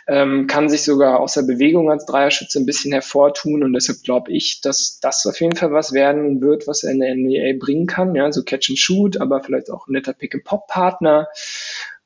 Ähm, 0.09 0.48
kann 0.48 0.69
sich 0.69 0.82
sogar 0.82 1.20
aus 1.20 1.35
der 1.35 1.43
Bewegung 1.43 1.90
als 1.90 2.05
Dreierschütze 2.07 2.59
ein 2.59 2.66
bisschen 2.66 2.93
hervortun. 2.93 3.62
Und 3.62 3.74
deshalb 3.74 4.03
glaube 4.03 4.32
ich, 4.32 4.61
dass 4.61 4.98
das 5.01 5.24
auf 5.27 5.40
jeden 5.40 5.57
Fall 5.57 5.70
was 5.73 5.93
werden 5.93 6.40
wird, 6.40 6.66
was 6.66 6.82
er 6.82 6.93
in 6.93 7.01
der 7.01 7.15
NBA 7.15 7.65
bringen 7.65 7.86
kann. 7.86 8.15
Ja, 8.16 8.32
so 8.32 8.43
Catch 8.43 8.70
and 8.70 8.78
Shoot, 8.78 9.20
aber 9.20 9.40
vielleicht 9.43 9.70
auch 9.70 9.86
ein 9.86 9.93
netter 9.93 10.15
Pick-and-Pop-Partner. 10.15 11.28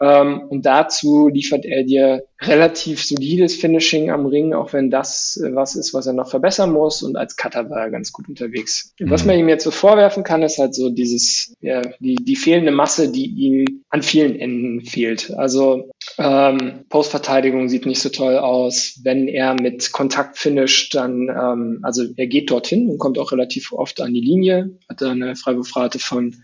Ähm, 0.00 0.42
und 0.48 0.64
dazu 0.66 1.28
liefert 1.28 1.64
er 1.64 1.84
dir 1.84 2.22
relativ 2.42 3.04
solides 3.04 3.54
Finishing 3.54 4.10
am 4.10 4.24
Ring, 4.26 4.54
auch 4.54 4.72
wenn 4.72 4.90
das 4.90 5.40
äh, 5.42 5.54
was 5.54 5.76
ist, 5.76 5.92
was 5.92 6.06
er 6.06 6.14
noch 6.14 6.30
verbessern 6.30 6.72
muss. 6.72 7.02
Und 7.02 7.16
als 7.16 7.36
Cutter 7.36 7.68
war 7.68 7.80
er 7.80 7.90
ganz 7.90 8.12
gut 8.12 8.28
unterwegs. 8.28 8.94
Mhm. 8.98 9.10
Was 9.10 9.24
man 9.24 9.38
ihm 9.38 9.48
jetzt 9.48 9.64
so 9.64 9.70
vorwerfen 9.70 10.24
kann, 10.24 10.42
ist 10.42 10.58
halt 10.58 10.74
so 10.74 10.90
dieses, 10.90 11.54
ja, 11.60 11.82
die, 12.00 12.14
die 12.16 12.36
fehlende 12.36 12.72
Masse, 12.72 13.12
die 13.12 13.26
ihm 13.26 13.82
an 13.90 14.02
vielen 14.02 14.38
Enden 14.38 14.80
fehlt. 14.86 15.32
Also 15.36 15.90
ähm, 16.16 16.84
Postverteidigung 16.88 17.68
sieht 17.68 17.84
nicht 17.84 18.00
so 18.00 18.08
toll 18.08 18.38
aus. 18.38 19.00
Wenn 19.02 19.28
er 19.28 19.54
mit 19.54 19.92
Kontakt 19.92 20.38
finisht, 20.38 20.94
dann, 20.94 21.28
ähm, 21.28 21.80
also 21.82 22.04
er 22.16 22.26
geht 22.26 22.50
dorthin 22.50 22.88
und 22.88 22.98
kommt 22.98 23.18
auch 23.18 23.32
relativ 23.32 23.72
oft 23.72 24.00
an 24.00 24.14
die 24.14 24.20
Linie, 24.20 24.78
hat 24.88 25.02
da 25.02 25.10
eine 25.10 25.36
Freiwurfrate 25.36 25.98
von 25.98 26.36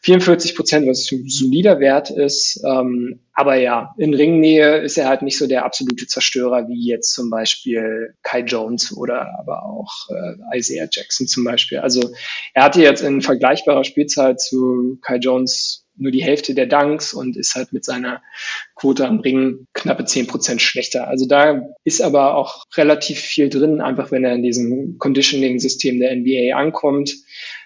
44 0.00 0.54
Prozent, 0.54 0.88
was 0.88 1.10
ein 1.12 1.28
solider 1.28 1.80
Wert 1.80 2.10
ist. 2.10 2.62
Ähm, 2.66 3.20
aber 3.34 3.56
ja, 3.56 3.94
in 3.98 4.14
Ringnähe 4.14 4.78
ist 4.78 4.96
er 4.96 5.08
halt 5.08 5.22
nicht 5.22 5.36
so 5.36 5.48
der 5.48 5.64
absolute 5.64 6.06
Zerstörer 6.06 6.68
wie 6.68 6.88
jetzt 6.88 7.12
zum 7.12 7.30
Beispiel 7.30 8.14
Kai 8.22 8.40
Jones 8.40 8.96
oder 8.96 9.28
aber 9.40 9.64
auch 9.64 10.08
äh, 10.10 10.58
Isaiah 10.58 10.88
Jackson 10.90 11.26
zum 11.26 11.42
Beispiel. 11.42 11.78
Also 11.78 12.12
er 12.54 12.62
hatte 12.62 12.80
jetzt 12.80 13.02
in 13.02 13.22
vergleichbarer 13.22 13.82
Spielzeit 13.82 14.40
zu 14.40 14.98
Kai 15.02 15.16
Jones 15.16 15.84
nur 15.96 16.12
die 16.12 16.22
Hälfte 16.22 16.54
der 16.54 16.66
Dunks 16.66 17.12
und 17.12 17.36
ist 17.36 17.54
halt 17.56 17.72
mit 17.72 17.84
seiner 17.84 18.22
Quote 18.76 19.06
am 19.06 19.20
Ring 19.20 19.66
knappe 19.74 20.04
zehn 20.04 20.26
Prozent 20.26 20.62
schlechter. 20.62 21.08
Also 21.08 21.26
da 21.26 21.62
ist 21.84 22.02
aber 22.02 22.36
auch 22.36 22.64
relativ 22.76 23.18
viel 23.18 23.48
drin, 23.48 23.80
einfach 23.80 24.10
wenn 24.10 24.24
er 24.24 24.34
in 24.34 24.42
diesem 24.42 24.98
Conditioning-System 24.98 25.98
der 25.98 26.14
NBA 26.14 26.56
ankommt. 26.56 27.14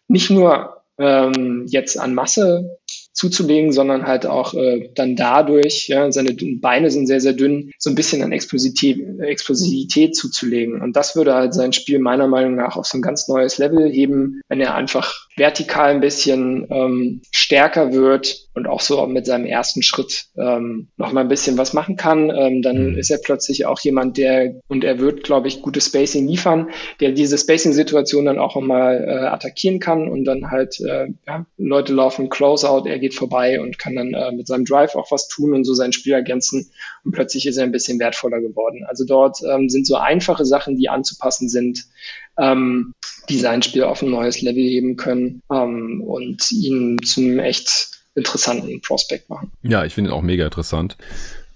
Nicht 0.09 0.31
nur 0.31 0.83
ähm, 0.99 1.67
jetzt 1.69 1.99
an 1.99 2.15
Masse 2.15 2.78
zuzulegen, 3.19 3.73
sondern 3.73 4.07
halt 4.07 4.27
auch 4.27 4.55
äh, 4.55 4.91
dann 4.95 5.17
dadurch, 5.17 5.89
ja, 5.89 6.11
seine 6.13 6.37
Beine 6.61 6.89
sind 6.89 7.09
sehr, 7.09 7.21
sehr 7.21 7.33
dünn, 7.33 7.73
so 7.77 7.91
ein 7.91 7.97
bisschen 7.97 8.23
an 8.23 8.31
Explosivität, 8.31 9.01
Explosivität 9.19 10.15
zuzulegen. 10.15 10.81
Und 10.81 10.95
das 10.95 11.17
würde 11.17 11.35
halt 11.35 11.53
sein 11.53 11.73
Spiel 11.73 11.99
meiner 11.99 12.29
Meinung 12.29 12.55
nach 12.55 12.77
auf 12.77 12.87
so 12.87 12.97
ein 12.97 13.03
ganz 13.03 13.27
neues 13.27 13.59
Level 13.59 13.91
heben, 13.91 14.41
wenn 14.49 14.61
er 14.61 14.77
einfach 14.77 15.27
vertikal 15.37 15.91
ein 15.91 16.01
bisschen 16.01 16.69
ähm, 16.71 17.23
stärker 17.33 17.93
wird 17.93 18.49
und 18.55 18.69
auch 18.69 18.81
so 18.81 19.05
mit 19.07 19.27
seinem 19.27 19.47
ersten 19.47 19.83
Schritt 19.83 20.27
ähm, 20.37 20.89
noch 20.97 21.13
mal 21.13 21.23
ein 21.23 21.29
bisschen 21.29 21.59
was 21.59 21.73
machen 21.73 21.97
kann, 21.97 22.31
ähm, 22.31 22.63
dann 22.63 22.93
mhm. 22.93 22.99
ist 22.99 23.11
er 23.11 23.19
plötzlich 23.19 23.67
auch 23.67 23.81
jemand, 23.81 24.17
der, 24.17 24.61
und 24.69 24.85
er 24.85 24.99
wird, 24.99 25.25
glaube 25.25 25.49
ich, 25.49 25.63
gutes 25.63 25.87
Spacing 25.87 26.29
liefern, 26.29 26.71
der 27.01 27.13
diese 27.13 27.39
Spacing-Situation 27.39 28.27
dann 28.27 28.39
auch 28.39 28.55
nochmal 28.55 29.05
äh, 29.09 29.27
attackieren 29.27 29.81
kann 29.81 30.09
und 30.09 30.25
dann 30.25 30.51
halt, 30.51 30.81
äh, 30.81 31.09
ja, 31.27 31.47
Leute 31.57 31.95
laufen 31.95 32.29
Closeout, 32.29 32.87
er 32.87 32.99
geht 33.09 33.15
vorbei 33.19 33.61
und 33.61 33.79
kann 33.79 33.97
dann 33.97 34.13
äh, 34.13 34.33
mit 34.33 34.47
seinem 34.47 34.65
Drive 34.65 34.95
auch 34.95 35.11
was 35.11 35.29
tun 35.29 35.55
und 35.55 35.65
so 35.65 35.75
sein 35.75 35.93
Spiel 35.93 36.13
ergänzen 36.13 36.71
und 37.05 37.13
plötzlich 37.13 37.47
ist 37.47 37.57
er 37.57 37.65
ein 37.65 37.73
bisschen 37.73 37.99
wertvoller 37.99 38.41
geworden. 38.41 38.85
Also 38.87 39.05
dort 39.05 39.39
ähm, 39.43 39.69
sind 39.69 39.87
so 39.87 39.97
einfache 39.97 40.45
Sachen, 40.45 40.77
die 40.77 40.89
anzupassen 40.89 41.49
sind, 41.49 41.87
ähm, 42.39 42.93
die 43.29 43.39
sein 43.39 43.63
Spiel 43.63 43.85
auf 43.85 44.03
ein 44.03 44.11
neues 44.11 44.43
Level 44.43 44.63
heben 44.63 44.97
können 44.97 45.43
ähm, 45.51 46.03
und 46.03 46.51
ihn 46.53 46.99
zum 47.03 47.39
echt 47.39 47.89
interessanten 48.15 48.81
Prospect 48.83 49.31
machen. 49.31 49.53
Ja, 49.63 49.85
ich 49.85 49.95
finde 49.95 50.11
ihn 50.11 50.15
auch 50.15 50.23
mega 50.23 50.45
interessant. 50.45 50.97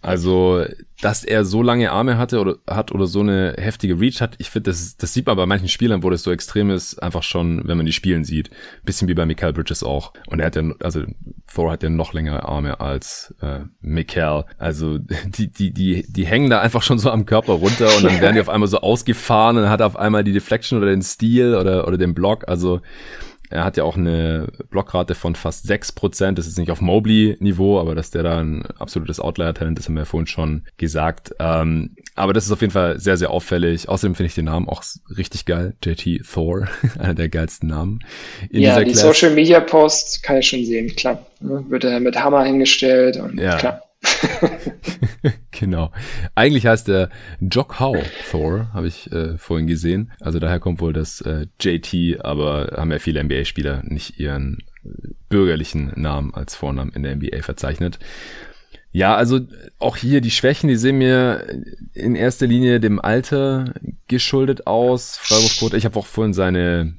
Also, 0.03 0.65
dass 1.01 1.25
er 1.25 1.45
so 1.45 1.63
lange 1.63 1.93
Arme 1.93 2.19
hatte 2.19 2.41
oder 2.41 2.57
hat 2.69 2.93
oder 2.93 3.07
so 3.07 3.21
eine 3.21 3.55
heftige 3.59 3.99
Reach 4.01 4.21
hat, 4.21 4.35
ich 4.39 4.51
finde, 4.51 4.71
das, 4.71 4.97
das 4.97 5.15
sieht 5.15 5.27
man 5.27 5.37
bei 5.37 5.47
manchen 5.47 5.69
Spielern, 5.69 6.03
wo 6.03 6.11
das 6.11 6.23
so 6.23 6.33
extrem 6.33 6.71
ist, 6.71 7.03
einfach 7.03 7.23
schon, 7.23 7.67
wenn 7.67 7.77
man 7.77 7.87
die 7.87 7.93
spielen 7.93 8.25
sieht. 8.25 8.51
Bisschen 8.85 9.09
wie 9.09 9.15
bei 9.15 9.27
Mikael 9.27 9.53
Bridges 9.53 9.83
auch. 9.83 10.13
Und 10.27 10.41
er 10.41 10.47
hat 10.47 10.57
ja, 10.57 10.63
also 10.81 11.05
Thor 11.53 11.73
hat 11.73 11.83
ja 11.83 11.89
noch 11.89 12.13
längere 12.13 12.45
Arme 12.45 12.81
als 12.81 13.35
äh, 13.41 13.61
Mikael. 13.81 14.45
Also 14.59 14.99
die, 15.27 15.53
die, 15.53 15.73
die, 15.73 16.05
die 16.09 16.27
hängen 16.27 16.51
da 16.51 16.61
einfach 16.61 16.83
schon 16.83 16.99
so 16.99 17.11
am 17.11 17.27
Körper 17.27 17.55
runter 17.55 17.89
und 17.97 18.05
dann 18.05 18.21
werden 18.21 18.35
die 18.35 18.41
auf 18.41 18.49
einmal 18.49 18.69
so 18.69 18.81
ausgefahren 18.81 19.57
und 19.57 19.63
dann 19.63 19.73
hat 19.73 19.81
er 19.81 19.87
auf 19.87 19.97
einmal 19.97 20.25
die 20.25 20.33
Deflection 20.33 20.79
oder 20.79 20.89
den 20.89 21.03
Steal 21.03 21.55
oder, 21.55 21.87
oder 21.87 21.97
den 21.97 22.15
Block. 22.15 22.49
Also 22.49 22.81
er 23.53 23.65
hat 23.65 23.77
ja 23.77 23.85
auch 23.85 23.97
eine 23.97 24.49
Blockrate 24.71 25.15
von 25.15 25.35
fast 25.35 25.71
6%. 25.71 26.33
Das 26.33 26.47
ist 26.47 26.59
nicht 26.59 26.71
auf 26.71 26.81
Mobley-Niveau, 26.81 27.79
aber 27.79 27.95
dass 27.95 28.11
der 28.11 28.23
da 28.23 28.41
ein 28.41 28.65
absolutes 28.79 29.21
Outlier-Talent 29.21 29.79
ist, 29.79 29.89
haben 29.89 29.95
wir 29.95 30.03
ja 30.03 30.07
vorhin 30.07 30.27
schon 30.27 30.63
gesagt. 30.79 31.35
Ähm, 31.39 31.95
aber 32.15 32.33
das 32.33 32.47
ist 32.47 32.53
auf 32.53 32.61
jeden 32.61 32.73
Fall 32.73 32.99
sehr, 32.99 33.17
sehr 33.17 33.31
auffällig. 33.31 33.89
Außerdem 33.89 34.15
finde 34.15 34.27
ich 34.29 34.35
den 34.35 34.47
Namen 34.47 34.69
auch 34.69 34.83
richtig 35.17 35.45
geil. 35.45 35.75
JT 35.85 36.23
Thor, 36.27 36.69
einer 36.99 37.15
der 37.15 37.29
geilsten 37.29 37.69
Namen. 37.69 38.01
In 38.51 38.63
ja, 38.63 38.83
die 38.83 38.95
Social-Media-Posts 38.95 40.23
kann 40.23 40.39
ich 40.39 40.49
schon 40.49 40.65
sehen, 40.65 40.95
klar. 40.97 41.27
Wird 41.41 41.85
er 41.85 42.01
mit 42.01 42.17
Hammer 42.23 42.45
hingestellt 42.45 43.17
und 43.17 43.39
ja. 43.39 43.57
klar. 43.57 43.83
genau. 45.51 45.93
Eigentlich 46.35 46.67
heißt 46.67 46.89
er 46.89 47.11
Jock 47.41 47.81
Howe 47.81 48.03
Thor, 48.31 48.71
habe 48.73 48.89
ich 48.89 49.11
äh, 49.13 49.39
vorhin 49.39 49.67
gesehen. 49.67 50.13
Also 50.21 50.39
daher 50.39 50.61
kommt 50.61 50.81
wohl 50.81 50.93
das 50.93 51.21
äh, 51.21 51.47
JT, 51.61 52.25
aber 52.25 52.73
haben 52.77 52.91
ja 52.91 52.99
viele 52.99 53.23
NBA-Spieler 53.23 53.83
nicht 53.85 54.19
ihren 54.19 54.59
äh, 54.85 54.89
bürgerlichen 55.29 55.93
Namen 55.97 56.35
als 56.35 56.57
Vornamen 56.57 56.93
in 56.93 57.03
der 57.03 57.17
NBA 57.17 57.43
verzeichnet. 57.43 57.99
Ja, 58.95 59.17
also 59.17 59.41
auch 59.79 59.97
hier 59.97 60.21
die 60.21 60.31
Schwächen, 60.31 60.69
die 60.69 60.77
sehen 60.77 60.99
mir 60.99 61.47
in 61.95 62.15
erster 62.15 62.47
Linie 62.47 62.79
dem 62.79 63.01
Alter 63.01 63.73
geschuldet 64.07 64.67
aus. 64.67 65.17
Freiwurfquote, 65.17 65.79
ich 65.79 65.87
habe 65.87 65.99
auch 65.99 66.07
vorhin 66.07 66.35
seine 66.35 66.95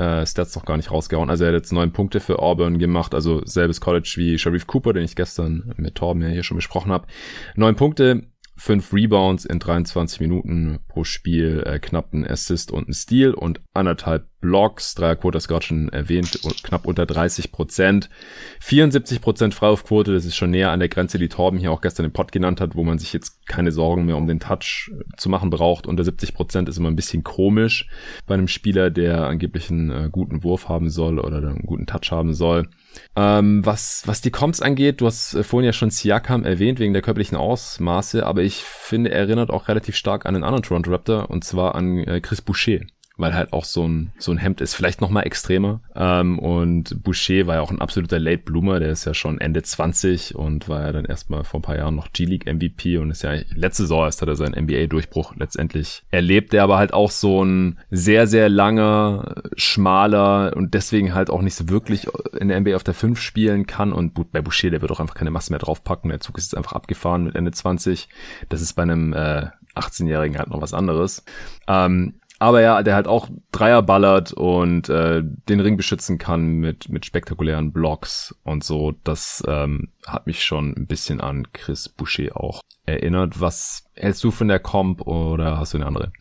äh, 0.00 0.26
Stats 0.26 0.56
noch 0.56 0.64
gar 0.64 0.76
nicht 0.78 0.90
rausgehauen. 0.90 1.28
Also 1.28 1.44
er 1.44 1.48
hat 1.48 1.54
jetzt 1.54 1.72
neun 1.72 1.92
Punkte 1.92 2.20
für 2.20 2.38
Auburn 2.38 2.78
gemacht, 2.78 3.14
also 3.14 3.42
selbes 3.44 3.80
College 3.80 4.14
wie 4.16 4.38
Sharif 4.38 4.66
Cooper, 4.66 4.94
den 4.94 5.04
ich 5.04 5.14
gestern 5.14 5.74
mit 5.76 5.94
Torben 5.94 6.22
ja 6.22 6.28
hier 6.28 6.42
schon 6.42 6.56
besprochen 6.56 6.90
habe. 6.90 7.06
Neun 7.54 7.76
Punkte, 7.76 8.22
fünf 8.60 8.92
Rebounds 8.92 9.46
in 9.46 9.58
23 9.58 10.20
Minuten 10.20 10.80
pro 10.86 11.02
Spiel, 11.02 11.62
äh, 11.64 11.78
knapp 11.78 12.12
ein 12.12 12.26
Assist 12.26 12.70
und 12.70 12.88
ein 12.88 12.92
Steal 12.92 13.32
und 13.32 13.62
anderthalb 13.72 14.28
Blocks, 14.42 14.94
Dreierquote, 14.94 15.36
das 15.36 15.48
gerade 15.48 15.64
schon 15.64 15.88
erwähnt, 15.88 16.38
knapp 16.62 16.86
unter 16.86 17.06
30 17.06 17.52
Prozent. 17.52 18.10
74 18.60 19.22
Prozent 19.22 19.54
Freiwurfquote, 19.54 20.12
das 20.12 20.26
ist 20.26 20.36
schon 20.36 20.50
näher 20.50 20.70
an 20.70 20.80
der 20.80 20.90
Grenze, 20.90 21.18
die 21.18 21.28
Torben 21.28 21.58
hier 21.58 21.72
auch 21.72 21.80
gestern 21.80 22.04
im 22.04 22.12
Pod 22.12 22.32
genannt 22.32 22.60
hat, 22.60 22.74
wo 22.74 22.84
man 22.84 22.98
sich 22.98 23.14
jetzt 23.14 23.46
keine 23.46 23.72
Sorgen 23.72 24.04
mehr 24.04 24.16
um 24.16 24.26
den 24.26 24.40
Touch 24.40 24.90
zu 25.16 25.30
machen 25.30 25.48
braucht. 25.48 25.86
Unter 25.86 26.04
70 26.04 26.34
Prozent 26.34 26.68
ist 26.68 26.76
immer 26.76 26.90
ein 26.90 26.96
bisschen 26.96 27.24
komisch 27.24 27.88
bei 28.26 28.34
einem 28.34 28.48
Spieler, 28.48 28.90
der 28.90 29.26
angeblich 29.26 29.70
einen 29.70 29.90
äh, 29.90 30.08
guten 30.12 30.44
Wurf 30.44 30.68
haben 30.68 30.90
soll 30.90 31.18
oder 31.18 31.38
einen 31.38 31.66
guten 31.66 31.86
Touch 31.86 32.10
haben 32.10 32.34
soll. 32.34 32.68
Ähm, 33.16 33.64
was, 33.64 34.02
was 34.06 34.20
die 34.20 34.30
Comps 34.30 34.60
angeht, 34.60 35.00
du 35.00 35.06
hast 35.06 35.34
äh, 35.34 35.42
vorhin 35.42 35.66
ja 35.66 35.72
schon 35.72 35.90
Siakam 35.90 36.44
erwähnt 36.44 36.78
wegen 36.78 36.92
der 36.92 37.02
körperlichen 37.02 37.36
Ausmaße, 37.36 38.24
aber 38.24 38.42
ich 38.42 38.62
finde, 38.62 39.10
er 39.10 39.20
erinnert 39.20 39.50
auch 39.50 39.68
relativ 39.68 39.96
stark 39.96 40.26
an 40.26 40.34
einen 40.34 40.44
anderen 40.44 40.62
Toronto 40.62 40.90
Raptor 40.90 41.30
und 41.30 41.44
zwar 41.44 41.74
an 41.74 41.98
äh, 41.98 42.20
Chris 42.20 42.40
Boucher 42.42 42.80
weil 43.20 43.34
halt 43.34 43.52
auch 43.52 43.64
so 43.64 43.86
ein, 43.86 44.12
so 44.18 44.32
ein 44.32 44.38
Hemd 44.38 44.60
ist, 44.60 44.74
vielleicht 44.74 45.00
noch 45.00 45.10
mal 45.10 45.22
extremer. 45.22 45.80
Ähm, 45.94 46.38
und 46.38 47.02
Boucher 47.02 47.46
war 47.46 47.56
ja 47.56 47.60
auch 47.60 47.70
ein 47.70 47.80
absoluter 47.80 48.18
Late 48.18 48.42
Bloomer, 48.44 48.80
der 48.80 48.90
ist 48.90 49.04
ja 49.04 49.14
schon 49.14 49.40
Ende 49.40 49.62
20 49.62 50.34
und 50.34 50.68
war 50.68 50.82
ja 50.82 50.92
dann 50.92 51.04
erstmal 51.04 51.44
vor 51.44 51.60
ein 51.60 51.62
paar 51.62 51.76
Jahren 51.76 51.96
noch 51.96 52.12
G-League 52.12 52.46
MVP 52.46 52.98
und 52.98 53.10
ist 53.10 53.22
ja 53.22 53.32
letzte 53.54 53.84
Saison 53.84 54.04
erst 54.04 54.22
hat 54.22 54.28
er 54.28 54.36
seinen 54.36 54.64
NBA-Durchbruch 54.64 55.34
letztendlich 55.36 56.02
erlebt, 56.10 56.52
der 56.52 56.62
aber 56.62 56.78
halt 56.78 56.92
auch 56.94 57.10
so 57.10 57.44
ein 57.44 57.78
sehr, 57.90 58.26
sehr 58.26 58.48
langer, 58.48 59.42
schmaler 59.56 60.56
und 60.56 60.74
deswegen 60.74 61.14
halt 61.14 61.30
auch 61.30 61.42
nicht 61.42 61.54
so 61.54 61.68
wirklich 61.68 62.08
in 62.38 62.48
der 62.48 62.60
NBA 62.60 62.76
auf 62.76 62.84
der 62.84 62.94
5 62.94 63.20
spielen 63.20 63.66
kann 63.66 63.92
und 63.92 64.14
bei 64.32 64.40
Boucher, 64.40 64.70
der 64.70 64.80
wird 64.80 64.90
auch 64.90 65.00
einfach 65.00 65.14
keine 65.14 65.30
Masse 65.30 65.52
mehr 65.52 65.60
draufpacken, 65.60 66.10
der 66.10 66.20
Zug 66.20 66.38
ist 66.38 66.52
jetzt 66.52 66.56
einfach 66.56 66.72
abgefahren 66.72 67.24
mit 67.24 67.34
Ende 67.34 67.50
20. 67.50 68.08
Das 68.48 68.60
ist 68.60 68.74
bei 68.74 68.82
einem 68.82 69.12
äh, 69.12 69.46
18-Jährigen 69.74 70.38
halt 70.38 70.50
noch 70.50 70.60
was 70.60 70.74
anderes. 70.74 71.24
Ähm, 71.68 72.19
aber 72.40 72.62
ja, 72.62 72.82
der 72.82 72.94
halt 72.94 73.06
auch 73.06 73.28
Dreier 73.52 73.82
ballert 73.82 74.32
und 74.32 74.88
äh, 74.88 75.22
den 75.22 75.60
Ring 75.60 75.76
beschützen 75.76 76.16
kann 76.16 76.54
mit, 76.54 76.88
mit 76.88 77.04
spektakulären 77.04 77.70
Blocks 77.70 78.34
und 78.44 78.64
so. 78.64 78.94
Das 79.04 79.42
ähm, 79.46 79.90
hat 80.06 80.26
mich 80.26 80.42
schon 80.42 80.74
ein 80.74 80.86
bisschen 80.86 81.20
an 81.20 81.52
Chris 81.52 81.90
Boucher 81.90 82.40
auch 82.40 82.62
erinnert. 82.86 83.42
Was 83.42 83.84
hältst 83.94 84.24
du 84.24 84.30
von 84.30 84.48
der 84.48 84.58
Comp 84.58 85.02
oder 85.02 85.58
hast 85.58 85.74
du 85.74 85.78
eine 85.78 85.86
andere? 85.86 86.12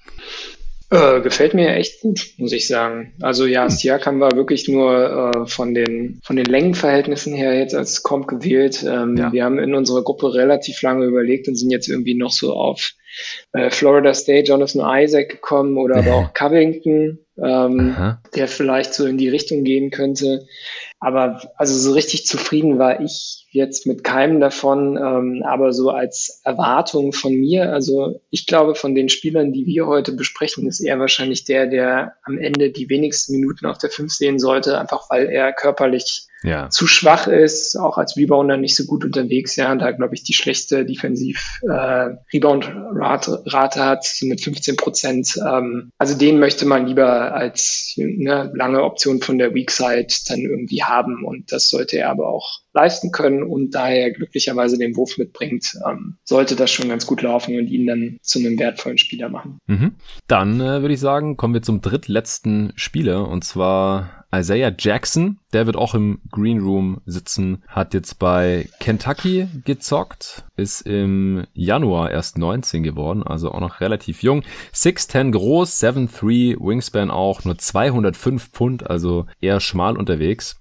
Äh, 0.91 1.21
gefällt 1.21 1.53
mir 1.53 1.75
echt 1.75 2.01
gut, 2.01 2.33
muss 2.37 2.51
ich 2.51 2.67
sagen. 2.67 3.13
Also 3.21 3.45
ja, 3.45 3.63
hm. 3.63 3.69
Siakam 3.69 4.19
war 4.19 4.31
wirklich 4.35 4.67
nur 4.67 5.33
äh, 5.35 5.45
von 5.45 5.75
den 5.75 6.19
von 6.23 6.35
den 6.35 6.47
Längenverhältnissen 6.47 7.33
her 7.33 7.57
jetzt 7.59 7.75
als 7.75 8.01
Comp 8.01 8.27
gewählt. 8.27 8.83
Ähm, 8.83 9.15
ja. 9.15 9.31
Wir 9.31 9.45
haben 9.45 9.59
in 9.59 9.75
unserer 9.75 10.03
Gruppe 10.03 10.33
relativ 10.33 10.81
lange 10.81 11.05
überlegt 11.05 11.47
und 11.47 11.55
sind 11.55 11.69
jetzt 11.69 11.89
irgendwie 11.89 12.15
noch 12.15 12.31
so 12.31 12.53
auf 12.53 12.93
äh, 13.53 13.69
Florida 13.69 14.15
State 14.15 14.49
Jonathan 14.49 15.03
Isaac 15.03 15.29
gekommen 15.29 15.77
oder 15.77 15.97
aber 15.97 16.15
auch 16.15 16.33
Covington, 16.33 17.19
ähm, 17.37 18.17
der 18.35 18.47
vielleicht 18.47 18.95
so 18.95 19.05
in 19.05 19.19
die 19.19 19.29
Richtung 19.29 19.63
gehen 19.63 19.91
könnte. 19.91 20.47
Aber 20.99 21.39
also 21.55 21.75
so 21.75 21.93
richtig 21.93 22.25
zufrieden 22.25 22.79
war 22.79 22.99
ich 22.99 23.38
jetzt 23.51 23.87
mit 23.87 24.03
keinem 24.03 24.39
davon, 24.39 24.97
ähm, 24.97 25.43
aber 25.45 25.73
so 25.73 25.89
als 25.89 26.41
Erwartung 26.43 27.13
von 27.13 27.33
mir, 27.33 27.73
also 27.73 28.21
ich 28.29 28.45
glaube, 28.45 28.75
von 28.75 28.93
den 28.93 29.09
Spielern, 29.09 29.51
die 29.51 29.65
wir 29.65 29.87
heute 29.87 30.11
besprechen, 30.11 30.67
ist 30.67 30.79
er 30.79 30.99
wahrscheinlich 30.99 31.45
der, 31.45 31.65
der 31.67 32.13
am 32.23 32.37
Ende 32.37 32.71
die 32.71 32.89
wenigsten 32.89 33.33
Minuten 33.33 33.65
auf 33.65 33.79
der 33.79 33.89
5 33.89 34.13
sehen 34.13 34.39
sollte, 34.39 34.79
einfach 34.79 35.09
weil 35.09 35.27
er 35.27 35.51
körperlich 35.51 36.28
ja. 36.43 36.69
zu 36.69 36.85
schwach 36.87 37.27
ist, 37.27 37.77
auch 37.77 37.97
als 37.97 38.17
Rebounder 38.17 38.57
nicht 38.57 38.75
so 38.75 38.85
gut 38.85 39.05
unterwegs. 39.05 39.55
Ja, 39.55 39.73
da 39.75 39.91
glaube 39.91 40.15
ich 40.15 40.23
die 40.23 40.33
schlechteste 40.33 40.83
Defensiv-Rebound-Rate 40.85 43.43
äh, 43.45 43.49
Rate 43.49 43.85
hat 43.85 44.05
mit 44.21 44.41
15 44.41 44.75
Prozent. 44.75 45.39
Ähm, 45.45 45.91
also 45.97 46.17
den 46.17 46.39
möchte 46.39 46.65
man 46.65 46.87
lieber 46.87 47.33
als 47.33 47.95
eine 47.97 48.51
lange 48.53 48.83
Option 48.83 49.21
von 49.21 49.37
der 49.37 49.53
Weak 49.53 49.71
Side 49.71 50.07
dann 50.27 50.39
irgendwie 50.39 50.83
haben 50.83 51.23
und 51.25 51.51
das 51.51 51.69
sollte 51.69 51.97
er 51.97 52.09
aber 52.09 52.29
auch 52.29 52.61
leisten 52.73 53.11
können 53.11 53.43
und 53.43 53.71
da 53.71 53.89
er 53.89 54.11
glücklicherweise 54.11 54.77
den 54.77 54.95
Wurf 54.95 55.17
mitbringt, 55.17 55.77
ähm, 55.87 56.17
sollte 56.23 56.55
das 56.55 56.71
schon 56.71 56.89
ganz 56.89 57.05
gut 57.05 57.21
laufen 57.21 57.57
und 57.57 57.67
ihn 57.67 57.87
dann 57.87 58.17
zu 58.21 58.39
einem 58.39 58.59
wertvollen 58.59 58.97
Spieler 58.97 59.29
machen. 59.29 59.59
Mhm. 59.67 59.95
Dann 60.27 60.61
äh, 60.61 60.81
würde 60.81 60.93
ich 60.93 60.99
sagen, 60.99 61.37
kommen 61.37 61.53
wir 61.53 61.61
zum 61.61 61.81
drittletzten 61.81 62.73
Spieler 62.75 63.27
und 63.27 63.43
zwar 63.43 64.18
Isaiah 64.33 64.73
Jackson, 64.77 65.39
der 65.53 65.65
wird 65.65 65.75
auch 65.75 65.95
im 65.95 66.21
Green 66.31 66.59
Room 66.59 67.01
sitzen, 67.05 67.63
hat 67.67 67.93
jetzt 67.93 68.19
bei 68.19 68.69
Kentucky 68.79 69.47
gezockt, 69.65 70.45
ist 70.55 70.81
im 70.81 71.45
Januar 71.53 72.11
erst 72.11 72.37
19 72.37 72.83
geworden, 72.83 73.23
also 73.23 73.51
auch 73.51 73.59
noch 73.59 73.81
relativ 73.81 74.21
jung. 74.21 74.43
6'10 74.73 75.31
groß, 75.31 75.81
7'3 75.81 76.57
Wingspan 76.59 77.09
auch, 77.09 77.43
nur 77.43 77.57
205 77.57 78.51
Pfund, 78.51 78.89
also 78.89 79.25
eher 79.41 79.59
schmal 79.59 79.97
unterwegs. 79.97 80.58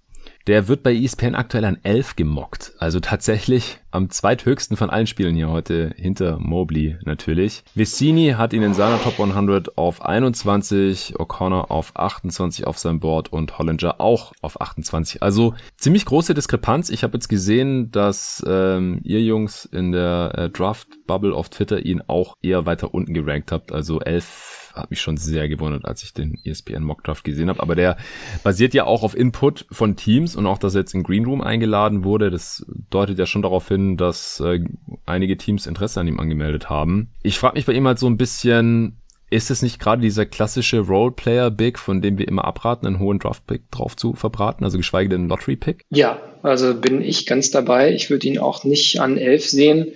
Der 0.48 0.66
wird 0.66 0.82
bei 0.82 0.94
ESPN 0.94 1.34
aktuell 1.34 1.66
an 1.66 1.76
11 1.82 2.16
gemockt. 2.16 2.72
Also 2.78 3.00
tatsächlich 3.00 3.80
am 3.90 4.08
zweithöchsten 4.08 4.78
von 4.78 4.88
allen 4.88 5.06
Spielen 5.06 5.34
hier 5.34 5.50
heute 5.50 5.92
hinter 5.96 6.38
Mobley 6.38 6.96
natürlich. 7.04 7.64
Vicini 7.74 8.30
hat 8.30 8.54
ihn 8.54 8.62
in 8.62 8.72
seiner 8.72 8.98
Top 8.98 9.20
100 9.20 9.76
auf 9.76 10.00
21, 10.00 11.16
O'Connor 11.16 11.70
auf 11.70 11.94
28 11.94 12.66
auf 12.66 12.78
seinem 12.78 12.98
Board 12.98 13.30
und 13.30 13.58
Hollinger 13.58 14.00
auch 14.00 14.32
auf 14.40 14.58
28. 14.58 15.22
Also 15.22 15.52
ziemlich 15.76 16.06
große 16.06 16.32
Diskrepanz. 16.32 16.88
Ich 16.88 17.04
habe 17.04 17.18
jetzt 17.18 17.28
gesehen, 17.28 17.90
dass 17.90 18.42
ähm, 18.48 19.00
ihr 19.04 19.20
Jungs 19.20 19.66
in 19.66 19.92
der 19.92 20.32
äh, 20.34 20.48
Draft 20.48 20.88
Bubble 21.06 21.34
auf 21.34 21.50
Twitter 21.50 21.84
ihn 21.84 22.00
auch 22.06 22.36
eher 22.40 22.64
weiter 22.64 22.94
unten 22.94 23.12
gerankt 23.12 23.52
habt. 23.52 23.70
Also 23.70 24.00
11 24.00 24.67
hat 24.78 24.90
mich 24.90 25.00
schon 25.00 25.16
sehr 25.16 25.48
gewundert, 25.48 25.84
als 25.84 26.02
ich 26.02 26.12
den 26.12 26.38
ESPN 26.44 26.82
Mockdraft 26.82 27.24
gesehen 27.24 27.48
habe. 27.48 27.60
Aber 27.60 27.74
der 27.74 27.96
basiert 28.42 28.74
ja 28.74 28.84
auch 28.84 29.02
auf 29.02 29.16
Input 29.16 29.66
von 29.70 29.96
Teams 29.96 30.36
und 30.36 30.46
auch, 30.46 30.58
dass 30.58 30.74
er 30.74 30.80
jetzt 30.80 30.94
in 30.94 31.02
Green 31.02 31.24
Room 31.24 31.40
eingeladen 31.40 32.04
wurde, 32.04 32.30
das 32.30 32.64
deutet 32.90 33.18
ja 33.18 33.26
schon 33.26 33.42
darauf 33.42 33.68
hin, 33.68 33.96
dass 33.96 34.40
äh, 34.40 34.60
einige 35.06 35.36
Teams 35.36 35.66
Interesse 35.66 36.00
an 36.00 36.08
ihm 36.08 36.20
angemeldet 36.20 36.70
haben. 36.70 37.10
Ich 37.22 37.38
frage 37.38 37.56
mich 37.56 37.66
bei 37.66 37.72
ihm 37.72 37.86
halt 37.86 37.98
so 37.98 38.06
ein 38.06 38.16
bisschen, 38.16 38.98
ist 39.30 39.50
es 39.50 39.62
nicht 39.62 39.78
gerade 39.78 40.00
dieser 40.02 40.26
klassische 40.26 40.80
Roleplayer-Big, 40.80 41.78
von 41.78 42.00
dem 42.00 42.18
wir 42.18 42.28
immer 42.28 42.44
abraten, 42.44 42.86
einen 42.86 42.98
hohen 42.98 43.18
Draft-Pick 43.18 43.70
drauf 43.70 43.96
zu 43.96 44.14
verbraten, 44.14 44.64
also 44.64 44.78
geschweige 44.78 45.10
denn 45.10 45.28
Lottery-Pick? 45.28 45.84
Ja, 45.90 46.18
also 46.42 46.74
bin 46.74 47.02
ich 47.02 47.26
ganz 47.26 47.50
dabei. 47.50 47.92
Ich 47.92 48.10
würde 48.10 48.26
ihn 48.26 48.38
auch 48.38 48.64
nicht 48.64 49.00
an 49.00 49.18
elf 49.18 49.46
sehen. 49.46 49.88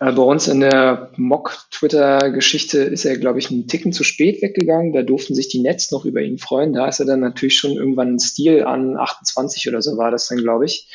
Äh, 0.00 0.12
bei 0.12 0.22
uns 0.22 0.46
in 0.46 0.60
der 0.60 1.10
Mock-Twitter-Geschichte 1.16 2.78
ist 2.78 3.04
er, 3.04 3.18
glaube 3.18 3.40
ich, 3.40 3.50
einen 3.50 3.66
Ticken 3.66 3.92
zu 3.92 4.04
spät 4.04 4.40
weggegangen. 4.42 4.92
Da 4.92 5.02
durften 5.02 5.34
sich 5.34 5.48
die 5.48 5.60
Netz 5.60 5.90
noch 5.90 6.04
über 6.04 6.20
ihn 6.20 6.38
freuen. 6.38 6.72
Da 6.72 6.86
ist 6.86 7.00
er 7.00 7.06
dann 7.06 7.20
natürlich 7.20 7.58
schon 7.58 7.72
irgendwann 7.72 8.14
ein 8.14 8.20
Stil 8.20 8.64
an 8.64 8.96
28 8.96 9.68
oder 9.68 9.82
so 9.82 9.96
war 9.96 10.10
das 10.10 10.28
dann, 10.28 10.38
glaube 10.38 10.66
ich. 10.66 10.88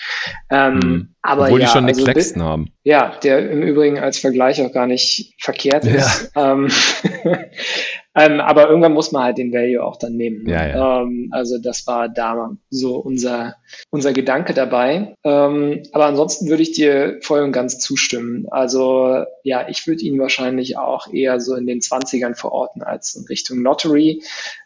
Ähm, 0.49 0.73
mhm. 0.75 1.15
aber 1.21 1.43
Obwohl 1.45 1.61
ja, 1.61 1.67
die 1.67 1.71
schon 1.71 1.85
Nick 1.85 1.95
also, 1.95 2.05
Claxton 2.05 2.43
haben. 2.43 2.71
Ja, 2.83 3.17
der 3.21 3.49
im 3.49 3.61
Übrigen 3.61 3.99
als 3.99 4.19
Vergleich 4.19 4.61
auch 4.61 4.71
gar 4.71 4.87
nicht 4.87 5.35
verkehrt 5.37 5.85
ist. 5.85 6.31
Ja. 6.35 6.53
Ähm, 6.53 6.69
Ähm, 8.15 8.39
aber 8.39 8.69
irgendwann 8.69 8.93
muss 8.93 9.11
man 9.11 9.23
halt 9.23 9.37
den 9.37 9.51
Value 9.51 9.83
auch 9.83 9.97
dann 9.97 10.15
nehmen. 10.15 10.47
Ja, 10.47 10.67
ja. 10.67 11.01
Ähm, 11.01 11.29
also 11.31 11.57
das 11.57 11.87
war 11.87 12.09
da 12.09 12.51
so 12.69 12.97
unser, 12.97 13.55
unser 13.89 14.13
Gedanke 14.13 14.53
dabei. 14.53 15.15
Ähm, 15.23 15.83
aber 15.91 16.05
ansonsten 16.05 16.47
würde 16.47 16.63
ich 16.63 16.73
dir 16.73 17.17
voll 17.21 17.41
und 17.41 17.51
ganz 17.51 17.79
zustimmen. 17.79 18.45
Also 18.51 19.23
ja, 19.43 19.67
ich 19.67 19.87
würde 19.87 20.03
ihn 20.03 20.19
wahrscheinlich 20.19 20.77
auch 20.77 21.11
eher 21.11 21.39
so 21.39 21.55
in 21.55 21.65
den 21.65 21.79
20ern 21.79 22.35
verorten 22.35 22.83
als 22.83 23.15
in 23.15 23.25
Richtung 23.25 23.61
Lottery. 23.61 24.21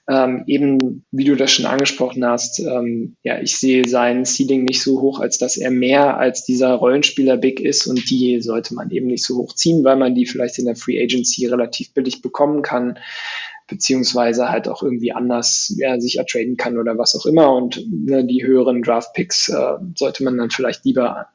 Ähm, 0.09 0.43
eben, 0.47 1.03
wie 1.11 1.25
du 1.25 1.35
das 1.35 1.51
schon 1.51 1.65
angesprochen 1.65 2.25
hast, 2.25 2.59
ähm, 2.59 3.17
ja, 3.23 3.39
ich 3.41 3.57
sehe 3.57 3.87
sein 3.87 4.25
Ceiling 4.25 4.63
nicht 4.63 4.81
so 4.81 5.01
hoch, 5.01 5.19
als 5.19 5.37
dass 5.37 5.57
er 5.57 5.69
mehr 5.69 6.17
als 6.17 6.45
dieser 6.45 6.73
Rollenspieler 6.73 7.35
Big 7.35 7.59
ist 7.59 7.87
und 7.87 8.09
die 8.09 8.39
sollte 8.41 8.73
man 8.73 8.89
eben 8.89 9.07
nicht 9.07 9.25
so 9.25 9.35
hoch 9.35 9.53
ziehen, 9.53 9.83
weil 9.83 9.97
man 9.97 10.15
die 10.15 10.25
vielleicht 10.25 10.59
in 10.59 10.65
der 10.65 10.77
Free 10.77 11.01
Agency 11.01 11.45
relativ 11.47 11.93
billig 11.93 12.21
bekommen 12.21 12.61
kann 12.61 12.97
beziehungsweise 13.67 14.49
halt 14.49 14.67
auch 14.67 14.81
irgendwie 14.81 15.11
anders 15.11 15.73
ja, 15.77 15.99
sich 15.99 16.17
ertraden 16.17 16.57
kann 16.57 16.77
oder 16.77 16.97
was 16.97 17.15
auch 17.15 17.25
immer. 17.25 17.53
Und 17.53 17.83
ne, 17.91 18.25
die 18.25 18.45
höheren 18.45 18.81
Draft-Picks 18.81 19.49
äh, 19.49 19.73
sollte 19.95 20.23
man 20.23 20.37
dann 20.37 20.49
vielleicht 20.49 20.85
lieber 20.85 21.27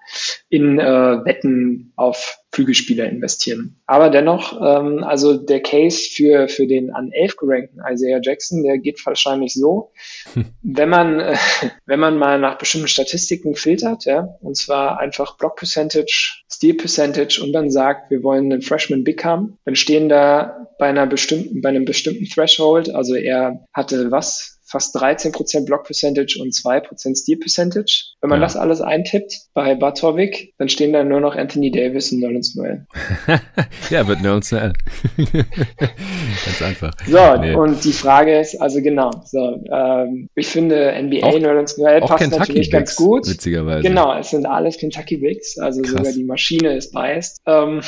in 0.48 0.78
äh, 0.78 0.84
Wetten 1.24 1.92
auf 1.96 2.41
Flügelspieler 2.52 3.08
investieren. 3.08 3.80
Aber 3.86 4.10
dennoch, 4.10 4.60
ähm, 4.60 5.02
also 5.02 5.38
der 5.38 5.60
Case 5.60 6.08
für, 6.14 6.48
für 6.48 6.66
den 6.66 6.90
an 6.90 7.10
11 7.10 7.36
gerankten 7.36 7.80
Isaiah 7.90 8.20
Jackson, 8.22 8.62
der 8.62 8.78
geht 8.78 9.04
wahrscheinlich 9.06 9.54
so, 9.54 9.90
hm. 10.34 10.46
wenn 10.62 10.90
man, 10.90 11.20
äh, 11.20 11.36
wenn 11.86 11.98
man 11.98 12.18
mal 12.18 12.38
nach 12.38 12.58
bestimmten 12.58 12.88
Statistiken 12.88 13.54
filtert, 13.54 14.04
ja, 14.04 14.36
und 14.40 14.56
zwar 14.56 15.00
einfach 15.00 15.38
Block 15.38 15.56
Percentage, 15.56 16.42
Steal 16.50 16.74
Percentage 16.74 17.40
und 17.42 17.52
dann 17.52 17.70
sagt, 17.70 18.10
wir 18.10 18.22
wollen 18.22 18.52
einen 18.52 18.62
Freshman 18.62 19.02
Big 19.02 19.24
haben, 19.24 19.58
dann 19.64 19.74
stehen 19.74 20.10
da 20.10 20.68
bei 20.78 20.88
einer 20.88 21.06
bestimmten, 21.06 21.62
bei 21.62 21.70
einem 21.70 21.86
bestimmten 21.86 22.26
Threshold, 22.26 22.94
also 22.94 23.14
er 23.14 23.64
hatte 23.72 24.10
was, 24.10 24.51
fast 24.72 24.96
13% 24.96 25.66
Block 25.66 25.84
Percentage 25.84 26.38
und 26.40 26.52
2% 26.52 27.16
Steal 27.16 27.38
Percentage. 27.38 28.04
Wenn 28.22 28.30
man 28.30 28.40
ja. 28.40 28.46
das 28.46 28.56
alles 28.56 28.80
eintippt 28.80 29.34
bei 29.52 29.74
Bartovic, 29.74 30.54
dann 30.56 30.70
stehen 30.70 30.94
da 30.94 31.04
nur 31.04 31.20
noch 31.20 31.36
Anthony 31.36 31.70
Davis 31.70 32.10
und 32.10 32.20
Nerlens 32.20 32.54
Noel. 32.56 32.86
ja, 33.90 34.08
wird 34.08 34.22
Nerlens 34.22 34.50
Noel. 34.52 34.72
Ganz 35.18 36.62
einfach. 36.62 36.92
So, 37.06 37.36
nee. 37.36 37.54
und 37.54 37.84
die 37.84 37.92
Frage 37.92 38.40
ist, 38.40 38.60
also 38.60 38.80
genau, 38.80 39.10
so, 39.26 39.62
ähm, 39.70 40.30
ich 40.34 40.46
finde 40.46 40.92
NBA 41.02 41.26
auch, 41.26 41.38
Nerlens 41.38 41.76
Noel 41.76 42.00
passt 42.00 42.16
Kentucky 42.16 42.40
natürlich 42.40 42.70
Bigs, 42.70 42.96
ganz 42.96 42.96
gut. 42.96 43.28
Witzigerweise. 43.28 43.82
Genau, 43.82 44.18
es 44.18 44.30
sind 44.30 44.46
alles 44.46 44.78
Kentucky 44.78 45.18
Bigs, 45.18 45.58
also 45.58 45.82
Krass. 45.82 45.92
sogar 45.92 46.12
die 46.12 46.24
Maschine 46.24 46.76
ist 46.76 46.92
biased. 46.92 47.42
Ähm, 47.52 47.82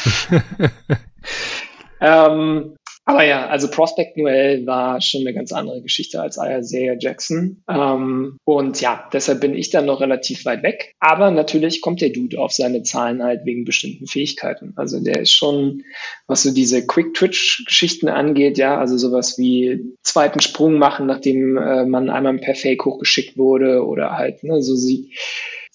ähm, 2.01 2.75
aber 3.07 3.25
ja, 3.25 3.47
also 3.49 3.71
Prospect 3.71 4.17
Noel 4.17 4.67
war 4.67 5.01
schon 5.03 5.21
eine 5.21 5.35
ganz 5.35 5.53
andere 5.53 5.83
Geschichte 5.83 6.23
als 6.23 6.39
Isaiah 6.39 6.97
Jackson. 6.99 7.63
Ähm, 7.69 8.39
und 8.45 8.81
ja, 8.81 9.09
deshalb 9.13 9.41
bin 9.41 9.55
ich 9.55 9.69
dann 9.71 9.85
noch 9.85 10.01
relativ 10.01 10.47
weit 10.47 10.63
weg. 10.63 10.95
Aber 11.01 11.31
natürlich 11.31 11.83
kommt 11.83 12.01
der 12.01 12.11
Dude 12.11 12.39
auf 12.41 12.53
seine 12.53 12.83
Zahlen 12.83 13.23
halt 13.23 13.45
wegen 13.45 13.67
bestimmten 13.67 14.07
Fähigkeiten. 14.07 14.73
Also 14.77 15.01
der 15.01 15.21
ist 15.21 15.33
schon, 15.33 15.83
was 16.27 16.45
so 16.45 16.55
diese 16.55 16.87
Quick-Twitch-Geschichten 16.87 18.09
angeht, 18.09 18.57
ja, 18.57 18.79
also 18.79 18.97
sowas 18.97 19.37
wie 19.37 19.81
zweiten 20.03 20.41
Sprung 20.41 20.79
machen, 20.79 21.07
nachdem 21.07 21.59
äh, 21.59 21.85
man 21.85 22.09
einmal 22.09 22.39
per 22.39 22.55
Fake 22.55 22.87
hochgeschickt 22.87 23.37
wurde 23.37 23.85
oder 23.85 24.17
halt, 24.17 24.43
ne, 24.45 24.63
so 24.63 24.77
sie 24.77 25.13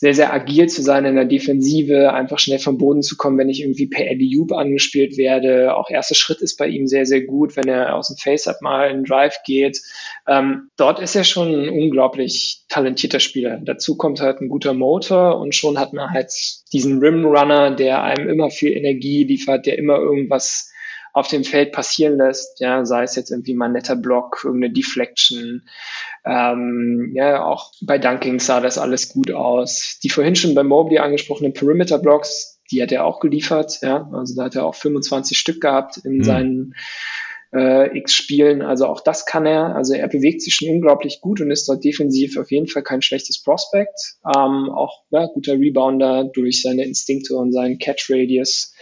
sehr, 0.01 0.13
sehr 0.13 0.33
agil 0.33 0.67
zu 0.69 0.81
sein 0.81 1.03
in 1.03 1.15
der 1.15 1.25
Defensive, 1.25 2.13
einfach 2.13 2.39
schnell 2.39 2.59
vom 2.59 2.77
Boden 2.77 3.01
zu 3.01 3.17
kommen, 3.17 3.37
wenn 3.37 3.49
ich 3.49 3.61
irgendwie 3.61 3.87
per 3.87 4.09
Eddie 4.09 4.37
Hoop 4.37 4.53
angespielt 4.53 5.17
werde. 5.17 5.75
Auch 5.75 5.89
erster 5.89 6.15
Schritt 6.15 6.39
ist 6.39 6.55
bei 6.55 6.67
ihm 6.67 6.87
sehr, 6.87 7.05
sehr 7.05 7.21
gut, 7.25 7.57
wenn 7.57 7.67
er 7.67 7.95
aus 7.95 8.07
dem 8.07 8.15
Face-Up 8.15 8.61
mal 8.61 8.89
in 8.89 9.03
Drive 9.03 9.39
geht. 9.45 9.81
Ähm, 10.25 10.69
dort 10.77 11.01
ist 11.01 11.17
er 11.17 11.25
schon 11.25 11.49
ein 11.49 11.69
unglaublich 11.69 12.63
talentierter 12.69 13.19
Spieler. 13.19 13.59
Dazu 13.61 13.97
kommt 13.97 14.21
halt 14.21 14.39
ein 14.39 14.47
guter 14.47 14.73
Motor 14.73 15.37
und 15.37 15.53
schon 15.53 15.77
hat 15.77 15.91
man 15.91 16.11
halt 16.11 16.31
diesen 16.71 16.99
Rim-Runner, 16.99 17.75
der 17.75 18.01
einem 18.01 18.29
immer 18.29 18.51
viel 18.51 18.71
Energie 18.71 19.25
liefert, 19.25 19.65
der 19.65 19.77
immer 19.77 19.97
irgendwas 19.97 20.71
auf 21.11 21.27
dem 21.27 21.43
Feld 21.43 21.71
passieren 21.71 22.17
lässt, 22.17 22.59
ja, 22.59 22.85
sei 22.85 23.03
es 23.03 23.15
jetzt 23.15 23.31
irgendwie 23.31 23.53
mal 23.53 23.65
ein 23.65 23.73
netter 23.73 23.95
Block, 23.95 24.41
irgendeine 24.43 24.73
Deflection, 24.73 25.67
ähm, 26.25 27.11
ja, 27.15 27.43
auch 27.43 27.71
bei 27.81 27.97
Dunking 27.97 28.39
sah 28.39 28.59
das 28.59 28.77
alles 28.77 29.09
gut 29.09 29.31
aus. 29.31 29.99
Die 30.03 30.09
vorhin 30.09 30.35
schon 30.35 30.55
bei 30.55 30.63
Mobley 30.63 30.99
angesprochenen 30.99 31.53
Perimeter 31.53 31.99
Blocks, 31.99 32.59
die 32.71 32.81
hat 32.81 32.91
er 32.91 33.05
auch 33.05 33.19
geliefert, 33.19 33.79
ja, 33.81 34.09
also 34.13 34.35
da 34.35 34.45
hat 34.45 34.55
er 34.55 34.65
auch 34.65 34.75
25 34.75 35.37
Stück 35.37 35.61
gehabt 35.61 35.97
in 36.03 36.17
mhm. 36.17 36.23
seinen 36.23 36.73
äh, 37.53 37.97
X 37.97 38.13
Spielen. 38.13 38.61
Also 38.61 38.85
auch 38.85 39.01
das 39.01 39.25
kann 39.25 39.45
er. 39.45 39.75
Also 39.75 39.93
er 39.93 40.07
bewegt 40.07 40.41
sich 40.41 40.55
schon 40.55 40.69
unglaublich 40.69 41.21
gut 41.21 41.41
und 41.41 41.51
ist 41.51 41.67
dort 41.67 41.83
defensiv 41.83 42.37
auf 42.37 42.51
jeden 42.51 42.67
Fall 42.67 42.83
kein 42.83 43.01
schlechtes 43.01 43.41
Prospect. 43.41 44.17
Ähm, 44.25 44.69
auch 44.69 45.03
ja, 45.09 45.25
guter 45.27 45.53
Rebounder 45.53 46.25
durch 46.25 46.61
seine 46.61 46.83
Instinkte 46.83 47.35
und 47.35 47.51
seinen 47.51 47.79
Catch 47.79 48.09
Radius. 48.09 48.73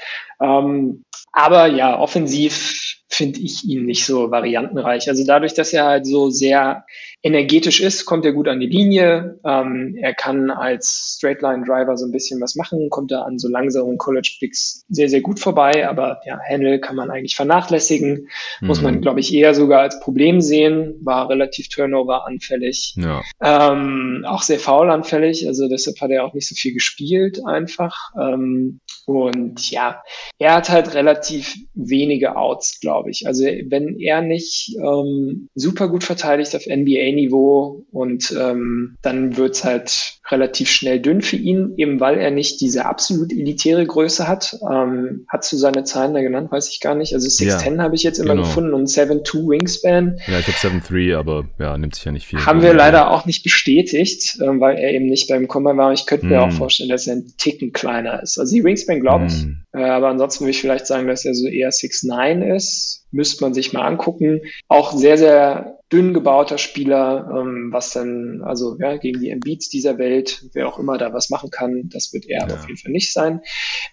Ähm, 0.41 1.03
aber 1.31 1.68
ja, 1.68 1.99
offensiv 1.99 2.97
finde 3.09 3.39
ich 3.39 3.64
ihn 3.64 3.85
nicht 3.85 4.05
so 4.05 4.31
variantenreich. 4.31 5.07
Also 5.07 5.26
dadurch, 5.26 5.53
dass 5.53 5.72
er 5.73 5.85
halt 5.85 6.05
so 6.05 6.30
sehr 6.30 6.84
energetisch 7.23 7.80
ist, 7.80 8.05
kommt 8.05 8.26
er 8.26 8.34
gut 8.34 8.47
an 8.47 8.59
die 8.59 8.68
Linie. 8.68 9.39
Ähm, 9.45 9.95
er 9.99 10.14
kann 10.14 10.51
als 10.51 11.15
Straightline-Driver 11.18 11.97
so 11.97 12.05
ein 12.05 12.11
bisschen 12.11 12.41
was 12.41 12.55
machen, 12.55 12.89
kommt 12.89 13.11
da 13.11 13.23
an 13.23 13.39
so 13.39 13.47
langsamen 13.47 13.97
College-Picks 13.97 14.85
sehr, 14.89 15.09
sehr 15.09 15.22
gut 15.22 15.39
vorbei. 15.39 15.88
Aber 15.88 16.19
ja, 16.26 16.38
Handle 16.47 16.80
kann 16.80 16.95
man 16.95 17.09
eigentlich 17.09 17.35
vernachlässigen. 17.35 18.27
Mhm. 18.61 18.68
Muss 18.68 18.81
man, 18.81 18.95
mhm. 18.95 19.01
glaube 19.01 19.19
ich, 19.19 19.34
eher 19.34 19.53
sogar 19.53 19.81
als 19.81 19.99
Problem 19.99 20.41
sehen. 20.41 20.95
War 21.01 21.30
relativ 21.30 21.69
Turnover-anfällig. 21.69 22.95
Ja. 22.97 23.22
Ähm, 23.41 24.26
auch 24.27 24.41
sehr 24.41 24.59
foul-anfällig. 24.59 25.47
Also 25.47 25.69
deshalb 25.69 25.99
hat 26.01 26.11
er 26.11 26.26
auch 26.26 26.34
nicht 26.34 26.47
so 26.47 26.55
viel 26.55 26.73
gespielt 26.73 27.39
einfach. 27.45 28.11
Ähm, 28.19 28.80
und 29.05 29.72
ja, 29.72 30.03
er 30.40 30.56
hat 30.56 30.70
halt 30.70 30.94
relativ 30.94 31.56
wenige 31.74 32.36
Outs, 32.36 32.80
glaube 32.80 33.12
ich. 33.12 33.28
Also 33.28 33.44
wenn 33.44 33.99
er 33.99 34.22
nicht 34.22 34.76
ähm, 34.78 35.49
super 35.56 35.90
gut 35.90 36.04
verteidigt 36.04 36.56
auf 36.56 36.66
NBA-Niveau 36.66 37.86
und 37.91 38.36
ähm, 38.40 38.98
dann 39.02 39.38
wird's 39.38 39.64
halt 39.64 40.20
relativ 40.30 40.70
schnell 40.70 40.99
dünn 40.99 41.22
für 41.22 41.38
ihn, 41.38 41.74
eben 41.78 41.99
weil 41.99 42.18
er 42.18 42.32
nicht 42.32 42.60
diese 42.62 42.86
absolut 42.86 43.32
elitäre 43.32 43.86
Größe 43.86 44.28
hat. 44.28 44.58
Ähm, 44.70 45.26
hat 45.28 45.49
du 45.49 45.58
seine 45.58 45.84
Zahlen 45.84 46.14
da 46.14 46.22
genannt? 46.22 46.52
Weiß 46.52 46.70
ich 46.70 46.82
gar 46.82 46.95
nicht. 46.95 47.14
Also 47.14 47.28
6'10 47.28 47.78
ja, 47.78 47.84
habe 47.84 47.95
ich 47.95 48.04
jetzt 48.04 48.20
immer 48.20 48.36
genau. 48.36 48.45
gefunden 48.45 48.74
und 48.74 48.88
7'2 48.88 49.49
Wingspan. 49.49 50.20
Ja, 50.28 50.40
ich 50.40 50.48
habe 50.48 50.80
7'3, 50.80 51.16
aber 51.16 51.45
ja, 51.60 51.78
nimmt 51.78 51.95
sich 51.95 52.06
ja 52.06 52.12
nicht 52.12 52.28
viel. 52.28 52.45
Haben 52.45 52.62
wir 52.62 52.74
leider 52.74 53.12
auch 53.12 53.26
nicht 53.26 53.44
bestätigt, 53.44 54.38
äh, 54.41 54.60
weil 54.60 54.78
er 54.78 54.91
eben 54.91 55.06
nicht 55.06 55.30
beim 55.30 55.48
Komma 55.48 55.76
war. 55.78 55.94
Ich 55.94 56.06
könnte 56.06 56.26
mm. 56.26 56.30
mir 56.30 56.41
auch 56.41 56.49
hm. 56.49 56.58
vorstellen, 56.58 56.90
dass 56.90 57.08
er 57.08 57.16
ein 57.16 57.34
Ticken 57.38 57.72
kleiner 57.72 58.22
ist. 58.22 58.38
Also 58.38 58.54
die 58.56 58.64
Wingspan 58.64 58.99
glaube 58.99 59.28
ich. 59.28 59.45
Mm. 59.45 59.64
Äh, 59.74 59.84
aber 59.84 60.10
ansonsten 60.18 60.44
würde 60.44 60.52
ich 60.52 60.61
vielleicht 60.61 60.88
sagen, 60.88 61.07
dass 61.07 61.26
er 61.26 61.34
so 61.34 61.48
eher 61.48 61.69
6'9 61.69 62.56
ist 62.56 62.98
müsste 63.11 63.44
man 63.44 63.53
sich 63.53 63.73
mal 63.73 63.85
angucken. 63.85 64.41
Auch 64.68 64.94
sehr, 64.94 65.18
sehr 65.18 65.77
dünn 65.91 66.14
gebauter 66.14 66.57
Spieler, 66.57 67.30
ähm, 67.34 67.69
was 67.72 67.91
dann, 67.91 68.41
also 68.43 68.76
ja, 68.80 68.97
gegen 68.97 69.22
die 69.22 69.30
Embiids 69.30 69.69
dieser 69.69 69.97
Welt, 69.97 70.45
wer 70.53 70.68
auch 70.68 70.80
immer 70.80 70.97
da 70.97 71.14
was 71.14 71.30
machen 71.30 71.49
kann, 71.49 71.89
das 71.91 72.11
wird 72.11 72.26
er 72.26 72.47
ja. 72.47 72.53
auf 72.53 72.68
jeden 72.68 72.77
Fall 72.77 72.91
nicht 72.91 73.14
sein. 73.14 73.41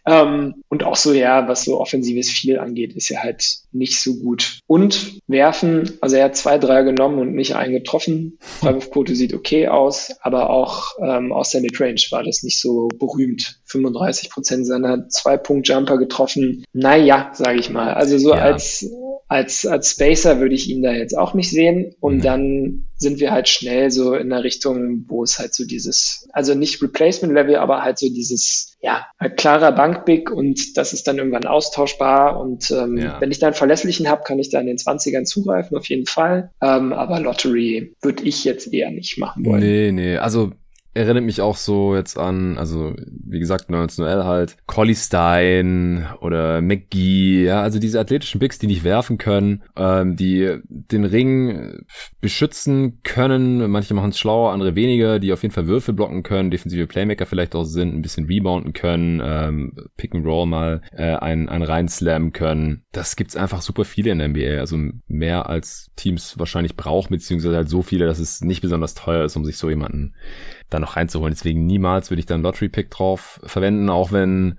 Ähm, 0.07 0.63
und 0.69 0.83
auch 0.83 0.97
so, 0.97 1.13
ja, 1.13 1.47
was 1.47 1.65
so 1.65 1.81
offensives 1.81 2.31
Viel 2.31 2.59
angeht, 2.59 2.95
ist 2.95 3.11
er 3.11 3.23
halt 3.23 3.45
nicht 3.71 4.01
so 4.01 4.17
gut. 4.17 4.59
Und 4.67 5.21
werfen, 5.29 5.93
also 6.01 6.17
er 6.17 6.25
hat 6.25 6.37
zwei, 6.37 6.59
drei 6.59 6.83
genommen 6.83 7.19
und 7.19 7.35
nicht 7.35 7.55
einen 7.55 7.73
getroffen. 7.73 8.39
Freiwurfquote 8.41 9.15
sieht 9.15 9.35
okay 9.35 9.69
aus, 9.69 10.17
aber 10.21 10.51
auch 10.51 10.97
ähm, 11.01 11.33
aus 11.33 11.51
der 11.51 11.61
Midrange 11.61 12.03
war 12.11 12.25
das 12.25 12.43
nicht 12.43 12.61
so 12.61 12.89
berühmt. 12.89 13.61
35 13.67 14.31
Prozent 14.31 14.67
seiner 14.67 15.09
Zwei-Punkt-Jumper 15.09 15.99
getroffen. 15.99 16.65
Naja, 16.73 17.31
sage 17.35 17.59
ich 17.59 17.71
mal. 17.71 17.95
Also 17.95 18.19
so 18.19 18.35
ja. 18.35 18.41
als 18.41 18.89
als, 19.35 19.67
als 19.67 19.91
Spacer 19.91 20.39
würde 20.39 20.55
ich 20.55 20.71
ihn 20.71 20.81
da 20.81 20.93
jetzt 20.93 21.19
auch 21.19 21.35
nicht 21.35 21.51
sehen. 21.51 21.93
Und 21.99 22.19
mhm. 22.19 22.23
dann 22.23 22.85
sind 22.97 23.19
wir 23.19 23.33
halt 23.33 23.49
schnell 23.49 23.91
so 23.91 24.15
in 24.15 24.31
der 24.31 24.45
Richtung, 24.45 25.07
wo 25.09 25.25
es 25.25 25.41
halt 25.41 25.53
so 25.53 25.67
dieses, 25.67 26.29
also 26.33 26.55
nicht 26.55 26.81
Replacement-Level, 26.81 27.57
aber 27.57 27.83
halt 27.83 27.99
so 27.99 28.09
dieses, 28.09 28.77
ja, 28.81 29.07
halt 29.19 29.37
klarer 29.37 29.73
Bankbig 29.73 30.31
und 30.31 30.77
das 30.77 30.93
ist 30.93 31.09
dann 31.09 31.19
irgendwann 31.19 31.47
austauschbar. 31.47 32.39
Und 32.39 32.71
ähm, 32.71 32.97
ja. 32.97 33.21
wenn 33.21 33.33
ich 33.33 33.41
da 33.41 33.49
einen 33.49 33.57
verlässlichen 33.57 34.09
habe, 34.09 34.23
kann 34.23 34.39
ich 34.39 34.51
da 34.51 34.61
in 34.61 34.69
den 34.69 34.77
20ern 34.77 35.25
zugreifen, 35.25 35.77
auf 35.77 35.89
jeden 35.89 36.07
Fall. 36.07 36.53
Ähm, 36.63 36.93
aber 36.93 37.19
Lottery 37.19 37.97
würde 38.03 38.23
ich 38.23 38.45
jetzt 38.45 38.73
eher 38.73 38.93
nicht 38.93 39.19
machen 39.19 39.45
wollen. 39.45 39.61
Nee, 39.61 39.91
nee, 39.91 40.17
also 40.17 40.53
erinnert 40.95 41.25
mich 41.25 41.41
auch 41.41 41.57
so 41.57 41.95
jetzt 41.95 42.17
an, 42.17 42.57
also 42.57 42.95
wie 43.09 43.41
gesagt, 43.41 43.69
19L 43.69 44.25
halt, 44.25 44.57
Collie 44.67 44.95
Stein 44.95 46.07
oder 46.21 46.63
McGee, 46.63 47.45
ja, 47.45 47.61
also 47.63 47.81
diese 47.81 47.99
athletischen 47.99 48.39
Bigs, 48.39 48.59
die 48.59 48.69
nicht 48.69 48.85
werfen 48.85 49.19
können, 49.19 49.65
ähm, 49.77 50.17
die 50.17 50.59
den 50.69 51.05
Ring 51.05 51.85
beschützen 52.21 53.01
können. 53.03 53.71
Manche 53.71 53.95
machen 53.95 54.11
es 54.11 54.19
schlauer, 54.19 54.53
andere 54.53 54.77
weniger, 54.77 55.19
die 55.19 55.33
auf 55.33 55.43
jeden 55.43 55.53
Fall 55.53 55.67
Würfel 55.67 55.95
blocken 55.95 56.23
können, 56.23 56.53
defensive 56.53 56.87
Playmaker 56.87 57.27
vielleicht 57.27 57.57
auch 57.57 57.65
sind, 57.65 57.95
ein 57.95 58.03
bisschen 58.03 58.27
rebounden 58.27 58.73
können, 58.73 59.21
ähm, 59.25 59.73
Pick 59.97 60.15
and 60.15 60.25
Roll 60.25 60.47
mal 60.47 60.81
äh, 60.93 61.17
einen, 61.17 61.49
einen 61.49 61.65
reinslammen 61.65 62.33
können. 62.33 62.85
Das 62.93 63.17
gibt's 63.17 63.37
einfach 63.37 63.63
super 63.63 63.85
viele 63.85 64.13
in 64.13 64.19
der 64.19 64.29
NBA, 64.29 64.61
also 64.61 64.79
mehr 65.09 65.49
als 65.49 65.91
Teams 65.97 66.39
wahrscheinlich 66.39 66.77
brauchen, 66.77 67.11
beziehungsweise 67.11 67.57
halt 67.57 67.69
so 67.69 67.83
viele, 67.83 68.07
dass 68.07 68.21
es 68.21 68.43
nicht 68.43 68.61
besonders 68.61 68.95
teuer 68.95 69.25
ist, 69.25 69.37
um 69.37 69.45
sich 69.45 69.57
so 69.57 69.69
jemanden 69.69 70.15
da 70.71 70.79
noch 70.79 70.97
reinzuholen. 70.97 71.35
Deswegen 71.35 71.67
niemals 71.67 72.11
würde 72.11 72.21
ich 72.21 72.27
da 72.27 72.35
einen 72.35 72.43
Lottery-Pick 72.43 72.91
drauf 72.91 73.41
verwenden, 73.45 73.91
auch 73.91 74.13
wenn 74.13 74.59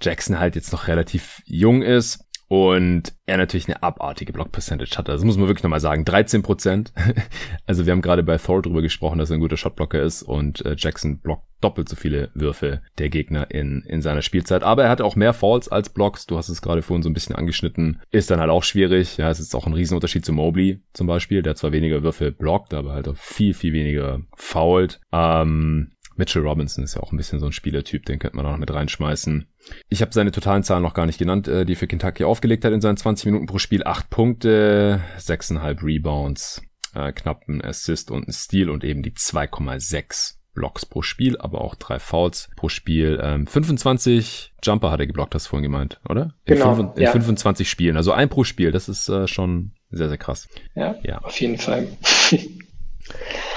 Jackson 0.00 0.38
halt 0.38 0.56
jetzt 0.56 0.72
noch 0.72 0.88
relativ 0.88 1.42
jung 1.46 1.82
ist 1.82 2.25
und 2.48 3.12
er 3.26 3.38
natürlich 3.38 3.66
eine 3.68 3.82
abartige 3.82 4.32
Block-Percentage 4.32 4.96
hatte. 4.96 5.12
Das 5.12 5.24
muss 5.24 5.36
man 5.36 5.48
wirklich 5.48 5.64
nochmal 5.64 5.80
sagen. 5.80 6.04
13 6.04 6.42
Prozent. 6.42 6.92
also 7.66 7.86
wir 7.86 7.92
haben 7.92 8.02
gerade 8.02 8.22
bei 8.22 8.38
Thor 8.38 8.62
drüber 8.62 8.82
gesprochen, 8.82 9.18
dass 9.18 9.30
er 9.30 9.36
ein 9.36 9.40
guter 9.40 9.56
Shotblocker 9.56 10.00
ist 10.00 10.22
und 10.22 10.64
äh, 10.64 10.76
Jackson 10.78 11.18
blockt 11.18 11.46
doppelt 11.60 11.88
so 11.88 11.96
viele 11.96 12.30
Würfe 12.34 12.82
der 12.98 13.08
Gegner 13.08 13.50
in, 13.50 13.82
in 13.86 14.02
seiner 14.02 14.22
Spielzeit. 14.22 14.62
Aber 14.62 14.84
er 14.84 14.90
hat 14.90 15.00
auch 15.00 15.16
mehr 15.16 15.32
Falls 15.32 15.68
als 15.68 15.88
Blocks. 15.88 16.26
Du 16.26 16.36
hast 16.36 16.48
es 16.48 16.62
gerade 16.62 16.82
vorhin 16.82 17.02
so 17.02 17.08
ein 17.08 17.14
bisschen 17.14 17.34
angeschnitten. 17.34 18.00
Ist 18.10 18.30
dann 18.30 18.40
halt 18.40 18.50
auch 18.50 18.62
schwierig. 18.62 19.16
Ja, 19.16 19.30
es 19.30 19.40
ist 19.40 19.54
auch 19.54 19.66
ein 19.66 19.72
Riesenunterschied 19.72 20.24
zu 20.24 20.32
Mobley 20.32 20.80
zum 20.92 21.06
Beispiel. 21.06 21.42
Der 21.42 21.56
zwar 21.56 21.72
weniger 21.72 22.02
Würfe 22.02 22.30
blockt, 22.30 22.74
aber 22.74 22.92
halt 22.92 23.08
auch 23.08 23.16
viel, 23.16 23.54
viel 23.54 23.72
weniger 23.72 24.20
fault. 24.36 25.00
Ähm, 25.12 25.92
Mitchell 26.16 26.42
Robinson 26.42 26.84
ist 26.84 26.94
ja 26.94 27.02
auch 27.02 27.12
ein 27.12 27.16
bisschen 27.16 27.40
so 27.40 27.46
ein 27.46 27.52
Spielertyp, 27.52 28.04
den 28.06 28.18
könnte 28.18 28.36
man 28.36 28.46
auch 28.46 28.52
noch 28.52 28.58
mit 28.58 28.72
reinschmeißen. 28.72 29.46
Ich 29.88 30.02
habe 30.02 30.12
seine 30.12 30.32
totalen 30.32 30.62
Zahlen 30.62 30.82
noch 30.82 30.94
gar 30.94 31.06
nicht 31.06 31.18
genannt, 31.18 31.48
äh, 31.48 31.64
die 31.64 31.74
für 31.74 31.86
Kentucky 31.86 32.24
aufgelegt 32.24 32.64
hat 32.64 32.72
in 32.72 32.80
seinen 32.80 32.96
20 32.96 33.26
Minuten 33.26 33.46
pro 33.46 33.58
Spiel. 33.58 33.84
8 33.84 34.10
Punkte, 34.10 35.00
6,5 35.18 35.82
Rebounds, 35.82 36.62
äh, 36.94 37.12
knapp 37.12 37.48
ein 37.48 37.62
Assist 37.64 38.10
und 38.10 38.28
ein 38.28 38.32
Steal 38.32 38.70
und 38.70 38.84
eben 38.84 39.02
die 39.02 39.12
2,6 39.12 40.36
Blocks 40.54 40.86
pro 40.86 41.02
Spiel, 41.02 41.36
aber 41.38 41.60
auch 41.60 41.74
drei 41.74 41.98
Fouls 41.98 42.48
pro 42.56 42.68
Spiel. 42.68 43.20
Ähm, 43.22 43.46
25 43.46 44.54
Jumper 44.64 44.90
hat 44.90 45.00
er 45.00 45.06
geblockt, 45.06 45.34
hast 45.34 45.46
du 45.46 45.50
vorhin 45.50 45.70
gemeint, 45.70 46.00
oder? 46.08 46.34
In, 46.46 46.54
genau, 46.54 46.74
fünf, 46.74 46.96
in 46.96 47.02
ja. 47.02 47.12
25 47.12 47.68
Spielen, 47.68 47.96
also 47.96 48.12
ein 48.12 48.28
pro 48.28 48.42
Spiel, 48.42 48.72
das 48.72 48.88
ist 48.88 49.08
äh, 49.08 49.28
schon 49.28 49.72
sehr, 49.90 50.08
sehr 50.08 50.18
krass. 50.18 50.48
Ja, 50.74 50.96
ja. 51.02 51.18
auf 51.18 51.38
jeden 51.40 51.58
Fall. 51.58 51.86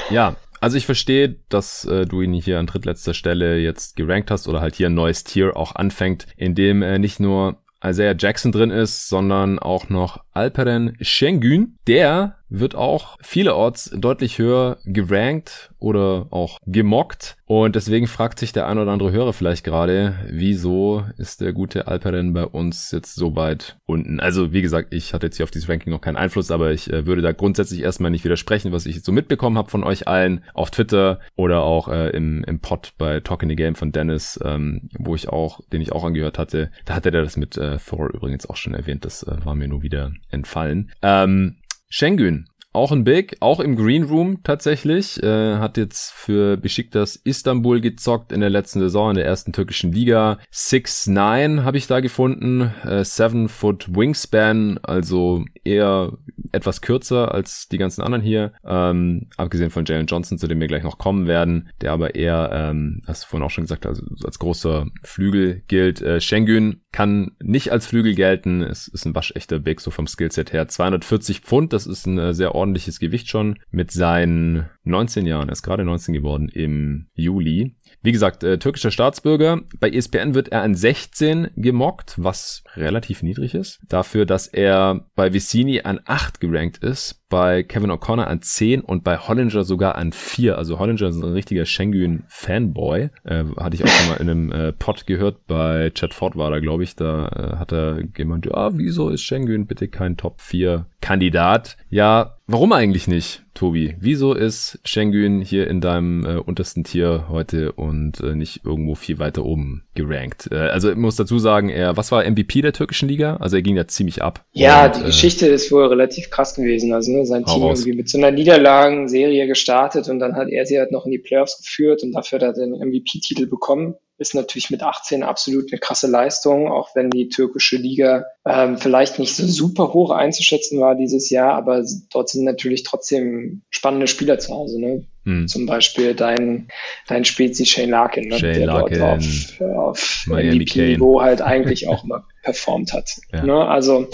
ja, 0.10 0.36
also 0.60 0.77
ich 0.77 0.86
verstehe, 0.86 1.36
dass 1.49 1.86
äh, 1.86 2.06
du 2.06 2.22
ihn 2.22 2.34
hier 2.34 2.60
an 2.60 2.68
drittletzter 2.68 3.14
Stelle 3.14 3.57
jetzt 3.57 3.95
gerankt 3.95 4.31
hast 4.31 4.48
oder 4.48 4.61
halt 4.61 4.76
hier 4.76 4.88
ein 4.88 4.94
neues 4.94 5.23
Tier 5.23 5.56
auch 5.56 5.76
anfängt, 5.76 6.27
in 6.38 6.56
dem 6.56 6.81
äh, 6.81 6.99
nicht 6.99 7.19
nur 7.19 7.57
Isaiah 7.84 8.15
Jackson 8.18 8.52
drin 8.52 8.72
ist, 8.72 9.07
sondern 9.07 9.57
auch 9.57 9.90
noch 9.90 10.23
Alperen 10.40 10.95
Schengen. 11.02 11.78
Der 11.86 12.38
wird 12.49 12.76
auch 12.76 13.18
vielerorts 13.22 13.91
deutlich 13.95 14.40
höher 14.40 14.78
gerankt 14.86 15.72
oder 15.80 16.28
auch 16.32 16.57
gemockt. 16.66 17.38
Und 17.45 17.76
deswegen 17.76 18.07
fragt 18.07 18.40
sich 18.40 18.53
der 18.53 18.68
ein 18.68 18.78
oder 18.78 18.91
andere 18.91 19.11
Hörer 19.11 19.34
vielleicht 19.34 19.64
gerade, 19.64 20.16
wieso 20.30 21.03
ist 21.18 21.41
der 21.41 21.53
gute 21.53 21.88
Alperen 21.88 22.34
bei 22.34 22.45
uns 22.45 22.91
jetzt 22.91 23.16
so 23.16 23.36
weit 23.36 23.78
unten? 23.86 24.20
Also 24.20 24.52
wie 24.52 24.61
gesagt, 24.61 24.94
ich 24.94 25.14
hatte 25.14 25.28
jetzt 25.28 25.38
hier 25.38 25.44
auf 25.44 25.52
dieses 25.52 25.70
Ranking 25.70 25.91
noch 25.91 26.02
keinen 26.02 26.16
Einfluss, 26.16 26.52
aber 26.52 26.72
ich 26.72 26.91
äh, 26.91 27.06
würde 27.06 27.22
da 27.22 27.32
grundsätzlich 27.32 27.82
erstmal 27.82 28.11
nicht 28.11 28.24
widersprechen, 28.24 28.72
was 28.72 28.86
ich 28.86 28.95
jetzt 28.95 29.06
so 29.06 29.11
mitbekommen 29.11 29.57
habe 29.57 29.70
von 29.70 29.84
euch 29.84 30.07
allen 30.07 30.44
auf 30.53 30.72
Twitter 30.72 31.20
oder 31.36 31.61
auch 31.64 31.88
äh, 31.88 32.10
im, 32.10 32.44
im 32.45 32.60
Pod 32.60 32.94
bei 32.98 33.20
Talking 33.20 33.49
the 33.49 33.56
Game 33.56 33.76
von 33.76 33.91
Dennis, 33.91 34.40
ähm, 34.44 34.90
wo 34.98 35.16
ich 35.16 35.30
auch, 35.30 35.61
den 35.72 35.82
ich 35.82 35.91
auch 35.91 36.03
angehört 36.03 36.40
hatte. 36.40 36.72
Da 36.86 36.95
hatte 36.95 37.11
der 37.11 37.24
das 37.24 37.38
mit 37.38 37.57
äh, 37.57 37.78
Thor 37.78 38.10
übrigens 38.14 38.48
auch 38.49 38.56
schon 38.56 38.74
erwähnt, 38.74 39.06
das 39.06 39.24
äh, 39.24 39.38
war 39.44 39.56
mir 39.56 39.68
nur 39.68 39.82
wieder 39.82 40.11
entfallen. 40.30 40.91
Ähm, 41.01 41.57
Schengen, 41.89 42.49
auch 42.72 42.91
ein 42.91 43.03
Big, 43.03 43.35
auch 43.39 43.60
im 43.60 43.76
Green 43.76 44.03
Room 44.03 44.43
tatsächlich. 44.43 45.22
Äh, 45.23 45.56
hat 45.56 45.76
jetzt 45.77 46.11
für 46.11 46.56
Besiktas 46.56 47.15
Istanbul 47.15 47.81
gezockt 47.81 48.31
in 48.31 48.41
der 48.41 48.51
letzten 48.51 48.80
Saison 48.80 49.10
in 49.10 49.15
der 49.15 49.26
ersten 49.26 49.53
türkischen 49.53 49.91
Liga. 49.91 50.38
6'9 50.53 51.64
habe 51.64 51.77
ich 51.77 51.88
da 51.88 51.99
gefunden. 51.99 52.72
Äh, 52.85 53.03
7 53.03 53.49
Foot 53.49 53.95
Wingspan, 53.95 54.80
also 54.84 55.45
eher 55.64 56.14
etwas 56.51 56.81
kürzer 56.81 57.34
als 57.34 57.68
die 57.69 57.80
ganzen 57.80 58.03
anderen 58.03 58.23
hier. 58.23 58.53
Ähm, 58.64 59.30
abgesehen 59.35 59.72
von 59.72 59.85
Jalen 59.85 60.06
Johnson, 60.06 60.38
zu 60.38 60.47
dem 60.47 60.60
wir 60.60 60.68
gleich 60.68 60.84
noch 60.84 60.99
kommen 60.99 61.26
werden, 61.26 61.69
der 61.81 61.91
aber 61.91 62.14
eher, 62.14 62.51
ähm, 62.53 63.01
hast 63.07 63.23
du 63.23 63.30
vorhin 63.30 63.45
auch 63.45 63.51
schon 63.51 63.64
gesagt, 63.64 63.88
also 63.88 64.03
als 64.23 64.38
großer 64.38 64.85
Flügel 65.03 65.64
gilt. 65.68 66.01
Äh, 66.03 66.22
Schengen 66.22 66.81
kann 66.91 67.32
nicht 67.40 67.72
als 67.72 67.86
Flügel 67.86 68.16
gelten. 68.16 68.61
Es 68.61 68.88
ist 68.88 69.06
ein 69.06 69.14
waschechter 69.14 69.60
Big, 69.60 69.80
so 69.80 69.91
vom 69.91 70.07
Skillset 70.07 70.53
her. 70.53 70.68
240 70.68 71.41
Pfund, 71.41 71.74
das 71.74 71.86
ist 71.86 72.07
ein 72.07 72.18
äh, 72.18 72.34
sehr 72.34 72.56
ordentliches 72.56 72.99
Gewicht 72.99 73.30
schon 73.30 73.60
mit 73.70 73.91
seinen 73.91 74.70
19 74.84 75.26
Jahren. 75.26 75.49
Er 75.49 75.53
ist 75.53 75.64
gerade 75.64 75.86
19 75.86 76.14
geworden 76.14 76.49
im 76.49 77.07
Juli. 77.14 77.76
Wie 78.01 78.11
gesagt, 78.11 78.43
äh, 78.43 78.57
türkischer 78.57 78.91
Staatsbürger. 78.91 79.61
Bei 79.80 79.89
ESPN 79.89 80.34
wird 80.34 80.49
er 80.49 80.61
an 80.61 80.73
16 80.76 81.49
gemockt, 81.55 82.15
was 82.17 82.63
relativ 82.76 83.23
niedrig 83.23 83.53
ist. 83.53 83.80
Dafür, 83.88 84.26
dass 84.26 84.47
er 84.47 85.05
bei 85.15 85.34
Vicini 85.34 85.81
an 85.81 85.99
8 86.05 86.39
gerankt 86.39 86.77
ist, 86.77 87.21
bei 87.30 87.61
Kevin 87.63 87.91
O'Connor 87.91 88.26
an 88.26 88.41
10 88.41 88.81
und 88.81 89.03
bei 89.03 89.17
Hollinger 89.17 89.63
sogar 89.63 89.95
an 89.95 90.13
4. 90.13 90.57
Also 90.57 90.80
Hollinger 90.80 91.09
ist 91.09 91.17
ein 91.17 91.34
richtiger 91.34 91.65
Schengen-Fanboy. 91.65 93.09
Äh, 93.26 93.43
hatte 93.57 93.76
ich 93.76 93.84
auch 93.84 93.89
schon 93.89 94.09
mal 94.09 94.17
in 94.17 94.30
einem 94.30 94.51
äh, 94.51 94.71
Pod 94.71 95.05
gehört. 95.05 95.45
Bei 95.47 95.91
Chad 95.93 96.13
Ford 96.13 96.38
war 96.38 96.49
da, 96.51 96.59
glaube 96.59 96.84
ich. 96.84 96.95
Da 96.95 97.27
äh, 97.27 97.57
hat 97.57 97.71
er 97.71 98.03
gemeint, 98.03 98.45
ja, 98.45 98.77
wieso 98.77 99.09
ist 99.09 99.21
Schengen 99.21 99.67
bitte 99.67 99.89
kein 99.89 100.17
Top 100.17 100.41
4 100.41 100.85
Kandidat? 101.01 101.77
Ja, 101.89 102.39
warum 102.49 102.73
eigentlich 102.73 103.07
nicht? 103.07 103.43
Tobi, 103.53 103.95
wieso 103.99 104.34
ist 104.34 104.80
Schengen 104.84 105.41
hier 105.41 105.67
in 105.67 105.81
deinem 105.81 106.26
äh, 106.26 106.38
untersten 106.38 106.84
Tier 106.84 107.26
heute 107.30 107.73
und 107.73 108.19
äh, 108.21 108.35
nicht 108.35 108.61
irgendwo 108.65 108.95
viel 108.95 109.19
weiter 109.19 109.45
oben 109.45 109.84
gerankt? 109.93 110.49
Äh, 110.51 110.55
also 110.55 110.89
ich 110.89 110.97
muss 110.97 111.15
dazu 111.15 111.39
sagen, 111.39 111.69
er, 111.69 111.95
was 111.95 112.11
war 112.11 112.30
MVP 112.30 112.61
der 112.61 112.73
türkischen 112.73 113.07
Liga? 113.07 113.38
Also 113.38 113.57
er 113.57 113.61
ging 113.61 113.76
da 113.76 113.88
ziemlich 113.88 114.21
ab. 114.21 114.45
Ja, 114.51 114.88
und, 114.88 114.95
die 114.95 115.01
äh, 115.01 115.05
Geschichte 115.05 115.47
ist 115.47 115.71
wohl 115.71 115.85
relativ 115.85 116.30
krass 116.30 116.55
gewesen. 116.55 116.93
Also 116.93 117.11
ne, 117.11 117.26
sein 117.26 117.45
Team 117.45 117.61
raus. 117.61 117.81
irgendwie 117.81 117.97
mit 117.97 118.09
so 118.09 118.17
einer 118.17 118.31
Niederlagenserie 118.31 119.47
gestartet 119.47 120.09
und 120.09 120.19
dann 120.19 120.35
hat 120.35 120.49
er 120.49 120.65
sie 120.65 120.80
halt 120.80 120.91
noch 120.91 121.05
in 121.05 121.11
die 121.11 121.19
Playoffs 121.19 121.57
geführt 121.57 122.01
und 122.03 122.13
dafür 122.13 122.39
hat 122.39 122.43
er 122.43 122.53
den 122.53 122.71
MVP-Titel 122.71 123.47
bekommen 123.47 123.95
ist 124.20 124.36
natürlich 124.36 124.70
mit 124.70 124.84
18 124.84 125.24
absolut 125.24 125.72
eine 125.72 125.80
krasse 125.80 126.08
Leistung, 126.08 126.70
auch 126.70 126.96
wenn 126.96 127.10
die 127.10 127.30
türkische 127.30 127.78
Liga 127.78 128.26
ähm, 128.46 128.78
vielleicht 128.78 129.18
nicht 129.18 129.36
so 129.36 129.48
super 129.48 129.94
hoch 129.94 130.12
einzuschätzen 130.12 130.80
war 130.80 130.96
dieses 130.96 131.30
Jahr, 131.30 131.54
aber 131.54 131.84
dort 132.12 132.30
sind 132.30 132.44
natürlich 132.44 132.84
trotzdem 132.84 133.62
spannende 133.70 134.08
Spieler 134.08 134.38
zu 134.38 134.54
Hause. 134.54 134.80
Ne? 134.80 135.08
Hm. 135.24 135.48
Zum 135.48 135.66
Beispiel 135.66 136.16
dein, 136.16 136.68
dein 137.08 137.24
Spezi 137.24 137.66
Shane 137.66 137.91
Larkin, 137.91 138.28
ne? 138.28 138.40
Shane 138.40 138.54
der 138.54 138.66
Larkin, 138.66 139.00
dort 139.00 139.20
auf, 139.20 139.78
auf 139.94 140.26
MVP-Niveau 140.28 141.22
halt 141.22 141.41
eigentlich 141.41 141.88
auch 141.88 142.04
immer 142.04 142.26
performt 142.44 142.94
hat. 142.94 143.10
Ja. 143.32 143.46
Ne? 143.46 143.68
Also 143.68 144.08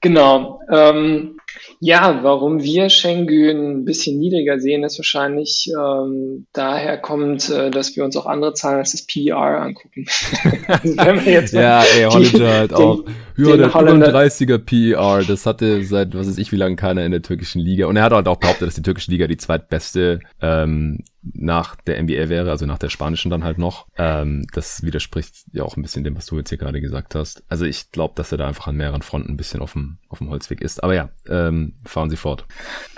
genau. 0.00 0.60
Ähm, 0.70 1.39
ja, 1.80 2.20
warum 2.22 2.62
wir 2.62 2.90
Schengen 2.90 3.80
ein 3.80 3.84
bisschen 3.84 4.18
niedriger 4.18 4.60
sehen, 4.60 4.84
ist 4.84 4.98
wahrscheinlich 4.98 5.70
ähm, 5.74 6.46
daher 6.52 6.98
kommt, 6.98 7.48
äh, 7.48 7.70
dass 7.70 7.96
wir 7.96 8.04
uns 8.04 8.16
auch 8.16 8.26
andere 8.26 8.52
Zahlen 8.54 8.78
als 8.78 8.92
das 8.92 9.06
PER 9.06 9.36
angucken. 9.36 10.06
also 10.68 11.56
ja, 11.56 11.82
ey, 11.82 12.04
Hollinger 12.04 12.58
hat 12.60 12.72
auch. 12.72 13.04
Ja, 13.36 13.56
der 13.56 13.70
35er 13.70 14.58
PER, 14.58 15.24
das 15.26 15.46
hatte 15.46 15.82
seit 15.84 16.14
was 16.14 16.28
weiß 16.28 16.38
ich 16.38 16.52
wie 16.52 16.56
lange 16.56 16.76
keiner 16.76 17.04
in 17.04 17.12
der 17.12 17.22
türkischen 17.22 17.60
Liga. 17.60 17.86
Und 17.86 17.96
er 17.96 18.02
hat 18.02 18.12
halt 18.12 18.28
auch 18.28 18.36
behauptet, 18.36 18.68
dass 18.68 18.74
die 18.74 18.82
türkische 18.82 19.10
Liga 19.10 19.26
die 19.26 19.38
zweitbeste 19.38 20.20
ähm, 20.42 21.02
nach 21.22 21.76
der 21.76 22.02
NBA 22.02 22.28
wäre, 22.28 22.50
also 22.50 22.66
nach 22.66 22.78
der 22.78 22.88
spanischen 22.88 23.30
dann 23.30 23.44
halt 23.44 23.58
noch. 23.58 23.86
Ähm, 23.96 24.46
das 24.54 24.82
widerspricht 24.82 25.34
ja 25.52 25.64
auch 25.64 25.76
ein 25.76 25.82
bisschen 25.82 26.04
dem, 26.04 26.16
was 26.16 26.26
du 26.26 26.38
jetzt 26.38 26.48
hier 26.48 26.58
gerade 26.58 26.80
gesagt 26.80 27.14
hast. 27.14 27.42
Also 27.48 27.64
ich 27.64 27.90
glaube, 27.92 28.14
dass 28.16 28.32
er 28.32 28.38
da 28.38 28.48
einfach 28.48 28.66
an 28.66 28.76
mehreren 28.76 29.02
Fronten 29.02 29.30
ein 29.30 29.36
bisschen 29.36 29.60
auf 29.60 29.72
dem, 29.72 29.98
auf 30.08 30.18
dem 30.18 30.30
Holzweg 30.30 30.60
ist. 30.60 30.82
Aber 30.82 30.94
ja, 30.94 31.10
ähm, 31.28 31.74
fahren 31.84 32.10
Sie 32.10 32.16
fort. 32.16 32.44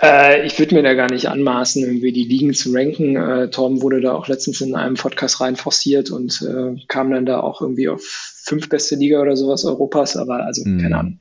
Äh, 0.01 0.45
ich 0.45 0.57
würde 0.59 0.75
mir 0.75 0.83
da 0.83 0.93
gar 0.93 1.11
nicht 1.11 1.27
anmaßen, 1.27 1.83
irgendwie 1.83 2.13
die 2.13 2.25
Ligen 2.25 2.53
zu 2.53 2.71
ranken. 2.73 3.15
Äh, 3.15 3.49
Torben 3.49 3.81
wurde 3.81 4.01
da 4.01 4.13
auch 4.13 4.27
letztens 4.27 4.61
in 4.61 4.75
einem 4.75 4.95
Podcast 4.95 5.41
rein 5.41 5.55
forciert 5.55 6.09
und 6.09 6.41
äh, 6.41 6.81
kam 6.87 7.11
dann 7.11 7.25
da 7.25 7.41
auch 7.41 7.61
irgendwie 7.61 7.89
auf 7.89 8.32
fünf 8.43 8.69
beste 8.69 8.95
Liga 8.95 9.21
oder 9.21 9.35
sowas 9.35 9.65
Europas, 9.65 10.17
aber 10.17 10.45
also 10.45 10.63
mm. 10.65 10.79
keine 10.79 10.97
Ahnung. 10.97 11.19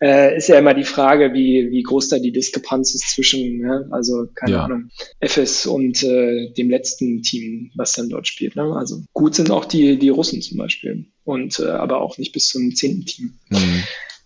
Äh, 0.00 0.36
ist 0.36 0.48
ja 0.48 0.58
immer 0.58 0.74
die 0.74 0.84
Frage, 0.84 1.32
wie, 1.32 1.70
wie 1.70 1.82
groß 1.82 2.08
da 2.08 2.18
die 2.18 2.30
Diskrepanz 2.30 2.94
ist 2.94 3.10
zwischen, 3.10 3.58
ne? 3.58 3.88
also 3.90 4.26
keine 4.34 4.52
ja. 4.52 4.64
Ahnung, 4.64 4.90
FS 5.20 5.66
und 5.66 6.02
äh, 6.04 6.50
dem 6.52 6.70
letzten 6.70 7.22
Team, 7.22 7.70
was 7.74 7.92
dann 7.92 8.08
dort 8.08 8.28
spielt. 8.28 8.54
Ne? 8.54 8.76
Also 8.76 9.02
gut 9.12 9.34
sind 9.34 9.50
auch 9.50 9.64
die, 9.64 9.98
die 9.98 10.10
Russen 10.10 10.40
zum 10.40 10.58
Beispiel 10.58 11.06
und 11.24 11.58
äh, 11.58 11.66
aber 11.66 12.00
auch 12.00 12.18
nicht 12.18 12.32
bis 12.32 12.48
zum 12.48 12.74
zehnten 12.74 13.06
Team. 13.06 13.38
Mm. 13.50 13.56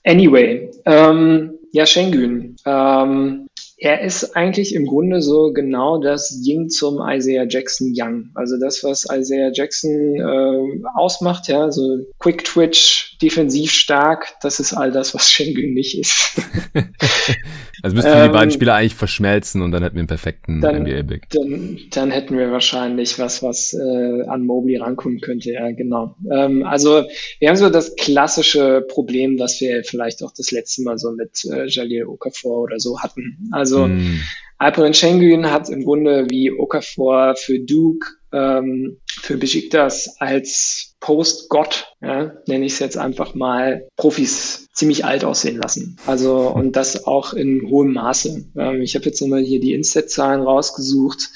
Anyway, 0.05 0.71
ähm, 0.85 1.53
ja, 1.73 1.87
Schengen. 1.87 2.57
Ähm, 2.67 3.47
er 3.83 4.01
ist 4.01 4.37
eigentlich 4.37 4.77
im 4.77 4.87
Grunde 4.87 5.21
so 5.21 5.53
genau 5.53 5.99
das 5.99 6.41
Ying 6.45 6.69
zum 6.69 7.01
Isaiah 7.05 7.47
Jackson 7.49 7.93
Young. 7.93 8.31
Also 8.35 8.57
das, 8.57 8.85
was 8.85 9.09
Isaiah 9.13 9.51
Jackson 9.53 10.15
äh, 10.21 10.87
ausmacht, 10.95 11.49
ja, 11.49 11.69
so 11.73 11.99
Quick 12.21 12.45
Twitch, 12.45 13.19
defensiv 13.21 13.73
stark, 13.73 14.37
das 14.41 14.61
ist 14.61 14.73
all 14.73 14.93
das, 14.93 15.15
was 15.15 15.33
Schengen 15.33 15.75
nicht 15.75 15.99
ist. 15.99 16.41
also 17.83 17.97
müssten 17.97 18.13
ähm, 18.13 18.29
die 18.29 18.33
beiden 18.33 18.53
Spieler 18.53 18.75
eigentlich 18.75 18.95
verschmelzen 18.95 19.63
und 19.63 19.73
dann 19.73 19.83
hätten 19.83 19.97
wir 19.97 20.03
einen 20.03 20.07
perfekten 20.07 20.59
NBA-Big. 20.59 21.31
Dann, 21.31 21.81
dann 21.91 22.13
hätten 22.13 22.39
wir 22.39 22.53
wahrscheinlich 22.53 23.19
was, 23.19 23.43
was 23.43 23.75
äh, 23.75 24.23
an 24.29 24.47
Mobley 24.47 24.77
rankommen 24.77 25.21
könnte, 25.21 25.51
ja, 25.51 25.73
genau. 25.73 26.15
Ähm, 26.31 26.65
also 26.65 27.05
wir 27.41 27.49
haben 27.49 27.57
so 27.57 27.69
das 27.69 27.97
klassische 27.97 28.87
Problem, 28.89 29.41
was 29.41 29.61
wir 29.61 29.83
vielleicht 29.83 30.23
auch 30.23 30.33
das 30.37 30.53
letzte 30.53 30.83
Mal 30.83 30.99
so 30.99 31.11
mit 31.11 31.45
äh, 31.51 31.67
Jalil 31.67 32.05
Okafor 32.05 32.63
oder 32.63 32.79
so 32.79 33.01
hatten. 33.01 33.49
Also 33.51 33.72
also 33.73 33.89
mm. 33.89 34.21
Alperen 34.59 34.95
Schengen 34.95 35.51
hat 35.51 35.69
im 35.71 35.85
Grunde 35.85 36.27
wie 36.31 36.53
Okafor 36.53 37.35
für 37.37 37.59
Duke, 37.59 38.07
ähm, 38.33 38.99
für 39.09 39.37
Besiktas 39.37 40.17
als 40.21 40.95
Post-Gott, 41.01 41.97
ja, 42.01 42.33
nenne 42.47 42.67
ich 42.67 42.75
es 42.75 42.79
jetzt 42.79 42.97
einfach 42.97 43.35
mal, 43.35 43.89
Profis 43.97 44.69
ziemlich 44.73 45.05
alt 45.05 45.25
aussehen 45.25 45.61
lassen. 45.61 45.99
Also 46.07 46.49
und 46.49 46.77
das 46.77 47.07
auch 47.09 47.33
in 47.33 47.69
hohem 47.69 47.93
Maße. 47.93 48.45
Ähm, 48.57 48.83
ich 48.83 48.95
habe 48.95 49.07
jetzt 49.07 49.21
nochmal 49.21 49.43
hier 49.43 49.59
die 49.59 49.75
Inset-Zahlen 49.75 50.43
rausgesucht. 50.43 51.31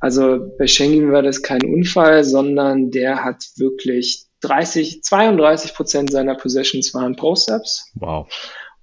Also 0.00 0.40
bei 0.58 0.66
Schengen 0.66 1.12
war 1.12 1.22
das 1.22 1.42
kein 1.42 1.62
Unfall, 1.64 2.24
sondern 2.24 2.90
der 2.90 3.24
hat 3.24 3.44
wirklich 3.56 4.26
30, 4.40 5.02
32 5.02 5.74
Prozent 5.74 6.10
seiner 6.10 6.34
Possessions 6.34 6.92
waren 6.92 7.14
Post-Ups. 7.14 7.92
Wow. 7.94 8.26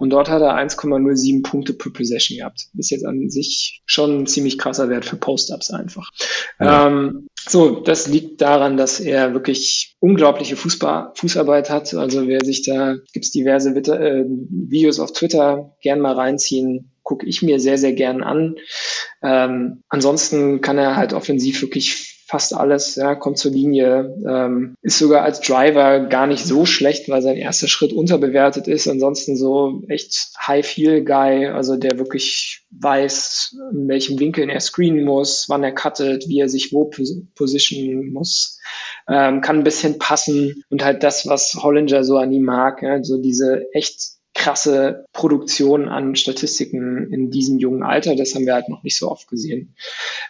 Und 0.02 0.10
dort 0.10 0.32
hat 0.32 0.41
er 0.41 0.57
1,07 0.57 1.44
Punkte 1.44 1.73
per 1.73 1.94
Possession 1.94 2.40
gehabt. 2.40 2.69
Ist 2.76 2.90
jetzt 2.90 3.06
an 3.06 3.30
sich 3.30 3.84
schon 3.86 4.22
ein 4.22 4.26
ziemlich 4.26 4.57
krasser 4.57 4.90
Wert 4.90 5.06
für 5.06 5.15
Post-Ups 5.15 5.69
einfach. 5.69 6.10
Ja. 6.60 6.88
Ähm, 6.88 7.28
so, 7.48 7.82
das 7.82 8.07
liegt 8.07 8.41
daran, 8.41 8.78
dass 8.78 8.99
er 8.99 9.36
wirklich 9.36 9.95
unglaubliche 9.99 10.56
Fußball, 10.56 11.11
Fußarbeit 11.14 11.69
hat. 11.69 11.94
Also 11.94 12.28
wer 12.28 12.44
sich 12.44 12.64
da, 12.64 12.95
gibt's 13.14 13.30
diverse 13.30 13.69
äh, 13.69 14.26
Videos 14.26 14.99
auf 14.99 15.14
Twitter, 15.14 15.76
gern 15.84 15.99
mal 15.99 16.15
reinziehen, 16.15 16.91
gucke 17.03 17.28
ich 17.28 17.44
mir 17.44 17.60
sehr, 17.60 17.78
sehr 17.78 17.94
gern 17.94 18.23
an. 18.23 18.56
Ähm, 19.22 19.84
ansonsten 19.88 20.61
kann 20.61 20.80
er 20.80 20.95
halt 20.95 21.14
offensiv 21.14 21.61
wirklich 21.61 22.20
fast 22.32 22.56
alles, 22.56 22.95
ja, 22.95 23.14
kommt 23.14 23.38
zur 23.38 23.52
Linie, 23.52 24.16
ähm, 24.26 24.76
ist 24.82 24.99
sogar 24.99 25.24
als 25.24 25.41
Driver 25.41 25.99
gar 25.99 26.28
nicht 26.28 26.45
so 26.45 26.66
schlecht, 26.66 27.10
weil 27.10 27.22
sein 27.22 27.36
erster 27.36 27.68
Schritt 27.68 27.91
unterbewertet 27.91 28.70
ist. 28.70 28.88
Ansonsten 28.88 29.36
so 29.36 29.84
echt 29.90 30.30
High-Feel-Guy, 30.48 31.48
also 31.48 31.76
der 31.76 31.99
wirklich 31.99 32.66
weiß, 32.72 33.58
in 33.74 33.90
welchem 33.90 34.18
Winkel 34.18 34.49
er 34.49 34.62
screenen 34.62 35.03
muss, 35.03 35.48
wann 35.49 35.62
er 35.62 35.74
cuttet, 35.74 36.30
wie 36.30 36.40
er 36.40 36.48
sich 36.48 36.72
wo 36.72 36.90
positionen 37.36 38.14
muss, 38.14 38.62
ähm, 39.10 39.41
kann 39.41 39.58
ein 39.58 39.66
bisschen 39.66 39.99
passen 39.99 40.64
und 40.70 40.86
halt 40.86 41.03
das, 41.03 41.28
was 41.28 41.60
Hollinger 41.62 42.06
so 42.06 42.18
an 42.18 42.32
ihm 42.32 42.44
mag, 42.44 42.82
ja, 42.82 43.03
so 43.03 43.22
diese 43.22 43.66
echt 43.74 44.20
krasse 44.34 45.06
Produktion 45.14 45.90
an 45.90 46.16
Statistiken 46.16 47.12
in 47.12 47.32
diesem 47.32 47.60
jungen 47.60 47.84
Alter. 47.84 48.16
Das 48.16 48.34
haben 48.34 48.45
wir 48.45 48.53
halt 48.53 48.70
noch 48.70 48.84
nicht 48.84 48.98
so 48.98 49.10
oft 49.10 49.28
gesehen. 49.28 49.76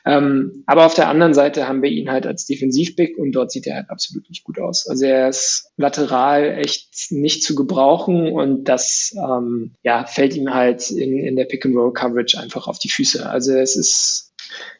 Ähm, 0.05 0.63
aber 0.65 0.85
auf 0.85 0.95
der 0.95 1.07
anderen 1.07 1.33
Seite 1.33 1.67
haben 1.67 1.81
wir 1.81 1.89
ihn 1.89 2.09
halt 2.09 2.25
als 2.25 2.45
Defensivpick 2.45 3.17
und 3.17 3.31
dort 3.31 3.51
sieht 3.51 3.67
er 3.67 3.75
halt 3.75 3.89
absolut 3.89 4.27
nicht 4.29 4.43
gut 4.43 4.59
aus. 4.59 4.87
Also 4.87 5.05
er 5.05 5.29
ist 5.29 5.71
lateral 5.77 6.57
echt 6.57 7.11
nicht 7.11 7.43
zu 7.43 7.55
gebrauchen 7.55 8.31
und 8.31 8.65
das 8.65 9.15
ähm, 9.15 9.75
ja, 9.83 10.05
fällt 10.05 10.35
ihm 10.35 10.53
halt 10.53 10.89
in, 10.89 11.17
in 11.17 11.35
der 11.35 11.45
Pick-and-Roll-Coverage 11.45 12.39
einfach 12.39 12.67
auf 12.67 12.79
die 12.79 12.89
Füße. 12.89 13.29
Also 13.29 13.53
es 13.53 13.75
ist 13.75 14.31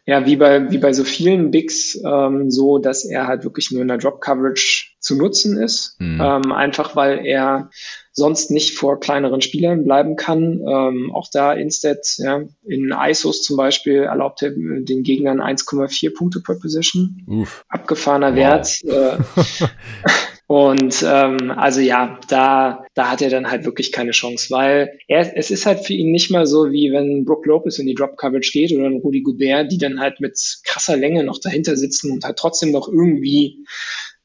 ja, 0.06 0.26
wie 0.26 0.36
bei, 0.36 0.72
wie 0.72 0.80
bei 0.80 0.94
so 0.94 1.04
vielen 1.04 1.52
Bigs, 1.52 2.00
ähm, 2.04 2.50
so, 2.50 2.80
dass 2.80 3.06
er 3.06 3.28
halt 3.28 3.44
wirklich 3.44 3.72
nur 3.72 3.82
in 3.82 3.88
der 3.88 3.98
Drop-Coverage 3.98 4.91
zu 5.02 5.16
nutzen 5.18 5.58
ist. 5.58 5.98
Mhm. 6.00 6.22
Ähm, 6.22 6.52
einfach 6.52 6.96
weil 6.96 7.26
er 7.26 7.70
sonst 8.14 8.52
nicht 8.52 8.78
vor 8.78 9.00
kleineren 9.00 9.42
Spielern 9.42 9.84
bleiben 9.84 10.16
kann. 10.16 10.62
Ähm, 10.66 11.12
auch 11.14 11.28
da 11.32 11.54
Instead, 11.54 12.06
ja, 12.18 12.44
in 12.66 12.94
ISOs 12.98 13.44
zum 13.44 13.58
Beispiel 13.58 14.04
erlaubt 14.04 14.42
er 14.44 14.52
den 14.52 15.04
Gegnern 15.04 15.42
1,4 15.42 16.14
Punkte 16.16 16.42
per 16.42 16.56
Position. 16.56 17.24
Uff. 17.28 17.66
Abgefahrener 17.68 18.32
wow. 18.32 18.36
Wert. 18.36 18.84
Äh, 18.86 19.18
Und 20.52 21.02
ähm, 21.08 21.50
also 21.56 21.80
ja, 21.80 22.20
da, 22.28 22.84
da 22.94 23.10
hat 23.10 23.22
er 23.22 23.30
dann 23.30 23.50
halt 23.50 23.64
wirklich 23.64 23.94
keine 23.94 24.12
Chance, 24.12 24.48
weil 24.50 25.00
er, 25.08 25.38
es 25.38 25.50
ist 25.50 25.66
halt 25.66 25.86
für 25.86 25.94
ihn 25.94 26.12
nicht 26.12 26.30
mal 26.30 26.46
so, 26.46 26.74
wie 26.74 26.92
wenn 26.92 27.24
Brook 27.24 27.46
Lopez 27.46 27.80
in 27.80 27.86
die 27.86 27.94
Drop 27.94 28.18
Coverage 28.18 28.52
geht 28.52 28.74
oder 28.74 28.88
ein 28.88 28.98
Rudy 28.98 29.22
Gobert, 29.22 29.72
die 29.72 29.78
dann 29.78 30.02
halt 30.02 30.20
mit 30.20 30.38
krasser 30.66 30.98
Länge 30.98 31.24
noch 31.24 31.40
dahinter 31.40 31.78
sitzen 31.78 32.12
und 32.12 32.26
halt 32.26 32.36
trotzdem 32.36 32.72
noch 32.72 32.90
irgendwie 32.90 33.64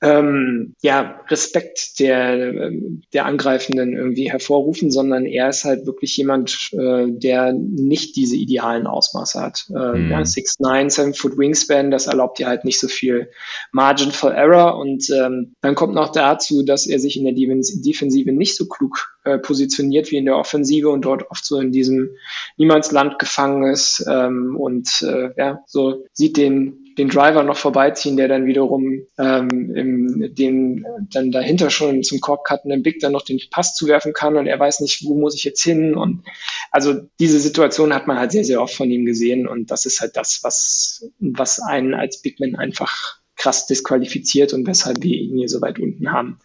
ähm, 0.03 0.75
ja, 0.83 1.21
Respekt 1.29 1.99
der, 2.01 2.71
der 3.15 3.25
Angreifenden 3.25 3.97
irgendwie 3.97 4.31
hervorrufen, 4.31 4.91
sondern 4.91 5.25
er 5.25 5.49
ist 5.49 5.65
halt 5.65 5.87
wirklich 5.87 6.17
jemand, 6.17 6.71
äh, 6.73 7.07
der 7.09 7.55
nicht 7.55 8.15
diese 8.17 8.37
idealen 8.37 8.87
Ausmaße 8.87 9.41
hat. 9.41 9.65
Äh, 9.71 9.99
mhm. 9.99 10.11
ja, 10.11 10.21
6'9, 10.21 10.91
7 10.91 11.15
Foot 11.15 11.39
Wingspan, 11.39 11.91
das 11.91 12.09
erlaubt 12.09 12.39
dir 12.39 12.47
halt 12.47 12.65
nicht 12.65 12.79
so 12.79 12.89
viel 12.89 13.31
Margin 13.73 14.13
for 14.13 14.35
Error 14.35 14.79
und 14.79 15.09
ähm, 15.11 15.55
dann 15.63 15.75
kommt 15.75 15.95
noch 15.95 16.13
dazu, 16.13 16.63
dass 16.63 16.87
er 16.87 16.99
sich 16.99 17.17
in 17.17 17.25
der 17.25 17.35
Defensive 17.35 18.33
nicht 18.33 18.55
so 18.55 18.67
klug 18.67 19.17
äh, 19.25 19.39
positioniert 19.39 20.11
wie 20.11 20.19
in 20.19 20.27
der 20.27 20.37
Offensive 20.37 20.91
und 20.91 21.07
dort 21.07 21.31
oft 21.31 21.45
so 21.45 21.59
in 21.59 21.73
diesem 21.73 22.11
Niemandsland 22.59 23.19
gefangen 23.19 23.73
ist 23.73 24.05
ähm, 24.09 24.57
und 24.59 25.03
äh, 25.03 25.31
ja, 25.39 25.63
so 25.67 26.05
sieht 26.13 26.37
den 26.37 26.86
den 26.99 27.09
Driver 27.09 27.43
noch 27.43 27.57
vorbeiziehen, 27.57 28.17
der 28.17 28.29
dann 28.29 28.47
wiederum 28.47 29.07
ähm, 29.19 29.75
im, 29.75 30.35
den 30.35 30.85
dann 31.11 31.31
dahinter 31.31 31.71
schon 31.71 32.03
zum 32.03 32.21
Korb 32.21 32.45
cuttenden 32.45 32.83
Big 32.83 33.01
dann 33.01 33.13
noch 33.13 33.23
den 33.23 33.41
Pass 33.51 33.75
zuwerfen 33.75 34.13
kann 34.13 34.37
und 34.37 34.47
er 34.47 34.59
weiß 34.59 34.81
nicht, 34.81 35.05
wo 35.05 35.15
muss 35.15 35.35
ich 35.35 35.45
jetzt 35.45 35.63
hin 35.63 35.95
und 35.95 36.25
also 36.71 36.95
diese 37.21 37.39
Situation 37.39 37.95
hat 37.95 38.07
man 38.07 38.19
halt 38.19 38.33
sehr, 38.33 38.45
sehr 38.45 38.63
oft 38.63 38.75
von 38.75 38.91
ihm 38.91 39.05
gesehen 39.05 39.47
und 39.47 39.71
das 39.71 39.85
ist 39.85 40.01
halt 40.01 40.17
das, 40.17 40.41
was, 40.43 41.11
was 41.19 41.61
einen 41.61 41.95
als 41.95 42.23
Bigman 42.23 42.57
einfach 42.57 43.21
krass 43.37 43.67
disqualifiziert 43.67 44.55
und 44.55 44.67
weshalb 44.67 45.03
wir 45.03 45.15
ihn 45.15 45.37
hier 45.37 45.49
so 45.49 45.61
weit 45.61 45.79
unten 45.79 46.11
haben. 46.11 46.39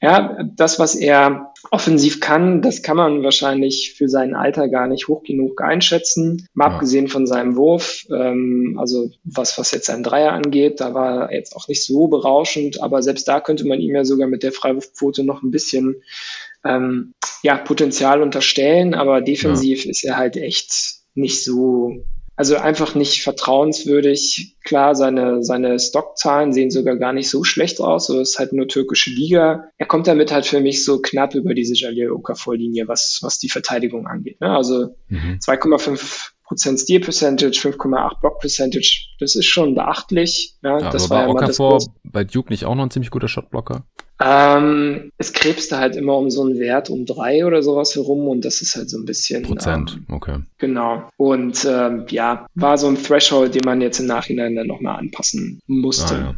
Ja, 0.00 0.38
das, 0.56 0.78
was 0.78 0.94
er 0.94 1.52
offensiv 1.70 2.20
kann, 2.20 2.62
das 2.62 2.82
kann 2.82 2.96
man 2.96 3.22
wahrscheinlich 3.22 3.94
für 3.96 4.08
sein 4.08 4.34
Alter 4.34 4.68
gar 4.68 4.86
nicht 4.86 5.08
hoch 5.08 5.22
genug 5.24 5.60
einschätzen. 5.60 6.48
Mal 6.54 6.68
ja. 6.68 6.74
abgesehen 6.74 7.08
von 7.08 7.26
seinem 7.26 7.56
Wurf, 7.56 8.06
ähm, 8.10 8.76
also 8.78 9.10
was, 9.24 9.58
was 9.58 9.72
jetzt 9.72 9.86
sein 9.86 10.02
Dreier 10.02 10.32
angeht, 10.32 10.80
da 10.80 10.94
war 10.94 11.30
er 11.30 11.36
jetzt 11.36 11.56
auch 11.56 11.66
nicht 11.68 11.84
so 11.84 12.06
berauschend, 12.06 12.80
aber 12.80 13.02
selbst 13.02 13.26
da 13.26 13.40
könnte 13.40 13.66
man 13.66 13.80
ihm 13.80 13.94
ja 13.94 14.04
sogar 14.04 14.28
mit 14.28 14.42
der 14.42 14.52
Freiwurfquote 14.52 15.24
noch 15.24 15.42
ein 15.42 15.50
bisschen 15.50 16.02
ähm, 16.64 17.14
ja, 17.42 17.56
Potenzial 17.56 18.22
unterstellen, 18.22 18.94
aber 18.94 19.20
defensiv 19.20 19.84
ja. 19.84 19.90
ist 19.90 20.04
er 20.04 20.16
halt 20.16 20.36
echt 20.36 20.72
nicht 21.14 21.42
so 21.44 22.04
also 22.36 22.56
einfach 22.56 22.94
nicht 22.94 23.22
vertrauenswürdig. 23.22 24.56
Klar, 24.62 24.94
seine, 24.94 25.42
seine 25.42 25.78
Stockzahlen 25.78 26.52
sehen 26.52 26.70
sogar 26.70 26.96
gar 26.96 27.14
nicht 27.14 27.30
so 27.30 27.44
schlecht 27.44 27.80
aus. 27.80 28.06
So 28.06 28.20
ist 28.20 28.38
halt 28.38 28.52
nur 28.52 28.68
türkische 28.68 29.10
Liga. 29.10 29.70
Er 29.78 29.86
kommt 29.86 30.06
damit 30.06 30.32
halt 30.32 30.44
für 30.44 30.60
mich 30.60 30.84
so 30.84 31.00
knapp 31.00 31.34
über 31.34 31.54
diese 31.54 31.74
Jalil 31.74 32.10
Okafor-Linie, 32.10 32.88
was, 32.88 33.20
was 33.22 33.38
die 33.38 33.48
Verteidigung 33.48 34.06
angeht. 34.06 34.40
Ne? 34.40 34.50
Also 34.50 34.94
mhm. 35.08 35.38
2,5 35.42 36.32
Prozent 36.46 36.78
Steal 36.78 37.00
Percentage, 37.00 37.58
5,8 37.58 38.20
Block 38.20 38.38
Percentage. 38.38 39.08
Das 39.18 39.34
ist 39.34 39.46
schon 39.46 39.74
beachtlich. 39.74 40.54
Ja, 40.62 40.78
ja 40.78 40.90
das 40.90 41.10
aber 41.10 41.20
war, 41.20 41.26
war 41.26 41.34
Okafor 41.34 41.78
bei 42.04 42.24
Duke 42.24 42.50
nicht 42.50 42.64
auch 42.64 42.74
noch 42.74 42.84
ein 42.84 42.90
ziemlich 42.90 43.10
guter 43.10 43.28
Shotblocker? 43.28 43.84
Ähm, 44.18 45.12
es 45.18 45.32
krebste 45.32 45.76
halt 45.76 45.94
immer 45.96 46.16
um 46.16 46.30
so 46.30 46.42
einen 46.42 46.58
Wert 46.58 46.88
um 46.88 47.04
drei 47.04 47.44
oder 47.44 47.62
sowas 47.62 47.94
herum 47.96 48.28
und 48.28 48.44
das 48.44 48.62
ist 48.62 48.76
halt 48.76 48.88
so 48.88 48.96
ein 48.96 49.04
bisschen. 49.04 49.42
Prozent, 49.42 49.98
ähm, 50.08 50.14
okay. 50.14 50.38
Genau. 50.58 51.10
Und 51.16 51.66
ähm, 51.68 52.06
ja, 52.08 52.46
war 52.54 52.78
so 52.78 52.86
ein 52.86 53.02
Threshold, 53.02 53.54
den 53.54 53.62
man 53.64 53.80
jetzt 53.80 53.98
im 53.98 54.06
Nachhinein 54.06 54.54
dann 54.54 54.68
nochmal 54.68 54.98
anpassen 54.98 55.60
musste. 55.66 56.14
Ah, 56.14 56.20
ja 56.20 56.36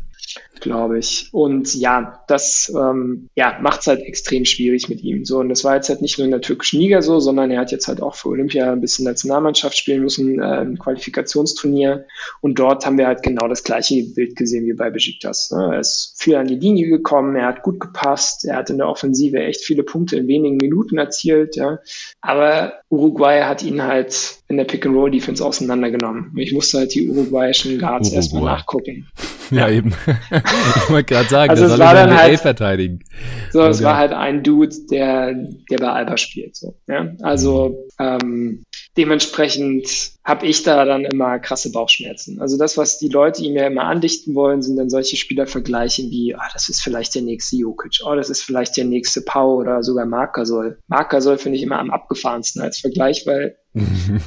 glaube 0.60 0.98
ich. 0.98 1.28
Und 1.32 1.74
ja, 1.74 2.22
das 2.28 2.72
ähm, 2.74 3.28
ja, 3.34 3.58
macht 3.60 3.80
es 3.80 3.86
halt 3.86 4.00
extrem 4.00 4.44
schwierig 4.44 4.88
mit 4.88 5.02
ihm. 5.02 5.24
So, 5.24 5.38
und 5.38 5.48
das 5.48 5.64
war 5.64 5.74
jetzt 5.76 5.88
halt 5.88 6.02
nicht 6.02 6.18
nur 6.18 6.24
in 6.24 6.30
der 6.30 6.40
türkischen 6.40 6.80
Liga 6.80 7.02
so, 7.02 7.20
sondern 7.20 7.50
er 7.50 7.60
hat 7.60 7.72
jetzt 7.72 7.88
halt 7.88 8.02
auch 8.02 8.14
für 8.14 8.28
Olympia 8.28 8.72
ein 8.72 8.80
bisschen 8.80 9.04
Nationalmannschaft 9.04 9.76
spielen 9.76 10.02
müssen, 10.02 10.40
äh, 10.40 10.60
ein 10.60 10.78
Qualifikationsturnier. 10.78 12.06
Und 12.40 12.58
dort 12.58 12.86
haben 12.86 12.98
wir 12.98 13.06
halt 13.06 13.22
genau 13.22 13.48
das 13.48 13.64
gleiche 13.64 14.02
Bild 14.14 14.36
gesehen 14.36 14.66
wie 14.66 14.74
bei 14.74 14.90
Besiktas. 14.90 15.50
Ne? 15.50 15.70
Er 15.72 15.80
ist 15.80 16.14
viel 16.18 16.36
an 16.36 16.46
die 16.46 16.56
Linie 16.56 16.88
gekommen, 16.88 17.36
er 17.36 17.46
hat 17.46 17.62
gut 17.62 17.80
gepasst, 17.80 18.44
er 18.44 18.56
hat 18.56 18.70
in 18.70 18.78
der 18.78 18.88
Offensive 18.88 19.38
echt 19.38 19.64
viele 19.64 19.82
Punkte 19.82 20.16
in 20.16 20.28
wenigen 20.28 20.56
Minuten 20.56 20.98
erzielt. 20.98 21.56
Ja. 21.56 21.78
Aber 22.20 22.74
Uruguay 22.90 23.42
hat 23.42 23.62
ihn 23.62 23.82
halt 23.82 24.38
in 24.48 24.56
der 24.56 24.64
Pick-and-Roll-Defense 24.64 25.44
auseinandergenommen. 25.44 26.32
Ich 26.36 26.52
musste 26.52 26.78
halt 26.78 26.94
die 26.94 27.08
uruguayischen 27.08 27.78
Guards 27.78 28.08
Uruguay. 28.08 28.16
erstmal 28.16 28.42
nachgucken. 28.44 29.08
Ja, 29.50 29.68
eben. 29.68 29.94
ich 30.76 30.90
wollte 30.90 31.14
gerade 31.14 31.28
sagen, 31.28 31.50
also 31.50 31.66
der 31.66 31.76
soll 31.76 31.78
dann 31.78 32.16
halt, 32.16 32.40
verteidigen. 32.40 33.04
So, 33.50 33.62
es 33.62 33.82
war 33.82 33.96
halt 33.96 34.12
ein 34.12 34.42
Dude, 34.42 34.74
der, 34.90 35.34
der 35.70 35.78
bei 35.78 35.88
Alba 35.88 36.16
spielt. 36.16 36.56
So, 36.56 36.74
ja? 36.86 37.12
Also 37.22 37.86
ähm, 37.98 38.64
dementsprechend 38.96 40.12
habe 40.24 40.46
ich 40.46 40.62
da 40.62 40.84
dann 40.84 41.04
immer 41.04 41.38
krasse 41.38 41.72
Bauchschmerzen. 41.72 42.40
Also 42.40 42.58
das, 42.58 42.76
was 42.76 42.98
die 42.98 43.08
Leute 43.08 43.42
ihm 43.42 43.54
ja 43.54 43.66
immer 43.66 43.84
andichten 43.84 44.34
wollen, 44.34 44.60
sind 44.60 44.76
dann 44.76 44.90
solche 44.90 45.16
Spielervergleiche 45.16 46.02
wie, 46.02 46.34
ah, 46.34 46.48
das 46.52 46.68
ist 46.68 46.82
vielleicht 46.82 47.14
der 47.14 47.22
nächste 47.22 47.56
Jokic, 47.56 48.00
oh, 48.04 48.14
das 48.14 48.28
ist 48.28 48.42
vielleicht 48.42 48.76
der 48.76 48.84
nächste 48.84 49.22
Pau 49.22 49.56
oder 49.56 49.82
sogar 49.82 50.04
Marc 50.04 50.34
Gasol. 50.34 50.78
Marc 50.88 51.10
Gasol 51.10 51.38
finde 51.38 51.56
ich 51.56 51.64
immer 51.64 51.78
am 51.78 51.90
abgefahrensten 51.90 52.60
als 52.60 52.78
Vergleich, 52.78 53.26
weil 53.26 53.56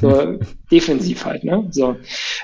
so 0.02 0.40
defensiv 0.72 1.26
halt, 1.26 1.44
ne? 1.44 1.68
So. 1.72 1.96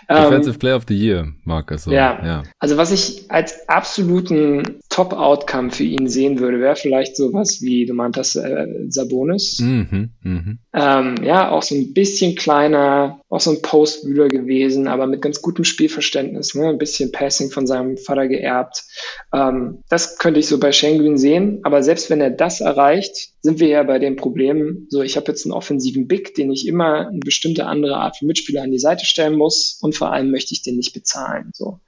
Defensive 0.09 0.53
ähm, 0.53 0.59
Player 0.59 0.75
of 0.75 0.85
the 0.87 0.95
Year, 0.95 1.27
Marcus. 1.43 1.83
So. 1.83 1.91
Ja. 1.91 2.19
ja. 2.23 2.43
Also 2.59 2.77
was 2.77 2.91
ich 2.91 3.29
als 3.29 3.67
absoluten 3.67 4.79
Top-Outcome 4.89 5.71
für 5.71 5.83
ihn 5.83 6.07
sehen 6.07 6.39
würde, 6.39 6.59
wäre 6.59 6.75
vielleicht 6.75 7.15
sowas 7.15 7.61
wie, 7.61 7.85
du 7.85 7.93
meintest, 7.93 8.35
äh, 8.37 8.67
Sabonis. 8.89 9.59
Mhm, 9.59 10.09
mh. 10.21 10.55
ähm, 10.73 11.15
ja, 11.23 11.51
auch 11.51 11.63
so 11.63 11.75
ein 11.75 11.93
bisschen 11.93 12.35
kleiner, 12.35 13.21
auch 13.29 13.39
so 13.39 13.51
ein 13.51 13.61
Postwühler 13.61 14.27
gewesen, 14.27 14.87
aber 14.87 15.05
mit 15.05 15.21
ganz 15.21 15.41
gutem 15.41 15.65
Spielverständnis, 15.65 16.55
ne? 16.55 16.69
Ein 16.69 16.77
bisschen 16.77 17.11
Passing 17.11 17.51
von 17.51 17.67
seinem 17.67 17.97
Vater 17.97 18.27
geerbt. 18.27 18.83
Ähm, 19.33 19.83
das 19.89 20.17
könnte 20.17 20.39
ich 20.39 20.47
so 20.47 20.59
bei 20.59 20.71
Schengen 20.71 21.17
sehen, 21.17 21.59
aber 21.63 21.83
selbst 21.83 22.09
wenn 22.09 22.21
er 22.21 22.31
das 22.31 22.61
erreicht, 22.61 23.29
sind 23.47 23.61
wir 23.61 23.69
ja 23.69 23.83
bei 23.83 23.97
dem 23.97 24.17
Problem, 24.17 24.87
so 24.89 25.01
ich 25.01 25.15
habe 25.15 25.27
jetzt 25.31 25.45
einen 25.45 25.53
offensiven 25.53 26.05
Big, 26.05 26.35
den 26.35 26.51
ich 26.51 26.67
immer 26.67 27.07
eine 27.07 27.19
bestimmte 27.19 27.65
andere 27.65 27.95
Art 27.95 28.17
von 28.17 28.27
Mitspieler 28.27 28.61
an 28.61 28.71
die 28.71 28.77
Seite 28.77 29.05
stellen 29.05 29.37
muss 29.37 29.79
und 29.81 29.95
vor 29.95 30.11
allem 30.11 30.31
möchte 30.31 30.53
ich 30.53 30.63
den 30.63 30.75
nicht 30.75 30.93
bezahlen. 30.93 31.51
So. 31.53 31.79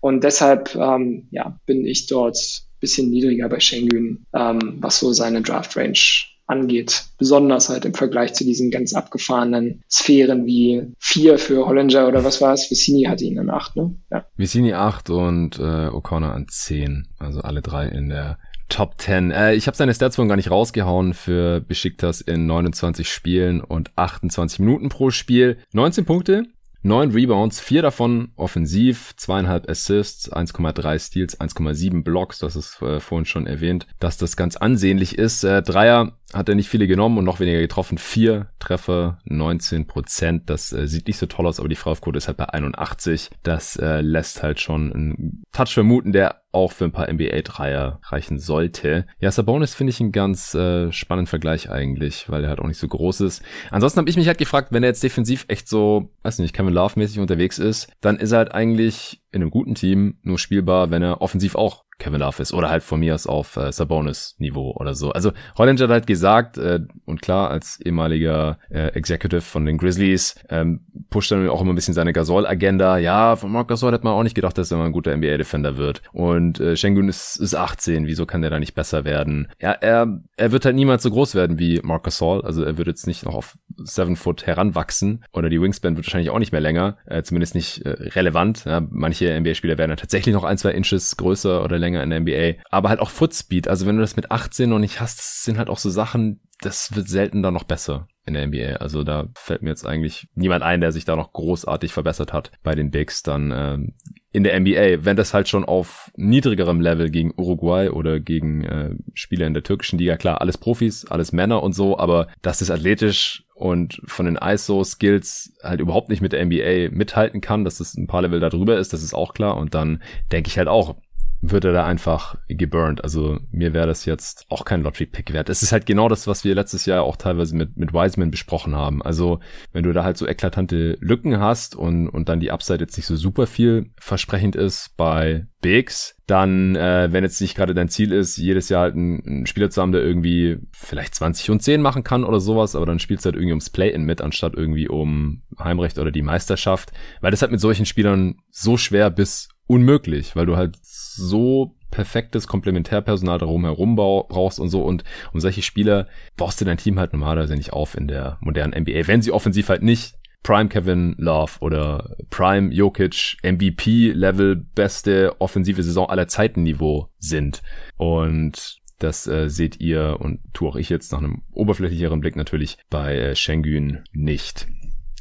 Und 0.00 0.22
deshalb 0.22 0.76
ähm, 0.76 1.26
ja, 1.32 1.58
bin 1.66 1.84
ich 1.84 2.06
dort 2.06 2.62
bisschen 2.78 3.10
niedriger 3.10 3.48
bei 3.48 3.58
Schengen, 3.58 4.24
ähm, 4.32 4.78
was 4.78 5.00
so 5.00 5.12
seine 5.12 5.42
Draft 5.42 5.76
Range 5.76 5.98
angeht. 6.46 7.06
Besonders 7.18 7.70
halt 7.70 7.84
im 7.86 7.94
Vergleich 7.94 8.34
zu 8.34 8.44
diesen 8.44 8.70
ganz 8.70 8.94
abgefahrenen 8.94 9.82
Sphären 9.90 10.46
wie 10.46 10.92
vier 11.00 11.38
für 11.38 11.66
Hollinger 11.66 12.06
oder 12.06 12.22
was 12.22 12.40
war 12.40 12.54
es? 12.54 12.70
Vicini 12.70 13.06
hatte 13.06 13.24
ihn 13.24 13.40
an 13.40 13.50
acht, 13.50 13.74
ne? 13.74 13.96
Ja. 14.12 14.26
Vicini 14.36 14.74
acht 14.74 15.10
und 15.10 15.58
äh, 15.58 15.88
O'Connor 15.88 16.30
an 16.30 16.46
zehn. 16.48 17.08
Also 17.18 17.40
alle 17.40 17.62
drei 17.62 17.88
in 17.88 18.10
der 18.10 18.38
Top 18.70 18.94
10. 18.98 19.30
Äh, 19.32 19.54
ich 19.54 19.66
habe 19.66 19.76
seine 19.76 19.92
Stats 19.92 20.16
gar 20.16 20.36
nicht 20.36 20.50
rausgehauen 20.50 21.12
für 21.12 21.60
Besiktas 21.60 22.22
in 22.22 22.46
29 22.46 23.12
Spielen 23.12 23.60
und 23.60 23.90
28 23.96 24.60
Minuten 24.60 24.88
pro 24.88 25.10
Spiel. 25.10 25.58
19 25.72 26.06
Punkte, 26.06 26.44
9 26.82 27.10
Rebounds, 27.10 27.60
4 27.60 27.82
davon 27.82 28.32
offensiv, 28.36 29.14
2,5 29.18 29.68
Assists, 29.68 30.32
1,3 30.32 30.98
Steals, 30.98 31.38
1,7 31.38 32.02
Blocks, 32.02 32.38
das 32.38 32.56
ist 32.56 32.80
äh, 32.80 33.00
vorhin 33.00 33.26
schon 33.26 33.46
erwähnt, 33.46 33.86
dass 33.98 34.16
das 34.16 34.36
ganz 34.36 34.56
ansehnlich 34.56 35.18
ist. 35.18 35.44
Äh, 35.44 35.62
Dreier 35.62 36.12
hat 36.32 36.48
er 36.48 36.54
nicht 36.54 36.68
viele 36.68 36.86
genommen 36.86 37.18
und 37.18 37.24
noch 37.24 37.40
weniger 37.40 37.60
getroffen. 37.60 37.98
Vier 37.98 38.48
Treffer, 38.58 39.18
19 39.24 39.86
Prozent. 39.86 40.48
Das 40.48 40.72
äh, 40.72 40.86
sieht 40.86 41.06
nicht 41.06 41.18
so 41.18 41.26
toll 41.26 41.46
aus, 41.46 41.58
aber 41.58 41.68
die 41.68 41.76
Freiwurfquote 41.76 42.18
ist 42.18 42.28
halt 42.28 42.36
bei 42.36 42.48
81. 42.48 43.30
Das 43.42 43.76
äh, 43.76 44.00
lässt 44.00 44.42
halt 44.42 44.60
schon 44.60 44.92
einen 44.92 45.42
Touch 45.52 45.74
vermuten, 45.74 46.12
der 46.12 46.42
auch 46.52 46.72
für 46.72 46.84
ein 46.84 46.92
paar 46.92 47.10
NBA-Dreier 47.12 48.00
reichen 48.04 48.38
sollte. 48.38 49.06
Ja, 49.20 49.30
Sabonis 49.30 49.74
finde 49.74 49.92
ich 49.92 50.00
einen 50.00 50.12
ganz 50.12 50.54
äh, 50.54 50.90
spannenden 50.90 51.28
Vergleich 51.28 51.70
eigentlich, 51.70 52.28
weil 52.28 52.42
er 52.42 52.50
halt 52.50 52.60
auch 52.60 52.66
nicht 52.66 52.78
so 52.78 52.88
groß 52.88 53.20
ist. 53.20 53.42
Ansonsten 53.70 53.98
habe 54.00 54.10
ich 54.10 54.16
mich 54.16 54.26
halt 54.26 54.38
gefragt, 54.38 54.68
wenn 54.72 54.82
er 54.82 54.88
jetzt 54.88 55.02
defensiv 55.02 55.44
echt 55.48 55.68
so, 55.68 56.10
weiß 56.22 56.40
nicht, 56.40 56.54
Kevin 56.54 56.74
Love-mäßig 56.74 57.20
unterwegs 57.20 57.58
ist, 57.58 57.88
dann 58.00 58.16
ist 58.16 58.32
er 58.32 58.38
halt 58.38 58.52
eigentlich 58.52 59.20
in 59.32 59.42
einem 59.42 59.50
guten 59.50 59.74
Team 59.74 60.18
nur 60.22 60.38
spielbar, 60.38 60.90
wenn 60.90 61.02
er 61.02 61.20
offensiv 61.20 61.54
auch 61.54 61.84
Kevin 62.00 62.20
Love 62.20 62.42
ist 62.42 62.52
oder 62.52 62.68
halt 62.70 62.82
von 62.82 62.98
mir 62.98 63.14
aus 63.14 63.26
auf 63.28 63.56
äh, 63.56 63.70
Sabonis-Niveau 63.70 64.72
oder 64.72 64.94
so. 64.94 65.12
Also 65.12 65.32
Hollinger 65.56 65.84
hat 65.84 65.90
halt 65.90 66.06
gesagt, 66.08 66.58
äh, 66.58 66.80
und 67.04 67.22
klar, 67.22 67.50
als 67.50 67.78
ehemaliger 67.80 68.58
äh, 68.70 68.88
Executive 68.88 69.42
von 69.42 69.66
den 69.66 69.78
Grizzlies, 69.78 70.34
ähm, 70.48 70.80
pusht 71.10 71.30
dann 71.30 71.48
auch 71.48 71.60
immer 71.60 71.72
ein 71.72 71.76
bisschen 71.76 71.94
seine 71.94 72.12
Gasol-Agenda. 72.12 72.98
Ja, 72.98 73.36
von 73.36 73.52
Mark 73.52 73.68
Gasol 73.68 73.92
hat 73.92 74.02
man 74.02 74.14
auch 74.14 74.22
nicht 74.22 74.34
gedacht, 74.34 74.58
dass 74.58 74.70
er 74.72 74.78
mal 74.78 74.86
ein 74.86 74.92
guter 74.92 75.14
NBA-Defender 75.16 75.76
wird. 75.76 76.02
Und 76.12 76.58
äh, 76.58 76.76
Schengen 76.76 77.08
ist, 77.08 77.36
ist 77.36 77.54
18, 77.54 78.06
wieso 78.06 78.26
kann 78.26 78.40
der 78.40 78.50
da 78.50 78.58
nicht 78.58 78.74
besser 78.74 79.04
werden? 79.04 79.48
Ja, 79.60 79.72
er, 79.72 80.20
er 80.36 80.52
wird 80.52 80.64
halt 80.64 80.74
niemals 80.74 81.02
so 81.02 81.10
groß 81.10 81.34
werden 81.34 81.58
wie 81.58 81.80
Mark 81.82 82.04
Gasol, 82.04 82.42
also 82.42 82.64
er 82.64 82.78
wird 82.78 82.88
jetzt 82.88 83.06
nicht 83.06 83.26
noch 83.26 83.34
auf 83.34 83.58
7 83.76 84.16
Foot 84.16 84.46
heranwachsen 84.46 85.24
oder 85.32 85.50
die 85.50 85.60
Wingspan 85.60 85.96
wird 85.96 86.06
wahrscheinlich 86.06 86.30
auch 86.30 86.38
nicht 86.38 86.52
mehr 86.52 86.60
länger, 86.60 86.96
äh, 87.04 87.22
zumindest 87.22 87.54
nicht 87.54 87.84
äh, 87.84 87.90
relevant. 87.90 88.64
Ja, 88.64 88.82
manche 88.88 89.19
NBA-Spieler 89.28 89.78
werden 89.78 89.90
ja 89.90 89.96
tatsächlich 89.96 90.34
noch 90.34 90.44
ein, 90.44 90.58
zwei 90.58 90.70
Inches 90.72 91.16
größer 91.16 91.62
oder 91.64 91.78
länger 91.78 92.02
in 92.02 92.10
der 92.10 92.20
NBA. 92.20 92.62
Aber 92.70 92.88
halt 92.88 93.00
auch 93.00 93.10
Footspeed. 93.10 93.68
Also 93.68 93.86
wenn 93.86 93.96
du 93.96 94.02
das 94.02 94.16
mit 94.16 94.30
18 94.30 94.68
noch 94.68 94.78
nicht 94.78 95.00
hast, 95.00 95.44
sind 95.44 95.58
halt 95.58 95.68
auch 95.68 95.78
so 95.78 95.90
Sachen, 95.90 96.40
das 96.60 96.94
wird 96.94 97.08
selten 97.08 97.42
dann 97.42 97.54
noch 97.54 97.64
besser 97.64 98.08
in 98.26 98.34
der 98.34 98.46
NBA. 98.46 98.76
Also 98.76 99.02
da 99.02 99.28
fällt 99.34 99.62
mir 99.62 99.70
jetzt 99.70 99.86
eigentlich 99.86 100.28
niemand 100.34 100.62
ein, 100.62 100.80
der 100.80 100.92
sich 100.92 101.04
da 101.04 101.16
noch 101.16 101.32
großartig 101.32 101.92
verbessert 101.92 102.32
hat 102.32 102.52
bei 102.62 102.74
den 102.74 102.90
Bigs 102.90 103.22
dann 103.22 103.52
ähm, 103.54 103.94
in 104.32 104.44
der 104.44 104.58
NBA. 104.58 105.04
Wenn 105.04 105.16
das 105.16 105.34
halt 105.34 105.48
schon 105.48 105.64
auf 105.64 106.10
niedrigerem 106.16 106.80
Level 106.80 107.10
gegen 107.10 107.32
Uruguay 107.36 107.88
oder 107.88 108.20
gegen 108.20 108.64
äh, 108.64 108.94
Spieler 109.14 109.46
in 109.46 109.54
der 109.54 109.62
türkischen 109.62 109.98
Liga, 109.98 110.16
klar, 110.16 110.40
alles 110.40 110.58
Profis, 110.58 111.06
alles 111.06 111.32
Männer 111.32 111.62
und 111.62 111.72
so, 111.72 111.98
aber 111.98 112.28
das 112.42 112.62
ist 112.62 112.70
athletisch 112.70 113.44
und 113.54 114.00
von 114.06 114.26
den 114.26 114.36
ISO-Skills 114.36 115.54
halt 115.62 115.80
überhaupt 115.80 116.08
nicht 116.08 116.22
mit 116.22 116.32
der 116.32 116.44
NBA 116.44 116.94
mithalten 116.96 117.40
kann, 117.40 117.64
dass 117.64 117.80
es 117.80 117.94
ein 117.94 118.06
paar 118.06 118.22
Level 118.22 118.40
darüber 118.40 118.78
ist, 118.78 118.92
das 118.92 119.02
ist 119.02 119.14
auch 119.14 119.34
klar. 119.34 119.56
Und 119.56 119.74
dann 119.74 120.02
denke 120.30 120.48
ich 120.48 120.56
halt 120.56 120.68
auch, 120.68 120.96
wird 121.42 121.64
er 121.64 121.72
da 121.72 121.86
einfach 121.86 122.36
geburnt. 122.48 123.02
Also 123.02 123.38
mir 123.50 123.72
wäre 123.72 123.86
das 123.86 124.04
jetzt 124.04 124.44
auch 124.50 124.64
kein 124.64 124.82
Lottery-Pick 124.82 125.32
wert. 125.32 125.48
Es 125.48 125.62
ist 125.62 125.72
halt 125.72 125.86
genau 125.86 126.08
das, 126.08 126.26
was 126.26 126.44
wir 126.44 126.54
letztes 126.54 126.84
Jahr 126.86 127.02
auch 127.02 127.16
teilweise 127.16 127.56
mit, 127.56 127.76
mit 127.76 127.92
Wiseman 127.94 128.30
besprochen 128.30 128.74
haben. 128.74 129.02
Also 129.02 129.40
wenn 129.72 129.84
du 129.84 129.92
da 129.92 130.04
halt 130.04 130.18
so 130.18 130.26
eklatante 130.26 130.98
Lücken 131.00 131.40
hast 131.40 131.74
und, 131.74 132.08
und 132.08 132.28
dann 132.28 132.40
die 132.40 132.50
Upside 132.50 132.80
jetzt 132.80 132.96
nicht 132.96 133.06
so 133.06 133.16
super 133.16 133.46
viel 133.46 133.90
versprechend 133.98 134.54
ist 134.54 134.96
bei 134.96 135.46
Bigs, 135.62 136.16
dann, 136.26 136.76
äh, 136.76 137.08
wenn 137.10 137.24
jetzt 137.24 137.40
nicht 137.40 137.56
gerade 137.56 137.74
dein 137.74 137.88
Ziel 137.88 138.12
ist, 138.12 138.36
jedes 138.36 138.68
Jahr 138.68 138.82
halt 138.82 138.94
einen, 138.94 139.26
einen 139.26 139.46
Spieler 139.46 139.70
zu 139.70 139.80
haben, 139.82 139.92
der 139.92 140.02
irgendwie 140.02 140.58
vielleicht 140.72 141.14
20 141.14 141.50
und 141.50 141.62
10 141.62 141.82
machen 141.82 142.04
kann 142.04 142.24
oder 142.24 142.40
sowas, 142.40 142.76
aber 142.76 142.86
dann 142.86 142.98
spielst 142.98 143.24
du 143.24 143.28
halt 143.28 143.36
irgendwie 143.36 143.52
ums 143.52 143.70
Play-In 143.70 144.04
mit, 144.04 144.20
anstatt 144.20 144.54
irgendwie 144.54 144.88
um 144.88 145.42
Heimrecht 145.58 145.98
oder 145.98 146.10
die 146.10 146.22
Meisterschaft, 146.22 146.92
weil 147.20 147.30
das 147.30 147.42
halt 147.42 147.52
mit 147.52 147.60
solchen 147.60 147.86
Spielern 147.86 148.36
so 148.50 148.76
schwer 148.76 149.10
bis 149.10 149.48
unmöglich, 149.70 150.34
weil 150.34 150.46
du 150.46 150.56
halt 150.56 150.76
so 150.82 151.76
perfektes 151.92 152.48
Komplementärpersonal 152.48 153.38
darum 153.38 153.64
herum 153.64 153.94
brauchst 153.94 154.58
und 154.58 154.68
so. 154.68 154.82
Und 154.82 155.04
um 155.32 155.38
solche 155.38 155.62
Spieler 155.62 156.08
baust 156.36 156.60
du 156.60 156.64
dein 156.64 156.76
Team 156.76 156.98
halt 156.98 157.12
normalerweise 157.12 157.54
nicht 157.54 157.72
auf 157.72 157.96
in 157.96 158.08
der 158.08 158.38
modernen 158.40 158.82
NBA, 158.82 159.06
wenn 159.06 159.22
sie 159.22 159.30
offensiv 159.30 159.68
halt 159.68 159.84
nicht 159.84 160.14
Prime 160.42 160.68
Kevin 160.68 161.14
Love 161.18 161.52
oder 161.60 162.16
Prime 162.30 162.74
Jokic 162.74 163.36
MVP 163.44 164.10
Level 164.10 164.56
beste 164.56 165.40
offensive 165.40 165.84
Saison 165.84 166.08
aller 166.08 166.26
Zeiten 166.26 166.64
Niveau 166.64 167.08
sind. 167.20 167.62
Und 167.96 168.80
das 168.98 169.28
äh, 169.28 169.48
seht 169.48 169.80
ihr 169.80 170.16
und 170.18 170.40
tue 170.52 170.68
auch 170.68 170.76
ich 170.76 170.88
jetzt 170.88 171.12
nach 171.12 171.18
einem 171.18 171.42
oberflächlicheren 171.52 172.20
Blick 172.20 172.34
natürlich 172.34 172.76
bei 172.90 173.16
äh, 173.16 173.36
Schengen 173.36 174.02
nicht. 174.12 174.66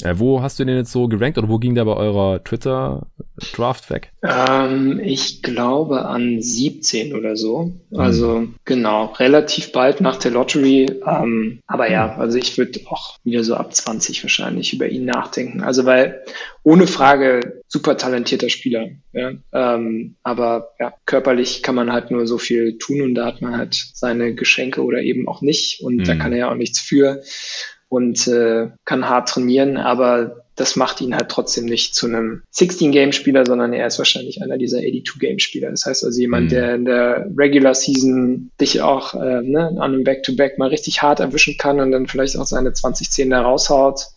Äh, 0.03 0.14
wo 0.18 0.42
hast 0.42 0.60
du 0.60 0.66
den 0.66 0.78
jetzt 0.78 0.92
so 0.92 1.08
gerankt 1.08 1.38
oder 1.38 1.50
wo 1.50 1.58
ging 1.58 1.76
der 1.76 1.84
bei 1.84 1.95
eurer 1.95 2.42
Twitter-Draft 2.44 3.90
weg? 3.90 4.11
Ähm, 4.24 5.02
ich 5.03 5.42
glaube 5.42 6.06
an 6.06 6.42
17 6.42 7.14
oder 7.14 7.36
so. 7.36 7.74
Also 7.94 8.40
mhm. 8.40 8.56
genau, 8.64 9.06
relativ 9.18 9.74
bald 9.74 10.00
nach 10.00 10.16
der 10.16 10.32
Lottery. 10.32 10.88
Ähm, 11.06 11.60
aber 11.68 11.92
ja, 11.92 12.14
mhm. 12.16 12.22
also 12.22 12.38
ich 12.38 12.58
würde 12.58 12.80
auch 12.86 13.18
wieder 13.26 13.44
so 13.44 13.56
ab 13.56 13.76
20 13.76 14.24
wahrscheinlich 14.24 14.74
über 14.74 14.88
ihn 14.88 15.06
nachdenken. 15.06 15.61
Also 15.61 15.86
weil 15.86 16.24
ohne 16.64 16.88
Frage 16.88 17.61
super 17.68 17.98
talentierter 17.98 18.50
Spieler. 18.50 18.90
Ja? 19.11 19.34
Ähm, 19.52 20.16
aber 20.24 20.72
ja, 20.80 20.94
körperlich 21.06 21.61
kann 21.61 21.76
man 21.76 21.92
halt 21.92 22.10
nur 22.10 22.26
so 22.26 22.38
viel 22.38 22.78
tun 22.78 23.02
und 23.02 23.16
da 23.16 23.26
hat 23.26 23.42
man 23.42 23.58
halt 23.58 23.74
seine 23.94 24.34
Geschenke 24.34 24.82
oder 24.82 25.02
eben 25.02 25.28
auch 25.28 25.42
nicht. 25.42 25.82
Und 25.82 25.98
mhm. 25.98 26.03
da 26.06 26.16
kann 26.16 26.32
er 26.32 26.40
ja 26.40 26.52
auch 26.52 26.56
nichts 26.56 26.80
für 26.80 27.22
und 27.90 28.27
äh, 28.27 28.69
kann 28.85 29.09
hart 29.09 29.30
trainieren, 29.30 29.77
aber 29.77 30.45
das 30.56 30.76
macht 30.76 31.00
ihn 31.00 31.16
halt 31.16 31.30
trotzdem 31.30 31.66
nicht 31.66 31.95
zu 31.95 32.08
einem 32.08 32.43
16-Game-Spieler, 32.53 33.45
sondern 33.45 33.72
er 33.72 33.88
ist 33.88 33.98
wahrscheinlich 33.98 34.43
einer 34.43 34.58
dieser 34.58 34.80
82-Game-Spieler. 34.80 35.72
Das 35.72 35.85
heißt 35.85 36.03
also 36.03 36.19
jemand, 36.19 36.45
mhm. 36.45 36.50
der 36.50 36.76
in 36.76 36.85
der 36.85 37.27
Regular 37.38 37.74
Season 37.74 38.51
dich 38.59 38.82
auch 38.82 39.14
äh, 39.14 39.42
ne, 39.42 39.68
an 39.68 39.82
einem 39.82 40.03
Back-to-Back 40.03 40.53
-Back 40.53 40.59
mal 40.59 40.68
richtig 40.68 41.01
hart 41.01 41.22
erwischen 41.22 41.58
kann 41.58 41.80
und 41.80 41.92
dann 41.92 42.08
vielleicht 42.08 42.38
auch 42.38 42.45
seine 42.45 42.72
20-10 42.72 43.30
da 43.30 43.42
raushaut. 43.42 44.08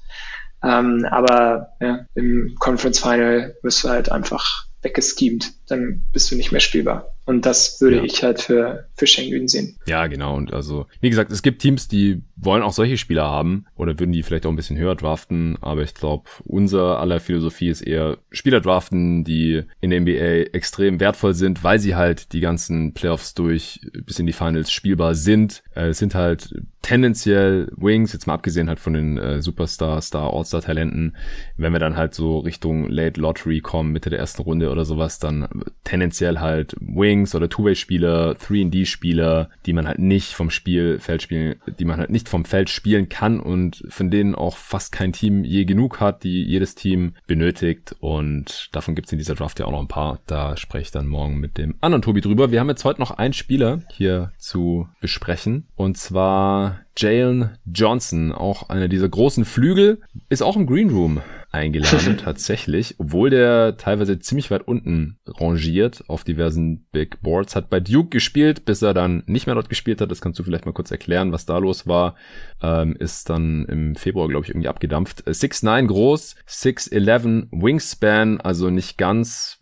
Ähm, 0.64 1.06
aber 1.10 1.68
ja, 1.80 2.06
im 2.14 2.56
Conference 2.58 2.98
Final 2.98 3.56
wirst 3.62 3.84
du 3.84 3.88
halt 3.88 4.10
einfach 4.10 4.66
weggeschemt. 4.82 5.52
Dann 5.68 6.04
bist 6.12 6.30
du 6.30 6.36
nicht 6.36 6.50
mehr 6.50 6.60
spielbar. 6.60 7.11
Und 7.24 7.46
das 7.46 7.80
würde 7.80 7.98
ja. 7.98 8.02
ich 8.02 8.22
halt 8.22 8.40
für, 8.40 8.88
für 8.94 9.06
Schengen 9.06 9.46
sehen. 9.46 9.76
Ja, 9.86 10.06
genau. 10.08 10.36
Und 10.36 10.52
also, 10.52 10.86
wie 11.00 11.10
gesagt, 11.10 11.30
es 11.30 11.42
gibt 11.42 11.62
Teams, 11.62 11.86
die 11.86 12.22
wollen 12.36 12.62
auch 12.62 12.72
solche 12.72 12.98
Spieler 12.98 13.24
haben 13.24 13.66
oder 13.76 13.98
würden 13.98 14.12
die 14.12 14.24
vielleicht 14.24 14.44
auch 14.44 14.50
ein 14.50 14.56
bisschen 14.56 14.76
höher 14.76 14.96
draften. 14.96 15.56
Aber 15.60 15.82
ich 15.82 15.94
glaube, 15.94 16.28
unser 16.44 16.98
aller 16.98 17.20
Philosophie 17.20 17.68
ist 17.68 17.82
eher 17.82 18.18
Spieler 18.30 18.60
draften, 18.60 19.22
die 19.22 19.62
in 19.80 19.90
der 19.90 20.00
NBA 20.00 20.50
extrem 20.52 20.98
wertvoll 20.98 21.34
sind, 21.34 21.62
weil 21.62 21.78
sie 21.78 21.94
halt 21.94 22.32
die 22.32 22.40
ganzen 22.40 22.92
Playoffs 22.92 23.34
durch 23.34 23.80
bis 24.04 24.18
in 24.18 24.26
die 24.26 24.32
Finals 24.32 24.72
spielbar 24.72 25.14
sind. 25.14 25.62
Äh, 25.76 25.88
es 25.88 25.98
sind 25.98 26.16
halt 26.16 26.52
tendenziell 26.82 27.70
Wings, 27.76 28.12
jetzt 28.12 28.26
mal 28.26 28.34
abgesehen 28.34 28.68
halt 28.68 28.80
von 28.80 28.94
den 28.94 29.16
äh, 29.16 29.40
Superstar, 29.40 30.02
Star, 30.02 30.32
All-Star 30.32 30.62
Talenten. 30.62 31.16
Wenn 31.56 31.72
wir 31.72 31.78
dann 31.78 31.96
halt 31.96 32.14
so 32.14 32.40
Richtung 32.40 32.88
Late 32.88 33.20
Lottery 33.20 33.60
kommen, 33.60 33.92
Mitte 33.92 34.10
der 34.10 34.18
ersten 34.18 34.42
Runde 34.42 34.70
oder 34.70 34.84
sowas, 34.84 35.20
dann 35.20 35.62
tendenziell 35.84 36.40
halt 36.40 36.74
Wings 36.80 37.11
Wings 37.12 37.34
oder 37.34 37.50
Two-Way-Spieler, 37.50 38.32
3D-Spieler, 38.32 39.50
die 39.66 39.74
man 39.74 39.86
halt 39.86 39.98
nicht 39.98 40.32
vom 40.32 40.48
Spielfeld 40.48 41.20
spielen, 41.20 41.56
die 41.78 41.84
man 41.84 41.98
halt 41.98 42.08
nicht 42.08 42.26
vom 42.26 42.46
Feld 42.46 42.70
spielen 42.70 43.10
kann 43.10 43.38
und 43.38 43.84
von 43.88 44.10
denen 44.10 44.34
auch 44.34 44.56
fast 44.56 44.92
kein 44.92 45.12
Team 45.12 45.44
je 45.44 45.66
genug 45.66 46.00
hat, 46.00 46.24
die 46.24 46.42
jedes 46.42 46.74
Team 46.74 47.12
benötigt. 47.26 47.94
Und 48.00 48.70
davon 48.72 48.94
gibt 48.94 49.08
es 49.08 49.12
in 49.12 49.18
dieser 49.18 49.34
Draft 49.34 49.58
ja 49.60 49.66
auch 49.66 49.72
noch 49.72 49.80
ein 49.80 49.88
paar. 49.88 50.20
Da 50.26 50.56
spreche 50.56 50.84
ich 50.84 50.90
dann 50.90 51.06
morgen 51.06 51.38
mit 51.38 51.58
dem 51.58 51.74
anderen 51.82 52.00
Tobi 52.00 52.22
drüber. 52.22 52.50
Wir 52.50 52.60
haben 52.60 52.70
jetzt 52.70 52.84
heute 52.86 53.00
noch 53.00 53.10
einen 53.10 53.34
Spieler 53.34 53.82
hier 53.90 54.32
zu 54.38 54.88
besprechen. 55.02 55.66
Und 55.76 55.98
zwar 55.98 56.80
Jalen 56.96 57.50
Johnson, 57.66 58.32
auch 58.32 58.70
einer 58.70 58.88
dieser 58.88 59.08
großen 59.08 59.44
Flügel, 59.44 60.00
ist 60.30 60.42
auch 60.42 60.56
im 60.56 60.66
Green 60.66 60.88
Room 60.88 61.20
eingeladen, 61.52 62.16
tatsächlich, 62.24 62.96
obwohl 62.98 63.30
der 63.30 63.76
teilweise 63.76 64.18
ziemlich 64.18 64.50
weit 64.50 64.66
unten 64.66 65.18
rangiert 65.26 66.04
auf 66.08 66.24
diversen 66.24 66.86
Big 66.92 67.20
Boards, 67.22 67.54
hat 67.54 67.70
bei 67.70 67.78
Duke 67.78 68.08
gespielt, 68.08 68.64
bis 68.64 68.82
er 68.82 68.94
dann 68.94 69.22
nicht 69.26 69.46
mehr 69.46 69.54
dort 69.54 69.68
gespielt 69.68 70.00
hat. 70.00 70.10
Das 70.10 70.20
kannst 70.20 70.38
du 70.38 70.42
vielleicht 70.42 70.66
mal 70.66 70.72
kurz 70.72 70.90
erklären, 70.90 71.32
was 71.32 71.46
da 71.46 71.58
los 71.58 71.86
war. 71.86 72.16
Ähm, 72.62 72.96
ist 72.96 73.28
dann 73.28 73.66
im 73.66 73.94
Februar, 73.94 74.28
glaube 74.28 74.44
ich, 74.44 74.50
irgendwie 74.50 74.68
abgedampft. 74.68 75.24
6'9 75.26 75.86
groß, 75.86 76.36
6'11 76.48 77.48
Wingspan, 77.52 78.40
also 78.40 78.70
nicht 78.70 78.98
ganz 78.98 79.60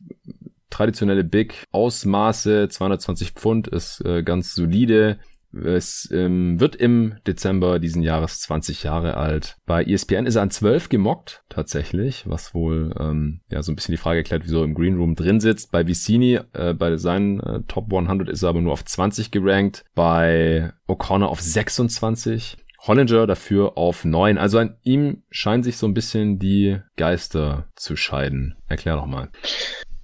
traditionelle 0.70 1.24
Big 1.24 1.64
Ausmaße, 1.72 2.68
220 2.68 3.32
Pfund, 3.32 3.68
ist 3.68 4.04
äh, 4.04 4.22
ganz 4.22 4.54
solide. 4.54 5.18
Es 5.52 6.08
ähm, 6.12 6.60
wird 6.60 6.76
im 6.76 7.16
Dezember 7.26 7.78
diesen 7.78 8.02
Jahres 8.02 8.40
20 8.40 8.84
Jahre 8.84 9.16
alt. 9.16 9.56
Bei 9.66 9.82
ESPN 9.82 10.26
ist 10.26 10.36
er 10.36 10.42
an 10.42 10.50
12 10.50 10.88
gemockt, 10.88 11.42
tatsächlich, 11.48 12.24
was 12.26 12.54
wohl 12.54 12.94
ähm, 12.98 13.40
ja 13.50 13.62
so 13.62 13.72
ein 13.72 13.76
bisschen 13.76 13.92
die 13.92 14.00
Frage 14.00 14.18
erklärt, 14.18 14.42
wieso 14.44 14.58
er 14.58 14.64
im 14.64 14.74
Green 14.74 14.96
Room 14.96 15.14
drin 15.16 15.40
sitzt. 15.40 15.72
Bei 15.72 15.86
Vicini, 15.86 16.40
äh, 16.52 16.74
bei 16.74 16.96
seinen 16.96 17.40
äh, 17.40 17.60
Top 17.66 17.92
100 17.92 18.28
ist 18.28 18.42
er 18.42 18.50
aber 18.50 18.60
nur 18.60 18.72
auf 18.72 18.84
20 18.84 19.30
gerankt. 19.30 19.84
Bei 19.94 20.72
O'Connor 20.86 21.26
auf 21.26 21.40
26. 21.40 22.56
Hollinger 22.86 23.26
dafür 23.26 23.76
auf 23.76 24.04
9. 24.04 24.38
Also 24.38 24.58
an 24.58 24.76
ihm 24.82 25.22
scheinen 25.30 25.62
sich 25.62 25.76
so 25.76 25.86
ein 25.86 25.94
bisschen 25.94 26.38
die 26.38 26.78
Geister 26.96 27.68
zu 27.76 27.96
scheiden. 27.96 28.56
Erklär 28.68 28.96
doch 28.96 29.06
mal. 29.06 29.30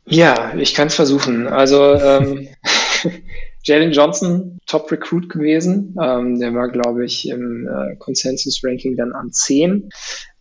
Ja, 0.05 0.55
ich 0.55 0.75
kann 0.75 0.89
es 0.89 0.95
versuchen. 0.95 1.47
Also 1.47 1.95
ähm, 1.95 2.49
Jalen 3.67 3.91
Johnson, 3.91 4.59
Top 4.67 4.91
Recruit 4.93 5.29
gewesen. 5.29 5.97
Ähm, 6.01 6.39
der 6.39 6.55
war, 6.55 6.69
glaube 6.69 7.05
ich, 7.05 7.29
im 7.29 7.67
äh, 7.67 7.97
Consensus-Ranking 7.97 8.97
dann 8.97 9.13
an 9.13 9.33
10. 9.33 9.91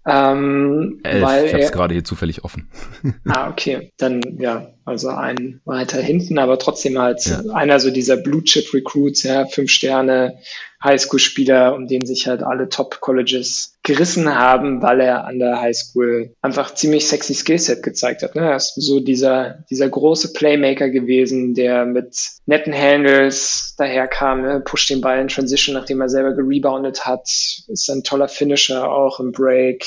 Ähm, 0.07 0.99
Elf, 1.01 1.23
weil 1.23 1.45
ich 1.45 1.53
habe 1.53 1.63
es 1.63 1.71
gerade 1.71 1.93
hier 1.95 2.03
zufällig 2.03 2.43
offen. 2.43 2.69
ah, 3.27 3.49
okay. 3.49 3.91
Dann 3.97 4.21
ja, 4.37 4.67
also 4.85 5.09
ein 5.09 5.61
weiter 5.65 5.99
hinten, 5.99 6.37
aber 6.37 6.59
trotzdem 6.59 6.99
halt 6.99 7.25
ja. 7.25 7.41
einer 7.53 7.79
so 7.79 7.89
dieser 7.89 8.17
Blue 8.17 8.43
Chip 8.43 8.71
Recruits, 8.71 9.23
ja, 9.23 9.47
fünf 9.47 9.71
Sterne, 9.71 10.37
Highschool-Spieler, 10.85 11.75
um 11.75 11.87
den 11.87 12.05
sich 12.05 12.27
halt 12.27 12.43
alle 12.43 12.69
Top-Colleges 12.69 13.75
gerissen 13.83 14.33
haben, 14.35 14.81
weil 14.81 14.99
er 14.99 15.25
an 15.25 15.37
der 15.37 15.61
Highschool 15.61 16.33
einfach 16.41 16.73
ziemlich 16.73 17.07
sexy 17.07 17.35
Skillset 17.35 17.83
gezeigt 17.83 18.23
hat. 18.23 18.35
Ne? 18.35 18.41
Er 18.41 18.55
ist 18.55 18.73
so 18.75 18.99
dieser, 18.99 19.63
dieser 19.69 19.87
große 19.89 20.33
Playmaker 20.33 20.89
gewesen, 20.89 21.53
der 21.53 21.85
mit 21.85 22.15
netten 22.47 22.73
Handles 22.73 23.75
daherkam, 23.77 24.41
ne? 24.41 24.61
pusht 24.61 24.89
den 24.89 25.01
Ball 25.01 25.19
in 25.19 25.27
Transition, 25.27 25.75
nachdem 25.75 26.01
er 26.01 26.09
selber 26.09 26.33
gereboundet 26.33 27.05
hat, 27.05 27.27
ist 27.67 27.89
ein 27.89 28.03
toller 28.03 28.27
Finisher 28.27 28.89
auch 28.89 29.19
im 29.19 29.31
Break, 29.31 29.85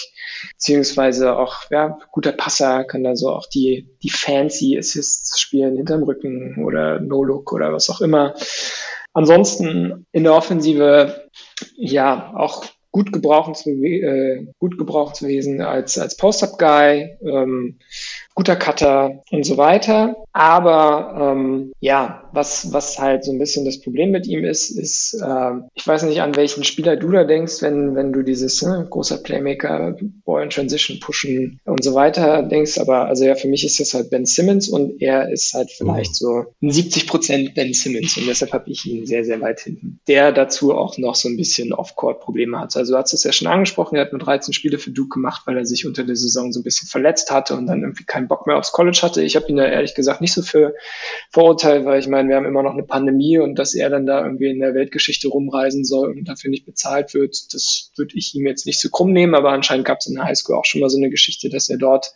beziehungsweise 0.53 1.37
auch 1.37 1.65
ja, 1.71 1.99
guter 2.13 2.33
Passer, 2.33 2.85
kann 2.85 3.03
da 3.03 3.17
so 3.17 3.31
auch 3.31 3.47
die, 3.47 3.89
die 4.03 4.11
fancy 4.11 4.77
Assists 4.79 5.41
spielen 5.41 5.77
hinterm 5.77 6.05
Rücken 6.05 6.65
oder 6.65 7.01
No-Look 7.01 7.53
oder 7.53 7.73
was 7.73 7.91
auch 7.91 8.01
immer. 8.01 8.35
Ansonsten 9.19 10.07
in 10.13 10.23
der 10.23 10.33
Offensive 10.33 11.29
ja 11.75 12.33
auch 12.37 12.65
gut 12.93 13.13
gebrauchen 13.13 13.57
zu, 13.57 13.71
äh, 13.71 14.47
gut 14.61 14.79
gebrauchen 14.79 15.13
zu 15.13 15.25
gewesen 15.25 15.61
als, 15.61 15.99
als 15.99 16.17
Post-Up-Guy, 16.17 17.17
ähm, 17.23 17.81
guter 18.39 18.55
Cutter 18.55 19.25
und 19.33 19.45
so 19.45 19.57
weiter. 19.57 20.15
Aber 20.33 21.33
ähm, 21.35 21.73
ja, 21.81 22.23
was, 22.33 22.73
was 22.73 23.01
halt 23.01 23.25
so 23.25 23.33
ein 23.33 23.39
bisschen 23.41 23.65
das 23.65 23.81
Problem 23.81 24.13
mit 24.13 24.29
ihm 24.29 24.45
ist, 24.45 24.71
ist, 24.71 25.15
äh, 25.21 25.55
ich 25.75 25.85
weiß 25.85 26.05
nicht, 26.05 26.23
an 26.23 26.37
welchen 26.37 26.63
Spieler 26.63 26.95
du 26.95 27.11
da 27.11 27.25
denkst, 27.25 27.63
wenn, 27.63 27.97
wenn 27.97 28.13
du 28.13 28.23
dieses 28.23 28.63
ne, 28.63 28.87
großer 28.89 29.17
Playmaker, 29.19 29.97
Ball 30.25 30.45
in 30.45 30.51
Transition 30.51 31.01
pushen 31.01 31.59
und 31.65 31.83
so 31.83 31.95
weiter 31.95 32.45
denkst. 32.45 32.79
Aber 32.79 33.07
also 33.07 33.25
ja, 33.25 33.35
für 33.35 33.49
mich 33.49 33.65
ist 33.65 33.81
das 33.81 33.93
halt 33.93 34.11
Ben 34.11 34.25
Simmons 34.25 34.69
und 34.69 35.03
er 35.03 35.33
ist 35.33 35.55
halt 35.55 35.73
vielleicht 35.73 36.15
so 36.15 36.45
70 36.61 37.09
Prozent 37.09 37.55
Ben 37.57 37.75
Simmons 37.75 38.17
und 38.19 38.29
deshalb 38.29 38.53
habe 38.53 38.71
ich 38.71 38.87
ihn 38.87 39.05
sehr, 39.05 39.25
sehr 39.25 39.41
weit 39.41 39.59
hinten. 39.59 39.99
Der 40.07 40.31
dazu 40.31 40.73
auch 40.77 40.97
noch 40.97 41.17
so 41.17 41.29
ein 41.29 41.37
bisschen 41.37 41.73
Off-Court-Probleme 41.73 42.61
hat. 42.61 42.77
Also 42.77 42.93
du 42.93 42.99
hast 42.99 43.13
es 43.13 43.25
ja 43.25 43.33
schon 43.33 43.49
angesprochen, 43.49 43.97
er 43.97 44.03
hat 44.03 44.13
nur 44.13 44.21
13 44.21 44.55
Spiele 44.55 44.79
für 44.79 44.93
Duke 44.93 45.15
gemacht, 45.15 45.43
weil 45.47 45.57
er 45.57 45.67
sich 45.67 45.87
unter 45.89 46.05
der 46.05 46.15
Saison 46.15 46.53
so 46.53 46.61
ein 46.61 46.63
bisschen 46.63 46.87
verletzt 46.87 47.33
hatte 47.33 47.57
und 47.57 47.67
dann 47.67 47.81
irgendwie 47.83 48.05
keinen 48.29 48.37
Bock 48.39 48.47
mehr 48.47 48.57
aufs 48.57 48.73
College 48.73 49.01
hatte. 49.03 49.23
Ich 49.23 49.37
habe 49.37 49.47
ihn 49.49 49.57
da 49.57 49.67
ehrlich 49.67 49.95
gesagt 49.95 50.21
nicht 50.21 50.33
so 50.33 50.43
für 50.43 50.75
verurteilt, 51.31 51.85
weil 51.85 51.99
ich 51.99 52.09
meine, 52.09 52.29
wir 52.29 52.37
haben 52.37 52.47
immer 52.47 52.63
noch 52.63 52.73
eine 52.73 52.83
Pandemie 52.83 53.39
und 53.39 53.59
dass 53.59 53.75
er 53.75 53.91
dann 53.91 54.07
da 54.07 54.25
irgendwie 54.25 54.51
in 54.51 54.61
der 54.61 54.75
Weltgeschichte 54.75 55.29
rumreisen 55.29 55.85
soll 55.85 56.11
und 56.11 56.29
dafür 56.29 56.51
nicht 56.51 56.67
bezahlt 56.67 57.15
wird, 57.15 57.55
das 57.55 57.93
würde 57.97 58.15
ich 58.17 58.35
ihm 58.35 58.47
jetzt 58.47 58.67
nicht 58.67 58.81
so 58.81 58.89
krumm 58.91 59.13
nehmen, 59.13 59.35
aber 59.35 59.51
anscheinend 59.51 59.87
gab 59.87 59.99
es 59.99 60.07
in 60.07 60.15
der 60.15 60.25
Highschool 60.25 60.57
auch 60.57 60.65
schon 60.65 60.81
mal 60.81 60.91
so 60.91 60.99
eine 60.99 61.11
Geschichte, 61.11 61.49
dass 61.49 61.69
er 61.69 61.79
dort 61.79 62.13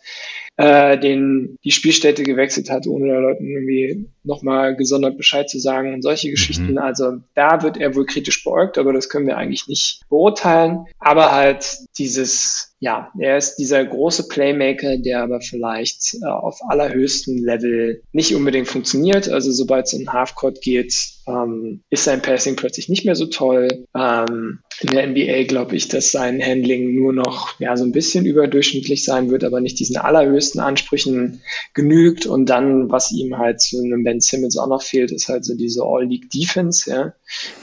äh, 0.62 0.97
den, 0.97 1.58
die 1.65 1.73
Spielstätte 1.73 2.23
gewechselt 2.23 2.70
hat, 2.70 2.86
ohne 2.86 3.08
da 3.08 3.18
Leuten 3.18 3.49
irgendwie 3.49 4.07
nochmal 4.23 4.76
gesondert 4.76 5.16
Bescheid 5.16 5.50
zu 5.50 5.58
sagen 5.58 5.92
und 5.92 6.02
solche 6.02 6.31
Geschichten. 6.31 6.73
Mhm. 6.73 6.78
Also 6.78 7.16
da 7.34 7.65
wird 7.65 7.78
er 7.78 7.97
wohl 7.97 8.07
kritisch 8.07 8.44
beäugt, 8.44 8.78
aber 8.78 8.92
das 8.92 9.08
können 9.08 9.26
wir 9.26 9.36
eigentlich 9.36 9.66
nicht 9.66 10.02
beurteilen. 10.08 10.86
Aber 11.00 11.32
halt 11.32 11.78
dieses 11.99 12.73
ja, 12.82 13.12
er 13.16 13.39
ist 13.39 13.58
dieser 13.58 13.84
große 13.84 14.26
Playmaker, 14.26 14.99
der 14.99 15.23
aber 15.23 15.41
vielleicht 15.41 16.16
äh, 16.20 16.26
auf 16.26 16.58
allerhöchstem 16.68 17.44
Level 17.44 18.02
nicht 18.10 18.34
unbedingt 18.34 18.66
funktioniert. 18.66 19.28
Also 19.28 19.52
sobald 19.52 19.86
es 19.86 19.92
in 19.92 20.12
Halfcourt 20.12 20.60
geht, 20.60 20.92
ähm, 21.26 21.83
ist 21.91 22.05
sein 22.05 22.23
Passing 22.23 22.57
plötzlich 22.57 22.89
nicht 22.89 23.05
mehr 23.05 23.15
so 23.15 23.26
toll. 23.26 23.86
Ähm, 23.97 24.60
in 24.81 24.89
der 24.89 25.07
NBA 25.07 25.44
glaube 25.44 25.76
ich, 25.76 25.89
dass 25.89 26.12
sein 26.12 26.42
Handling 26.42 26.94
nur 26.94 27.12
noch 27.12 27.59
ja 27.60 27.76
so 27.76 27.84
ein 27.84 27.92
bisschen 27.92 28.26
überdurchschnittlich 28.26 29.05
sein 29.05 29.31
wird, 29.31 29.44
aber 29.44 29.60
nicht 29.60 29.78
diesen 29.78 29.97
allerhöchsten 29.97 30.60
Ansprüchen 30.60 31.42
genügt. 31.75 32.26
Und 32.26 32.47
dann, 32.47 32.91
was 32.91 33.12
ihm 33.12 33.39
halt 33.39 33.60
zu 33.60 33.78
einem 33.78 34.05
Ben 34.05 34.20
Simmons 34.20 34.57
auch 34.59 34.68
noch 34.68 34.83
fehlt, 34.83 35.12
ist 35.12 35.28
halt 35.28 35.44
so 35.44 35.55
diese 35.55 35.83
All-League 35.84 36.31
Defense. 36.31 36.91
Ja. 36.91 37.15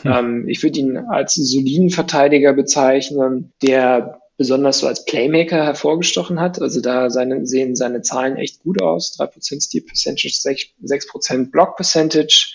Hm. 0.04 0.12
Ähm, 0.12 0.48
ich 0.48 0.64
würde 0.64 0.80
ihn 0.80 0.98
als 0.98 1.36
soliden 1.36 1.90
Verteidiger 1.90 2.54
bezeichnen, 2.54 3.52
der 3.62 4.20
besonders 4.40 4.80
so 4.80 4.88
als 4.88 5.04
Playmaker 5.04 5.66
hervorgestochen 5.66 6.40
hat. 6.40 6.62
Also 6.62 6.80
da 6.80 7.10
seine, 7.10 7.46
sehen 7.46 7.76
seine 7.76 8.02
Zahlen 8.02 8.38
echt 8.38 8.64
gut 8.64 8.82
aus. 8.82 9.20
3% 9.20 9.62
Steal 9.62 9.84
Percentage, 9.84 10.34
6%, 10.82 11.52
Block 11.52 11.76
Percentage. 11.76 12.54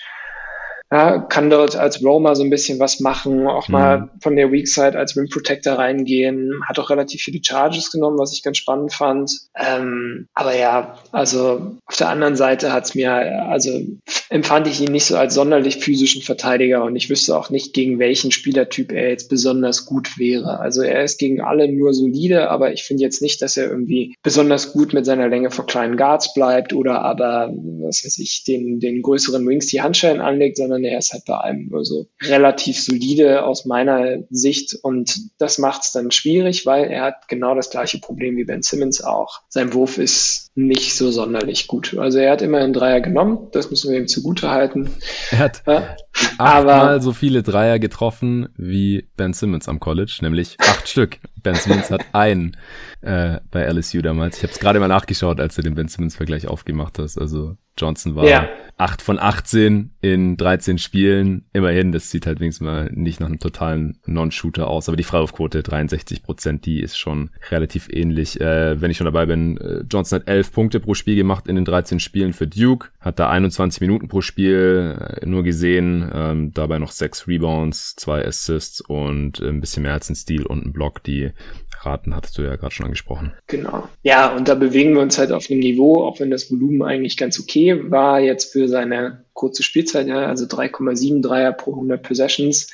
Ja, 0.92 1.18
kann 1.18 1.50
dort 1.50 1.76
als 1.76 2.04
Roma 2.04 2.34
so 2.34 2.44
ein 2.44 2.50
bisschen 2.50 2.78
was 2.78 3.00
machen, 3.00 3.48
auch 3.48 3.68
mal 3.68 4.02
mhm. 4.02 4.10
von 4.20 4.36
der 4.36 4.52
Weak 4.52 4.68
Side 4.68 4.96
als 4.96 5.16
Rim 5.16 5.28
Protector 5.28 5.74
reingehen, 5.74 6.60
hat 6.68 6.78
auch 6.78 6.90
relativ 6.90 7.22
viele 7.22 7.40
Charges 7.42 7.90
genommen, 7.90 8.18
was 8.18 8.32
ich 8.32 8.42
ganz 8.42 8.58
spannend 8.58 8.92
fand. 8.92 9.32
Ähm, 9.58 10.28
aber 10.34 10.56
ja, 10.56 10.98
also 11.10 11.78
auf 11.86 11.96
der 11.96 12.10
anderen 12.10 12.36
Seite 12.36 12.72
hat's 12.72 12.94
mir, 12.94 13.12
also 13.48 13.80
empfand 14.28 14.68
ich 14.68 14.80
ihn 14.80 14.92
nicht 14.92 15.06
so 15.06 15.16
als 15.16 15.34
sonderlich 15.34 15.78
physischen 15.78 16.22
Verteidiger 16.22 16.84
und 16.84 16.94
ich 16.94 17.10
wüsste 17.10 17.36
auch 17.36 17.50
nicht, 17.50 17.72
gegen 17.72 17.98
welchen 17.98 18.30
Spielertyp 18.30 18.92
er 18.92 19.08
jetzt 19.08 19.28
besonders 19.28 19.86
gut 19.86 20.18
wäre. 20.18 20.60
Also 20.60 20.82
er 20.82 21.02
ist 21.02 21.18
gegen 21.18 21.40
alle 21.40 21.70
nur 21.72 21.92
solide, 21.92 22.50
aber 22.50 22.72
ich 22.72 22.84
finde 22.84 23.02
jetzt 23.02 23.22
nicht, 23.22 23.42
dass 23.42 23.56
er 23.56 23.68
irgendwie 23.68 24.14
besonders 24.22 24.72
gut 24.72 24.92
mit 24.92 25.06
seiner 25.06 25.28
Länge 25.28 25.50
vor 25.50 25.66
kleinen 25.66 25.96
Guards 25.96 26.34
bleibt 26.34 26.72
oder 26.72 27.02
aber, 27.02 27.52
was 27.80 28.04
weiß 28.04 28.18
ich, 28.18 28.44
den, 28.44 28.78
den 28.80 29.02
größeren 29.02 29.46
Wings 29.46 29.66
die 29.66 29.82
Handschellen 29.82 30.20
anlegt, 30.20 30.56
sondern 30.56 30.83
er 30.84 30.98
ist 30.98 31.12
halt 31.12 31.24
bei 31.26 31.36
allem 31.36 31.68
nur 31.68 31.84
so 31.84 32.06
relativ 32.22 32.80
solide 32.80 33.44
aus 33.44 33.64
meiner 33.64 34.18
Sicht 34.30 34.74
und 34.82 35.14
das 35.38 35.58
macht 35.58 35.82
es 35.82 35.92
dann 35.92 36.10
schwierig, 36.10 36.66
weil 36.66 36.84
er 36.84 37.02
hat 37.02 37.28
genau 37.28 37.54
das 37.54 37.70
gleiche 37.70 37.98
Problem 37.98 38.36
wie 38.36 38.44
Ben 38.44 38.62
Simmons 38.62 39.02
auch. 39.02 39.40
Sein 39.48 39.72
Wurf 39.72 39.98
ist 39.98 40.50
nicht 40.54 40.94
so 40.94 41.10
sonderlich 41.10 41.66
gut. 41.66 41.96
Also 41.98 42.18
er 42.18 42.32
hat 42.32 42.42
immerhin 42.42 42.72
Dreier 42.72 43.00
genommen, 43.00 43.48
das 43.52 43.70
müssen 43.70 43.90
wir 43.90 43.98
ihm 43.98 44.06
zugute 44.06 44.50
halten. 44.50 44.90
Er 45.30 45.38
hat 45.38 45.62
äh, 45.66 45.80
achtmal 46.38 47.00
so 47.02 47.12
viele 47.12 47.42
Dreier 47.42 47.78
getroffen 47.78 48.48
wie 48.56 49.08
Ben 49.16 49.32
Simmons 49.32 49.68
am 49.68 49.80
College, 49.80 50.18
nämlich 50.22 50.56
acht 50.60 50.88
Stück. 50.88 51.18
Ben 51.42 51.54
Simmons 51.56 51.90
hat 51.90 52.04
einen 52.12 52.56
äh, 53.00 53.40
bei 53.50 53.64
LSU 53.64 54.00
damals. 54.00 54.38
Ich 54.38 54.42
habe 54.42 54.52
es 54.52 54.58
gerade 54.58 54.80
mal 54.80 54.88
nachgeschaut, 54.88 55.40
als 55.40 55.56
du 55.56 55.62
den 55.62 55.74
Ben 55.74 55.88
Simmons-Vergleich 55.88 56.46
aufgemacht 56.46 56.98
hast. 56.98 57.18
Also 57.18 57.56
Johnson 57.76 58.14
war 58.14 58.26
ja. 58.26 58.48
8 58.76 59.02
von 59.02 59.18
18 59.20 59.92
in 60.00 60.36
13 60.36 60.78
Spielen. 60.78 61.44
Immerhin, 61.52 61.92
das 61.92 62.10
sieht 62.10 62.26
halt 62.26 62.40
wenigstens 62.40 62.64
mal 62.64 62.90
nicht 62.92 63.20
nach 63.20 63.28
einem 63.28 63.38
totalen 63.38 63.98
Non-Shooter 64.04 64.66
aus. 64.66 64.88
Aber 64.88 64.96
die 64.96 65.04
Freiwurfquote 65.04 65.62
63 65.62 66.22
Prozent, 66.24 66.66
die 66.66 66.80
ist 66.80 66.98
schon 66.98 67.30
relativ 67.50 67.88
ähnlich. 67.88 68.40
Äh, 68.40 68.80
wenn 68.80 68.90
ich 68.90 68.96
schon 68.96 69.04
dabei 69.04 69.26
bin, 69.26 69.58
äh, 69.58 69.84
Johnson 69.88 70.20
hat 70.20 70.28
11 70.28 70.52
Punkte 70.52 70.80
pro 70.80 70.94
Spiel 70.94 71.14
gemacht 71.14 71.46
in 71.46 71.54
den 71.54 71.64
13 71.64 72.00
Spielen 72.00 72.32
für 72.32 72.48
Duke. 72.48 72.88
Hat 72.98 73.20
da 73.20 73.30
21 73.30 73.80
Minuten 73.80 74.08
pro 74.08 74.22
Spiel 74.22 75.18
äh, 75.20 75.26
nur 75.26 75.44
gesehen. 75.44 76.10
Ähm, 76.12 76.52
dabei 76.52 76.80
noch 76.80 76.90
6 76.90 77.28
Rebounds, 77.28 77.94
2 77.96 78.26
Assists 78.26 78.80
und 78.80 79.40
äh, 79.40 79.48
ein 79.48 79.60
bisschen 79.60 79.84
mehr 79.84 79.92
als 79.92 80.10
ein 80.10 80.16
Steal 80.16 80.46
und 80.46 80.66
ein 80.66 80.72
Block. 80.72 81.02
Die 81.04 81.30
Raten 81.84 82.14
hattest 82.14 82.36
du 82.38 82.42
ja 82.42 82.56
gerade 82.56 82.74
schon 82.74 82.86
angesprochen. 82.86 83.32
Genau. 83.46 83.88
Ja, 84.02 84.34
und 84.34 84.48
da 84.48 84.54
bewegen 84.54 84.94
wir 84.94 85.02
uns 85.02 85.18
halt 85.18 85.32
auf 85.32 85.50
einem 85.50 85.60
Niveau, 85.60 86.04
auch 86.04 86.20
wenn 86.20 86.30
das 86.30 86.50
Volumen 86.50 86.82
eigentlich 86.82 87.16
ganz 87.16 87.38
okay 87.38 87.90
war 87.90 88.20
jetzt 88.20 88.52
für 88.52 88.68
seine 88.68 89.24
kurze 89.32 89.62
Spielzeit, 89.62 90.06
ja, 90.06 90.26
also 90.26 90.46
3,7 90.46 91.22
Dreier 91.22 91.52
pro 91.52 91.72
100 91.72 92.02
Possessions. 92.02 92.72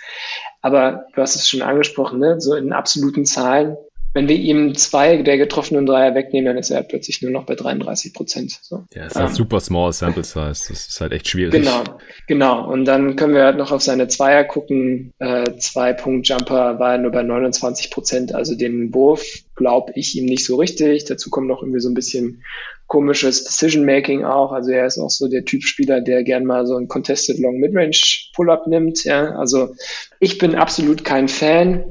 Aber 0.60 1.06
du 1.14 1.22
hast 1.22 1.36
es 1.36 1.48
schon 1.48 1.62
angesprochen, 1.62 2.18
ne? 2.18 2.40
so 2.40 2.54
in 2.54 2.72
absoluten 2.72 3.24
Zahlen 3.24 3.76
wenn 4.12 4.28
wir 4.28 4.36
ihm 4.36 4.74
zwei 4.74 5.18
der 5.18 5.38
getroffenen 5.38 5.86
Dreier 5.86 6.14
wegnehmen, 6.14 6.46
dann 6.46 6.58
ist 6.58 6.70
er 6.70 6.82
plötzlich 6.82 7.22
nur 7.22 7.30
noch 7.30 7.44
bei 7.44 7.54
33 7.54 8.12
Prozent. 8.12 8.58
So. 8.60 8.84
Ja, 8.92 9.06
ist 9.06 9.14
halt 9.14 9.28
ähm, 9.28 9.34
super 9.34 9.60
small 9.60 9.92
Sample 9.92 10.24
Size. 10.24 10.40
Das 10.68 10.70
ist 10.70 11.00
halt 11.00 11.12
echt 11.12 11.28
schwierig. 11.28 11.52
Genau, 11.52 11.84
genau. 12.26 12.68
Und 12.68 12.86
dann 12.86 13.14
können 13.14 13.34
wir 13.34 13.44
halt 13.44 13.56
noch 13.56 13.70
auf 13.70 13.82
seine 13.82 14.08
Zweier 14.08 14.44
gucken. 14.44 15.12
Äh, 15.20 15.56
zwei 15.58 15.92
Punkt 15.92 16.28
Jumper 16.28 16.80
war 16.80 16.92
er 16.92 16.98
nur 16.98 17.12
bei 17.12 17.22
29 17.22 17.90
Prozent. 17.90 18.34
Also 18.34 18.56
den 18.56 18.92
Wurf 18.92 19.24
glaube 19.54 19.92
ich 19.94 20.16
ihm 20.16 20.24
nicht 20.24 20.44
so 20.44 20.56
richtig. 20.56 21.04
Dazu 21.04 21.30
kommt 21.30 21.46
noch 21.46 21.62
irgendwie 21.62 21.80
so 21.80 21.88
ein 21.88 21.94
bisschen 21.94 22.42
komisches 22.88 23.44
Decision 23.44 23.84
Making 23.84 24.24
auch. 24.24 24.50
Also 24.50 24.72
er 24.72 24.86
ist 24.86 24.98
auch 24.98 25.10
so 25.10 25.28
der 25.28 25.44
Typ 25.44 25.62
Spieler, 25.62 26.00
der 26.00 26.24
gern 26.24 26.44
mal 26.44 26.66
so 26.66 26.76
ein 26.76 26.88
Contested 26.88 27.38
Long 27.38 27.58
Midrange 27.58 28.26
Pull-up 28.34 28.66
nimmt. 28.66 29.04
Ja, 29.04 29.36
also 29.36 29.76
ich 30.18 30.38
bin 30.38 30.56
absolut 30.56 31.04
kein 31.04 31.28
Fan. 31.28 31.84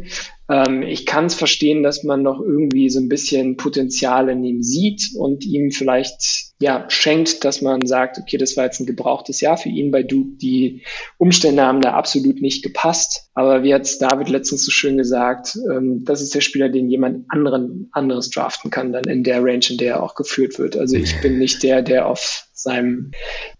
Ähm, 0.49 0.81
ich 0.81 1.05
kann 1.05 1.25
es 1.25 1.35
verstehen, 1.35 1.83
dass 1.83 2.03
man 2.03 2.23
noch 2.23 2.41
irgendwie 2.41 2.89
so 2.89 2.99
ein 2.99 3.07
bisschen 3.07 3.55
Potenzial 3.55 4.29
in 4.29 4.43
ihm 4.43 4.63
sieht 4.63 5.11
und 5.15 5.45
ihm 5.45 5.71
vielleicht 5.71 6.53
ja 6.59 6.85
schenkt, 6.89 7.45
dass 7.45 7.61
man 7.61 7.85
sagt, 7.85 8.17
okay, 8.17 8.37
das 8.37 8.57
war 8.57 8.65
jetzt 8.65 8.79
ein 8.79 8.85
gebrauchtes 8.85 9.41
Jahr 9.41 9.57
für 9.57 9.69
ihn 9.69 9.91
bei 9.91 10.03
Duke. 10.03 10.37
Die 10.41 10.81
Umstände 11.17 11.63
haben 11.63 11.81
da 11.81 11.93
absolut 11.93 12.41
nicht 12.41 12.63
gepasst. 12.63 13.28
Aber 13.40 13.64
wie 13.64 13.74
hat 13.74 13.90
David 14.01 14.27
letztens 14.27 14.66
so 14.66 14.72
schön 14.72 14.98
gesagt, 14.98 15.58
ähm, 15.72 16.03
das 16.03 16.22
ist 16.22 16.35
der 16.35 16.42
Spieler, 16.42 16.68
den 16.68 16.90
jemand 16.90 17.24
anderen 17.30 17.88
anderes 17.93 18.30
draften 18.30 18.69
kann, 18.69 18.92
dann 18.92 19.06
in 19.06 19.24
der 19.24 19.42
Range, 19.42 19.64
in 19.69 19.77
der 19.77 19.93
er 19.93 20.03
auch 20.03 20.16
geführt 20.16 20.59
wird. 20.59 20.76
Also 20.76 20.98
ich 20.98 21.22
bin 21.22 21.40
nicht 21.40 21.64
der, 21.64 21.82
der 21.82 22.08
auf 22.08 22.50
seinem 22.59 23.11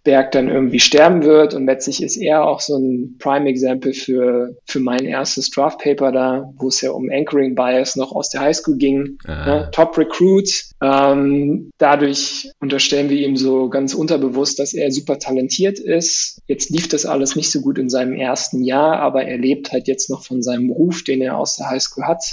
Berg 0.04 0.32
dann 0.32 0.48
irgendwie 0.48 0.80
sterben 0.80 1.24
wird. 1.24 1.54
Und 1.54 1.66
letztlich 1.66 2.02
ist 2.02 2.16
er 2.16 2.44
auch 2.44 2.60
so 2.60 2.76
ein 2.76 3.16
Prime-Example 3.18 3.94
für, 3.94 4.56
für 4.66 4.80
mein 4.80 5.04
erstes 5.04 5.50
Draft-Paper 5.50 6.12
da, 6.12 6.52
wo 6.56 6.68
es 6.68 6.80
ja 6.82 6.90
um 6.90 7.08
Anchoring 7.10 7.54
Bias 7.54 7.96
noch 7.96 8.12
aus 8.12 8.28
der 8.28 8.42
Highschool 8.42 8.76
ging. 8.76 9.18
Ne? 9.26 9.68
Top 9.72 9.96
Recruit. 9.96 10.50
Ähm, 10.82 11.70
dadurch 11.78 12.50
unterstellen 12.60 13.08
wir 13.08 13.18
ihm 13.18 13.36
so 13.36 13.68
ganz 13.68 13.94
unterbewusst, 13.94 14.58
dass 14.58 14.74
er 14.74 14.90
super 14.90 15.18
talentiert 15.18 15.78
ist. 15.78 16.40
Jetzt 16.46 16.70
lief 16.70 16.88
das 16.88 17.06
alles 17.06 17.36
nicht 17.36 17.50
so 17.50 17.62
gut 17.62 17.78
in 17.78 17.88
seinem 17.88 18.14
ersten 18.14 18.62
Jahr, 18.62 18.98
aber 18.98 19.24
er 19.24 19.38
lebt 19.38 19.69
halt 19.72 19.88
jetzt 19.88 20.10
noch 20.10 20.24
von 20.24 20.42
seinem 20.42 20.70
Ruf, 20.70 21.04
den 21.04 21.22
er 21.22 21.36
aus 21.36 21.56
der 21.56 21.68
Highschool 21.70 22.04
hat. 22.04 22.24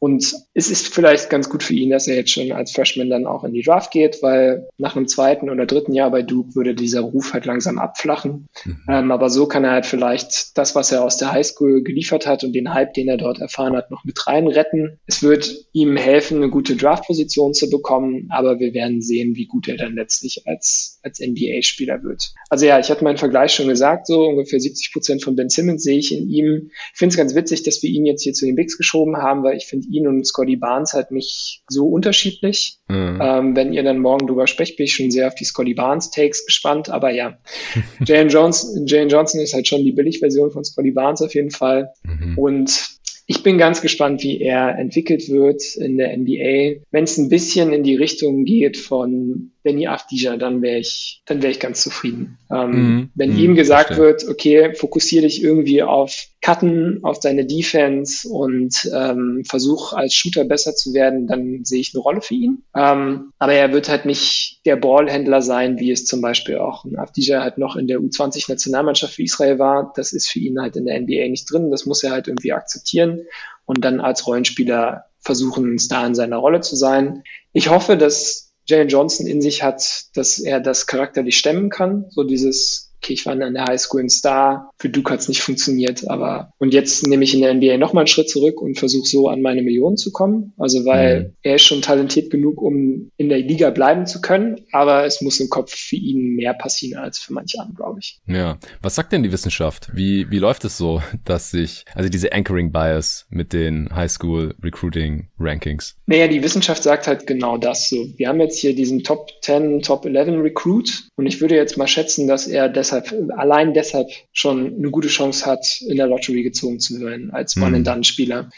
Und 0.00 0.34
es 0.54 0.70
ist 0.70 0.94
vielleicht 0.94 1.28
ganz 1.28 1.50
gut 1.50 1.62
für 1.62 1.74
ihn, 1.74 1.90
dass 1.90 2.08
er 2.08 2.16
jetzt 2.16 2.30
schon 2.30 2.50
als 2.52 2.72
Freshman 2.72 3.10
dann 3.10 3.26
auch 3.26 3.44
in 3.44 3.52
die 3.52 3.62
Draft 3.62 3.90
geht, 3.90 4.22
weil 4.22 4.66
nach 4.78 4.96
einem 4.96 5.06
zweiten 5.06 5.50
oder 5.50 5.66
dritten 5.66 5.92
Jahr 5.92 6.10
bei 6.10 6.22
Duke 6.22 6.54
würde 6.54 6.74
dieser 6.74 7.02
Ruf 7.02 7.34
halt 7.34 7.44
langsam 7.44 7.78
abflachen. 7.78 8.48
Mhm. 8.64 8.78
Ähm, 8.88 9.12
aber 9.12 9.28
so 9.28 9.46
kann 9.46 9.62
er 9.62 9.72
halt 9.72 9.84
vielleicht 9.84 10.56
das, 10.56 10.74
was 10.74 10.90
er 10.90 11.04
aus 11.04 11.18
der 11.18 11.32
Highschool 11.32 11.82
geliefert 11.82 12.26
hat 12.26 12.44
und 12.44 12.54
den 12.54 12.72
Hype, 12.72 12.94
den 12.94 13.08
er 13.08 13.18
dort 13.18 13.40
erfahren 13.40 13.76
hat, 13.76 13.90
noch 13.90 14.04
mit 14.04 14.26
rein 14.26 14.46
retten. 14.46 14.98
Es 15.06 15.22
wird 15.22 15.66
ihm 15.72 15.98
helfen, 15.98 16.38
eine 16.38 16.48
gute 16.48 16.76
Draftposition 16.76 17.52
zu 17.52 17.68
bekommen, 17.68 18.28
aber 18.30 18.58
wir 18.58 18.72
werden 18.72 19.02
sehen, 19.02 19.36
wie 19.36 19.46
gut 19.46 19.68
er 19.68 19.76
dann 19.76 19.96
letztlich 19.96 20.44
als, 20.46 20.98
als 21.02 21.20
NBA-Spieler 21.20 22.02
wird. 22.02 22.32
Also 22.48 22.64
ja, 22.64 22.78
ich 22.78 22.90
hatte 22.90 23.04
meinen 23.04 23.18
Vergleich 23.18 23.52
schon 23.52 23.68
gesagt, 23.68 24.06
so 24.06 24.24
ungefähr 24.24 24.60
70 24.60 24.94
Prozent 24.94 25.22
von 25.22 25.36
Ben 25.36 25.50
Simmons 25.50 25.82
sehe 25.82 25.98
ich 25.98 26.10
in 26.10 26.26
ihm. 26.30 26.70
Ich 26.92 26.98
finde 26.98 27.12
es 27.12 27.18
ganz 27.18 27.34
witzig, 27.34 27.64
dass 27.64 27.82
wir 27.82 27.90
ihn 27.90 28.06
jetzt 28.06 28.22
hier 28.22 28.32
zu 28.32 28.46
den 28.46 28.56
Bigs 28.56 28.78
geschoben 28.78 29.18
haben, 29.18 29.42
weil 29.42 29.58
ich 29.58 29.66
finde 29.66 29.89
ihn 29.90 30.06
und 30.06 30.26
Scotty 30.26 30.56
Barnes 30.56 30.92
halt 30.92 31.10
nicht 31.10 31.62
so 31.68 31.88
unterschiedlich. 31.88 32.78
Mhm. 32.88 33.18
Ähm, 33.20 33.56
wenn 33.56 33.72
ihr 33.72 33.82
dann 33.82 33.98
morgen 33.98 34.26
drüber 34.26 34.46
sprecht, 34.46 34.76
bin 34.76 34.84
ich 34.84 34.94
schon 34.94 35.10
sehr 35.10 35.28
auf 35.28 35.34
die 35.34 35.44
Scotty 35.44 35.74
Barnes 35.74 36.10
Takes 36.10 36.46
gespannt. 36.46 36.88
Aber 36.88 37.10
ja, 37.10 37.38
Jane 38.04 38.30
Johnson, 38.30 38.86
Jane 38.86 39.10
Johnson 39.10 39.40
ist 39.40 39.54
halt 39.54 39.68
schon 39.68 39.84
die 39.84 39.92
Billigversion 39.92 40.50
von 40.50 40.64
Scotty 40.64 40.92
Barnes 40.92 41.22
auf 41.22 41.34
jeden 41.34 41.50
Fall. 41.50 41.90
Mhm. 42.04 42.38
Und 42.38 43.00
ich 43.30 43.44
bin 43.44 43.58
ganz 43.58 43.80
gespannt, 43.80 44.24
wie 44.24 44.40
er 44.40 44.76
entwickelt 44.76 45.28
wird 45.28 45.62
in 45.76 45.98
der 45.98 46.16
NBA. 46.16 46.82
Wenn 46.90 47.04
es 47.04 47.16
ein 47.16 47.28
bisschen 47.28 47.72
in 47.72 47.84
die 47.84 47.94
Richtung 47.94 48.44
geht 48.44 48.76
von 48.76 49.52
Benny 49.62 49.86
Afdija, 49.86 50.36
dann 50.36 50.62
wäre 50.62 50.78
ich, 50.78 51.22
dann 51.26 51.42
wäre 51.42 51.52
ich 51.52 51.60
ganz 51.60 51.82
zufrieden. 51.82 52.38
Ähm, 52.50 52.70
mhm. 52.70 53.10
Wenn 53.14 53.32
mhm, 53.32 53.38
ihm 53.38 53.54
gesagt 53.54 53.88
verstehe. 53.88 54.06
wird, 54.06 54.28
okay, 54.28 54.74
fokussiere 54.74 55.22
dich 55.22 55.42
irgendwie 55.42 55.82
auf 55.82 56.26
Cutten, 56.40 57.00
auf 57.02 57.20
deine 57.20 57.44
Defense 57.44 58.26
und 58.28 58.90
ähm, 58.94 59.42
versuch 59.46 59.92
als 59.92 60.14
Shooter 60.14 60.44
besser 60.44 60.74
zu 60.74 60.94
werden, 60.94 61.26
dann 61.26 61.64
sehe 61.64 61.80
ich 61.80 61.94
eine 61.94 62.02
Rolle 62.02 62.22
für 62.22 62.34
ihn. 62.34 62.62
Ähm, 62.74 63.32
aber 63.38 63.52
er 63.52 63.72
wird 63.72 63.88
halt 63.88 64.06
nicht 64.06 64.60
der 64.64 64.76
Ballhändler 64.76 65.42
sein, 65.42 65.78
wie 65.78 65.90
es 65.90 66.06
zum 66.06 66.22
Beispiel 66.22 66.56
auch 66.56 66.84
ein 66.84 66.98
Afdija 66.98 67.42
halt 67.42 67.58
noch 67.58 67.76
in 67.76 67.86
der 67.86 67.98
U20-Nationalmannschaft 67.98 69.14
für 69.14 69.22
Israel 69.22 69.58
war. 69.58 69.92
Das 69.96 70.12
ist 70.12 70.30
für 70.30 70.38
ihn 70.38 70.60
halt 70.60 70.76
in 70.76 70.86
der 70.86 70.98
NBA 70.98 71.28
nicht 71.28 71.50
drin. 71.50 71.70
Das 71.70 71.84
muss 71.84 72.02
er 72.02 72.12
halt 72.12 72.28
irgendwie 72.28 72.52
akzeptieren 72.52 73.22
und 73.66 73.84
dann 73.84 74.00
als 74.00 74.26
Rollenspieler 74.26 75.04
versuchen, 75.20 75.78
Star 75.78 76.06
in 76.06 76.14
seiner 76.14 76.38
Rolle 76.38 76.60
zu 76.60 76.76
sein. 76.76 77.22
Ich 77.52 77.68
hoffe, 77.68 77.96
dass 77.96 78.49
Jalen 78.70 78.88
Johnson 78.88 79.26
in 79.26 79.42
sich 79.42 79.62
hat, 79.62 80.04
dass 80.14 80.38
er 80.38 80.60
das 80.60 80.86
charakterlich 80.86 81.36
stemmen 81.36 81.68
kann. 81.68 82.06
So 82.10 82.24
dieses 82.24 82.89
okay, 83.02 83.14
ich 83.14 83.26
war 83.26 83.32
in 83.32 83.54
der 83.54 83.64
Highschool 83.64 84.02
ein 84.02 84.10
Star, 84.10 84.70
für 84.78 84.90
Duke 84.90 85.12
hat 85.12 85.20
es 85.20 85.28
nicht 85.28 85.42
funktioniert, 85.42 86.08
aber 86.08 86.52
und 86.58 86.74
jetzt 86.74 87.06
nehme 87.06 87.24
ich 87.24 87.34
in 87.34 87.40
der 87.40 87.54
NBA 87.54 87.78
nochmal 87.78 88.02
einen 88.02 88.08
Schritt 88.08 88.28
zurück 88.28 88.60
und 88.60 88.78
versuche 88.78 89.08
so 89.08 89.28
an 89.28 89.40
meine 89.40 89.62
Millionen 89.62 89.96
zu 89.96 90.12
kommen. 90.12 90.52
Also 90.58 90.84
weil 90.84 91.20
mhm. 91.20 91.34
er 91.42 91.54
ist 91.56 91.62
schon 91.62 91.82
talentiert 91.82 92.30
genug, 92.30 92.60
um 92.60 93.10
in 93.16 93.28
der 93.28 93.38
Liga 93.38 93.70
bleiben 93.70 94.06
zu 94.06 94.20
können, 94.20 94.60
aber 94.72 95.04
es 95.04 95.20
muss 95.22 95.40
im 95.40 95.48
Kopf 95.48 95.74
für 95.74 95.96
ihn 95.96 96.36
mehr 96.36 96.54
passieren 96.54 97.02
als 97.02 97.18
für 97.18 97.32
manche 97.32 97.58
anderen, 97.58 97.76
glaube 97.76 98.00
ich. 98.00 98.20
Ja. 98.26 98.58
Was 98.82 98.94
sagt 98.94 99.12
denn 99.12 99.22
die 99.22 99.32
Wissenschaft? 99.32 99.90
Wie, 99.94 100.30
wie 100.30 100.38
läuft 100.38 100.64
es 100.64 100.76
so, 100.76 101.02
dass 101.24 101.50
sich, 101.50 101.84
also 101.94 102.08
diese 102.08 102.32
Anchoring 102.32 102.72
Bias 102.72 103.26
mit 103.30 103.52
den 103.52 103.94
Highschool 103.94 104.54
Recruiting 104.62 105.28
Rankings? 105.38 105.96
Naja, 106.06 106.28
die 106.28 106.42
Wissenschaft 106.42 106.82
sagt 106.82 107.06
halt 107.06 107.26
genau 107.26 107.56
das 107.56 107.88
so. 107.88 107.96
Wir 108.16 108.28
haben 108.28 108.40
jetzt 108.40 108.58
hier 108.58 108.74
diesen 108.74 109.02
Top 109.04 109.30
10, 109.42 109.82
Top 109.82 110.04
11 110.04 110.42
Recruit 110.42 111.08
und 111.16 111.26
ich 111.26 111.40
würde 111.40 111.54
jetzt 111.54 111.76
mal 111.76 111.86
schätzen, 111.86 112.26
dass 112.26 112.46
er 112.46 112.68
das 112.68 112.89
deshalb, 112.90 113.30
allein 113.36 113.74
deshalb 113.74 114.08
schon 114.32 114.74
eine 114.76 114.90
gute 114.90 115.08
Chance 115.08 115.46
hat, 115.46 115.80
in 115.86 115.96
der 115.96 116.06
Lottery 116.06 116.42
gezogen 116.42 116.80
zu 116.80 117.00
werden 117.00 117.30
als 117.30 117.56
mhm. 117.56 117.62
One-and-Done-Spieler. 117.64 118.50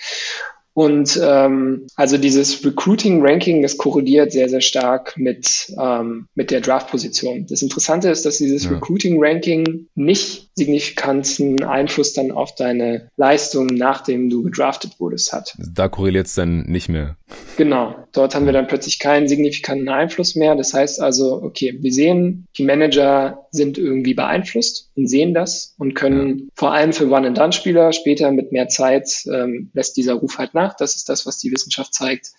Und 0.74 1.20
ähm, 1.22 1.86
also 1.96 2.16
dieses 2.16 2.64
Recruiting-Ranking, 2.64 3.60
das 3.60 3.76
korreliert 3.76 4.32
sehr, 4.32 4.48
sehr 4.48 4.62
stark 4.62 5.14
mit, 5.18 5.70
ähm, 5.78 6.28
mit 6.34 6.50
der 6.50 6.62
Draft-Position. 6.62 7.46
Das 7.46 7.60
Interessante 7.60 8.08
ist, 8.08 8.24
dass 8.24 8.38
dieses 8.38 8.64
ja. 8.64 8.70
Recruiting-Ranking 8.70 9.88
nicht 9.94 10.48
signifikanten 10.54 11.62
Einfluss 11.62 12.14
dann 12.14 12.30
auf 12.30 12.54
deine 12.54 13.10
Leistung, 13.16 13.66
nachdem 13.66 14.30
du 14.30 14.42
gedraftet 14.42 14.92
wurdest, 14.98 15.34
hat. 15.34 15.54
Da 15.58 15.88
korreliert 15.88 16.26
es 16.26 16.34
dann 16.34 16.62
nicht 16.62 16.88
mehr. 16.88 17.16
Genau, 17.58 17.94
dort 18.12 18.34
haben 18.34 18.46
wir 18.46 18.52
dann 18.54 18.66
plötzlich 18.66 18.98
keinen 18.98 19.28
signifikanten 19.28 19.90
Einfluss 19.90 20.36
mehr. 20.36 20.54
Das 20.54 20.72
heißt 20.72 21.00
also, 21.00 21.42
okay, 21.42 21.76
wir 21.80 21.92
sehen, 21.92 22.46
die 22.56 22.64
Manager 22.64 23.41
sind 23.52 23.76
irgendwie 23.78 24.14
beeinflusst 24.14 24.90
und 24.96 25.06
sehen 25.06 25.34
das 25.34 25.74
und 25.78 25.94
können 25.94 26.38
ja. 26.38 26.44
vor 26.54 26.72
allem 26.72 26.92
für 26.92 27.08
One-and-Done-Spieler 27.08 27.92
später 27.92 28.30
mit 28.32 28.50
mehr 28.50 28.68
Zeit 28.68 29.24
ähm, 29.26 29.70
lässt 29.74 29.96
dieser 29.98 30.14
Ruf 30.14 30.38
halt 30.38 30.54
nach. 30.54 30.74
Das 30.74 30.96
ist 30.96 31.08
das, 31.08 31.26
was 31.26 31.38
die 31.38 31.52
Wissenschaft 31.52 31.94
zeigt. 31.94 32.30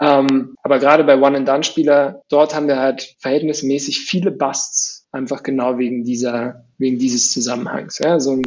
Ähm, 0.00 0.54
aber 0.62 0.78
gerade 0.78 1.04
bei 1.04 1.16
One-and-Done-Spieler, 1.16 2.22
dort 2.28 2.54
haben 2.54 2.68
wir 2.68 2.78
halt 2.78 3.16
verhältnismäßig 3.18 4.00
viele 4.00 4.30
Busts, 4.30 5.01
einfach 5.12 5.42
genau 5.42 5.78
wegen 5.78 6.04
dieser 6.04 6.64
wegen 6.82 6.98
dieses 6.98 7.32
Zusammenhangs. 7.32 7.98
Ja? 7.98 8.20
So 8.20 8.32
ein 8.32 8.42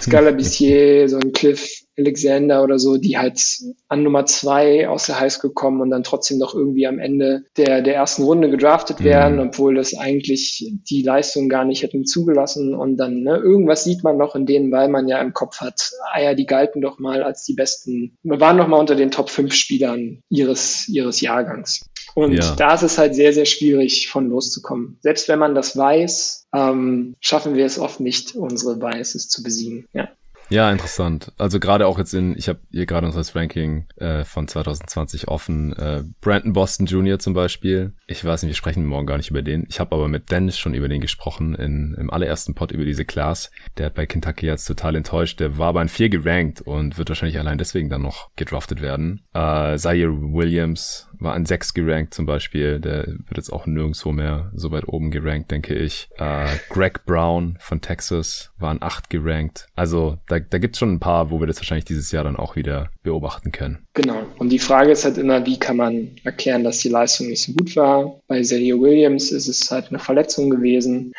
Scalabissier, 0.00 1.08
so 1.08 1.18
ein 1.18 1.32
Cliff 1.32 1.82
Alexander 1.98 2.62
oder 2.62 2.78
so, 2.78 2.98
die 2.98 3.16
halt 3.16 3.40
an 3.88 4.02
Nummer 4.02 4.26
zwei 4.26 4.86
aus 4.86 5.06
der 5.06 5.18
Highschool 5.18 5.52
kommen 5.54 5.80
und 5.80 5.88
dann 5.88 6.02
trotzdem 6.02 6.36
noch 6.36 6.54
irgendwie 6.54 6.86
am 6.86 6.98
Ende 6.98 7.44
der, 7.56 7.80
der 7.80 7.94
ersten 7.94 8.24
Runde 8.24 8.50
gedraftet 8.50 9.02
werden, 9.02 9.36
mhm. 9.36 9.48
obwohl 9.48 9.74
das 9.76 9.96
eigentlich 9.96 10.70
die 10.90 11.02
Leistung 11.02 11.48
gar 11.48 11.64
nicht 11.64 11.82
hätten 11.82 12.04
zugelassen. 12.04 12.74
Und 12.74 12.98
dann 12.98 13.22
ne, 13.22 13.36
irgendwas 13.36 13.84
sieht 13.84 14.04
man 14.04 14.18
noch 14.18 14.34
in 14.34 14.44
denen, 14.44 14.70
weil 14.72 14.88
man 14.88 15.08
ja 15.08 15.22
im 15.22 15.32
Kopf 15.32 15.60
hat, 15.60 15.92
ah 16.12 16.20
ja, 16.20 16.34
die 16.34 16.44
galten 16.44 16.82
doch 16.82 16.98
mal 16.98 17.22
als 17.22 17.44
die 17.44 17.54
besten, 17.54 18.18
wir 18.22 18.40
waren 18.40 18.58
noch 18.58 18.68
mal 18.68 18.78
unter 18.80 18.96
den 18.96 19.10
Top 19.10 19.30
5 19.30 19.54
Spielern 19.54 20.22
ihres, 20.28 20.88
ihres 20.88 21.22
Jahrgangs. 21.22 21.86
Und 22.16 22.32
ja. 22.32 22.54
da 22.56 22.72
ist 22.72 22.82
es 22.82 22.96
halt 22.96 23.14
sehr, 23.14 23.34
sehr 23.34 23.44
schwierig, 23.44 24.08
von 24.08 24.30
loszukommen. 24.30 24.96
Selbst 25.02 25.28
wenn 25.28 25.38
man 25.38 25.54
das 25.54 25.76
weiß, 25.76 26.46
ähm, 26.54 27.14
schaffen 27.20 27.56
wir 27.56 27.66
es 27.66 27.78
oft 27.78 28.00
nicht, 28.00 28.34
unsere 28.34 28.76
Biases 28.76 29.28
zu 29.28 29.42
besiegen. 29.42 29.86
Ja. 29.92 30.08
Ja, 30.48 30.70
interessant. 30.70 31.32
Also 31.38 31.58
gerade 31.58 31.86
auch 31.86 31.98
jetzt 31.98 32.14
in, 32.14 32.36
ich 32.36 32.48
habe 32.48 32.60
hier 32.70 32.86
gerade 32.86 33.06
unser 33.06 33.22
Ranking 33.34 33.86
äh, 33.96 34.24
von 34.24 34.46
2020 34.46 35.28
offen. 35.28 35.72
Äh, 35.72 36.04
Brandon 36.20 36.52
Boston 36.52 36.86
Jr. 36.86 37.18
zum 37.18 37.34
Beispiel. 37.34 37.94
Ich 38.06 38.24
weiß 38.24 38.42
nicht, 38.42 38.50
wir 38.50 38.56
sprechen 38.56 38.86
morgen 38.86 39.06
gar 39.06 39.16
nicht 39.16 39.30
über 39.30 39.42
den. 39.42 39.66
Ich 39.68 39.80
habe 39.80 39.94
aber 39.94 40.08
mit 40.08 40.30
Dennis 40.30 40.56
schon 40.56 40.74
über 40.74 40.88
den 40.88 41.00
gesprochen 41.00 41.54
in, 41.54 41.96
im 41.98 42.10
allerersten 42.10 42.54
Pod 42.54 42.70
über 42.70 42.84
diese 42.84 43.04
Class. 43.04 43.50
Der 43.76 43.86
hat 43.86 43.94
bei 43.94 44.06
Kentucky 44.06 44.46
jetzt 44.46 44.66
total 44.66 44.94
enttäuscht. 44.94 45.40
Der 45.40 45.58
war 45.58 45.68
aber 45.68 45.82
in 45.82 45.88
vier 45.88 46.08
gerankt 46.08 46.60
und 46.60 46.96
wird 46.96 47.08
wahrscheinlich 47.08 47.38
allein 47.38 47.58
deswegen 47.58 47.90
dann 47.90 48.02
noch 48.02 48.30
gedraftet 48.36 48.80
werden. 48.80 49.24
Äh, 49.34 49.76
Zaire 49.78 50.12
Williams 50.12 51.08
war 51.18 51.34
an 51.34 51.46
sechs 51.46 51.74
gerankt 51.74 52.14
zum 52.14 52.26
Beispiel. 52.26 52.80
Der 52.80 53.06
wird 53.06 53.36
jetzt 53.36 53.52
auch 53.52 53.66
nirgendwo 53.66 54.12
mehr 54.12 54.50
so 54.54 54.70
weit 54.70 54.88
oben 54.88 55.10
gerankt, 55.10 55.50
denke 55.50 55.74
ich. 55.74 56.08
Äh, 56.18 56.46
Greg 56.68 57.04
Brown 57.04 57.56
von 57.60 57.80
Texas 57.80 58.50
war 58.58 58.70
an 58.70 58.78
acht 58.80 59.10
gerankt. 59.10 59.66
Also 59.74 60.18
da, 60.28 60.38
da 60.38 60.58
gibt 60.58 60.76
es 60.76 60.80
schon 60.80 60.94
ein 60.94 61.00
paar, 61.00 61.30
wo 61.30 61.40
wir 61.40 61.46
das 61.46 61.58
wahrscheinlich 61.58 61.84
dieses 61.84 62.12
Jahr 62.12 62.24
dann 62.24 62.36
auch 62.36 62.56
wieder 62.56 62.90
beobachten 63.02 63.52
können. 63.52 63.86
Genau. 63.94 64.22
Und 64.38 64.50
die 64.50 64.58
Frage 64.58 64.92
ist 64.92 65.04
halt 65.04 65.18
immer, 65.18 65.44
wie 65.46 65.58
kann 65.58 65.76
man 65.76 66.16
erklären, 66.24 66.64
dass 66.64 66.78
die 66.78 66.88
Leistung 66.88 67.28
nicht 67.28 67.42
so 67.42 67.52
gut 67.52 67.76
war? 67.76 68.20
Bei 68.28 68.42
Zaire 68.42 68.80
Williams 68.80 69.30
ist 69.30 69.48
es 69.48 69.70
halt 69.70 69.88
eine 69.88 69.98
Verletzung 69.98 70.50
gewesen. 70.50 71.12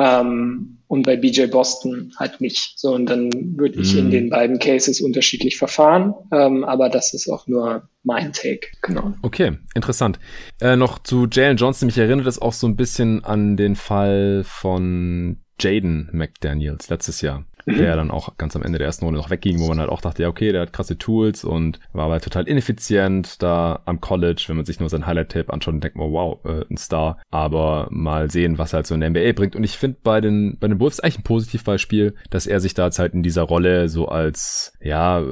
Ähm, 0.00 0.78
und 0.86 1.04
bei 1.04 1.16
BJ 1.16 1.46
Boston 1.46 2.12
halt 2.16 2.40
nicht. 2.40 2.72
So, 2.76 2.94
und 2.94 3.06
dann 3.06 3.30
würde 3.56 3.80
ich 3.80 3.94
mm. 3.94 3.98
in 3.98 4.06
mhm. 4.06 4.10
den 4.10 4.30
beiden 4.30 4.58
Cases 4.58 5.00
unterschiedlich 5.00 5.56
verfahren, 5.56 6.14
ähm, 6.32 6.64
aber 6.64 6.88
das 6.88 7.14
ist 7.14 7.28
auch 7.28 7.46
nur 7.46 7.88
mein 8.02 8.32
Take, 8.32 8.66
genau. 8.82 9.12
Okay, 9.22 9.58
interessant. 9.74 10.18
Äh, 10.60 10.74
noch 10.74 10.98
zu 10.98 11.28
Jalen 11.30 11.58
Johnson, 11.58 11.86
mich 11.86 11.98
erinnert 11.98 12.26
das 12.26 12.40
auch 12.40 12.54
so 12.54 12.66
ein 12.66 12.74
bisschen 12.74 13.24
an 13.24 13.56
den 13.56 13.76
Fall 13.76 14.42
von 14.44 15.36
Jaden 15.60 16.08
McDaniels 16.12 16.88
letztes 16.88 17.20
Jahr. 17.20 17.44
Mhm. 17.66 17.78
der 17.78 17.96
dann 17.96 18.10
auch 18.10 18.36
ganz 18.36 18.56
am 18.56 18.62
Ende 18.62 18.78
der 18.78 18.86
ersten 18.86 19.04
Runde 19.04 19.20
noch 19.20 19.30
wegging, 19.30 19.58
wo 19.60 19.68
man 19.68 19.78
halt 19.78 19.90
auch 19.90 20.00
dachte, 20.00 20.22
ja, 20.22 20.28
okay, 20.28 20.52
der 20.52 20.62
hat 20.62 20.72
krasse 20.72 20.98
Tools 20.98 21.44
und 21.44 21.80
war 21.92 22.06
aber 22.06 22.20
total 22.20 22.48
ineffizient 22.48 23.42
da 23.42 23.80
am 23.84 24.00
College. 24.00 24.44
Wenn 24.46 24.56
man 24.56 24.66
sich 24.66 24.80
nur 24.80 24.88
sein 24.88 25.06
Highlight-Tape 25.06 25.52
anschaut, 25.52 25.82
denkt 25.82 25.96
man, 25.96 26.12
wow, 26.12 26.38
äh, 26.44 26.64
ein 26.70 26.76
Star. 26.76 27.18
Aber 27.30 27.88
mal 27.90 28.30
sehen, 28.30 28.58
was 28.58 28.72
er 28.72 28.78
halt 28.78 28.86
so 28.86 28.94
in 28.94 29.00
der 29.00 29.10
NBA 29.10 29.32
bringt. 29.32 29.56
Und 29.56 29.64
ich 29.64 29.76
finde 29.76 29.98
bei 30.02 30.20
den, 30.20 30.58
bei 30.58 30.68
den 30.68 30.80
Wolves 30.80 31.00
eigentlich 31.00 31.18
ein 31.18 31.24
Positivbeispiel, 31.24 32.14
dass 32.30 32.46
er 32.46 32.60
sich 32.60 32.74
da 32.74 32.86
jetzt 32.86 32.98
halt 32.98 33.14
in 33.14 33.22
dieser 33.22 33.42
Rolle 33.42 33.88
so 33.88 34.08
als, 34.08 34.72
ja, 34.80 35.22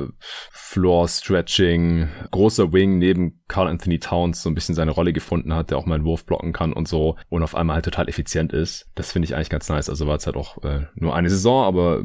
Floor-Stretching, 0.50 2.08
großer 2.30 2.72
Wing 2.72 2.98
neben 2.98 3.40
Carl 3.48 3.68
Anthony 3.68 3.98
Towns 3.98 4.42
so 4.42 4.50
ein 4.50 4.54
bisschen 4.54 4.74
seine 4.74 4.90
Rolle 4.90 5.14
gefunden 5.14 5.54
hat, 5.54 5.70
der 5.70 5.78
auch 5.78 5.86
mal 5.86 5.94
einen 5.94 6.04
Wurf 6.04 6.26
blocken 6.26 6.52
kann 6.52 6.74
und 6.74 6.86
so 6.86 7.16
und 7.30 7.42
auf 7.42 7.54
einmal 7.54 7.76
halt 7.76 7.86
total 7.86 8.08
effizient 8.08 8.52
ist. 8.52 8.86
Das 8.94 9.10
finde 9.10 9.24
ich 9.24 9.34
eigentlich 9.34 9.48
ganz 9.48 9.68
nice. 9.68 9.88
Also 9.88 10.06
war 10.06 10.16
es 10.16 10.26
halt 10.26 10.36
auch 10.36 10.62
äh, 10.62 10.82
nur 10.94 11.16
eine 11.16 11.30
Saison, 11.30 11.64
aber 11.64 12.04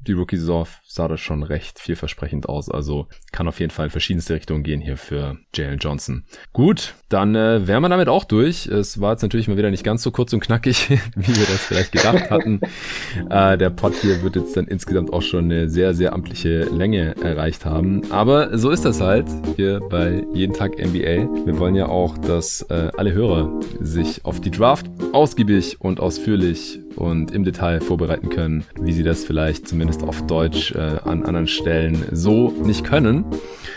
die 0.07 0.13
Rookie-Saison 0.13 0.67
sah 0.83 1.07
das 1.07 1.19
schon 1.19 1.43
recht 1.43 1.79
vielversprechend 1.79 2.49
aus. 2.49 2.69
Also 2.69 3.07
kann 3.31 3.47
auf 3.47 3.59
jeden 3.59 3.71
Fall 3.71 3.85
in 3.85 3.91
verschiedenste 3.91 4.33
Richtungen 4.33 4.63
gehen 4.63 4.81
hier 4.81 4.97
für 4.97 5.37
Jalen 5.55 5.79
Johnson. 5.79 6.23
Gut, 6.53 6.95
dann 7.09 7.35
äh, 7.35 7.67
wären 7.67 7.81
wir 7.81 7.89
damit 7.89 8.09
auch 8.09 8.23
durch. 8.23 8.67
Es 8.67 8.99
war 8.99 9.11
jetzt 9.11 9.21
natürlich 9.21 9.47
mal 9.47 9.57
wieder 9.57 9.71
nicht 9.71 9.83
ganz 9.83 10.03
so 10.03 10.11
kurz 10.11 10.33
und 10.33 10.39
knackig, 10.39 10.89
wie 11.15 11.35
wir 11.35 11.45
das 11.45 11.65
vielleicht 11.65 11.91
gedacht 11.91 12.29
hatten. 12.29 12.61
äh, 13.29 13.57
der 13.57 13.69
Pod 13.69 13.93
hier 13.93 14.21
wird 14.23 14.35
jetzt 14.35 14.55
dann 14.57 14.67
insgesamt 14.67 15.13
auch 15.13 15.21
schon 15.21 15.45
eine 15.45 15.69
sehr, 15.69 15.93
sehr 15.93 16.13
amtliche 16.13 16.63
Länge 16.63 17.15
erreicht 17.21 17.65
haben. 17.65 18.11
Aber 18.11 18.57
so 18.57 18.69
ist 18.69 18.85
das 18.85 19.01
halt 19.01 19.27
hier 19.55 19.79
bei 19.89 20.25
Jeden 20.33 20.53
Tag 20.53 20.77
NBA. 20.77 21.45
Wir 21.45 21.59
wollen 21.59 21.75
ja 21.75 21.87
auch, 21.87 22.17
dass 22.17 22.61
äh, 22.63 22.89
alle 22.97 23.13
Hörer 23.13 23.59
sich 23.79 24.25
auf 24.25 24.39
die 24.39 24.51
Draft 24.51 24.85
ausgiebig 25.13 25.79
und 25.79 25.99
ausführlich 25.99 26.79
und 26.95 27.31
im 27.31 27.43
Detail 27.43 27.81
vorbereiten 27.81 28.29
können, 28.29 28.63
wie 28.79 28.93
sie 28.93 29.03
das 29.03 29.23
vielleicht 29.23 29.67
zumindest 29.67 29.90
auf 29.99 30.25
Deutsch 30.27 30.73
äh, 30.73 30.79
an 31.03 31.23
anderen 31.23 31.47
Stellen 31.47 32.05
so 32.11 32.51
nicht 32.63 32.83
können. 32.83 33.25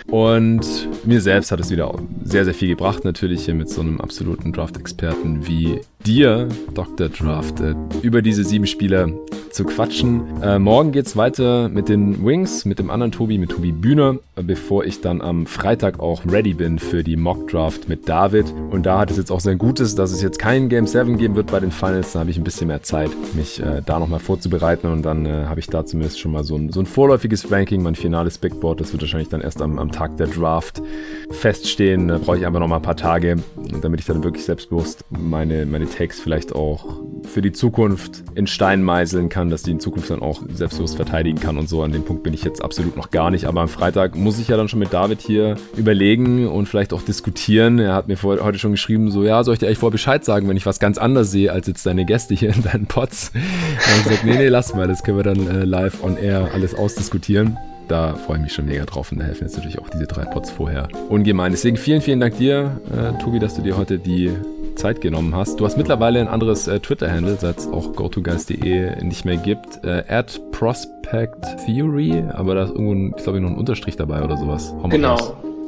Und 0.07 0.89
mir 1.05 1.21
selbst 1.21 1.51
hat 1.51 1.61
es 1.61 1.71
wieder 1.71 1.95
sehr, 2.25 2.45
sehr 2.45 2.55
viel 2.55 2.69
gebracht, 2.69 3.05
natürlich 3.05 3.47
hier 3.47 3.55
mit 3.55 3.71
so 3.71 3.81
einem 3.81 4.01
absoluten 4.01 4.53
Draft-Experten 4.53 5.47
wie 5.47 5.81
dir, 6.05 6.49
Dr. 6.75 7.09
Draft, 7.09 7.61
äh, 7.61 7.75
über 8.03 8.21
diese 8.21 8.45
sieben 8.45 8.67
Spieler 8.67 9.09
zu 9.51 9.65
quatschen. 9.65 10.43
Äh, 10.43 10.59
morgen 10.59 10.91
geht's 10.91 11.17
weiter 11.17 11.69
mit 11.69 11.89
den 11.89 12.25
Wings, 12.27 12.65
mit 12.65 12.81
dem 12.81 12.91
anderen 12.91 13.13
Tobi, 13.13 13.39
mit 13.39 13.53
Tobi 13.53 13.71
Bühner, 13.71 14.17
bevor 14.35 14.85
ich 14.85 15.01
dann 15.01 15.23
am 15.23 15.47
Freitag 15.47 16.01
auch 16.01 16.23
ready 16.27 16.55
bin 16.55 16.79
für 16.79 17.05
die 17.05 17.17
Mock 17.17 17.49
Draft 17.49 17.89
mit 17.89 18.09
David. 18.09 18.53
Und 18.71 18.85
da 18.85 18.99
hat 18.99 19.13
es 19.13 19.17
jetzt 19.17 19.31
auch 19.31 19.41
sehr 19.41 19.55
Gutes, 19.55 19.95
dass 19.95 20.11
es 20.11 20.23
jetzt 20.23 20.41
kein 20.41 20.69
Game 20.69 20.87
7 20.87 21.17
geben 21.17 21.37
wird 21.37 21.53
bei 21.53 21.61
den 21.61 21.71
Finals. 21.71 22.13
Da 22.13 22.21
habe 22.21 22.31
ich 22.31 22.37
ein 22.37 22.45
bisschen 22.45 22.67
mehr 22.67 22.83
Zeit, 22.83 23.11
mich 23.35 23.61
äh, 23.61 23.81
da 23.87 24.01
nochmal 24.01 24.19
vorzubereiten. 24.19 24.89
Und 24.89 25.03
dann 25.03 25.25
äh, 25.25 25.45
habe 25.47 25.61
ich 25.61 25.69
da 25.69 25.87
zumindest 25.87 26.19
schon 26.19 26.33
mal 26.33 26.43
so 26.43 26.57
ein, 26.57 26.73
so 26.73 26.81
ein 26.81 26.87
vorläufiges 26.87 27.51
Ranking, 27.51 27.83
mein 27.83 27.95
finales 27.95 28.39
Big 28.39 28.61
Board. 28.61 28.81
Das 28.81 28.93
wird 28.93 29.03
wahrscheinlich 29.03 29.29
dann 29.29 29.41
erst 29.41 29.63
am, 29.63 29.79
am 29.79 29.93
Tag 29.95 30.17
der 30.17 30.27
Draft 30.27 30.83
feststehen. 31.31 32.09
Da 32.09 32.19
brauche 32.19 32.39
ich 32.39 32.47
einfach 32.47 32.61
noch 32.61 32.69
mal 32.69 32.77
ein 32.77 32.83
paar 32.83 32.97
Tage, 32.97 33.37
damit 33.81 34.01
ich 34.01 34.07
dann 34.07 34.25
wirklich 34.25 34.45
selbstbewusst 34.45 35.05
meine, 35.11 35.67
meine 35.67 35.89
Takes 35.89 36.21
vielleicht 36.21 36.55
auch 36.55 37.01
für 37.25 37.43
die 37.43 37.53
Zukunft 37.53 38.23
in 38.35 38.47
Stein 38.47 38.83
meißeln 38.83 39.29
kann, 39.29 39.51
dass 39.51 39.63
die 39.63 39.71
in 39.71 39.81
Zukunft 39.81 40.11
dann 40.11 40.21
auch 40.21 40.43
selbstbewusst 40.53 40.97
verteidigen 40.97 41.41
kann 41.41 41.57
und 41.57 41.69
so. 41.69 41.83
An 41.83 41.93
dem 41.93 42.05
Punkt 42.05 42.23
bin 42.23 42.35
ich 42.35 42.45
jetzt 42.45 42.63
absolut 42.63 42.97
noch 42.97 43.11
gar 43.11 43.31
nicht. 43.31 43.47
Aber 43.47 43.61
am 43.61 43.69
Freitag 43.69 44.17
muss 44.17 44.39
ich 44.39 44.49
ja 44.49 44.57
dann 44.57 44.69
schon 44.69 44.81
mit 44.81 44.93
David 44.93 45.21
hier 45.21 45.57
überlegen 45.77 46.49
und 46.49 46.67
vielleicht 46.67 46.93
auch 46.93 47.03
diskutieren. 47.03 47.79
Er 47.79 47.95
hat 47.95 48.09
mir 48.09 48.17
vor, 48.17 48.41
heute 48.41 48.59
schon 48.59 48.73
geschrieben, 48.73 49.11
so, 49.11 49.25
ja, 49.25 49.43
soll 49.45 49.55
ich 49.55 49.61
dir 49.61 49.67
eigentlich 49.67 49.79
vor 49.79 49.91
Bescheid 49.91 50.25
sagen, 50.25 50.49
wenn 50.49 50.57
ich 50.57 50.67
was 50.67 50.81
ganz 50.81 50.99
anderes 50.99 51.31
sehe, 51.31 51.53
als 51.53 51.67
jetzt 51.67 51.87
deine 51.87 52.05
Gäste 52.05 52.35
hier 52.35 52.55
in 52.55 52.63
deinen 52.63 52.87
Pots? 52.87 53.31
Und 53.35 53.99
ich 53.99 54.05
gesagt, 54.05 54.25
nee, 54.25 54.37
nee, 54.37 54.49
lass 54.49 54.75
mal, 54.75 54.89
das 54.89 55.03
können 55.03 55.19
wir 55.19 55.25
dann 55.25 55.47
äh, 55.47 55.65
live 55.65 56.03
on 56.03 56.17
air 56.17 56.51
alles 56.53 56.75
ausdiskutieren 56.75 57.57
da 57.89 58.15
freue 58.15 58.37
ich 58.37 58.43
mich 58.45 58.53
schon 58.53 58.67
mega 58.67 58.85
drauf 58.85 59.13
und 59.13 59.19
da 59.19 59.25
helfen 59.25 59.45
jetzt 59.45 59.57
natürlich 59.57 59.79
auch 59.79 59.89
diese 59.89 60.07
drei 60.07 60.25
Pots 60.25 60.51
vorher 60.51 60.89
ungemein. 61.09 61.53
Deswegen 61.53 61.77
vielen, 61.77 62.01
vielen 62.01 62.21
Dank 62.21 62.37
dir, 62.39 62.81
äh, 62.93 63.23
Tobi, 63.23 63.39
dass 63.39 63.55
du 63.55 63.63
dir 63.63 63.77
heute 63.77 63.99
die 63.99 64.31
Zeit 64.77 65.01
genommen 65.01 65.35
hast. 65.35 65.61
Du 65.61 65.65
hast 65.65 65.77
mittlerweile 65.77 66.21
ein 66.21 66.29
anderes 66.29 66.67
äh, 66.67 66.81
Twitter-Handle, 66.81 67.37
seit 67.41 67.59
es 67.59 67.69
auch 67.69 67.95
gotogeist.de 67.95 69.03
nicht 69.05 69.25
mehr 69.25 69.37
gibt. 69.37 69.85
Äh, 69.85 70.05
Prospect 70.53 71.65
Theory, 71.65 72.25
aber 72.33 72.55
da 72.55 72.65
ist 72.65 72.71
irgendwo, 72.71 73.17
ich 73.17 73.23
glaube, 73.23 73.41
noch 73.41 73.51
ein 73.51 73.57
Unterstrich 73.57 73.97
dabei 73.97 74.23
oder 74.23 74.37
sowas. 74.37 74.75
Genau. 74.89 75.17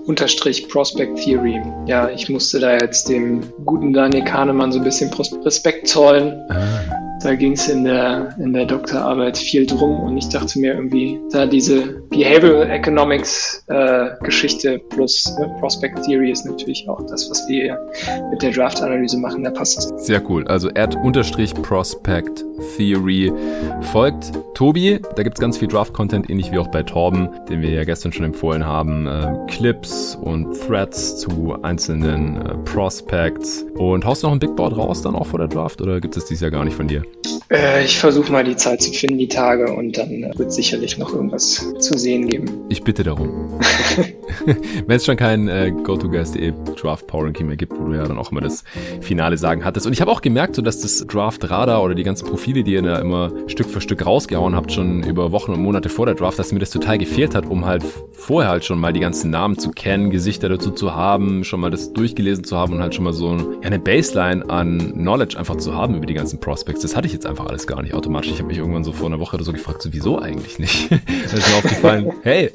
Unterstrich 0.06 0.68
Prospect 0.68 1.18
Theory. 1.18 1.60
Ja, 1.86 2.08
ich 2.08 2.28
musste 2.28 2.60
da 2.60 2.74
jetzt 2.74 3.08
dem 3.08 3.42
guten 3.64 3.92
Daniel 3.92 4.24
Kahnemann 4.24 4.70
so 4.70 4.78
ein 4.78 4.84
bisschen 4.84 5.12
Respekt 5.44 5.88
zollen. 5.88 6.40
Ah. 6.48 7.05
Da 7.22 7.34
ging 7.34 7.52
es 7.52 7.68
in 7.68 7.84
der, 7.84 8.34
in 8.38 8.52
der 8.52 8.66
Doktorarbeit 8.66 9.38
viel 9.38 9.66
drum 9.66 10.00
und 10.00 10.16
ich 10.16 10.28
dachte 10.28 10.58
mir 10.58 10.74
irgendwie, 10.74 11.18
da 11.32 11.46
diese 11.46 12.00
Behavioral 12.10 12.70
Economics 12.70 13.64
äh, 13.68 14.10
Geschichte 14.22 14.78
plus 14.90 15.34
ne, 15.38 15.54
Prospect 15.58 16.02
Theory 16.04 16.30
ist 16.30 16.44
natürlich 16.44 16.88
auch 16.88 17.04
das, 17.06 17.28
was 17.30 17.48
wir 17.48 17.78
mit 18.30 18.42
der 18.42 18.50
Draft-Analyse 18.50 19.18
machen, 19.18 19.42
da 19.42 19.50
passt 19.50 19.78
das. 19.78 20.06
Sehr 20.06 20.22
cool. 20.30 20.46
Also 20.46 20.68
add 20.74 20.96
unterstrich 20.98 21.54
Prospect 21.54 22.44
Theory 22.76 23.32
folgt 23.92 24.32
Tobi. 24.54 25.00
Da 25.16 25.22
gibt 25.22 25.36
es 25.38 25.40
ganz 25.40 25.58
viel 25.58 25.68
Draft-Content, 25.68 26.30
ähnlich 26.30 26.52
wie 26.52 26.58
auch 26.58 26.68
bei 26.68 26.82
Torben, 26.82 27.28
den 27.48 27.62
wir 27.62 27.70
ja 27.70 27.84
gestern 27.84 28.12
schon 28.12 28.26
empfohlen 28.26 28.64
haben. 28.64 29.06
Äh, 29.06 29.34
Clips 29.48 30.16
und 30.20 30.52
Threads 30.66 31.18
zu 31.18 31.56
einzelnen 31.62 32.36
äh, 32.36 32.54
Prospects. 32.64 33.66
Und 33.74 34.04
haust 34.04 34.22
du 34.22 34.28
noch 34.28 34.34
ein 34.34 34.38
Big 34.38 34.56
Board 34.56 34.76
raus 34.76 35.02
dann 35.02 35.14
auch 35.14 35.26
vor 35.26 35.38
der 35.38 35.48
Draft 35.48 35.80
oder 35.80 36.00
gibt 36.00 36.16
es 36.16 36.26
dieses 36.26 36.40
Jahr 36.40 36.50
gar 36.50 36.64
nicht 36.64 36.76
von 36.76 36.88
dir? 36.88 37.02
Äh, 37.50 37.84
ich 37.84 37.98
versuche 37.98 38.32
mal 38.32 38.44
die 38.44 38.56
Zeit 38.56 38.82
zu 38.82 38.92
finden, 38.92 39.18
die 39.18 39.28
Tage, 39.28 39.72
und 39.72 39.96
dann 39.96 40.24
äh, 40.24 40.32
wird 40.36 40.52
sicherlich 40.52 40.98
noch 40.98 41.12
irgendwas 41.12 41.64
zu 41.78 41.98
sehen 41.98 42.26
geben. 42.28 42.46
Ich 42.68 42.82
bitte 42.82 43.04
darum. 43.04 43.60
Wenn 44.86 44.96
es 44.96 45.04
schon 45.04 45.16
kein 45.16 45.48
äh, 45.48 45.70
GoToGuys.de 45.70 46.52
Draft 46.80 47.06
Power 47.06 47.24
Ranking 47.24 47.46
mehr 47.46 47.56
gibt, 47.56 47.72
wo 47.78 47.86
du 47.86 47.94
ja 47.94 48.04
dann 48.04 48.18
auch 48.18 48.32
immer 48.32 48.40
das 48.40 48.64
finale 49.00 49.38
Sagen 49.38 49.64
hattest. 49.64 49.86
Und 49.86 49.92
ich 49.92 50.00
habe 50.00 50.10
auch 50.10 50.20
gemerkt, 50.20 50.56
so 50.56 50.62
dass 50.62 50.80
das 50.80 51.06
Draft 51.06 51.48
Radar 51.48 51.82
oder 51.82 51.94
die 51.94 52.02
ganzen 52.02 52.26
Profile, 52.26 52.64
die 52.64 52.72
ihr 52.72 52.82
da 52.82 52.98
immer 52.98 53.32
Stück 53.46 53.68
für 53.68 53.80
Stück 53.80 54.04
rausgehauen 54.04 54.54
habt, 54.54 54.72
schon 54.72 55.04
über 55.04 55.32
Wochen 55.32 55.52
und 55.52 55.60
Monate 55.60 55.88
vor 55.88 56.06
der 56.06 56.14
Draft, 56.14 56.38
dass 56.38 56.52
mir 56.52 56.58
das 56.58 56.70
total 56.70 56.98
gefehlt 56.98 57.34
hat, 57.34 57.46
um 57.46 57.64
halt 57.64 57.84
vorher 58.12 58.50
halt 58.50 58.64
schon 58.64 58.80
mal 58.80 58.92
die 58.92 59.00
ganzen 59.00 59.30
Namen 59.30 59.58
zu 59.58 59.70
kennen, 59.70 60.10
Gesichter 60.10 60.48
dazu 60.48 60.70
zu 60.72 60.94
haben, 60.94 61.44
schon 61.44 61.60
mal 61.60 61.70
das 61.70 61.92
durchgelesen 61.92 62.44
zu 62.44 62.56
haben 62.56 62.74
und 62.74 62.82
halt 62.82 62.94
schon 62.94 63.04
mal 63.04 63.12
so 63.12 63.36
ja, 63.36 63.66
eine 63.66 63.78
Baseline 63.78 64.48
an 64.50 64.92
Knowledge 64.94 65.38
einfach 65.38 65.56
zu 65.56 65.74
haben 65.74 65.94
über 65.94 66.06
die 66.06 66.14
ganzen 66.14 66.40
Prospects. 66.40 66.82
Das 66.82 66.95
hatte 66.96 67.06
ich 67.06 67.12
jetzt 67.12 67.26
einfach 67.26 67.46
alles 67.46 67.66
gar 67.66 67.82
nicht 67.82 67.94
automatisch. 67.94 68.30
Ich 68.30 68.38
habe 68.38 68.48
mich 68.48 68.58
irgendwann 68.58 68.82
so 68.82 68.92
vor 68.92 69.06
einer 69.06 69.20
Woche 69.20 69.36
oder 69.36 69.44
so 69.44 69.52
gefragt, 69.52 69.82
so 69.82 69.92
wieso 69.92 70.18
eigentlich 70.18 70.58
nicht? 70.58 70.90
da 70.90 71.36
ist 71.36 71.48
mir 71.48 71.56
aufgefallen, 71.56 72.12
hey, 72.22 72.50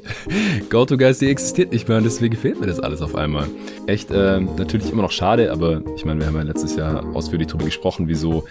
GoToGuys.de 0.68 1.30
existiert 1.30 1.72
nicht 1.72 1.88
mehr 1.88 1.98
und 1.98 2.04
deswegen 2.04 2.36
fehlt 2.36 2.60
mir 2.60 2.66
das 2.66 2.80
alles 2.80 3.02
auf 3.02 3.14
einmal. 3.14 3.46
Echt 3.86 4.10
äh, 4.10 4.40
natürlich 4.40 4.90
immer 4.90 5.02
noch 5.02 5.12
schade, 5.12 5.52
aber 5.52 5.82
ich 5.96 6.04
meine, 6.04 6.20
wir 6.20 6.26
haben 6.26 6.36
ja 6.36 6.42
letztes 6.42 6.74
Jahr 6.74 7.04
ausführlich 7.14 7.46
darüber 7.46 7.66
gesprochen, 7.66 8.08
wieso 8.08 8.44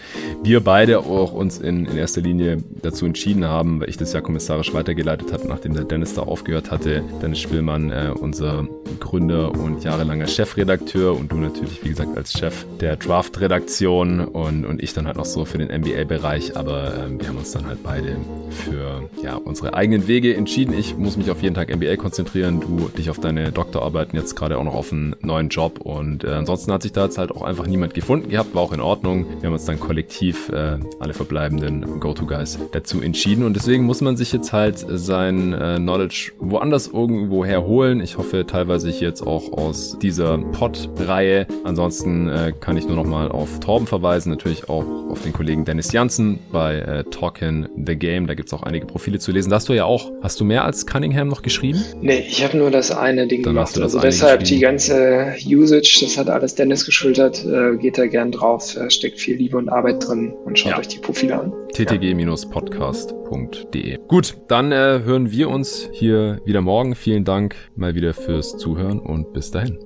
wir 0.43 0.61
beide 0.61 0.99
auch 0.99 1.33
uns 1.33 1.59
in, 1.59 1.85
in 1.85 1.97
erster 1.97 2.21
Linie 2.21 2.63
dazu 2.81 3.05
entschieden 3.05 3.45
haben, 3.45 3.81
weil 3.81 3.89
ich 3.89 3.97
das 3.97 4.13
ja 4.13 4.21
kommissarisch 4.21 4.73
weitergeleitet 4.73 5.33
habe, 5.33 5.47
nachdem 5.47 5.73
der 5.73 5.83
Dennis 5.83 6.13
da 6.13 6.21
aufgehört 6.21 6.71
hatte. 6.71 7.03
Dennis 7.21 7.39
Spielmann, 7.39 7.91
äh, 7.91 8.13
unser 8.17 8.65
Gründer 8.99 9.51
und 9.51 9.83
jahrelanger 9.83 10.27
Chefredakteur 10.27 11.17
und 11.17 11.31
du 11.31 11.37
natürlich, 11.37 11.83
wie 11.83 11.89
gesagt, 11.89 12.17
als 12.17 12.31
Chef 12.31 12.65
der 12.79 12.95
Draft-Redaktion 12.95 14.21
und, 14.21 14.65
und 14.65 14.81
ich 14.81 14.93
dann 14.93 15.07
halt 15.07 15.17
noch 15.17 15.25
so 15.25 15.43
für 15.43 15.57
den 15.57 15.69
NBA-Bereich, 15.81 16.57
aber 16.57 16.93
äh, 16.93 17.19
wir 17.19 17.27
haben 17.27 17.37
uns 17.37 17.51
dann 17.51 17.65
halt 17.65 17.83
beide 17.83 18.17
für 18.49 19.09
ja, 19.23 19.35
unsere 19.35 19.73
eigenen 19.73 20.07
Wege 20.07 20.35
entschieden. 20.35 20.73
Ich 20.77 20.97
muss 20.97 21.17
mich 21.17 21.31
auf 21.31 21.41
jeden 21.41 21.55
Tag 21.55 21.73
NBA 21.75 21.95
konzentrieren, 21.97 22.59
du 22.59 22.89
dich 22.89 23.09
auf 23.09 23.19
deine 23.19 23.51
Doktorarbeiten, 23.51 24.17
jetzt 24.17 24.35
gerade 24.35 24.57
auch 24.57 24.63
noch 24.63 24.75
auf 24.75 24.91
einen 24.91 25.15
neuen 25.21 25.49
Job 25.49 25.79
und 25.79 26.23
äh, 26.23 26.29
ansonsten 26.29 26.71
hat 26.71 26.83
sich 26.83 26.91
da 26.91 27.05
jetzt 27.05 27.17
halt 27.17 27.31
auch 27.31 27.43
einfach 27.43 27.67
niemand 27.67 27.93
gefunden 27.93 28.29
gehabt, 28.29 28.53
war 28.55 28.63
auch 28.63 28.73
in 28.73 28.81
Ordnung. 28.81 29.25
Wir 29.39 29.47
haben 29.47 29.53
uns 29.53 29.65
dann 29.65 29.79
kollektiv 29.79 30.49
äh, 30.49 30.77
alle 30.99 31.13
verbleibenden 31.13 31.99
Go-To-Guys 31.99 32.59
dazu 32.71 33.01
entschieden 33.01 33.43
und 33.43 33.55
deswegen 33.55 33.83
muss 33.83 34.01
man 34.01 34.17
sich 34.17 34.31
jetzt 34.31 34.53
halt 34.53 34.77
sein 34.87 35.53
äh, 35.53 35.77
Knowledge 35.77 36.31
woanders 36.39 36.87
irgendwo 36.87 37.45
herholen. 37.45 38.01
Ich 38.01 38.17
hoffe 38.17 38.45
teilweise 38.45 38.89
hier 38.89 39.07
jetzt 39.07 39.25
auch 39.25 39.51
aus 39.53 39.97
dieser 39.99 40.37
Pod-Reihe. 40.37 41.47
Ansonsten 41.63 42.29
äh, 42.29 42.53
kann 42.59 42.77
ich 42.77 42.87
nur 42.87 42.95
noch 42.95 43.05
mal 43.05 43.29
auf 43.29 43.59
Torben 43.59 43.87
verweisen, 43.87 44.29
natürlich 44.29 44.69
auch 44.69 44.85
auf 45.09 45.21
den 45.21 45.33
Kollegen 45.33 45.65
Dennis 45.71 45.93
Janssen 45.93 46.37
bei 46.51 46.79
äh, 46.79 47.05
Talkin' 47.05 47.69
the 47.85 47.95
Game. 47.95 48.27
Da 48.27 48.33
gibt 48.33 48.49
es 48.49 48.53
auch 48.53 48.63
einige 48.63 48.85
Profile 48.85 49.19
zu 49.19 49.31
lesen. 49.31 49.51
Da 49.51 49.55
hast 49.55 49.69
du 49.69 49.73
ja 49.73 49.85
auch, 49.85 50.11
hast 50.21 50.37
du 50.41 50.43
mehr 50.43 50.65
als 50.65 50.85
Cunningham 50.85 51.29
noch 51.29 51.43
geschrieben? 51.43 51.81
Nee, 52.01 52.25
ich 52.27 52.43
habe 52.43 52.57
nur 52.57 52.71
das 52.71 52.91
eine 52.91 53.25
Ding 53.25 53.43
Dann 53.43 53.53
gemacht. 53.53 53.79
also 53.79 54.01
deshalb 54.01 54.43
die 54.43 54.59
ganze 54.59 55.33
Usage, 55.47 55.99
das 56.01 56.17
hat 56.17 56.29
alles 56.29 56.55
Dennis 56.55 56.85
geschultert. 56.85 57.45
Äh, 57.45 57.77
geht 57.77 57.97
da 57.97 58.05
gern 58.07 58.33
drauf, 58.33 58.75
äh, 58.75 58.89
steckt 58.89 59.17
viel 59.17 59.37
Liebe 59.37 59.55
und 59.55 59.69
Arbeit 59.69 60.05
drin 60.05 60.33
und 60.43 60.59
schaut 60.59 60.73
ja. 60.73 60.79
euch 60.79 60.89
die 60.89 60.99
Profile 60.99 61.39
an. 61.39 61.53
ttg-podcast.de. 61.73 63.97
Gut, 64.09 64.35
dann 64.49 64.73
äh, 64.73 64.99
hören 65.05 65.31
wir 65.31 65.49
uns 65.49 65.87
hier 65.93 66.41
wieder 66.43 66.59
morgen. 66.59 66.95
Vielen 66.95 67.23
Dank 67.23 67.55
mal 67.77 67.95
wieder 67.95 68.13
fürs 68.13 68.57
Zuhören 68.57 68.99
und 68.99 69.31
bis 69.31 69.51
dahin. 69.51 69.79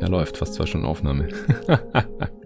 Ja, 0.00 0.08
läuft. 0.08 0.38
Fast 0.38 0.54
zwei 0.54 0.64
Stunden 0.64 0.86
Aufnahme. 0.86 1.28